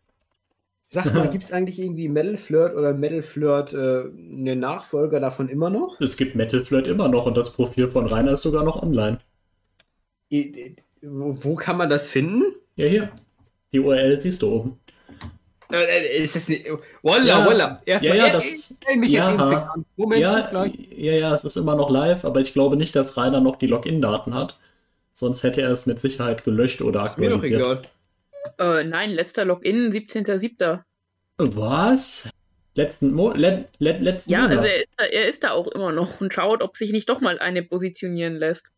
Sag 0.94 1.11
mal, 1.14 1.28
gibt 1.32 1.44
es 1.44 1.52
eigentlich 1.52 1.80
irgendwie 1.80 2.07
Metal 2.07 2.38
Flirt 2.38 2.76
oder 2.76 2.94
Metal 2.94 3.22
Flirt 3.24 3.74
äh, 3.74 4.03
eine 4.32 4.56
Nachfolger 4.56 5.20
davon 5.20 5.49
immer 5.49 5.70
noch? 5.72 5.99
Es 5.99 6.15
gibt 6.18 6.36
Metal 6.36 6.64
Flirt 6.64 6.86
immer 6.88 7.07
noch 7.07 7.26
und 7.26 7.36
das 7.36 7.52
Profil 7.52 7.90
von 7.90 8.06
Rainer 8.06 8.34
ist 8.34 8.44
sogar 8.44 8.64
noch 8.64 8.82
online. 8.82 9.18
Wo 11.02 11.56
kann 11.56 11.78
man 11.78 11.90
das 11.90 12.10
finden? 12.10 12.44
Ja, 12.76 12.88
hier. 12.88 13.10
Die 13.72 13.80
URL 13.80 14.20
siehst 14.22 14.41
du 14.41 14.52
oben. 14.52 14.80
Äh, 15.72 15.84
äh, 15.84 16.22
ist 16.24 16.36
das 16.36 16.48
nicht. 16.48 16.68
Walla, 17.02 17.26
Ja. 17.26 17.45
walla. 17.45 17.82
Erstmal, 17.86 18.18
Ja, 18.18 18.28
ja, 18.28 18.34
das 18.34 18.45
ich 18.45 18.52
ist- 18.53 18.78
stell 18.84 18.98
mich 18.98 19.10
ja. 19.10 19.30
jetzt 19.32 19.40
eben 19.41 19.49
fix 19.52 19.64
an. 19.64 19.86
Moment, 19.95 20.22
ja, 20.22 20.36
bis 20.36 20.49
gleich. 20.49 20.74
ja, 20.95 21.14
ja, 21.14 21.34
es 21.34 21.44
ist 21.44 21.56
immer 21.57 21.76
noch 21.76 21.90
live, 21.90 22.26
aber 22.26 22.41
ich 22.41 22.53
glaube 22.53 22.78
nicht, 22.78 22.95
dass 22.95 23.18
Rainer 23.18 23.41
noch 23.41 23.56
die 23.56 23.65
Login-Daten 23.68 24.36
hat. 24.36 24.60
Sonst 25.11 25.41
hätte 25.44 25.61
er 25.61 25.72
es 25.72 25.86
mit 25.88 25.99
Sicherheit 26.02 26.44
gelöscht 26.44 26.82
oder 26.82 27.03
Ist 27.06 27.18
mir 27.18 27.30
doch 27.30 27.38
aktualisiert. 27.38 27.61
egal. 27.61 27.82
Äh, 28.60 28.84
nein, 28.84 29.11
letzter 29.11 29.45
Login, 29.45 29.91
17.07. 29.91 30.86
Was? 31.38 32.30
Letzten, 32.76 33.14
Mo 33.14 33.32
le 33.34 33.68
le 33.80 33.98
letzten 33.99 34.32
Ja, 34.32 34.41
Monat. 34.41 34.57
also 34.57 34.65
er 34.65 34.78
ist, 34.82 34.90
da, 34.98 35.06
er 35.06 35.28
ist 35.30 35.44
da 35.44 35.52
auch 35.52 35.68
immer 35.68 35.91
noch 35.91 36.22
und 36.22 36.34
schaut, 36.34 36.61
ob 36.64 36.76
sich 36.78 36.91
nicht 36.91 37.10
doch 37.10 37.22
mal 37.22 37.40
eine 37.40 37.64
positionieren 37.64 38.36
lässt. 38.36 38.72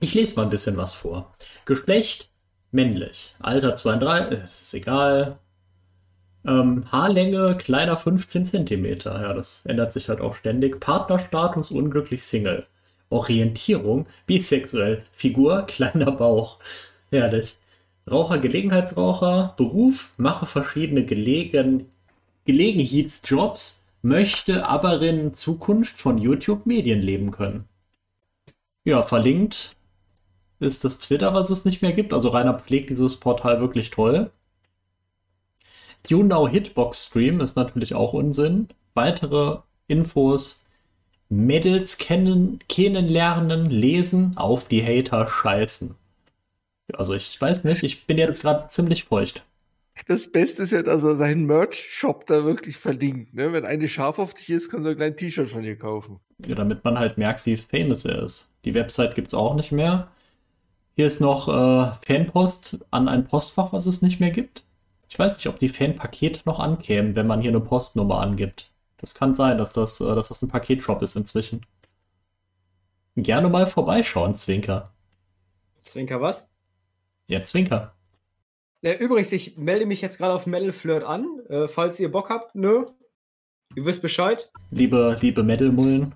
Ich 0.00 0.14
lese 0.14 0.34
mal 0.36 0.42
ein 0.44 0.50
bisschen 0.50 0.76
was 0.76 0.94
vor. 0.94 1.34
Geschlecht 1.64 2.30
männlich. 2.72 3.34
Alter 3.38 3.74
32, 3.76 4.38
äh, 4.38 4.42
es 4.46 4.60
ist 4.60 4.74
egal. 4.74 5.38
Ähm, 6.46 6.84
Haarlänge 6.90 7.56
kleiner 7.56 7.96
15 7.96 8.44
Zentimeter. 8.44 9.20
Ja, 9.22 9.34
das 9.34 9.64
ändert 9.66 9.92
sich 9.92 10.08
halt 10.08 10.20
auch 10.20 10.34
ständig. 10.34 10.80
Partnerstatus 10.80 11.70
unglücklich 11.70 12.24
Single. 12.24 12.66
Orientierung 13.10 14.06
bisexuell. 14.26 15.04
Figur 15.12 15.62
kleiner 15.66 16.12
Bauch. 16.12 16.58
Herrlich. 17.10 17.56
Raucher, 18.10 18.38
Gelegenheitsraucher. 18.38 19.54
Beruf 19.56 20.12
mache 20.16 20.46
verschiedene 20.46 21.04
Gelegen 21.04 21.86
Gelegenheitsjobs. 22.44 23.82
Möchte 24.02 24.66
aber 24.66 25.00
in 25.02 25.34
Zukunft 25.34 25.98
von 25.98 26.18
YouTube 26.18 26.66
Medien 26.66 27.02
leben 27.02 27.30
können. 27.30 27.64
Ja, 28.84 29.02
verlinkt 29.02 29.76
ist 30.60 30.84
das 30.84 30.98
Twitter, 30.98 31.34
was 31.34 31.50
es 31.50 31.64
nicht 31.64 31.82
mehr 31.82 31.92
gibt. 31.92 32.12
Also 32.12 32.30
Rainer 32.30 32.58
pflegt 32.58 32.90
dieses 32.90 33.16
Portal 33.16 33.60
wirklich 33.60 33.90
toll. 33.90 34.30
YouNow 36.06 36.48
Hitbox 36.48 37.06
Stream 37.06 37.40
ist 37.40 37.56
natürlich 37.56 37.94
auch 37.94 38.12
Unsinn. 38.12 38.68
Weitere 38.94 39.58
Infos, 39.88 40.64
Mädels 41.28 41.98
kennen, 41.98 42.60
kennenlernen, 42.68 43.66
lesen, 43.66 44.36
auf 44.36 44.68
die 44.68 44.82
Hater 44.82 45.26
scheißen. 45.26 45.94
Also 46.94 47.14
ich 47.14 47.40
weiß 47.40 47.64
nicht, 47.64 47.82
ich 47.82 48.06
bin 48.06 48.18
jetzt 48.18 48.42
gerade 48.42 48.66
ziemlich 48.68 49.04
feucht. 49.04 49.44
Das 50.06 50.30
Beste 50.30 50.62
ist 50.62 50.70
ja, 50.70 50.82
dass 50.82 51.02
er 51.02 51.16
seinen 51.16 51.46
Merch-Shop 51.46 52.26
da 52.26 52.44
wirklich 52.44 52.76
verlinkt. 52.76 53.34
Ne? 53.34 53.52
Wenn 53.52 53.64
eine 53.64 53.88
scharf 53.88 54.18
auf 54.18 54.32
dich 54.32 54.48
ist, 54.50 54.70
kann 54.70 54.82
so 54.82 54.90
ein 54.90 54.96
kleines 54.96 55.16
T-Shirt 55.16 55.48
von 55.48 55.62
dir 55.62 55.76
kaufen. 55.76 56.20
Ja, 56.46 56.54
damit 56.54 56.84
man 56.84 56.98
halt 56.98 57.18
merkt, 57.18 57.44
wie 57.46 57.56
famous 57.56 58.04
er 58.04 58.22
ist. 58.22 58.50
Die 58.64 58.74
Website 58.74 59.14
gibt 59.14 59.28
es 59.28 59.34
auch 59.34 59.54
nicht 59.54 59.72
mehr. 59.72 60.08
Hier 60.94 61.06
ist 61.06 61.20
noch 61.20 61.48
äh, 61.48 61.92
Fanpost 62.06 62.84
an 62.90 63.08
ein 63.08 63.26
Postfach, 63.26 63.72
was 63.72 63.86
es 63.86 64.02
nicht 64.02 64.20
mehr 64.20 64.30
gibt. 64.30 64.64
Ich 65.08 65.18
weiß 65.18 65.36
nicht, 65.36 65.48
ob 65.48 65.58
die 65.58 65.68
Fanpakete 65.68 66.40
noch 66.44 66.60
ankämen, 66.60 67.16
wenn 67.16 67.26
man 67.26 67.40
hier 67.40 67.50
eine 67.50 67.60
Postnummer 67.60 68.20
angibt. 68.20 68.70
Das 68.98 69.14
kann 69.14 69.34
sein, 69.34 69.58
dass 69.58 69.72
das, 69.72 70.00
äh, 70.00 70.14
dass 70.14 70.28
das 70.28 70.42
ein 70.42 70.48
Paketshop 70.48 71.02
ist 71.02 71.16
inzwischen. 71.16 71.64
Gerne 73.16 73.48
mal 73.48 73.66
vorbeischauen, 73.66 74.34
Zwinker. 74.34 74.92
Zwinker, 75.82 76.20
was? 76.20 76.47
Ja, 77.28 77.42
Zwinker. 77.44 77.94
Ja, 78.80 78.94
übrigens, 78.94 79.32
ich 79.32 79.56
melde 79.56 79.86
mich 79.86 80.00
jetzt 80.00 80.18
gerade 80.18 80.34
auf 80.34 80.46
Metal 80.46 80.72
Flirt 80.72 81.04
an. 81.04 81.40
Äh, 81.48 81.68
falls 81.68 82.00
ihr 82.00 82.10
Bock 82.10 82.30
habt, 82.30 82.54
ne? 82.54 82.86
Ihr 83.74 83.84
wisst 83.84 84.02
Bescheid. 84.02 84.50
Liebe, 84.70 85.16
liebe 85.20 85.42
Medelmullen. 85.42 86.14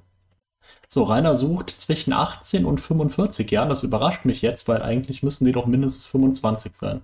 So, 0.88 1.02
Rainer 1.02 1.34
sucht 1.34 1.70
zwischen 1.70 2.12
18 2.12 2.64
und 2.64 2.80
45 2.80 3.50
Jahren. 3.50 3.68
Das 3.68 3.82
überrascht 3.82 4.24
mich 4.24 4.42
jetzt, 4.42 4.68
weil 4.68 4.82
eigentlich 4.82 5.22
müssen 5.22 5.44
die 5.44 5.52
doch 5.52 5.66
mindestens 5.66 6.06
25 6.06 6.74
sein. 6.74 7.02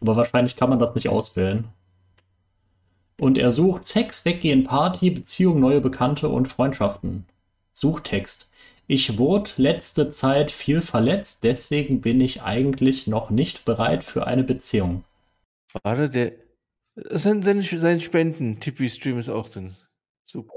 Aber 0.00 0.16
wahrscheinlich 0.16 0.56
kann 0.56 0.70
man 0.70 0.78
das 0.78 0.94
nicht 0.94 1.08
auswählen. 1.08 1.68
Und 3.20 3.38
er 3.38 3.52
sucht 3.52 3.86
Sex, 3.86 4.24
Weggehen, 4.24 4.64
Party, 4.64 5.10
Beziehung, 5.10 5.60
neue 5.60 5.80
Bekannte 5.80 6.28
und 6.28 6.48
Freundschaften. 6.48 7.26
Suchtext. 7.74 8.50
Ich 8.90 9.18
wurde 9.18 9.50
letzte 9.58 10.08
Zeit 10.08 10.50
viel 10.50 10.80
verletzt, 10.80 11.44
deswegen 11.44 12.00
bin 12.00 12.22
ich 12.22 12.40
eigentlich 12.40 13.06
noch 13.06 13.28
nicht 13.28 13.66
bereit 13.66 14.02
für 14.02 14.26
eine 14.26 14.44
Beziehung. 14.44 15.04
Warte, 15.82 16.08
der. 16.08 16.32
Sein, 16.96 17.42
sein, 17.42 17.60
sein 17.60 18.00
Spenden-Tippi-Stream 18.00 19.18
ist 19.18 19.28
auch 19.28 19.48
drin. 19.48 19.76
Super. 20.24 20.52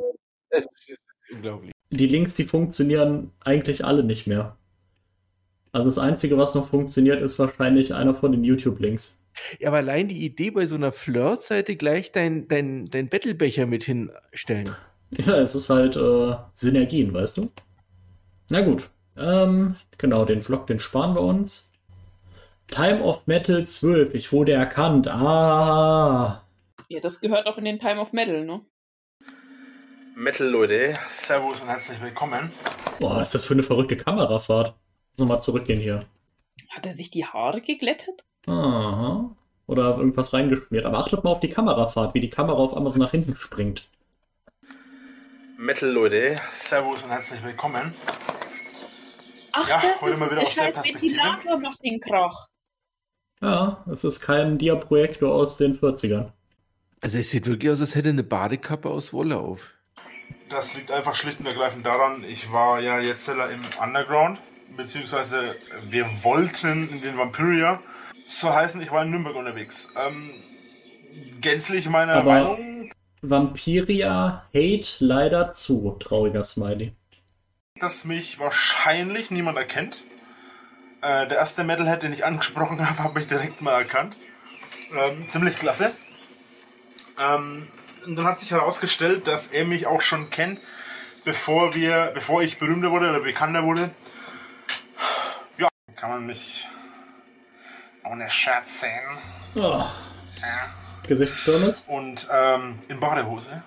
Das 0.49 0.65
ist 0.65 1.05
unglaublich. 1.31 1.71
Die 1.91 2.07
Links, 2.07 2.33
die 2.33 2.45
funktionieren 2.45 3.31
eigentlich 3.41 3.83
alle 3.83 4.03
nicht 4.03 4.27
mehr. 4.27 4.57
Also 5.73 5.89
das 5.89 5.97
Einzige, 5.97 6.37
was 6.37 6.55
noch 6.55 6.69
funktioniert, 6.69 7.21
ist 7.21 7.37
wahrscheinlich 7.37 7.93
einer 7.93 8.15
von 8.15 8.31
den 8.31 8.45
YouTube-Links. 8.45 9.19
Ja, 9.59 9.67
aber 9.67 9.77
allein 9.77 10.07
die 10.07 10.25
Idee 10.25 10.51
bei 10.51 10.65
so 10.65 10.75
einer 10.75 10.93
Flirt-Seite 10.93 11.75
gleich 11.75 12.13
dein, 12.13 12.47
dein, 12.47 12.85
dein 12.85 13.09
Battlebecher 13.09 13.65
mit 13.65 13.83
hinstellen. 13.83 14.69
Ja, 15.11 15.39
es 15.39 15.53
ist 15.53 15.69
halt 15.69 15.97
äh, 15.97 16.35
Synergien, 16.53 17.13
weißt 17.13 17.37
du? 17.37 17.51
Na 18.51 18.59
gut. 18.59 18.89
Ähm, 19.15 19.77
genau, 19.97 20.25
den 20.25 20.41
Vlog, 20.41 20.67
den 20.67 20.81
sparen 20.81 21.15
wir 21.15 21.21
uns. 21.21 21.71
Time 22.67 23.01
of 23.01 23.25
Metal 23.25 23.65
12, 23.65 24.13
ich 24.13 24.33
wurde 24.33 24.51
erkannt. 24.51 25.07
Ah. 25.07 26.43
Ja, 26.89 26.99
das 26.99 27.21
gehört 27.21 27.47
auch 27.47 27.57
in 27.57 27.63
den 27.63 27.79
Time 27.79 28.01
of 28.01 28.11
Metal, 28.11 28.43
ne? 28.43 28.59
Metal 30.17 30.45
Leute, 30.45 30.97
Servus 31.07 31.61
und 31.61 31.69
herzlich 31.69 32.01
willkommen. 32.01 32.51
Boah, 32.99 33.21
ist 33.21 33.33
das 33.33 33.45
für 33.45 33.53
eine 33.53 33.63
verrückte 33.63 33.95
Kamerafahrt? 33.95 34.75
So 35.15 35.25
mal 35.25 35.39
zurückgehen 35.39 35.79
hier. 35.79 36.03
Hat 36.71 36.85
er 36.85 36.93
sich 36.93 37.09
die 37.09 37.25
Haare 37.25 37.61
geglättet? 37.61 38.25
Aha. 38.47 39.33
Oder 39.67 39.95
irgendwas 39.95 40.33
reingeschmiert. 40.33 40.83
Aber 40.83 40.97
achtet 40.97 41.23
mal 41.23 41.31
auf 41.31 41.39
die 41.39 41.49
Kamerafahrt, 41.49 42.13
wie 42.15 42.19
die 42.19 42.29
Kamera 42.29 42.57
auf 42.57 42.75
einmal 42.75 42.91
so 42.91 42.99
nach 42.99 43.11
hinten 43.11 43.37
springt. 43.37 43.87
Metal 45.57 45.89
Leute, 45.89 46.37
Servus 46.49 47.03
und 47.03 47.11
herzlich 47.11 47.41
willkommen. 47.43 47.93
Ach, 49.53 49.67
Ja, 49.69 49.81
das 49.81 50.01
ist 50.01 50.19
mal 50.19 50.25
es, 50.25 50.31
wieder 50.31 50.41
der 50.43 50.51
scheiß. 50.51 50.83
Ventilator 50.83 51.59
macht 51.59 51.83
den 51.83 51.99
Krach. 51.99 52.47
Ja, 53.41 53.83
es 53.91 54.03
ist 54.03 54.21
kein 54.21 54.57
Dia-Projektor 54.57 55.33
aus 55.33 55.57
den 55.57 55.79
40ern. 55.79 56.31
Also 57.01 57.17
es 57.17 57.31
sieht 57.31 57.47
wirklich 57.47 57.71
aus, 57.71 57.81
als 57.81 57.95
hätte 57.95 58.09
eine 58.09 58.23
Badekappe 58.23 58.87
aus 58.89 59.11
Wolle 59.13 59.37
auf. 59.37 59.71
Das 60.49 60.75
liegt 60.75 60.91
einfach 60.91 61.15
schlicht 61.15 61.39
und 61.39 61.47
ergreifend 61.47 61.85
daran, 61.85 62.23
ich 62.23 62.51
war 62.51 62.79
ja 62.81 62.99
jetzt 62.99 63.27
im 63.29 63.37
Underground, 63.81 64.39
beziehungsweise 64.77 65.55
wir 65.89 66.05
wollten 66.23 66.89
in 66.89 67.01
den 67.01 67.17
Vampiria. 67.17 67.81
So 68.27 68.53
heißen, 68.53 68.81
ich 68.81 68.91
war 68.91 69.03
in 69.03 69.11
Nürnberg 69.11 69.35
unterwegs. 69.35 69.87
Ähm, 70.05 70.31
gänzlich 71.41 71.89
meine 71.89 72.13
Aber- 72.13 72.31
Meinung, 72.33 72.89
Vampiria 73.23 74.45
Hate 74.53 74.87
leider 74.99 75.51
zu. 75.51 75.95
Trauriger 75.99 76.43
Smiley. 76.43 76.93
Dass 77.81 78.05
mich 78.05 78.39
wahrscheinlich 78.39 79.31
niemand 79.31 79.57
erkennt. 79.57 80.03
Äh, 81.01 81.27
der 81.27 81.37
erste 81.37 81.63
Metalhead, 81.63 82.03
den 82.03 82.13
ich 82.13 82.25
angesprochen 82.25 82.87
habe, 82.89 83.03
hat 83.03 83.15
mich 83.15 83.27
direkt 83.27 83.61
mal 83.61 83.73
erkannt. 83.73 84.15
Ähm, 84.95 85.27
ziemlich 85.27 85.57
klasse. 85.57 85.91
Ähm, 87.19 87.67
und 88.05 88.15
dann 88.15 88.25
hat 88.25 88.39
sich 88.39 88.51
herausgestellt, 88.51 89.27
dass 89.27 89.47
er 89.47 89.65
mich 89.65 89.85
auch 89.87 90.01
schon 90.01 90.29
kennt, 90.29 90.59
bevor 91.23 91.75
wir, 91.75 92.11
bevor 92.13 92.41
ich 92.41 92.57
berühmter 92.57 92.91
wurde 92.91 93.09
oder 93.09 93.19
bekannter 93.19 93.63
wurde. 93.63 93.91
Ja, 95.57 95.69
kann 95.95 96.09
man 96.09 96.25
mich 96.25 96.67
ohne 98.03 98.29
Scherz 98.29 98.81
sehen. 98.81 99.17
Oh, 99.55 99.59
Ja. 100.41 100.73
Gesichtskirmes. 101.07 101.81
Und 101.87 102.27
ähm, 102.31 102.79
in 102.87 102.99
Badehose. 102.99 103.63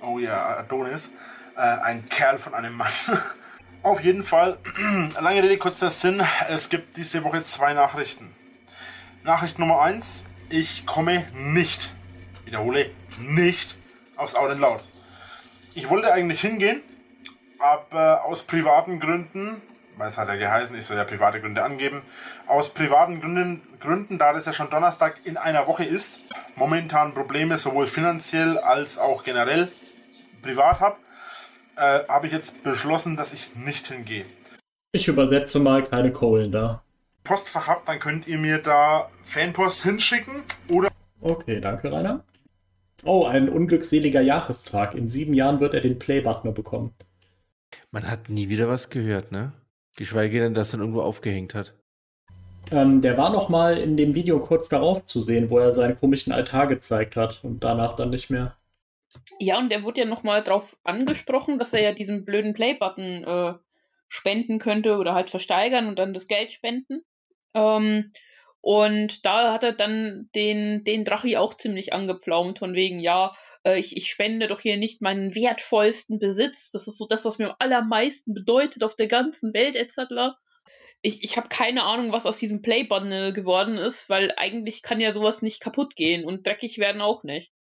Oh 0.00 0.18
ja, 0.18 0.58
Adonis. 0.58 1.10
Äh, 1.56 1.60
ein 1.60 2.06
Kerl 2.08 2.36
von 2.38 2.54
einem 2.54 2.74
Mann. 2.74 2.92
Auf 3.82 4.00
jeden 4.02 4.22
Fall, 4.22 4.58
lange 5.20 5.42
Rede, 5.42 5.56
kurzer 5.56 5.90
Sinn. 5.90 6.22
Es 6.50 6.68
gibt 6.68 6.98
diese 6.98 7.24
Woche 7.24 7.42
zwei 7.44 7.72
Nachrichten. 7.72 8.34
Nachricht 9.22 9.58
Nummer 9.58 9.80
eins: 9.80 10.26
Ich 10.50 10.84
komme 10.84 11.26
nicht, 11.32 11.94
wiederhole, 12.44 12.90
nicht 13.18 13.78
aufs 14.16 14.34
Out 14.34 14.50
and 14.50 14.60
Loud. 14.60 14.84
Ich 15.74 15.88
wollte 15.88 16.12
eigentlich 16.12 16.42
hingehen, 16.42 16.82
aber 17.58 18.24
aus 18.26 18.42
privaten 18.42 19.00
Gründen, 19.00 19.62
weil 19.96 20.08
es 20.08 20.18
hat 20.18 20.28
ja 20.28 20.36
geheißen, 20.36 20.76
ich 20.76 20.84
soll 20.84 20.98
ja 20.98 21.04
private 21.04 21.40
Gründe 21.40 21.64
angeben, 21.64 22.02
aus 22.46 22.68
privaten 22.68 23.20
Gründen, 23.20 23.62
Gründen, 23.80 24.18
da 24.18 24.34
das 24.34 24.44
ja 24.44 24.52
schon 24.52 24.68
Donnerstag 24.68 25.20
in 25.24 25.38
einer 25.38 25.66
Woche 25.66 25.84
ist, 25.84 26.18
momentan 26.54 27.14
Probleme 27.14 27.56
sowohl 27.56 27.86
finanziell 27.86 28.58
als 28.58 28.98
auch 28.98 29.24
generell 29.24 29.72
privat 30.42 30.80
habe, 30.80 30.98
äh, 31.76 32.00
habe 32.08 32.26
ich 32.26 32.32
jetzt 32.32 32.62
beschlossen, 32.62 33.16
dass 33.16 33.32
ich 33.32 33.54
nicht 33.56 33.86
hingehe. 33.86 34.24
Ich 34.92 35.08
übersetze 35.08 35.58
mal 35.58 35.84
keine 35.84 36.12
Kohlen 36.12 36.52
da. 36.52 36.82
Postfach 37.24 37.66
habt, 37.66 37.88
dann 37.88 37.98
könnt 37.98 38.26
ihr 38.26 38.38
mir 38.38 38.58
da 38.58 39.10
Fanpost 39.22 39.82
hinschicken 39.82 40.42
oder 40.70 40.88
Okay, 41.20 41.60
danke, 41.60 41.90
Rainer. 41.90 42.24
Oh, 43.04 43.24
ein 43.24 43.48
unglückseliger 43.48 44.20
Jahrestag. 44.20 44.94
In 44.94 45.08
sieben 45.08 45.34
Jahren 45.34 45.60
wird 45.60 45.74
er 45.74 45.80
den 45.80 45.98
Play-Button 45.98 46.54
bekommen. 46.54 46.94
Man 47.90 48.08
hat 48.08 48.28
nie 48.28 48.48
wieder 48.48 48.68
was 48.68 48.90
gehört, 48.90 49.32
ne? 49.32 49.52
Geschweige 49.96 50.40
denn, 50.40 50.54
dass 50.54 50.72
er 50.72 50.80
irgendwo 50.80 51.02
aufgehängt 51.02 51.54
hat. 51.54 51.74
Ähm, 52.70 53.00
der 53.00 53.16
war 53.16 53.30
noch 53.30 53.48
mal 53.48 53.76
in 53.76 53.96
dem 53.96 54.14
Video 54.14 54.40
kurz 54.40 54.68
darauf 54.68 55.04
zu 55.06 55.20
sehen, 55.20 55.50
wo 55.50 55.58
er 55.58 55.74
seinen 55.74 55.96
komischen 55.96 56.32
Altar 56.32 56.66
gezeigt 56.66 57.16
hat 57.16 57.40
und 57.44 57.62
danach 57.62 57.96
dann 57.96 58.10
nicht 58.10 58.30
mehr. 58.30 58.56
Ja, 59.38 59.58
und 59.58 59.70
der 59.70 59.82
wurde 59.82 60.00
ja 60.00 60.06
nochmal 60.06 60.42
drauf 60.42 60.76
angesprochen, 60.84 61.58
dass 61.58 61.72
er 61.72 61.82
ja 61.82 61.92
diesen 61.92 62.24
blöden 62.24 62.54
Play-Button 62.54 63.24
äh, 63.24 63.54
spenden 64.08 64.58
könnte 64.58 64.96
oder 64.96 65.14
halt 65.14 65.30
versteigern 65.30 65.88
und 65.88 65.98
dann 65.98 66.14
das 66.14 66.28
Geld 66.28 66.52
spenden. 66.52 67.04
Ähm, 67.54 68.12
und 68.60 69.24
da 69.24 69.52
hat 69.52 69.62
er 69.62 69.72
dann 69.72 70.28
den, 70.34 70.82
den 70.84 71.04
Drachi 71.04 71.36
auch 71.36 71.54
ziemlich 71.54 71.92
angepflaumt, 71.92 72.58
von 72.58 72.74
wegen, 72.74 72.98
ja, 72.98 73.36
äh, 73.64 73.78
ich, 73.78 73.96
ich 73.96 74.10
spende 74.10 74.46
doch 74.46 74.60
hier 74.60 74.76
nicht 74.76 75.02
meinen 75.02 75.34
wertvollsten 75.34 76.18
Besitz. 76.18 76.70
Das 76.72 76.86
ist 76.86 76.98
so 76.98 77.06
das, 77.06 77.24
was 77.24 77.38
mir 77.38 77.50
am 77.50 77.56
allermeisten 77.58 78.34
bedeutet 78.34 78.82
auf 78.82 78.96
der 78.96 79.08
ganzen 79.08 79.54
Welt, 79.54 79.76
etc. 79.76 80.36
Ich, 81.02 81.22
ich 81.22 81.36
habe 81.36 81.48
keine 81.48 81.84
Ahnung, 81.84 82.12
was 82.12 82.26
aus 82.26 82.38
diesem 82.38 82.62
Play-Button 82.62 83.34
geworden 83.34 83.76
ist, 83.76 84.08
weil 84.08 84.32
eigentlich 84.36 84.82
kann 84.82 85.00
ja 85.00 85.12
sowas 85.12 85.42
nicht 85.42 85.60
kaputt 85.60 85.94
gehen 85.94 86.24
und 86.24 86.46
dreckig 86.46 86.78
werden 86.78 87.02
auch 87.02 87.22
nicht. 87.22 87.52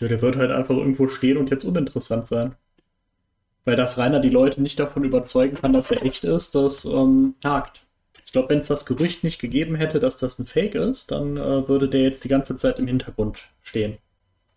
Ja, 0.00 0.08
der 0.08 0.22
wird 0.22 0.36
halt 0.36 0.50
einfach 0.50 0.76
irgendwo 0.76 1.08
stehen 1.08 1.36
und 1.36 1.50
jetzt 1.50 1.64
uninteressant 1.64 2.26
sein. 2.26 2.54
Weil 3.64 3.76
das 3.76 3.98
Rainer 3.98 4.20
die 4.20 4.30
Leute 4.30 4.62
nicht 4.62 4.78
davon 4.78 5.04
überzeugen 5.04 5.56
kann, 5.56 5.72
dass 5.72 5.90
er 5.90 6.02
echt 6.04 6.24
ist, 6.24 6.54
das 6.54 6.86
ähm, 6.86 7.34
hakt. 7.44 7.82
Ich 8.24 8.32
glaube, 8.32 8.48
wenn 8.48 8.60
es 8.60 8.68
das 8.68 8.86
Gerücht 8.86 9.24
nicht 9.24 9.40
gegeben 9.40 9.74
hätte, 9.74 10.00
dass 10.00 10.16
das 10.16 10.38
ein 10.38 10.46
Fake 10.46 10.74
ist, 10.74 11.10
dann 11.10 11.36
äh, 11.36 11.68
würde 11.68 11.88
der 11.88 12.02
jetzt 12.02 12.24
die 12.24 12.28
ganze 12.28 12.56
Zeit 12.56 12.78
im 12.78 12.86
Hintergrund 12.86 13.48
stehen. 13.62 13.98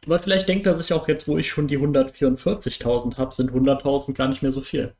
Aber 0.06 0.20
vielleicht 0.20 0.48
denkt 0.48 0.68
er 0.68 0.76
sich 0.76 0.94
auch 0.94 1.08
jetzt, 1.08 1.28
wo 1.28 1.38
ich 1.38 1.50
schon 1.50 1.68
die 1.68 1.80
144.000 1.80 3.18
habe, 3.18 3.34
sind 3.34 3.52
100.000 3.52 4.14
gar 4.14 4.28
nicht 4.28 4.42
mehr 4.42 4.52
so 4.52 4.62
viel. 4.62 4.94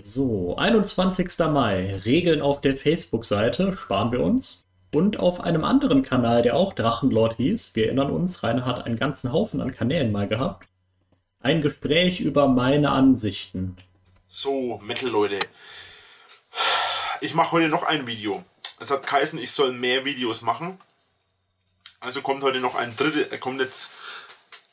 So, 0.00 0.56
21. 0.56 1.28
Mai. 1.50 1.96
Regeln 2.04 2.40
auf 2.40 2.60
der 2.60 2.76
Facebook-Seite 2.76 3.76
sparen 3.76 4.12
wir 4.12 4.20
uns. 4.20 4.64
Und 4.92 5.18
auf 5.18 5.40
einem 5.40 5.64
anderen 5.64 6.02
Kanal, 6.02 6.42
der 6.42 6.56
auch 6.56 6.72
Drachenlord 6.72 7.36
hieß, 7.36 7.76
wir 7.76 7.86
erinnern 7.86 8.10
uns, 8.10 8.42
Rainer 8.42 8.64
hat 8.64 8.86
einen 8.86 8.96
ganzen 8.96 9.32
Haufen 9.32 9.60
an 9.60 9.74
Kanälen 9.74 10.12
mal 10.12 10.26
gehabt, 10.26 10.66
ein 11.40 11.60
Gespräch 11.60 12.20
über 12.20 12.48
meine 12.48 12.90
Ansichten. 12.90 13.76
so, 14.28 14.78
Metal-Leute. 14.82 15.38
Ich 17.20 17.34
mache 17.34 17.52
heute 17.52 17.68
noch 17.68 17.82
ein 17.82 18.06
Video. 18.06 18.44
Es 18.80 18.90
hat 18.90 19.06
geheißen, 19.06 19.38
ich 19.38 19.50
soll 19.52 19.72
mehr 19.72 20.04
Videos 20.04 20.42
machen. 20.42 20.78
Also 22.00 22.22
kommt 22.22 22.42
heute 22.42 22.60
noch 22.60 22.74
ein 22.74 22.96
dritte, 22.96 23.30
äh, 23.32 23.38
kommt 23.38 23.60
jetzt 23.60 23.90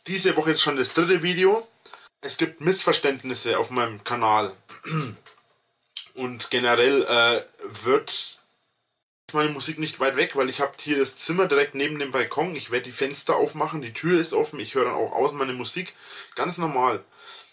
diese 0.07 0.35
Woche 0.37 0.51
jetzt 0.51 0.61
schon 0.61 0.77
das 0.77 0.93
dritte 0.93 1.23
Video. 1.23 1.67
Es 2.21 2.37
gibt 2.37 2.61
Missverständnisse 2.61 3.57
auf 3.57 3.69
meinem 3.69 4.03
Kanal. 4.03 4.53
Und 6.13 6.49
generell 6.51 7.03
äh, 7.03 7.43
wird 7.83 8.39
meine 9.35 9.49
Musik 9.49 9.77
nicht 9.77 9.99
weit 9.99 10.15
weg, 10.15 10.35
weil 10.35 10.49
ich 10.49 10.61
habe 10.61 10.73
hier 10.79 10.97
das 10.97 11.17
Zimmer 11.17 11.45
direkt 11.47 11.75
neben 11.75 11.99
dem 11.99 12.11
Balkon. 12.11 12.55
Ich 12.55 12.71
werde 12.71 12.85
die 12.85 12.91
Fenster 12.91 13.35
aufmachen, 13.35 13.81
die 13.81 13.93
Tür 13.93 14.19
ist 14.19 14.33
offen, 14.33 14.59
ich 14.59 14.75
höre 14.75 14.85
dann 14.85 14.95
auch 14.95 15.11
außen 15.11 15.37
meine 15.37 15.53
Musik. 15.53 15.93
Ganz 16.35 16.57
normal. 16.57 17.03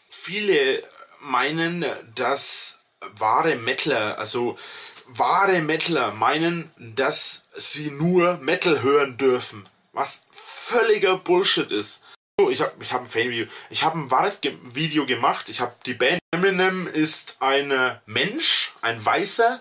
Viele 0.08 0.82
meinen, 1.20 1.84
dass 2.14 2.78
wahre 3.18 3.56
Metaler, 3.56 4.18
also 4.18 4.58
wahre 5.06 5.60
Metaler 5.60 6.12
meinen, 6.12 6.70
dass 6.78 7.44
sie 7.56 7.90
nur 7.90 8.38
Metal 8.38 8.82
hören 8.82 9.18
dürfen. 9.18 9.68
Was 9.92 10.22
völliger 10.32 11.18
Bullshit 11.18 11.70
ist. 11.70 12.00
So, 12.40 12.50
Ich 12.50 12.60
habe 12.60 12.72
ich 12.80 12.92
hab 12.92 13.02
ein 13.02 13.10
Fan-Video. 13.10 13.46
Ich 13.68 13.84
habe 13.84 13.98
ein 13.98 14.10
Wart-Video 14.10 15.04
gemacht. 15.04 15.48
Ich 15.48 15.60
habe 15.60 15.74
die 15.84 15.94
Band. 15.94 16.18
Eminem 16.32 16.86
ist 16.86 17.36
ein 17.40 18.00
Mensch, 18.06 18.72
ein 18.80 19.04
Weißer, 19.04 19.60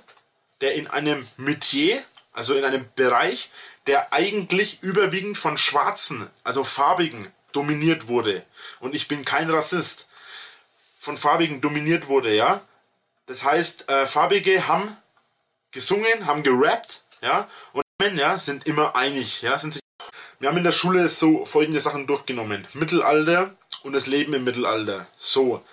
der 0.62 0.76
in 0.76 0.88
einem 0.88 1.28
Metier, 1.36 2.02
also 2.34 2.56
in 2.56 2.64
einem 2.64 2.86
Bereich, 2.96 3.52
der 3.88 4.14
eigentlich 4.14 4.82
überwiegend 4.82 5.38
von 5.38 5.58
Schwarzen, 5.58 6.30
also 6.44 6.64
Farbigen, 6.64 7.32
dominiert 7.52 8.08
wurde. 8.08 8.46
Und 8.80 8.96
ich 8.96 9.08
bin 9.08 9.26
kein 9.26 9.50
Rassist. 9.50 10.08
Von 11.00 11.18
Farbigen 11.18 11.62
dominiert 11.62 12.08
wurde, 12.08 12.34
ja. 12.34 12.62
Das 13.26 13.44
heißt, 13.44 13.90
äh, 13.90 14.06
Farbige 14.06 14.68
haben 14.68 14.96
gesungen, 15.72 16.26
haben 16.26 16.44
gerappt, 16.44 17.04
ja. 17.22 17.50
Und 17.74 17.84
Männer 18.00 18.40
sind 18.40 18.68
immer 18.68 18.96
einig, 18.96 19.42
ja. 19.42 19.58
Sind 19.58 19.74
sich 19.74 19.82
wir 20.42 20.50
haben 20.50 20.58
in 20.58 20.64
der 20.64 20.72
Schule 20.72 21.08
so 21.08 21.46
folgende 21.46 21.82
Sachen 21.82 22.08
durchgenommen. 22.08 22.68
Mittelalter 22.74 23.56
und 23.84 23.94
das 23.94 24.08
Leben 24.08 24.34
im 24.34 24.44
Mittelalter. 24.44 25.06
So. 25.20 25.64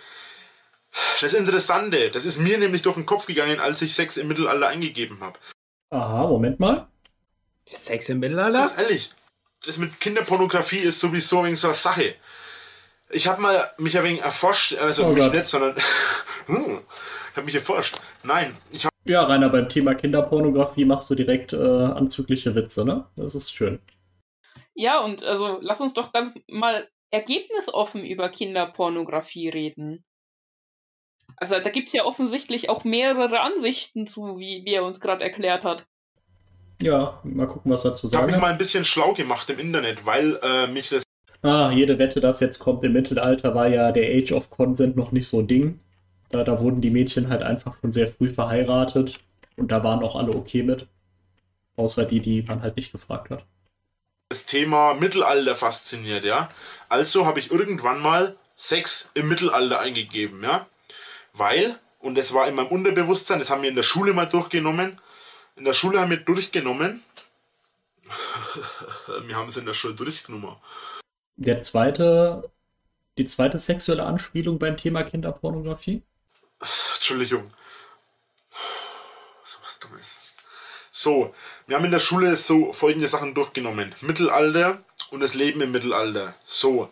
Das 1.22 1.32
Interessante, 1.32 2.10
das 2.10 2.26
ist 2.26 2.38
mir 2.38 2.58
nämlich 2.58 2.82
durch 2.82 2.96
den 2.96 3.06
Kopf 3.06 3.24
gegangen, 3.24 3.60
als 3.60 3.80
ich 3.80 3.94
Sex 3.94 4.18
im 4.18 4.28
Mittelalter 4.28 4.68
eingegeben 4.68 5.20
habe. 5.22 5.38
Aha, 5.90 6.26
Moment 6.26 6.60
mal. 6.60 6.88
Sex 7.70 8.08
im 8.08 8.20
Mittelalter? 8.20 8.60
Ganz 8.60 8.78
ehrlich, 8.78 9.10
das 9.64 9.78
mit 9.78 10.00
Kinderpornografie 10.00 10.78
ist 10.78 11.00
sowieso 11.00 11.42
ein 11.42 11.56
so 11.56 11.68
eine 11.68 11.74
Sache. 11.76 12.14
Ich 13.10 13.26
habe 13.26 13.40
mal 13.40 13.64
mich 13.78 13.96
ein 13.96 14.04
wenig 14.04 14.20
erforscht, 14.20 14.74
also 14.74 15.06
Oh 15.06 15.08
mich 15.12 15.24
Gott. 15.24 15.34
nicht, 15.34 15.46
sondern 15.46 15.74
Hm. 16.46 16.80
Ich 17.30 17.36
habe 17.36 17.44
mich 17.44 17.54
geforscht. 17.54 17.96
Nein, 18.22 18.56
ich 18.70 18.84
habe. 18.84 18.94
Ja, 19.06 19.22
Rainer, 19.22 19.48
beim 19.48 19.68
Thema 19.68 19.94
Kinderpornografie 19.94 20.84
machst 20.84 21.08
du 21.10 21.14
direkt 21.14 21.52
äh, 21.52 21.56
anzügliche 21.56 22.54
Witze, 22.54 22.84
ne? 22.84 23.06
Das 23.16 23.34
ist 23.34 23.52
schön. 23.52 23.80
Ja, 24.74 25.00
und 25.00 25.22
also 25.22 25.58
lass 25.60 25.80
uns 25.80 25.94
doch 25.94 26.12
ganz 26.12 26.32
mal 26.48 26.88
ergebnisoffen 27.10 28.04
über 28.04 28.28
Kinderpornografie 28.28 29.48
reden. 29.48 30.04
Also 31.36 31.58
da 31.60 31.70
gibt 31.70 31.88
es 31.88 31.92
ja 31.94 32.04
offensichtlich 32.04 32.68
auch 32.68 32.84
mehrere 32.84 33.40
Ansichten 33.40 34.06
zu, 34.06 34.38
wie, 34.38 34.64
wie 34.64 34.74
er 34.74 34.84
uns 34.84 35.00
gerade 35.00 35.24
erklärt 35.24 35.64
hat. 35.64 35.86
Ja, 36.80 37.20
mal 37.24 37.46
gucken, 37.46 37.72
was 37.72 37.84
er 37.84 37.94
zu 37.94 38.06
Ich 38.10 38.14
habe 38.16 38.26
sagen 38.26 38.26
mich 38.26 38.34
hat. 38.36 38.42
mal 38.42 38.52
ein 38.52 38.58
bisschen 38.58 38.84
schlau 38.84 39.12
gemacht 39.14 39.48
im 39.50 39.58
Internet, 39.58 40.06
weil 40.06 40.38
äh, 40.42 40.66
mich 40.68 40.88
das 40.90 41.02
Ah, 41.42 41.70
jede 41.70 41.98
Wette, 42.00 42.20
das 42.20 42.40
jetzt 42.40 42.58
kommt 42.58 42.82
im 42.84 42.92
Mittelalter, 42.92 43.54
war 43.54 43.68
ja 43.68 43.92
der 43.92 44.08
Age 44.16 44.32
of 44.32 44.50
Consent 44.50 44.96
noch 44.96 45.12
nicht 45.12 45.28
so 45.28 45.38
ein 45.40 45.46
Ding. 45.46 45.80
Da, 46.30 46.42
da 46.44 46.60
wurden 46.60 46.80
die 46.80 46.90
Mädchen 46.90 47.28
halt 47.28 47.42
einfach 47.42 47.76
schon 47.80 47.92
sehr 47.92 48.12
früh 48.12 48.32
verheiratet 48.32 49.20
und 49.56 49.70
da 49.70 49.84
waren 49.84 50.02
auch 50.02 50.16
alle 50.16 50.34
okay 50.34 50.62
mit. 50.64 50.88
Außer 51.76 52.04
die, 52.06 52.20
die 52.20 52.42
man 52.42 52.62
halt 52.62 52.76
nicht 52.76 52.90
gefragt 52.92 53.30
hat. 53.30 53.44
das 54.30 54.46
Thema 54.46 54.94
Mittelalter 54.94 55.54
fasziniert, 55.56 56.24
ja. 56.24 56.48
Also 56.88 57.24
habe 57.26 57.38
ich 57.38 57.50
irgendwann 57.50 58.00
mal 58.00 58.36
Sex 58.56 59.08
im 59.14 59.28
Mittelalter 59.28 59.78
eingegeben, 59.80 60.42
ja. 60.42 60.66
Weil, 61.32 61.78
und 61.98 62.16
das 62.16 62.32
war 62.34 62.48
in 62.48 62.54
meinem 62.54 62.68
Unterbewusstsein, 62.68 63.38
das 63.38 63.50
haben 63.50 63.62
wir 63.62 63.68
in 63.68 63.76
der 63.76 63.82
Schule 63.82 64.12
mal 64.12 64.26
durchgenommen. 64.26 65.00
In 65.56 65.64
der 65.64 65.72
Schule 65.72 66.00
haben 66.00 66.10
wir 66.10 66.18
durchgenommen. 66.18 67.02
wir 69.26 69.36
haben 69.36 69.48
es 69.48 69.56
in 69.56 69.66
der 69.66 69.74
Schule 69.74 69.94
durchgenommen. 69.94 70.56
Der 71.36 71.60
zweite, 71.60 72.50
die 73.16 73.26
zweite 73.26 73.58
sexuelle 73.58 74.04
Anspielung 74.04 74.58
beim 74.58 74.76
Thema 74.76 75.02
Kinderpornografie? 75.02 76.02
Entschuldigung. 76.96 77.50
So 79.44 79.58
was 79.62 79.78
Dummes. 79.78 80.18
So, 80.90 81.34
wir 81.66 81.76
haben 81.76 81.84
in 81.84 81.92
der 81.92 82.00
Schule 82.00 82.36
so 82.36 82.72
folgende 82.72 83.08
Sachen 83.08 83.34
durchgenommen. 83.34 83.94
Mittelalter 84.00 84.82
und 85.10 85.20
das 85.20 85.34
Leben 85.34 85.60
im 85.60 85.70
Mittelalter. 85.70 86.34
So. 86.44 86.90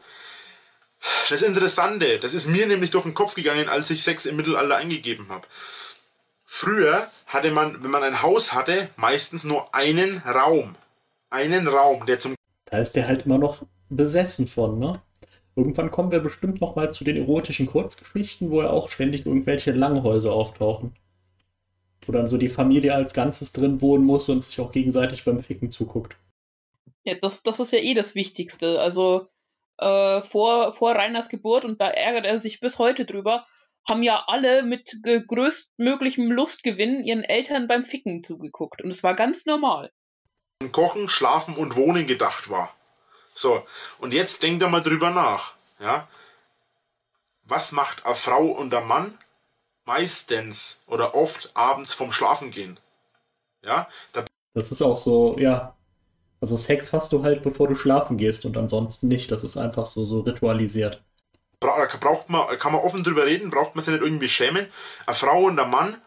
Das 1.28 1.42
Interessante, 1.42 2.18
das 2.18 2.34
ist 2.34 2.46
mir 2.46 2.66
nämlich 2.66 2.90
durch 2.90 3.04
den 3.04 3.14
Kopf 3.14 3.34
gegangen, 3.34 3.68
als 3.68 3.90
ich 3.90 4.02
Sex 4.02 4.26
im 4.26 4.36
Mittelalter 4.36 4.76
eingegeben 4.76 5.28
habe. 5.28 5.46
Früher 6.44 7.10
hatte 7.26 7.50
man, 7.50 7.82
wenn 7.82 7.90
man 7.90 8.02
ein 8.02 8.22
Haus 8.22 8.52
hatte, 8.52 8.88
meistens 8.96 9.44
nur 9.44 9.74
einen 9.74 10.18
Raum. 10.18 10.76
Einen 11.28 11.66
Raum, 11.66 12.06
der 12.06 12.20
zum 12.20 12.34
Da 12.66 12.78
ist 12.78 12.92
der 12.92 13.08
halt 13.08 13.26
immer 13.26 13.38
noch 13.38 13.62
besessen 13.88 14.46
von, 14.46 14.78
ne? 14.78 15.02
Irgendwann 15.56 15.90
kommen 15.90 16.12
wir 16.12 16.20
bestimmt 16.20 16.60
noch 16.60 16.76
mal 16.76 16.92
zu 16.92 17.02
den 17.02 17.16
erotischen 17.16 17.66
Kurzgeschichten, 17.66 18.50
wo 18.50 18.62
ja 18.62 18.70
auch 18.70 18.90
ständig 18.90 19.26
irgendwelche 19.26 19.72
Langhäuser 19.72 20.32
auftauchen. 20.32 20.94
Wo 22.04 22.12
dann 22.12 22.28
so 22.28 22.36
die 22.36 22.50
Familie 22.50 22.94
als 22.94 23.14
Ganzes 23.14 23.52
drin 23.52 23.80
wohnen 23.80 24.04
muss 24.04 24.28
und 24.28 24.44
sich 24.44 24.60
auch 24.60 24.70
gegenseitig 24.70 25.24
beim 25.24 25.40
Ficken 25.40 25.70
zuguckt. 25.70 26.16
Ja, 27.04 27.14
das, 27.14 27.42
das 27.42 27.58
ist 27.58 27.72
ja 27.72 27.78
eh 27.78 27.94
das 27.94 28.14
Wichtigste. 28.14 28.80
Also 28.80 29.28
äh, 29.78 30.22
vor, 30.22 30.72
vor 30.72 30.94
Reiners 30.94 31.28
Geburt, 31.28 31.64
und 31.64 31.80
da 31.80 31.88
ärgert 31.88 32.26
er 32.26 32.38
sich 32.38 32.60
bis 32.60 32.78
heute 32.78 33.04
drüber, 33.04 33.46
haben 33.86 34.02
ja 34.02 34.24
alle 34.26 34.62
mit 34.62 34.96
größtmöglichem 35.02 36.30
Lustgewinn 36.30 37.04
ihren 37.04 37.22
Eltern 37.22 37.68
beim 37.68 37.84
Ficken 37.84 38.24
zugeguckt. 38.24 38.82
Und 38.82 38.90
es 38.90 39.02
war 39.02 39.14
ganz 39.14 39.46
normal. 39.46 39.92
Kochen, 40.72 41.08
Schlafen 41.08 41.54
und 41.56 41.76
Wohnen 41.76 42.06
gedacht 42.06 42.50
war. 42.50 42.74
So, 43.34 43.64
und 43.98 44.14
jetzt 44.14 44.42
denkt 44.42 44.62
er 44.62 44.70
mal 44.70 44.82
drüber 44.82 45.10
nach. 45.10 45.54
Ja? 45.78 46.08
Was 47.44 47.70
macht 47.70 48.06
eine 48.06 48.14
Frau 48.14 48.46
und 48.46 48.74
ein 48.74 48.86
Mann 48.86 49.18
meistens 49.84 50.80
oder 50.86 51.14
oft 51.14 51.50
abends 51.54 51.94
vom 51.94 52.10
Schlafen 52.10 52.50
gehen? 52.50 52.80
Ja, 53.62 53.88
da 54.12 54.24
Das 54.54 54.72
ist 54.72 54.82
auch 54.82 54.96
so, 54.96 55.36
ja. 55.38 55.76
Also 56.40 56.56
Sex 56.56 56.94
hast 56.94 57.12
du 57.12 57.22
halt, 57.24 57.42
bevor 57.42 57.68
du 57.68 57.74
schlafen 57.74 58.16
gehst 58.16 58.46
und 58.46 58.56
ansonsten 58.56 59.06
nicht. 59.08 59.30
Das 59.30 59.44
ist 59.44 59.58
einfach 59.58 59.84
so, 59.84 60.04
so 60.06 60.20
ritualisiert. 60.20 61.04
bra- 61.60 61.86
braucht 62.00 62.30
man, 62.30 62.58
kann 62.58 62.72
man 62.72 62.80
offen 62.82 63.04
drüber 63.04 63.26
reden, 63.26 63.50
braucht 63.50 63.74
man 63.76 63.84
sich 63.84 63.92
nicht 63.92 64.02
irgendwie 64.02 64.28
schämen. 64.28 64.68
Eine 65.06 65.14
Frau 65.14 65.44
und 65.44 65.58
ein 65.60 65.70
Mann, 65.70 66.00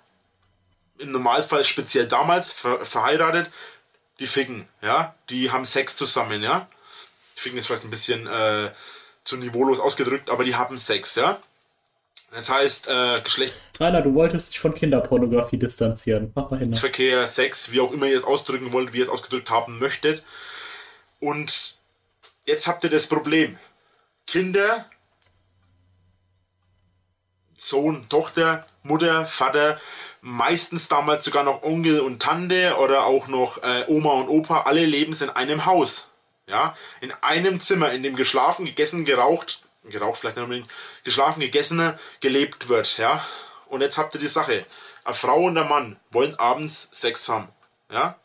im 0.97 1.11
Normalfall 1.11 1.63
speziell 1.63 2.07
damals, 2.07 2.49
ver 2.51 2.85
verheiratet, 2.85 3.49
die 4.19 4.27
ficken, 4.27 4.67
ja, 4.81 5.15
die 5.29 5.51
haben 5.51 5.65
Sex 5.65 5.95
zusammen, 5.95 6.43
ja. 6.43 6.69
Ficken 7.35 7.59
ist 7.59 7.67
vielleicht 7.67 7.85
ein 7.85 7.91
bisschen 7.91 8.27
äh, 8.27 8.71
zu 9.25 9.37
niveaulos 9.37 9.79
ausgedrückt, 9.79 10.29
aber 10.29 10.45
die 10.45 10.55
haben 10.55 10.77
Sex, 10.77 11.15
ja. 11.15 11.41
Das 12.31 12.49
heißt, 12.49 12.87
äh, 12.87 13.21
Rainer, 13.79 14.01
du 14.01 14.13
wolltest 14.13 14.51
dich 14.51 14.59
von 14.59 14.73
Kinderpornografie 14.73 15.57
distanzieren. 15.57 16.31
Mach 16.35 16.51
mal 16.51 16.59
hin. 16.59 16.71
Geschlechtsverkehr, 16.71 17.27
Sex, 17.27 17.71
wie 17.71 17.79
auch 17.79 17.91
immer 17.91 18.05
ihr 18.05 18.17
es 18.17 18.23
ausdrücken 18.23 18.71
wollt, 18.71 18.93
wie 18.93 18.99
ihr 18.99 19.03
es 19.03 19.09
ausgedrückt 19.09 19.49
haben 19.49 19.79
möchtet. 19.79 20.23
Und 21.19 21.75
jetzt 22.45 22.67
habt 22.67 22.83
ihr 22.83 22.89
das 22.89 23.07
Problem. 23.07 23.57
Kinder, 24.27 24.85
Sohn, 27.57 28.07
Tochter, 28.09 28.65
Mutter, 28.83 29.25
Vater, 29.25 29.79
meistens 30.21 30.87
damals 30.87 31.25
sogar 31.25 31.43
noch 31.43 31.63
Onkel 31.63 31.99
und 31.99 32.21
Tante 32.21 32.77
oder 32.77 33.05
auch 33.05 33.27
noch 33.27 33.63
äh, 33.63 33.85
Oma 33.87 34.11
und 34.11 34.29
Opa, 34.29 34.61
alle 34.61 34.85
leben 34.85 35.15
in 35.19 35.29
einem 35.29 35.65
Haus. 35.65 36.05
Ja, 36.47 36.75
in 36.99 37.11
einem 37.21 37.61
Zimmer, 37.61 37.91
in 37.91 38.01
dem 38.01 38.15
geschlafen, 38.15 38.65
gegessen, 38.65 39.05
geraucht, 39.05 39.61
geraucht 39.83 40.19
vielleicht 40.19 40.37
nicht 40.37 40.43
unbedingt, 40.43 40.69
geschlafen, 41.03 41.39
gegessen, 41.39 41.93
gelebt 42.19 42.69
wird. 42.69 42.97
Ja, 42.97 43.23
und 43.67 43.81
jetzt 43.81 43.97
habt 43.97 44.13
ihr 44.15 44.19
die 44.19 44.27
Sache. 44.27 44.65
Eine 45.03 45.15
Frau 45.15 45.45
und 45.45 45.57
ein 45.57 45.67
Mann 45.67 45.97
wollen 46.11 46.35
abends 46.35 46.89
Sex 46.91 47.29
haben. 47.29 47.49
Ja, 47.91 48.19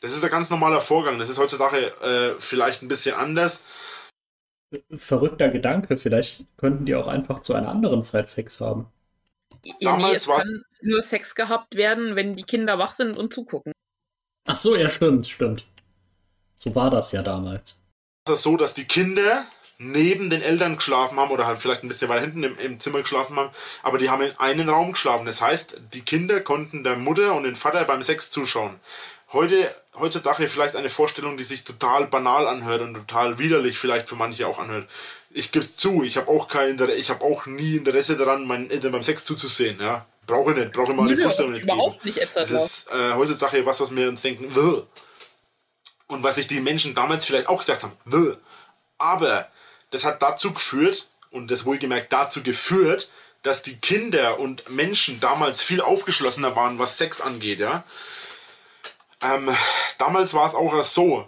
das 0.00 0.12
ist 0.12 0.24
ein 0.24 0.30
ganz 0.30 0.50
normaler 0.50 0.80
Vorgang. 0.80 1.18
Das 1.18 1.28
ist 1.28 1.38
heutzutage 1.38 1.86
äh, 2.00 2.40
vielleicht 2.40 2.82
ein 2.82 2.88
bisschen 2.88 3.14
anders. 3.14 3.60
Verrückter 4.96 5.48
Gedanke. 5.48 5.96
Vielleicht 5.96 6.44
könnten 6.56 6.86
die 6.86 6.94
auch 6.94 7.06
einfach 7.06 7.40
zu 7.40 7.54
einer 7.54 7.68
anderen 7.68 8.02
Zeit 8.02 8.28
Sex 8.28 8.60
haben. 8.60 8.90
Ja, 9.64 9.74
nee, 9.74 9.84
Damals 9.84 10.22
es 10.22 10.26
kann 10.26 10.64
nur 10.80 11.02
Sex 11.02 11.34
gehabt 11.34 11.76
werden, 11.76 12.16
wenn 12.16 12.34
die 12.34 12.42
Kinder 12.42 12.78
wach 12.78 12.92
sind 12.92 13.16
und 13.16 13.32
zugucken. 13.32 13.72
Ach 14.44 14.56
so, 14.56 14.74
ja, 14.74 14.88
stimmt, 14.88 15.28
stimmt. 15.28 15.66
So 16.56 16.74
war 16.74 16.90
das 16.90 17.12
ja 17.12 17.22
damals. 17.22 17.80
Es 18.26 18.34
ist 18.34 18.42
so, 18.42 18.56
dass 18.56 18.74
die 18.74 18.86
Kinder 18.86 19.46
neben 19.82 20.30
den 20.30 20.42
Eltern 20.42 20.76
geschlafen 20.76 21.18
haben 21.18 21.30
oder 21.30 21.46
halt 21.46 21.58
vielleicht 21.60 21.82
ein 21.82 21.88
bisschen 21.88 22.08
weiter 22.08 22.22
hinten 22.22 22.44
im, 22.44 22.58
im 22.58 22.80
Zimmer 22.80 23.02
geschlafen 23.02 23.36
haben, 23.36 23.50
aber 23.82 23.98
die 23.98 24.10
haben 24.10 24.22
in 24.22 24.38
einen 24.38 24.68
Raum 24.68 24.92
geschlafen. 24.92 25.26
Das 25.26 25.40
heißt, 25.40 25.76
die 25.92 26.02
Kinder 26.02 26.40
konnten 26.40 26.84
der 26.84 26.96
Mutter 26.96 27.34
und 27.34 27.44
dem 27.44 27.56
Vater 27.56 27.84
beim 27.84 28.02
Sex 28.02 28.30
zuschauen. 28.30 28.78
Heute, 29.32 29.74
heutzutage 29.98 30.46
vielleicht 30.48 30.76
eine 30.76 30.90
Vorstellung, 30.90 31.36
die 31.38 31.44
sich 31.44 31.64
total 31.64 32.06
banal 32.06 32.46
anhört 32.46 32.82
und 32.82 32.94
total 32.94 33.38
widerlich 33.38 33.78
vielleicht 33.78 34.08
für 34.08 34.14
manche 34.16 34.46
auch 34.46 34.58
anhört. 34.58 34.88
Ich 35.30 35.50
gebe 35.52 35.74
zu, 35.74 36.02
ich 36.02 36.18
habe 36.18 36.28
auch 36.28 36.48
kein 36.48 36.70
Interesse, 36.72 36.98
ich 36.98 37.08
habe 37.08 37.24
auch 37.24 37.46
nie 37.46 37.76
Interesse 37.76 38.16
daran, 38.18 38.46
meinen 38.46 38.70
Eltern 38.70 38.92
beim 38.92 39.02
Sex 39.02 39.24
zuzusehen. 39.24 39.80
Ja, 39.80 40.04
brauche 40.26 40.50
ich 40.52 40.58
nicht, 40.58 40.72
brauche 40.72 40.90
ich 40.90 40.96
mal 40.96 41.06
eine 41.06 41.16
Nö, 41.16 41.22
Vorstellung 41.22 41.52
nicht 41.52 41.62
geben. 41.62 41.72
überhaupt 41.72 42.04
nicht, 42.04 42.18
Das 42.18 42.36
etc. 42.36 42.52
ist 42.52 42.90
äh, 42.92 43.14
heutzutage 43.14 43.64
was, 43.64 43.80
was 43.80 43.96
wir 43.96 44.08
uns 44.08 44.20
denken, 44.20 44.54
"Wuh." 44.54 44.82
und 46.08 46.22
was 46.22 46.34
sich 46.34 46.46
die 46.46 46.60
Menschen 46.60 46.94
damals 46.94 47.24
vielleicht 47.24 47.48
auch 47.48 47.60
gedacht 47.64 47.82
haben, 47.82 47.92
"Wuh." 48.04 48.34
aber 48.98 49.48
das 49.92 50.04
hat 50.04 50.20
dazu 50.22 50.52
geführt, 50.52 51.08
und 51.30 51.50
das 51.50 51.64
wohlgemerkt 51.64 52.12
dazu 52.12 52.42
geführt, 52.42 53.08
dass 53.42 53.62
die 53.62 53.76
Kinder 53.76 54.38
und 54.38 54.68
Menschen 54.70 55.18
damals 55.20 55.62
viel 55.62 55.80
aufgeschlossener 55.80 56.54
waren, 56.54 56.78
was 56.78 56.98
Sex 56.98 57.20
angeht, 57.20 57.58
ja. 57.58 57.84
Ähm, 59.22 59.48
damals 59.98 60.34
war 60.34 60.46
es 60.46 60.54
auch 60.54 60.82
so. 60.84 61.26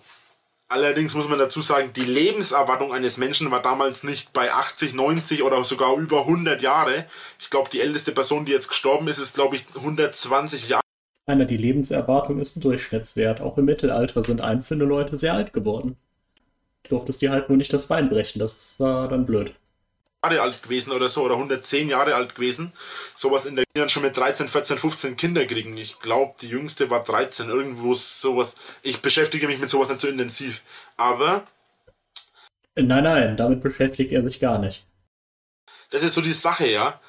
Allerdings 0.69 1.15
muss 1.15 1.29
man 1.29 1.39
dazu 1.39 1.63
sagen, 1.63 1.93
die 1.95 2.05
Lebenserwartung 2.05 2.93
eines 2.93 3.17
Menschen 3.17 3.51
war 3.51 3.63
damals 3.63 4.03
nicht 4.03 4.33
bei 4.33 4.53
80, 4.53 4.95
90 4.95 5.43
oder 5.43 5.63
sogar 5.63 5.97
über 5.97 6.21
100 6.21 6.63
Jahre. 6.63 7.05
Ich 7.39 7.51
glaube, 7.51 7.71
die 7.71 7.81
älteste 7.81 8.13
Person, 8.13 8.45
die 8.45 8.53
jetzt 8.53 8.69
gestorben 8.69 9.07
ist, 9.07 9.19
ist, 9.19 9.35
glaube 9.35 9.57
ich, 9.57 9.67
120 9.77 10.69
Jahre. 10.69 10.83
Rainer, 11.29 11.45
die 11.45 11.57
Lebenserwartung 11.57 12.41
ist 12.41 12.57
ein 12.57 12.61
Durchschnittswert. 12.61 13.41
Auch 13.41 13.57
im 13.59 13.67
Mittelalter 13.67 14.23
sind 14.23 14.41
einzelne 14.41 14.85
Leute 14.85 15.17
sehr 15.17 15.35
alt 15.35 15.53
geworden. 15.53 15.97
Durftest 16.89 17.21
dir 17.23 17.31
halt 17.31 17.49
nur 17.49 17.59
nicht 17.59 17.73
das 17.73 17.89
Bein 17.89 18.09
brechen. 18.09 18.39
Das 18.39 18.79
war 18.81 19.09
dann 19.09 19.27
blöd. 19.27 19.55
alt 20.23 20.63
gewesen 20.63 20.93
oder 20.93 21.09
so 21.11 21.23
oder 21.23 21.35
110 21.35 21.89
Jahre 21.91 22.15
alt 22.15 22.35
gewesen. 22.35 22.73
Sowas 23.15 23.45
in 23.47 23.57
der 23.57 23.65
dann 23.75 23.89
schon 23.91 24.03
mit 24.03 24.17
13, 24.17 24.49
14, 24.49 24.79
15 24.79 25.17
Kinder 25.17 25.45
kriegen. 25.47 25.77
Ich 25.77 25.99
glaube, 26.01 26.35
die 26.41 26.49
jüngste 26.49 26.91
war 26.91 27.05
13. 27.05 27.49
Irgendwo 27.51 27.95
sowas. 27.95 28.55
Ich 28.83 29.03
beschäftige 29.03 29.47
mich 29.49 29.59
mit 29.59 29.69
sowas 29.71 29.89
nicht 29.89 30.01
so 30.01 30.09
intensiv. 30.09 30.63
Aber 30.97 31.47
Nein, 32.77 33.03
nein, 33.03 33.37
damit 33.37 33.63
beschäftigt 33.65 34.13
er 34.13 34.23
sich 34.23 34.39
gar 34.39 34.59
nicht. 34.61 34.87
das 35.91 36.03
ist 36.03 36.15
so 36.15 36.21
die 36.21 36.33
Sache, 36.33 36.67
ja. 36.69 37.01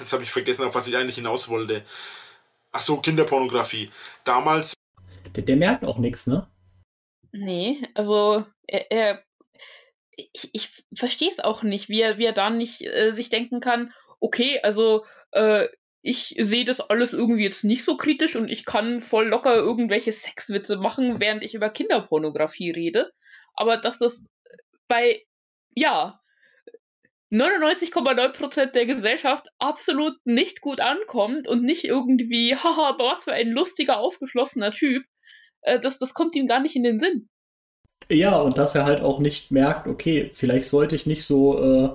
Jetzt 0.00 0.12
habe 0.12 0.22
ich 0.22 0.30
vergessen, 0.32 0.64
auf 0.64 0.74
was 0.74 0.86
ich 0.86 0.96
eigentlich 0.96 1.16
hinaus 1.16 1.48
wollte. 1.48 1.84
Ach 2.72 2.80
so, 2.80 2.98
Kinderpornografie. 2.98 3.90
Damals 4.24 4.74
Der, 5.36 5.42
der 5.42 5.56
merkt 5.56 5.84
auch 5.84 5.98
nichts, 5.98 6.26
ne? 6.26 6.46
Nee, 7.32 7.82
also 7.94 8.44
er, 8.66 8.90
er 8.90 9.24
ich, 10.16 10.50
ich 10.52 10.84
verstehe 10.94 11.30
es 11.30 11.40
auch 11.40 11.62
nicht, 11.62 11.88
wie 11.88 12.00
er, 12.00 12.18
wie 12.18 12.26
er 12.26 12.32
da 12.32 12.50
nicht 12.50 12.82
äh, 12.82 13.12
sich 13.12 13.30
denken 13.30 13.60
kann, 13.60 13.92
okay, 14.20 14.60
also 14.62 15.04
äh, 15.32 15.68
ich 16.02 16.34
sehe 16.38 16.64
das 16.64 16.80
alles 16.80 17.12
irgendwie 17.12 17.44
jetzt 17.44 17.64
nicht 17.64 17.84
so 17.84 17.96
kritisch 17.96 18.36
und 18.36 18.48
ich 18.48 18.64
kann 18.64 19.00
voll 19.00 19.28
locker 19.28 19.54
irgendwelche 19.54 20.12
Sexwitze 20.12 20.76
machen, 20.76 21.20
während 21.20 21.44
ich 21.44 21.54
über 21.54 21.70
Kinderpornografie 21.70 22.72
rede. 22.72 23.12
Aber 23.54 23.76
dass 23.76 23.98
das 23.98 24.26
bei, 24.88 25.24
ja, 25.74 26.20
99,9% 27.30 28.66
der 28.66 28.86
Gesellschaft 28.86 29.46
absolut 29.58 30.14
nicht 30.24 30.60
gut 30.60 30.80
ankommt 30.80 31.48
und 31.48 31.62
nicht 31.62 31.84
irgendwie, 31.84 32.56
haha, 32.56 32.96
was 32.98 33.24
für 33.24 33.32
ein 33.32 33.50
lustiger, 33.50 33.98
aufgeschlossener 33.98 34.72
Typ, 34.72 35.04
äh, 35.62 35.80
das, 35.80 35.98
das 35.98 36.14
kommt 36.14 36.34
ihm 36.36 36.46
gar 36.46 36.60
nicht 36.60 36.76
in 36.76 36.82
den 36.82 36.98
Sinn. 36.98 37.28
Ja, 38.10 38.40
und 38.40 38.58
dass 38.58 38.74
er 38.74 38.84
halt 38.84 39.00
auch 39.00 39.18
nicht 39.18 39.50
merkt, 39.50 39.86
okay, 39.86 40.30
vielleicht 40.32 40.68
sollte 40.68 40.94
ich 40.94 41.06
nicht 41.06 41.24
so 41.24 41.62
äh, 41.62 41.90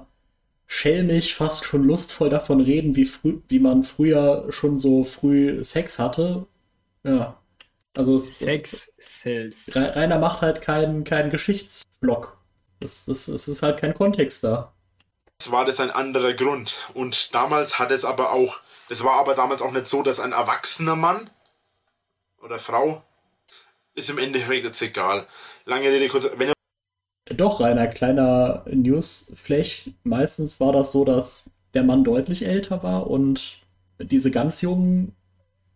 schelmig, 0.66 1.36
fast 1.36 1.66
schon 1.66 1.84
lustvoll 1.84 2.30
davon 2.30 2.62
reden, 2.62 2.96
wie, 2.96 3.06
früh, 3.06 3.40
wie 3.48 3.60
man 3.60 3.84
früher 3.84 4.46
schon 4.50 4.78
so 4.78 5.04
früh 5.04 5.64
Sex 5.64 6.00
hatte. 6.00 6.46
Ja. 7.04 7.38
Also 7.96 8.18
Sex 8.18 8.94
Cells. 9.00 9.72
Rainer 9.76 10.20
macht 10.20 10.42
halt 10.42 10.62
keinen 10.62 11.04
kein 11.04 11.32
Geschichtsblock. 11.32 12.38
Es 12.80 13.06
das, 13.06 13.26
das 13.26 13.48
ist 13.48 13.64
halt 13.64 13.80
kein 13.80 13.96
Kontext 13.96 14.44
da. 14.44 14.74
Das 15.40 15.52
war 15.52 15.66
das 15.66 15.80
ein 15.80 15.92
anderer 15.92 16.34
Grund. 16.34 16.76
Und 16.94 17.34
damals 17.34 17.80
hat 17.80 17.92
es 17.92 18.06
aber 18.06 18.34
auch, 18.34 18.60
es 18.90 19.04
war 19.04 19.14
aber 19.14 19.34
damals 19.36 19.62
auch 19.62 19.72
nicht 19.72 19.88
so, 19.88 20.04
dass 20.04 20.20
ein 20.20 20.32
erwachsener 20.32 20.96
Mann 20.96 21.30
oder 22.40 22.60
Frau 22.60 23.04
ist 23.98 24.10
im 24.10 24.20
Endeffekt 24.20 24.64
jetzt 24.64 24.82
egal. 24.82 25.28
Lange 25.66 25.90
Rede, 25.90 26.08
kurz. 26.08 26.30
Wenn 26.38 26.54
Doch, 27.36 27.60
Rainer, 27.60 27.88
kleiner 27.88 28.64
Newsflash. 28.72 29.90
Meistens 30.04 30.60
war 30.60 30.72
das 30.72 30.92
so, 30.92 31.04
dass 31.04 31.50
der 31.74 31.84
Mann 31.84 32.04
deutlich 32.04 32.46
älter 32.46 32.84
war 32.84 33.08
und 33.08 33.60
diese 34.00 34.32
ganz 34.32 34.62
jungen 34.62 35.14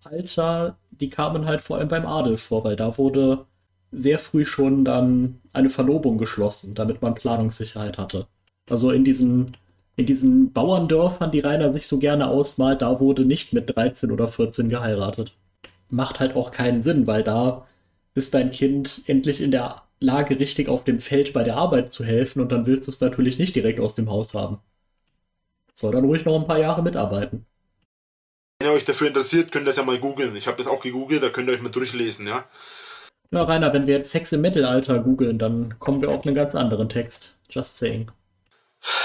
Alter, 0.03 0.77
die 0.91 1.09
kamen 1.09 1.45
halt 1.45 1.61
vor 1.61 1.77
allem 1.77 1.87
beim 1.87 2.05
Adel 2.05 2.37
vor, 2.37 2.63
weil 2.63 2.75
da 2.75 2.97
wurde 2.97 3.45
sehr 3.91 4.19
früh 4.19 4.45
schon 4.45 4.85
dann 4.85 5.41
eine 5.53 5.69
Verlobung 5.69 6.17
geschlossen, 6.17 6.75
damit 6.75 7.01
man 7.01 7.15
Planungssicherheit 7.15 7.97
hatte. 7.97 8.27
Also 8.69 8.91
in 8.91 9.03
diesen, 9.03 9.57
in 9.95 10.05
diesen 10.05 10.53
Bauerndörfern, 10.53 11.31
die 11.31 11.39
Rainer 11.41 11.73
sich 11.73 11.87
so 11.87 11.99
gerne 11.99 12.27
ausmalt, 12.27 12.81
da 12.81 12.99
wurde 12.99 13.25
nicht 13.25 13.51
mit 13.53 13.75
13 13.75 14.11
oder 14.11 14.27
14 14.27 14.69
geheiratet. 14.69 15.33
Macht 15.89 16.19
halt 16.19 16.35
auch 16.35 16.51
keinen 16.51 16.81
Sinn, 16.81 17.05
weil 17.05 17.23
da 17.23 17.67
ist 18.15 18.33
dein 18.33 18.51
Kind 18.51 19.03
endlich 19.07 19.41
in 19.41 19.51
der 19.51 19.83
Lage, 19.99 20.39
richtig 20.39 20.67
auf 20.67 20.83
dem 20.83 20.99
Feld 20.99 21.33
bei 21.33 21.43
der 21.43 21.57
Arbeit 21.57 21.93
zu 21.93 22.03
helfen 22.03 22.41
und 22.41 22.51
dann 22.51 22.65
willst 22.65 22.87
du 22.87 22.91
es 22.91 23.01
natürlich 23.01 23.37
nicht 23.37 23.55
direkt 23.55 23.79
aus 23.79 23.95
dem 23.95 24.09
Haus 24.09 24.33
haben. 24.33 24.59
Soll 25.73 25.91
dann 25.91 26.05
ruhig 26.05 26.25
noch 26.25 26.39
ein 26.39 26.47
paar 26.47 26.59
Jahre 26.59 26.81
mitarbeiten. 26.81 27.45
Wenn 28.59 28.69
ihr 28.69 28.73
euch 28.73 28.85
dafür 28.85 29.07
interessiert, 29.07 29.51
könnt 29.51 29.65
ihr 29.65 29.69
das 29.69 29.77
ja 29.77 29.83
mal 29.83 29.99
googeln. 29.99 30.35
Ich 30.35 30.47
habe 30.47 30.57
das 30.57 30.67
auch 30.67 30.81
gegoogelt, 30.81 31.23
da 31.23 31.29
könnt 31.29 31.49
ihr 31.49 31.53
euch 31.53 31.61
mal 31.61 31.69
durchlesen, 31.69 32.27
ja. 32.27 32.45
Ja, 33.31 33.43
Rainer, 33.43 33.73
wenn 33.73 33.87
wir 33.87 33.95
jetzt 33.95 34.11
Sex 34.11 34.31
im 34.33 34.41
Mittelalter 34.41 34.99
googeln, 34.99 35.37
dann 35.37 35.79
kommen 35.79 36.01
wir 36.01 36.09
auf 36.09 36.25
einen 36.25 36.35
ganz 36.35 36.53
anderen 36.53 36.89
Text. 36.89 37.35
Just 37.49 37.77
saying. 37.77 38.11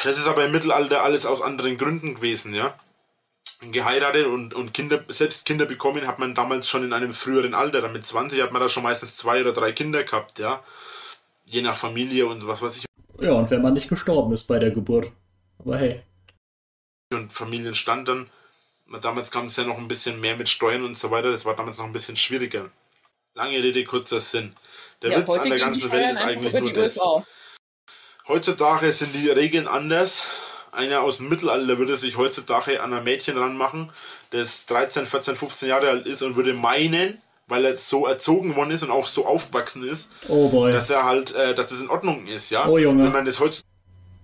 Das 0.05 0.19
ist 0.19 0.27
aber 0.27 0.45
im 0.47 0.53
Mittelalter 0.53 1.03
alles 1.03 1.27
aus 1.27 1.43
anderen 1.43 1.79
Gründen 1.79 2.17
gewesen, 2.17 2.55
ja. 2.55 2.75
Geheiratet 3.61 4.27
und, 4.27 4.53
und 4.55 4.75
Kinder, 4.75 5.03
selbst 5.09 5.47
Kinder 5.47 5.65
bekommen 5.65 6.07
hat 6.07 6.19
man 6.19 6.35
damals 6.35 6.69
schon 6.69 6.85
in 6.85 6.93
einem 6.93 7.15
früheren 7.15 7.55
Alter. 7.55 7.81
Dann 7.81 7.93
mit 7.93 8.07
20 8.07 8.43
hat 8.43 8.53
man 8.53 8.61
da 8.61 8.69
schon 8.69 8.83
meistens 8.83 9.17
zwei 9.17 9.41
oder 9.41 9.53
drei 9.53 9.73
Kinder 9.73 10.05
gehabt, 10.05 10.39
ja. 10.39 10.63
Je 11.45 11.63
nach 11.63 11.77
Familie 11.77 12.27
und 12.27 12.47
was 12.47 12.61
weiß 12.61 12.77
ich. 12.77 12.85
Ja, 13.21 13.33
und 13.33 13.51
wenn 13.51 13.63
man 13.63 13.73
nicht 13.73 13.89
gestorben 13.89 14.33
ist 14.33 14.45
bei 14.45 14.59
der 14.59 14.71
Geburt. 14.71 15.11
Aber 15.59 15.79
hey. 15.79 16.03
Und 17.13 17.33
Familienstand 17.33 18.09
dann. 18.09 18.31
Damals 19.01 19.31
kam 19.31 19.47
es 19.47 19.57
ja 19.57 19.65
noch 19.65 19.79
ein 19.79 19.89
bisschen 19.89 20.21
mehr 20.21 20.37
mit 20.37 20.49
Steuern 20.49 20.85
und 20.85 20.99
so 20.99 21.11
weiter. 21.11 21.31
Das 21.31 21.45
war 21.45 21.57
damals 21.57 21.79
noch 21.79 21.87
ein 21.87 21.93
bisschen 21.93 22.17
schwieriger. 22.17 22.71
Lange 23.35 23.63
Rede, 23.63 23.85
kurzer 23.85 24.21
Sinn. 24.21 24.55
Der 25.03 25.11
ja, 25.11 25.19
Witz 25.19 25.31
an 25.31 25.49
der 25.49 25.59
ganzen 25.59 25.91
Welt 25.91 26.13
ist 26.13 26.21
eigentlich 26.21 26.53
nur 26.53 26.73
das. 26.73 26.99
Heutzutage 28.29 28.93
sind 28.93 29.15
die 29.15 29.29
Regeln 29.29 29.69
anders. 29.69 30.25
Einer 30.77 31.03
aus 31.03 31.19
dem 31.19 31.29
Mittelalter 31.29 31.79
würde 31.79 31.97
sich 31.97 32.17
heutzutage 32.17 32.83
an 32.83 32.93
ein 32.93 33.05
Mädchen 33.05 33.39
ranmachen, 33.39 33.91
das 34.31 34.67
13, 34.67 35.07
14, 35.07 35.35
15 35.37 35.69
Jahre 35.69 35.89
alt 35.89 36.07
ist 36.07 36.23
und 36.23 36.37
würde 36.37 36.53
meinen, 36.53 37.19
weil 37.49 37.65
er 37.65 37.75
so 37.75 38.07
erzogen 38.07 38.57
worden 38.57 38.71
ist 38.71 38.83
und 38.83 38.91
auch 38.91 39.07
so 39.07 39.27
aufgewachsen 39.27 39.83
ist, 39.83 40.11
oh 40.29 40.49
boy. 40.49 40.73
dass 40.73 40.91
er 40.91 41.05
halt, 41.05 41.35
äh, 41.35 41.55
dass 41.55 41.71
es 41.71 41.81
in 41.81 41.89
Ordnung 41.89 42.27
ist, 42.27 42.51
ja. 42.51 42.69
Oh 42.69 42.77
Junge. 42.79 43.05
Wenn 43.05 43.13
man 43.13 43.25
das 43.25 43.41
heutzutage 43.41 43.67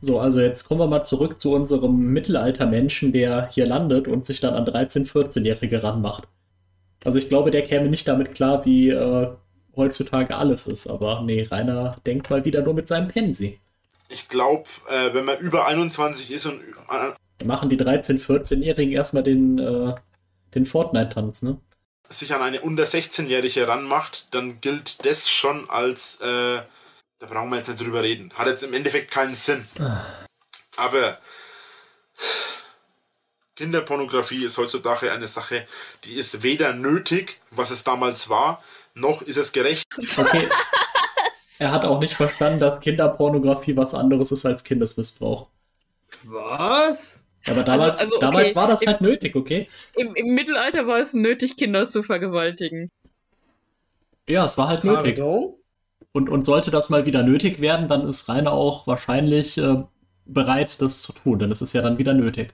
so, 0.05 0.19
also 0.19 0.41
jetzt 0.41 0.69
kommen 0.69 0.81
wir 0.81 0.89
mal 0.89 1.05
zurück 1.05 1.41
zu 1.41 1.55
unserem 1.55 2.13
Mittelalter-Menschen, 2.13 3.13
der 3.13 3.49
hier 3.51 3.67
landet 3.67 4.09
und 4.09 4.27
sich 4.27 4.41
dann 4.41 4.55
an 4.55 4.67
13-, 4.67 5.09
14-Jährige 5.09 5.85
ranmacht. 5.85 6.25
Also 7.05 7.19
ich 7.19 7.29
glaube, 7.29 7.53
der 7.53 7.63
käme 7.63 7.89
nicht 7.89 8.09
damit 8.09 8.35
klar, 8.35 8.65
wie 8.65 8.91
äh, 8.91 9.29
heutzutage 9.77 10.37
alles 10.37 10.67
ist. 10.67 10.89
Aber 10.89 11.23
nee, 11.23 11.47
Rainer 11.49 11.99
denkt 12.05 12.31
mal 12.31 12.45
wieder 12.45 12.63
nur 12.63 12.75
mit 12.75 12.89
seinem 12.89 13.09
Pensi 13.09 13.61
ich 14.13 14.29
glaube, 14.29 14.69
äh, 14.89 15.15
wenn 15.15 15.25
man 15.25 15.39
über 15.39 15.67
21 15.67 16.31
ist 16.31 16.47
und. 16.47 16.61
Äh, 16.91 17.45
machen 17.45 17.69
die 17.69 17.79
13-, 17.79 18.21
14-Jährigen 18.21 18.93
erstmal 18.93 19.23
den, 19.23 19.59
äh, 19.59 19.95
den 20.55 20.67
Fortnite-Tanz, 20.67 21.43
ne? 21.43 21.59
Sich 22.09 22.35
an 22.35 22.43
eine 22.43 22.61
unter 22.61 22.85
16-Jährige 22.85 23.67
ranmacht, 23.67 24.29
dann 24.33 24.61
gilt 24.61 25.05
das 25.05 25.31
schon 25.31 25.69
als. 25.71 26.21
Äh, 26.21 26.61
da 27.19 27.27
brauchen 27.27 27.51
wir 27.51 27.57
jetzt 27.57 27.69
nicht 27.69 27.81
drüber 27.81 28.03
reden. 28.03 28.33
Hat 28.35 28.47
jetzt 28.47 28.63
im 28.63 28.75
Endeffekt 28.75 29.11
keinen 29.11 29.35
Sinn. 29.35 29.67
Ah. 29.79 30.05
Aber. 30.77 31.19
Kinderpornografie 33.55 34.47
ist 34.47 34.57
heutzutage 34.57 35.13
eine 35.13 35.29
Sache, 35.29 35.67
die 36.05 36.15
ist 36.15 36.43
weder 36.43 36.73
nötig, 36.73 37.39
was 37.51 37.71
es 37.71 37.85
damals 37.85 38.31
war, 38.31 38.63
noch 38.95 39.21
ist 39.21 39.37
es 39.37 39.53
gerecht. 39.53 39.85
Okay, 40.17 40.49
er 41.63 41.73
hat 41.73 41.85
auch 41.85 42.01
nicht 42.01 42.15
verstanden, 42.15 42.59
dass 42.59 42.81
Kinderpornografie 42.81 43.77
was 43.77 43.95
anderes 43.95 44.33
ist 44.33 44.45
als 44.45 44.65
Kindesmissbrauch. 44.65 45.47
Was? 46.25 47.25
Aber 47.47 47.63
damals, 47.63 47.99
also, 47.99 48.05
also, 48.05 48.17
okay. 48.17 48.27
damals 48.27 48.57
war 48.57 48.67
das 48.67 48.83
Im, 48.83 48.89
halt 48.89 49.01
nötig, 49.01 49.37
okay? 49.37 49.69
Im, 49.97 50.15
Im, 50.15 50.35
Mittelalter 50.35 50.87
war 50.87 50.99
es 50.99 51.15
nötig, 51.15 51.57
Kinder 51.57 51.87
zu 51.87 52.03
vergewaltigen. 52.03 52.89
Ja, 54.29 54.45
es 54.45 54.59
war 54.59 54.69
halt 54.69 54.83
nötig. 54.85 55.21
Und, 55.21 56.29
und 56.29 56.45
sollte 56.45 56.71
das 56.71 56.91
mal 56.91 57.07
wieder 57.07 57.23
nötig 57.23 57.61
werden, 57.61 57.89
dann 57.89 58.07
ist 58.07 58.29
Rainer 58.29 58.53
auch 58.53 58.87
wahrscheinlich 58.87 59.57
äh, 59.57 59.83
bereit, 60.27 60.83
das 60.83 61.03
zu 61.03 61.13
tun, 61.13 61.39
denn 61.39 61.51
es 61.51 61.63
ist 61.63 61.73
ja 61.73 61.83
dann 61.83 61.99
wieder 61.99 62.13
nötig. 62.13 62.53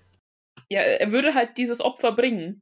Ja, 0.68 0.80
er 0.80 1.12
würde 1.12 1.34
halt 1.34 1.56
dieses 1.56 1.80
Opfer 1.80 2.12
bringen. 2.12 2.60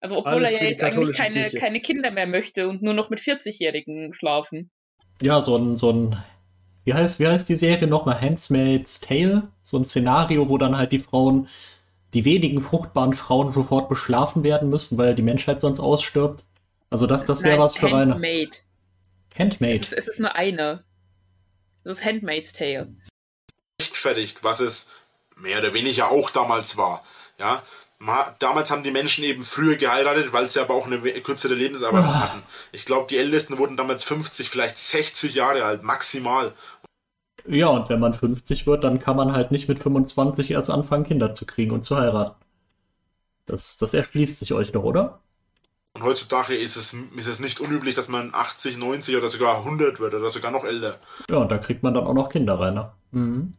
Also 0.00 0.18
obwohl 0.18 0.44
Alles 0.44 0.52
er 0.52 0.62
ja 0.62 0.68
jetzt 0.70 0.82
eigentlich 0.82 1.16
keine, 1.16 1.50
keine 1.50 1.80
Kinder 1.80 2.10
mehr 2.10 2.26
möchte 2.26 2.68
und 2.68 2.82
nur 2.82 2.92
noch 2.92 3.08
mit 3.08 3.18
40-Jährigen 3.18 4.12
schlafen 4.12 4.70
ja, 5.22 5.40
so 5.40 5.56
ein, 5.56 5.76
so 5.76 5.90
ein, 5.90 6.22
wie 6.84 6.94
heißt, 6.94 7.20
wie 7.20 7.26
heißt 7.26 7.48
die 7.48 7.56
Serie 7.56 7.88
nochmal? 7.88 8.20
Handsmaid's 8.20 9.00
Tale? 9.00 9.48
So 9.62 9.76
ein 9.76 9.84
Szenario, 9.84 10.48
wo 10.48 10.58
dann 10.58 10.76
halt 10.76 10.92
die 10.92 10.98
Frauen, 10.98 11.48
die 12.14 12.24
wenigen 12.24 12.60
fruchtbaren 12.60 13.14
Frauen 13.14 13.52
sofort 13.52 13.88
beschlafen 13.88 14.42
werden 14.42 14.68
müssen, 14.68 14.96
weil 14.98 15.14
die 15.14 15.22
Menschheit 15.22 15.60
sonst 15.60 15.80
ausstirbt. 15.80 16.44
Also 16.90 17.06
das, 17.06 17.24
das 17.24 17.42
wäre 17.42 17.58
was 17.58 17.76
für 17.76 17.88
eine. 17.88 18.12
Handmaid. 18.12 18.62
Handmaid. 19.36 19.82
Es 19.82 19.92
ist, 19.92 19.98
es 19.98 20.08
ist 20.08 20.20
nur 20.20 20.34
eine. 20.34 20.84
Das 21.84 21.98
ist 21.98 22.04
Handmaid's 22.04 22.52
Tale. 22.52 22.94
Rechtfertigt, 23.80 24.42
was 24.44 24.60
es 24.60 24.86
mehr 25.36 25.58
oder 25.58 25.74
weniger 25.74 26.10
auch 26.10 26.30
damals 26.30 26.76
war. 26.76 27.04
Ja, 27.38 27.62
Damals 28.38 28.70
haben 28.70 28.82
die 28.82 28.90
Menschen 28.90 29.24
eben 29.24 29.42
früher 29.42 29.76
geheiratet, 29.76 30.32
weil 30.32 30.50
sie 30.50 30.60
aber 30.60 30.74
auch 30.74 30.86
eine 30.86 30.98
kürzere 31.22 31.54
Lebenserwartung 31.54 32.10
oh. 32.10 32.14
hatten. 32.14 32.42
Ich 32.72 32.84
glaube, 32.84 33.06
die 33.08 33.16
Ältesten 33.16 33.58
wurden 33.58 33.76
damals 33.76 34.04
50, 34.04 34.50
vielleicht 34.50 34.78
60 34.78 35.34
Jahre 35.34 35.64
alt, 35.64 35.82
maximal. 35.82 36.52
Ja, 37.46 37.68
und 37.68 37.88
wenn 37.88 38.00
man 38.00 38.12
50 38.12 38.66
wird, 38.66 38.84
dann 38.84 38.98
kann 38.98 39.16
man 39.16 39.32
halt 39.32 39.50
nicht 39.50 39.68
mit 39.68 39.78
25 39.78 40.50
erst 40.50 40.70
anfangen, 40.70 41.04
Kinder 41.04 41.32
zu 41.32 41.46
kriegen 41.46 41.70
und 41.70 41.84
zu 41.84 41.96
heiraten. 41.96 42.44
Das, 43.46 43.76
das 43.78 43.94
erschließt 43.94 44.40
sich 44.40 44.52
euch 44.52 44.72
doch, 44.72 44.82
oder? 44.82 45.20
Und 45.94 46.02
heutzutage 46.02 46.54
ist 46.54 46.76
es, 46.76 46.94
ist 47.16 47.26
es 47.26 47.40
nicht 47.40 47.60
unüblich, 47.60 47.94
dass 47.94 48.08
man 48.08 48.34
80, 48.34 48.76
90 48.76 49.16
oder 49.16 49.28
sogar 49.28 49.58
100 49.58 49.98
wird 49.98 50.12
oder 50.12 50.28
sogar 50.28 50.50
noch 50.50 50.64
älter. 50.64 50.98
Ja, 51.30 51.38
und 51.38 51.50
da 51.50 51.56
kriegt 51.56 51.82
man 51.82 51.94
dann 51.94 52.06
auch 52.06 52.12
noch 52.12 52.28
Kinder 52.28 52.60
rein. 52.60 52.74
Ne? 52.74 52.92
Mhm. 53.12 53.54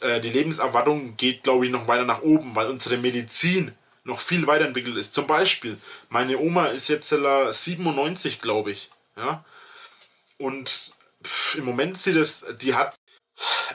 Äh, 0.00 0.20
die 0.20 0.30
Lebenserwartung 0.30 1.16
geht, 1.16 1.42
glaube 1.42 1.66
ich, 1.66 1.72
noch 1.72 1.86
weiter 1.86 2.04
nach 2.04 2.22
oben, 2.22 2.54
weil 2.54 2.68
unsere 2.68 2.96
Medizin 2.96 3.72
noch 4.04 4.20
viel 4.20 4.46
weiterentwickelt 4.46 4.96
ist. 4.96 5.14
Zum 5.14 5.26
Beispiel, 5.26 5.78
meine 6.08 6.38
Oma 6.38 6.66
ist 6.66 6.88
jetzt 6.88 7.08
97, 7.08 8.40
glaube 8.40 8.72
ich. 8.72 8.90
Ja? 9.16 9.44
Und 10.38 10.92
pff, 11.22 11.56
im 11.56 11.64
Moment 11.64 11.98
sieht 11.98 12.16
es, 12.16 12.44
die 12.60 12.74
hat, 12.74 12.94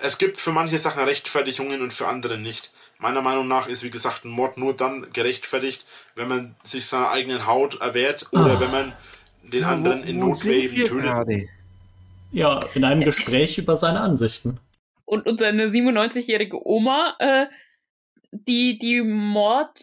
es 0.02 0.18
gibt 0.18 0.40
für 0.40 0.52
manche 0.52 0.78
Sachen 0.78 1.04
Rechtfertigungen 1.04 1.82
und 1.82 1.94
für 1.94 2.08
andere 2.08 2.38
nicht. 2.38 2.72
Meiner 3.00 3.22
Meinung 3.22 3.48
nach 3.48 3.68
ist, 3.68 3.82
wie 3.82 3.90
gesagt, 3.90 4.26
ein 4.26 4.30
Mord 4.30 4.58
nur 4.58 4.76
dann 4.76 5.12
gerechtfertigt, 5.14 5.86
wenn 6.16 6.28
man 6.28 6.56
sich 6.64 6.86
seiner 6.86 7.10
eigenen 7.10 7.46
Haut 7.48 7.80
erwehrt 7.82 8.28
oder 8.32 8.58
oh. 8.58 8.60
wenn 8.60 8.72
man 8.72 8.94
den 9.44 9.64
anderen 9.64 10.04
in 10.04 10.20
Notwehr 10.20 10.70
tötet. 10.70 11.50
Ja, 12.32 12.60
in 12.74 12.84
einem 12.84 13.02
Gespräch 13.02 13.58
über 13.58 13.78
seine 13.78 14.02
Ansichten. 14.02 14.60
Und, 15.10 15.40
seine 15.40 15.70
97-jährige 15.70 16.64
Oma 16.64 17.16
äh, 17.18 17.48
die, 18.32 18.78
die 18.78 19.02
Mord. 19.02 19.82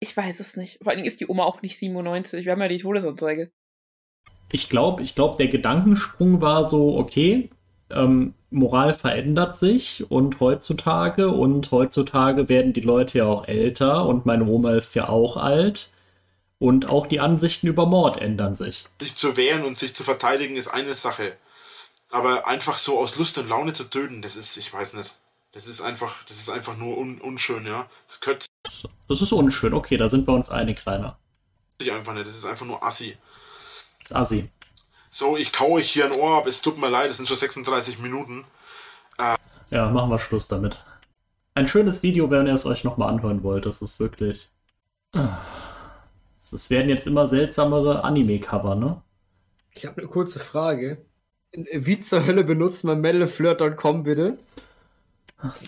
Ich 0.00 0.16
weiß 0.16 0.40
es 0.40 0.56
nicht. 0.56 0.78
Vor 0.78 0.88
allen 0.88 0.98
Dingen 0.98 1.08
ist 1.08 1.20
die 1.20 1.28
Oma 1.28 1.44
auch 1.44 1.60
nicht 1.60 1.78
97. 1.78 2.46
Wir 2.46 2.52
haben 2.52 2.62
ja 2.62 2.68
die 2.68 2.78
Todesanzeige. 2.78 3.50
Ich 4.50 4.70
glaube, 4.70 5.02
ich 5.02 5.14
glaub, 5.14 5.36
der 5.36 5.48
Gedankensprung 5.48 6.40
war 6.40 6.66
so, 6.66 6.96
okay, 6.96 7.50
ähm, 7.90 8.32
Moral 8.48 8.94
verändert 8.94 9.58
sich 9.58 10.10
und 10.10 10.40
heutzutage 10.40 11.28
und 11.28 11.70
heutzutage 11.70 12.48
werden 12.48 12.72
die 12.72 12.80
Leute 12.80 13.18
ja 13.18 13.26
auch 13.26 13.46
älter 13.46 14.06
und 14.06 14.24
meine 14.24 14.46
Oma 14.46 14.72
ist 14.72 14.94
ja 14.94 15.10
auch 15.10 15.36
alt 15.36 15.90
und 16.58 16.88
auch 16.88 17.06
die 17.06 17.20
Ansichten 17.20 17.66
über 17.66 17.84
Mord 17.84 18.18
ändern 18.18 18.54
sich. 18.54 18.86
Sich 19.02 19.14
zu 19.14 19.36
wehren 19.36 19.64
und 19.64 19.76
sich 19.76 19.94
zu 19.94 20.04
verteidigen 20.04 20.56
ist 20.56 20.68
eine 20.68 20.94
Sache. 20.94 21.36
Aber 22.10 22.46
einfach 22.46 22.76
so 22.78 22.98
aus 22.98 23.16
Lust 23.16 23.36
und 23.38 23.48
Laune 23.48 23.74
zu 23.74 23.84
töten, 23.84 24.22
das 24.22 24.36
ist, 24.36 24.56
ich 24.56 24.72
weiß 24.72 24.94
nicht. 24.94 25.14
Das 25.52 25.66
ist 25.66 25.80
einfach, 25.80 26.24
das 26.24 26.38
ist 26.38 26.50
einfach 26.50 26.76
nur 26.76 26.98
un, 26.98 27.20
unschön, 27.20 27.66
ja. 27.66 27.88
Das 28.06 28.20
könnte 28.20 28.46
Das 29.08 29.22
ist 29.22 29.32
unschön, 29.32 29.74
okay, 29.74 29.96
da 29.96 30.08
sind 30.08 30.26
wir 30.26 30.34
uns 30.34 30.50
einig, 30.50 30.86
Rainer. 30.86 31.18
sich 31.80 31.92
einfach 31.92 32.14
nicht. 32.14 32.26
Das 32.26 32.36
ist 32.36 32.44
einfach 32.44 32.66
nur 32.66 32.82
assi. 32.82 33.16
Das 34.00 34.10
ist 34.10 34.16
Assi. 34.16 34.50
So, 35.10 35.36
ich 35.36 35.52
kaue 35.52 35.72
euch 35.80 35.90
hier 35.90 36.04
ein 36.04 36.12
Ohr 36.12 36.38
ab. 36.38 36.46
Es 36.46 36.60
tut 36.62 36.78
mir 36.78 36.88
leid, 36.88 37.10
es 37.10 37.16
sind 37.16 37.26
schon 37.26 37.36
36 37.36 37.98
Minuten. 37.98 38.44
Ja, 39.70 39.90
machen 39.90 40.10
wir 40.10 40.18
Schluss 40.18 40.48
damit. 40.48 40.78
Ein 41.54 41.68
schönes 41.68 42.02
Video, 42.02 42.30
wenn 42.30 42.46
ihr 42.46 42.54
es 42.54 42.66
euch 42.66 42.84
nochmal 42.84 43.08
anhören 43.10 43.42
wollt. 43.42 43.66
Das 43.66 43.82
ist 43.82 44.00
wirklich. 44.00 44.48
Es 46.52 46.70
werden 46.70 46.88
jetzt 46.88 47.06
immer 47.06 47.26
seltsamere 47.26 48.04
Anime-Cover, 48.04 48.74
ne? 48.74 49.02
Ich 49.72 49.84
habe 49.84 49.98
eine 49.98 50.08
kurze 50.08 50.40
Frage. 50.40 51.04
Wie 51.52 52.00
zur 52.00 52.26
Hölle 52.26 52.44
benutzt 52.44 52.84
man 52.84 53.00
metalflirt.com 53.00 54.02
bitte? 54.02 54.38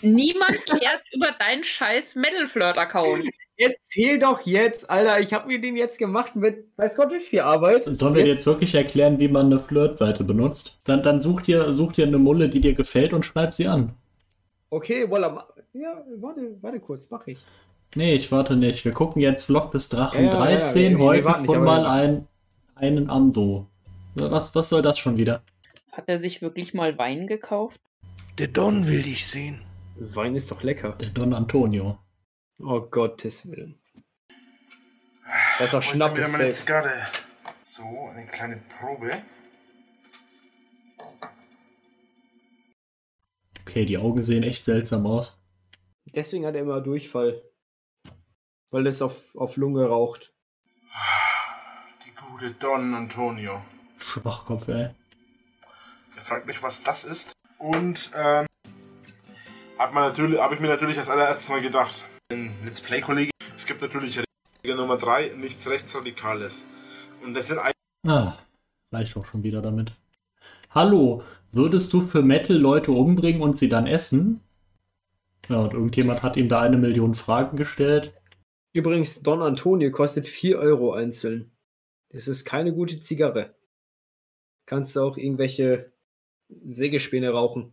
Niemand 0.02 0.56
kehrt 0.66 1.02
über 1.14 1.28
deinen 1.38 1.64
scheiß 1.64 2.16
Metal 2.16 2.46
Flirt-Account. 2.46 3.24
Erzähl 3.56 4.18
doch 4.18 4.40
jetzt, 4.42 4.88
Alter. 4.90 5.20
Ich 5.20 5.32
habe 5.34 5.46
mir 5.48 5.60
den 5.60 5.76
jetzt 5.76 5.98
gemacht 5.98 6.34
mit, 6.34 6.64
weiß 6.76 6.96
Gott, 6.96 7.12
wie 7.12 7.20
viel 7.20 7.40
Arbeit. 7.40 7.84
Sollen 7.84 8.14
wir 8.14 8.24
dir 8.24 8.30
jetzt 8.32 8.46
wirklich 8.46 8.74
erklären, 8.74 9.20
wie 9.20 9.28
man 9.28 9.46
eine 9.46 9.58
Flirt-Seite 9.58 10.24
benutzt? 10.24 10.78
Dann, 10.86 11.02
dann 11.02 11.20
such, 11.20 11.42
dir, 11.42 11.72
such 11.72 11.92
dir 11.92 12.06
eine 12.06 12.18
Mulle, 12.18 12.48
die 12.48 12.60
dir 12.60 12.72
gefällt 12.74 13.12
und 13.12 13.24
schreib 13.24 13.52
sie 13.54 13.68
an. 13.68 13.92
Okay, 14.70 15.08
voila. 15.08 15.28
ma- 15.28 15.46
Ja, 15.74 16.02
warte, 16.16 16.56
warte 16.62 16.80
kurz, 16.80 17.10
mach 17.10 17.26
ich. 17.26 17.38
Nee, 17.94 18.14
ich 18.14 18.32
warte 18.32 18.56
nicht. 18.56 18.84
Wir 18.84 18.92
gucken 18.92 19.20
jetzt 19.20 19.44
Vlog 19.44 19.70
des 19.72 19.88
Drachen 19.88 20.24
Ja, 20.24 20.32
ja, 20.32 20.50
ja, 20.50 20.56
13. 20.58 20.98
wir- 20.98 21.12
wir 21.24 21.24
Heute 21.38 21.44
schon 21.44 21.64
mal 21.64 21.86
ein, 21.86 22.26
einen 22.76 23.10
Ando. 23.10 23.66
Was, 24.14 24.54
was 24.54 24.68
soll 24.68 24.82
das 24.82 24.98
schon 24.98 25.16
wieder? 25.16 25.42
Hat 26.00 26.08
er 26.08 26.18
sich 26.18 26.40
wirklich 26.40 26.72
mal 26.72 26.96
Wein 26.96 27.26
gekauft? 27.26 27.78
Der 28.38 28.48
Don 28.48 28.86
will 28.86 29.02
dich 29.02 29.26
sehen. 29.26 29.60
Wein 29.96 30.34
ist 30.34 30.50
doch 30.50 30.62
lecker. 30.62 30.92
Der 30.92 31.10
Don 31.10 31.34
Antonio. 31.34 31.98
Oh 32.58 32.80
Gottes 32.80 33.46
Willen. 33.50 33.78
Das 35.58 35.74
ist 35.74 35.84
Schnapp 35.84 36.16
ist 36.16 36.32
meine. 36.32 36.50
Zigarre? 36.52 36.90
So, 37.60 37.82
eine 37.82 38.24
kleine 38.24 38.62
Probe. 38.78 39.22
Okay, 43.60 43.84
die 43.84 43.98
Augen 43.98 44.22
sehen 44.22 44.42
echt 44.42 44.64
seltsam 44.64 45.06
aus. 45.06 45.38
Deswegen 46.06 46.46
hat 46.46 46.54
er 46.54 46.62
immer 46.62 46.80
Durchfall. 46.80 47.42
Weil 48.70 48.86
es 48.86 49.02
auf, 49.02 49.36
auf 49.36 49.58
Lunge 49.58 49.86
raucht. 49.86 50.32
Die 52.06 52.14
gute 52.14 52.52
Don 52.52 52.94
Antonio. 52.94 53.60
Schwachkopf, 53.98 54.66
ey. 54.68 54.94
Fragt 56.20 56.46
mich, 56.46 56.62
was 56.62 56.82
das 56.82 57.04
ist. 57.04 57.32
Und 57.58 58.10
ähm, 58.16 58.46
hat 59.78 59.92
man 59.94 60.08
natürlich, 60.08 60.38
habe 60.38 60.54
ich 60.54 60.60
mir 60.60 60.68
natürlich 60.68 60.98
als 60.98 61.08
allererstes 61.08 61.48
mal 61.48 61.60
gedacht. 61.60 62.04
Ein 62.30 62.54
Let's 62.64 62.80
Play-Kollege. 62.80 63.30
Es 63.56 63.66
gibt 63.66 63.82
natürlich 63.82 64.22
Regel 64.62 64.76
Nummer 64.76 64.96
3, 64.96 65.32
nichts 65.36 65.68
Rechtsradikales. 65.68 66.64
Und 67.22 67.34
das 67.34 67.48
sind 67.48 67.58
eigentlich 67.58 67.74
Ah, 68.06 68.38
reicht 68.92 69.16
auch 69.16 69.26
schon 69.26 69.42
wieder 69.42 69.60
damit. 69.62 69.92
Hallo, 70.70 71.22
würdest 71.52 71.92
du 71.92 72.06
für 72.06 72.22
Metal 72.22 72.56
Leute 72.56 72.92
umbringen 72.92 73.42
und 73.42 73.58
sie 73.58 73.68
dann 73.68 73.86
essen? 73.86 74.40
Ja, 75.48 75.56
und 75.56 75.74
irgendjemand 75.74 76.22
hat 76.22 76.36
ihm 76.36 76.48
da 76.48 76.60
eine 76.60 76.76
Million 76.76 77.14
Fragen 77.14 77.56
gestellt. 77.56 78.14
Übrigens, 78.72 79.22
Don 79.22 79.42
Antonio 79.42 79.90
kostet 79.90 80.28
4 80.28 80.58
Euro 80.58 80.92
einzeln. 80.92 81.50
Das 82.10 82.28
ist 82.28 82.44
keine 82.44 82.72
gute 82.72 83.00
Zigarre. 83.00 83.54
Kannst 84.66 84.94
du 84.94 85.00
auch 85.00 85.16
irgendwelche 85.16 85.92
Sägespäne 86.66 87.30
rauchen. 87.30 87.72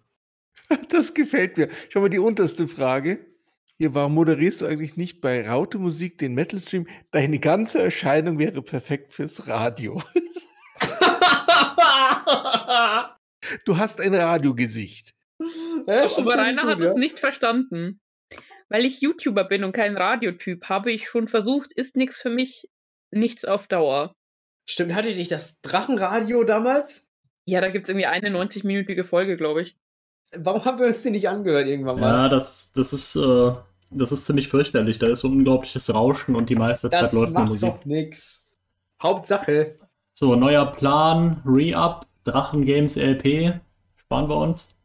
Das 0.89 1.13
gefällt 1.13 1.57
mir. 1.57 1.69
Schau 1.89 2.01
mal, 2.01 2.09
die 2.09 2.19
unterste 2.19 2.67
Frage. 2.67 3.25
Hier, 3.77 3.93
warum 3.93 4.15
moderierst 4.15 4.61
du 4.61 4.65
eigentlich 4.65 4.97
nicht 4.97 5.21
bei 5.21 5.47
Raute 5.47 5.77
Musik 5.77 6.17
den 6.17 6.33
Metal 6.33 6.59
Stream? 6.59 6.87
Deine 7.11 7.39
ganze 7.39 7.79
Erscheinung 7.79 8.39
wäre 8.39 8.61
perfekt 8.61 9.13
fürs 9.13 9.47
Radio. 9.47 10.01
Du 13.65 13.77
hast 13.77 14.01
ein 14.01 14.13
Radiogesicht. 14.13 15.13
Ja, 15.85 16.09
Aber 16.17 16.37
Rainer 16.37 16.63
hat 16.63 16.81
es 16.81 16.95
nicht 16.95 17.19
verstanden. 17.19 18.01
Weil 18.69 18.85
ich 18.85 18.99
YouTuber 18.99 19.45
bin 19.45 19.63
und 19.63 19.71
kein 19.71 19.95
Radiotyp, 19.95 20.65
habe 20.67 20.91
ich 20.91 21.07
schon 21.07 21.29
versucht, 21.29 21.71
ist 21.73 21.95
nichts 21.95 22.17
für 22.17 22.29
mich, 22.29 22.69
nichts 23.11 23.45
auf 23.45 23.67
Dauer. 23.67 24.13
Stimmt, 24.69 24.93
hatte 24.93 25.15
nicht 25.15 25.31
das 25.31 25.61
Drachenradio 25.61 26.43
damals? 26.43 27.06
Ja, 27.47 27.61
da 27.61 27.69
gibt 27.69 27.85
es 27.87 27.89
irgendwie 27.89 28.05
eine 28.07 28.29
90-minütige 28.29 29.03
Folge, 29.03 29.37
glaube 29.37 29.61
ich. 29.61 29.77
Warum 30.37 30.65
haben 30.65 30.79
wir 30.79 30.87
uns 30.87 31.01
die 31.03 31.11
nicht 31.11 31.29
angehört 31.29 31.67
irgendwann 31.67 31.99
mal? 31.99 32.21
Ja, 32.23 32.29
das, 32.29 32.73
das 32.73 32.91
ist, 32.91 33.15
äh, 33.15 33.51
das 33.91 34.11
ist 34.11 34.25
ziemlich 34.25 34.49
fürchterlich. 34.49 34.99
Da 34.99 35.07
ist 35.07 35.21
so 35.21 35.29
ein 35.29 35.33
unglaubliches 35.37 35.93
Rauschen 35.93 36.35
und 36.35 36.49
die 36.49 36.55
meiste 36.55 36.89
das 36.89 37.11
Zeit 37.11 37.19
läuft 37.19 37.33
nur 37.37 37.45
macht 37.45 37.49
Musik. 37.49 37.69
doch 37.73 37.85
nix. 37.85 38.45
Hauptsache, 39.01 39.75
So, 40.13 40.35
neuer 40.35 40.65
Plan, 40.73 41.41
Re-Up, 41.45 42.05
Drachen 42.25 42.65
Games 42.65 42.97
LP. 42.97 43.53
Sparen 43.95 44.27
wir 44.29 44.35
uns. 44.37 44.75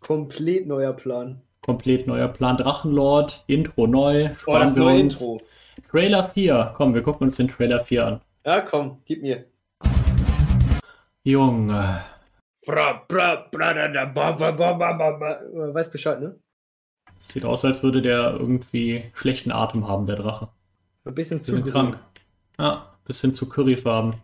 komplett 0.00 0.66
neuer 0.66 0.92
Plan. 0.92 1.40
Komplett 1.62 2.06
neuer 2.06 2.28
Plan. 2.28 2.58
Drachenlord, 2.58 3.44
Intro 3.46 3.86
neu. 3.86 4.30
Oh, 4.30 4.34
Sparen 4.34 4.60
das 4.62 4.76
wir 4.76 4.82
neue 4.84 5.00
uns. 5.00 5.12
Intro. 5.14 5.40
Trailer 5.90 6.24
4. 6.28 6.74
Komm, 6.76 6.94
wir 6.94 7.02
gucken 7.02 7.26
uns 7.26 7.36
den 7.36 7.48
Trailer 7.48 7.80
4 7.80 8.06
an. 8.06 8.20
Ja, 8.44 8.60
komm, 8.60 8.98
gib 9.06 9.22
mir. 9.22 9.46
Junge. 11.26 12.04
Bra, 12.66 13.04
bra, 13.08 13.48
bra, 13.50 13.72
da, 13.72 13.88
da, 13.88 14.04
ba, 14.04 14.32
ba, 14.32 14.52
ba, 14.52 14.74
ba, 14.74 14.92
ba, 14.92 15.10
ba. 15.18 15.40
Weiß 15.74 15.90
Bescheid, 15.90 16.20
ne? 16.20 16.38
Sieht 17.18 17.44
aus, 17.46 17.64
als 17.64 17.82
würde 17.82 18.02
der 18.02 18.36
irgendwie 18.38 19.10
schlechten 19.14 19.50
Atem 19.50 19.88
haben, 19.88 20.04
der 20.04 20.16
Drache. 20.16 20.48
Ein 21.04 21.14
bisschen 21.14 21.40
zu 21.40 21.60
krank. 21.62 21.98
Ja, 22.58 22.94
bisschen 23.04 23.32
zu 23.32 23.48
Curryfarben. 23.48 24.14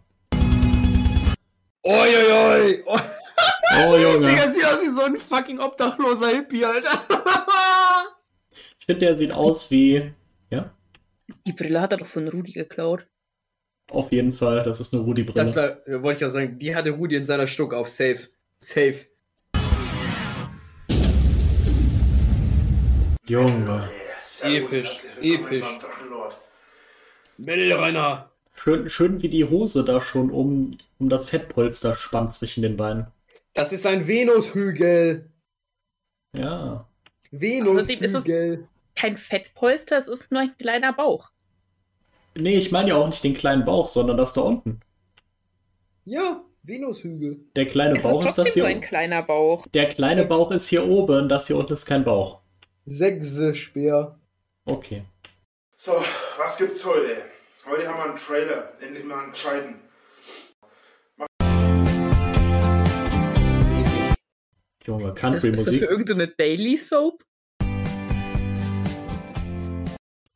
Oi, 1.83 2.09
oi, 2.17 2.33
oi. 2.33 2.83
Oh, 2.87 2.99
Oh, 3.73 3.97
Junge. 4.03 4.27
Digga, 4.29 4.51
sieht 4.51 4.65
aus 4.67 4.83
wie 4.83 4.89
so 4.91 5.03
ein 5.03 5.17
fucking 5.17 5.59
obdachloser 5.61 6.29
Hippie, 6.29 6.65
Alter. 6.65 7.01
Ich 8.79 8.85
finde, 8.87 9.07
der 9.07 9.17
sieht 9.17 9.35
aus 9.35 9.71
wie. 9.71 10.13
Ja, 10.51 10.71
Die 11.47 11.53
Brille 11.53 11.81
hat 11.81 11.93
er 11.93 11.99
doch 11.99 12.07
von 12.07 12.29
Rudi 12.29 12.53
geklaut. 12.53 13.07
Auf 13.91 14.13
jeden 14.13 14.33
Fall. 14.33 14.63
Das 14.63 14.81
ist 14.81 14.93
eine 14.95 15.03
Rudi-Brille. 15.03 15.45
Das 15.45 15.57
war, 15.57 15.87
äh, 15.87 16.03
wollte 16.03 16.19
ich 16.19 16.25
auch 16.25 16.31
sagen, 16.31 16.59
die 16.59 16.75
hatte 16.75 16.91
Rudi 16.91 17.17
in 17.17 17.25
seiner 17.25 17.47
Stuck 17.47 17.75
auf 17.75 17.89
Safe. 17.89 18.29
Safe. 18.59 19.07
Junge. 23.29 23.89
Episch, 24.43 25.01
episch. 25.21 25.67
Rainer. 27.47 28.31
Schön, 28.57 28.91
schön 28.91 29.23
wie 29.23 29.29
die 29.29 29.45
Hose 29.45 29.85
da 29.85 30.01
schon 30.01 30.31
um, 30.31 30.77
um 30.99 31.09
das 31.09 31.29
Fettpolster 31.29 31.97
spannt 31.97 32.35
zwischen 32.35 32.63
den 32.63 32.77
Beinen. 32.77 33.07
Das 33.55 33.73
ist 33.73 33.87
ein 33.87 34.07
Venushügel. 34.07 35.31
Ja. 36.37 36.87
Außerdem 37.33 37.77
ist 37.77 37.89
es- 37.89 38.01
Venushügel. 38.01 38.69
Kein 38.97 39.17
Fettpolster, 39.17 39.97
es 39.99 40.09
ist 40.09 40.31
nur 40.31 40.41
ein 40.43 40.57
kleiner 40.59 40.93
Bauch. 40.93 41.31
Nee, 42.39 42.57
ich 42.57 42.71
meine 42.73 42.91
ja 42.91 42.97
auch 42.97 43.09
nicht 43.09 43.25
den 43.25 43.35
kleinen 43.35 43.65
Bauch, 43.65 43.89
sondern 43.89 44.17
das 44.17 44.33
da 44.33 44.43
unten. 44.43 44.81
Ja, 46.05 46.43
Venushügel. 46.63 47.41
Der 47.57 47.67
kleine 47.67 47.97
Es 47.99 48.03
Bauch 48.03 48.21
ist 48.25 48.31
ist 48.31 48.39
das 48.39 48.55
hier. 48.55 48.63
nur 48.65 48.71
ein 48.71 48.81
kleiner 48.81 49.23
Bauch. 49.23 49.67
Der 49.75 49.87
kleine 49.89 50.23
Sechs. 50.23 50.29
Bauch 50.29 50.51
ist 50.51 50.69
hier 50.69 50.87
oben, 50.87 51.29
das 51.29 51.47
hier 51.49 51.57
unten 51.57 51.73
ist 51.73 51.87
kein 51.87 52.05
Bauch. 52.05 52.41
Sechse 52.85 53.55
Speer. 53.55 54.19
Okay. 54.65 55.05
So, 55.77 55.93
was 56.39 56.57
gibt's 56.57 56.85
heute? 56.85 57.23
Heute 57.67 57.87
haben 57.89 57.99
wir 57.99 58.05
einen 58.05 58.17
Trailer, 58.17 58.73
endlich 58.81 59.05
mal 59.05 59.23
einen 59.23 59.33
gescheiten. 59.33 59.77
Junge, 64.85 65.09
Ist 65.11 65.23
das, 65.23 65.35
ist 65.35 65.45
das 65.45 65.45
für 65.45 65.51
Country-Musik. 65.51 65.83
irgendeine 65.83 66.29
Daily 66.29 66.77
Soap? 66.77 67.23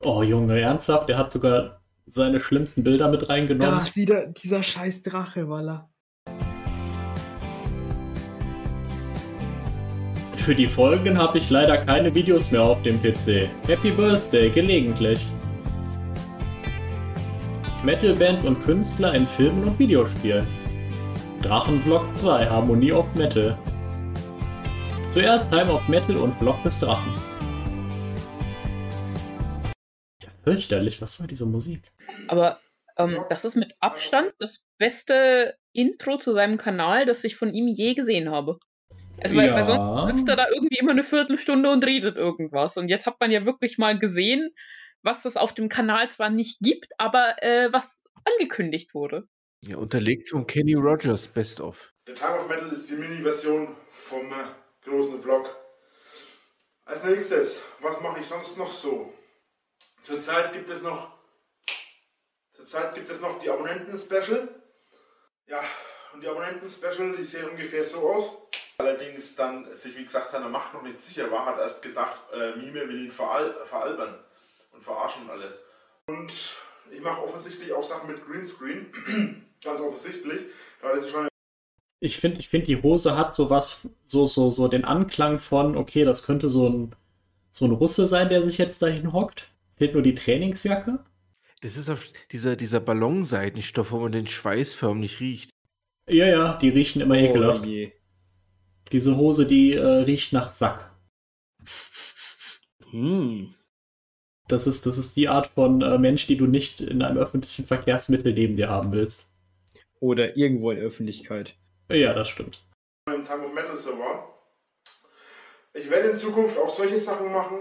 Oh, 0.05 0.23
Junge, 0.23 0.61
ernsthaft? 0.61 1.09
Der 1.09 1.17
hat 1.19 1.31
sogar 1.31 1.81
seine 2.07 2.41
schlimmsten 2.41 2.85
Bilder 2.85 3.09
mit 3.09 3.29
reingenommen. 3.29 3.81
Da 3.81 3.87
sieht 3.87 4.11
er, 4.11 4.27
dieser 4.27 4.63
scheiß 4.63 5.03
Drache, 5.03 5.49
Walla. 5.49 5.91
Für 10.37 10.55
die 10.55 10.67
Folgen 10.67 11.17
habe 11.17 11.39
ich 11.39 11.49
leider 11.49 11.79
keine 11.79 12.15
Videos 12.15 12.51
mehr 12.51 12.63
auf 12.63 12.83
dem 12.83 13.01
PC. 13.01 13.49
Happy 13.67 13.91
Birthday, 13.91 14.51
gelegentlich. 14.51 15.27
Metal-Bands 17.83 18.45
und 18.45 18.63
Künstler 18.63 19.15
in 19.15 19.27
Filmen 19.27 19.65
und 19.65 19.79
Videospielen. 19.79 20.47
Drachenvlog 21.41 22.17
2, 22.17 22.47
Harmonie 22.47 22.93
of 22.93 23.07
Metal. 23.15 23.59
Zuerst 25.11 25.51
Time 25.51 25.73
of 25.73 25.87
Metal 25.89 26.17
und 26.17 26.35
Vlog 26.37 26.63
des 26.63 26.81
Drachen. 26.81 27.15
Fürchterlich, 30.43 31.01
was 31.01 31.21
war 31.21 31.27
diese 31.27 31.47
Musik? 31.47 31.94
Aber 32.29 32.61
ähm, 32.97 33.25
das 33.29 33.45
ist 33.45 33.57
mit 33.57 33.75
Abstand 33.81 34.33
das 34.39 34.65
beste 34.79 35.57
Intro 35.73 36.19
zu 36.19 36.33
seinem 36.33 36.59
Kanal, 36.59 37.07
das 37.07 37.25
ich 37.25 37.37
von 37.37 37.53
ihm 37.53 37.69
je 37.69 37.95
gesehen 37.95 38.31
habe. 38.31 38.59
Also, 39.23 39.37
weil, 39.37 39.53
weil 39.53 39.67
sonst 39.67 40.13
sitzt 40.13 40.29
er 40.29 40.37
da 40.37 40.47
irgendwie 40.49 40.79
immer 40.79 40.91
eine 40.91 41.05
Viertelstunde 41.05 41.71
und 41.71 41.87
redet 41.87 42.17
irgendwas. 42.17 42.77
Und 42.77 42.89
jetzt 42.89 43.07
hat 43.07 43.21
man 43.21 43.31
ja 43.31 43.45
wirklich 43.45 43.79
mal 43.79 43.99
gesehen, 43.99 44.51
was 45.03 45.25
es 45.25 45.37
auf 45.37 45.55
dem 45.55 45.69
Kanal 45.69 46.11
zwar 46.11 46.31
nicht 46.31 46.59
gibt, 46.61 46.93
aber 46.99 47.43
äh, 47.43 47.73
was 47.73 48.05
angekündigt 48.25 48.95
wurde. 48.95 49.29
Ja, 49.67 49.77
unterlegt 49.77 50.31
von 50.31 50.47
Kenny 50.47 50.75
Rogers 50.75 51.29
Best 51.29 51.61
of. 51.61 51.93
Der 52.07 52.15
Time 52.15 52.37
of 52.37 52.49
Metal 52.49 52.69
ist 52.69 52.91
die 52.91 52.95
Mini-Version 52.95 53.77
vom 53.89 54.27
äh, 54.27 54.85
großen 54.85 55.21
Vlog. 55.23 55.57
Als 56.85 57.03
nächstes, 57.05 57.63
was 57.81 58.01
mache 58.01 58.21
ich 58.21 58.27
sonst 58.27 58.59
noch 58.59 58.71
so? 58.71 59.13
Zurzeit 60.03 60.53
gibt 60.53 60.69
es 60.69 60.83
noch 60.83 61.13
zurzeit 62.65 62.95
gibt 62.95 63.11
es 63.11 63.21
noch 63.21 63.39
die 63.41 63.51
Abonnenten-Special. 63.51 64.49
Ja, 65.47 65.61
und 66.13 66.23
die 66.23 66.29
Abonnenten-Special, 66.29 67.15
die 67.17 67.25
sehen 67.25 67.49
ungefähr 67.51 67.85
so 67.85 68.11
aus. 68.11 68.39
Allerdings 68.79 69.37
dann 69.37 69.73
sich, 69.75 69.97
wie 69.97 70.05
gesagt, 70.05 70.31
seiner 70.31 70.49
Macht 70.49 70.73
noch 70.73 70.83
nicht 70.83 71.01
sicher 71.01 71.31
war, 71.31 71.47
hat 71.47 71.59
erst 71.59 71.83
gedacht, 71.83 72.19
äh, 72.33 72.57
Mime 72.57 72.89
will 72.89 73.05
ihn 73.05 73.11
veral 73.11 73.55
veralbern 73.69 74.19
und 74.73 74.83
verarschen 74.83 75.25
und 75.25 75.31
alles. 75.31 75.55
Und 76.07 76.33
ich 76.91 77.01
mache 77.01 77.23
offensichtlich 77.23 77.73
auch 77.73 77.85
Sachen 77.85 78.11
mit 78.11 78.27
Greenscreen, 78.27 79.47
ganz 79.63 79.81
offensichtlich. 79.81 80.47
Das 80.81 81.05
ist 81.05 81.11
schon 81.11 81.29
ich 82.01 82.19
finde, 82.19 82.41
ich 82.41 82.51
finde, 82.51 82.67
die 82.67 82.83
Hose 82.83 83.17
hat 83.17 83.35
so 83.35 83.49
was, 83.49 83.89
so, 84.05 84.27
so, 84.27 84.51
so 84.51 84.69
den 84.69 84.85
Anklang 84.85 85.39
von, 85.39 85.75
okay, 85.75 86.05
das 86.05 86.27
könnte 86.27 86.51
so 86.51 86.69
ein, 86.69 86.97
so 87.51 87.65
ein 87.65 87.71
Russe 87.71 88.07
sein, 88.07 88.29
der 88.29 88.43
sich 88.43 88.59
jetzt 88.59 88.83
dahin 88.83 89.13
hockt. 89.13 89.49
Fehlt 89.77 89.95
nur 89.95 90.03
die 90.03 90.15
Trainingsjacke. 90.15 90.99
Das 91.65 91.79
ist 91.79 91.89
auch 91.89 91.99
dieser, 92.31 92.57
dieser 92.57 92.79
Ballonseidenstoff, 92.79 93.91
wo 93.91 94.01
man 94.01 94.13
den 94.13 94.27
Schweiß 94.27 94.75
förmlich 94.75 95.21
riecht. 95.21 95.51
Ja, 96.07 96.27
ja, 96.27 96.59
die 96.59 96.69
riechen 96.69 97.01
immer 97.01 97.17
ekelhaft. 97.17 97.63
Oh 97.63 97.65
je. 97.65 97.91
Diese 98.93 99.17
Hose, 99.17 99.47
die 99.47 99.73
äh, 99.73 99.83
riecht 99.83 100.35
nach 100.35 100.53
Sack. 100.53 100.95
Hm. 102.91 103.55
Das 104.47 104.69
ist, 104.69 104.85
das 104.87 104.99
ist 104.99 105.17
die 105.17 105.27
Art 105.27 105.49
von 105.49 105.81
äh, 105.81 105.99
Mensch, 105.99 106.27
die 106.27 106.37
du 106.37 106.47
nicht 106.47 106.81
in 106.81 107.03
einem 107.03 107.17
öffentlichen 107.17 107.65
Verkehrsmittel 107.65 108.35
neben 108.35 108.57
dir 108.57 108.69
haben 108.69 108.93
willst. 108.93 109.33
Oder 110.01 110.37
irgendwo 110.37 110.71
in 110.71 110.79
Öffentlichkeit. 110.79 111.57
Ja, 111.91 112.13
das 112.13 112.29
stimmt. 112.29 112.63
im 113.07 113.25
Time 113.25 113.47
of 113.47 113.55
Metal 113.55 113.77
so 113.77 113.99
war. 113.99 114.39
Ich 115.73 115.91
werde 115.91 116.11
in 116.11 116.19
Zukunft 116.19 116.59
auch 116.59 116.69
solche 116.69 116.99
Sachen 116.99 117.33
machen. 117.33 117.59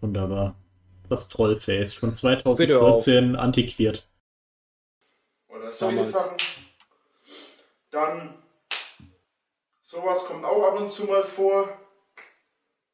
Wunderbar. 0.00 0.61
Das 1.12 1.28
Trollface, 1.28 1.94
schon 1.94 2.14
2014 2.14 3.36
antiquiert. 3.36 4.08
Oder 5.48 5.70
solche 5.70 5.96
Damals. 5.96 6.12
Sachen. 6.12 6.36
Dann 7.90 8.34
sowas 9.82 10.24
kommt 10.24 10.42
auch 10.46 10.66
ab 10.68 10.80
und 10.80 10.90
zu 10.90 11.04
mal 11.04 11.22
vor. 11.22 11.68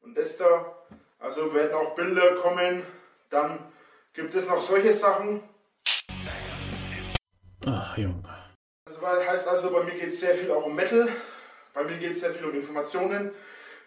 Und 0.01 0.17
das 0.17 0.35
da. 0.35 0.75
Also 1.19 1.53
werden 1.53 1.73
auch 1.73 1.95
Bilder 1.95 2.35
kommen. 2.35 2.83
Dann 3.29 3.71
gibt 4.11 4.35
es 4.35 4.45
noch 4.49 4.61
solche 4.61 4.93
Sachen. 4.93 5.41
Ach, 7.65 7.97
Junge. 7.97 8.21
Das 8.83 9.01
war- 9.01 9.25
heißt 9.25 9.47
also, 9.47 9.71
bei 9.71 9.83
mir 9.83 9.91
geht 9.91 10.09
es 10.13 10.19
sehr 10.19 10.35
viel 10.35 10.51
auch 10.51 10.65
um 10.65 10.75
Metal. 10.75 11.07
Bei 11.73 11.85
mir 11.85 11.97
geht 11.97 12.13
es 12.13 12.19
sehr 12.19 12.33
viel 12.33 12.43
um 12.43 12.53
Informationen. 12.53 13.31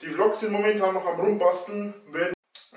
Die 0.00 0.08
Vlogs 0.08 0.40
sind 0.40 0.52
momentan 0.52 0.94
noch 0.94 1.04
am 1.04 1.20
Rumbasteln. 1.20 1.92
Werden, 2.12 2.32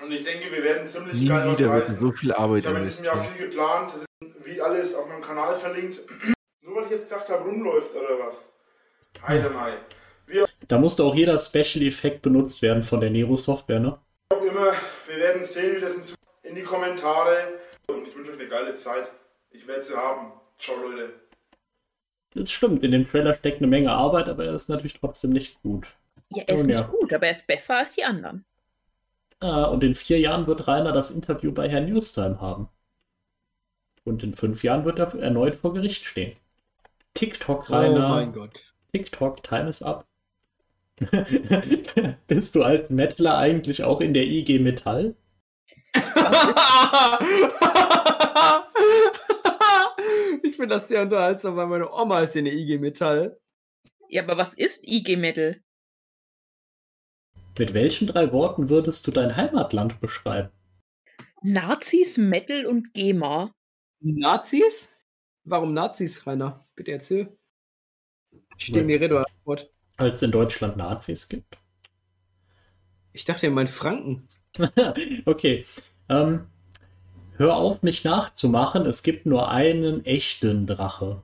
und 0.06 0.12
ich 0.12 0.22
denke, 0.22 0.52
wir 0.52 0.62
werden 0.62 0.86
ziemlich 0.86 1.14
Nie 1.14 1.28
geil 1.28 1.48
was 1.48 1.58
wieder 1.58 1.72
wird 1.72 1.82
reißen. 1.82 1.98
so 2.00 2.12
viel 2.12 2.32
Arbeit 2.32 2.62
Ich 2.62 2.68
habe 2.68 2.78
in 2.78 2.84
diesem 2.84 3.04
Jahr 3.04 3.24
viel 3.24 3.48
geplant. 3.48 3.92
Das 3.92 4.00
ist 4.00 4.46
wie 4.46 4.60
alles 4.60 4.94
auf 4.94 5.08
meinem 5.08 5.22
Kanal 5.22 5.56
verlinkt. 5.56 6.00
Nur 6.62 6.76
weil 6.76 6.84
ich 6.84 6.90
jetzt 6.92 7.08
gesagt 7.08 7.28
habe, 7.28 7.44
rumläuft 7.44 7.94
oder 7.94 8.24
was. 8.24 8.48
Heide 9.26 9.50
Mai. 9.50 9.72
Da 10.68 10.78
musste 10.78 11.02
auch 11.04 11.14
jeder 11.14 11.38
Special-Effekt 11.38 12.22
benutzt 12.22 12.62
werden 12.62 12.82
von 12.82 13.00
der 13.00 13.10
Nero 13.10 13.36
Software, 13.36 13.80
ne? 13.80 13.98
Auch 14.32 14.42
immer, 14.42 14.72
wir 15.06 15.16
werden 15.16 15.44
sehen, 15.44 15.76
wie 15.76 15.80
das 15.80 15.94
in, 16.42 16.54
die 16.54 16.62
Kommentare. 16.62 17.54
Und 17.88 18.06
ich 18.06 18.14
wünsche 18.16 18.32
euch 18.32 18.38
eine 18.38 18.48
geile 18.48 18.74
Zeit. 18.76 19.10
Ich 19.50 19.66
werde 19.66 19.82
sie 19.82 19.96
haben. 19.96 20.32
Ciao, 20.58 20.76
Leute. 20.76 21.14
Das 22.34 22.50
stimmt, 22.50 22.84
in 22.84 22.92
dem 22.92 23.08
Trailer 23.08 23.34
steckt 23.34 23.58
eine 23.58 23.66
Menge 23.66 23.90
Arbeit, 23.90 24.28
aber 24.28 24.44
er 24.44 24.54
ist 24.54 24.68
natürlich 24.68 24.98
trotzdem 25.00 25.30
nicht 25.30 25.60
gut. 25.62 25.86
Ja, 26.30 26.42
er 26.46 26.54
ist 26.54 26.58
Nun 26.58 26.66
nicht 26.66 26.80
ja. 26.80 26.86
gut, 26.86 27.12
aber 27.12 27.26
er 27.26 27.32
ist 27.32 27.46
besser 27.46 27.78
als 27.78 27.94
die 27.94 28.04
anderen. 28.04 28.44
Ah, 29.40 29.64
und 29.64 29.84
in 29.84 29.94
vier 29.94 30.18
Jahren 30.18 30.46
wird 30.46 30.66
Rainer 30.66 30.92
das 30.92 31.10
Interview 31.10 31.52
bei 31.52 31.68
Herrn 31.68 31.86
Newstime 31.90 32.40
haben. 32.40 32.68
Und 34.04 34.22
in 34.22 34.34
fünf 34.34 34.62
Jahren 34.64 34.84
wird 34.84 34.98
er 34.98 35.14
erneut 35.18 35.56
vor 35.56 35.74
Gericht 35.74 36.04
stehen. 36.04 36.36
TikTok, 37.14 37.66
Oh 37.70 37.74
Rainer. 37.74 38.08
mein 38.08 38.32
Gott. 38.32 38.62
TikTok, 38.92 39.42
time 39.42 39.68
is 39.68 39.82
up. 39.82 40.06
Bist 42.26 42.54
du 42.54 42.62
als 42.62 42.88
Mettler 42.88 43.36
eigentlich 43.36 43.82
auch 43.84 44.00
in 44.00 44.14
der 44.14 44.24
IG 44.24 44.58
Metall? 44.60 45.14
ich 50.42 50.56
finde 50.56 50.74
das 50.74 50.88
sehr 50.88 51.02
unterhaltsam, 51.02 51.56
weil 51.56 51.66
meine 51.66 51.92
Oma 51.92 52.20
ist 52.20 52.36
in 52.36 52.44
der 52.44 52.54
IG 52.54 52.78
Metall. 52.78 53.38
Ja, 54.08 54.22
aber 54.22 54.36
was 54.36 54.54
ist 54.54 54.86
IG 54.86 55.16
Metal? 55.16 55.60
Mit 57.58 57.72
welchen 57.72 58.06
drei 58.06 58.32
Worten 58.32 58.68
würdest 58.68 59.06
du 59.06 59.10
dein 59.10 59.36
Heimatland 59.36 60.00
beschreiben? 60.00 60.50
Nazis, 61.42 62.18
Metal 62.18 62.66
und 62.66 62.92
GEMA. 62.92 63.54
Nazis? 64.00 64.94
Warum 65.44 65.72
Nazis, 65.72 66.26
Rainer? 66.26 66.66
Bitte 66.74 66.92
erzähl. 66.92 67.38
Ich 68.58 68.66
stehe 68.66 68.84
mir 68.84 69.00
Rede 69.00 69.24
Antwort. 69.24 69.70
Weil 69.96 70.10
es 70.10 70.22
in 70.22 70.32
Deutschland 70.32 70.76
Nazis 70.76 71.28
gibt? 71.28 71.56
Ich 73.12 73.24
dachte, 73.24 73.46
ihr 73.46 73.52
meint 73.52 73.70
Franken. 73.70 74.28
okay. 75.24 75.64
Ähm, 76.10 76.48
hör 77.36 77.56
auf, 77.56 77.82
mich 77.82 78.04
nachzumachen. 78.04 78.84
Es 78.84 79.02
gibt 79.02 79.24
nur 79.24 79.50
einen 79.50 80.04
echten 80.04 80.66
Drache. 80.66 81.22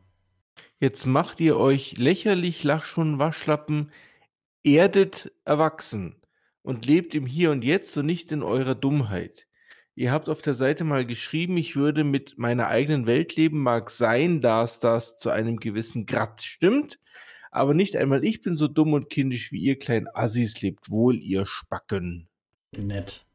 Jetzt 0.81 1.05
macht 1.05 1.41
ihr 1.41 1.59
euch 1.59 1.99
lächerlich, 1.99 2.65
Lachschuhen, 2.65 3.19
Waschlappen, 3.19 3.93
erdet 4.65 5.31
erwachsen 5.45 6.22
und 6.63 6.87
lebt 6.87 7.15
im 7.15 7.27
Hier 7.27 7.51
und 7.51 7.65
Jetzt 7.65 7.97
und 7.97 8.07
nicht 8.07 8.33
in 8.33 8.43
eurer 8.43 8.75
Dummheit. 8.75 9.47
Ihr 9.95 10.11
habt 10.13 10.29
auf 10.29 10.41
der 10.43 10.55
Seite 10.55 10.85
mal 10.85 11.05
geschrieben, 11.05 11.57
ich 11.59 11.77
würde 11.77 12.03
mit 12.05 12.39
meiner 12.39 12.69
eigenen 12.69 13.07
Welt 13.07 13.37
leben, 13.37 13.63
mag 13.63 13.91
sein, 13.91 14.41
dass 14.41 14.81
das 14.81 15.17
zu 15.19 15.31
einem 15.31 15.59
gewissen 15.59 16.07
Grad 16.07 16.41
stimmt, 16.43 16.99
aber 17.51 17.75
nicht 17.75 17.97
einmal 17.97 18.25
ich 18.25 18.41
bin 18.41 18.57
so 18.57 18.69
dumm 18.69 18.95
und 18.95 19.11
kindisch 19.11 19.53
wie 19.53 19.61
ihr 19.61 19.79
kleinen 19.79 20.09
Assis, 20.15 20.63
lebt 20.63 20.89
wohl, 20.91 21.23
ihr 21.23 21.45
Spacken. 21.47 22.29
Nett. 22.77 23.27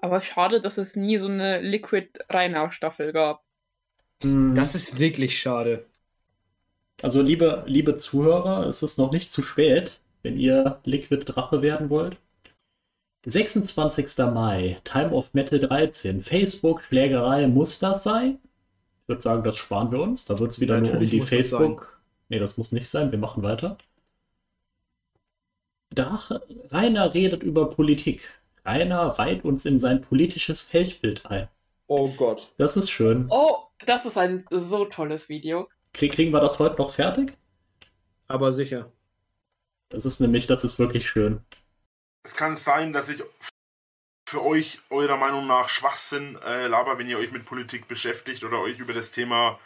Aber 0.00 0.20
schade, 0.20 0.60
dass 0.60 0.78
es 0.78 0.96
nie 0.96 1.18
so 1.18 1.26
eine 1.28 1.60
Liquid 1.60 2.08
Rainer 2.30 2.72
Staffel 2.72 3.12
gab. 3.12 3.44
Hm, 4.22 4.54
Das 4.54 4.74
ist 4.74 4.98
wirklich 4.98 5.38
schade. 5.40 5.86
also, 7.02 7.22
liebe, 7.22 7.64
liebe 7.66 7.96
Zuhörer, 7.96 8.66
es 8.66 8.82
ist 8.82 8.98
noch 8.98 9.12
nicht 9.12 9.30
zu 9.32 9.42
spät, 9.42 10.00
wenn 10.22 10.36
ihr 10.38 10.80
Liquid 10.84 11.24
Drache 11.24 11.62
werden 11.62 11.90
wollt. 11.90 12.18
26. 13.26 14.18
Mai, 14.32 14.78
Time 14.84 15.10
of 15.10 15.34
Metal 15.34 15.58
13. 15.58 16.22
Facebook, 16.22 16.82
Schlägerei, 16.82 17.46
muss 17.46 17.78
das 17.78 18.02
sein? 18.02 18.38
Ich 19.02 19.08
würde 19.08 19.22
sagen, 19.22 19.42
das 19.42 19.56
sparen 19.56 19.90
wir 19.90 20.00
uns. 20.00 20.24
Da 20.24 20.38
wird 20.38 20.52
es 20.52 20.60
wieder 20.60 20.80
nur 20.80 20.94
um 20.94 21.00
die 21.00 21.16
muss 21.16 21.24
das 21.24 21.28
Facebook. 21.28 22.00
Nee, 22.28 22.38
das 22.38 22.56
muss 22.56 22.72
nicht 22.72 22.88
sein. 22.88 23.10
Wir 23.10 23.18
machen 23.18 23.42
weiter. 23.42 23.78
Drache, 25.90 26.42
Rainer 26.70 27.14
redet 27.14 27.42
über 27.42 27.70
Politik. 27.70 28.28
Rainer 28.64 29.16
weiht 29.16 29.44
uns 29.44 29.64
in 29.64 29.78
sein 29.78 30.02
politisches 30.02 30.62
Feldbild 30.62 31.26
ein. 31.26 31.48
Oh 31.86 32.08
Gott. 32.10 32.52
Das 32.58 32.76
ist 32.76 32.90
schön. 32.90 33.26
Oh, 33.30 33.56
das 33.86 34.04
ist 34.04 34.18
ein 34.18 34.44
so 34.50 34.84
tolles 34.84 35.28
Video. 35.30 35.68
Krieg, 35.94 36.12
kriegen 36.12 36.32
wir 36.32 36.40
das 36.40 36.58
heute 36.58 36.76
noch 36.76 36.90
fertig? 36.90 37.32
Aber 38.26 38.52
sicher. 38.52 38.92
Das 39.88 40.04
ist 40.04 40.20
nämlich, 40.20 40.46
das 40.46 40.64
ist 40.64 40.78
wirklich 40.78 41.08
schön. 41.08 41.40
Es 42.28 42.36
kann 42.36 42.56
sein, 42.56 42.92
dass 42.92 43.08
ich 43.08 43.22
für 44.28 44.44
euch 44.44 44.80
eurer 44.90 45.16
Meinung 45.16 45.46
nach 45.46 45.70
Schwachsinn 45.70 46.36
äh, 46.44 46.66
laber, 46.66 46.98
wenn 46.98 47.08
ihr 47.08 47.16
euch 47.16 47.30
mit 47.30 47.46
Politik 47.46 47.88
beschäftigt 47.88 48.44
oder 48.44 48.60
euch 48.60 48.78
über 48.78 48.92
das 48.92 49.10
Thema 49.10 49.58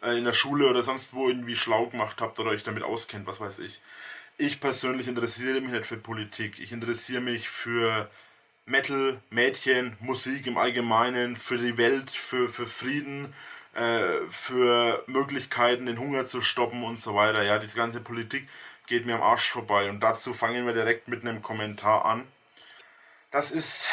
äh, 0.00 0.16
in 0.16 0.22
der 0.22 0.32
Schule 0.32 0.70
oder 0.70 0.84
sonst 0.84 1.12
wo 1.12 1.28
irgendwie 1.28 1.56
schlau 1.56 1.86
gemacht 1.86 2.20
habt 2.20 2.38
oder 2.38 2.50
euch 2.50 2.62
damit 2.62 2.84
auskennt, 2.84 3.26
was 3.26 3.40
weiß 3.40 3.58
ich. 3.58 3.80
Ich 4.38 4.60
persönlich 4.60 5.08
interessiere 5.08 5.60
mich 5.60 5.72
nicht 5.72 5.86
für 5.86 5.96
Politik. 5.96 6.60
Ich 6.60 6.70
interessiere 6.70 7.20
mich 7.20 7.48
für 7.48 8.08
Metal, 8.64 9.20
Mädchen, 9.30 9.96
Musik 9.98 10.46
im 10.46 10.56
Allgemeinen, 10.56 11.34
für 11.34 11.58
die 11.58 11.76
Welt, 11.78 12.12
für, 12.12 12.48
für 12.48 12.66
Frieden, 12.66 13.34
äh, 13.74 14.20
für 14.30 15.02
Möglichkeiten, 15.08 15.86
den 15.86 15.98
Hunger 15.98 16.28
zu 16.28 16.40
stoppen 16.40 16.84
und 16.84 17.00
so 17.00 17.16
weiter. 17.16 17.42
Ja, 17.42 17.58
diese 17.58 17.74
ganze 17.74 18.00
Politik 18.00 18.46
geht 18.86 19.06
mir 19.06 19.14
am 19.14 19.22
Arsch 19.22 19.48
vorbei. 19.50 19.88
Und 19.88 20.00
dazu 20.00 20.34
fangen 20.34 20.66
wir 20.66 20.72
direkt 20.72 21.08
mit 21.08 21.22
einem 21.22 21.42
Kommentar 21.42 22.04
an. 22.04 22.26
Das 23.30 23.50
ist, 23.50 23.88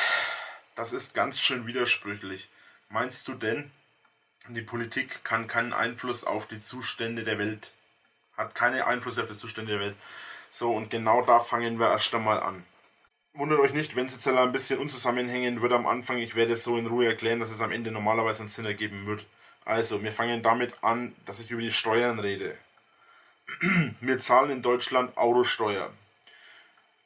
das 0.76 0.94
ist 0.94 1.14
ganz 1.14 1.40
schön 1.40 1.66
widersprüchlich. 1.66 2.50
Meinst 2.90 3.28
du 3.28 3.34
denn, 3.34 3.72
die 4.48 4.62
Politik 4.62 5.24
kann 5.24 5.48
keinen 5.48 5.74
Einfluss 5.74 6.24
auf 6.24 6.48
die 6.48 6.64
Zustände 6.64 7.24
der 7.24 7.38
Welt, 7.38 7.72
hat 8.36 8.56
keine 8.56 8.86
Einfluss 8.88 9.20
auf 9.20 9.30
die 9.30 9.38
Zustände 9.38 9.74
der 9.74 9.82
Welt? 9.82 9.96
So, 10.52 10.74
und 10.74 10.90
genau 10.90 11.22
da 11.22 11.40
fangen 11.40 11.80
wir 11.80 11.90
erst 11.90 12.14
einmal 12.14 12.42
an. 12.42 12.66
Wundert 13.34 13.60
euch 13.60 13.72
nicht, 13.72 13.96
wenn 13.96 14.08
es 14.08 14.14
jetzt 14.14 14.28
ein 14.28 14.52
bisschen 14.52 14.80
unzusammenhängen 14.80 15.62
wird 15.62 15.72
am 15.72 15.88
Anfang. 15.88 16.18
Ich 16.18 16.36
werde 16.36 16.54
es 16.54 16.66
so 16.66 16.76
in 16.76 16.88
Ruhe 16.88 17.06
erklären, 17.06 17.40
dass 17.40 17.50
es 17.50 17.62
am 17.62 17.72
Ende 17.72 17.90
normalerweise 17.90 18.42
einen 18.42 18.50
Sinn 18.50 18.66
ergeben 18.66 19.06
wird. 19.06 19.26
Also, 19.64 20.04
wir 20.04 20.12
fangen 20.12 20.44
damit 20.44 20.74
an, 20.82 21.16
dass 21.26 21.40
ich 21.40 21.50
über 21.50 21.62
die 21.62 21.72
Steuern 21.72 22.20
rede. 22.20 22.58
wir 24.02 24.20
zahlen 24.20 24.50
in 24.50 24.62
Deutschland 24.62 25.18
Autosteuer. 25.18 25.92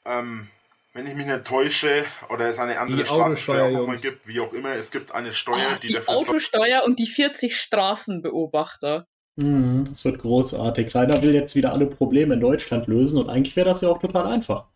Ähm, 0.06 0.50
wenn 0.94 1.08
ich 1.08 1.16
mich 1.16 1.26
nicht 1.26 1.46
täusche, 1.46 2.06
oder 2.30 2.48
es 2.48 2.58
eine 2.58 2.80
andere 2.80 3.00
Die 3.00 3.06
Straßensteuer 3.06 3.96
gibt, 3.98 4.28
wie 4.28 4.40
auch 4.40 4.54
immer, 4.54 4.70
es 4.76 4.92
gibt 4.92 5.12
eine 5.12 5.34
Steuer, 5.34 5.58
Ah, 5.58 5.78
die, 5.82 5.88
die 5.88 5.94
dafür 5.94 6.16
Autosteuer 6.16 6.84
und 6.86 7.00
die 7.00 7.08
40 7.08 7.60
Straßenbeobachter. 7.60 9.06
Mhm, 9.36 9.86
das 9.90 10.06
wird 10.06 10.22
großartig. 10.22 10.96
Rainer 10.96 11.22
will 11.22 11.34
jetzt 11.34 11.56
wieder 11.56 11.74
alle 11.74 11.88
Probleme 11.88 12.36
in 12.36 12.40
Deutschland 12.40 12.88
lösen 12.88 13.20
und 13.20 13.30
eigentlich 13.30 13.58
wäre 13.58 13.68
das 13.68 13.82
ja 13.82 13.90
auch 13.90 14.00
total 14.00 14.28
einfach. 14.28 14.68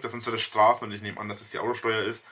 dass 0.00 0.14
unsere 0.14 0.38
Straßen, 0.38 0.88
und 0.88 0.94
ich 0.94 1.02
nehme 1.02 1.20
an, 1.20 1.28
dass 1.28 1.42
es 1.42 1.50
die 1.50 1.58
Autosteuer 1.58 2.00
ist, 2.02 2.24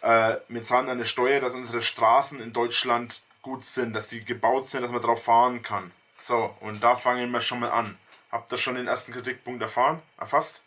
äh, 0.00 0.36
wir 0.48 0.62
zahlen 0.62 0.88
eine 0.88 1.04
Steuer, 1.04 1.40
dass 1.40 1.52
unsere 1.52 1.82
Straßen 1.82 2.40
in 2.40 2.54
Deutschland 2.54 3.20
gut 3.42 3.64
sind, 3.64 3.94
dass 3.94 4.08
die 4.08 4.24
gebaut 4.24 4.68
sind, 4.68 4.82
dass 4.82 4.90
man 4.90 5.02
drauf 5.02 5.24
fahren 5.24 5.62
kann. 5.62 5.90
So, 6.20 6.54
und 6.60 6.82
da 6.82 6.96
fangen 6.96 7.30
wir 7.30 7.40
schon 7.40 7.60
mal 7.60 7.70
an. 7.70 7.96
Habt 8.30 8.52
ihr 8.52 8.58
schon 8.58 8.74
den 8.74 8.86
ersten 8.86 9.12
Kritikpunkt 9.12 9.62
erfahren? 9.62 10.02
Erfasst? 10.18 10.62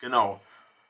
Genau. 0.00 0.40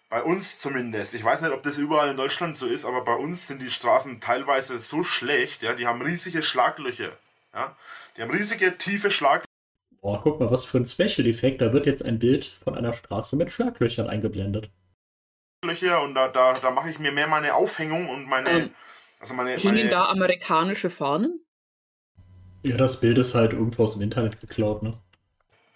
Bei 0.08 0.22
uns 0.22 0.60
zumindest. 0.60 1.14
Ich 1.14 1.24
weiß 1.24 1.40
nicht, 1.40 1.52
ob 1.52 1.62
das 1.64 1.78
überall 1.78 2.10
in 2.10 2.16
Deutschland 2.16 2.56
so 2.56 2.66
ist, 2.66 2.84
aber 2.84 3.02
bei 3.02 3.14
uns 3.14 3.48
sind 3.48 3.60
die 3.60 3.70
Straßen 3.70 4.20
teilweise 4.20 4.78
so 4.78 5.02
schlecht, 5.02 5.62
ja, 5.62 5.72
die 5.72 5.86
haben 5.86 6.00
riesige 6.00 6.42
Schlaglöcher. 6.42 7.12
Ja, 7.52 7.74
die 8.16 8.22
haben 8.22 8.30
riesige, 8.30 8.78
tiefe 8.78 9.10
Schlaglöcher. 9.10 9.46
Boah, 10.00 10.20
guck 10.22 10.38
mal, 10.38 10.50
was 10.50 10.64
für 10.64 10.78
ein 10.78 10.86
Special-Effekt. 10.86 11.60
Da 11.60 11.72
wird 11.72 11.86
jetzt 11.86 12.04
ein 12.04 12.20
Bild 12.20 12.56
von 12.62 12.76
einer 12.76 12.92
Straße 12.92 13.34
mit 13.34 13.50
Schlaglöchern 13.50 14.08
eingeblendet. 14.08 14.70
und 15.64 16.14
da, 16.14 16.28
da, 16.28 16.52
da 16.52 16.70
mache 16.70 16.90
ich 16.90 17.00
mir 17.00 17.10
mehr 17.10 17.26
meine 17.26 17.54
Aufhängung 17.54 18.08
und 18.08 18.26
meine. 18.26 18.50
Ähm, 18.50 18.74
also 19.18 19.34
meine, 19.34 19.56
Hingen 19.56 19.74
meine 19.74 19.88
da 19.88 20.04
amerikanische 20.04 20.90
Fahnen? 20.90 21.45
Ja, 22.66 22.76
das 22.76 22.98
Bild 22.98 23.16
ist 23.18 23.36
halt 23.36 23.52
irgendwo 23.52 23.84
aus 23.84 23.92
dem 23.92 24.02
Internet 24.02 24.40
geklaut, 24.40 24.82
ne? 24.82 24.90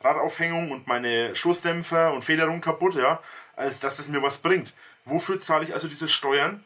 Radaufhängung 0.00 0.72
und 0.72 0.88
meine 0.88 1.36
Stoßdämpfer 1.36 2.12
und 2.12 2.24
Federung 2.24 2.60
kaputt, 2.60 2.96
ja, 2.96 3.20
als 3.54 3.78
dass 3.78 3.98
das 3.98 4.08
mir 4.08 4.20
was 4.22 4.38
bringt. 4.38 4.72
Wofür 5.04 5.40
zahle 5.40 5.62
ich 5.64 5.72
also 5.72 5.86
diese 5.86 6.08
Steuern? 6.08 6.64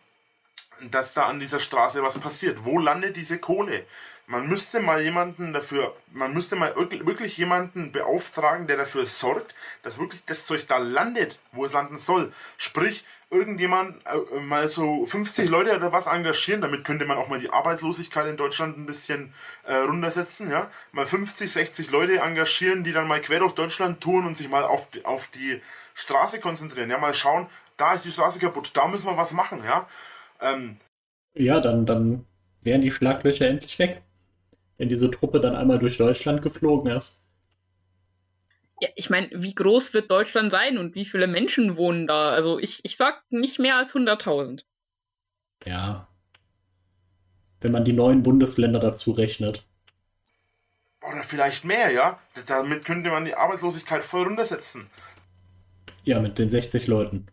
Dass 0.90 1.12
da 1.12 1.26
an 1.26 1.40
dieser 1.40 1.60
Straße 1.60 2.02
was 2.02 2.16
passiert. 2.16 2.64
Wo 2.64 2.78
landet 2.78 3.18
diese 3.18 3.38
Kohle? 3.38 3.84
Man 4.26 4.48
müsste 4.48 4.80
mal 4.80 5.02
jemanden 5.02 5.52
dafür, 5.52 5.94
man 6.10 6.32
müsste 6.32 6.56
mal 6.56 6.74
wirklich 6.74 7.36
jemanden 7.36 7.92
beauftragen, 7.92 8.66
der 8.66 8.78
dafür 8.78 9.04
sorgt, 9.04 9.54
dass 9.82 9.98
wirklich 9.98 10.24
das 10.24 10.46
Zeug 10.46 10.66
da 10.66 10.78
landet, 10.78 11.38
wo 11.52 11.66
es 11.66 11.74
landen 11.74 11.98
soll. 11.98 12.32
Sprich, 12.56 13.04
irgendjemand 13.34 13.96
äh, 14.06 14.40
mal 14.40 14.70
so 14.70 15.04
50 15.04 15.48
Leute 15.48 15.74
oder 15.76 15.92
was 15.92 16.06
engagieren, 16.06 16.60
damit 16.60 16.84
könnte 16.84 17.04
man 17.04 17.18
auch 17.18 17.28
mal 17.28 17.40
die 17.40 17.50
Arbeitslosigkeit 17.50 18.26
in 18.28 18.36
Deutschland 18.36 18.78
ein 18.78 18.86
bisschen 18.86 19.34
äh, 19.64 19.74
runtersetzen, 19.74 20.48
ja. 20.48 20.70
Mal 20.92 21.06
50, 21.06 21.50
60 21.50 21.90
Leute 21.90 22.18
engagieren, 22.18 22.84
die 22.84 22.92
dann 22.92 23.08
mal 23.08 23.20
quer 23.20 23.40
durch 23.40 23.54
Deutschland 23.54 24.00
touren 24.00 24.26
und 24.26 24.36
sich 24.36 24.48
mal 24.48 24.62
auf 24.62 24.88
die, 24.90 25.04
auf 25.04 25.26
die 25.28 25.60
Straße 25.94 26.38
konzentrieren, 26.40 26.90
ja, 26.90 26.98
mal 26.98 27.14
schauen, 27.14 27.48
da 27.76 27.94
ist 27.94 28.04
die 28.04 28.12
Straße 28.12 28.38
kaputt, 28.38 28.70
da 28.74 28.86
müssen 28.86 29.06
wir 29.06 29.16
was 29.16 29.32
machen, 29.32 29.62
ja. 29.64 29.88
Ähm, 30.40 30.76
Ja, 31.34 31.60
dann, 31.60 31.86
dann 31.86 32.24
wären 32.62 32.80
die 32.80 32.92
Schlaglöcher 32.92 33.46
endlich 33.46 33.78
weg. 33.78 34.02
Wenn 34.78 34.88
diese 34.88 35.10
Truppe 35.10 35.40
dann 35.40 35.54
einmal 35.54 35.78
durch 35.78 35.98
Deutschland 35.98 36.42
geflogen 36.42 36.90
ist. 36.90 37.23
Ja, 38.84 38.90
ich 38.96 39.08
meine, 39.08 39.30
wie 39.32 39.54
groß 39.54 39.94
wird 39.94 40.10
Deutschland 40.10 40.50
sein 40.50 40.76
und 40.76 40.94
wie 40.94 41.06
viele 41.06 41.26
Menschen 41.26 41.78
wohnen 41.78 42.06
da? 42.06 42.30
Also 42.30 42.58
ich, 42.58 42.84
ich 42.84 42.98
sag 42.98 43.22
nicht 43.30 43.58
mehr 43.58 43.76
als 43.76 43.94
100.000. 43.94 44.62
Ja. 45.64 46.06
Wenn 47.62 47.72
man 47.72 47.86
die 47.86 47.94
neuen 47.94 48.22
Bundesländer 48.22 48.80
dazu 48.80 49.12
rechnet. 49.12 49.64
oder 51.00 51.22
vielleicht 51.22 51.64
mehr, 51.64 51.92
ja. 51.92 52.18
Damit 52.46 52.84
könnte 52.84 53.08
man 53.08 53.24
die 53.24 53.34
Arbeitslosigkeit 53.34 54.04
voll 54.04 54.24
runtersetzen. 54.24 54.90
Ja, 56.02 56.20
mit 56.20 56.38
den 56.38 56.50
60 56.50 56.86
Leuten. 56.86 57.26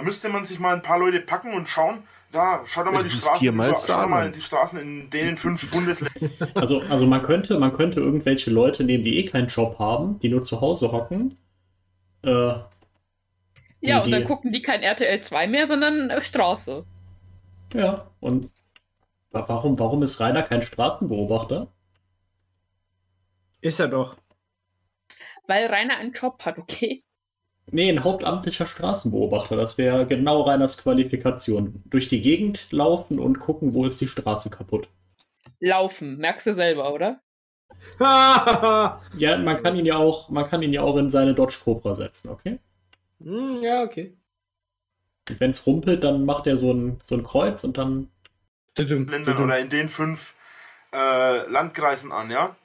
Da 0.00 0.06
müsste 0.06 0.30
man 0.30 0.46
sich 0.46 0.58
mal 0.58 0.74
ein 0.74 0.80
paar 0.80 0.98
Leute 0.98 1.20
packen 1.20 1.52
und 1.52 1.68
schauen, 1.68 2.02
da, 2.32 2.62
schau 2.64 2.84
doch 2.84 2.92
mal 2.92 3.04
die 3.04 3.10
Straßen, 3.10 3.46
über, 3.48 3.74
schau 3.76 4.00
doch 4.00 4.08
mal 4.08 4.32
die 4.32 4.40
Straßen 4.40 4.78
in 4.80 5.10
den 5.10 5.36
fünf 5.36 5.70
Bundesländern. 5.70 6.30
Also, 6.54 6.80
also 6.80 7.06
man 7.06 7.22
könnte, 7.22 7.58
man 7.58 7.74
könnte 7.74 8.00
irgendwelche 8.00 8.50
Leute 8.50 8.82
nehmen, 8.82 9.04
die 9.04 9.18
eh 9.18 9.24
keinen 9.26 9.48
Job 9.48 9.78
haben, 9.78 10.18
die 10.20 10.30
nur 10.30 10.42
zu 10.42 10.62
Hause 10.62 10.90
hocken. 10.90 11.36
Äh, 12.22 12.54
Ja, 13.82 14.00
und 14.02 14.10
dann 14.10 14.22
die- 14.22 14.26
gucken 14.26 14.52
die 14.52 14.62
kein 14.62 14.82
RTL 14.82 15.20
2 15.20 15.46
mehr, 15.48 15.68
sondern 15.68 16.08
äh, 16.08 16.22
Straße. 16.22 16.86
ja, 17.74 18.10
und 18.20 18.50
wa- 19.32 19.44
warum, 19.46 19.78
warum 19.78 20.02
ist 20.02 20.18
Rainer 20.18 20.42
kein 20.44 20.62
Straßenbeobachter? 20.62 21.68
Ist 23.60 23.80
er 23.80 23.88
doch. 23.88 24.16
Weil 25.46 25.66
Rainer 25.66 25.98
einen 25.98 26.12
Job 26.12 26.42
hat, 26.46 26.56
okay? 26.58 27.02
Nee, 27.72 27.88
ein 27.88 28.04
hauptamtlicher 28.04 28.66
Straßenbeobachter. 28.66 29.56
Das 29.56 29.78
wäre 29.78 30.06
genau 30.06 30.42
Rainers 30.42 30.78
Qualifikation. 30.78 31.82
Durch 31.86 32.08
die 32.08 32.20
Gegend 32.20 32.66
laufen 32.70 33.18
und 33.18 33.40
gucken, 33.40 33.74
wo 33.74 33.86
ist 33.86 34.00
die 34.00 34.08
Straße 34.08 34.50
kaputt. 34.50 34.88
Laufen, 35.60 36.18
merkst 36.18 36.46
du 36.48 36.54
selber, 36.54 36.92
oder? 36.92 37.20
Ja, 37.98 39.38
man 39.38 39.62
kann 39.62 39.76
ihn 39.76 39.86
ja 39.86 39.96
auch, 39.96 40.28
man 40.30 40.48
kann 40.48 40.62
ihn 40.62 40.72
ja 40.72 40.82
auch 40.82 40.96
in 40.96 41.08
seine 41.08 41.34
Dodge 41.34 41.58
Cobra 41.62 41.94
setzen, 41.94 42.28
okay? 42.28 42.58
Hm, 43.22 43.62
ja, 43.62 43.82
okay. 43.82 44.16
Wenn 45.38 45.50
es 45.50 45.66
rumpelt, 45.66 46.02
dann 46.02 46.24
macht 46.24 46.46
er 46.46 46.58
so 46.58 46.72
ein, 46.72 47.00
so 47.02 47.14
ein 47.14 47.22
Kreuz 47.22 47.62
und 47.64 47.78
dann. 47.78 48.10
Ländern 48.76 49.42
oder 49.42 49.58
in 49.58 49.68
den 49.68 49.88
fünf 49.88 50.34
äh, 50.92 51.46
Landkreisen 51.48 52.12
an, 52.12 52.30
ja. 52.30 52.56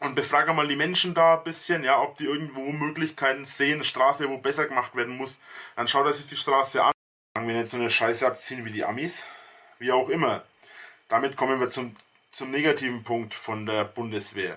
Und 0.00 0.14
befrage 0.14 0.52
mal 0.54 0.66
die 0.66 0.76
Menschen 0.76 1.12
da 1.14 1.36
ein 1.36 1.44
bisschen, 1.44 1.84
ja, 1.84 2.00
ob 2.00 2.16
die 2.16 2.24
irgendwo 2.24 2.72
Möglichkeiten 2.72 3.44
sehen, 3.44 3.84
Straße, 3.84 4.28
wo 4.30 4.38
besser 4.38 4.66
gemacht 4.66 4.96
werden 4.96 5.16
muss. 5.16 5.38
Dann 5.76 5.88
schaut 5.88 6.06
er 6.06 6.12
sich 6.14 6.26
die 6.26 6.36
Straße 6.36 6.82
an. 6.82 6.92
Sagen 7.36 7.46
wir 7.48 7.54
nicht 7.54 7.70
so 7.70 7.76
eine 7.76 7.90
Scheiße 7.90 8.26
abziehen 8.26 8.64
wie 8.64 8.70
die 8.72 8.84
Amis. 8.84 9.24
Wie 9.78 9.92
auch 9.92 10.08
immer. 10.08 10.42
Damit 11.08 11.36
kommen 11.36 11.60
wir 11.60 11.68
zum, 11.68 11.94
zum 12.30 12.50
negativen 12.50 13.02
Punkt 13.04 13.34
von 13.34 13.66
der 13.66 13.84
Bundeswehr. 13.84 14.56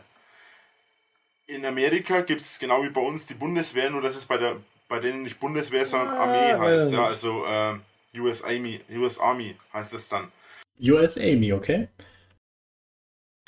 In 1.48 1.66
Amerika 1.66 2.22
gibt 2.22 2.42
es 2.42 2.58
genau 2.58 2.82
wie 2.84 2.90
bei 2.90 3.02
uns 3.02 3.26
die 3.26 3.34
Bundeswehr, 3.34 3.90
nur 3.90 4.02
dass 4.02 4.16
es 4.16 4.26
bei, 4.26 4.38
der, 4.38 4.56
bei 4.88 5.00
denen 5.00 5.24
nicht 5.24 5.42
Bundeswehr, 5.42 5.86
sondern 5.86 6.16
Ah, 6.16 6.24
Armee 6.24 6.54
heißt. 6.80 6.92
ja. 6.92 7.04
Also 7.06 7.46
äh, 7.46 7.76
US, 8.18 8.44
Army, 8.44 8.80
US 8.92 9.20
Army 9.20 9.58
heißt 9.74 9.94
es 9.94 10.08
dann. 10.08 10.32
US 10.80 11.18
Amy, 11.18 11.52
okay? 11.52 11.90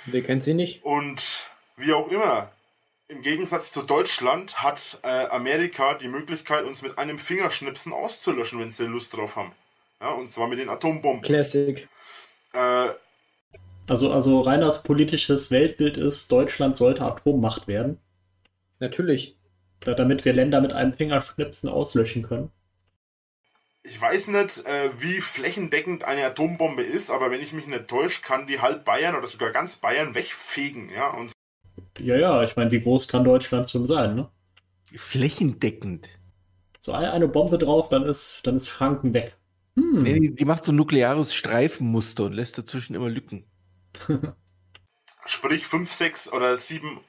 Wer 0.06 0.24
kennt 0.24 0.44
sie 0.44 0.54
nicht? 0.54 0.84
Und 0.84 1.50
wie 1.78 1.94
auch 1.94 2.08
immer, 2.10 2.52
im 3.08 3.22
Gegensatz 3.22 3.72
zu 3.72 3.84
Deutschland 3.84 4.62
hat 4.64 5.00
äh, 5.04 5.28
Amerika 5.28 5.94
die 5.96 6.08
Möglichkeit, 6.08 6.66
uns 6.66 6.82
mit 6.82 6.98
einem 6.98 7.20
Fingerschnipsen 7.20 7.94
auszulöschen, 7.94 8.60
wenn 8.60 8.72
sie 8.72 8.86
Lust 8.86 9.14
drauf 9.16 9.36
haben. 9.36 9.54
Ja, 10.02 10.10
und 10.10 10.32
zwar 10.32 10.48
mit 10.48 10.60
den 10.60 10.70
Atombomben. 10.70 11.22
Classic. 11.22 11.88
Äh, 12.54 12.90
Also, 13.88 14.12
also 14.12 14.42
Rainers 14.42 14.84
politisches 14.84 15.50
Weltbild 15.50 15.98
ist, 15.98 16.32
Deutschland 16.32 16.76
sollte 16.76 17.04
Atommacht 17.04 17.68
werden, 17.68 18.00
Natürlich. 18.80 19.38
da, 19.84 19.94
damit 19.96 20.24
wir 20.26 20.34
Länder 20.34 20.62
mit 20.62 20.74
einem 20.74 20.94
Fingerschnipsen 20.94 21.70
auslöschen 21.70 22.24
können. 22.24 22.52
ich 23.84 24.00
weiß 24.02 24.28
nicht, 24.28 24.66
äh, 24.66 24.90
wie 25.00 25.22
flächendeckend 25.22 26.04
eine 26.04 26.26
Atombombe 26.26 26.82
ist, 26.84 27.10
aber 27.12 27.30
wenn 27.32 27.42
ich 27.42 27.54
mich 27.54 27.68
nicht 27.68 27.88
täusche, 27.88 28.22
kann 28.22 28.48
die 28.48 28.60
halb 28.60 28.84
Bayern 28.86 29.16
oder 29.16 29.28
sogar 29.28 29.52
ganz 29.52 29.76
Bayern 29.76 30.16
wegfegen. 30.16 30.90
Ja, 30.90 31.10
und 31.12 31.32
Ja, 32.00 32.16
ja, 32.18 32.44
ich 32.44 32.56
meine, 32.56 32.72
wie 32.72 32.82
groß 32.82 33.08
kann 33.08 33.24
Deutschland 33.24 33.70
schon 33.70 33.88
sein, 33.88 34.16
ne? 34.16 34.30
Flächendeckend. 34.96 36.10
So 36.80 36.94
ein- 36.94 37.06
eine 37.10 37.28
Bombe 37.28 37.58
drauf, 37.58 37.90
dann 37.90 38.04
ist, 38.04 38.42
dann 38.46 38.56
ist 38.56 38.68
Franken 38.70 39.14
weg. 39.14 39.38
Hm. 39.76 40.04
Nee, 40.04 40.20
die, 40.20 40.36
die 40.36 40.46
macht 40.46 40.64
so 40.64 40.72
ein 40.72 40.76
nukleares 40.76 41.34
Streifenmuster 41.34 42.26
und 42.26 42.34
lässt 42.34 42.58
dazwischen 42.58 42.96
immer 42.96 43.10
Lücken. 43.10 43.46
sprich 45.26 45.66
5, 45.66 45.92
6 45.92 46.32
oder 46.32 46.58
7 46.58 47.00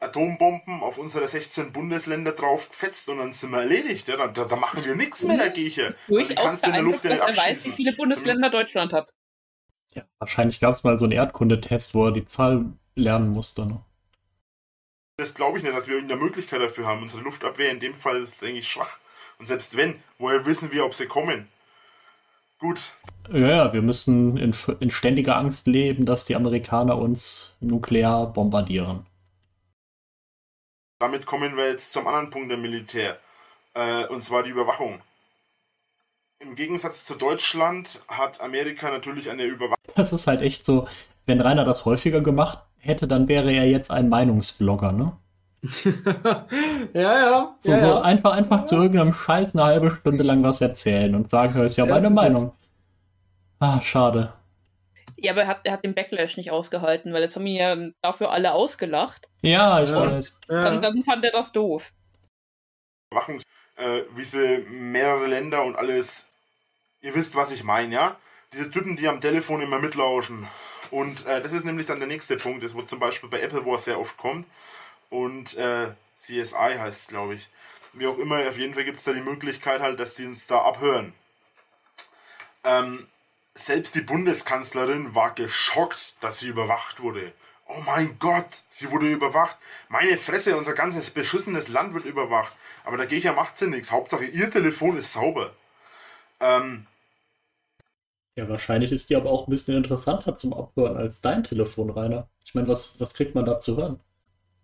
Atombomben 0.00 0.82
auf 0.82 0.98
unsere 0.98 1.28
16 1.28 1.72
Bundesländer 1.72 2.32
drauf 2.32 2.68
gefetzt 2.70 3.08
und 3.08 3.18
dann 3.18 3.32
sind 3.32 3.50
wir 3.50 3.60
erledigt. 3.60 4.08
Ja? 4.08 4.16
Da, 4.16 4.28
da, 4.28 4.44
da 4.44 4.56
machen 4.56 4.84
wir 4.84 4.94
nichts 4.96 5.22
mehr 5.24 5.36
dagegen. 5.36 5.94
Durchaus 6.08 6.60
beeindruckt, 6.60 7.04
dass 7.04 7.20
er 7.20 7.36
weiß, 7.36 7.64
wie 7.66 7.70
viele 7.72 7.92
Bundesländer 7.92 8.50
Deutschland 8.50 8.92
hat. 8.92 9.10
Ja, 9.94 10.04
wahrscheinlich 10.18 10.60
gab 10.60 10.74
es 10.74 10.84
mal 10.84 10.98
so 10.98 11.04
einen 11.04 11.12
Erdkundetest, 11.12 11.94
wo 11.94 12.06
er 12.06 12.12
die 12.12 12.24
Zahl 12.24 12.72
lernen 12.94 13.30
musste. 13.30 13.66
Ne? 13.66 13.84
Das 15.20 15.34
glaube 15.34 15.58
ich 15.58 15.64
nicht, 15.64 15.76
dass 15.76 15.86
wir 15.86 15.96
irgendeine 15.96 16.22
Möglichkeit 16.22 16.62
dafür 16.62 16.86
haben. 16.86 17.02
Unsere 17.02 17.22
Luftabwehr 17.22 17.70
in 17.70 17.78
dem 17.78 17.92
Fall 17.92 18.22
ist 18.22 18.42
eigentlich 18.42 18.66
schwach. 18.66 18.96
Und 19.38 19.44
selbst 19.44 19.76
wenn, 19.76 20.02
woher 20.16 20.46
wissen 20.46 20.72
wir, 20.72 20.82
ob 20.82 20.94
sie 20.94 21.04
kommen? 21.04 21.46
Gut. 22.58 22.92
Ja, 23.30 23.48
ja, 23.48 23.72
wir 23.74 23.82
müssen 23.82 24.38
in, 24.38 24.54
in 24.80 24.90
ständiger 24.90 25.36
Angst 25.36 25.66
leben, 25.66 26.06
dass 26.06 26.24
die 26.24 26.36
Amerikaner 26.36 26.96
uns 26.96 27.54
nuklear 27.60 28.32
bombardieren. 28.32 29.04
Damit 31.00 31.26
kommen 31.26 31.54
wir 31.54 31.68
jetzt 31.68 31.92
zum 31.92 32.06
anderen 32.06 32.30
Punkt 32.30 32.50
der 32.50 32.58
Militär, 32.58 33.18
äh, 33.74 34.06
und 34.06 34.24
zwar 34.24 34.42
die 34.42 34.50
Überwachung. 34.50 35.02
Im 36.38 36.54
Gegensatz 36.54 37.04
zu 37.04 37.14
Deutschland 37.14 38.02
hat 38.08 38.40
Amerika 38.40 38.90
natürlich 38.90 39.28
eine 39.28 39.44
Überwachung. 39.44 39.84
Das 39.94 40.14
ist 40.14 40.26
halt 40.26 40.40
echt 40.40 40.64
so, 40.64 40.88
wenn 41.26 41.42
Rainer 41.42 41.66
das 41.66 41.84
häufiger 41.84 42.22
gemacht 42.22 42.60
hätte, 42.80 43.06
dann 43.08 43.28
wäre 43.28 43.52
er 43.52 43.66
jetzt 43.68 43.90
ein 43.90 44.08
Meinungsblogger, 44.08 44.92
ne? 44.92 45.16
ja, 46.94 47.00
ja. 47.18 47.54
So, 47.58 47.70
ja, 47.70 47.76
so 47.76 47.86
ja. 47.86 48.00
einfach, 48.00 48.32
einfach 48.32 48.64
zu 48.64 48.76
irgendeinem 48.76 49.12
Scheiß 49.12 49.54
eine 49.54 49.64
halbe 49.64 49.90
Stunde 49.90 50.22
lang 50.24 50.42
was 50.42 50.60
erzählen 50.60 51.14
und 51.14 51.30
sagen, 51.30 51.54
das 51.54 51.72
ist 51.72 51.76
ja 51.76 51.84
Das 51.86 52.02
meine 52.02 52.06
ist 52.06 52.10
es. 52.10 52.16
Meinung. 52.16 52.52
Ah, 53.58 53.80
schade. 53.82 54.32
Ja, 55.18 55.32
aber 55.32 55.42
er 55.42 55.48
hat, 55.48 55.60
er 55.64 55.72
hat 55.74 55.84
den 55.84 55.94
Backlash 55.94 56.38
nicht 56.38 56.50
ausgehalten, 56.50 57.12
weil 57.12 57.22
jetzt 57.22 57.36
haben 57.36 57.46
ihn 57.46 57.56
ja 57.56 57.76
dafür 58.00 58.30
alle 58.30 58.52
ausgelacht. 58.54 59.28
Ja, 59.42 59.82
ich 59.82 59.90
Ja. 59.90 60.00
weiß. 60.12 60.40
Ja. 60.48 60.64
Dann, 60.64 60.80
dann 60.80 61.02
fand 61.02 61.24
er 61.24 61.30
das 61.30 61.52
doof. 61.52 61.92
Überwachungs, 63.10 63.42
äh, 63.76 64.02
wie 64.16 64.24
sie 64.24 64.64
mehrere 64.70 65.26
Länder 65.26 65.62
und 65.64 65.76
alles. 65.76 66.24
Ihr 67.02 67.14
wisst, 67.14 67.36
was 67.36 67.50
ich 67.50 67.64
meine, 67.64 67.94
ja? 67.94 68.16
Diese 68.54 68.70
Typen, 68.70 68.96
die 68.96 69.08
am 69.08 69.20
Telefon 69.20 69.60
immer 69.60 69.78
mitlauschen. 69.78 70.48
Und 70.90 71.26
äh, 71.26 71.40
das 71.40 71.52
ist 71.52 71.64
nämlich 71.64 71.86
dann 71.86 72.00
der 72.00 72.08
nächste 72.08 72.36
Punkt, 72.36 72.62
das 72.62 72.74
wo 72.74 72.82
zum 72.82 72.98
Beispiel 72.98 73.28
bei 73.28 73.40
Apple, 73.40 73.64
wo 73.64 73.74
es 73.74 73.84
sehr 73.84 74.00
oft 74.00 74.16
kommt. 74.16 74.46
Und 75.08 75.56
äh, 75.56 75.92
CSI 76.16 76.76
heißt 76.78 77.00
es, 77.00 77.06
glaube 77.08 77.34
ich. 77.34 77.48
Wie 77.92 78.06
auch 78.06 78.18
immer, 78.18 78.38
auf 78.48 78.56
jeden 78.56 78.74
Fall 78.74 78.84
gibt 78.84 78.98
es 78.98 79.04
da 79.04 79.12
die 79.12 79.20
Möglichkeit 79.20 79.80
halt, 79.80 79.98
dass 79.98 80.14
die 80.14 80.26
uns 80.26 80.46
da 80.46 80.62
abhören. 80.62 81.12
Ähm, 82.62 83.06
selbst 83.54 83.94
die 83.94 84.00
Bundeskanzlerin 84.00 85.14
war 85.14 85.34
geschockt, 85.34 86.14
dass 86.20 86.38
sie 86.38 86.48
überwacht 86.48 87.00
wurde. 87.00 87.32
Oh 87.66 87.80
mein 87.86 88.18
Gott, 88.18 88.62
sie 88.68 88.90
wurde 88.90 89.10
überwacht. 89.10 89.56
Meine 89.88 90.16
Fresse, 90.16 90.56
unser 90.56 90.74
ganzes 90.74 91.10
beschissenes 91.10 91.68
Land 91.68 91.94
wird 91.94 92.04
überwacht. 92.04 92.52
Aber 92.84 92.96
dagegen 92.96 93.26
ja 93.26 93.32
macht 93.32 93.58
sie 93.58 93.66
nichts. 93.66 93.90
Hauptsache, 93.90 94.24
ihr 94.24 94.50
Telefon 94.50 94.96
ist 94.96 95.12
sauber. 95.12 95.52
Ähm, 96.40 96.86
Ja, 98.40 98.48
wahrscheinlich 98.48 98.90
ist 98.90 99.10
die 99.10 99.16
aber 99.16 99.28
auch 99.28 99.46
ein 99.46 99.50
bisschen 99.50 99.76
interessanter 99.76 100.34
zum 100.34 100.54
Abhören 100.54 100.96
als 100.96 101.20
dein 101.20 101.44
Telefon, 101.44 101.90
Rainer. 101.90 102.30
Ich 102.42 102.54
meine, 102.54 102.68
was, 102.68 102.98
was 102.98 103.12
kriegt 103.12 103.34
man 103.34 103.44
da 103.44 103.58
zu 103.58 103.76
hören? 103.76 104.00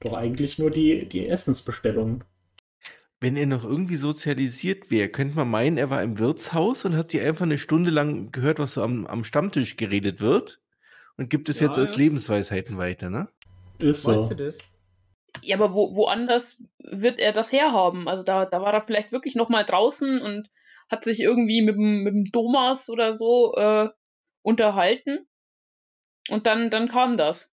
Doch 0.00 0.14
eigentlich 0.14 0.58
nur 0.58 0.70
die, 0.70 1.06
die 1.06 1.28
Essensbestellungen. 1.28 2.24
Wenn 3.20 3.36
er 3.36 3.44
noch 3.46 3.64
irgendwie 3.64 3.96
sozialisiert 3.96 4.90
wäre, 4.90 5.08
könnte 5.10 5.36
man 5.36 5.50
meinen, 5.50 5.76
er 5.78 5.90
war 5.90 6.02
im 6.02 6.18
Wirtshaus 6.18 6.84
und 6.86 6.96
hat 6.96 7.10
sich 7.10 7.20
einfach 7.20 7.44
eine 7.44 7.58
Stunde 7.58 7.90
lang 7.90 8.30
gehört, 8.32 8.58
was 8.58 8.72
so 8.74 8.82
am, 8.82 9.06
am 9.06 9.22
Stammtisch 9.24 9.76
geredet 9.76 10.20
wird 10.20 10.60
und 11.18 11.30
gibt 11.30 11.48
es 11.50 11.60
Ja, 11.60 11.66
jetzt 11.66 11.78
als 11.78 11.96
ja. 11.96 11.98
Lebensweisheiten 11.98 12.78
weiter, 12.78 13.10
ne? 13.10 13.28
Ist 13.78 14.05
Meinst 14.05 14.28
so. 14.28 14.34
du 14.34 14.34
das? 14.36 14.70
Ja, 15.42 15.56
aber 15.56 15.72
wo, 15.74 15.94
woanders 15.94 16.58
wird 16.78 17.18
er 17.20 17.32
das 17.32 17.52
herhaben? 17.52 18.08
Also 18.08 18.22
da, 18.22 18.44
da 18.46 18.60
war 18.60 18.72
er 18.74 18.82
vielleicht 18.82 19.12
wirklich 19.12 19.34
noch 19.34 19.48
mal 19.48 19.64
draußen 19.64 20.20
und 20.20 20.50
hat 20.90 21.05
sich 21.05 21.20
irgendwie 21.20 21.62
mit 21.62 21.76
dem, 21.76 22.02
mit 22.02 22.15
dem 22.15 22.24
Thomas 22.26 22.89
oder 22.89 23.15
so 23.15 23.55
äh, 23.56 23.89
unterhalten. 24.42 25.26
Und 26.28 26.47
dann, 26.47 26.70
dann 26.70 26.89
kam 26.89 27.16
das. 27.16 27.52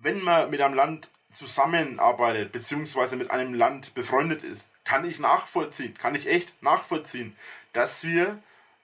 wenn 0.00 0.22
man 0.22 0.50
mit 0.50 0.60
einem 0.60 0.74
Land 0.74 1.08
zusammenarbeitet, 1.32 2.52
beziehungsweise 2.52 3.16
mit 3.16 3.30
einem 3.30 3.54
Land 3.54 3.94
befreundet 3.94 4.42
ist, 4.42 4.66
kann 4.84 5.04
ich 5.04 5.18
nachvollziehen, 5.18 5.94
kann 5.94 6.14
ich 6.14 6.26
echt 6.26 6.62
nachvollziehen, 6.62 7.36
dass 7.72 8.04
wir 8.04 8.38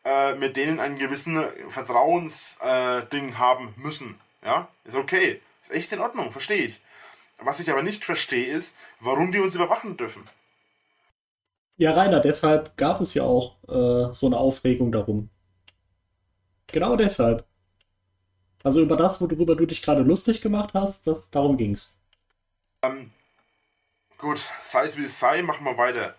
äh, 0.04 0.34
mit 0.34 0.56
denen 0.56 0.80
einen 0.80 0.98
gewissen 0.98 1.42
Vertrauensding 1.70 3.28
äh, 3.30 3.34
haben 3.34 3.74
müssen. 3.76 4.20
Ja, 4.42 4.68
ist 4.84 4.96
okay, 4.96 5.40
ist 5.62 5.72
echt 5.72 5.92
in 5.92 6.00
Ordnung, 6.00 6.32
verstehe 6.32 6.66
ich. 6.66 6.80
Was 7.38 7.60
ich 7.60 7.70
aber 7.70 7.82
nicht 7.82 8.04
verstehe, 8.04 8.46
ist, 8.46 8.74
warum 9.00 9.32
die 9.32 9.40
uns 9.40 9.54
überwachen 9.54 9.96
dürfen. 9.96 10.28
Ja, 11.76 11.92
Rainer, 11.92 12.20
deshalb 12.20 12.76
gab 12.76 13.00
es 13.00 13.14
ja 13.14 13.24
auch 13.24 13.56
äh, 13.68 14.14
so 14.14 14.26
eine 14.26 14.36
Aufregung 14.36 14.92
darum. 14.92 15.28
Genau 16.68 16.96
deshalb. 16.96 17.44
Also 18.62 18.80
über 18.80 18.96
das, 18.96 19.20
worüber 19.20 19.56
du 19.56 19.66
dich 19.66 19.82
gerade 19.82 20.02
lustig 20.02 20.40
gemacht 20.40 20.70
hast, 20.72 21.06
das, 21.06 21.30
darum 21.30 21.56
ging's. 21.56 21.98
Gut, 24.18 24.40
sei 24.62 24.86
es 24.86 24.96
wie 24.96 25.04
es 25.04 25.18
sei, 25.18 25.42
machen 25.42 25.64
wir 25.64 25.76
weiter. 25.76 26.14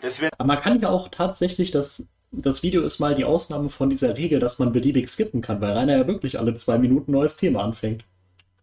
Das 0.00 0.22
Aber 0.22 0.44
man 0.44 0.60
kann 0.60 0.78
ja 0.78 0.90
auch 0.90 1.08
tatsächlich, 1.08 1.70
das, 1.70 2.06
das 2.30 2.62
Video 2.62 2.82
ist 2.82 3.00
mal 3.00 3.14
die 3.14 3.24
Ausnahme 3.24 3.68
von 3.68 3.90
dieser 3.90 4.16
Regel, 4.16 4.38
dass 4.38 4.58
man 4.58 4.72
beliebig 4.72 5.08
skippen 5.08 5.42
kann, 5.42 5.60
weil 5.60 5.72
Rainer 5.72 5.96
ja 5.96 6.06
wirklich 6.06 6.38
alle 6.38 6.54
zwei 6.54 6.78
Minuten 6.78 7.10
ein 7.10 7.14
neues 7.14 7.36
Thema 7.36 7.64
anfängt. 7.64 8.04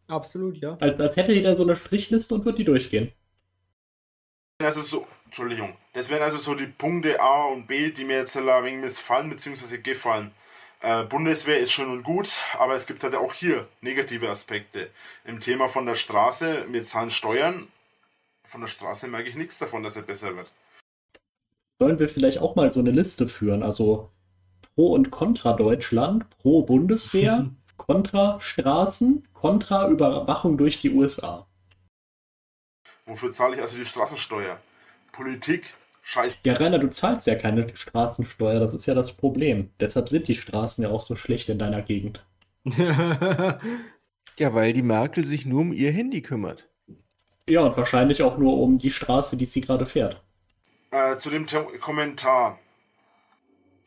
Absolut, 0.08 0.58
ja. 0.58 0.78
Als, 0.80 1.00
als 1.00 1.18
hätte 1.18 1.34
jeder 1.34 1.56
so 1.56 1.64
eine 1.64 1.76
Strichliste 1.76 2.36
und 2.36 2.46
wird 2.46 2.60
die 2.60 2.64
durchgehen. 2.64 3.12
also 4.60 4.82
so, 4.82 5.08
Entschuldigung, 5.26 5.76
das 5.94 6.10
wären 6.10 6.24
also 6.24 6.38
so 6.38 6.56
die 6.56 6.68
Punkte 6.68 7.20
A 7.20 7.46
und 7.46 7.68
B, 7.68 7.92
die 7.92 8.06
mir 8.06 8.18
jetzt 8.18 8.38
ein 8.38 8.46
wenig 8.46 8.84
missfallen 8.84 9.30
bzw. 9.30 9.80
gefallen. 9.80 10.32
Äh, 10.82 11.04
Bundeswehr 11.04 11.60
ist 11.60 11.72
schön 11.72 11.90
und 11.90 12.04
gut, 12.04 12.30
aber 12.60 12.76
es 12.76 12.86
gibt 12.86 13.04
halt 13.04 13.16
auch 13.16 13.34
hier 13.34 13.68
negative 13.82 14.30
Aspekte. 14.30 14.90
Im 15.26 15.40
Thema 15.40 15.68
von 15.68 15.86
der 15.86 15.96
Straße, 15.96 16.66
wir 16.70 16.84
zahlen 16.86 17.10
Steuern, 17.10 17.68
von 18.44 18.62
der 18.62 18.68
Straße 18.68 19.08
merke 19.08 19.30
ich 19.30 19.36
nichts 19.36 19.58
davon, 19.58 19.84
dass 19.84 19.96
er 19.96 20.04
besser 20.04 20.36
wird. 20.36 20.52
Sollen 21.80 22.00
wir 22.00 22.08
vielleicht 22.08 22.38
auch 22.38 22.56
mal 22.56 22.72
so 22.72 22.80
eine 22.80 22.92
Liste 22.92 23.28
führen? 23.28 23.64
Also 23.64 24.12
Pro 24.76 24.94
und 24.94 25.12
Contra 25.12 25.54
Deutschland, 25.54 26.30
Pro 26.38 26.62
Bundeswehr, 26.62 27.50
Contra 27.78 28.40
Straßen, 28.40 29.28
Contra 29.34 29.90
Überwachung 29.90 30.58
durch 30.58 30.80
die 30.80 30.92
USA. 30.92 31.48
Wofür 33.06 33.32
zahle 33.32 33.56
ich 33.56 33.62
also 33.62 33.76
die 33.78 33.86
Straßensteuer? 33.86 34.60
Politik, 35.16 35.74
scheiß. 36.02 36.38
Ja, 36.46 36.54
Rainer, 36.54 36.80
du 36.80 36.90
zahlst 36.90 37.28
ja 37.28 37.36
keine 37.36 37.76
Straßensteuer, 37.76 38.60
das 38.60 38.74
ist 38.74 38.86
ja 38.86 38.94
das 38.94 39.14
Problem. 39.16 39.72
Deshalb 39.80 40.10
sind 40.10 40.28
die 40.28 40.36
Straßen 40.36 40.84
ja 40.84 40.90
auch 40.90 41.02
so 41.02 41.16
schlecht 41.16 41.50
in 41.50 41.60
deiner 41.60 41.82
Gegend. 41.82 42.26
Ja, 44.38 44.54
weil 44.54 44.74
die 44.74 44.82
Merkel 44.82 45.26
sich 45.26 45.46
nur 45.46 45.62
um 45.62 45.72
ihr 45.72 45.92
Handy 45.92 46.22
kümmert. 46.22 46.68
Ja, 47.48 47.62
und 47.62 47.78
wahrscheinlich 47.78 48.22
auch 48.22 48.38
nur 48.38 48.60
um 48.60 48.78
die 48.78 48.92
Straße, 48.92 49.38
die 49.38 49.46
sie 49.46 49.62
gerade 49.62 49.86
fährt. 49.86 50.22
Äh, 50.92 51.18
zu 51.18 51.30
dem 51.30 51.48
Te 51.48 51.64
Kommentar. 51.80 52.60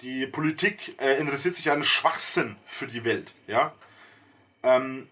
Die 0.00 0.26
Politik 0.26 0.94
äh, 1.02 1.18
interessiert 1.18 1.57
sich 1.57 1.70
an 1.70 1.82
Schwachsinn 1.82 2.57
für 2.65 2.86
die 2.86 3.05
Welt, 3.05 3.34
ja. 3.47 3.74
Ähm, 4.62 5.08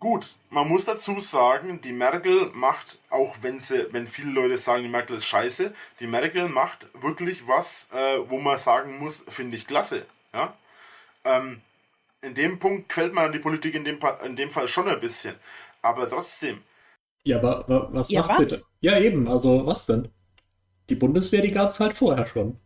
gut, 0.00 0.34
man 0.50 0.68
muss 0.68 0.84
dazu 0.84 1.18
sagen, 1.20 1.80
die 1.80 1.92
Merkel 1.92 2.50
macht, 2.54 2.98
auch 3.10 3.36
wenn 3.42 3.58
sie, 3.58 3.92
wenn 3.92 4.06
viele 4.06 4.30
Leute 4.30 4.58
sagen, 4.58 4.82
die 4.82 4.88
Merkel 4.88 5.16
ist 5.16 5.26
scheiße, 5.26 5.74
die 6.00 6.06
Merkel 6.06 6.48
macht 6.48 6.86
wirklich 6.94 7.46
was, 7.46 7.86
äh, 7.92 8.18
wo 8.28 8.38
man 8.38 8.58
sagen 8.58 8.98
muss, 8.98 9.24
finde 9.28 9.56
ich 9.56 9.66
klasse, 9.66 10.06
ja. 10.34 10.54
Ähm, 11.24 11.62
in 12.22 12.34
dem 12.34 12.58
Punkt 12.60 12.88
quält 12.90 13.14
man 13.14 13.32
die 13.32 13.40
Politik 13.40 13.74
in 13.76 13.84
dem, 13.84 14.00
in 14.24 14.36
dem 14.36 14.50
Fall 14.50 14.68
schon 14.68 14.88
ein 14.88 15.00
bisschen. 15.00 15.36
Aber 15.82 16.08
trotzdem, 16.10 16.62
Ja, 17.24 17.38
aber 17.38 17.68
wa 17.68 17.88
was 17.92 18.14
Ja, 18.14 18.26
macht 18.26 18.34
was? 18.36 18.46
sie 18.46 18.46
denn? 18.48 18.62
Ja, 18.80 18.98
eben, 18.98 19.28
also 19.28 19.66
was 19.66 19.84
denn? 19.86 20.08
Die 20.90 20.96
Bundeswehr, 20.96 21.42
die 21.42 21.52
gab 21.52 21.70
es 21.70 21.80
halt 21.80 21.96
vorher 21.96 22.26
schon. 22.26 22.60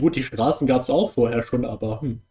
Gut, 0.00 0.16
die 0.16 0.22
Straßen 0.22 0.66
gab 0.66 0.80
es 0.80 0.88
auch 0.88 1.12
vorher 1.12 1.42
schon, 1.42 1.66
aber 1.66 2.00
hm. 2.00 2.22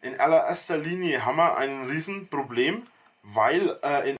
In 0.00 0.18
allererster 0.20 0.78
Linie 0.78 1.24
haben 1.24 1.36
wir 1.36 1.56
ein 1.56 1.86
Riesenproblem, 1.86 2.86
weil 3.22 3.78
äh, 3.82 4.10
in 4.10 4.16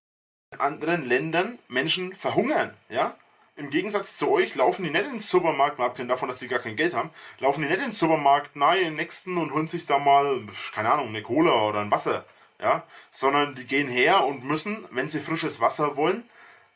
anderen 0.58 1.06
Ländern 1.06 1.58
Menschen 1.68 2.14
verhungern. 2.14 2.74
Ja? 2.88 3.14
Im 3.54 3.70
Gegensatz 3.70 4.16
zu 4.16 4.30
euch 4.30 4.54
laufen 4.56 4.84
die 4.84 4.90
nicht 4.90 5.06
ins 5.06 5.30
Supermarkt, 5.30 5.78
abgesehen 5.78 6.08
davon, 6.08 6.28
dass 6.28 6.38
die 6.38 6.48
gar 6.48 6.58
kein 6.58 6.76
Geld 6.76 6.94
haben, 6.94 7.10
laufen 7.38 7.62
die 7.62 7.68
nicht 7.68 7.84
ins 7.84 7.98
Supermarkt 7.98 8.56
nahe 8.56 8.78
den 8.78 8.96
nächsten 8.96 9.36
und 9.36 9.52
holen 9.52 9.68
sich 9.68 9.86
da 9.86 9.98
mal, 9.98 10.42
keine 10.74 10.92
Ahnung, 10.92 11.08
eine 11.08 11.22
Cola 11.22 11.68
oder 11.68 11.80
ein 11.80 11.90
Wasser. 11.92 12.24
Ja? 12.60 12.82
Sondern 13.12 13.54
die 13.54 13.66
gehen 13.66 13.88
her 13.88 14.24
und 14.24 14.44
müssen, 14.44 14.84
wenn 14.90 15.08
sie 15.08 15.20
frisches 15.20 15.60
Wasser 15.60 15.96
wollen, 15.96 16.28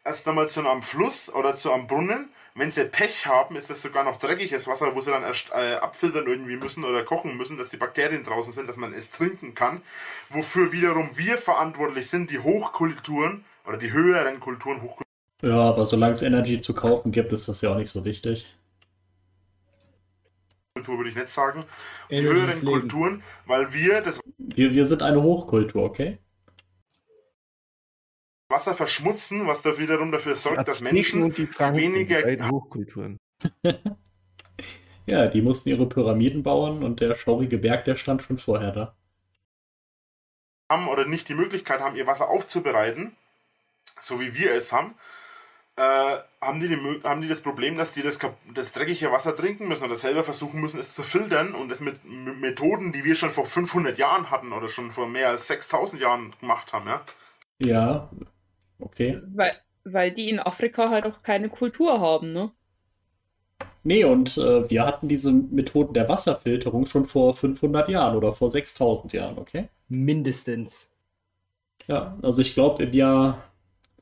erst 0.04 0.28
einmal 0.28 0.48
zu 0.48 0.60
einem 0.60 0.82
Fluss 0.82 1.32
oder 1.32 1.56
zu 1.56 1.72
einem 1.72 1.88
Brunnen. 1.88 2.32
Wenn 2.54 2.70
sie 2.70 2.84
Pech 2.84 3.26
haben, 3.26 3.56
ist 3.56 3.70
das 3.70 3.80
sogar 3.80 4.04
noch 4.04 4.18
dreckiges 4.18 4.66
Wasser, 4.66 4.94
wo 4.94 5.00
sie 5.00 5.10
dann 5.10 5.22
erst 5.22 5.50
äh, 5.50 5.74
abfiltern 5.76 6.26
irgendwie 6.26 6.56
müssen 6.56 6.84
oder 6.84 7.02
kochen 7.02 7.36
müssen, 7.36 7.56
dass 7.56 7.70
die 7.70 7.78
Bakterien 7.78 8.24
draußen 8.24 8.52
sind, 8.52 8.68
dass 8.68 8.76
man 8.76 8.92
es 8.92 9.10
trinken 9.10 9.54
kann. 9.54 9.80
Wofür 10.28 10.70
wiederum 10.70 11.10
wir 11.16 11.38
verantwortlich 11.38 12.08
sind, 12.08 12.30
die 12.30 12.40
Hochkulturen 12.40 13.44
oder 13.66 13.78
die 13.78 13.92
höheren 13.92 14.38
Kulturen, 14.38 14.82
Hochkulturen, 14.82 15.06
Ja, 15.42 15.60
aber 15.60 15.86
solange 15.86 16.12
es 16.12 16.22
Energy 16.22 16.60
zu 16.60 16.74
kaufen 16.74 17.10
gibt, 17.10 17.32
ist 17.32 17.48
das 17.48 17.62
ja 17.62 17.70
auch 17.70 17.76
nicht 17.76 17.90
so 17.90 18.04
wichtig. 18.04 18.46
würde 20.86 21.08
ich 21.08 21.16
nicht 21.16 21.28
sagen, 21.28 21.64
die 22.10 22.22
höheren. 22.22 22.64
Kulturen, 22.64 23.22
weil 23.46 23.72
wir 23.72 24.00
das 24.00 24.20
Wir, 24.38 24.72
wir 24.72 24.84
sind 24.84 25.02
eine 25.02 25.22
Hochkultur, 25.22 25.84
okay? 25.84 26.18
Wasser 28.52 28.74
verschmutzen, 28.74 29.46
was 29.48 29.62
da 29.62 29.76
wiederum 29.78 30.12
dafür 30.12 30.36
sorgt, 30.36 30.68
dass 30.68 30.76
Azteken 30.76 30.94
Menschen 30.94 31.22
und 31.24 31.38
die 31.38 31.46
Franken, 31.48 31.80
weniger- 31.80 32.22
die 32.22 32.40
Hochkulturen. 32.42 33.18
Ja, 35.06 35.26
die 35.28 35.42
mussten 35.42 35.68
ihre 35.68 35.88
Pyramiden 35.88 36.42
bauen 36.42 36.82
und 36.82 37.00
der 37.00 37.14
schaurige 37.14 37.58
Berg, 37.58 37.84
der 37.84 37.96
stand 37.96 38.22
schon 38.22 38.38
vorher 38.38 38.72
da. 38.72 38.96
haben 40.70 40.88
oder 40.88 41.06
nicht 41.06 41.28
die 41.28 41.34
Möglichkeit 41.34 41.80
haben, 41.80 41.96
ihr 41.96 42.06
Wasser 42.06 42.28
aufzubereiten, 42.28 43.14
so 44.00 44.20
wie 44.20 44.34
wir 44.36 44.52
es 44.52 44.72
haben, 44.72 44.94
äh, 45.76 46.16
haben, 46.40 46.60
die 46.60 46.68
die, 46.68 47.02
haben 47.04 47.22
die 47.22 47.28
das 47.28 47.40
Problem, 47.42 47.76
dass 47.78 47.92
die 47.92 48.02
das, 48.02 48.18
das 48.54 48.72
dreckige 48.72 49.12
Wasser 49.12 49.36
trinken 49.36 49.68
müssen 49.68 49.84
oder 49.84 49.96
selber 49.96 50.24
versuchen 50.24 50.60
müssen, 50.60 50.80
es 50.80 50.94
zu 50.94 51.02
filtern 51.02 51.54
und 51.54 51.70
das 51.70 51.80
mit 51.80 52.04
M 52.04 52.40
Methoden, 52.40 52.92
die 52.92 53.04
wir 53.04 53.14
schon 53.16 53.30
vor 53.30 53.46
500 53.46 53.98
Jahren 53.98 54.30
hatten 54.30 54.52
oder 54.52 54.68
schon 54.68 54.92
vor 54.92 55.08
mehr 55.08 55.28
als 55.30 55.46
6000 55.48 56.00
Jahren 56.02 56.34
gemacht 56.40 56.72
haben. 56.72 56.88
Ja? 56.88 57.04
Ja, 57.58 58.10
okay. 58.82 59.20
Weil, 59.34 59.52
weil 59.84 60.12
die 60.12 60.30
in 60.30 60.38
Afrika 60.38 60.90
halt 60.90 61.06
auch 61.06 61.22
keine 61.22 61.48
Kultur 61.48 62.00
haben, 62.00 62.30
ne? 62.30 62.52
Nee, 63.84 64.04
und 64.04 64.38
äh, 64.38 64.70
wir 64.70 64.86
hatten 64.86 65.08
diese 65.08 65.32
Methoden 65.32 65.94
der 65.94 66.08
Wasserfilterung 66.08 66.86
schon 66.86 67.06
vor 67.06 67.34
500 67.34 67.88
Jahren 67.88 68.16
oder 68.16 68.32
vor 68.32 68.48
6000 68.48 69.12
Jahren, 69.12 69.38
okay? 69.38 69.68
Mindestens. 69.88 70.92
Ja, 71.88 72.16
also 72.22 72.40
ich 72.42 72.54
glaube 72.54 72.84
im 72.84 72.92
Jahr 72.92 73.42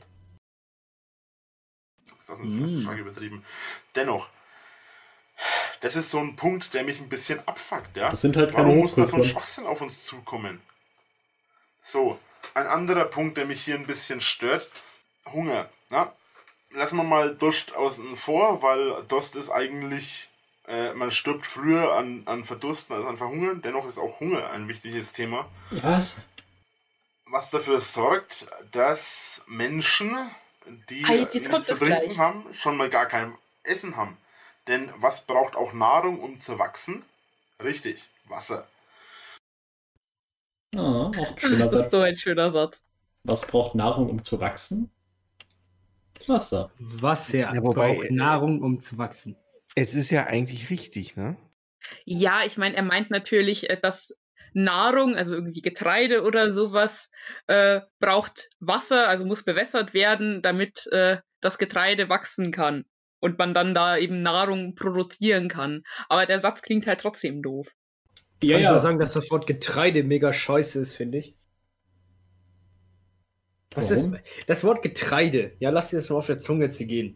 Das 2.28 2.40
ist 2.40 2.46
Mm. 2.46 2.82
stark 2.82 2.98
übertrieben. 3.00 3.44
Dennoch, 3.96 4.28
das 5.82 5.96
ist 5.96 6.10
so 6.10 6.20
ein 6.20 6.36
Punkt, 6.36 6.74
der 6.74 6.84
mich 6.84 7.00
ein 7.02 7.10
bisschen 7.10 7.40
abfuckt. 7.48 7.96
Ja? 7.98 8.10
Das 8.10 8.22
sind 8.22 8.38
halt 8.38 8.52
keine 8.52 8.68
Warum 8.70 8.80
muss 8.80 8.96
da 8.96 9.06
so 9.06 9.18
ein. 9.18 9.24
Schwachsinn 9.24 9.66
auf 9.66 9.82
uns 9.82 10.06
zukommen? 10.06 10.62
So, 11.82 12.18
ein 12.54 12.66
anderer 12.66 13.06
Punkt, 13.06 13.38
der 13.38 13.46
mich 13.46 13.62
hier 13.64 13.76
ein 13.76 13.86
bisschen 13.86 14.22
stört: 14.22 14.68
Hunger. 15.32 15.70
Na? 15.90 16.14
Lassen 16.74 16.98
wir 16.98 17.04
mal 17.04 17.36
Durst 17.36 17.74
außen 17.76 18.16
vor, 18.16 18.62
weil 18.62 19.04
Durst 19.08 19.36
ist 19.36 19.50
eigentlich, 19.50 20.30
äh, 20.68 20.94
man 20.94 21.12
stirbt 21.12 21.46
früher 21.46 21.94
an, 21.96 22.24
an 22.26 22.44
Verdursten 22.44 22.96
als 22.96 23.06
an 23.06 23.18
Verhungern. 23.18 23.62
Dennoch 23.62 23.86
ist 23.88 23.98
auch 24.00 24.20
Hunger 24.20 24.50
ein 24.50 24.68
wichtiges 24.68 25.12
Thema, 25.14 25.50
Was? 25.70 26.18
was 27.26 27.50
dafür 27.50 27.80
sorgt, 27.82 28.48
dass 28.72 29.44
Menschen, 29.48 30.16
die 30.90 31.04
Ah, 31.04 31.14
nichts 31.14 31.50
zu 31.64 31.76
trinken 31.76 31.88
gleich. 32.08 32.18
haben, 32.18 32.54
schon 32.54 32.78
mal 32.78 32.90
gar 32.90 33.08
kein 33.08 33.38
Essen 33.64 33.98
haben. 33.98 34.18
Denn 34.68 34.92
was 34.98 35.26
braucht 35.26 35.56
auch 35.56 35.74
Nahrung, 35.74 36.22
um 36.22 36.40
zu 36.40 36.60
wachsen? 36.60 37.04
Richtig, 37.62 38.10
Wasser. 38.26 38.68
Ah, 40.76 41.12
auch 41.16 41.32
ein 41.32 41.40
schöner 41.40 41.68
Das 41.70 41.74
ist 41.74 41.90
Satz. 41.90 41.92
so 41.92 42.02
ein 42.02 42.16
schöner 42.16 42.52
Satz. 42.52 42.80
Was 43.26 43.46
braucht 43.48 43.76
Nahrung, 43.76 44.10
um 44.10 44.24
zu 44.24 44.40
wachsen? 44.40 44.90
Wasser. 46.28 46.72
Wasser 46.80 47.40
Ja, 47.40 47.64
wobei, 47.64 47.94
braucht 47.94 48.10
äh, 48.10 48.14
Nahrung, 48.14 48.62
um 48.62 48.80
zu 48.80 48.98
wachsen. 48.98 49.36
Es 49.76 49.94
ist 49.94 50.12
ja 50.12 50.26
eigentlich 50.26 50.70
richtig, 50.70 51.16
ne? 51.16 51.38
Ja, 52.06 52.44
ich 52.46 52.58
meine, 52.58 52.76
er 52.76 52.84
meint 52.84 53.10
natürlich, 53.10 53.70
äh, 53.70 53.80
dass 53.82 54.14
Nahrung, 54.54 55.16
also 55.16 55.34
irgendwie 55.34 55.62
Getreide 55.62 56.24
oder 56.24 56.54
sowas, 56.54 57.10
äh, 57.48 57.82
braucht 58.00 58.50
Wasser, 58.60 59.08
also 59.08 59.26
muss 59.26 59.44
bewässert 59.44 59.94
werden, 59.94 60.42
damit 60.42 60.88
äh, 60.92 61.18
das 61.42 61.58
Getreide 61.58 62.10
wachsen 62.10 62.52
kann 62.52 62.86
und 63.20 63.38
man 63.38 63.54
dann 63.54 63.74
da 63.74 63.98
eben 63.98 64.22
Nahrung 64.22 64.76
produzieren 64.76 65.50
kann. 65.50 65.84
Aber 66.10 66.26
der 66.26 66.40
Satz 66.40 66.62
klingt 66.62 66.88
halt 66.88 67.02
trotzdem 67.02 67.42
doof. 67.42 67.70
Ja, 68.44 68.52
Kann 68.52 68.60
ich 68.60 68.66
ja. 68.66 68.72
mal 68.72 68.80
sagen, 68.80 69.00
dass 69.00 69.14
das 69.14 69.32
Wort 69.32 69.48
Getreide 69.48 70.04
mega 70.04 70.34
scheiße 70.34 70.80
ist, 70.80 70.94
finde 70.94 71.20
ich. 71.20 71.36
Was 73.76 73.92
Warum? 73.92 74.14
ist 74.16 74.24
das 74.48 74.64
Wort 74.64 74.82
Getreide? 74.82 75.52
Ja, 75.60 75.70
lass 75.70 75.90
dir 75.90 75.98
das 75.98 76.10
mal 76.10 76.18
auf 76.18 76.28
der 76.28 76.40
Zunge 76.40 76.70
zu 76.70 76.86
gehen. 76.86 77.16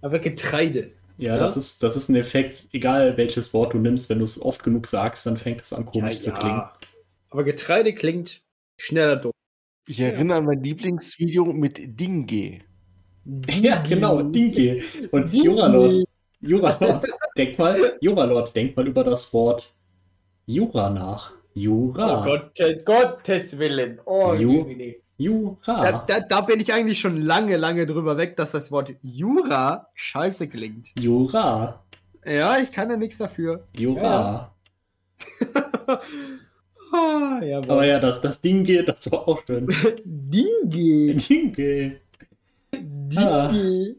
Aber 0.00 0.18
Getreide. 0.18 0.92
Ja, 1.18 1.34
Ja? 1.34 1.38
das 1.40 1.56
ist, 1.56 1.82
das 1.82 1.94
ist 1.96 2.08
ein 2.08 2.16
Effekt, 2.16 2.66
egal 2.72 3.16
welches 3.16 3.52
Wort 3.54 3.74
du 3.74 3.78
nimmst, 3.78 4.08
wenn 4.10 4.18
du 4.18 4.24
es 4.24 4.40
oft 4.40 4.62
genug 4.62 4.86
sagst, 4.86 5.26
dann 5.26 5.36
fängt 5.36 5.60
es 5.60 5.72
an 5.72 5.84
komisch 5.86 6.14
Ja, 6.14 6.20
zu 6.20 6.30
ja. 6.30 6.38
klingen. 6.38 6.62
Aber 7.30 7.44
Getreide 7.44 7.94
klingt 7.94 8.42
schneller 8.78 9.16
dumm. 9.16 9.32
Ich 9.86 10.00
erinnere 10.00 10.38
an 10.38 10.44
mein 10.46 10.62
Lieblingsvideo 10.62 11.44
mit 11.52 11.78
Dinge. 12.00 12.60
Ja, 13.60 13.82
genau, 13.82 14.22
Dinge. 14.22 14.80
Und 15.10 15.32
Dinge. 15.32 15.44
Juralord, 15.44 16.04
Juralord, 16.40 17.06
denk 17.36 17.58
mal, 17.58 17.96
Juralord, 18.00 18.54
denk 18.56 18.76
mal 18.76 18.86
über 18.88 19.04
das 19.04 19.32
Wort 19.32 19.72
Jura 20.46 20.90
nach. 20.90 21.32
Jura. 21.54 22.22
Oh 22.22 22.24
Gottes, 22.24 22.84
Gottes 22.84 23.58
Willen. 23.58 24.00
Oh, 24.06 24.34
Ju-. 24.34 24.66
Jura. 25.22 25.82
Da, 25.82 26.04
da, 26.06 26.20
da 26.20 26.40
bin 26.40 26.60
ich 26.60 26.72
eigentlich 26.72 27.00
schon 27.00 27.20
lange, 27.20 27.56
lange 27.56 27.86
drüber 27.86 28.16
weg, 28.16 28.36
dass 28.36 28.52
das 28.52 28.72
Wort 28.72 28.92
Jura 29.02 29.88
scheiße 29.94 30.48
klingt. 30.48 30.88
Jura. 30.98 31.82
Ja, 32.24 32.58
ich 32.58 32.72
kann 32.72 32.90
ja 32.90 32.96
nichts 32.96 33.18
dafür. 33.18 33.66
Jura. 33.76 34.52
Ah, 36.94 37.40
jawohl. 37.42 37.70
Aber 37.70 37.86
ja, 37.86 37.98
das, 37.98 38.20
das 38.20 38.42
Dinge, 38.42 38.84
das 38.84 39.10
war 39.10 39.26
auch 39.26 39.40
schön. 39.46 39.66
Dinge. 40.04 41.14
Dinge. 41.14 42.00
Ah. 43.16 43.48
Dinge. 43.48 43.96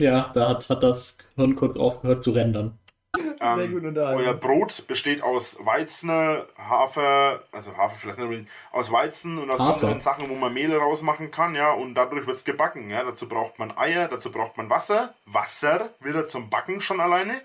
Ja, 0.00 0.30
da 0.32 0.48
hat, 0.48 0.68
hat 0.70 0.82
das 0.82 1.18
Hirn 1.36 1.54
kurz 1.56 1.76
aufgehört 1.76 2.22
zu 2.22 2.30
rendern. 2.30 2.78
Sehr 3.16 3.68
gut 3.68 3.84
unterhalten. 3.84 4.20
Euer 4.20 4.34
Brot 4.34 4.86
besteht 4.86 5.22
aus 5.22 5.56
Weizen, 5.60 6.10
Hafer, 6.58 7.42
also 7.52 7.76
Hafer 7.76 7.96
vielleicht 7.96 8.18
nicht, 8.18 8.24
unbedingt, 8.24 8.48
aus 8.72 8.90
Weizen 8.90 9.38
und 9.38 9.50
aus 9.50 9.60
Hafer. 9.60 9.74
anderen 9.74 10.00
Sachen, 10.00 10.28
wo 10.28 10.34
man 10.34 10.52
Mehl 10.52 10.74
rausmachen 10.76 11.30
kann, 11.30 11.54
ja, 11.54 11.72
und 11.72 11.94
dadurch 11.94 12.26
wird 12.26 12.36
es 12.36 12.44
gebacken, 12.44 12.90
ja. 12.90 13.04
Dazu 13.04 13.28
braucht 13.28 13.58
man 13.58 13.76
Eier, 13.76 14.08
dazu 14.08 14.30
braucht 14.30 14.56
man 14.56 14.70
Wasser, 14.70 15.14
Wasser 15.26 15.90
wieder 16.00 16.28
zum 16.28 16.50
Backen 16.50 16.80
schon 16.80 17.00
alleine. 17.00 17.40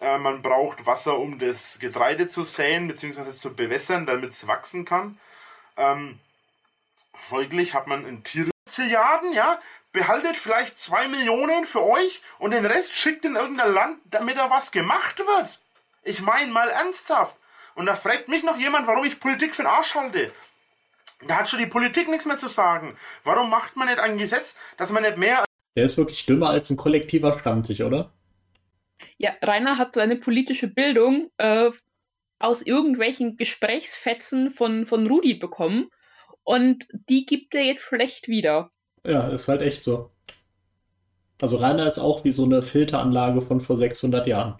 Äh, 0.00 0.18
man 0.18 0.42
braucht 0.42 0.86
Wasser, 0.86 1.18
um 1.18 1.38
das 1.38 1.78
Getreide 1.78 2.28
zu 2.28 2.42
säen 2.42 2.88
bzw. 2.88 3.34
zu 3.34 3.54
bewässern, 3.54 4.06
damit 4.06 4.32
es 4.32 4.46
wachsen 4.46 4.84
kann. 4.84 5.18
Ähm, 5.76 6.18
folglich 7.14 7.74
hat 7.74 7.86
man 7.86 8.06
in 8.06 8.24
Trilliarden, 8.24 9.32
ja, 9.32 9.58
behaltet 9.92 10.36
vielleicht 10.36 10.80
zwei 10.80 11.08
Millionen 11.08 11.66
für 11.66 11.82
euch 11.84 12.22
und 12.38 12.52
den 12.52 12.66
Rest 12.66 12.94
schickt 12.94 13.24
in 13.24 13.36
irgendein 13.36 13.72
Land, 13.72 13.98
damit 14.10 14.36
da 14.36 14.50
was 14.50 14.70
gemacht 14.70 15.18
wird. 15.18 15.60
Ich 16.02 16.22
meine 16.22 16.50
mal 16.50 16.68
ernsthaft. 16.68 17.36
Und 17.74 17.86
da 17.86 17.94
fragt 17.94 18.28
mich 18.28 18.42
noch 18.42 18.58
jemand, 18.58 18.86
warum 18.86 19.04
ich 19.04 19.20
Politik 19.20 19.54
für 19.54 19.62
den 19.62 19.70
Arsch 19.70 19.94
halte. 19.94 20.32
Da 21.26 21.38
hat 21.38 21.48
schon 21.48 21.60
die 21.60 21.66
Politik 21.66 22.08
nichts 22.08 22.24
mehr 22.26 22.38
zu 22.38 22.48
sagen. 22.48 22.96
Warum 23.24 23.50
macht 23.50 23.76
man 23.76 23.88
nicht 23.88 24.00
ein 24.00 24.18
Gesetz, 24.18 24.54
dass 24.76 24.90
man 24.90 25.02
nicht 25.02 25.18
mehr 25.18 25.44
Der 25.76 25.84
ist 25.84 25.98
wirklich 25.98 26.24
dümmer 26.26 26.50
als 26.50 26.70
ein 26.70 26.76
kollektiver 26.76 27.38
Stammtisch, 27.38 27.80
oder? 27.80 28.12
Ja, 29.18 29.34
Rainer 29.42 29.78
hat 29.78 29.94
seine 29.94 30.16
politische 30.16 30.68
Bildung 30.68 31.30
äh, 31.36 31.70
aus 32.38 32.62
irgendwelchen 32.62 33.36
Gesprächsfetzen 33.36 34.50
von, 34.50 34.86
von 34.86 35.06
Rudi 35.06 35.34
bekommen 35.34 35.90
und 36.42 36.88
die 37.08 37.26
gibt 37.26 37.54
er 37.54 37.62
jetzt 37.62 37.82
schlecht 37.82 38.28
wieder. 38.28 38.70
Ja, 39.04 39.28
ist 39.28 39.48
halt 39.48 39.62
echt 39.62 39.82
so. 39.82 40.10
Also 41.40 41.56
Rainer 41.56 41.86
ist 41.86 41.98
auch 41.98 42.24
wie 42.24 42.30
so 42.30 42.44
eine 42.44 42.62
Filteranlage 42.62 43.42
von 43.42 43.60
vor 43.60 43.76
600 43.76 44.26
Jahren. 44.26 44.58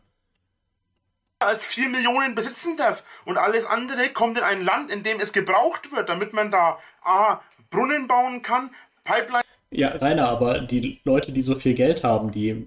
als 1.39 1.65
4 1.65 1.89
Millionen 1.89 2.35
besitzen 2.35 2.77
darf. 2.77 3.05
Und 3.25 3.39
alles 3.39 3.65
andere 3.67 4.09
kommt 4.11 4.39
in 4.39 4.45
ein 4.45 4.65
Land, 4.65 4.91
in 4.91 5.03
dem 5.03 5.19
es 5.21 5.33
gebraucht 5.33 5.93
wird, 5.93 6.09
damit 6.09 6.33
man 6.33 6.51
da 6.51 6.79
A, 7.03 7.41
Brunnen 7.71 8.07
bauen 8.09 8.43
kann, 8.43 8.71
Pipeline 9.05 9.43
Ja, 9.71 9.89
Rainer, 9.91 10.29
aber 10.29 10.61
die 10.61 11.01
Leute, 11.05 11.33
die 11.33 11.43
so 11.43 11.55
viel 11.59 11.75
Geld 11.75 12.05
haben, 12.05 12.31
die 12.33 12.67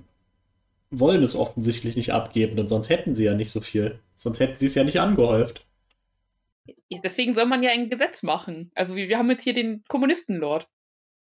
wollen 0.92 1.24
es 1.24 1.36
offensichtlich 1.36 1.96
nicht 1.96 2.14
abgeben, 2.14 2.56
denn 2.56 2.68
sonst 2.68 2.90
hätten 2.90 3.14
sie 3.14 3.26
ja 3.26 3.34
nicht 3.36 3.52
so 3.52 3.62
viel. 3.62 4.00
Sonst 4.16 4.40
hätten 4.40 4.56
sie 4.56 4.68
es 4.68 4.76
ja 4.76 4.84
nicht 4.84 5.00
angehäuft. 5.00 5.66
Deswegen 7.04 7.34
soll 7.34 7.46
man 7.46 7.64
ja 7.64 7.72
ein 7.72 7.90
Gesetz 7.90 8.24
machen. 8.24 8.72
Also 8.76 8.96
wir, 8.96 9.10
wir 9.10 9.18
haben 9.18 9.30
jetzt 9.30 9.44
hier 9.44 9.54
den 9.54 9.84
Kommunistenlord. 9.88 10.68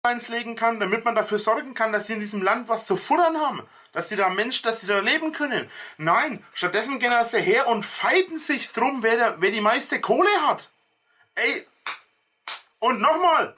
Einlegen 0.05 0.57
kann, 0.57 0.81
damit 0.81 1.05
man 1.05 1.15
dafür 1.15 1.39
sorgen 1.39 1.75
kann, 1.75 1.93
dass 1.93 2.07
die 2.07 2.15
in 2.15 2.19
diesem 2.19 2.43
Land 2.43 2.69
was 2.69 2.87
zu 2.87 2.97
futtern 2.97 3.37
haben, 3.37 3.63
dass 3.93 4.09
die 4.09 4.17
da 4.17 4.31
Mensch, 4.31 4.61
dass 4.63 4.81
die 4.81 4.89
da 4.89 4.99
leben 4.99 5.31
können. 5.31 5.71
Nein, 5.97 6.45
stattdessen 6.55 6.99
gehen 6.99 7.13
sie 7.25 7.41
her 7.41 7.69
und 7.69 7.85
feiten 7.85 8.37
sich 8.37 8.73
drum, 8.73 9.05
wer, 9.05 9.17
der, 9.17 9.41
wer 9.41 9.53
die 9.53 9.61
meiste 9.61 10.01
Kohle 10.01 10.29
hat. 10.45 10.71
Ey, 11.37 11.65
und 12.81 13.01
nochmal, 13.01 13.55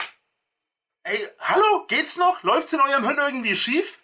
ey, 1.05 1.19
hallo, 1.41 1.87
geht's 1.89 2.19
noch? 2.19 2.43
Läuft's 2.43 2.75
in 2.75 2.81
eurem 2.81 3.05
Hirn 3.05 3.19
irgendwie 3.19 3.57
schief? 3.57 3.99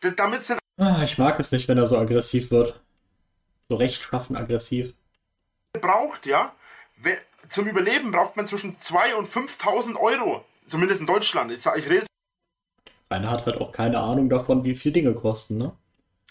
Das, 0.00 0.16
damit 0.16 0.44
sind 0.44 0.58
Ah, 0.78 1.02
ich 1.04 1.18
mag 1.18 1.38
es 1.38 1.52
nicht, 1.52 1.68
wenn 1.68 1.76
er 1.76 1.86
so 1.86 1.98
aggressiv 1.98 2.50
wird. 2.50 2.80
So 3.68 3.76
rechtschaffen 3.76 4.36
aggressiv. 4.36 4.94
braucht, 5.74 6.24
ja, 6.24 6.54
zum 7.50 7.66
Überleben 7.66 8.10
braucht 8.10 8.38
man 8.38 8.46
zwischen 8.46 8.78
2.000 8.78 9.12
und 9.16 9.28
5.000 9.28 9.96
Euro. 9.96 10.46
Zumindest 10.68 11.00
in 11.00 11.06
Deutschland. 11.06 11.50
Ich, 11.52 11.62
sag, 11.62 11.78
ich 11.78 11.88
rede 11.88 12.06
Rainer 13.10 13.30
hat 13.30 13.46
halt 13.46 13.56
auch 13.60 13.72
keine 13.72 13.98
Ahnung 13.98 14.28
davon, 14.28 14.64
wie 14.64 14.74
viel 14.74 14.92
Dinge 14.92 15.14
kosten, 15.14 15.58
ne? 15.58 15.72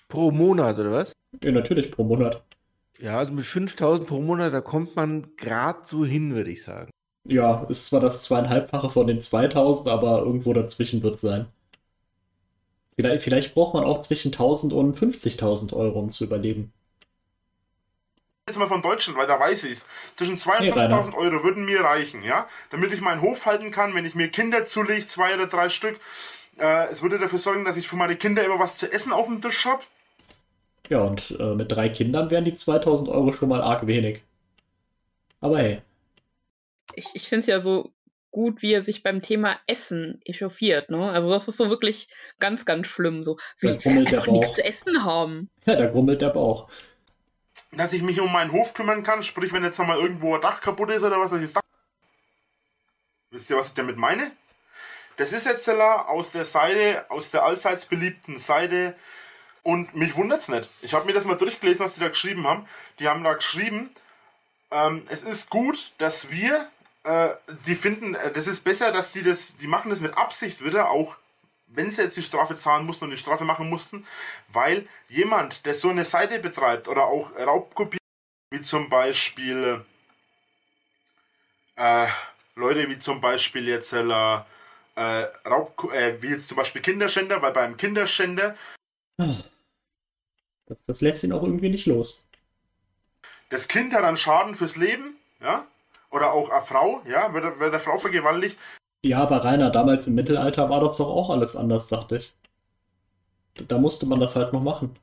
Pro 0.10 0.32
Monat, 0.32 0.78
oder 0.78 0.92
was? 0.92 1.12
Ja, 1.44 1.52
natürlich 1.52 1.92
pro 1.92 2.04
Monat. 2.04 2.44
Ja, 3.00 3.18
also 3.18 3.34
mit 3.34 3.46
5000 3.46 4.08
pro 4.08 4.22
Monat, 4.22 4.54
da 4.54 4.62
kommt 4.62 4.96
man 4.96 5.36
gerade 5.38 5.80
so 5.84 6.06
hin, 6.06 6.36
würde 6.36 6.52
ich 6.52 6.64
sagen. 6.64 6.92
Ja, 7.28 7.66
ist 7.68 7.88
zwar 7.88 8.00
das 8.00 8.24
zweieinhalbfache 8.24 8.90
von 8.90 9.08
den 9.08 9.20
2000, 9.20 9.88
aber 9.90 10.20
irgendwo 10.20 10.54
dazwischen 10.54 11.04
wird 11.04 11.16
es 11.16 11.22
sein. 11.22 11.48
Vielleicht, 12.96 13.24
vielleicht 13.24 13.54
braucht 13.54 13.74
man 13.74 13.84
auch 13.84 14.00
zwischen 14.02 14.32
1000 14.32 14.74
und 14.74 14.98
50.000 14.98 15.74
Euro, 15.74 16.00
um 16.00 16.10
zu 16.10 16.24
überleben. 16.24 16.72
Jetzt 18.48 18.58
mal 18.58 18.68
von 18.68 18.82
Deutschland, 18.82 19.18
weil 19.20 19.28
da 19.28 19.40
weiß 19.40 19.64
ich 19.66 19.74
es. 19.74 19.86
Zwischen 20.16 20.38
2.000 20.38 20.60
Hey, 20.60 20.72
und 20.72 20.78
Rainer. 20.78 21.04
5.000 21.04 21.14
Euro 21.16 21.44
würden 21.44 21.66
mir 21.66 21.82
reichen, 21.82 22.24
ja? 22.24 22.48
Damit 22.72 22.94
ich 22.94 23.02
meinen 23.02 23.22
Hof 23.22 23.46
halten 23.46 23.72
kann, 23.72 23.94
wenn 23.94 24.06
ich 24.06 24.16
mir 24.16 24.30
Kinder 24.30 24.66
zulege, 24.66 25.06
zwei 25.08 25.34
oder 25.36 25.48
drei 25.48 25.70
Stück. 25.70 26.00
Äh, 26.60 26.88
es 26.90 27.02
würde 27.02 27.20
dafür 27.20 27.40
sorgen, 27.40 27.66
dass 27.66 27.78
ich 27.78 27.88
für 27.88 27.98
meine 27.98 28.16
Kinder 28.16 28.44
immer 28.44 28.60
was 28.60 28.78
zu 28.78 28.92
essen 28.92 29.12
auf 29.12 29.28
dem 29.28 29.42
Tisch 29.42 29.66
habe. 29.66 29.84
Ja, 30.90 31.00
und 31.02 31.36
äh, 31.40 31.54
mit 31.56 31.72
drei 31.72 31.90
Kindern 31.90 32.32
wären 32.32 32.46
die 32.46 32.54
2000 32.54 33.10
Euro 33.10 33.32
schon 33.34 33.50
mal 33.50 33.62
arg 33.62 33.86
wenig. 33.88 34.24
Aber 35.42 35.60
hey, 35.60 35.82
Ich, 36.96 37.16
ich 37.16 37.28
finde 37.30 37.42
es 37.42 37.48
ja 37.48 37.60
so 37.62 37.94
gut, 38.32 38.62
wie 38.62 38.74
er 38.74 38.84
sich 38.84 39.04
beim 39.04 39.22
Thema 39.22 39.60
Essen 39.68 40.22
echauffiert. 40.26 40.90
Ne? 40.90 41.10
Also 41.12 41.30
das 41.30 41.48
ist 41.48 41.58
so 41.58 41.70
wirklich 41.70 42.08
ganz, 42.40 42.66
ganz 42.66 42.88
schlimm. 42.88 43.24
So 43.24 43.38
Da 43.62 43.74
wie 43.74 43.78
grummelt 43.78 44.12
der 44.12 44.20
einfach 44.20 44.28
nichts 44.28 44.54
zu 44.54 44.64
essen 44.64 45.04
haben. 45.04 45.50
ja, 45.66 45.76
da 45.78 45.88
grummelt 45.88 46.22
der 46.22 46.30
Bauch. 46.30 46.70
Dass 47.72 47.94
ich 47.94 48.02
mich 48.02 48.20
um 48.20 48.32
meinen 48.32 48.52
Hof 48.52 48.74
kümmern 48.74 49.04
kann, 49.04 49.24
sprich, 49.24 49.52
wenn 49.54 49.64
jetzt 49.64 49.78
nochmal 49.78 50.00
irgendwo 50.00 50.36
ein 50.36 50.42
Dach 50.42 50.62
kaputt 50.62 50.90
ist 50.90 51.04
oder 51.04 51.20
was, 51.20 51.32
das 51.32 51.54
Dach. 51.54 51.62
Wisst 53.32 53.50
ihr, 53.50 53.58
was 53.58 53.68
ich 53.68 53.74
damit 53.74 53.98
meine? 53.98 54.32
Das 55.18 55.32
ist 55.34 55.46
jetzt 55.46 55.68
aus 55.70 56.32
der 56.32 56.46
Seite, 56.46 57.06
aus 57.10 57.32
der 57.32 57.44
allseits 57.44 57.86
beliebten 57.86 58.38
Seite. 58.38 58.96
Und 59.64 59.96
mich 59.96 60.16
wundert's 60.16 60.48
nicht. 60.48 60.70
Ich 60.82 60.94
habe 60.94 61.06
mir 61.06 61.14
das 61.14 61.26
mal 61.26 61.36
durchgelesen, 61.36 61.84
was 61.84 61.96
die 61.96 62.00
da 62.00 62.08
geschrieben 62.08 62.48
haben. 62.48 62.66
Die 63.00 63.10
haben 63.10 63.24
da 63.24 63.34
geschrieben, 63.34 63.90
ähm, 64.72 65.04
es 65.10 65.22
ist 65.22 65.50
gut, 65.50 65.92
dass 65.98 66.30
wir, 66.30 66.70
äh, 67.04 67.30
die 67.66 67.76
finden, 67.76 68.16
äh, 68.16 68.32
das 68.32 68.48
ist 68.48 68.64
besser, 68.64 68.92
dass 68.92 69.12
die 69.12 69.24
das, 69.24 69.56
die 69.58 69.68
machen 69.68 69.90
das 69.90 70.00
mit 70.00 70.18
Absicht 70.18 70.64
wieder, 70.64 70.90
auch 70.90 71.16
wenn 71.68 71.92
sie 71.92 72.02
jetzt 72.02 72.18
die 72.18 72.24
Strafe 72.24 72.58
zahlen 72.58 72.86
mussten 72.86 73.06
und 73.06 73.12
die 73.12 73.18
Strafe 73.18 73.44
machen 73.44 73.70
mussten, 73.70 74.06
weil 74.50 74.88
jemand, 75.10 75.66
der 75.66 75.76
so 75.76 75.90
eine 75.90 76.06
Seite 76.06 76.40
betreibt 76.40 76.88
oder 76.88 77.06
auch 77.06 77.36
Raubkopien, 77.36 78.00
wie 78.52 78.62
zum 78.62 78.90
Beispiel 78.90 79.84
äh, 81.76 82.08
Leute 82.56 82.90
wie 82.90 82.98
zum 82.98 83.22
Beispiel 83.22 83.68
jetzt 83.68 83.94
äh, 83.94 84.02
äh, 84.02 85.28
Raub, 85.46 85.92
äh, 85.94 86.22
wie 86.22 86.30
jetzt 86.30 86.48
zum 86.50 86.58
Beispiel 86.58 86.82
Kinderschänder, 86.82 87.42
weil 87.42 87.52
beim 87.54 87.78
Kinderschänder 87.78 88.56
Das, 90.66 90.82
das 90.84 91.02
lässt 91.02 91.24
ihn 91.24 91.34
auch 91.34 91.44
irgendwie 91.44 91.70
nicht 91.70 91.86
los. 91.86 92.26
das 93.50 93.68
Kind 93.68 93.94
hat 93.94 94.04
einen 94.04 94.18
Schaden 94.18 94.56
fürs 94.56 94.76
Leben, 94.76 95.16
ja, 95.42 95.68
oder 96.10 96.32
auch 96.32 96.50
eine 96.50 96.62
Frau, 96.66 97.02
ja, 97.06 97.34
wird, 97.34 97.60
wird 97.60 97.74
eine 97.74 97.80
Frau 97.84 97.98
vergewaltigt, 97.98 98.58
Ja, 99.08 99.20
aber 99.20 99.46
Rainer, 99.46 99.70
damals 99.70 100.06
im 100.08 100.16
Mittelalter 100.16 100.70
war 100.70 100.82
das 100.82 100.98
doch 100.98 101.08
auch 101.08 101.30
alles 101.30 101.56
anders, 101.56 101.88
dachte 101.88 102.18
ich. 102.18 102.34
Da, 103.68 103.78
musste 103.78 104.06
man 104.06 104.20
das 104.20 104.36
halt 104.36 104.52
noch 104.52 104.62
machen. 104.62 105.00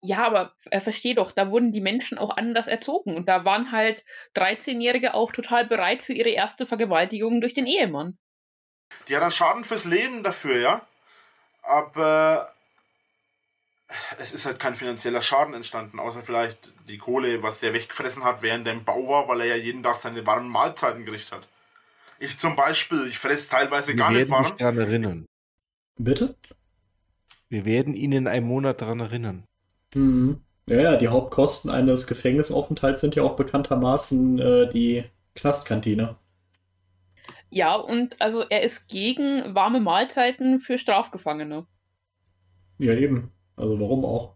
Ja, 0.00 0.26
aber 0.26 0.52
äh, 0.70 0.80
versteh 0.80 1.12
doch, 1.12 1.32
da 1.32 1.50
wurden 1.50 1.70
die 1.70 1.82
Menschen 1.82 2.16
auch 2.16 2.34
anders 2.34 2.66
erzogen. 2.66 3.14
Und 3.14 3.28
da 3.28 3.44
waren 3.44 3.70
halt 3.70 4.06
13-Jährige 4.36 5.12
auch 5.12 5.32
total 5.32 5.66
bereit 5.66 6.02
für 6.02 6.14
ihre 6.14 6.30
erste 6.30 6.64
Vergewaltigung 6.64 7.42
durch 7.42 7.52
den 7.52 7.66
Ehemann. 7.66 8.16
die 9.08 9.14
hat 9.14 9.22
einen 9.22 9.30
Schaden 9.30 9.64
fürs 9.64 9.84
Leben 9.84 10.22
dafür, 10.22 10.58
ja, 10.58 10.86
aber 11.62 12.52
es 14.18 14.32
ist 14.32 14.46
halt 14.46 14.58
kein 14.58 14.74
finanzieller 14.74 15.20
Schaden 15.20 15.52
entstanden, 15.52 16.00
außer 16.00 16.22
vielleicht 16.22 16.72
die 16.88 16.96
Kohle, 16.96 17.42
was 17.42 17.60
der 17.60 17.74
weggefressen 17.74 18.24
hat, 18.24 18.40
während 18.40 18.66
er 18.66 18.72
im 18.72 18.84
Bau 18.84 19.06
war, 19.08 19.28
weil 19.28 19.42
er 19.42 19.48
ja 19.48 19.56
jeden 19.56 19.82
Tag 19.82 19.96
seine 19.96 20.26
warmen 20.26 20.48
Mahlzeiten 20.48 21.04
gekriegt 21.04 21.30
hat. 21.32 21.46
Ich 22.22 22.38
zum 22.38 22.56
Beispiel, 22.56 23.06
ich 23.08 23.18
fresse 23.18 23.50
teilweise 23.50 23.96
Wir 23.96 23.96
gar 23.96 24.10
nicht 24.12 24.28
werden 24.28 24.30
warm. 24.30 24.42
mich 24.44 24.52
daran 24.52 24.78
erinnern. 24.78 25.26
Bitte? 25.98 26.36
Wir 27.48 27.64
werden 27.64 27.94
ihn 27.94 28.10
in 28.10 28.26
einem 28.26 28.48
Monat 28.48 28.80
daran 28.80 28.98
erinnern. 28.98 29.44
Mhm. 29.94 30.40
Ja, 30.66 30.80
ja, 30.80 30.96
die 30.96 31.08
Hauptkosten 31.08 31.70
eines 31.70 32.06
Gefängnisaufenthalts 32.06 33.00
sind 33.00 33.14
ja 33.14 33.22
auch 33.24 33.36
bekanntermaßen 33.36 34.38
äh, 34.38 34.68
die 34.68 35.04
Knastkantine. 35.34 36.16
Ja, 37.50 37.76
und 37.76 38.20
also 38.20 38.42
er 38.48 38.62
ist 38.62 38.88
gegen 38.88 39.54
warme 39.54 39.78
Mahlzeiten 39.80 40.60
für 40.60 40.78
Strafgefangene. 40.78 41.66
Ja, 42.78 42.92
eben. 42.94 43.32
Also 43.56 43.80
warum 43.80 44.04
auch? 44.04 44.34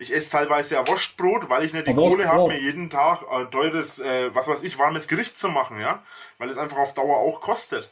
Ich 0.00 0.14
esse 0.14 0.30
teilweise 0.30 0.76
ja 0.76 0.86
Wurstbrot, 0.86 1.48
weil 1.48 1.64
ich 1.64 1.72
nicht 1.72 1.88
die 1.88 1.90
Aber 1.90 2.02
Kohle 2.02 2.28
habe, 2.28 2.46
mir 2.46 2.60
jeden 2.60 2.88
Tag 2.88 3.24
ein 3.28 3.50
teures, 3.50 3.98
äh, 3.98 4.32
was 4.32 4.46
weiß 4.46 4.62
ich, 4.62 4.78
warmes 4.78 5.08
Gericht 5.08 5.38
zu 5.38 5.48
machen, 5.48 5.80
ja, 5.80 6.02
weil 6.38 6.50
es 6.50 6.56
einfach 6.56 6.78
auf 6.78 6.94
Dauer 6.94 7.18
auch 7.18 7.40
kostet. 7.40 7.90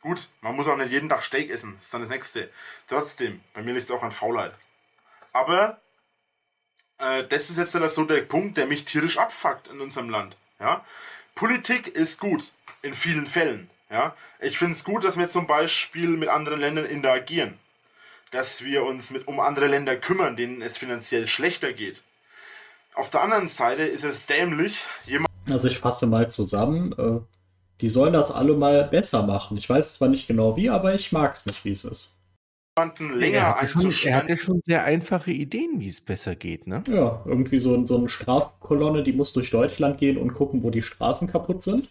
Gut, 0.00 0.30
man 0.40 0.56
muss 0.56 0.66
auch 0.66 0.78
nicht 0.78 0.90
jeden 0.90 1.10
Tag 1.10 1.22
Steak 1.22 1.50
essen, 1.50 1.74
das 1.74 1.84
ist 1.84 1.94
dann 1.94 2.00
das 2.00 2.10
Nächste. 2.10 2.50
Trotzdem, 2.88 3.40
bei 3.52 3.60
mir 3.60 3.74
liegt 3.74 3.90
es 3.90 3.94
auch 3.94 4.02
an 4.02 4.12
Faulheit. 4.12 4.54
Aber 5.34 5.78
äh, 6.96 7.24
das 7.24 7.50
ist 7.50 7.58
jetzt 7.58 7.72
so 7.72 8.04
der 8.04 8.22
Punkt, 8.22 8.56
der 8.56 8.66
mich 8.66 8.86
tierisch 8.86 9.18
abfuckt 9.18 9.68
in 9.68 9.80
unserem 9.80 10.08
Land. 10.08 10.36
Ja? 10.58 10.84
Politik 11.34 11.88
ist 11.88 12.18
gut, 12.18 12.50
in 12.80 12.94
vielen 12.94 13.26
Fällen. 13.26 13.68
Ja? 13.90 14.14
Ich 14.38 14.58
finde 14.58 14.74
es 14.74 14.84
gut, 14.84 15.04
dass 15.04 15.18
wir 15.18 15.30
zum 15.30 15.46
Beispiel 15.46 16.08
mit 16.08 16.30
anderen 16.30 16.60
Ländern 16.60 16.86
interagieren. 16.86 17.58
Dass 18.30 18.64
wir 18.64 18.84
uns 18.84 19.10
mit, 19.10 19.26
um 19.26 19.40
andere 19.40 19.66
Länder 19.66 19.96
kümmern, 19.96 20.36
denen 20.36 20.62
es 20.62 20.78
finanziell 20.78 21.26
schlechter 21.26 21.72
geht. 21.72 22.02
Auf 22.94 23.10
der 23.10 23.22
anderen 23.22 23.48
Seite 23.48 23.82
ist 23.82 24.04
es 24.04 24.26
dämlich, 24.26 24.78
Also 25.48 25.68
ich 25.68 25.78
fasse 25.78 26.06
mal 26.06 26.30
zusammen. 26.30 26.92
Äh, 26.92 27.20
die 27.80 27.88
sollen 27.88 28.12
das 28.12 28.30
alle 28.30 28.54
mal 28.54 28.84
besser 28.84 29.22
machen. 29.22 29.56
Ich 29.56 29.68
weiß 29.68 29.94
zwar 29.94 30.08
nicht 30.08 30.26
genau 30.26 30.56
wie, 30.56 30.70
aber 30.70 30.94
ich 30.94 31.12
mag 31.12 31.34
es 31.34 31.46
nicht, 31.46 31.64
wie 31.64 31.70
es 31.70 31.84
ist. 31.84 32.16
jemanden 32.76 33.10
er, 33.10 33.16
länger 33.16 33.60
hatte 33.60 33.68
schon, 33.68 33.94
er 34.04 34.16
hatte 34.16 34.36
schon 34.36 34.60
sehr 34.64 34.84
einfache 34.84 35.30
Ideen, 35.30 35.80
wie 35.80 35.88
es 35.88 36.00
besser 36.00 36.36
geht, 36.36 36.66
ne? 36.66 36.84
Ja, 36.88 37.22
irgendwie 37.24 37.58
so, 37.58 37.84
so 37.86 37.98
eine 37.98 38.08
Strafkolonne, 38.08 39.02
die 39.02 39.12
muss 39.12 39.32
durch 39.32 39.50
Deutschland 39.50 39.98
gehen 39.98 40.18
und 40.18 40.34
gucken, 40.34 40.62
wo 40.62 40.70
die 40.70 40.82
Straßen 40.82 41.28
kaputt 41.28 41.62
sind. 41.62 41.88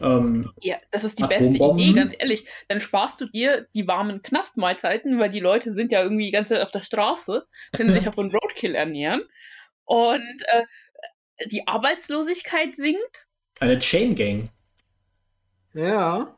Ähm, 0.00 0.50
Ja, 0.60 0.76
das 0.90 1.04
ist 1.04 1.18
die 1.18 1.26
beste? 1.26 1.56
Idee, 1.56 1.92
ganz 1.92 2.14
ehrlich. 2.18 2.46
Dann 2.68 2.80
sparst 2.80 3.20
du 3.20 3.26
dir 3.26 3.66
die 3.74 3.86
warmen 3.86 4.22
Knastmahlzeiten, 4.22 5.18
weil 5.18 5.30
die 5.30 5.40
Leute 5.40 5.72
sind 5.72 5.92
ja 5.92 6.02
irgendwie 6.02 6.26
die 6.26 6.32
ganze 6.32 6.54
Zeit 6.54 6.62
auf 6.62 6.72
der 6.72 6.82
Straße, 6.82 7.46
können 7.72 7.92
sich 7.92 8.04
ja 8.04 8.12
von 8.12 8.30
Roadkill 8.30 8.74
ernähren. 8.74 9.22
Und 9.84 10.42
äh, 10.46 10.64
die 11.46 11.66
Arbeitslosigkeit 11.66 12.76
sinkt. 12.76 13.26
eine 13.60 13.78
Chain 13.78 14.14
Gang. 14.14 14.50
Ja. 15.74 16.36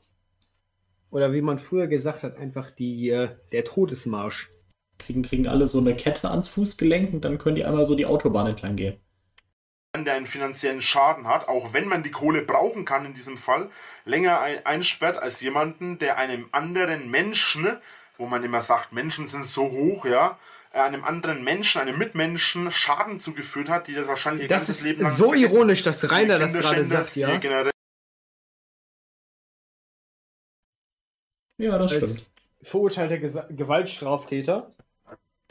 Oder 1.10 1.32
wie 1.32 1.40
man 1.40 1.58
früher 1.58 1.86
gesagt 1.86 2.22
hat, 2.22 2.36
einfach 2.36 2.70
die, 2.70 3.10
äh, 3.10 3.30
der 3.52 3.64
Todesmarsch. 3.64 4.50
Kriegen, 4.98 5.22
kriegen 5.22 5.48
alle 5.48 5.66
so 5.66 5.78
eine 5.78 5.97
Kette 5.97 6.30
ans 6.30 6.48
Fußgelenk 6.48 7.14
und 7.14 7.24
dann 7.24 7.39
können 7.39 7.56
die 7.56 7.64
einmal 7.64 7.86
so 7.86 7.94
die 7.94 8.05
Autobahn 8.05 8.47
entlang 8.47 8.76
gehen. 8.76 9.00
Der 9.97 10.15
einen 10.15 10.27
finanziellen 10.27 10.83
Schaden 10.83 11.27
hat, 11.27 11.49
auch 11.49 11.73
wenn 11.73 11.89
man 11.89 12.02
die 12.02 12.12
Kohle 12.12 12.43
brauchen 12.43 12.85
kann 12.85 13.05
in 13.05 13.15
diesem 13.15 13.36
Fall, 13.36 13.70
länger 14.05 14.41
ein, 14.41 14.65
einsperrt 14.65 15.19
als 15.19 15.41
jemanden, 15.41 15.99
der 15.99 16.17
einem 16.17 16.49
anderen 16.52 17.10
Menschen, 17.10 17.77
wo 18.17 18.27
man 18.27 18.44
immer 18.44 18.62
sagt, 18.62 18.93
Menschen 18.93 19.27
sind 19.27 19.47
so 19.47 19.70
hoch, 19.70 20.05
ja, 20.05 20.39
äh, 20.73 20.78
einem 20.78 21.02
anderen 21.05 21.43
Menschen, 21.43 21.81
einem 21.81 21.99
Mitmenschen 21.99 22.70
Schaden 22.70 23.19
zugefügt 23.19 23.69
hat, 23.69 23.89
die 23.89 23.94
das 23.94 24.07
wahrscheinlich 24.07 24.43
ihr 24.43 24.49
Das 24.49 24.62
ganzes 24.62 24.78
ist 24.78 24.85
Leben 24.85 25.02
lang 25.02 25.12
so 25.12 25.35
ironisch, 25.35 25.83
dass 25.83 26.10
Rainer 26.10 26.39
das 26.39 26.52
gerade 26.55 26.85
sagt, 26.85 27.17
ja. 27.17 27.36
generell 27.39 27.70
Ja, 31.59 31.77
das 31.77 31.93
Als 31.93 32.15
stimmt. 32.15 32.31
verurteilter 32.62 33.19
Gesa 33.19 33.47
Gewaltstraftäter. 33.51 34.69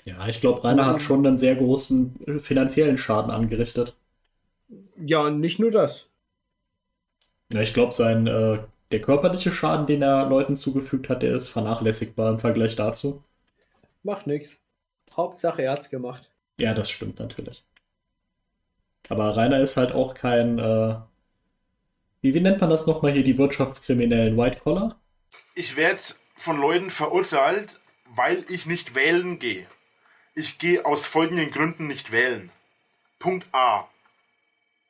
Ja, 0.06 0.28
ich 0.28 0.42
glaube, 0.42 0.64
Rainer 0.64 0.88
hat 0.88 1.02
schon 1.04 1.28
einen 1.28 1.38
sehr 1.38 1.56
großen 1.56 2.20
äh, 2.26 2.40
finanziellen 2.40 2.98
Schaden 2.98 3.30
angerichtet. 3.30 3.96
Ja, 4.98 5.22
und 5.22 5.40
nicht 5.40 5.60
nur 5.60 5.72
das. 5.72 6.08
Ja, 7.52 7.62
ich 7.62 7.74
glaube, 7.74 7.94
sein 7.94 8.28
äh, 8.28 8.60
der 8.92 9.02
körperliche 9.02 9.52
Schaden, 9.52 9.88
den 9.88 10.02
er 10.02 10.28
Leuten 10.28 10.56
zugefügt 10.56 11.10
hat, 11.10 11.24
der 11.24 11.34
ist 11.34 11.50
vernachlässigbar 11.50 12.30
im 12.30 12.40
Vergleich 12.40 12.76
dazu. 12.76 13.24
Macht 14.04 14.28
nix. 14.28 14.62
Hauptsache, 15.16 15.64
er 15.64 15.74
hat's 15.74 15.90
gemacht. 15.90 16.30
Ja, 16.60 16.74
das 16.74 16.90
stimmt 16.90 17.20
natürlich. 17.20 17.64
Aber 19.10 19.36
Rainer 19.36 19.60
ist 19.60 19.78
halt 19.78 19.92
auch 19.92 20.14
kein, 20.14 20.60
äh, 20.60 20.96
wie, 22.22 22.34
wie 22.34 22.40
nennt 22.40 22.62
man 22.62 22.70
das 22.70 22.86
nochmal 22.86 23.12
hier, 23.12 23.24
die 23.24 23.38
Wirtschaftskriminellen 23.38 24.38
White 24.38 24.60
Collar? 24.60 25.00
Ich 25.56 25.76
werde 25.76 26.02
von 26.36 26.60
Leuten 26.60 26.90
verurteilt, 26.90 27.80
weil 28.06 28.46
ich 28.50 28.66
nicht 28.66 28.96
wählen 28.96 29.40
gehe. 29.40 29.66
Ich 30.36 30.58
gehe 30.58 30.86
aus 30.86 31.06
folgenden 31.06 31.52
Gründen 31.52 31.88
nicht 31.88 32.12
wählen. 32.12 32.52
Punkt 33.18 33.48
A. 33.52 33.88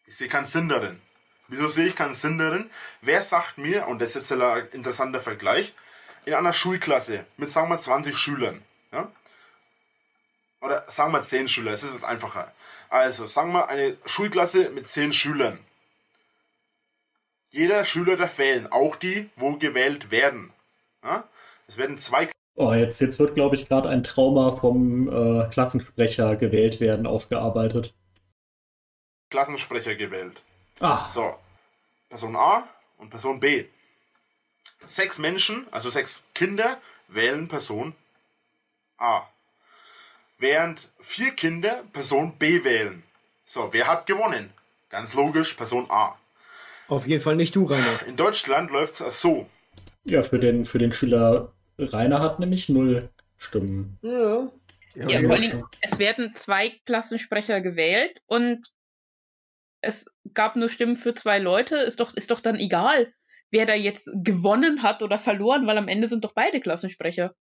Ich 0.10 0.18
sehe 0.18 0.28
keinen 0.28 0.46
Sinn 0.46 0.68
darin. 0.68 1.00
Wieso 1.50 1.68
sehe 1.68 1.86
ich 1.86 1.96
keinen 1.96 2.16
Sinn 2.16 2.40
darin? 2.40 2.72
Wer 3.02 3.22
sagt 3.22 3.60
mir, 3.60 3.88
und 3.88 4.02
das 4.02 4.10
ist 4.10 4.16
jetzt 4.16 4.32
ein 4.32 4.68
interessanter 4.72 5.20
Vergleich, 5.20 5.72
in 6.26 6.34
einer 6.34 6.52
Schulklasse 6.52 7.26
mit, 7.38 7.52
sagen 7.52 7.70
wir, 7.70 7.80
20 7.80 8.18
Schülern, 8.18 8.64
ja? 8.92 9.12
oder 10.62 10.84
sagen 10.90 11.14
wir 11.14 11.24
10 11.24 11.48
Schüler, 11.48 11.74
es 11.74 11.84
ist 11.84 11.94
jetzt 11.94 12.04
einfacher. 12.04 12.52
Also, 12.90 13.28
sagen 13.28 13.52
wir 13.52 13.70
eine 13.70 13.98
Schulklasse 14.06 14.72
mit 14.72 14.88
10 14.88 15.14
Schülern. 15.14 15.60
Jeder 17.52 17.86
Schüler 17.86 18.18
darf 18.18 18.40
wählen, 18.40 18.72
auch 18.72 18.96
die, 18.96 19.30
wo 19.36 19.58
gewählt 19.58 20.10
werden. 20.10 20.52
Ja? 21.04 21.24
Es 21.68 21.78
werden 21.78 22.00
zwei 22.00 22.30
Oh, 22.56 22.74
jetzt, 22.74 23.00
jetzt 23.00 23.20
wird, 23.20 23.36
glaube 23.36 23.56
ich, 23.56 23.68
gerade 23.68 23.90
ein 23.90 24.04
Trauma 24.04 24.56
vom 24.58 25.08
äh, 25.08 25.50
Klassensprecher 25.50 26.36
gewählt 26.36 26.80
werden 26.80 27.06
aufgearbeitet. 27.06 27.94
Klassensprecher 29.30 29.96
gewählt. 29.96 30.42
Ach, 30.80 31.08
So, 31.10 31.36
Person 32.10 32.36
A 32.36 32.68
und 32.98 33.10
Person 33.10 33.40
B. 33.40 33.66
Sechs 34.88 35.18
Menschen, 35.18 35.68
also 35.72 35.90
sechs 35.90 36.24
Kinder, 36.34 36.78
wählen 37.08 37.48
Person 37.48 37.94
A. 38.98 39.22
Während 40.38 40.90
vier 41.00 41.32
Kinder 41.32 41.84
Person 41.92 42.34
B 42.38 42.64
wählen. 42.64 43.04
So, 43.46 43.70
wer 43.74 43.88
hat 43.88 44.06
gewonnen? 44.06 44.52
Ganz 44.90 45.14
logisch, 45.14 45.54
Person 45.54 45.86
A. 45.90 46.16
Auf 46.88 47.06
jeden 47.06 47.22
Fall 47.22 47.36
nicht 47.36 47.56
du, 47.56 47.66
Rainer. 47.66 48.00
In 48.08 48.16
Deutschland 48.16 48.72
läuft 48.72 49.02
es 49.02 49.22
so. 49.22 49.48
ja, 50.06 50.22
für 50.24 50.40
den, 50.40 50.66
für 50.66 50.78
den 50.80 50.92
Schüler 50.92 51.52
Rainer 51.78 52.20
hat 52.20 52.40
nämlich 52.40 52.70
null 52.70 53.10
Stimmen. 53.38 53.98
Ja. 54.02 54.50
Ja, 54.96 55.22
vor 55.22 55.32
allen 55.34 55.42
Dingen, 55.42 55.64
es 55.82 56.00
werden 56.00 56.34
zwei 56.36 56.72
Klassensprecher 56.86 57.62
gewählt 57.62 58.22
und 58.26 58.64
es 59.82 60.06
gab 60.34 60.56
nur 60.56 60.70
Stimmen 60.70 60.96
für 60.96 61.14
zwei 61.14 61.40
Leute. 61.40 61.78
Ist 61.78 62.00
doch, 62.00 62.14
ist 62.16 62.32
doch 62.32 62.42
dann 62.42 62.56
egal, 62.56 63.14
wer 63.52 63.66
da 63.66 63.74
jetzt 63.74 64.10
gewonnen 64.14 64.84
hat 64.84 65.02
oder 65.02 65.18
verloren, 65.18 65.68
weil 65.68 65.78
am 65.78 65.88
Ende 65.88 66.08
sind 66.08 66.24
doch 66.24 66.34
beide 66.34 66.60
Klassensprecher. 66.60 67.36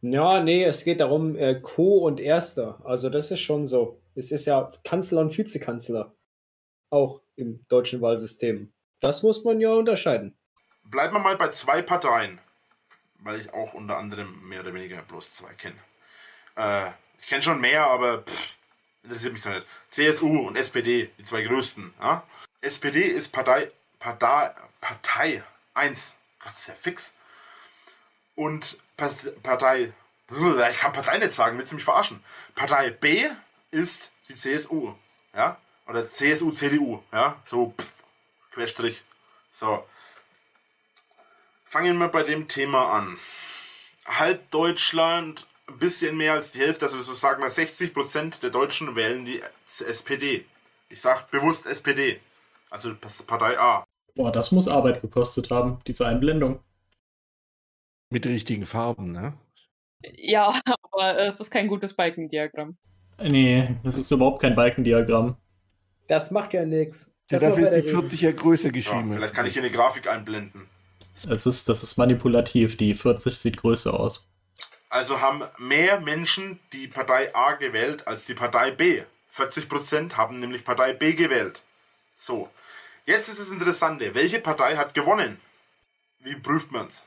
Ja, 0.00 0.40
nee, 0.42 0.62
es 0.62 0.84
geht 0.84 1.00
darum, 1.00 1.36
äh, 1.36 1.60
Co. 1.60 1.98
und 2.06 2.20
Erster. 2.20 2.80
Also 2.84 3.10
das 3.10 3.30
ist 3.30 3.40
schon 3.40 3.66
so. 3.66 4.00
Es 4.14 4.30
ist 4.30 4.46
ja 4.46 4.70
Kanzler 4.84 5.20
und 5.22 5.36
Vizekanzler. 5.36 6.14
Auch 6.90 7.22
im 7.36 7.64
deutschen 7.68 8.00
Wahlsystem. 8.00 8.72
Das 9.00 9.22
muss 9.22 9.44
man 9.44 9.60
ja 9.60 9.72
unterscheiden. 9.72 10.36
Bleiben 10.84 11.14
wir 11.14 11.20
mal 11.20 11.36
bei 11.36 11.48
zwei 11.50 11.82
Parteien. 11.82 12.40
Weil 13.20 13.40
ich 13.40 13.52
auch 13.52 13.74
unter 13.74 13.96
anderem 13.96 14.48
mehr 14.48 14.60
oder 14.60 14.72
weniger 14.72 15.02
bloß 15.02 15.34
zwei 15.34 15.52
kenne. 15.54 15.76
Äh, 16.56 16.90
ich 17.18 17.26
kenne 17.26 17.42
schon 17.42 17.60
mehr, 17.60 17.86
aber 17.86 18.22
pff, 18.22 18.57
interessiert 19.02 19.32
mich 19.32 19.42
gar 19.42 19.54
nicht. 19.54 19.66
CSU 19.90 20.48
und 20.48 20.56
SPD, 20.56 21.10
die 21.18 21.24
zwei 21.24 21.42
größten. 21.42 21.92
Ja? 22.00 22.22
SPD 22.60 23.00
ist 23.02 23.32
Partei, 23.32 23.70
Partei, 23.98 24.54
Partei 24.80 25.42
1. 25.74 26.14
Das 26.44 26.58
ist 26.58 26.68
ja 26.68 26.74
fix. 26.74 27.12
Und 28.34 28.78
Partei, 28.96 29.92
ich 30.30 30.78
kann 30.78 30.92
Partei 30.92 31.18
nicht 31.18 31.32
sagen, 31.32 31.58
willst 31.58 31.72
du 31.72 31.76
mich 31.76 31.84
verarschen? 31.84 32.22
Partei 32.54 32.90
B 32.90 33.26
ist 33.70 34.10
die 34.28 34.34
CSU. 34.34 34.94
Ja? 35.34 35.58
Oder 35.86 36.10
CSU, 36.10 36.52
CDU. 36.52 37.02
Ja? 37.12 37.40
So, 37.44 37.74
pff, 37.78 38.04
Querstrich. 38.52 39.02
So. 39.52 39.86
Fangen 41.64 41.98
wir 41.98 42.08
bei 42.08 42.22
dem 42.22 42.48
Thema 42.48 42.92
an. 42.92 43.18
Halb 44.06 44.50
Deutschland, 44.50 45.46
ein 45.68 45.78
bisschen 45.78 46.16
mehr 46.16 46.32
als 46.34 46.52
die 46.52 46.60
Hälfte, 46.60 46.86
also 46.86 46.98
so 47.00 47.12
sagen 47.12 47.42
wir 47.42 47.50
60% 47.50 48.40
der 48.40 48.50
Deutschen 48.50 48.96
wählen 48.96 49.24
die 49.24 49.42
SPD. 49.86 50.44
Ich 50.88 51.00
sage 51.00 51.24
bewusst 51.30 51.66
SPD. 51.66 52.20
Also 52.70 52.94
Partei 53.26 53.58
A. 53.58 53.84
Boah, 54.14 54.32
das 54.32 54.52
muss 54.52 54.68
Arbeit 54.68 55.00
gekostet 55.02 55.50
haben, 55.50 55.80
diese 55.86 56.06
Einblendung. 56.06 56.60
Mit 58.10 58.26
richtigen 58.26 58.66
Farben, 58.66 59.12
ne? 59.12 59.34
Ja, 60.16 60.54
aber 60.92 61.18
es 61.18 61.40
ist 61.40 61.50
kein 61.50 61.68
gutes 61.68 61.94
Balkendiagramm. 61.94 62.76
Nee, 63.20 63.76
das 63.82 63.96
ist 63.96 64.10
überhaupt 64.10 64.40
kein 64.40 64.54
Balkendiagramm. 64.54 65.36
Das 66.06 66.30
macht 66.30 66.54
ja 66.54 66.64
nichts. 66.64 67.12
Ja, 67.30 67.38
dafür 67.38 67.70
ist 67.70 67.84
die 67.86 67.92
40er 67.94 68.32
Größe 68.32 68.68
Ja, 68.68 68.72
geschrieben. 68.72 69.12
vielleicht 69.12 69.34
kann 69.34 69.44
ich 69.44 69.52
hier 69.52 69.62
eine 69.62 69.70
Grafik 69.70 70.08
einblenden. 70.08 70.66
Es 71.12 71.46
ist, 71.46 71.68
das 71.68 71.82
ist 71.82 71.98
manipulativ, 71.98 72.76
die 72.76 72.94
40 72.94 73.38
sieht 73.38 73.56
größer 73.58 73.98
aus. 73.98 74.28
Also 74.90 75.20
haben 75.20 75.44
mehr 75.58 76.00
Menschen 76.00 76.58
die 76.72 76.88
Partei 76.88 77.34
A 77.34 77.52
gewählt 77.52 78.06
als 78.06 78.24
die 78.24 78.34
Partei 78.34 78.70
B. 78.70 79.02
40% 79.34 80.14
haben 80.16 80.40
nämlich 80.40 80.64
Partei 80.64 80.92
B 80.92 81.12
gewählt. 81.12 81.62
So, 82.16 82.48
jetzt 83.06 83.28
ist 83.28 83.38
das 83.38 83.50
Interessante. 83.50 84.14
Welche 84.14 84.40
Partei 84.40 84.76
hat 84.76 84.94
gewonnen? 84.94 85.40
Wie 86.20 86.34
prüft 86.34 86.72
man's? 86.72 87.04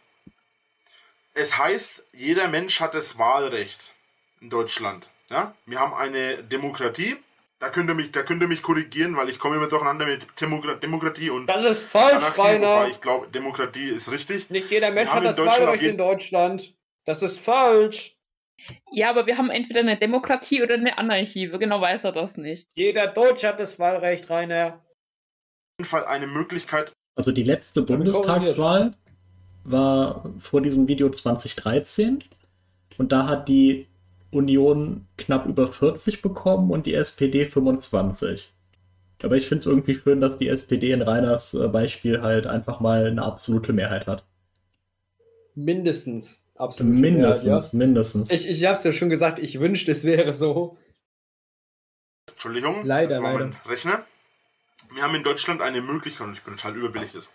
Es 1.34 1.58
heißt, 1.58 2.04
jeder 2.14 2.48
Mensch 2.48 2.80
hat 2.80 2.94
das 2.94 3.18
Wahlrecht 3.18 3.94
in 4.42 4.50
Deutschland. 4.50 5.10
Ja? 5.30 5.56
Wir 5.66 5.80
haben 5.80 5.94
eine 5.94 6.44
Demokratie. 6.44 7.18
Da 7.60 7.70
könnt 7.70 7.90
ihr 7.90 7.94
mich, 7.94 8.12
da 8.12 8.24
könnt 8.24 8.42
ihr 8.42 8.48
mich 8.48 8.64
korrigieren, 8.64 9.16
weil 9.16 9.30
ich 9.30 9.38
komme 9.38 9.56
immer 9.56 9.68
durcheinander 9.68 10.08
mit 10.08 10.26
Demokra 10.40 10.74
Demokratie 10.76 11.30
und 11.30 11.46
Das 11.46 11.64
ist 11.64 11.84
falsch, 11.84 12.16
Anarchie, 12.16 12.42
Rainer. 12.42 12.88
ich 12.88 13.00
glaube, 13.02 13.28
Demokratie 13.28 13.90
ist 13.90 14.10
richtig. 14.12 14.50
Nicht 14.50 14.72
jeder 14.72 14.90
Mensch 14.90 15.12
hat 15.12 15.24
das 15.24 15.38
Wahlrecht 15.38 15.84
in 15.84 15.98
Deutschland. 15.98 16.74
Das 17.06 17.24
ist 17.24 17.40
falsch. 17.40 18.16
Ja, 18.92 19.10
aber 19.10 19.26
wir 19.26 19.38
haben 19.38 19.50
entweder 19.50 19.80
eine 19.80 19.98
Demokratie 19.98 20.62
oder 20.62 20.76
eine 20.76 20.98
Anarchie. 20.98 21.48
So 21.48 21.58
genau 21.58 21.82
weiß 21.82 22.04
er 22.04 22.12
das 22.12 22.38
nicht. 22.38 22.68
Jeder 22.76 23.08
Deutsche 23.08 23.48
hat 23.48 23.60
das 23.60 23.80
Wahlrecht, 23.80 24.30
Rainer. 24.30 24.76
Auf 24.76 25.80
jeden 25.80 25.90
Fall 25.90 26.06
eine 26.06 26.28
Möglichkeit, 26.28 26.92
Also 27.16 27.32
die 27.32 27.44
letzte 27.44 27.82
Bundestagswahl 27.82 28.92
war 29.64 30.32
vor 30.38 30.62
diesem 30.62 30.88
Video 30.88 31.10
2013 31.10 32.24
und 32.98 33.12
da 33.12 33.28
hat 33.28 33.48
die 33.48 33.88
Union 34.32 35.08
knapp 35.18 35.46
über 35.46 35.72
40 35.72 36.22
bekommen 36.22 36.72
und 36.72 36.86
die 36.86 36.94
SPD 36.94 37.46
25. 37.46 38.52
Aber 39.24 39.38
ich 39.38 39.48
finde 39.48 39.60
es 39.60 39.66
irgendwie 39.66 39.94
schön, 39.94 40.22
dass 40.22 40.38
die 40.38 40.48
SPD 40.48 40.92
in 40.92 41.02
Reiners 41.02 41.54
äh, 41.54 41.68
Beispiel 41.68 42.22
halt 42.22 42.48
einfach 42.48 42.80
mal 42.80 43.06
eine 43.06 43.24
absolute 43.24 43.74
Mehrheit 43.74 44.08
hat. 44.08 44.24
Mindestens. 45.54 46.46
Absolut. 46.62 46.94
Mindestens, 46.94 47.72
Ja, 47.74 47.78
mindestens. 47.80 48.30
ja. 48.30 48.36
Ich, 48.36 48.48
ich 48.48 48.66
habe 48.66 48.78
es 48.78 48.84
ja 48.84 48.94
schon 48.94 49.10
gesagt, 49.10 49.40
ich 49.40 49.60
wünschte, 49.60 49.92
es 49.92 50.04
wäre 50.04 50.32
so. 50.32 50.78
Entschuldigung, 52.30 52.86
Leider, 52.86 53.08
das 53.16 53.22
war 53.24 53.34
mein 53.34 53.52
leider. 53.52 53.70
Rechner. 53.70 54.06
Wir 54.94 55.02
haben 55.02 55.16
in 55.16 55.24
Deutschland 55.24 55.62
eine 55.62 55.82
Möglichkeit, 55.82 56.28
und 56.28 56.34
ich 56.34 56.44
bin 56.44 56.56
total 56.56 56.76
überbelichtet. 56.76 57.30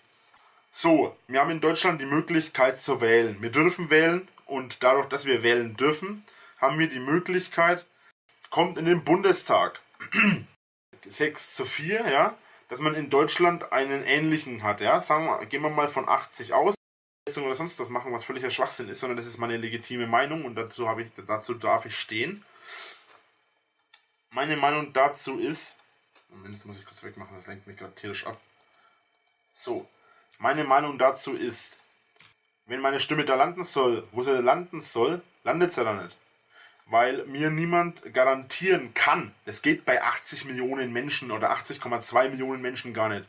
So, 0.70 1.16
wir 1.26 1.40
haben 1.40 1.50
in 1.50 1.60
Deutschland 1.60 2.00
die 2.00 2.06
Möglichkeit 2.06 2.80
zu 2.80 3.00
wählen. 3.00 3.36
Wir 3.40 3.50
dürfen 3.50 3.90
wählen 3.90 4.28
und 4.46 4.84
dadurch, 4.84 5.06
dass 5.08 5.24
wir 5.24 5.42
wählen 5.42 5.74
dürfen, 5.76 6.22
haben 6.58 6.78
wir 6.78 6.88
die 6.88 7.00
Möglichkeit, 7.00 7.84
kommt 8.50 8.78
in 8.78 8.84
den 8.84 9.02
Bundestag 9.02 9.80
6 11.04 11.54
zu 11.54 11.64
4, 11.64 12.08
ja, 12.08 12.34
dass 12.68 12.78
man 12.78 12.94
in 12.94 13.10
Deutschland 13.10 13.72
einen 13.72 14.04
ähnlichen 14.04 14.62
hat, 14.62 14.80
ja. 14.80 15.00
Sagen 15.00 15.26
wir, 15.26 15.44
gehen 15.46 15.62
wir 15.62 15.70
mal 15.70 15.88
von 15.88 16.08
80 16.08 16.52
aus 16.52 16.75
oder 17.26 17.54
sonst 17.56 17.78
was 17.80 17.88
machen, 17.88 18.12
was 18.12 18.24
völliger 18.24 18.50
Schwachsinn 18.50 18.88
ist, 18.88 19.00
sondern 19.00 19.16
das 19.16 19.26
ist 19.26 19.38
meine 19.38 19.56
legitime 19.56 20.06
Meinung 20.06 20.44
und 20.44 20.54
dazu, 20.54 20.88
ich, 20.98 21.10
dazu 21.26 21.54
darf 21.54 21.84
ich 21.84 21.98
stehen. 21.98 22.44
Meine 24.30 24.56
Meinung 24.56 24.92
dazu 24.92 25.38
ist, 25.38 25.76
Moment, 26.28 26.56
das 26.56 26.64
muss 26.64 26.78
ich 26.78 26.86
kurz 26.86 27.02
wegmachen, 27.02 27.36
das 27.36 27.46
lenkt 27.46 27.66
mich 27.66 27.76
gerade 27.76 27.94
tierisch 27.94 28.26
ab. 28.26 28.40
So, 29.54 29.88
meine 30.38 30.64
Meinung 30.64 30.98
dazu 30.98 31.34
ist, 31.34 31.76
wenn 32.66 32.80
meine 32.80 33.00
Stimme 33.00 33.24
da 33.24 33.34
landen 33.34 33.64
soll, 33.64 34.06
wo 34.12 34.22
sie 34.22 34.40
landen 34.40 34.80
soll, 34.80 35.22
landet 35.42 35.72
sie 35.72 35.84
da 35.84 35.94
nicht. 35.94 36.16
Weil 36.88 37.24
mir 37.26 37.50
niemand 37.50 38.14
garantieren 38.14 38.94
kann, 38.94 39.34
das 39.44 39.62
geht 39.62 39.84
bei 39.84 40.00
80 40.02 40.44
Millionen 40.44 40.92
Menschen 40.92 41.32
oder 41.32 41.50
80,2 41.52 42.28
Millionen 42.28 42.62
Menschen 42.62 42.94
gar 42.94 43.08
nicht. 43.08 43.26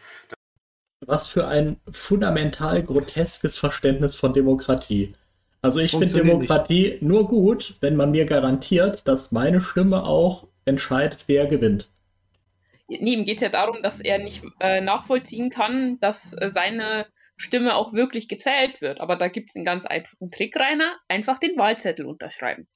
Was 1.06 1.28
für 1.28 1.48
ein 1.48 1.80
fundamental 1.92 2.82
groteskes 2.84 3.58
Verständnis 3.58 4.16
von 4.16 4.34
Demokratie. 4.34 5.14
Also 5.62 5.80
ich 5.80 5.92
finde 5.92 6.08
Demokratie 6.08 6.98
nur 7.02 7.28
gut, 7.28 7.76
wenn 7.82 7.96
man 7.96 8.12
mir 8.12 8.26
garantiert, 8.26 9.08
dass 9.08 9.32
meine 9.32 9.62
Stimme 9.62 10.04
auch 10.04 10.48
entscheidet, 10.66 11.26
wer 11.28 11.48
gewinnt. 11.48 11.90
Nee, 12.88 13.14
ihm 13.14 13.26
geht 13.26 13.38
es 13.38 13.42
ja 13.42 13.50
darum, 13.50 13.82
dass 13.84 14.00
er 14.00 14.18
nicht 14.18 14.44
äh, 14.60 14.82
nachvollziehen 14.82 15.50
kann, 15.50 16.00
dass 16.00 16.34
äh, 16.34 16.50
seine 16.50 17.06
Stimme 17.36 17.76
auch 17.76 17.94
wirklich 17.94 18.28
gezählt 18.28 18.82
wird. 18.82 19.02
Aber 19.02 19.16
da 19.16 19.28
gibt 19.28 19.50
es 19.50 19.56
einen 19.56 19.66
ganz 19.66 19.86
einfachen 19.86 20.32
Trick, 20.32 20.56
Rainer. 20.58 20.98
Einfach 21.08 21.38
den 21.38 21.58
Wahlzettel 21.58 22.06
unterschreiben. 22.06 22.68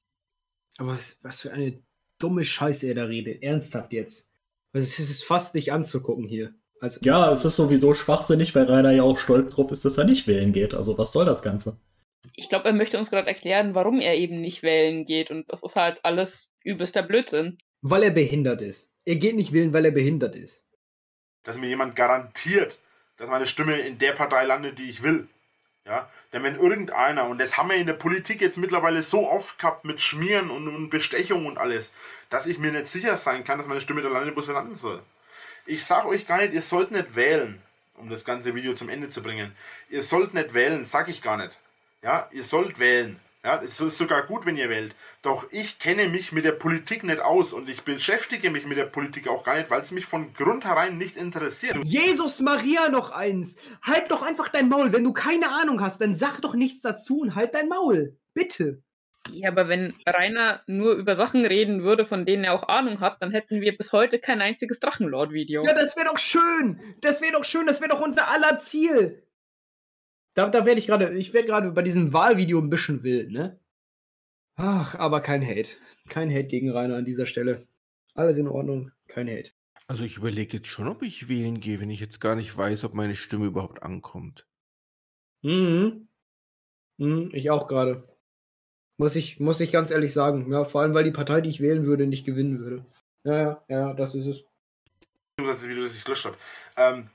Aber 0.76 0.90
was, 0.90 1.18
was 1.22 1.40
für 1.40 1.52
eine 1.52 1.82
dumme 2.18 2.44
Scheiße 2.44 2.88
er 2.88 2.94
da 2.94 3.04
redet. 3.04 3.42
Ernsthaft 3.42 3.92
jetzt. 3.92 4.30
Also 4.72 4.84
es 4.84 4.98
ist 4.98 5.24
fast 5.24 5.54
nicht 5.54 5.72
anzugucken 5.72 6.24
hier. 6.24 6.54
Also, 6.82 7.00
Ja, 7.04 7.30
es 7.32 7.44
ist 7.44 7.56
sowieso 7.56 7.94
schwachsinnig, 7.94 8.54
weil 8.54 8.64
Rainer 8.70 8.90
ja 8.92 9.04
auch 9.04 9.18
stolz 9.18 9.54
drauf 9.54 9.70
ist, 9.70 9.84
dass 9.84 9.98
er 9.98 10.04
nicht 10.04 10.26
wählen 10.26 10.52
geht. 10.52 10.74
Also 10.74 10.98
was 10.98 11.12
soll 11.12 11.24
das 11.24 11.42
Ganze? 11.42 11.76
Ich 12.34 12.48
glaube, 12.48 12.66
er 12.66 12.72
möchte 12.72 12.98
uns 12.98 13.10
gerade 13.10 13.28
erklären, 13.28 13.74
warum 13.74 14.00
er 14.00 14.14
eben 14.16 14.40
nicht 14.40 14.62
wählen 14.62 15.04
geht. 15.06 15.30
Und 15.30 15.50
das 15.50 15.62
ist 15.62 15.76
halt 15.76 16.04
alles 16.04 16.50
übelster 16.64 17.02
Blödsinn. 17.02 17.58
weil 17.82 18.02
er 18.04 18.10
behindert 18.10 18.62
ist. 18.62 18.92
Er 19.04 19.16
geht 19.16 19.34
nicht 19.36 19.52
wählen, 19.52 19.72
weil 19.72 19.84
er 19.84 19.90
behindert 19.90 20.34
ist. 20.36 20.66
dass 21.44 21.56
mir 21.58 21.68
jemand 21.68 21.96
garantiert, 21.96 22.78
dass 23.16 23.28
meine 23.28 23.46
Stimme 23.46 23.76
in 23.78 23.98
der 23.98 24.12
Partei 24.12 24.44
landet, 24.44 24.78
die 24.78 24.88
ich 24.90 25.02
will. 25.02 25.28
Ja, 25.84 26.08
denn 26.32 26.44
wenn 26.44 26.54
irgendeiner, 26.54 27.26
und 27.26 27.40
das 27.40 27.58
haben 27.58 27.70
wir 27.70 27.76
in 27.76 27.88
der 27.88 27.94
Politik 27.94 28.40
jetzt 28.40 28.56
mittlerweile 28.58 29.02
so 29.02 29.28
oft 29.28 29.58
gehabt 29.58 29.84
mit 29.84 30.00
Schmieren 30.00 30.50
und, 30.50 30.68
und 30.68 30.90
Bestechung 30.90 31.46
und 31.46 31.58
alles, 31.58 31.92
dass 32.30 32.46
ich 32.46 32.58
mir 32.60 32.70
nicht 32.72 32.86
sicher 32.86 33.16
sein 33.16 33.42
kann, 33.42 33.58
dass 33.58 33.66
meine 33.66 33.80
Stimme 33.80 34.02
da 34.02 34.08
landet, 34.08 34.36
wo 34.36 34.40
sie 34.40 34.52
landen 34.52 34.76
soll. 34.76 35.00
Ich 35.66 35.84
sag 35.84 36.06
euch 36.06 36.26
gar 36.26 36.38
nicht, 36.38 36.52
ihr 36.52 36.62
sollt 36.62 36.90
nicht 36.90 37.14
wählen, 37.14 37.60
um 37.94 38.08
das 38.08 38.24
ganze 38.24 38.54
Video 38.54 38.74
zum 38.74 38.88
Ende 38.88 39.10
zu 39.10 39.22
bringen. 39.22 39.54
Ihr 39.90 40.02
sollt 40.02 40.34
nicht 40.34 40.54
wählen, 40.54 40.84
sag 40.84 41.08
ich 41.08 41.22
gar 41.22 41.36
nicht. 41.36 41.58
Ja, 42.02 42.28
ihr 42.32 42.44
sollt 42.44 42.78
wählen. 42.78 43.20
Ja, 43.44 43.60
es 43.60 43.80
ist 43.80 43.98
sogar 43.98 44.24
gut, 44.26 44.46
wenn 44.46 44.56
ihr 44.56 44.68
wählt. 44.68 44.94
Doch 45.22 45.50
ich 45.50 45.80
kenne 45.80 46.08
mich 46.08 46.30
mit 46.30 46.44
der 46.44 46.52
Politik 46.52 47.02
nicht 47.02 47.20
aus 47.20 47.52
und 47.52 47.68
ich 47.68 47.82
beschäftige 47.82 48.50
mich 48.50 48.66
mit 48.66 48.78
der 48.78 48.84
Politik 48.84 49.26
auch 49.26 49.42
gar 49.42 49.56
nicht, 49.56 49.68
weil 49.68 49.80
es 49.80 49.90
mich 49.90 50.06
von 50.06 50.32
Grund 50.32 50.64
herein 50.64 50.96
nicht 50.96 51.16
interessiert. 51.16 51.76
Jesus 51.82 52.38
Maria 52.38 52.88
noch 52.88 53.10
eins. 53.10 53.56
Halt 53.82 54.12
doch 54.12 54.22
einfach 54.22 54.48
dein 54.48 54.68
Maul. 54.68 54.92
Wenn 54.92 55.02
du 55.02 55.12
keine 55.12 55.48
Ahnung 55.50 55.80
hast, 55.80 56.00
dann 56.00 56.14
sag 56.14 56.40
doch 56.40 56.54
nichts 56.54 56.82
dazu 56.82 57.18
und 57.18 57.34
halt 57.34 57.54
dein 57.56 57.68
Maul. 57.68 58.16
Bitte. 58.32 58.80
Ja, 59.30 59.50
aber 59.50 59.68
wenn 59.68 59.94
Rainer 60.06 60.62
nur 60.66 60.94
über 60.94 61.14
Sachen 61.14 61.44
reden 61.44 61.84
würde, 61.84 62.06
von 62.06 62.26
denen 62.26 62.44
er 62.44 62.54
auch 62.54 62.68
Ahnung 62.68 63.00
hat, 63.00 63.22
dann 63.22 63.30
hätten 63.30 63.60
wir 63.60 63.76
bis 63.76 63.92
heute 63.92 64.18
kein 64.18 64.40
einziges 64.40 64.80
Drachenlord-Video. 64.80 65.64
Ja, 65.64 65.74
das 65.74 65.96
wäre 65.96 66.08
doch 66.08 66.18
schön. 66.18 66.80
Das 67.00 67.20
wäre 67.22 67.32
doch 67.32 67.44
schön. 67.44 67.66
Das 67.66 67.80
wäre 67.80 67.90
doch 67.90 68.00
unser 68.00 68.28
aller 68.28 68.58
Ziel. 68.58 69.22
Da, 70.34 70.48
da 70.48 70.66
werde 70.66 70.78
ich 70.80 70.86
gerade, 70.86 71.16
ich 71.16 71.32
werde 71.32 71.46
gerade 71.46 71.70
bei 71.70 71.82
diesem 71.82 72.12
Wahlvideo 72.12 72.58
ein 72.58 72.70
bisschen 72.70 73.02
wild, 73.02 73.30
ne? 73.30 73.60
Ach, 74.56 74.94
aber 74.96 75.20
kein 75.20 75.46
Hate. 75.46 75.70
Kein 76.08 76.30
Hate 76.30 76.48
gegen 76.48 76.70
Rainer 76.70 76.96
an 76.96 77.04
dieser 77.04 77.26
Stelle. 77.26 77.66
Alles 78.14 78.38
in 78.38 78.48
Ordnung. 78.48 78.90
Kein 79.08 79.28
Hate. 79.28 79.52
Also 79.88 80.04
ich 80.04 80.16
überlege 80.16 80.56
jetzt 80.56 80.68
schon, 80.68 80.88
ob 80.88 81.02
ich 81.02 81.28
wählen 81.28 81.60
gehe, 81.60 81.80
wenn 81.80 81.90
ich 81.90 82.00
jetzt 82.00 82.20
gar 82.20 82.34
nicht 82.34 82.56
weiß, 82.56 82.84
ob 82.84 82.94
meine 82.94 83.14
Stimme 83.14 83.46
überhaupt 83.46 83.82
ankommt. 83.82 84.46
Mhm. 85.42 86.08
Mhm, 86.98 87.30
ich 87.32 87.50
auch 87.50 87.66
gerade. 87.68 88.08
Muss 89.02 89.16
ich, 89.16 89.40
muss 89.40 89.58
ich 89.58 89.72
ganz 89.72 89.90
ehrlich 89.90 90.12
sagen. 90.12 90.48
Ja, 90.52 90.62
vor 90.62 90.80
allem, 90.80 90.94
weil 90.94 91.02
die 91.02 91.10
Partei, 91.10 91.40
die 91.40 91.50
ich 91.50 91.58
wählen 91.58 91.86
würde, 91.86 92.06
nicht 92.06 92.24
gewinnen 92.24 92.60
würde. 92.60 92.86
Ja, 93.24 93.36
ja, 93.36 93.62
ja, 93.66 93.92
das 93.94 94.14
ist 94.14 94.26
es. 94.26 94.44
das 95.38 95.66
Video, 95.66 95.82
das 95.82 95.96
ich 95.96 96.04
gelöscht 96.04 96.24
habe. 96.24 96.36
Ähm, 96.76 97.10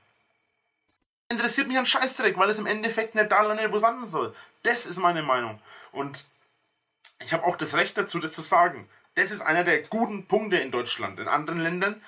interessiert 1.32 1.66
mich 1.66 1.78
ein 1.78 1.86
Scheißdreck, 1.86 2.36
weil 2.36 2.50
es 2.50 2.58
im 2.58 2.66
Endeffekt 2.66 3.14
nicht 3.14 3.32
da 3.32 3.40
landet, 3.40 3.72
wo 3.72 3.76
es 3.76 3.80
landen 3.80 4.06
soll. 4.06 4.34
Das 4.64 4.84
ist 4.84 4.98
meine 4.98 5.22
Meinung. 5.22 5.62
Und 5.90 6.26
ich 7.24 7.32
habe 7.32 7.44
auch 7.44 7.56
das 7.56 7.74
Recht 7.74 7.96
dazu, 7.96 8.18
das 8.18 8.34
zu 8.34 8.42
sagen. 8.42 8.86
Das 9.14 9.30
ist 9.30 9.40
einer 9.40 9.64
der 9.64 9.80
guten 9.80 10.26
Punkte 10.26 10.58
in 10.58 10.70
Deutschland. 10.70 11.18
In 11.18 11.26
anderen 11.26 11.58
Ländern 11.58 12.02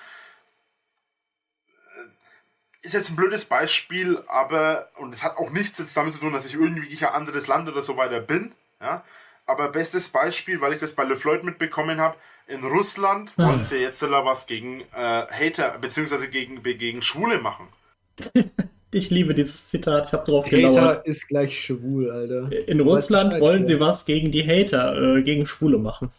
äh, 1.97 2.85
ist 2.85 2.93
jetzt 2.93 3.09
ein 3.09 3.15
blödes 3.15 3.45
Beispiel, 3.45 4.23
aber, 4.27 4.91
und 4.97 5.11
es 5.11 5.23
hat 5.23 5.37
auch 5.37 5.49
nichts 5.49 5.79
jetzt 5.79 5.97
damit 5.97 6.13
zu 6.13 6.19
tun, 6.19 6.33
dass 6.33 6.45
ich 6.45 6.53
irgendwie 6.53 7.03
ein 7.03 7.13
anderes 7.15 7.47
Land 7.47 7.67
oder 7.67 7.81
so 7.81 7.97
weiter 7.97 8.19
bin, 8.19 8.53
ja, 8.79 9.03
aber 9.45 9.69
bestes 9.69 10.09
Beispiel, 10.09 10.61
weil 10.61 10.73
ich 10.73 10.79
das 10.79 10.93
bei 10.93 11.03
LeFloid 11.03 11.43
mitbekommen 11.43 11.99
habe, 11.99 12.15
in 12.47 12.63
Russland 12.63 13.31
Ah. 13.37 13.47
wollen 13.47 13.63
sie 13.65 13.77
jetzt 13.77 14.01
was 14.01 14.45
gegen 14.45 14.81
äh, 14.81 14.85
Hater, 14.93 15.77
beziehungsweise 15.79 16.27
gegen, 16.27 16.61
gegen 16.63 17.01
Schwule 17.01 17.39
machen. 17.39 17.67
Ich 18.93 19.09
liebe 19.09 19.33
dieses 19.33 19.69
Zitat, 19.69 20.07
ich 20.07 20.11
habe 20.11 20.29
drauf 20.29 20.49
gelauert. 20.49 20.75
Hater 20.75 21.05
ist 21.05 21.29
gleich 21.29 21.63
schwul, 21.63 22.11
Alter. 22.11 22.51
In 22.67 22.79
Du 22.79 22.83
Russland 22.83 23.39
wollen 23.39 23.61
ja. 23.61 23.67
sie 23.69 23.79
was 23.79 24.05
gegen 24.05 24.31
die 24.31 24.45
Hater, 24.45 25.15
äh, 25.15 25.23
gegen 25.23 25.47
Schwule 25.47 25.77
machen. 25.77 26.11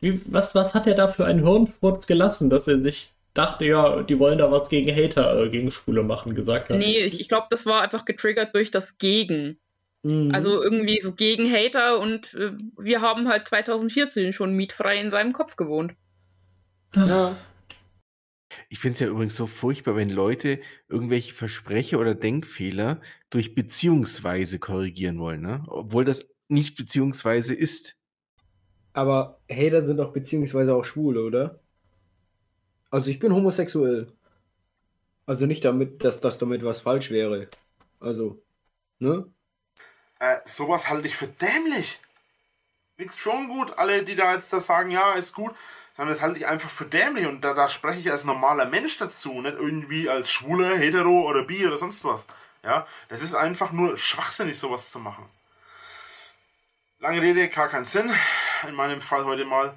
Wie, 0.00 0.20
was, 0.32 0.54
was 0.54 0.74
hat 0.74 0.86
er 0.86 0.94
da 0.94 1.08
für 1.08 1.26
einen 1.26 1.44
Hirnfurz 1.44 2.06
gelassen, 2.06 2.50
dass 2.50 2.68
er 2.68 2.78
sich 2.78 3.12
dachte, 3.34 3.64
ja, 3.64 4.02
die 4.02 4.18
wollen 4.20 4.38
da 4.38 4.50
was 4.52 4.68
gegen 4.68 4.94
Hater, 4.94 5.42
äh, 5.42 5.48
gegen 5.50 5.72
Schwule 5.72 6.04
machen, 6.04 6.36
gesagt 6.36 6.70
hat? 6.70 6.78
Nee, 6.78 6.98
ich, 6.98 7.20
ich 7.20 7.28
glaube, 7.28 7.48
das 7.50 7.66
war 7.66 7.82
einfach 7.82 8.04
getriggert 8.04 8.54
durch 8.54 8.70
das 8.70 8.98
Gegen. 8.98 9.58
Mhm. 10.02 10.32
Also 10.34 10.62
irgendwie 10.62 11.00
so 11.00 11.12
gegen 11.12 11.50
Hater 11.50 12.00
und 12.00 12.34
äh, 12.34 12.52
wir 12.78 13.00
haben 13.00 13.28
halt 13.28 13.46
2014 13.48 14.32
schon 14.32 14.54
mietfrei 14.54 15.00
in 15.00 15.10
seinem 15.10 15.32
Kopf 15.32 15.56
gewohnt. 15.56 15.94
ja. 16.94 17.36
Ich 18.68 18.80
finde 18.80 18.94
es 18.94 19.00
ja 19.00 19.06
übrigens 19.06 19.36
so 19.36 19.46
furchtbar, 19.46 19.94
wenn 19.94 20.10
Leute 20.10 20.60
irgendwelche 20.88 21.32
Versprecher 21.32 22.00
oder 22.00 22.16
Denkfehler 22.16 23.00
durch 23.30 23.54
beziehungsweise 23.54 24.58
korrigieren 24.58 25.20
wollen, 25.20 25.40
ne? 25.40 25.62
Obwohl 25.68 26.04
das 26.04 26.26
nicht 26.48 26.76
beziehungsweise 26.76 27.54
ist. 27.54 27.96
Aber 28.92 29.40
Hater 29.48 29.82
sind 29.82 29.98
doch 29.98 30.12
beziehungsweise 30.12 30.74
auch 30.74 30.84
Schwule, 30.84 31.22
oder? 31.22 31.60
Also 32.90 33.10
ich 33.10 33.20
bin 33.20 33.32
homosexuell. 33.32 34.12
Also 35.26 35.46
nicht 35.46 35.64
damit, 35.64 36.02
dass 36.02 36.20
das 36.20 36.38
damit 36.38 36.64
was 36.64 36.80
falsch 36.80 37.10
wäre. 37.10 37.48
Also, 38.00 38.42
ne? 38.98 39.32
Äh, 40.20 40.38
sowas 40.44 40.88
halte 40.88 41.08
ich 41.08 41.16
für 41.16 41.26
dämlich. 41.26 41.98
Nix 42.98 43.18
schon 43.18 43.48
gut, 43.48 43.78
alle, 43.78 44.04
die 44.04 44.14
da 44.14 44.34
jetzt 44.34 44.52
da 44.52 44.60
sagen, 44.60 44.90
ja, 44.90 45.14
ist 45.14 45.34
gut, 45.34 45.56
sondern 45.96 46.14
das 46.14 46.22
halte 46.22 46.38
ich 46.38 46.46
einfach 46.46 46.68
für 46.68 46.84
dämlich 46.84 47.26
und 47.26 47.40
da, 47.40 47.54
da 47.54 47.68
spreche 47.68 48.00
ich 48.00 48.10
als 48.10 48.24
normaler 48.24 48.66
Mensch 48.66 48.98
dazu, 48.98 49.40
nicht 49.40 49.56
irgendwie 49.56 50.10
als 50.10 50.30
Schwuler, 50.30 50.76
Hetero 50.76 51.26
oder 51.26 51.44
Bi 51.44 51.66
oder 51.66 51.78
sonst 51.78 52.04
was. 52.04 52.26
Ja, 52.62 52.86
das 53.08 53.22
ist 53.22 53.34
einfach 53.34 53.72
nur 53.72 53.96
schwachsinnig, 53.96 54.58
sowas 54.58 54.90
zu 54.90 54.98
machen. 54.98 55.24
Lange 56.98 57.22
Rede, 57.22 57.48
gar 57.48 57.68
keinen 57.68 57.86
Sinn. 57.86 58.12
In 58.68 58.74
meinem 58.74 59.00
Fall 59.00 59.24
heute 59.24 59.46
mal. 59.46 59.72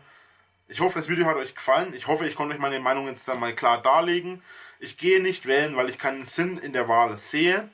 Ich 0.68 0.82
hoffe, 0.82 1.00
das 1.00 1.08
Video 1.08 1.26
hat 1.26 1.38
euch 1.38 1.56
gefallen. 1.56 1.94
Ich 1.94 2.08
hoffe, 2.08 2.28
ich 2.28 2.36
konnte 2.36 2.56
euch 2.56 2.60
meine 2.60 2.82
Meinung 2.82 3.08
jetzt 3.08 3.26
mal 3.36 3.56
klar 3.56 3.82
darlegen. 3.82 4.44
Ich 4.80 4.98
gehe 4.98 5.22
nicht 5.22 5.46
wählen, 5.46 5.78
weil 5.78 5.90
ich 5.90 5.98
keinen 5.98 6.26
Sinn 6.26 6.58
in 6.58 6.74
der 6.74 6.90
Wahl 6.90 7.18
sehe 7.18 7.70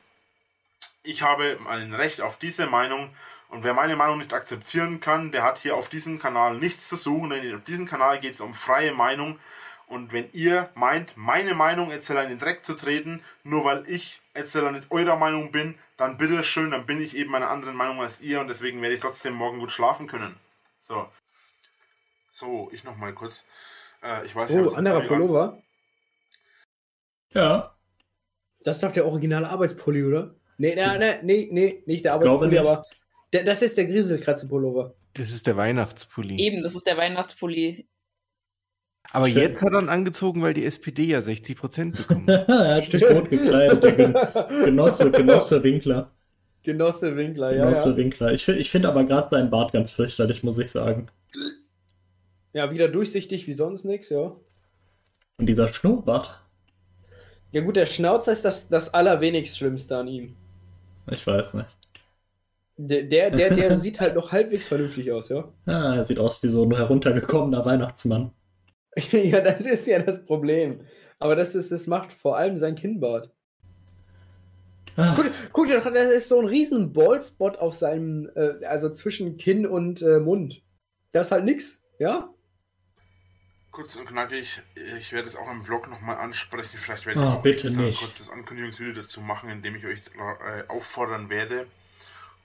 ich 1.03 1.21
habe 1.21 1.57
ein 1.67 1.93
Recht 1.93 2.21
auf 2.21 2.37
diese 2.37 2.67
Meinung 2.67 3.15
und 3.49 3.63
wer 3.63 3.73
meine 3.73 3.95
Meinung 3.95 4.19
nicht 4.19 4.33
akzeptieren 4.33 4.99
kann, 4.99 5.31
der 5.31 5.43
hat 5.43 5.59
hier 5.59 5.75
auf 5.75 5.89
diesem 5.89 6.19
Kanal 6.19 6.57
nichts 6.57 6.87
zu 6.87 6.95
suchen, 6.95 7.29
denn 7.31 7.55
auf 7.55 7.63
diesem 7.63 7.85
Kanal 7.87 8.19
geht 8.19 8.35
es 8.35 8.41
um 8.41 8.53
freie 8.53 8.93
Meinung 8.93 9.39
und 9.87 10.11
wenn 10.13 10.29
ihr 10.33 10.69
meint, 10.75 11.17
meine 11.17 11.55
Meinung 11.55 11.89
jetzt 11.89 12.09
in 12.09 12.15
den 12.15 12.37
Dreck 12.37 12.63
zu 12.63 12.75
treten, 12.75 13.23
nur 13.43 13.65
weil 13.65 13.89
ich 13.89 14.19
jetzt 14.35 14.53
nicht 14.55 14.91
eurer 14.91 15.15
Meinung 15.15 15.51
bin, 15.51 15.79
dann 15.97 16.17
bitte 16.17 16.43
schön, 16.43 16.71
dann 16.71 16.85
bin 16.85 17.01
ich 17.01 17.15
eben 17.17 17.35
einer 17.35 17.49
anderen 17.49 17.75
Meinung 17.75 17.99
als 17.99 18.21
ihr 18.21 18.39
und 18.39 18.47
deswegen 18.47 18.81
werde 18.81 18.95
ich 18.95 19.01
trotzdem 19.01 19.33
morgen 19.33 19.59
gut 19.59 19.71
schlafen 19.71 20.05
können. 20.07 20.35
So. 20.79 21.09
So, 22.31 22.69
ich 22.71 22.83
noch 22.83 22.95
mal 22.95 23.13
kurz. 23.13 23.45
Äh, 24.03 24.25
ich 24.25 24.35
weiß, 24.35 24.51
Oh, 24.51 24.69
ein 24.69 24.75
anderer. 24.87 25.01
Pullover. 25.01 25.61
Ja, 27.31 27.75
Das 28.63 28.77
ist 28.77 28.83
doch 28.83 28.93
der 28.93 29.05
originale 29.05 29.49
Arbeitspulli, 29.49 30.03
oder? 30.05 30.35
Nee, 30.59 30.75
nee, 30.75 30.97
nee, 30.99 31.19
nee, 31.23 31.49
nee 31.51 31.83
nicht 31.85 32.05
der 32.05 32.13
Arbeitspulli, 32.13 32.57
aber 32.59 32.85
der, 33.31 33.45
das 33.45 33.61
ist 33.61 33.77
der 33.77 33.85
Grieselkratze-Pullover. 33.85 34.93
Das 35.13 35.29
ist 35.31 35.47
der 35.47 35.55
Weihnachtspulli. 35.55 36.37
Eben, 36.37 36.61
das 36.63 36.75
ist 36.75 36.85
der 36.85 36.97
Weihnachtspulli. 36.97 37.87
Aber 39.11 39.27
Schön. 39.27 39.37
jetzt 39.37 39.61
hat 39.61 39.71
er 39.71 39.81
ihn 39.81 39.89
angezogen, 39.89 40.41
weil 40.41 40.53
die 40.53 40.65
SPD 40.65 41.03
ja 41.03 41.21
60 41.21 41.57
Prozent 41.57 41.97
bekommen. 41.97 42.27
er 42.27 42.75
hat 42.75 42.83
sich 42.83 43.03
rot 43.03 43.29
gekleidet, 43.29 43.83
der 43.83 43.93
Gen 43.93 44.13
Genosse, 44.65 45.09
Genosse 45.11 45.63
Winkler. 45.63 46.11
Genosse 46.63 47.15
Winkler, 47.15 47.55
ja. 47.55 47.63
Genosse 47.63 47.91
Ja, 47.91 47.97
Winkler. 47.97 48.33
Ich, 48.33 48.47
ich 48.47 48.69
finde 48.69 48.89
aber 48.89 49.05
gerade 49.05 49.29
seinen 49.29 49.49
Bart 49.49 49.71
ganz 49.71 49.91
fürchterlich, 49.91 50.43
muss 50.43 50.59
ich 50.59 50.69
sagen. 50.69 51.07
ja, 52.53 52.71
wieder 52.71 52.89
durchsichtig 52.89 53.47
wie 53.47 53.53
sonst 53.53 53.85
nichts, 53.85 54.09
ja. 54.09 54.35
Und 55.37 55.45
dieser 55.45 55.69
Schnurrbart, 55.69 56.43
Ja 57.51 57.61
gut, 57.61 57.77
der 57.77 57.85
Schnauzer 57.85 58.33
ist 58.33 58.43
das, 58.43 58.67
das 58.67 58.93
allerwenigst 58.93 59.57
Schlimmste 59.57 59.97
an 59.97 60.07
ihm. 60.09 60.35
Ich 61.11 61.25
weiß 61.25 61.55
nicht. 61.55 61.67
Der, 62.77 63.03
der, 63.03 63.31
der, 63.31 63.55
der 63.55 63.77
sieht 63.77 63.99
halt 63.99 64.15
noch 64.15 64.31
halbwegs 64.31 64.67
vernünftig 64.67 65.11
aus, 65.11 65.29
ja. 65.29 65.51
Ah, 65.65 65.95
er 65.95 66.03
sieht 66.03 66.19
aus 66.19 66.41
wie 66.43 66.49
so 66.49 66.63
ein 66.63 66.75
heruntergekommener 66.75 67.65
Weihnachtsmann. 67.65 68.31
ja, 69.11 69.41
das 69.41 69.61
ist 69.61 69.85
ja 69.85 69.99
das 69.99 70.23
Problem. 70.25 70.81
Aber 71.19 71.35
das, 71.35 71.55
ist, 71.55 71.71
das 71.71 71.87
macht 71.87 72.13
vor 72.13 72.37
allem 72.37 72.57
sein 72.57 72.75
Kinnbart. 72.75 73.31
Ah, 74.95 75.13
Guck, 75.15 75.31
guck 75.51 75.67
dir 75.67 75.79
doch, 75.79 75.93
das 75.93 76.11
ist 76.11 76.29
so 76.29 76.39
ein 76.39 76.47
riesen 76.47 76.93
Baldspot 76.93 77.57
auf 77.57 77.75
seinem, 77.75 78.29
äh, 78.35 78.65
also 78.65 78.89
zwischen 78.89 79.37
Kinn 79.37 79.65
und 79.65 80.01
äh, 80.01 80.19
Mund. 80.19 80.61
Das 81.11 81.27
ist 81.27 81.31
halt 81.31 81.45
nix, 81.45 81.83
ja? 81.99 82.33
Kurz 83.79 83.95
und 83.95 84.07
knackig, 84.07 84.61
ich 84.99 85.13
werde 85.13 85.29
es 85.29 85.37
auch 85.37 85.49
im 85.49 85.61
Vlog 85.61 85.89
nochmal 85.89 86.17
ansprechen. 86.17 86.77
Vielleicht 86.77 87.05
werde 87.05 87.21
ich 87.21 87.25
Ah, 87.25 87.35
auch 87.35 87.41
bitte 87.41 87.67
extra 87.67 87.81
nicht. 87.81 88.01
ein 88.01 88.05
kurzes 88.07 88.29
Ankündigungsvideo 88.29 88.91
dazu 89.03 89.21
machen, 89.21 89.49
in 89.49 89.61
dem 89.61 89.73
ich 89.73 89.85
euch 89.85 89.99
äh, 90.17 90.67
auffordern 90.67 91.29
werde. 91.29 91.65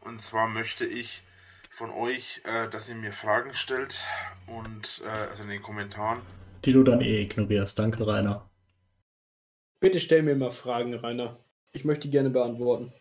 Und 0.02 0.22
zwar 0.22 0.46
möchte 0.46 0.84
ich 0.86 1.24
von 1.72 1.90
euch, 1.90 2.40
äh, 2.44 2.70
dass 2.70 2.88
ihr 2.88 2.94
mir 2.94 3.12
Fragen 3.12 3.52
stellt 3.52 3.98
und 4.46 5.02
äh, 5.04 5.08
also 5.28 5.42
in 5.42 5.48
den 5.48 5.60
Kommentaren. 5.60 6.20
Die 6.64 6.72
du 6.72 6.84
dann 6.84 7.00
eh 7.00 7.22
ignorierst. 7.22 7.80
Danke, 7.80 8.06
Rainer. 8.06 8.48
Bitte 9.80 9.98
stell 9.98 10.22
mir 10.22 10.36
mal 10.36 10.52
Fragen, 10.52 10.94
Rainer. 10.94 11.36
Ich 11.72 11.84
möchte 11.84 12.02
die 12.02 12.10
gerne 12.10 12.30
beantworten. 12.30 12.92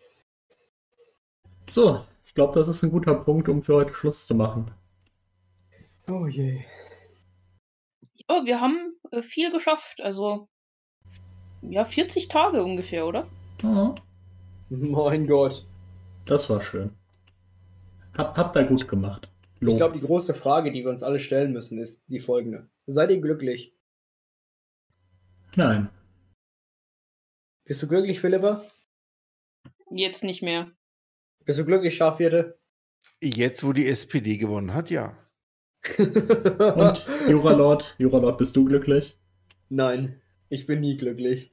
So, 1.68 2.04
ich 2.26 2.34
glaube, 2.34 2.58
das 2.58 2.66
ist 2.66 2.82
ein 2.82 2.90
guter 2.90 3.14
Punkt, 3.14 3.48
um 3.48 3.62
für 3.62 3.74
heute 3.76 3.94
Schluss 3.94 4.26
zu 4.26 4.34
machen. 4.34 4.72
Oh 6.08 6.26
je. 6.26 6.64
Ja, 8.34 8.44
wir 8.46 8.60
haben 8.60 8.94
äh, 9.10 9.22
viel 9.22 9.50
geschafft. 9.52 10.00
Also, 10.02 10.48
ja, 11.62 11.84
40 11.84 12.28
Tage 12.28 12.62
ungefähr, 12.62 13.06
oder? 13.06 13.26
Ja, 13.62 13.94
Mein 14.68 15.26
Gott. 15.26 15.66
das 16.26 16.50
war 16.50 16.60
schön. 16.60 16.90
Hab, 18.16 18.36
habt 18.36 18.56
ihr 18.56 18.64
gut 18.64 18.86
gemacht. 18.88 19.30
Ich 19.56 19.62
Lob. 19.62 19.76
glaube, 19.76 19.94
die 19.98 20.04
große 20.04 20.34
Frage, 20.34 20.72
die 20.72 20.82
wir 20.84 20.90
uns 20.90 21.02
alle 21.02 21.20
stellen 21.20 21.52
müssen, 21.52 21.78
ist 21.78 22.02
die 22.08 22.20
folgende. 22.20 22.68
Seid 22.86 23.10
ihr 23.10 23.20
glücklich? 23.20 23.74
Nein. 25.56 25.88
Bist 27.64 27.82
du 27.82 27.88
glücklich, 27.88 28.20
Philippa? 28.20 28.64
Jetzt 29.90 30.24
nicht 30.24 30.42
mehr. 30.42 30.70
Bist 31.44 31.58
du 31.58 31.64
glücklich, 31.64 31.96
Schafhirte? 31.96 32.58
Jetzt, 33.22 33.64
wo 33.64 33.72
die 33.72 33.88
SPD 33.88 34.36
gewonnen 34.36 34.74
hat, 34.74 34.90
ja. 34.90 35.16
Und 35.98 37.06
Juralord, 37.28 37.94
Juralord, 37.98 38.38
bist 38.38 38.56
du 38.56 38.64
glücklich? 38.64 39.16
Nein, 39.68 40.20
ich 40.48 40.66
bin 40.66 40.80
nie 40.80 40.96
glücklich. 40.96 41.52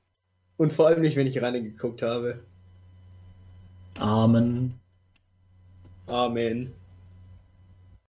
Und 0.57 0.73
vor 0.73 0.87
allem 0.87 1.01
nicht, 1.01 1.15
wenn 1.15 1.27
ich 1.27 1.41
reingeguckt 1.41 2.01
habe. 2.01 2.39
Amen. 3.99 4.75
Amen. 6.07 6.73